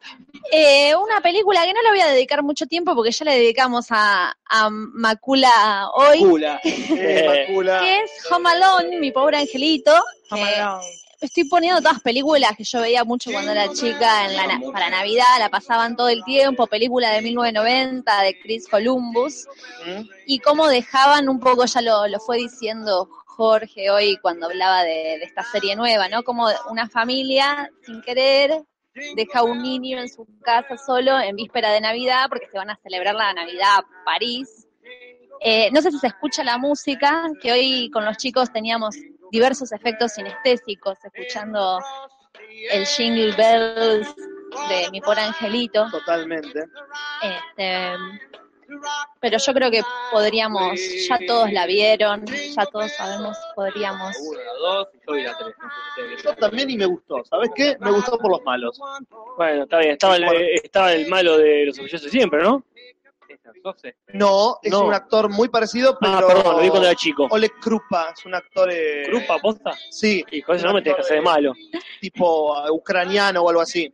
Eh, 0.52 0.94
una 0.96 1.20
película 1.20 1.64
que 1.64 1.72
no 1.72 1.82
le 1.82 1.90
voy 1.90 2.00
a 2.00 2.08
dedicar 2.08 2.42
mucho 2.42 2.66
tiempo 2.66 2.94
porque 2.94 3.12
ya 3.12 3.24
le 3.24 3.36
dedicamos 3.36 3.86
a, 3.90 4.36
a 4.50 4.68
Macula 4.70 5.88
hoy, 5.94 6.18
Cula. 6.18 6.60
Eh, 6.64 7.46
Macula. 7.48 7.78
que 7.80 8.00
es 8.00 8.10
Home 8.30 8.50
Alone, 8.50 8.98
mi 8.98 9.12
pobre 9.12 9.38
angelito. 9.38 9.92
que 10.28 11.05
Estoy 11.20 11.44
poniendo 11.44 11.80
todas 11.80 12.00
películas 12.00 12.52
que 12.56 12.64
yo 12.64 12.80
veía 12.80 13.04
mucho 13.04 13.32
cuando 13.32 13.52
era 13.52 13.72
chica 13.72 14.26
en 14.26 14.36
la, 14.36 14.60
para 14.72 14.90
Navidad, 14.90 15.24
la 15.38 15.48
pasaban 15.48 15.96
todo 15.96 16.08
el 16.08 16.22
tiempo, 16.24 16.66
película 16.66 17.10
de 17.10 17.22
1990 17.22 18.22
de 18.22 18.38
Chris 18.40 18.68
Columbus, 18.68 19.46
¿Mm? 19.86 20.02
y 20.26 20.38
cómo 20.40 20.68
dejaban 20.68 21.28
un 21.28 21.40
poco, 21.40 21.64
ya 21.64 21.80
lo, 21.80 22.06
lo 22.06 22.20
fue 22.20 22.36
diciendo 22.38 23.08
Jorge 23.26 23.90
hoy 23.90 24.18
cuando 24.20 24.46
hablaba 24.46 24.82
de, 24.82 25.18
de 25.18 25.24
esta 25.24 25.42
serie 25.42 25.76
nueva, 25.76 26.08
¿no? 26.08 26.22
Como 26.22 26.48
una 26.70 26.88
familia, 26.88 27.70
sin 27.84 28.02
querer, 28.02 28.62
deja 29.14 29.40
a 29.40 29.44
un 29.44 29.62
niño 29.62 29.98
en 29.98 30.08
su 30.08 30.26
casa 30.42 30.76
solo 30.78 31.18
en 31.20 31.36
víspera 31.36 31.70
de 31.70 31.80
Navidad 31.80 32.26
porque 32.28 32.48
se 32.50 32.58
van 32.58 32.70
a 32.70 32.78
celebrar 32.82 33.14
la 33.14 33.32
Navidad 33.32 33.78
a 33.78 34.04
París. 34.04 34.66
Eh, 35.40 35.70
no 35.70 35.82
sé 35.82 35.90
si 35.90 35.98
se 35.98 36.06
escucha 36.06 36.42
la 36.42 36.56
música, 36.56 37.24
que 37.42 37.52
hoy 37.52 37.90
con 37.90 38.04
los 38.04 38.16
chicos 38.16 38.50
teníamos 38.52 38.96
diversos 39.30 39.72
efectos 39.72 40.12
sinestésicos, 40.12 40.98
escuchando 41.04 41.78
el 42.72 42.86
Jingle 42.86 43.34
Bells 43.36 44.14
de 44.68 44.90
mi 44.90 45.00
pobre 45.00 45.22
angelito. 45.22 45.88
Totalmente. 45.90 46.64
Este, 47.22 47.94
pero 49.20 49.38
yo 49.38 49.52
creo 49.54 49.70
que 49.70 49.82
podríamos, 50.10 50.80
ya 51.08 51.18
todos 51.26 51.52
la 51.52 51.66
vieron, 51.66 52.24
ya 52.26 52.66
todos 52.66 52.92
sabemos, 52.92 53.36
podríamos. 53.54 54.16
Dos, 54.60 54.88
yo 55.06 55.14
la 55.14 55.36
tres. 55.38 56.36
También 56.38 56.70
y 56.70 56.76
me 56.76 56.86
gustó. 56.86 57.24
¿Sabes 57.24 57.50
qué? 57.54 57.76
Me 57.80 57.92
gustó 57.92 58.18
por 58.18 58.30
los 58.30 58.42
malos. 58.42 58.78
Bueno, 59.36 59.64
está 59.64 59.78
bien, 59.78 59.92
estaba 59.92 60.16
el, 60.16 60.24
estaba 60.62 60.92
el 60.92 61.08
malo 61.08 61.38
de 61.38 61.66
los 61.66 61.76
sospechosos 61.76 62.10
siempre, 62.10 62.42
¿no? 62.42 62.64
No, 64.12 64.58
es 64.62 64.70
No. 64.72 64.86
un 64.86 64.94
actor 64.94 65.28
muy 65.28 65.48
parecido, 65.48 65.96
pero. 66.00 66.12
Ah, 66.14 66.24
perdón, 66.26 66.56
lo 66.56 66.62
vi 66.62 66.68
cuando 66.68 66.86
era 66.88 66.96
chico. 66.96 67.26
Oleg 67.30 67.52
Krupa, 67.60 68.12
es 68.16 68.24
un 68.26 68.34
actor. 68.34 68.68
eh, 68.72 69.04
¿Grupa, 69.08 69.38
posta? 69.38 69.72
Sí, 69.90 70.24
Hijo, 70.32 70.52
eso 70.52 70.66
no 70.66 70.74
me 70.74 70.82
tenés 70.82 70.96
que 70.96 71.02
hacer 71.02 71.16
de 71.16 71.22
malo. 71.22 71.52
tipo 72.00 72.56
eh, 72.66 72.70
ucraniano 72.70 73.42
o 73.42 73.48
algo 73.48 73.62
así. 73.62 73.92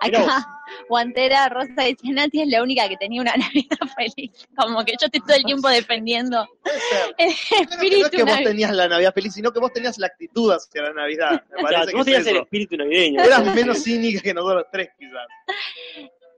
Acá, 0.00 0.46
Guantera 0.88 1.48
Rosa 1.48 1.82
dice, 1.82 2.10
Nati 2.12 2.42
es 2.42 2.48
la 2.48 2.62
única 2.62 2.88
que 2.88 2.96
tenía 2.96 3.20
una 3.20 3.34
Navidad 3.36 3.78
feliz. 3.96 4.46
Como 4.56 4.84
que 4.84 4.92
yo 4.92 5.06
estoy 5.06 5.20
todo 5.20 5.36
el 5.36 5.44
tiempo 5.44 5.68
defendiendo 5.68 6.46
el 7.18 7.26
que 7.26 7.26
no 7.26 7.30
es 7.32 7.52
espíritu 7.72 8.10
que 8.10 8.22
vos 8.24 8.38
tenías 8.42 8.72
la 8.72 8.88
Navidad 8.88 9.12
feliz, 9.14 9.34
sino 9.34 9.50
que 9.52 9.60
vos 9.60 9.72
tenías 9.72 9.98
la 9.98 10.06
actitud 10.06 10.52
hacia 10.52 10.82
la 10.82 10.92
Navidad. 10.92 11.42
Me 11.50 11.56
O 11.64 11.68
sea, 11.68 11.78
parece 11.80 11.96
vos 11.96 12.04
que 12.04 12.12
tenías 12.12 12.20
es 12.22 12.26
el 12.28 12.34
eso. 12.36 12.44
espíritu 12.44 12.76
navideño. 12.76 13.22
Eras 13.22 13.54
menos 13.54 13.82
cínica 13.82 14.20
que 14.20 14.34
nosotros 14.34 14.64
tres, 14.72 14.90
quizás. 14.98 15.26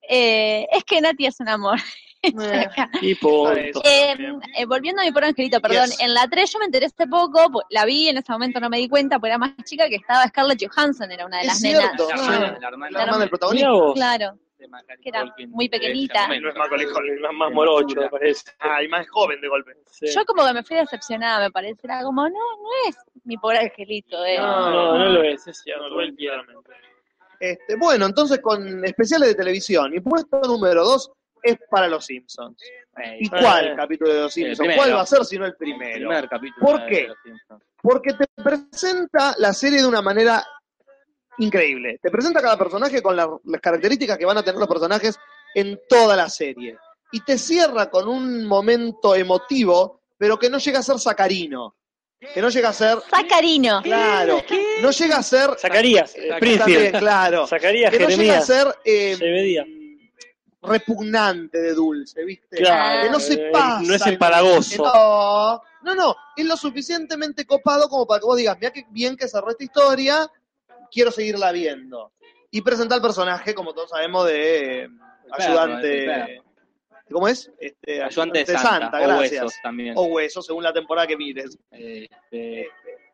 Eh, 0.09 0.67
es 0.73 0.85
que 0.85 1.01
Nati 1.01 1.27
es 1.27 1.39
un 1.41 1.49
amor. 1.49 1.79
Y 3.03 3.15
punto. 3.17 3.53
Eso. 3.53 3.83
Eh, 3.85 4.17
eh, 4.57 4.65
volviendo 4.67 5.03
a 5.03 5.05
mi 5.05 5.13
pobre 5.13 5.29
angelito, 5.29 5.61
perdón, 5.61 5.91
Yes. 5.91 6.01
en 6.01 6.15
la 6.15 6.29
3 6.29 6.53
yo 6.53 6.59
me 6.59 6.67
enteré 6.67 6.87
hace 6.87 7.07
poco, 7.07 7.63
la 7.71 7.85
vi, 7.85 8.09
en 8.09 8.19
ese 8.19 8.31
momento 8.33 8.61
no 8.61 8.71
me 8.71 8.79
di 8.79 8.89
cuenta, 8.89 9.19
porque 9.19 9.31
era 9.31 9.39
más 9.39 9.53
chica, 9.65 9.89
que 9.89 9.97
estaba 9.97 10.27
Scarlett 10.29 10.63
Johansson, 10.65 11.11
era 11.11 11.27
una 11.27 11.39
de 11.39 11.47
las 11.47 11.61
nenas. 11.61 11.93
La 11.99 12.15
hermana, 12.15 12.59
la 12.61 12.69
hermana, 12.69 12.91
La 12.91 13.03
hermana 13.03 13.19
del 13.19 13.29
protagonista. 13.29 13.69
Claro, 13.95 14.39
que 15.03 15.09
era 15.09 15.25
muy 15.49 15.69
pequeñita. 15.69 16.29
No 16.29 16.49
es 16.49 16.55
Macaulay 16.55 16.87
más, 17.21 17.33
más 17.35 17.53
morocho, 17.53 18.01
me 18.01 18.09
parece. 18.09 18.53
Ah, 18.61 18.83
y 18.83 18.89
más 18.89 19.09
joven 19.09 19.41
de 19.41 19.49
golpe. 19.49 19.73
Sí. 19.91 20.07
yo 20.15 20.25
como 20.25 20.47
que 20.47 20.53
me 20.53 20.63
fui 20.63 20.77
decepcionada, 20.77 21.41
me 21.41 21.51
parece, 21.51 21.81
era 21.85 22.03
como, 22.03 22.23
no, 22.23 22.31
no 22.31 22.89
es 22.89 22.97
mi 23.25 23.37
pobre 23.37 23.59
angelito, 23.59 24.25
eh. 24.25 24.39
No, 24.39 24.71
no, 24.71 24.99
no 24.99 25.09
lo 25.09 25.23
es, 25.23 25.47
es 25.47 25.59
cierto. 25.63 25.89
No. 25.89 26.63
Este, 27.41 27.75
bueno, 27.77 28.07
entonces 28.07 28.39
con 28.41 28.85
especiales 28.85 29.31
de 29.31 29.35
televisión. 29.35 29.93
Y 29.95 30.01
puesto 30.01 30.41
número 30.43 30.85
dos 30.85 31.11
es 31.43 31.59
para 31.71 31.89
los 31.89 32.05
Simpsons. 32.07 32.57
Eh, 32.63 33.19
¿Y 33.21 33.29
cuál 33.29 33.75
capítulo 33.77 34.13
de 34.13 34.21
los 34.23 34.33
Simpsons? 34.35 34.59
primero. 34.59 34.77
¿Cuál 34.83 34.95
va 34.97 35.01
a 35.03 35.07
ser 35.07 35.25
si 35.25 35.39
no 35.39 35.45
el 35.47 35.51
el 35.53 35.57
primero? 35.57 35.95
primer 36.09 36.29
capítulo 36.29 36.67
¿Por 36.67 36.81
de 36.85 36.89
qué? 36.89 37.09
Porque 37.83 38.13
te 38.13 38.25
presenta 38.43 39.35
la 39.39 39.53
serie 39.53 39.81
de 39.81 39.87
una 39.87 40.03
manera 40.03 40.45
increíble. 41.39 41.99
Te 42.03 42.11
presenta 42.11 42.41
cada 42.41 42.57
personaje 42.59 43.03
con 43.03 43.17
la- 43.17 43.39
las 43.45 43.61
características 43.61 44.19
que 44.19 44.27
van 44.27 44.39
a 44.39 44.43
tener 44.43 44.59
los 44.59 44.69
personajes 44.69 45.19
en 45.55 45.81
toda 45.89 46.17
la 46.17 46.29
serie. 46.29 46.77
Y 47.11 47.21
te 47.25 47.37
cierra 47.39 47.91
con 47.91 48.09
un 48.09 48.45
momento 48.47 49.15
emotivo, 49.15 50.01
pero 50.17 50.39
que 50.39 50.49
no 50.49 50.59
llega 50.59 50.79
a 50.79 50.83
ser 50.83 50.99
sacarino. 50.99 51.75
Que 52.33 52.41
no 52.41 52.51
llega 52.51 52.69
a 52.69 52.73
ser. 52.73 52.99
Sacarino. 53.11 53.83
Claro. 53.83 54.41
No 54.81 54.91
llega 54.93 55.17
a 55.17 55.23
ser. 55.25 55.51
Zacarías, 55.59 56.15
eh, 56.15 56.29
También, 56.29 56.61
Springfield. 56.61 56.99
claro. 57.01 57.47
Zacarías, 57.49 57.91
Que 57.91 57.99
no 57.99 58.09
llega 58.09 58.39
a 58.39 58.43
Jeremías. 58.43 58.47
ser 58.47 58.75
eh. 58.85 59.17
Repugnante 60.63 61.61
de 61.61 61.75
dulce, 61.75 62.25
¿viste? 62.25 62.57
Claro, 62.59 63.03
que 63.03 63.11
no 63.11 63.21
se 63.21 63.35
eh, 63.35 63.51
pasa. 63.53 63.83
no 63.83 63.95
es 63.95 64.07
empalagoso. 64.07 64.83
No, 64.83 65.63
no, 65.83 65.95
no, 65.95 66.17
es 66.37 66.47
lo 66.47 66.57
suficientemente 66.57 67.45
copado 67.45 67.89
como 67.89 68.07
para 68.07 68.21
que 68.21 68.27
vos 68.27 68.37
digas, 68.37 68.57
mira 68.59 68.73
qué 68.73 68.87
bien 68.91 69.17
que 69.17 69.29
cerró 69.29 69.51
esta 69.51 69.65
historia, 69.65 70.31
quiero 70.91 71.11
seguirla 71.11 71.53
viendo. 71.53 72.13
Y 72.51 72.61
presenta 72.61 72.95
al 72.95 73.03
personaje, 73.03 73.55
como 73.55 73.73
todos 73.73 73.91
sabemos, 73.91 74.27
de 74.27 74.85
eh, 74.85 74.89
perro, 75.37 75.61
ayudante. 75.61 76.05
perro. 76.05 76.43
¿Cómo 77.11 77.29
es? 77.29 77.51
Este, 77.59 78.03
Ayudante 78.03 78.45
de 78.45 78.59
Santa, 78.59 78.99
o 78.99 79.03
gracias. 79.03 79.43
Huesos 79.43 79.55
también. 79.63 79.95
O 79.97 80.05
hueso, 80.05 80.43
según 80.43 80.63
la 80.63 80.73
temporada 80.73 81.07
que 81.07 81.17
mires. 81.17 81.59
Este, 81.71 82.69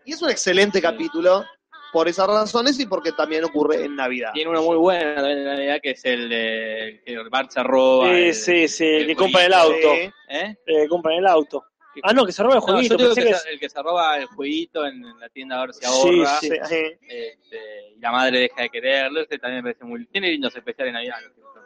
Y 0.05 0.13
es 0.13 0.23
un 0.23 0.31
excelente 0.31 0.81
capítulo 0.81 1.45
por 1.93 2.09
esas 2.09 2.27
razones 2.27 2.79
y 2.81 2.87
porque 2.87 3.13
también 3.13 3.45
ocurre 3.45 3.85
en 3.85 3.97
Navidad. 3.97 4.31
tiene 4.35 4.51
uno 4.51 4.63
muy 4.63 4.77
bueno 4.77 5.15
también 5.17 5.39
de 5.39 5.45
Navidad 5.45 5.79
que 5.83 5.91
es 5.91 6.05
el 6.05 6.29
de 6.29 7.03
que 7.05 7.17
Bart 7.31 7.51
se 7.51 7.63
roba. 7.63 8.07
Sí, 8.09 8.15
el- 8.23 8.35
sí, 8.35 8.69
sí, 8.69 8.85
el 8.87 9.07
que 9.07 9.17
compran 9.17 9.45
el 9.47 9.53
auto. 9.55 9.95
Sí. 9.95 10.11
¿Eh? 10.29 10.57
Eh, 10.67 10.89
compran 10.89 11.17
el 11.19 11.27
auto. 11.27 11.65
Ah, 12.05 12.13
no, 12.13 12.25
que 12.25 12.31
se 12.33 12.43
roba 12.45 12.55
el 12.55 12.61
No, 12.61 12.67
jueguito. 12.67 12.95
yo 12.97 12.99
digo 12.99 13.15
pensé 13.15 13.29
que 13.29 13.35
que 13.35 13.39
se- 13.41 13.51
el 13.51 13.59
que 13.61 13.69
se 13.69 13.83
roba 13.83 14.19
el 14.19 14.27
jueguito 14.27 14.87
en, 14.87 15.05
en 15.05 15.19
la 15.19 15.29
tienda 15.31 15.57
a 15.61 15.67
ver 15.67 15.75
si 15.75 15.81
Sí, 15.81 15.87
ahorra. 15.91 16.39
sí. 16.41 16.49
Sí, 16.69 16.77
este, 17.09 17.61
y 17.97 18.01
la 18.01 18.13
madre 18.13 18.39
deja 18.41 18.63
de 18.63 18.69
quererlo. 18.71 19.21
Ese 19.23 19.39
también 19.39 19.65
me 19.65 19.73
parece 19.73 19.85
muy. 19.85 20.07
Tiene 20.07 20.31
lindos 20.31 20.55
especiales 20.55 20.93
de 20.93 20.99
Navidad. 20.99 21.17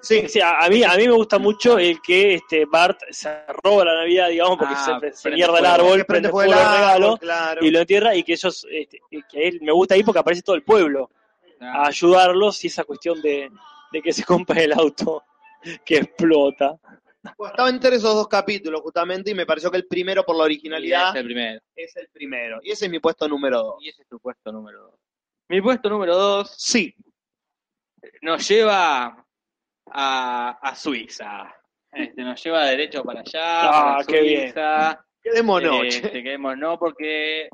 Sí, 0.02 0.28
Sí, 0.28 0.40
a, 0.40 0.58
a 0.64 0.68
mí, 0.68 0.82
a 0.84 0.94
mí 0.96 1.06
me 1.06 1.14
gusta 1.14 1.38
mucho 1.38 1.78
el 1.78 2.00
que 2.02 2.34
este 2.34 2.64
Bart 2.66 3.00
se 3.10 3.44
roba 3.62 3.84
la 3.86 3.94
Navidad, 3.96 4.28
digamos, 4.28 4.58
porque 4.58 4.74
Ah, 4.76 4.98
se, 5.00 5.12
se 5.12 5.30
mierda 5.30 5.58
el 5.58 5.66
árbol, 5.66 6.04
prende 6.04 6.28
fuego 6.28 6.52
el 6.52 6.58
regalo 6.58 7.16
claro. 7.16 7.64
y 7.64 7.70
lo 7.70 7.78
entierra 7.80 8.14
y 8.14 8.22
que 8.22 8.32
ellos, 8.34 8.66
este, 8.70 8.98
que 9.30 9.38
a 9.38 9.48
él 9.48 9.60
me 9.62 9.72
gusta 9.72 9.94
ahí 9.94 10.02
porque 10.02 10.18
aparece 10.18 10.42
todo 10.42 10.56
el 10.56 10.62
pueblo 10.64 11.10
a 11.60 11.84
Ah, 11.84 11.86
ayudarlos 11.86 12.62
y 12.64 12.66
esa 12.66 12.82
cuestión 12.84 13.22
de, 13.22 13.48
de 13.92 14.02
que 14.02 14.12
se 14.12 14.24
compra 14.24 14.60
el 14.60 14.72
auto 14.72 15.22
que 15.84 15.98
explota. 15.98 16.76
Pues 17.36 17.52
estaba 17.52 17.70
entre 17.70 17.94
esos 17.94 18.16
dos 18.16 18.26
capítulos 18.26 18.80
justamente 18.80 19.30
y 19.30 19.34
me 19.34 19.46
pareció 19.46 19.70
que 19.70 19.76
el 19.76 19.86
primero 19.86 20.24
por 20.24 20.34
la 20.36 20.42
originalidad 20.42 21.10
es 21.10 21.20
el 21.20 21.24
primero. 21.24 21.60
es 21.76 21.96
el 21.96 22.08
primero. 22.08 22.58
Y 22.64 22.72
ese 22.72 22.86
es 22.86 22.90
mi 22.90 22.98
puesto 22.98 23.28
número 23.28 23.62
dos. 23.62 23.74
Y 23.80 23.90
ese 23.90 24.02
es 24.02 24.08
tu 24.08 24.18
puesto 24.18 24.50
número 24.50 24.82
dos. 24.82 24.94
Mi 25.48 25.60
puesto 25.60 25.88
número 25.88 26.16
dos 26.16 26.52
Sí, 26.58 26.92
nos 28.22 28.48
lleva 28.48 29.24
a, 29.92 30.58
a 30.60 30.74
Suiza. 30.74 31.54
Este, 31.92 32.22
nos 32.22 32.42
lleva 32.42 32.66
derecho 32.66 33.02
para 33.02 33.20
allá. 33.20 33.40
Ah, 33.42 33.94
para 33.98 34.04
qué 34.06 34.20
bien. 34.22 34.40
Suiza. 34.42 35.04
quedemos 35.22 35.62
noche. 35.62 35.88
Este, 35.88 36.22
quedemos, 36.22 36.56
no, 36.56 36.78
porque 36.78 37.48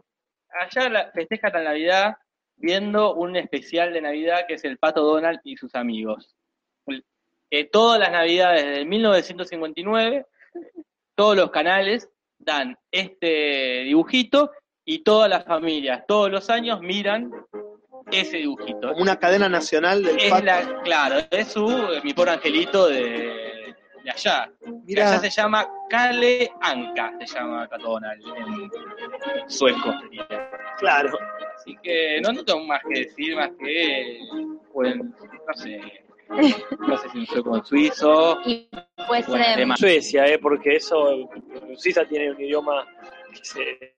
allá 0.51 0.89
la, 0.89 1.11
festeja 1.13 1.51
la 1.51 1.63
Navidad 1.63 2.17
viendo 2.57 3.15
un 3.15 3.37
especial 3.37 3.93
de 3.93 4.01
Navidad 4.01 4.47
que 4.47 4.55
es 4.55 4.65
el 4.65 4.79
Pato 4.79 5.03
Donald 5.03 5.41
y 5.45 5.57
sus 5.57 5.75
amigos. 5.75 6.35
Que 7.51 7.65
todas 7.65 7.99
las 7.99 8.13
Navidades 8.13 8.65
desde 8.65 8.85
1959, 8.85 10.27
todos 11.15 11.37
los 11.37 11.51
canales 11.51 12.11
dan 12.39 12.77
este 12.91 13.85
dibujito 13.85 14.51
y 14.85 15.01
todas 15.01 15.29
las 15.29 15.45
familias 15.45 16.05
todos 16.07 16.31
los 16.31 16.49
años 16.51 16.81
miran 16.81 17.31
ese 18.11 18.39
dibujito. 18.39 18.89
Como 18.91 19.03
una 19.03 19.19
cadena 19.19 19.49
nacional 19.49 20.03
del 20.03 20.19
Es 20.19 20.43
la, 20.43 20.83
claro, 20.83 21.17
es 21.31 21.49
su, 21.49 21.67
mi 22.03 22.15
pobre 22.15 22.33
angelito 22.33 22.89
de, 22.89 23.75
de 24.05 24.11
allá. 24.11 24.51
Allá 24.89 25.19
se 25.19 25.31
llama 25.31 25.67
Kale 25.89 26.51
Anka, 26.61 27.15
se 27.21 27.35
llama 27.35 27.67
Pato 27.69 27.91
Donald, 27.93 28.23
en 28.37 29.51
sueco 29.51 29.93
sería. 30.01 30.51
Claro. 30.79 31.19
Así 31.57 31.77
que 31.83 32.21
no, 32.23 32.33
no 32.33 32.45
tengo 32.45 32.65
más 32.65 32.81
que 32.89 33.01
decir, 33.01 33.35
más 33.37 33.51
que, 33.59 34.21
pueden, 34.73 35.15
no 35.47 35.55
sé, 35.55 35.81
no 36.29 36.97
sé 36.97 37.09
si 37.11 37.19
un 37.19 37.27
sueco 37.27 37.51
un 37.51 37.65
suizo, 37.65 38.41
Y 38.45 38.69
pues 39.07 39.27
Bueno, 39.27 39.45
eh, 39.45 39.55
tema. 39.57 39.77
Suecia, 39.77 40.27
eh, 40.27 40.39
porque 40.39 40.77
eso, 40.77 41.29
Suiza 41.77 42.05
tiene 42.05 42.31
un 42.31 42.41
idioma 42.41 42.87
que 43.33 43.45
se... 43.45 43.97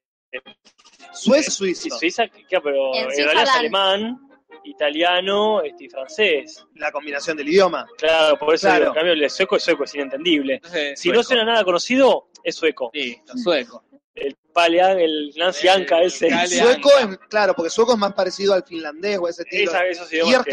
Suez 1.12 1.52
suizo. 1.52 1.82
Sí, 1.82 1.90
Suiza, 1.90 2.26
¿qué? 2.28 2.60
pero 2.60 2.94
En 2.94 3.04
en, 3.04 3.10
Suiza 3.10 3.24
realidad 3.24 3.44
es 3.44 3.50
alemán 3.58 4.28
y 4.64 4.70
italiano 4.70 5.62
este, 5.62 5.84
y 5.84 5.88
francés. 5.88 6.66
La 6.74 6.92
combinación 6.92 7.36
del 7.36 7.48
idioma. 7.48 7.86
Claro, 7.96 8.38
por 8.38 8.54
eso 8.54 8.66
Claro. 8.68 8.88
en 8.88 8.92
cambio 8.94 9.12
el 9.14 9.20
de 9.20 9.28
sueco 9.30 9.56
es 9.56 9.62
sueco, 9.64 9.84
es 9.84 9.94
inentendible. 9.94 10.54
Entonces, 10.54 11.00
Si 11.00 11.10
no 11.10 11.22
suena 11.22 11.44
nada 11.44 11.64
conocido, 11.64 12.28
es 12.44 12.54
sueco. 12.56 12.90
Listo, 12.92 13.36
sueco. 13.38 13.84
El 14.14 14.36
Palean, 14.52 14.98
el 14.98 15.32
Nancy 15.36 15.68
El 15.68 15.74
Anka 15.74 16.02
ese. 16.02 16.28
Cali- 16.28 16.48
Sueco 16.58 16.90
es, 16.98 17.18
claro, 17.28 17.54
porque 17.54 17.70
sueco 17.70 17.92
es 17.92 17.98
más 17.98 18.12
parecido 18.12 18.52
al 18.52 18.64
finlandés 18.64 19.18
o 19.18 19.28
ese 19.28 19.42
estilo. 19.42 19.70
Esa, 19.70 19.86
esos 19.86 20.12
idiomas 20.12 20.44
que- 20.44 20.50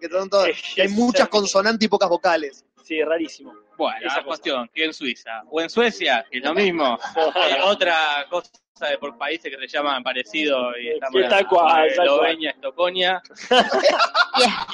que 0.00 0.08
son 0.08 0.28
todas- 0.30 0.48
Es- 0.48 0.74
que 0.74 0.82
hay 0.82 0.88
es- 0.88 0.94
muchas 0.94 1.28
consonantes 1.28 1.84
y 1.86 1.88
pocas 1.88 2.08
vocales. 2.08 2.64
Sí, 2.82 3.00
rarísimo. 3.04 3.54
Bueno, 3.76 3.98
Esa 4.04 4.24
cuestión, 4.24 4.68
que 4.74 4.84
en 4.86 4.92
Suiza 4.94 5.42
o 5.48 5.60
en 5.60 5.70
Suecia, 5.70 6.26
que 6.30 6.38
es 6.38 6.44
lo 6.44 6.54
mismo. 6.54 6.98
Otra 7.64 8.26
cosa 8.28 8.50
de 8.88 8.98
por 8.98 9.16
países 9.18 9.54
que 9.54 9.68
se 9.68 9.76
llaman 9.76 10.02
parecido 10.02 10.76
y 10.78 10.88
estamos 10.88 11.22
Sí, 11.22 11.28
tal 11.28 11.46
cual, 11.46 11.86
Eslovenia, 11.88 12.50
Estoconia. 12.50 13.22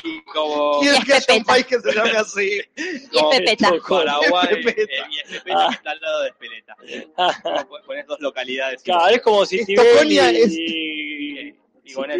Y 0.05 0.21
como, 0.33 0.81
Y 0.83 0.89
es 0.89 1.05
que 1.05 1.15
haya 1.15 1.35
un 1.39 1.45
país 1.45 1.67
que 1.67 1.81
se 1.81 1.93
llame 1.93 2.11
así. 2.17 2.61
Y 2.77 2.81
es 2.83 3.09
como 3.11 3.31
Pepeta. 3.31 3.73
Paraguay 3.89 4.47
eh, 4.51 4.87
y 5.11 5.35
Espeleta, 5.35 5.69
que 5.69 5.75
está 5.75 5.91
al 5.91 6.01
lado 6.01 6.23
de 6.23 6.29
Espeleta. 6.29 6.77
Como 7.65 7.83
Pones 7.87 8.07
dos 8.07 8.21
localidades. 8.21 8.83
Claro, 8.83 9.09
es 9.09 9.23
como 9.23 9.45
si 9.47 9.61
Estocolnia 9.61 10.29
Tibel 10.29 10.37
es- 10.43 10.53
y, 10.53 11.55
Y 11.85 11.93
con 11.95 12.11
y 12.11 12.15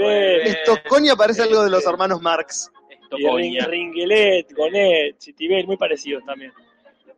Eh, 0.00 0.42
Estoconia 0.48 1.16
parece 1.16 1.42
algo 1.42 1.64
de 1.64 1.70
los 1.70 1.84
hermanos 1.86 2.20
Marx. 2.20 2.70
y 2.90 2.94
Estoconia. 2.94 3.66
Ringelet, 3.66 4.52
Gonet, 4.52 5.16
Citibel, 5.20 5.66
muy 5.66 5.76
parecidos 5.76 6.24
también. 6.24 6.52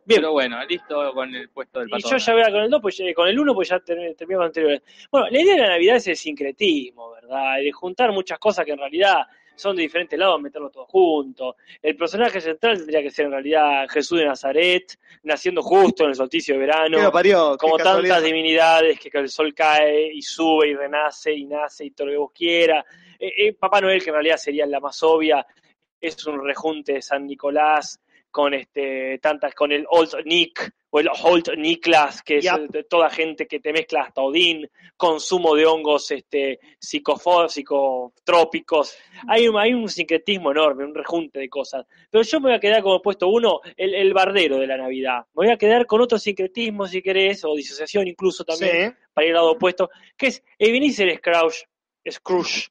Bien. 0.07 0.21
Pero 0.21 0.31
bueno, 0.31 0.63
listo 0.65 1.11
con 1.13 1.35
el 1.35 1.49
puesto 1.49 1.79
del 1.79 1.89
Y 1.89 1.91
patrón. 1.91 2.11
yo 2.11 2.17
ya 2.17 2.33
voy 2.33 2.41
a 2.41 2.45
con 2.51 2.61
el 2.61 2.69
2, 2.69 2.81
pues 2.81 2.97
ya- 2.97 3.13
con 3.13 3.27
el 3.27 3.37
1, 3.39 3.53
pues 3.53 3.67
ya 3.69 3.79
ter- 3.81 4.15
termino 4.15 4.39
con 4.39 4.45
el 4.45 4.47
anterior. 4.47 4.81
Bueno, 5.11 5.27
la 5.29 5.41
idea 5.41 5.53
de 5.55 5.61
la 5.61 5.67
Navidad 5.69 5.95
es 5.97 6.07
el 6.07 6.15
sincretismo, 6.15 7.11
¿verdad? 7.11 7.59
Y 7.61 7.65
de 7.65 7.71
juntar 7.73 8.11
muchas 8.13 8.39
cosas 8.39 8.63
que 8.65 8.71
en 8.71 8.77
realidad 8.79 9.23
son 9.55 9.75
de 9.75 9.81
diferentes 9.81 10.17
lados, 10.17 10.39
meterlo 10.39 10.69
todo 10.69 10.85
junto. 10.85 11.55
El 11.81 11.95
personaje 11.97 12.39
central 12.39 12.77
tendría 12.77 13.01
que 13.01 13.09
ser 13.09 13.25
en 13.25 13.31
realidad 13.31 13.87
Jesús 13.89 14.19
de 14.19 14.25
Nazaret, 14.25 14.97
naciendo 15.23 15.61
justo 15.63 16.03
en 16.03 16.09
el 16.11 16.15
solsticio 16.15 16.53
de 16.53 16.61
¿Qué 16.61 16.67
lo 16.67 16.73
verano, 16.73 17.11
parió? 17.11 17.51
Qué 17.53 17.57
como 17.57 17.75
casualidad. 17.77 18.15
tantas 18.15 18.23
divinidades, 18.23 18.99
que 18.99 19.09
el 19.17 19.27
sol 19.29 19.53
cae 19.55 20.13
y 20.13 20.21
sube 20.21 20.69
y 20.69 20.75
renace 20.75 21.33
y 21.33 21.45
nace 21.45 21.85
y 21.85 21.91
todo 21.91 22.07
lo 22.07 22.13
que 22.13 22.17
vos 22.17 22.31
quiera. 22.33 22.85
Eh, 23.19 23.33
eh, 23.47 23.53
Papá 23.53 23.81
Noel, 23.81 24.01
que 24.03 24.11
en 24.11 24.13
realidad 24.13 24.37
sería 24.37 24.65
la 24.67 24.79
más 24.79 25.01
obvia, 25.03 25.45
es 25.99 26.23
un 26.27 26.45
rejunte 26.45 26.93
de 26.93 27.01
San 27.01 27.25
Nicolás 27.25 27.99
con 28.31 28.53
este 28.53 29.17
tantas 29.19 29.53
con 29.55 29.71
el 29.71 29.85
Old 29.89 30.23
Nick 30.25 30.71
o 30.89 30.99
el 30.99 31.09
Old 31.23 31.49
Niklas, 31.57 32.21
que 32.23 32.37
es 32.37 32.43
Yep. 32.45 32.69
de 32.69 32.83
toda 32.85 33.09
gente 33.09 33.45
que 33.47 33.59
te 33.59 33.73
mezcla 33.73 34.01
hasta 34.03 34.21
Odín, 34.21 34.69
consumo 34.95 35.53
de 35.55 35.65
hongos 35.65 36.11
este 36.11 36.59
psicotrópicos. 36.79 38.95
Hay 39.27 39.47
un, 39.47 39.57
hay 39.57 39.73
un 39.73 39.89
sincretismo 39.89 40.51
enorme, 40.51 40.85
un 40.85 40.95
rejunte 40.95 41.39
de 41.39 41.49
cosas. 41.49 41.85
Pero 42.09 42.23
yo 42.23 42.39
me 42.39 42.49
voy 42.49 42.57
a 42.57 42.59
quedar 42.59 42.81
como 42.83 43.01
puesto 43.01 43.27
uno, 43.27 43.59
el, 43.75 43.93
el 43.95 44.13
bardero 44.13 44.57
de 44.57 44.67
la 44.67 44.77
Navidad. 44.77 45.19
Me 45.35 45.45
voy 45.45 45.49
a 45.49 45.57
quedar 45.57 45.85
con 45.85 46.01
otro 46.01 46.17
sincretismo, 46.17 46.87
si 46.87 47.01
querés, 47.01 47.43
o 47.45 47.55
disociación 47.55 48.07
incluso 48.07 48.43
también, 48.43 48.91
Sí. 48.91 48.97
para 49.13 49.25
ir 49.27 49.31
al 49.31 49.35
lado 49.37 49.51
opuesto, 49.51 49.89
que 50.15 50.27
es 50.27 50.43
Ebenezer 50.59 51.17
Scrooge, 51.19 51.65
Scrooge, 52.09 52.69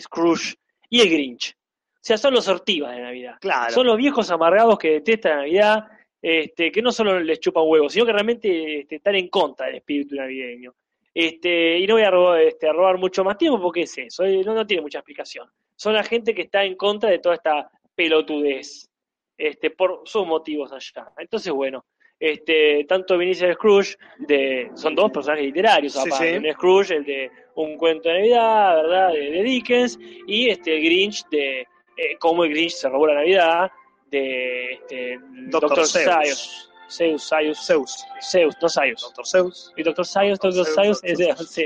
Scrooge 0.00 0.54
y 0.88 1.00
el 1.00 1.10
Grinch. 1.10 1.56
O 2.02 2.04
sea, 2.04 2.18
son 2.18 2.34
los 2.34 2.46
sortivas 2.46 2.96
de 2.96 3.00
Navidad. 3.00 3.36
Claro. 3.40 3.72
Son 3.72 3.86
los 3.86 3.96
viejos 3.96 4.28
amargados 4.32 4.76
que 4.76 4.90
detestan 4.90 5.36
Navidad, 5.36 5.86
este, 6.20 6.72
que 6.72 6.82
no 6.82 6.90
solo 6.90 7.20
les 7.20 7.38
chupan 7.38 7.62
huevos, 7.64 7.92
sino 7.92 8.04
que 8.04 8.12
realmente 8.12 8.80
este, 8.80 8.96
están 8.96 9.14
en 9.14 9.28
contra 9.28 9.66
del 9.66 9.76
espíritu 9.76 10.16
navideño. 10.16 10.74
Este, 11.14 11.78
y 11.78 11.86
no 11.86 11.94
voy 11.94 12.02
a 12.02 12.10
robar, 12.10 12.40
este, 12.40 12.68
a 12.68 12.72
robar 12.72 12.98
mucho 12.98 13.22
más 13.22 13.38
tiempo 13.38 13.62
porque 13.62 13.82
es 13.82 13.96
eso, 13.98 14.24
eh, 14.24 14.42
no, 14.44 14.52
no 14.52 14.66
tiene 14.66 14.82
mucha 14.82 14.98
explicación. 14.98 15.48
Son 15.76 15.94
la 15.94 16.02
gente 16.02 16.34
que 16.34 16.42
está 16.42 16.64
en 16.64 16.74
contra 16.74 17.08
de 17.08 17.20
toda 17.20 17.36
esta 17.36 17.70
pelotudez, 17.94 18.90
este, 19.38 19.70
por 19.70 20.02
sus 20.04 20.26
motivos 20.26 20.72
allá. 20.72 21.08
Entonces, 21.18 21.52
bueno, 21.52 21.84
este, 22.18 22.84
tanto 22.88 23.16
Vinicius 23.16 23.54
Scrooge, 23.54 23.96
de, 24.18 24.72
son 24.74 24.96
dos 24.96 25.12
personajes 25.12 25.46
literarios, 25.46 25.92
Sí, 25.92 26.00
aparte, 26.00 26.40
sí. 26.40 26.52
Scrooge, 26.52 26.96
el 26.96 27.04
de 27.04 27.30
Un 27.54 27.76
cuento 27.76 28.08
de 28.08 28.14
Navidad, 28.16 28.82
¿verdad? 28.82 29.12
De, 29.12 29.30
de 29.30 29.42
Dickens, 29.44 29.98
y 30.26 30.48
este, 30.48 30.80
Grinch 30.80 31.28
de 31.30 31.66
eh, 31.96 32.16
cómo 32.18 32.44
el 32.44 32.50
Grinch 32.50 32.72
se 32.72 32.88
robó 32.88 33.06
la 33.06 33.14
Navidad, 33.14 33.70
de 34.10 34.72
este, 34.74 35.18
Doctor. 35.48 35.86
Sayus. 35.86 36.68
Zeus, 36.90 37.24
Sayus, 37.24 37.66
Zeus. 37.66 38.04
Zeus, 38.20 38.54
no 38.60 38.68
Sayus. 38.68 39.00
Doctor 39.00 39.26
Zeus. 39.26 39.72
Y 39.76 39.82
Doctor 39.82 40.06
Zeus, 40.06 40.38
Doctor 40.38 40.66
es- 40.84 41.00
Zeus. 41.00 41.48
sí. 41.50 41.64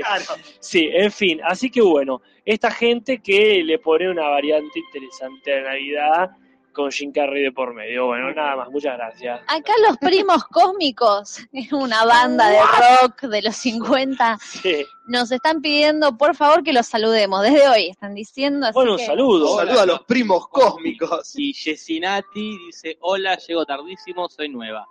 Sí, 0.59 0.89
en 0.93 1.11
fin, 1.11 1.41
así 1.43 1.69
que 1.69 1.81
bueno, 1.81 2.21
esta 2.45 2.71
gente 2.71 3.21
que 3.21 3.61
le 3.63 3.77
pone 3.79 4.09
una 4.09 4.29
variante 4.29 4.79
interesante 4.79 5.53
a 5.53 5.61
la 5.61 5.69
Navidad 5.71 6.29
con 6.77 6.91
Jim 6.91 7.11
Carrey 7.11 7.43
de 7.43 7.51
por 7.51 7.73
medio. 7.73 8.05
Bueno, 8.05 8.31
nada 8.33 8.55
más, 8.55 8.69
muchas 8.69 8.95
gracias. 8.95 9.41
Acá 9.47 9.73
los 9.87 9.97
primos 9.97 10.45
cósmicos, 10.45 11.41
una 11.73 12.05
banda 12.05 12.49
de 12.49 12.59
rock 13.01 13.23
de 13.23 13.41
los 13.41 13.55
50, 13.57 14.37
Sí. 14.41 14.85
nos 15.07 15.31
están 15.31 15.61
pidiendo 15.61 16.17
por 16.17 16.35
favor 16.35 16.63
que 16.63 16.71
los 16.71 16.87
saludemos 16.87 17.41
desde 17.41 17.67
hoy, 17.67 17.87
están 17.89 18.13
diciendo. 18.13 18.67
Así 18.67 18.73
Bueno, 18.75 18.91
un 18.93 18.97
que- 18.99 19.05
saludo. 19.07 19.57
Saludos 19.57 19.81
a 19.81 19.85
los 19.85 20.03
primos 20.05 20.47
cósmicos. 20.47 21.33
Y 21.35 21.51
Yesinati 21.53 22.57
dice, 22.67 22.97
hola, 23.01 23.35
llego 23.37 23.65
tardísimo, 23.65 24.29
soy 24.29 24.49
nueva. 24.49 24.85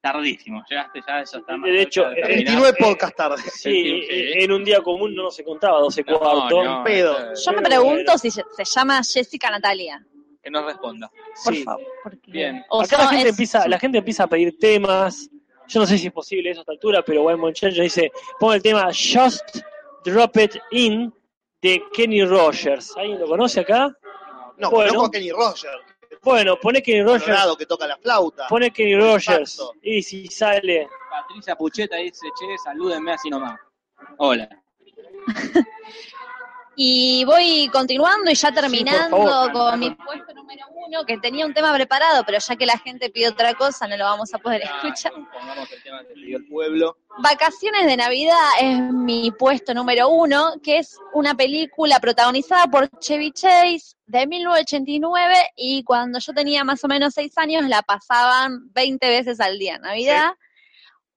Tardísimo, 0.00 0.62
llegaste 0.70 1.00
ya, 1.06 1.20
eso 1.20 1.38
está 1.38 1.56
más 1.56 1.68
De 1.68 1.82
hecho, 1.82 2.02
cerca 2.02 2.14
de 2.14 2.20
eh, 2.20 2.26
terminar. 2.44 2.54
29 2.62 2.76
podcast 2.78 3.16
tarde. 3.16 3.42
Sí, 3.52 4.06
en 4.08 4.52
un 4.52 4.62
día 4.64 4.80
común 4.80 5.14
no 5.16 5.32
se 5.32 5.42
contaba 5.42 5.80
12 5.80 6.04
No, 6.06 6.18
cuartos. 6.20 6.64
no, 6.64 6.84
pedo. 6.84 7.16
Yo 7.34 7.52
me 7.52 7.62
pregunto 7.62 8.16
si 8.16 8.30
se 8.30 8.42
llama 8.72 9.00
Jessica 9.02 9.50
Natalia, 9.50 10.00
Que 10.46 10.50
nos 10.52 10.64
responda. 10.64 11.10
por 11.44 11.54
Sí. 11.56 11.64
favor. 11.64 11.84
porque- 12.04 12.30
Bien. 12.30 12.64
o 12.68 12.80
Acá 12.80 12.98
la 12.98 13.08
gente, 13.08 13.24
es- 13.24 13.30
empieza, 13.30 13.66
la 13.66 13.80
gente 13.80 13.98
empieza 13.98 14.22
a 14.22 14.26
pedir 14.28 14.56
temas. 14.60 15.28
Yo 15.66 15.80
no 15.80 15.86
sé 15.86 15.98
si 15.98 16.06
es 16.06 16.12
posible 16.12 16.50
eso 16.52 16.60
a 16.60 16.62
esta 16.62 16.70
altura, 16.70 17.02
pero 17.04 17.24
Wayne 17.24 17.40
Monchero 17.40 17.82
dice, 17.82 18.12
pon 18.38 18.54
el 18.54 18.62
tema 18.62 18.84
Just 18.92 19.42
Drop 20.04 20.36
It 20.36 20.54
In 20.70 21.12
de 21.60 21.82
Kenny 21.92 22.24
Rogers. 22.24 22.96
¿Alguien 22.96 23.18
lo 23.18 23.26
conoce 23.26 23.58
acá? 23.58 23.88
No, 24.56 24.70
Bueno. 24.70 24.90
conozco 24.90 25.06
a 25.06 25.10
Kenny 25.10 25.32
Roger, 25.32 25.70
Bueno, 26.22 26.56
pone 26.60 26.80
Kenny 26.80 27.02
Rogers. 27.02 27.56
Que 27.58 27.66
toca 27.66 27.88
la 27.88 27.96
flauta. 27.96 28.46
Pone 28.46 28.70
Kenny 28.70 28.94
Rogers. 28.94 29.60
Y 29.82 30.00
si 30.00 30.28
sale. 30.28 30.88
Patricia 31.10 31.56
Pucheta 31.56 31.96
dice, 31.96 32.24
che, 32.38 32.56
salúdenme 32.62 33.10
así 33.14 33.28
nomás. 33.30 33.58
Hola. 34.18 34.48
Y 36.78 37.24
voy 37.24 37.68
continuando 37.72 38.30
y 38.30 38.34
ya 38.34 38.52
terminando 38.52 39.16
favor. 39.16 39.52
con 39.52 39.80
mi 39.80 39.90
puesto 39.90 40.34
número 40.34 40.66
uno, 40.86 41.06
que 41.06 41.16
tenía 41.16 41.46
un 41.46 41.54
tema 41.54 41.72
preparado, 41.72 42.22
pero 42.24 42.38
ya 42.38 42.54
que 42.54 42.66
la 42.66 42.78
gente 42.78 43.08
pide 43.08 43.28
otra 43.28 43.54
cosa, 43.54 43.88
no 43.88 43.96
lo 43.96 44.04
vamos 44.04 44.32
a 44.34 44.38
poder 44.38 44.62
escuchar. 44.62 45.12
Pongamos 45.12 45.72
el 45.72 45.82
tema 45.82 46.04
que 46.06 46.14
pidió 46.14 46.36
el 46.36 46.46
pueblo. 46.46 46.98
Vacaciones 47.18 47.86
de 47.86 47.96
Navidad 47.96 48.36
es 48.60 48.78
mi 48.92 49.30
puesto 49.30 49.72
número 49.72 50.10
uno, 50.10 50.52
que 50.62 50.78
es 50.78 50.98
una 51.14 51.34
película 51.34 51.98
protagonizada 51.98 52.66
por 52.66 52.90
Chevy 53.00 53.32
Chase 53.32 53.96
de 54.04 54.26
1989 54.26 55.34
y 55.56 55.82
cuando 55.82 56.18
yo 56.18 56.34
tenía 56.34 56.62
más 56.62 56.84
o 56.84 56.88
menos 56.88 57.14
seis 57.14 57.32
años 57.38 57.66
la 57.68 57.80
pasaban 57.80 58.70
20 58.74 59.08
veces 59.08 59.40
al 59.40 59.58
día 59.58 59.76
en 59.76 59.82
Navidad. 59.82 60.32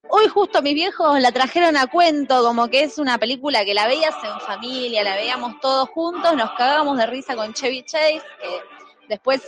Hoy 0.08 0.28
justo 0.28 0.62
mis 0.62 0.74
viejos 0.74 1.20
la 1.20 1.30
trajeron 1.30 1.76
a 1.76 1.86
cuento, 1.86 2.42
como 2.42 2.68
que 2.68 2.82
es 2.84 2.98
una 2.98 3.18
película 3.18 3.64
que 3.64 3.74
la 3.74 3.86
veías 3.86 4.14
en 4.24 4.40
familia, 4.40 5.04
la 5.04 5.14
veíamos 5.14 5.60
todos 5.60 5.88
juntos, 5.90 6.34
nos 6.36 6.50
cagábamos 6.52 6.96
de 6.98 7.06
risa 7.06 7.36
con 7.36 7.52
Chevy 7.52 7.82
Chase, 7.84 8.22
que 8.40 8.60
después, 9.08 9.42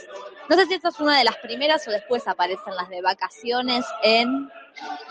no 0.48 0.56
sé 0.56 0.66
si 0.66 0.74
esta 0.74 0.90
es 0.90 1.00
una 1.00 1.18
de 1.18 1.24
las 1.24 1.36
primeras 1.38 1.86
o 1.88 1.90
después 1.90 2.28
aparecen 2.28 2.76
las 2.76 2.88
de 2.90 3.00
vacaciones 3.00 3.84
en 4.02 4.50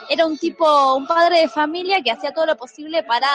era 0.10 0.26
un 0.26 0.38
tipo, 0.38 0.96
un 0.96 1.08
padre 1.08 1.42
de 1.42 1.50
familia 1.50 2.02
que 2.02 2.12
hacía 2.12 2.34
todo 2.34 2.46
lo 2.46 2.58
posible 2.58 3.04
para, 3.04 3.28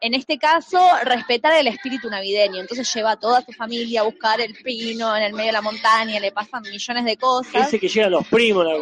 en 0.00 0.14
este 0.14 0.38
caso, 0.38 0.78
respetar 1.02 1.54
el 1.54 1.66
espíritu 1.68 2.08
navideño. 2.10 2.60
Entonces 2.60 2.92
lleva 2.94 3.12
a 3.12 3.16
toda 3.16 3.40
su 3.42 3.52
familia 3.52 4.00
a 4.02 4.04
buscar 4.04 4.40
el 4.40 4.54
pino 4.54 5.16
en 5.16 5.22
el 5.22 5.32
medio 5.32 5.46
de 5.46 5.52
la 5.52 5.62
montaña, 5.62 6.20
le 6.20 6.32
pasan 6.32 6.62
millones 6.62 7.04
de 7.04 7.16
cosas. 7.16 7.68
Ese 7.68 7.80
que 7.80 7.88
llegan 7.88 8.10
los 8.12 8.26
primos 8.28 8.66
en 8.66 8.72
la, 8.72 8.76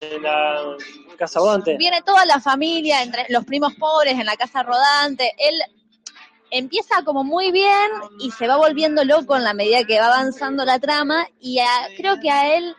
en 0.00 0.22
la 0.22 0.76
casa 1.16 1.38
rodante. 1.40 1.76
Viene 1.76 2.02
toda 2.02 2.26
la 2.26 2.40
familia, 2.40 3.02
entre 3.02 3.26
los 3.28 3.44
primos 3.44 3.74
pobres 3.74 4.14
en 4.14 4.26
la 4.26 4.36
casa 4.36 4.62
rodante. 4.62 5.34
Él 5.38 5.54
empieza 6.50 7.02
como 7.04 7.24
muy 7.24 7.52
bien 7.52 7.90
y 8.20 8.30
se 8.30 8.46
va 8.48 8.56
volviendo 8.56 9.04
loco 9.04 9.36
en 9.36 9.44
la 9.44 9.54
medida 9.54 9.84
que 9.84 9.98
va 10.00 10.06
avanzando 10.06 10.64
la 10.64 10.78
trama 10.78 11.26
y 11.40 11.58
a- 11.58 11.88
creo 11.96 12.18
que 12.20 12.30
a 12.30 12.56
él, 12.56 12.74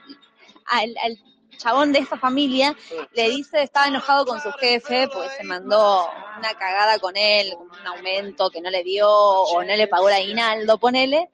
al, 0.65 0.95
al 1.03 1.17
chabón 1.59 1.91
de 1.91 1.99
esta 1.99 2.17
familia 2.17 2.75
le 3.13 3.29
dice, 3.29 3.61
estaba 3.61 3.87
enojado 3.87 4.25
con 4.25 4.41
su 4.41 4.51
jefe 4.53 5.07
porque 5.13 5.29
se 5.37 5.43
mandó 5.43 6.09
una 6.37 6.53
cagada 6.53 6.97
con 6.99 7.15
él, 7.15 7.53
un 7.59 7.87
aumento 7.87 8.49
que 8.49 8.61
no 8.61 8.69
le 8.69 8.83
dio 8.83 9.09
o 9.09 9.61
no 9.61 9.75
le 9.75 9.87
pagó 9.87 10.09
el 10.09 10.15
aguinaldo, 10.15 10.79
ponele, 10.79 11.29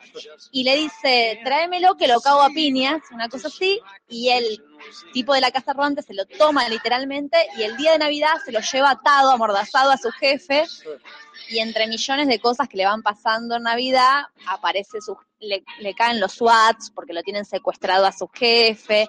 y 0.52 0.64
le 0.64 0.76
dice, 0.76 1.40
tráemelo 1.44 1.96
que 1.96 2.08
lo 2.08 2.20
cago 2.20 2.42
a 2.42 2.50
piñas, 2.50 3.02
una 3.12 3.30
cosa 3.30 3.48
así, 3.48 3.80
y 4.10 4.30
el 4.30 4.64
tipo 5.14 5.34
de 5.34 5.42
la 5.42 5.52
casa 5.52 5.74
rodante 5.74 6.02
se 6.02 6.14
lo 6.14 6.26
toma 6.26 6.68
literalmente 6.68 7.38
y 7.58 7.64
el 7.64 7.78
día 7.78 7.94
de 7.94 8.00
Navidad 8.00 8.34
se 8.44 8.52
lo 8.52 8.60
lleva 8.60 8.92
atado, 8.92 9.32
amordazado 9.32 9.92
a 9.92 9.98
su 9.98 10.12
jefe 10.12 10.66
y 11.50 11.60
entre 11.60 11.88
millones 11.88 12.28
de 12.28 12.40
cosas 12.40 12.68
que 12.68 12.78
le 12.78 12.86
van 12.86 13.04
pasando 13.04 13.56
en 13.56 13.64
Navidad, 13.64 14.24
aparece 14.48 15.02
su, 15.02 15.18
le, 15.48 15.64
le 15.80 15.94
caen 15.94 16.20
los 16.20 16.34
SWATs 16.34 16.92
porque 16.92 17.14
lo 17.14 17.24
tienen 17.24 17.46
secuestrado 17.46 18.06
a 18.06 18.12
su 18.12 18.28
jefe, 18.28 19.08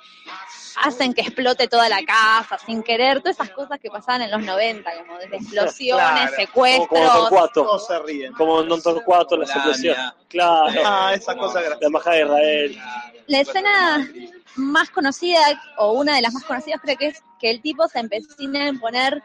hacen 0.82 1.14
que 1.14 1.22
explote 1.22 1.68
toda 1.68 1.88
la 1.88 2.04
casa 2.04 2.58
sin 2.64 2.82
querer, 2.82 3.20
todas 3.20 3.36
esas 3.36 3.50
cosas 3.50 3.78
que 3.80 3.90
pasaban 3.90 4.22
en 4.22 4.30
los 4.30 4.42
90, 4.42 4.90
como 4.98 5.18
desde 5.18 5.36
explosiones, 5.36 6.04
Claro. 6.06 6.26
Como, 6.26 6.36
secuestros. 6.36 6.88
como 6.88 7.12
Torcuato. 7.12 7.62
Todos 7.62 7.86
se 7.86 7.98
ríen. 8.00 8.32
Como 8.32 8.60
en 8.60 8.68
Don 8.68 8.82
Torcuato, 8.82 9.36
la 9.36 9.44
explosión. 9.44 9.96
Claro. 10.28 10.80
Ah, 10.84 11.12
esa 11.14 11.36
cosa 11.36 11.60
La 11.60 11.76
embajada 11.80 12.16
de 12.16 12.22
Israel. 12.24 12.78
La 13.26 13.40
escena 13.40 14.08
más 14.56 14.90
conocida, 14.90 15.40
o 15.78 15.92
una 15.92 16.16
de 16.16 16.22
las 16.22 16.32
más 16.32 16.44
conocidas, 16.44 16.80
creo 16.82 16.96
que 16.96 17.06
es 17.08 17.22
que 17.40 17.50
el 17.50 17.60
tipo 17.60 17.86
se 17.88 17.98
empecina 17.98 18.68
en 18.68 18.78
poner, 18.78 19.22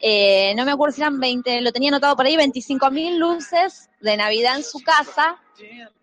eh, 0.00 0.54
no 0.56 0.64
me 0.64 0.72
acuerdo 0.72 0.94
si 0.94 1.00
eran 1.02 1.18
20, 1.18 1.60
lo 1.60 1.72
tenía 1.72 1.90
anotado 1.90 2.16
por 2.16 2.26
ahí, 2.26 2.36
25 2.36 2.90
mil 2.90 3.18
luces 3.18 3.90
de 4.00 4.16
Navidad 4.16 4.56
en 4.56 4.64
su 4.64 4.80
casa, 4.80 5.40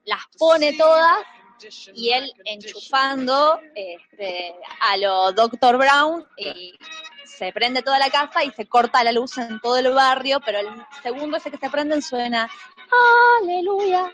las 0.05 0.21
pone 0.37 0.73
todas 0.73 1.17
y 1.93 2.11
él 2.11 2.31
enchufando 2.43 3.59
este, 3.73 4.53
a 4.81 4.97
lo 4.97 5.31
Dr. 5.31 5.77
Brown 5.77 6.25
y 6.37 6.73
se 7.25 7.51
prende 7.51 7.81
toda 7.81 7.97
la 7.99 8.09
casa 8.09 8.43
y 8.43 8.51
se 8.51 8.65
corta 8.65 9.03
la 9.03 9.11
luz 9.11 9.37
en 9.37 9.59
todo 9.59 9.77
el 9.77 9.91
barrio, 9.91 10.39
pero 10.45 10.59
el 10.59 10.67
segundo 11.01 11.37
ese 11.37 11.51
que 11.51 11.57
se 11.57 11.69
prenden 11.69 12.01
suena 12.01 12.49
aleluya, 13.41 14.11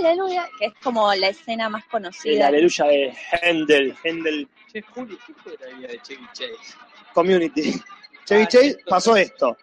aleluya, 0.00 0.48
que 0.58 0.66
es 0.66 0.74
como 0.82 1.12
la 1.14 1.28
escena 1.28 1.68
más 1.68 1.84
El 1.84 1.90
conocida. 1.90 2.48
aleluya 2.48 2.84
de 2.86 3.16
Händel. 3.42 3.96
Händel. 4.02 4.48
Che, 4.72 4.82
Juli, 4.82 5.18
¿qué 5.26 5.34
fue 5.34 5.56
la 5.60 5.76
vida 5.76 5.88
de 5.88 6.02
Chevy 6.02 6.26
Chase? 6.32 6.76
Community. 7.14 7.82
Chevy 8.24 8.46
Chase 8.46 8.66
esto- 8.68 8.84
pasó 8.88 9.16
esto. 9.16 9.56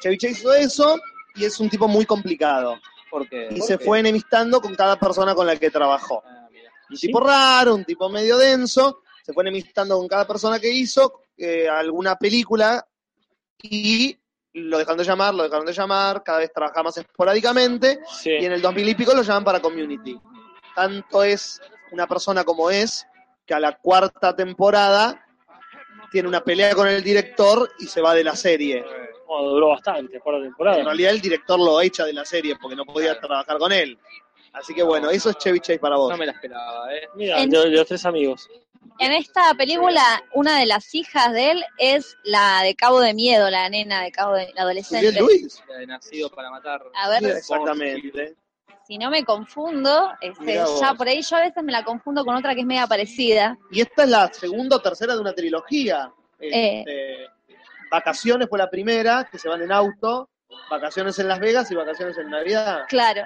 Chevy 0.00 0.18
Chase 0.18 0.32
hizo 0.32 0.54
eso 0.54 0.98
y 1.34 1.44
es 1.44 1.58
un 1.60 1.68
tipo 1.68 1.88
muy 1.88 2.04
complicado. 2.06 2.78
¿Por 3.10 3.28
qué? 3.28 3.48
Y 3.50 3.58
¿Por 3.58 3.66
se 3.68 3.78
qué? 3.78 3.84
fue 3.84 4.00
enemistando 4.00 4.60
con 4.60 4.74
cada 4.74 4.96
persona 4.98 5.34
con 5.34 5.46
la 5.46 5.56
que 5.56 5.70
trabajó. 5.70 6.22
Ah. 6.26 6.40
Un 6.90 6.96
tipo 6.96 7.18
raro, 7.20 7.74
un 7.74 7.84
tipo 7.84 8.08
medio 8.08 8.36
denso, 8.36 9.00
se 9.22 9.32
fue 9.32 9.42
enemistando 9.42 9.96
con 9.96 10.06
cada 10.06 10.26
persona 10.26 10.58
que 10.60 10.70
hizo 10.70 11.20
eh, 11.36 11.68
alguna 11.68 12.16
película 12.16 12.86
y 13.62 14.16
lo 14.52 14.78
dejaron 14.78 14.98
de 14.98 15.04
llamar, 15.04 15.34
lo 15.34 15.42
dejaron 15.44 15.66
de 15.66 15.72
llamar, 15.72 16.22
cada 16.22 16.38
vez 16.38 16.52
trabajaba 16.52 16.84
más 16.84 16.96
esporádicamente 16.98 18.00
Sí. 18.22 18.30
y 18.30 18.44
en 18.44 18.52
el 18.52 18.62
2000 18.62 18.88
y 18.88 18.94
pico 18.94 19.14
lo 19.14 19.22
llaman 19.22 19.42
para 19.44 19.60
Community. 19.60 20.20
Tanto 20.76 21.24
es 21.24 21.60
una 21.90 22.06
persona 22.06 22.44
como 22.44 22.70
es 22.70 23.06
que 23.46 23.54
a 23.54 23.60
la 23.60 23.76
cuarta 23.78 24.36
temporada 24.36 25.23
tiene 26.14 26.28
una 26.28 26.44
pelea 26.44 26.76
con 26.76 26.86
el 26.86 27.02
director 27.02 27.68
y 27.80 27.86
se 27.88 28.00
va 28.00 28.14
de 28.14 28.22
la 28.22 28.36
serie. 28.36 28.84
Bueno, 29.26 29.48
duró 29.48 29.70
bastante, 29.70 30.20
por 30.20 30.34
la 30.34 30.38
En 30.38 30.44
temporada. 30.44 30.84
realidad 30.84 31.10
el 31.10 31.20
director 31.20 31.58
lo 31.58 31.80
echa 31.80 32.04
de 32.04 32.12
la 32.12 32.24
serie 32.24 32.54
porque 32.62 32.76
no 32.76 32.84
podía 32.84 33.18
trabajar 33.18 33.58
con 33.58 33.72
él. 33.72 33.98
Así 34.52 34.72
que 34.72 34.84
bueno, 34.84 35.10
eso 35.10 35.30
es 35.30 35.38
Chevy 35.38 35.58
Chase 35.58 35.80
para 35.80 35.96
vos. 35.96 36.08
No 36.12 36.16
me 36.16 36.26
la 36.26 36.30
esperaba, 36.30 36.94
¿eh? 36.94 37.08
Mira, 37.16 37.40
En- 37.42 37.50
de, 37.50 37.58
de 37.58 37.70
los 37.70 37.86
tres 37.88 38.04
amigos. 38.06 38.48
En 39.00 39.10
esta 39.10 39.52
película, 39.54 40.22
una 40.34 40.60
de 40.60 40.66
las 40.66 40.94
hijas 40.94 41.32
de 41.32 41.50
él 41.50 41.64
es 41.78 42.16
la 42.22 42.62
de 42.62 42.76
Cabo 42.76 43.00
de 43.00 43.12
Miedo, 43.12 43.50
la 43.50 43.68
nena 43.68 44.02
de 44.04 44.12
Cabo 44.12 44.34
de 44.34 44.52
la 44.54 44.62
adolescente. 44.62 45.10
Lewis. 45.10 45.60
La 45.68 45.78
de 45.78 45.86
Nacido 45.88 46.30
para 46.30 46.48
Matar. 46.48 46.80
A 46.94 47.08
ver, 47.08 47.24
Exactamente. 47.24 48.36
Si 48.86 48.98
no 48.98 49.10
me 49.10 49.24
confundo, 49.24 50.12
este, 50.20 50.60
ya 50.80 50.94
por 50.94 51.08
ahí 51.08 51.22
yo 51.22 51.36
a 51.36 51.40
veces 51.40 51.62
me 51.62 51.72
la 51.72 51.84
confundo 51.84 52.24
con 52.24 52.34
otra 52.36 52.54
que 52.54 52.60
es 52.60 52.66
media 52.66 52.86
parecida. 52.86 53.56
Y 53.70 53.80
esta 53.80 54.04
es 54.04 54.08
la 54.10 54.32
segunda 54.32 54.76
o 54.76 54.80
tercera 54.80 55.14
de 55.14 55.20
una 55.20 55.32
trilogía. 55.32 56.12
Eh. 56.38 56.80
Este, 56.80 57.26
Vacaciones 57.90 58.48
fue 58.48 58.58
la 58.58 58.68
primera, 58.68 59.28
que 59.30 59.38
se 59.38 59.48
van 59.48 59.62
en 59.62 59.70
auto. 59.72 60.28
Vacaciones 60.70 61.18
en 61.18 61.28
Las 61.28 61.38
Vegas 61.38 61.70
y 61.70 61.74
vacaciones 61.74 62.16
en 62.18 62.30
Navidad. 62.30 62.82
Claro. 62.88 63.22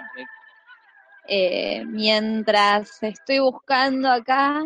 Eh, 1.27 1.85
mientras 1.87 3.03
estoy 3.03 3.39
buscando 3.39 4.11
acá, 4.11 4.63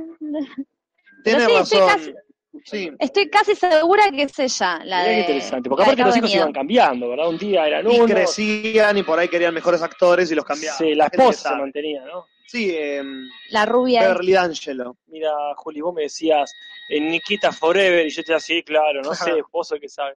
sí, 1.25 1.31
estoy 1.31 1.57
razón. 1.57 1.89
casi- 1.89 2.15
Sí. 2.65 2.91
estoy 2.99 3.31
casi 3.31 3.55
segura 3.55 4.11
que 4.11 4.23
es 4.23 4.39
ella, 4.39 4.79
la 4.85 5.01
Mirá 5.03 5.09
de. 5.13 5.21
interesante. 5.21 5.69
Porque 5.71 5.85
aparte 5.85 6.03
los 6.03 6.17
hijos 6.19 6.35
iban 6.35 6.53
cambiando, 6.53 7.09
¿verdad? 7.09 7.29
Un 7.29 7.39
día 7.39 7.67
eran 7.67 7.91
Y 7.91 7.97
uno. 7.99 8.07
crecían 8.15 8.99
y 8.99 9.03
por 9.03 9.19
ahí 9.19 9.29
querían 9.29 9.55
mejores 9.55 9.81
actores 9.83 10.31
y 10.31 10.35
los 10.35 10.45
cambiaban. 10.45 10.79
Sí, 10.79 10.95
la 10.95 11.07
esposa 11.07 11.51
se 11.51 11.57
mantenía, 11.57 12.05
¿no? 12.05 12.27
Sí, 12.47 12.75
em, 12.77 13.27
La 13.51 13.65
rubia. 13.65 14.03
Beverly 14.03 14.33
D'Angelo. 14.33 14.99
Mira, 15.07 15.31
Juli, 15.57 15.81
vos 15.81 15.95
me 15.95 16.03
decías 16.03 16.53
en 16.91 17.09
Nikita 17.09 17.51
Forever 17.53 18.07
y 18.07 18.11
yo 18.11 18.23
te 18.23 18.35
decía, 18.35 18.57
sí, 18.57 18.63
claro, 18.63 19.01
no 19.01 19.15
sé, 19.15 19.33
vos 19.53 19.73
el 19.73 19.81
que 19.81 19.89
sabe. 19.89 20.15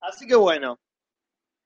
Así 0.00 0.26
que 0.26 0.34
bueno, 0.34 0.78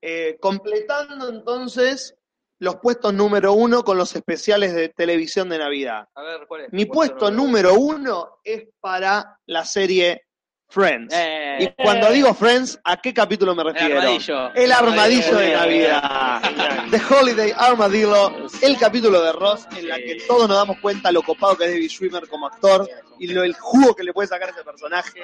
eh, 0.01 0.37
completando 0.41 1.29
entonces 1.29 2.15
los 2.59 2.77
puestos 2.77 3.13
número 3.13 3.53
uno 3.53 3.85
con 3.85 3.99
los 3.99 4.15
especiales 4.17 4.75
de 4.75 4.89
televisión 4.89 5.49
de 5.49 5.59
Navidad. 5.59 6.09
A 6.15 6.23
ver, 6.23 6.47
¿cuál 6.49 6.63
es? 6.63 6.73
Mi 6.73 6.87
puesto 6.87 7.31
número 7.31 7.75
uno 7.75 8.39
es 8.43 8.65
para 8.81 9.39
la 9.47 9.65
serie 9.65 10.23
Friends. 10.69 11.15
Eh, 11.17 11.59
Y 11.61 11.83
cuando 11.83 12.11
digo 12.11 12.35
Friends, 12.35 12.81
¿a 12.83 12.97
qué 13.01 13.15
capítulo 13.15 13.55
me 13.55 13.63
el 13.63 13.73
refiero? 13.73 13.99
armadillo. 14.01 14.55
El 14.55 14.73
armadillo 14.73 15.37
de. 15.37 15.53
Navidad. 15.53 16.43
The 16.91 17.01
Holiday 17.15 17.53
Armadillo, 17.57 18.47
el 18.63 18.77
capítulo 18.79 19.23
de 19.23 19.33
Ross 19.33 19.67
en 19.77 19.89
la 19.89 19.97
que 19.97 20.17
todos 20.27 20.49
nos 20.49 20.57
damos 20.57 20.79
cuenta 20.81 21.13
lo 21.13 21.23
copado 21.23 21.57
que 21.57 21.65
es 21.67 21.71
David 21.71 21.89
Schwimmer 21.89 22.29
como 22.29 22.47
actor 22.47 22.89
y 23.19 23.29
lo 23.29 23.45
el 23.45 23.55
jugo 23.55 23.95
que 23.95 24.03
le 24.03 24.13
puede 24.13 24.29
sacar 24.29 24.49
a 24.49 24.53
ese 24.53 24.65
personaje. 24.65 25.21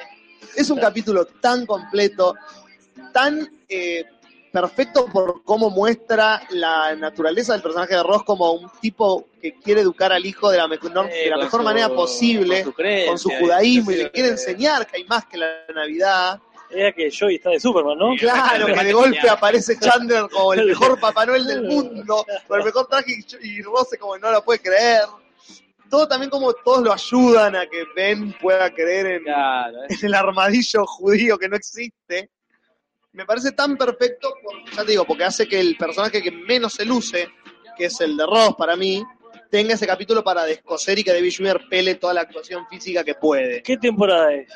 Es 0.55 0.71
un 0.71 0.79
capítulo 0.79 1.25
tan 1.25 1.67
completo, 1.67 2.35
tan 3.13 3.49
eh, 3.69 4.05
perfecto 4.53 5.07
por 5.07 5.43
cómo 5.45 5.71
muestra 5.71 6.43
la 6.51 6.95
naturaleza 6.95 7.55
del 7.55 7.63
personaje 7.63 7.95
de 7.95 8.03
Ross 8.03 8.23
como 8.25 8.53
un 8.53 8.71
tipo 8.81 9.27
que 9.41 9.55
quiere 9.55 9.81
educar 9.81 10.13
al 10.13 10.25
hijo 10.27 10.51
de 10.51 10.59
la, 10.59 10.69
mejor- 10.69 10.93
de 10.93 11.27
la 11.31 11.37
con 11.37 11.45
mejor 11.45 11.61
su- 11.61 11.65
manera 11.65 11.89
posible, 11.89 12.57
con 12.63 12.73
su, 12.73 12.73
creencia, 12.75 13.09
con 13.09 13.19
su 13.19 13.31
y- 13.31 13.35
judaísmo 13.41 13.91
y 13.93 13.97
le 13.97 14.11
quiere 14.11 14.29
enseñar 14.29 14.87
que 14.87 14.99
hay 14.99 15.05
más 15.05 15.25
que 15.27 15.39
la 15.39 15.49
Navidad. 15.75 16.41
Era 16.71 16.91
que 16.93 17.11
Joey 17.11 17.35
está 17.37 17.51
de 17.51 17.61
Superman, 17.61 17.99
¿no? 17.99 18.15
Claro, 18.19 18.67
que 18.75 18.85
de 18.85 18.93
golpe 18.93 19.29
aparece 19.29 19.79
Chandler 19.79 20.23
como 20.31 20.55
el 20.55 20.67
mejor 20.67 20.99
Papá 21.01 21.27
Noel 21.27 21.47
del 21.47 21.63
mundo, 21.65 22.25
con 22.47 22.59
el 22.61 22.65
mejor 22.65 22.87
traje 22.87 23.13
y- 23.43 23.63
Rose 23.63 23.99
como 23.99 24.17
no 24.19 24.31
lo 24.31 24.43
puede 24.45 24.61
creer. 24.61 25.03
Todo 25.91 26.09
también 26.09 26.31
como 26.31 26.55
todos 26.55 26.83
lo 26.83 26.91
ayudan 26.93 27.55
a 27.57 27.67
que 27.67 27.85
Ben 27.95 28.33
pueda 28.41 28.73
creer 28.73 29.07
en, 29.07 29.23
Claro, 29.25 29.79
en 29.89 29.99
el 30.07 30.15
armadillo 30.15 30.87
judío 30.87 31.37
que 31.37 31.49
no 31.51 31.57
existe. 31.57 32.31
Me 33.13 33.25
parece 33.27 33.53
tan 33.53 33.77
perfecto, 33.77 34.33
por- 34.43 34.71
ya 34.75 34.85
te 34.85 34.93
digo, 34.93 35.05
porque 35.05 35.25
hace 35.25 35.47
que 35.47 35.61
el 35.61 35.77
personaje 35.77 36.23
que 36.23 36.31
menos 36.31 36.73
se 36.75 36.85
luce, 36.85 37.29
que 37.77 37.87
es 37.87 38.01
el 38.01 38.17
de 38.17 38.25
Ross 38.27 38.55
para 38.57 38.75
mí, 38.77 39.05
tenga 39.51 39.75
ese 39.75 39.87
capítulo 39.87 40.25
para 40.25 40.45
descoser 40.45 40.99
y 40.99 41.05
que 41.05 41.13
David 41.13 41.31
Schwimmer 41.31 41.61
pele 41.69 41.97
toda 41.97 42.15
la 42.15 42.23
actuación 42.23 42.67
física 42.69 43.05
que 43.05 43.15
puede. 43.15 43.63
¿Qué 43.63 43.77
temporada 43.77 44.33
es? 44.33 44.49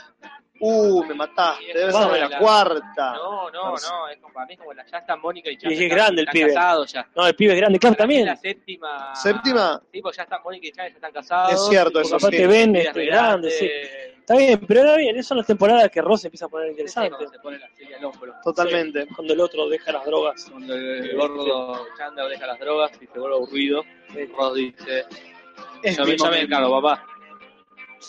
Uh, 0.58 1.04
me 1.04 1.14
mataste, 1.14 1.66
debe 1.74 1.92
ser 1.92 2.10
de 2.12 2.20
la 2.20 2.38
cuarta. 2.38 3.12
No, 3.14 3.50
no, 3.50 3.70
no, 3.70 4.08
es 4.08 4.18
como, 4.20 4.32
para 4.32 4.46
mí 4.46 4.54
es 4.54 4.58
como 4.58 4.72
la, 4.72 4.86
ya 4.86 4.98
está 4.98 5.16
Mónica 5.16 5.50
y 5.50 5.54
Y 5.54 5.56
Chandler. 5.58 5.82
es 5.82 5.90
grande 5.90 6.22
el 6.22 6.28
pibe. 6.28 6.54
casados 6.54 6.92
ya. 6.92 7.08
No, 7.14 7.26
el 7.26 7.34
pibe 7.36 7.52
es 7.52 7.58
grande, 7.58 7.78
claro, 7.78 7.96
también. 7.96 8.26
La 8.26 8.36
séptima. 8.36 9.14
¿Séptima? 9.14 9.82
Sí, 9.92 10.00
porque 10.00 10.16
ya 10.16 10.22
están 10.22 10.40
Mónica 10.42 10.66
y 10.66 10.72
Chandler 10.72 10.92
ya 10.92 10.96
están 10.96 11.12
casados. 11.12 11.52
Es 11.52 11.68
cierto, 11.68 12.00
eso 12.00 12.18
sí. 12.18 12.26
Y 12.32 12.36
es 12.42 12.94
re 12.94 13.06
grande, 13.06 13.50
sí. 13.50 13.70
Está 14.18 14.36
bien, 14.38 14.58
pero 14.66 14.80
ahora 14.80 14.96
bien, 14.96 15.14
esas 15.14 15.28
son 15.28 15.36
las 15.36 15.46
temporadas 15.46 15.88
que 15.88 16.00
Ross 16.02 16.24
empieza 16.24 16.46
a 16.46 16.48
poner 16.48 16.70
interesante. 16.70 17.28
se 17.28 17.38
pone 17.38 17.58
la 17.58 17.68
serie 17.76 17.94
al 17.96 18.04
hombro. 18.06 18.32
Totalmente. 18.42 19.06
Cuando 19.14 19.34
el 19.34 19.40
otro 19.40 19.68
deja 19.68 19.92
las 19.92 20.04
drogas. 20.04 20.48
Cuando 20.50 20.74
el 20.74 21.16
gordo 21.16 21.86
Chandler 21.96 22.28
deja 22.30 22.46
las 22.46 22.58
drogas 22.58 22.90
y 23.00 23.06
se 23.06 23.18
vuelve 23.18 23.36
aburrido, 23.36 23.82
Ross 24.36 24.54
dice: 24.54 25.04
Es 25.82 25.96
Yo 25.96 26.04
me, 26.04 26.16
yo 26.16 26.24
me 26.24 26.30
momento. 26.30 26.44
encargo, 26.46 26.82
papá. 26.82 27.06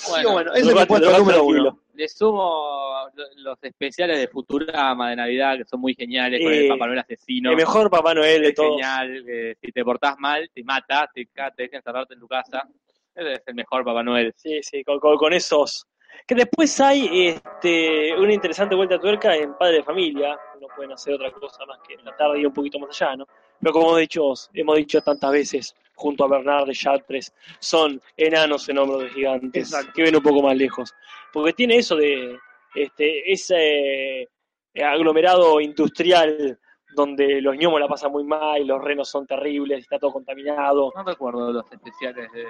Bueno, 0.10 0.32
bueno, 0.34 0.52
ese 0.54 0.60
es 0.62 0.68
mi 0.68 0.86
puesto 0.86 0.94
número 1.12 1.38
tranquilo. 1.40 1.62
uno. 1.70 1.80
Le 1.96 2.08
sumo 2.08 3.08
lo- 3.16 3.26
los 3.38 3.58
especiales 3.64 4.20
de 4.20 4.28
Futurama 4.28 5.10
de 5.10 5.16
Navidad 5.16 5.58
que 5.58 5.66
son 5.66 5.80
muy 5.82 5.96
geniales 5.96 6.42
con 6.44 6.54
Eh, 6.54 6.64
el 6.64 6.68
Papá 6.70 6.86
Noel 6.88 7.00
asesino. 7.00 7.50
El 7.52 7.56
mejor 7.56 7.90
Papá 7.90 8.14
Noel 8.14 8.42
de 8.44 8.50
es 8.50 8.56
todos. 8.56 8.70
genial. 8.72 9.24
que 9.26 9.58
si 9.62 9.72
te 9.72 9.84
portás 9.84 10.16
mal, 10.20 10.50
te 10.54 10.64
mata, 10.64 11.10
te, 11.14 11.26
te 11.26 11.64
deja 11.64 11.78
encerrarte 11.78 12.14
en 12.14 12.20
tu 12.20 12.28
casa. 12.28 12.68
Ese 13.16 13.34
es 13.34 13.42
el 13.48 13.56
mejor 13.56 13.84
Papá 13.84 14.04
Noel. 14.04 14.34
Sí, 14.38 14.60
sí, 14.62 14.84
con, 14.84 15.00
con- 15.00 15.18
con 15.18 15.34
esos. 15.34 15.86
Que 16.28 16.36
después 16.36 16.80
hay 16.82 17.28
este, 17.30 18.14
una 18.16 18.34
interesante 18.34 18.76
vuelta 18.76 18.96
de 18.96 19.00
tuerca 19.02 19.36
en 19.36 19.54
Padre 19.56 19.78
de 19.78 19.84
Familia. 19.84 20.38
No 20.60 20.68
pueden 20.76 20.92
hacer 20.92 21.14
otra 21.14 21.32
cosa 21.32 21.66
más 21.66 21.80
que 21.88 21.94
en 21.96 22.06
la 22.06 22.16
tarde 22.16 22.42
y 22.42 22.46
un 22.46 22.54
poquito 22.54 22.78
más 22.80 22.90
allá, 23.02 23.16
¿no? 23.16 23.26
Pero 23.60 23.74
como 23.74 23.88
hemos 23.88 24.00
dicho, 24.00 24.34
hemos 24.54 24.76
dicho 24.78 25.02
tantas 25.02 25.32
veces, 25.32 25.76
junto 25.98 26.24
a 26.24 26.30
Bernard 26.30 26.68
de 26.68 26.74
Chartres, 26.74 27.34
son 27.60 28.02
enanos 28.16 28.70
en 28.70 28.78
hombros 28.78 29.04
de 29.04 29.10
gigantes 29.10 29.64
Exacto. 29.74 29.92
que 29.94 30.04
ven 30.04 30.16
un 30.16 30.24
poco 30.24 30.42
más 30.42 30.56
lejos. 30.56 30.94
porque 31.34 31.52
tiene 31.54 31.76
eso 31.78 31.96
de 31.98 32.38
este, 32.76 33.32
ese 33.32 34.22
eh, 34.22 34.84
aglomerado 34.84 35.60
industrial 35.60 36.58
donde 36.96 37.42
los 37.42 37.56
ñomos 37.58 37.80
la 37.80 37.88
pasan 37.88 38.12
muy 38.12 38.24
mal, 38.24 38.66
los 38.66 38.82
renos 38.84 39.10
son 39.10 39.28
terribles, 39.28 39.80
está 39.80 40.00
todo 40.00 40.12
contaminado. 40.14 40.92
No 40.96 41.04
recuerdo 41.04 41.52
los 41.52 41.72
especiales 41.72 42.32
de, 42.32 42.46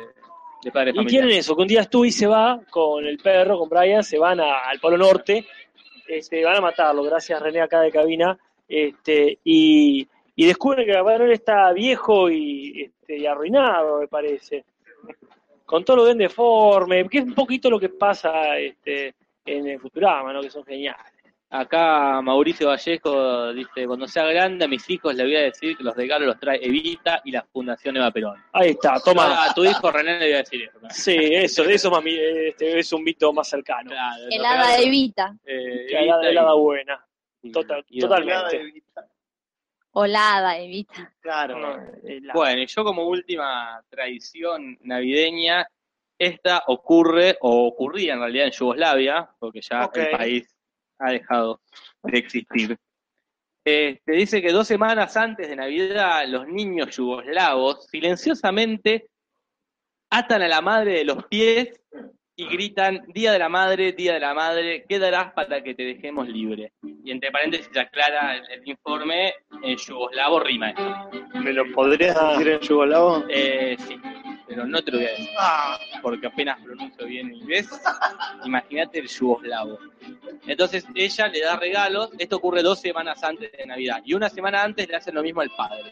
de 0.63 0.71
Padre 0.71 0.91
Y 0.95 1.05
quieren 1.05 1.31
eso, 1.31 1.55
que 1.55 1.61
un 1.63 1.67
día 1.67 1.83
Stewie 1.83 2.11
se 2.11 2.27
va 2.27 2.59
con 2.69 3.05
el 3.05 3.17
perro, 3.17 3.57
con 3.57 3.67
Brian, 3.69 4.03
se 4.03 4.17
van 4.19 4.39
a- 4.39 4.59
al 4.69 4.79
Polo 4.79 4.97
Norte, 4.97 5.45
este, 6.07 6.43
van 6.45 6.57
a 6.57 6.61
matarlo, 6.61 7.03
gracias 7.03 7.41
René 7.41 7.61
acá 7.61 7.81
de 7.81 7.91
cabina, 7.91 8.37
este, 8.69 9.39
y, 9.43 10.07
y 10.39 10.45
descubren 10.45 10.85
que 10.85 10.93
Papá 10.93 11.17
Noel 11.17 11.31
está 11.31 11.73
viejo 11.73 12.29
y, 12.29 12.83
este, 12.83 13.17
y 13.17 13.25
arruinado, 13.25 13.99
me 13.99 14.07
parece. 14.07 14.63
Con 15.65 15.83
todo 15.83 15.97
lo 15.97 16.05
bien 16.05 16.19
deforme, 16.19 17.09
que 17.09 17.17
es 17.17 17.23
un 17.25 17.33
poquito 17.33 17.69
lo 17.69 17.79
que 17.79 17.89
pasa 17.89 18.57
este, 18.57 19.15
en 19.45 19.67
el 19.67 19.79
Futurama, 19.79 20.31
¿no? 20.31 20.41
que 20.41 20.49
son 20.51 20.63
geniales. 20.63 21.01
Acá 21.49 22.21
Mauricio 22.21 22.67
Vallejo 22.67 23.53
dice, 23.53 23.87
cuando 23.87 24.05
sea 24.07 24.25
grande 24.25 24.65
a 24.65 24.67
mis 24.67 24.87
hijos 24.89 25.15
le 25.15 25.23
voy 25.23 25.35
a 25.37 25.41
decir 25.43 25.75
que 25.77 25.83
los 25.83 25.95
regalos 25.95 26.27
los 26.27 26.39
trae 26.39 26.59
Evita 26.63 27.21
y 27.23 27.31
la 27.31 27.41
Fundación 27.41 27.95
Eva 27.97 28.11
Perón. 28.11 28.35
Ahí 28.51 28.71
está, 28.71 28.99
toma. 29.03 29.45
A 29.45 29.53
tu 29.53 29.63
hijo 29.63 29.89
René 29.89 30.19
le 30.19 30.25
voy 30.25 30.33
a 30.33 30.37
decir 30.39 30.63
eso. 30.63 30.77
¿no? 30.81 30.89
Sí, 30.91 31.15
eso, 31.17 31.63
eso 31.63 31.89
mami, 31.89 32.15
este, 32.19 32.77
es 32.79 32.91
un 32.93 33.01
mito 33.03 33.31
más 33.33 33.47
cercano. 33.49 33.89
Claro, 33.91 34.23
El 34.29 34.43
hada 34.45 34.65
regalos, 34.67 34.85
Evita. 34.85 35.35
eh, 35.45 35.87
Evita 35.89 36.31
y- 36.31 36.33
la 36.35 36.53
buena. 36.53 37.05
y- 37.41 37.51
Total- 37.51 37.85
y- 37.89 37.99
totalmente. 38.01 38.83
O 39.99 40.05
la 40.05 40.35
hada 40.37 40.59
Evita. 40.59 41.11
Claro. 41.19 41.57
No, 41.57 41.83
eh, 42.07 42.19
la- 42.21 42.33
Bueno, 42.33 42.61
y 42.61 42.67
yo 42.67 42.83
como 42.83 43.07
última 43.07 43.83
tradición 43.89 44.77
navideña, 44.81 45.67
esta 46.19 46.63
ocurre, 46.67 47.35
o 47.41 47.65
ocurría 47.65 48.13
en 48.13 48.19
realidad 48.19 48.45
en 48.45 48.51
Yugoslavia, 48.51 49.27
porque 49.39 49.59
ya 49.61 49.85
Ok. 49.85 49.97
el 49.97 50.11
país 50.15 50.55
ha 50.99 51.11
dejado 51.11 51.61
de 52.03 52.17
existir. 52.19 52.77
Este, 53.65 54.11
dice 54.11 54.39
que 54.39 54.51
dos 54.51 54.67
semanas 54.67 55.17
antes 55.17 55.49
de 55.49 55.55
Navidad, 55.55 56.27
los 56.27 56.47
niños 56.47 56.95
yugoslavos 56.95 57.87
silenciosamente 57.87 59.09
atan 60.11 60.43
a 60.43 60.47
la 60.47 60.61
madre 60.61 60.91
de 60.99 61.05
los 61.05 61.25
pies 61.25 61.69
y 62.39 62.47
gritan, 62.47 63.03
Día 63.07 63.31
de 63.31 63.39
la 63.39 63.49
Madre, 63.49 63.93
Día 63.93 64.13
de 64.13 64.19
la 64.19 64.35
Madre, 64.35 64.85
¿qué 64.87 64.99
darás 64.99 65.33
para 65.33 65.63
que 65.63 65.73
te 65.73 65.83
dejemos 65.83 66.29
libre? 66.29 66.71
Y 67.03 67.09
entre 67.09 67.31
paréntesis 67.31 67.75
aclara 67.75 68.35
el, 68.35 68.43
el 68.51 68.67
informe, 68.69 69.33
en 69.63 69.75
yugoslavo 69.75 70.39
rima 70.41 70.69
esto. 70.69 71.09
¿Me 71.33 71.51
lo 71.51 71.69
podrías 71.73 72.15
decir 72.29 72.47
en 72.47 72.59
yugoslavo? 72.59 73.25
Eh, 73.27 73.75
sí, 73.79 73.99
pero 74.47 74.67
no 74.67 74.83
te 74.83 74.91
lo 74.91 74.99
voy 74.99 75.07
a 75.07 75.09
decir, 75.09 75.29
porque 76.03 76.27
apenas 76.27 76.61
pronuncio 76.61 77.07
bien 77.07 77.33
inglés. 77.33 77.67
Imagínate 78.45 78.99
el 78.99 79.07
yugoslavo. 79.07 79.79
Entonces 80.45 80.85
ella 80.93 81.27
le 81.29 81.41
da 81.41 81.57
regalos, 81.57 82.11
esto 82.19 82.35
ocurre 82.35 82.61
dos 82.61 82.79
semanas 82.79 83.23
antes 83.23 83.51
de 83.51 83.65
Navidad, 83.65 84.01
y 84.05 84.13
una 84.13 84.29
semana 84.29 84.61
antes 84.61 84.87
le 84.87 84.95
hacen 84.95 85.15
lo 85.15 85.23
mismo 85.23 85.41
al 85.41 85.49
padre. 85.57 85.91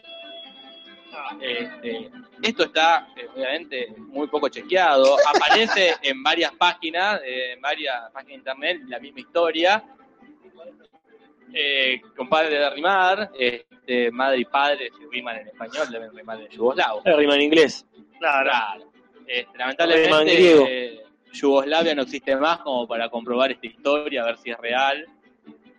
Este, 1.40 2.10
esto 2.42 2.64
está, 2.64 3.08
eh, 3.16 3.26
obviamente, 3.34 3.94
muy 3.96 4.26
poco 4.28 4.48
chequeado. 4.48 5.16
Aparece 5.26 5.94
en 6.02 6.22
varias 6.22 6.52
páginas, 6.52 7.20
eh, 7.24 7.52
en 7.52 7.60
varias 7.60 8.10
páginas 8.12 8.26
de 8.26 8.34
internet, 8.34 8.80
la 8.88 8.98
misma 8.98 9.20
historia. 9.20 9.84
Eh, 11.52 12.00
compadre 12.16 12.58
de 12.58 12.70
rimar, 12.70 13.30
este, 13.38 14.10
madre 14.10 14.40
y 14.40 14.44
padre 14.44 14.90
se 14.90 15.06
riman 15.10 15.36
en 15.36 15.48
español, 15.48 15.86
deben 15.90 16.14
rimar 16.14 16.40
en 16.40 16.48
yugoslavo. 16.48 17.02
Eh, 17.04 17.16
rima 17.16 17.34
en 17.36 17.42
inglés. 17.42 17.86
claro. 18.18 18.50
Claro. 18.50 18.90
Este, 19.26 19.58
lamentablemente, 19.58 20.94
eh, 20.94 21.02
Yugoslavia 21.32 21.94
no 21.94 22.02
existe 22.02 22.36
más 22.36 22.58
como 22.58 22.86
para 22.86 23.08
comprobar 23.08 23.50
esta 23.50 23.66
historia, 23.66 24.22
a 24.22 24.26
ver 24.26 24.38
si 24.38 24.50
es 24.50 24.58
real. 24.58 25.06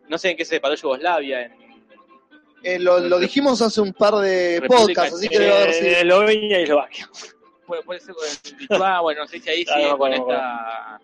No 0.09 0.17
sé 0.17 0.31
en 0.31 0.37
qué 0.37 0.45
se 0.45 0.55
separó 0.55 0.75
Yugoslavia. 0.75 1.43
En, 1.43 1.66
Eh, 2.69 2.79
lo, 2.79 2.99
lo 2.99 3.19
dijimos 3.19 3.61
hace 3.61 3.79
un 3.81 3.93
par 3.93 4.15
de 4.15 4.59
República 4.61 5.03
podcasts, 5.03 5.13
así 5.17 5.29
que 5.29 5.39
debe 5.39 5.53
haber 5.55 5.69
Eh, 5.69 5.73
sido. 5.73 5.91
Eslovenia 5.97 6.59
y 6.59 6.63
Eslovaquia. 6.63 7.09
puede, 7.65 7.83
puede 7.83 7.99
ser 7.99 8.13
con 8.15 8.25
Lituania, 8.59 8.99
bueno, 9.01 9.21
no 9.21 9.27
sé 9.27 9.39
si 9.39 9.49
ahí 9.49 9.63
Claro, 9.65 9.81
sigue 9.83 9.97
con 9.97 10.13
esta, 10.13 10.99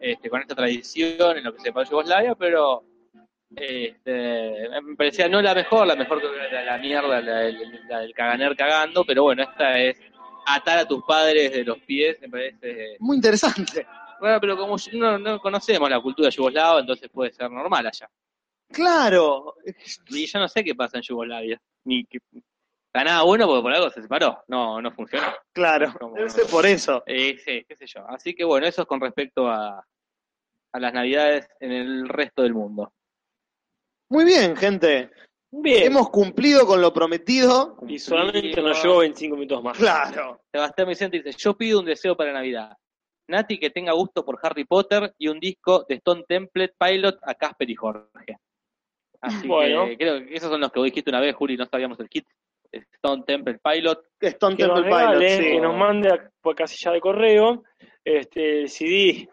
este, 0.00 0.30
con 0.30 0.40
esta 0.40 0.54
tradición 0.54 1.36
en 1.36 1.44
lo 1.44 1.52
que 1.52 1.58
se 1.60 1.64
separó 1.66 1.88
Yugoslavia, 1.90 2.34
pero 2.34 2.84
este, 3.56 4.68
me 4.82 4.96
parecía 4.96 5.28
no 5.28 5.40
la 5.42 5.54
mejor, 5.54 5.86
la 5.86 5.96
mejor 5.96 6.20
que 6.20 6.26
la, 6.52 6.62
la 6.64 6.78
mierda, 6.78 7.20
la, 7.20 7.42
la 7.88 8.00
del 8.00 8.12
caganer 8.14 8.54
cagando, 8.56 9.04
pero 9.04 9.22
bueno, 9.24 9.42
esta 9.42 9.78
es 9.78 9.96
atar 10.46 10.78
a 10.78 10.86
tus 10.88 11.02
padres 11.04 11.52
de 11.52 11.64
los 11.64 11.78
pies, 11.80 12.16
me 12.22 12.28
parece 12.28 12.96
Muy 13.00 13.16
interesante. 13.16 13.86
Bueno, 14.20 14.40
pero 14.40 14.56
como 14.56 14.76
no, 14.94 15.18
no 15.18 15.38
conocemos 15.38 15.88
la 15.88 16.00
cultura 16.00 16.28
yugoslava, 16.30 16.80
entonces 16.80 17.08
puede 17.12 17.30
ser 17.32 17.50
normal 17.50 17.86
allá. 17.86 18.08
Claro. 18.72 19.54
Y 20.10 20.26
yo 20.26 20.38
no 20.38 20.48
sé 20.48 20.62
qué 20.64 20.74
pasa 20.74 20.98
en 20.98 21.02
Yugoslavia. 21.02 21.60
Ni 21.84 22.04
que 22.04 22.18
está 22.34 23.04
nada 23.04 23.22
bueno 23.22 23.46
porque 23.46 23.62
por 23.62 23.72
algo 23.74 23.90
se 23.90 24.02
separó. 24.02 24.42
No, 24.48 24.80
no 24.80 24.90
funcionó. 24.92 25.26
Claro. 25.52 25.92
Como- 25.98 26.14
Debe 26.16 26.30
ser 26.30 26.46
por 26.50 26.66
eso. 26.66 27.02
Eh, 27.06 27.38
sí, 27.38 27.64
qué 27.68 27.76
sé 27.76 27.86
yo. 27.86 28.06
Así 28.08 28.34
que 28.34 28.44
bueno, 28.44 28.66
eso 28.66 28.82
es 28.82 28.88
con 28.88 29.00
respecto 29.00 29.48
a, 29.48 29.78
a 30.72 30.78
las 30.80 30.92
navidades 30.92 31.48
en 31.60 31.72
el 31.72 32.08
resto 32.08 32.42
del 32.42 32.54
mundo. 32.54 32.92
Muy 34.10 34.24
bien, 34.24 34.56
gente. 34.56 35.10
Bien. 35.50 35.84
Hemos 35.84 36.10
cumplido 36.10 36.66
con 36.66 36.80
lo 36.82 36.92
prometido. 36.92 37.78
Y 37.86 37.98
solamente 37.98 38.60
nos 38.60 38.82
llevó 38.82 38.98
25 38.98 39.34
minutos 39.36 39.62
más. 39.62 39.78
Claro. 39.78 40.40
Sebastián 40.52 40.88
Vicente 40.88 41.22
dice, 41.22 41.36
yo 41.38 41.56
pido 41.56 41.80
un 41.80 41.86
deseo 41.86 42.16
para 42.16 42.32
Navidad. 42.32 42.76
Nati 43.30 43.58
que 43.58 43.70
tenga 43.70 43.92
gusto 43.92 44.24
por 44.24 44.38
Harry 44.42 44.64
Potter 44.64 45.14
y 45.18 45.28
un 45.28 45.38
disco 45.38 45.84
de 45.88 45.96
Stone 45.96 46.24
Template 46.26 46.74
Pilot 46.78 47.18
a 47.22 47.34
Casper 47.34 47.68
y 47.68 47.74
Jorge. 47.74 48.38
Así 49.20 49.46
Bueno. 49.48 49.86
que 49.86 49.96
creo 49.98 50.24
que 50.24 50.34
esos 50.34 50.50
son 50.50 50.60
los 50.60 50.70
que 50.70 50.78
vos 50.78 50.86
dijiste 50.86 51.10
una 51.10 51.20
vez, 51.20 51.34
Juli, 51.34 51.56
no 51.56 51.66
sabíamos 51.66 51.98
el 52.00 52.08
kit. 52.08 52.26
Stone 52.70 53.22
Temple 53.26 53.58
Pilot. 53.64 54.04
Stone 54.20 54.56
Que 54.56 54.66
nos 54.66 54.82
Temple 54.82 54.94
Pilot, 54.96 55.28
sí. 55.30 55.42
que 55.42 55.60
nos 55.60 55.76
mande 55.76 56.08
a- 56.10 56.30
por 56.42 56.54
casilla 56.54 56.92
de 56.92 57.00
correo 57.00 57.64
este 58.04 58.60
el 58.62 58.68
CD 58.68 59.28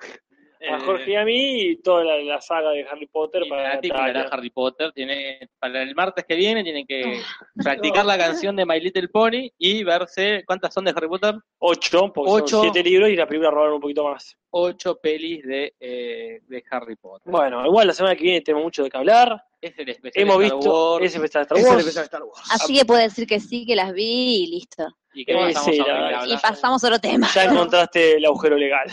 a 0.62 0.78
Eh, 0.78 0.80
Jorge 0.86 1.12
y 1.12 1.16
a 1.16 1.26
mí 1.26 1.62
y 1.62 1.76
toda 1.82 2.04
la, 2.04 2.18
la 2.18 2.42
saga 2.42 2.70
de 2.72 2.86
Harry 2.90 3.08
Potter 3.08 3.44
y 3.46 3.50
para 3.50 3.76
Nati 3.76 3.90
Harry 3.92 4.50
Potter. 4.50 4.92
Tiene, 4.94 5.50
para 5.60 5.82
el 5.82 5.94
martes 5.96 6.26
que 6.26 6.36
viene 6.36 6.64
tienen 6.64 6.86
que 6.88 7.22
practicar 7.56 8.06
la 8.06 8.18
canción 8.18 8.56
de 8.56 8.66
My 8.66 8.80
Little 8.80 9.08
Pony 9.10 9.50
y 9.58 9.84
verse, 9.84 10.44
¿cuántas 10.46 10.74
son 10.74 10.86
de 10.86 10.92
Harry 10.96 11.08
Potter? 11.08 11.36
Ocho, 11.60 12.12
porque 12.14 12.32
Ocho. 12.32 12.48
son 12.48 12.62
siete 12.72 12.84
libros 12.88 13.10
y 13.10 13.16
la 13.16 13.28
película 13.28 13.52
robaron 13.52 13.76
un 13.76 13.82
poquito 13.82 14.04
más. 14.06 14.38
Ocho 14.52 14.98
pelis 15.02 15.44
de, 15.46 15.74
eh, 15.80 16.40
de 16.48 16.64
Harry 16.72 16.96
Potter. 16.96 17.30
Bueno, 17.32 17.66
igual 17.66 17.88
la 17.88 17.94
semana 17.94 18.16
que 18.16 18.24
viene 18.24 18.42
tenemos 18.42 18.64
mucho 18.64 18.84
de 18.84 18.90
qué 18.90 18.98
hablar. 18.98 19.44
Es 19.60 19.78
el 19.80 19.90
especial 19.90 20.22
Hemos 20.24 20.40
de 20.40 20.46
Star 20.46 20.58
visto 20.60 20.94
Wars. 20.94 21.06
especial 21.16 21.42
Star 21.44 21.58
Es 21.58 21.66
el 21.66 21.80
especial 21.80 22.04
de 22.04 22.06
Star 22.06 22.24
Wars. 22.24 22.50
Así 22.52 22.78
que 22.78 22.86
puede 22.86 23.04
decir 23.04 23.28
que 23.28 23.40
sí, 23.40 23.66
que 23.66 23.76
las 23.76 23.94
vi 23.94 24.44
y 24.44 24.48
listo. 24.48 24.88
¿Y 25.14 25.26
qué 25.26 25.32
Eh, 25.34 25.36
pasamos 25.54 25.76
sí, 25.76 25.82
a 25.82 25.88
la. 25.88 26.28
Y 26.28 26.38
pasamos 26.38 26.84
a 26.84 26.88
otro 26.88 27.00
tema. 27.00 27.28
Ya 27.34 27.46
encontraste 27.46 28.18
el 28.18 28.26
agujero 28.26 28.58
legal. 28.58 28.88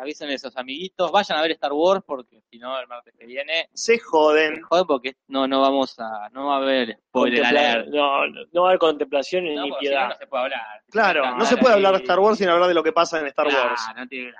Avisen 0.00 0.28
a 0.30 0.34
esos 0.34 0.56
amiguitos, 0.56 1.10
vayan 1.12 1.38
a 1.38 1.42
ver 1.42 1.50
Star 1.52 1.72
Wars 1.72 2.02
porque 2.06 2.40
si 2.50 2.58
no 2.58 2.78
el 2.78 2.86
martes 2.88 3.14
que 3.18 3.26
viene 3.26 3.68
Se 3.74 3.98
joden. 3.98 4.62
joder 4.62 4.84
porque 4.86 5.16
no 5.28 5.46
no 5.46 5.60
vamos 5.60 5.98
a 5.98 6.28
no 6.30 6.46
va 6.46 6.54
a 6.54 6.58
haber 6.58 6.98
spoiler 7.08 7.44
alert. 7.44 7.88
no, 7.88 8.26
no, 8.26 8.40
no 8.52 8.62
va 8.62 8.68
a 8.68 8.70
haber 8.70 8.78
contemplación 8.78 9.44
No, 9.44 9.62
ni 9.64 9.70
porque 9.70 9.86
si 9.88 9.92
no, 9.94 9.98
piedad. 9.98 10.08
no 10.10 10.14
se 10.16 10.26
puede 10.26 10.42
hablar. 10.44 10.60
Claro, 10.90 11.36
no 11.36 11.44
se 11.44 11.56
puede 11.56 11.74
hablar 11.74 11.92
de 11.94 11.98
Star 11.98 12.18
Wars 12.18 12.38
sin 12.38 12.48
hablar 12.48 12.68
de 12.68 12.74
lo 12.74 12.82
que 12.82 12.92
pasa 12.92 13.18
en 13.20 13.26
Star 13.26 13.46
Claro, 13.48 13.68
Wars. 13.70 13.82
no 13.96 14.06
tiene 14.06 14.30
que- 14.32 14.38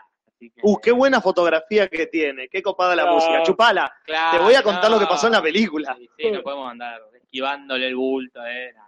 Uh, 0.62 0.78
qué 0.80 0.92
buena 0.92 1.20
fotografía 1.20 1.88
que 1.88 2.06
tiene. 2.06 2.48
Qué 2.48 2.62
copada 2.62 2.94
la 2.94 3.06
música. 3.10 3.42
Chupala. 3.42 3.92
Claro, 4.04 4.38
Te 4.38 4.44
voy 4.44 4.54
a 4.54 4.62
contar 4.62 4.88
lo 4.88 5.00
que 5.00 5.06
pasó 5.06 5.26
en 5.26 5.32
la 5.32 5.42
película. 5.42 5.96
Sí, 5.98 6.08
sí, 6.16 6.30
no 6.30 6.42
podemos 6.44 6.70
andar 6.70 7.00
esquivándole 7.20 7.88
el 7.88 7.96
bulto, 7.96 8.46
eh, 8.46 8.72
nada. 8.72 8.88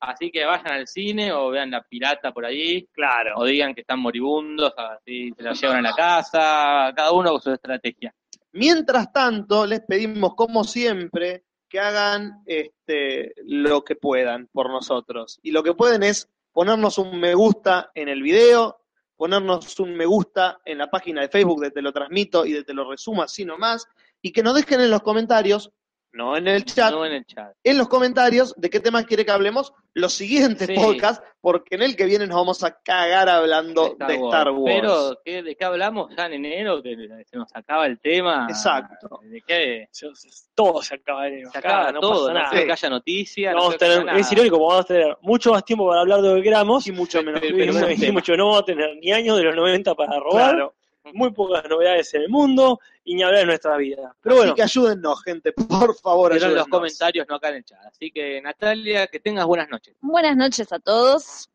Así 0.00 0.30
que 0.30 0.44
vayan 0.44 0.72
al 0.72 0.86
cine 0.86 1.32
o 1.32 1.48
vean 1.50 1.70
la 1.70 1.82
pirata 1.82 2.32
por 2.32 2.44
ahí, 2.44 2.86
Claro. 2.92 3.34
o 3.36 3.44
digan 3.44 3.74
que 3.74 3.80
están 3.82 4.00
moribundos, 4.00 4.72
así 4.76 5.32
se 5.36 5.42
la 5.42 5.52
llevan 5.52 5.86
a 5.86 5.90
la 5.90 5.94
casa, 5.94 6.92
cada 6.94 7.12
uno 7.12 7.32
con 7.32 7.40
su 7.40 7.52
estrategia. 7.52 8.14
Mientras 8.52 9.12
tanto, 9.12 9.66
les 9.66 9.80
pedimos, 9.80 10.34
como 10.34 10.62
siempre, 10.64 11.44
que 11.68 11.80
hagan 11.80 12.42
este, 12.46 13.34
lo 13.46 13.82
que 13.82 13.96
puedan 13.96 14.48
por 14.52 14.70
nosotros. 14.70 15.40
Y 15.42 15.50
lo 15.50 15.62
que 15.62 15.74
pueden 15.74 16.02
es 16.04 16.28
ponernos 16.52 16.98
un 16.98 17.18
me 17.18 17.34
gusta 17.34 17.90
en 17.94 18.08
el 18.08 18.22
video, 18.22 18.78
ponernos 19.16 19.80
un 19.80 19.96
me 19.96 20.06
gusta 20.06 20.60
en 20.64 20.78
la 20.78 20.88
página 20.88 21.22
de 21.22 21.28
Facebook 21.28 21.62
de 21.62 21.70
Te 21.72 21.82
lo 21.82 21.92
transmito 21.92 22.46
y 22.46 22.52
de 22.52 22.62
Te 22.62 22.74
lo 22.74 22.88
resumo 22.88 23.22
así 23.22 23.44
nomás, 23.44 23.88
y 24.22 24.30
que 24.32 24.42
nos 24.42 24.54
dejen 24.54 24.80
en 24.80 24.90
los 24.90 25.02
comentarios, 25.02 25.72
no 26.14 26.36
en 26.36 26.48
el 26.48 26.64
chat, 26.64 26.90
No 26.92 27.04
en 27.04 27.12
el 27.12 27.26
chat. 27.26 27.52
en 27.62 27.76
los 27.78 27.88
comentarios 27.88 28.54
de 28.56 28.70
qué 28.70 28.80
temas 28.80 29.04
quiere 29.04 29.24
que 29.24 29.32
hablemos 29.32 29.72
los 29.92 30.12
siguientes 30.12 30.66
Sí. 30.66 30.74
podcasts, 30.74 31.22
porque 31.40 31.74
en 31.76 31.82
el 31.82 31.94
que 31.96 32.04
viene 32.04 32.26
nos 32.26 32.36
vamos 32.36 32.64
a 32.64 32.80
cagar 32.82 33.28
hablando 33.28 33.94
de 34.08 34.14
Star 34.14 34.50
Wars. 34.50 34.74
Pero, 34.80 35.20
¿qué- 35.24 35.42
¿de 35.42 35.54
qué 35.54 35.64
hablamos 35.64 36.10
ya 36.16 36.26
en 36.26 36.32
enero? 36.34 36.82
Que 36.82 36.96
se 37.24 37.36
nos 37.36 37.48
acaba 37.54 37.86
el 37.86 38.00
tema. 38.00 38.46
Exacto. 38.48 39.20
¿De 39.22 39.40
qué? 39.46 39.86
Se- 39.92 40.08
Todo 40.54 40.82
se 40.82 40.94
acaba 40.96 41.24
de 41.24 41.44
Se 41.46 41.58
acaba 41.58 41.92
no 41.92 42.00
todo, 42.00 42.12
pasa 42.22 42.32
no 42.32 42.38
nada. 42.40 42.50
creo 42.50 42.66
que 42.66 42.72
haya 42.72 42.90
noticias. 42.90 43.54
Vamos 43.54 43.68
a 43.68 43.72
no 43.72 43.78
creo 43.78 43.90
que 43.90 43.96
tener- 43.98 44.10
haya 44.14 44.20
es 44.20 44.32
irónico, 44.32 44.56
porque 44.58 44.68
vamos 44.72 44.84
a 44.84 44.88
tener 44.88 45.18
mucho 45.20 45.52
más 45.52 45.64
tiempo 45.64 45.88
para 45.88 46.00
hablar 46.00 46.20
de 46.22 46.28
lo 46.30 46.34
que 46.36 46.42
queramos. 46.42 46.86
Y 46.86 46.92
mucho 46.92 47.22
menos. 47.22 47.40
Pero- 47.40 47.54
Y 47.56 47.58
menos 47.58 47.74
mucho- 47.76 47.86
temas. 48.00 48.12
mucho 48.14 48.36
no 48.36 48.46
vamos 48.46 48.62
a 48.62 48.64
tener 48.64 48.96
ni 49.00 49.12
años 49.12 49.36
de 49.36 49.42
los 49.44 49.54
90 49.56 49.94
para 49.94 50.18
robar. 50.18 50.50
Claro. 50.54 50.74
Muy 51.12 51.30
pocas 51.32 51.64
novedades 51.68 52.12
en 52.14 52.22
el 52.22 52.28
mundo 52.28 52.80
y 53.04 53.14
ni 53.14 53.22
hablar 53.22 53.40
de 53.40 53.46
nuestra 53.46 53.76
vida. 53.76 54.14
Pero 54.22 54.34
Así 54.36 54.40
bueno, 54.40 54.54
que 54.54 54.62
ayúdennos, 54.62 55.22
gente, 55.22 55.52
por 55.52 55.94
favor, 55.96 56.30
Pero 56.30 56.34
en 56.36 56.40
los 56.40 56.44
ayúdennos. 56.62 56.68
comentarios, 56.68 57.26
no 57.28 57.34
acá 57.36 57.50
en 57.50 57.56
el 57.56 57.64
chat. 57.64 57.78
Así 57.84 58.10
que, 58.10 58.40
Natalia, 58.40 59.06
que 59.08 59.20
tengas 59.20 59.44
buenas 59.46 59.68
noches. 59.68 59.94
Buenas 60.00 60.36
noches 60.36 60.72
a 60.72 60.78
todos. 60.78 61.50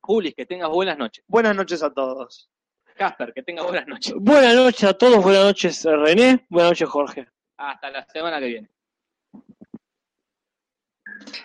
Julis, 0.00 0.34
que 0.34 0.46
tengas 0.46 0.68
buenas 0.70 0.96
noches. 0.98 1.24
Buenas 1.28 1.54
noches 1.56 1.82
a 1.82 1.92
todos. 1.92 2.48
Casper, 2.96 3.32
que 3.34 3.42
tengas 3.42 3.64
buenas 3.64 3.86
noches. 3.88 4.14
buenas 4.16 4.54
noches 4.54 4.84
a 4.84 4.92
todos, 4.94 5.20
buenas 5.22 5.44
noches 5.44 5.84
René, 5.84 6.46
buenas 6.48 6.70
noches 6.70 6.88
Jorge. 6.88 7.26
Hasta 7.56 7.90
la 7.90 8.06
semana 8.06 8.38
que 8.38 8.46
viene. 8.46 8.70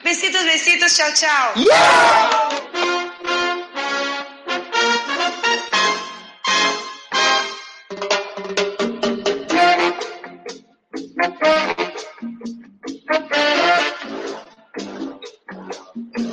Besitos, 0.03 0.45
besitos, 0.45 0.95
chao, 0.95 1.09
chao. 1.15 1.53
thank 11.37 11.79
you. 16.17 16.28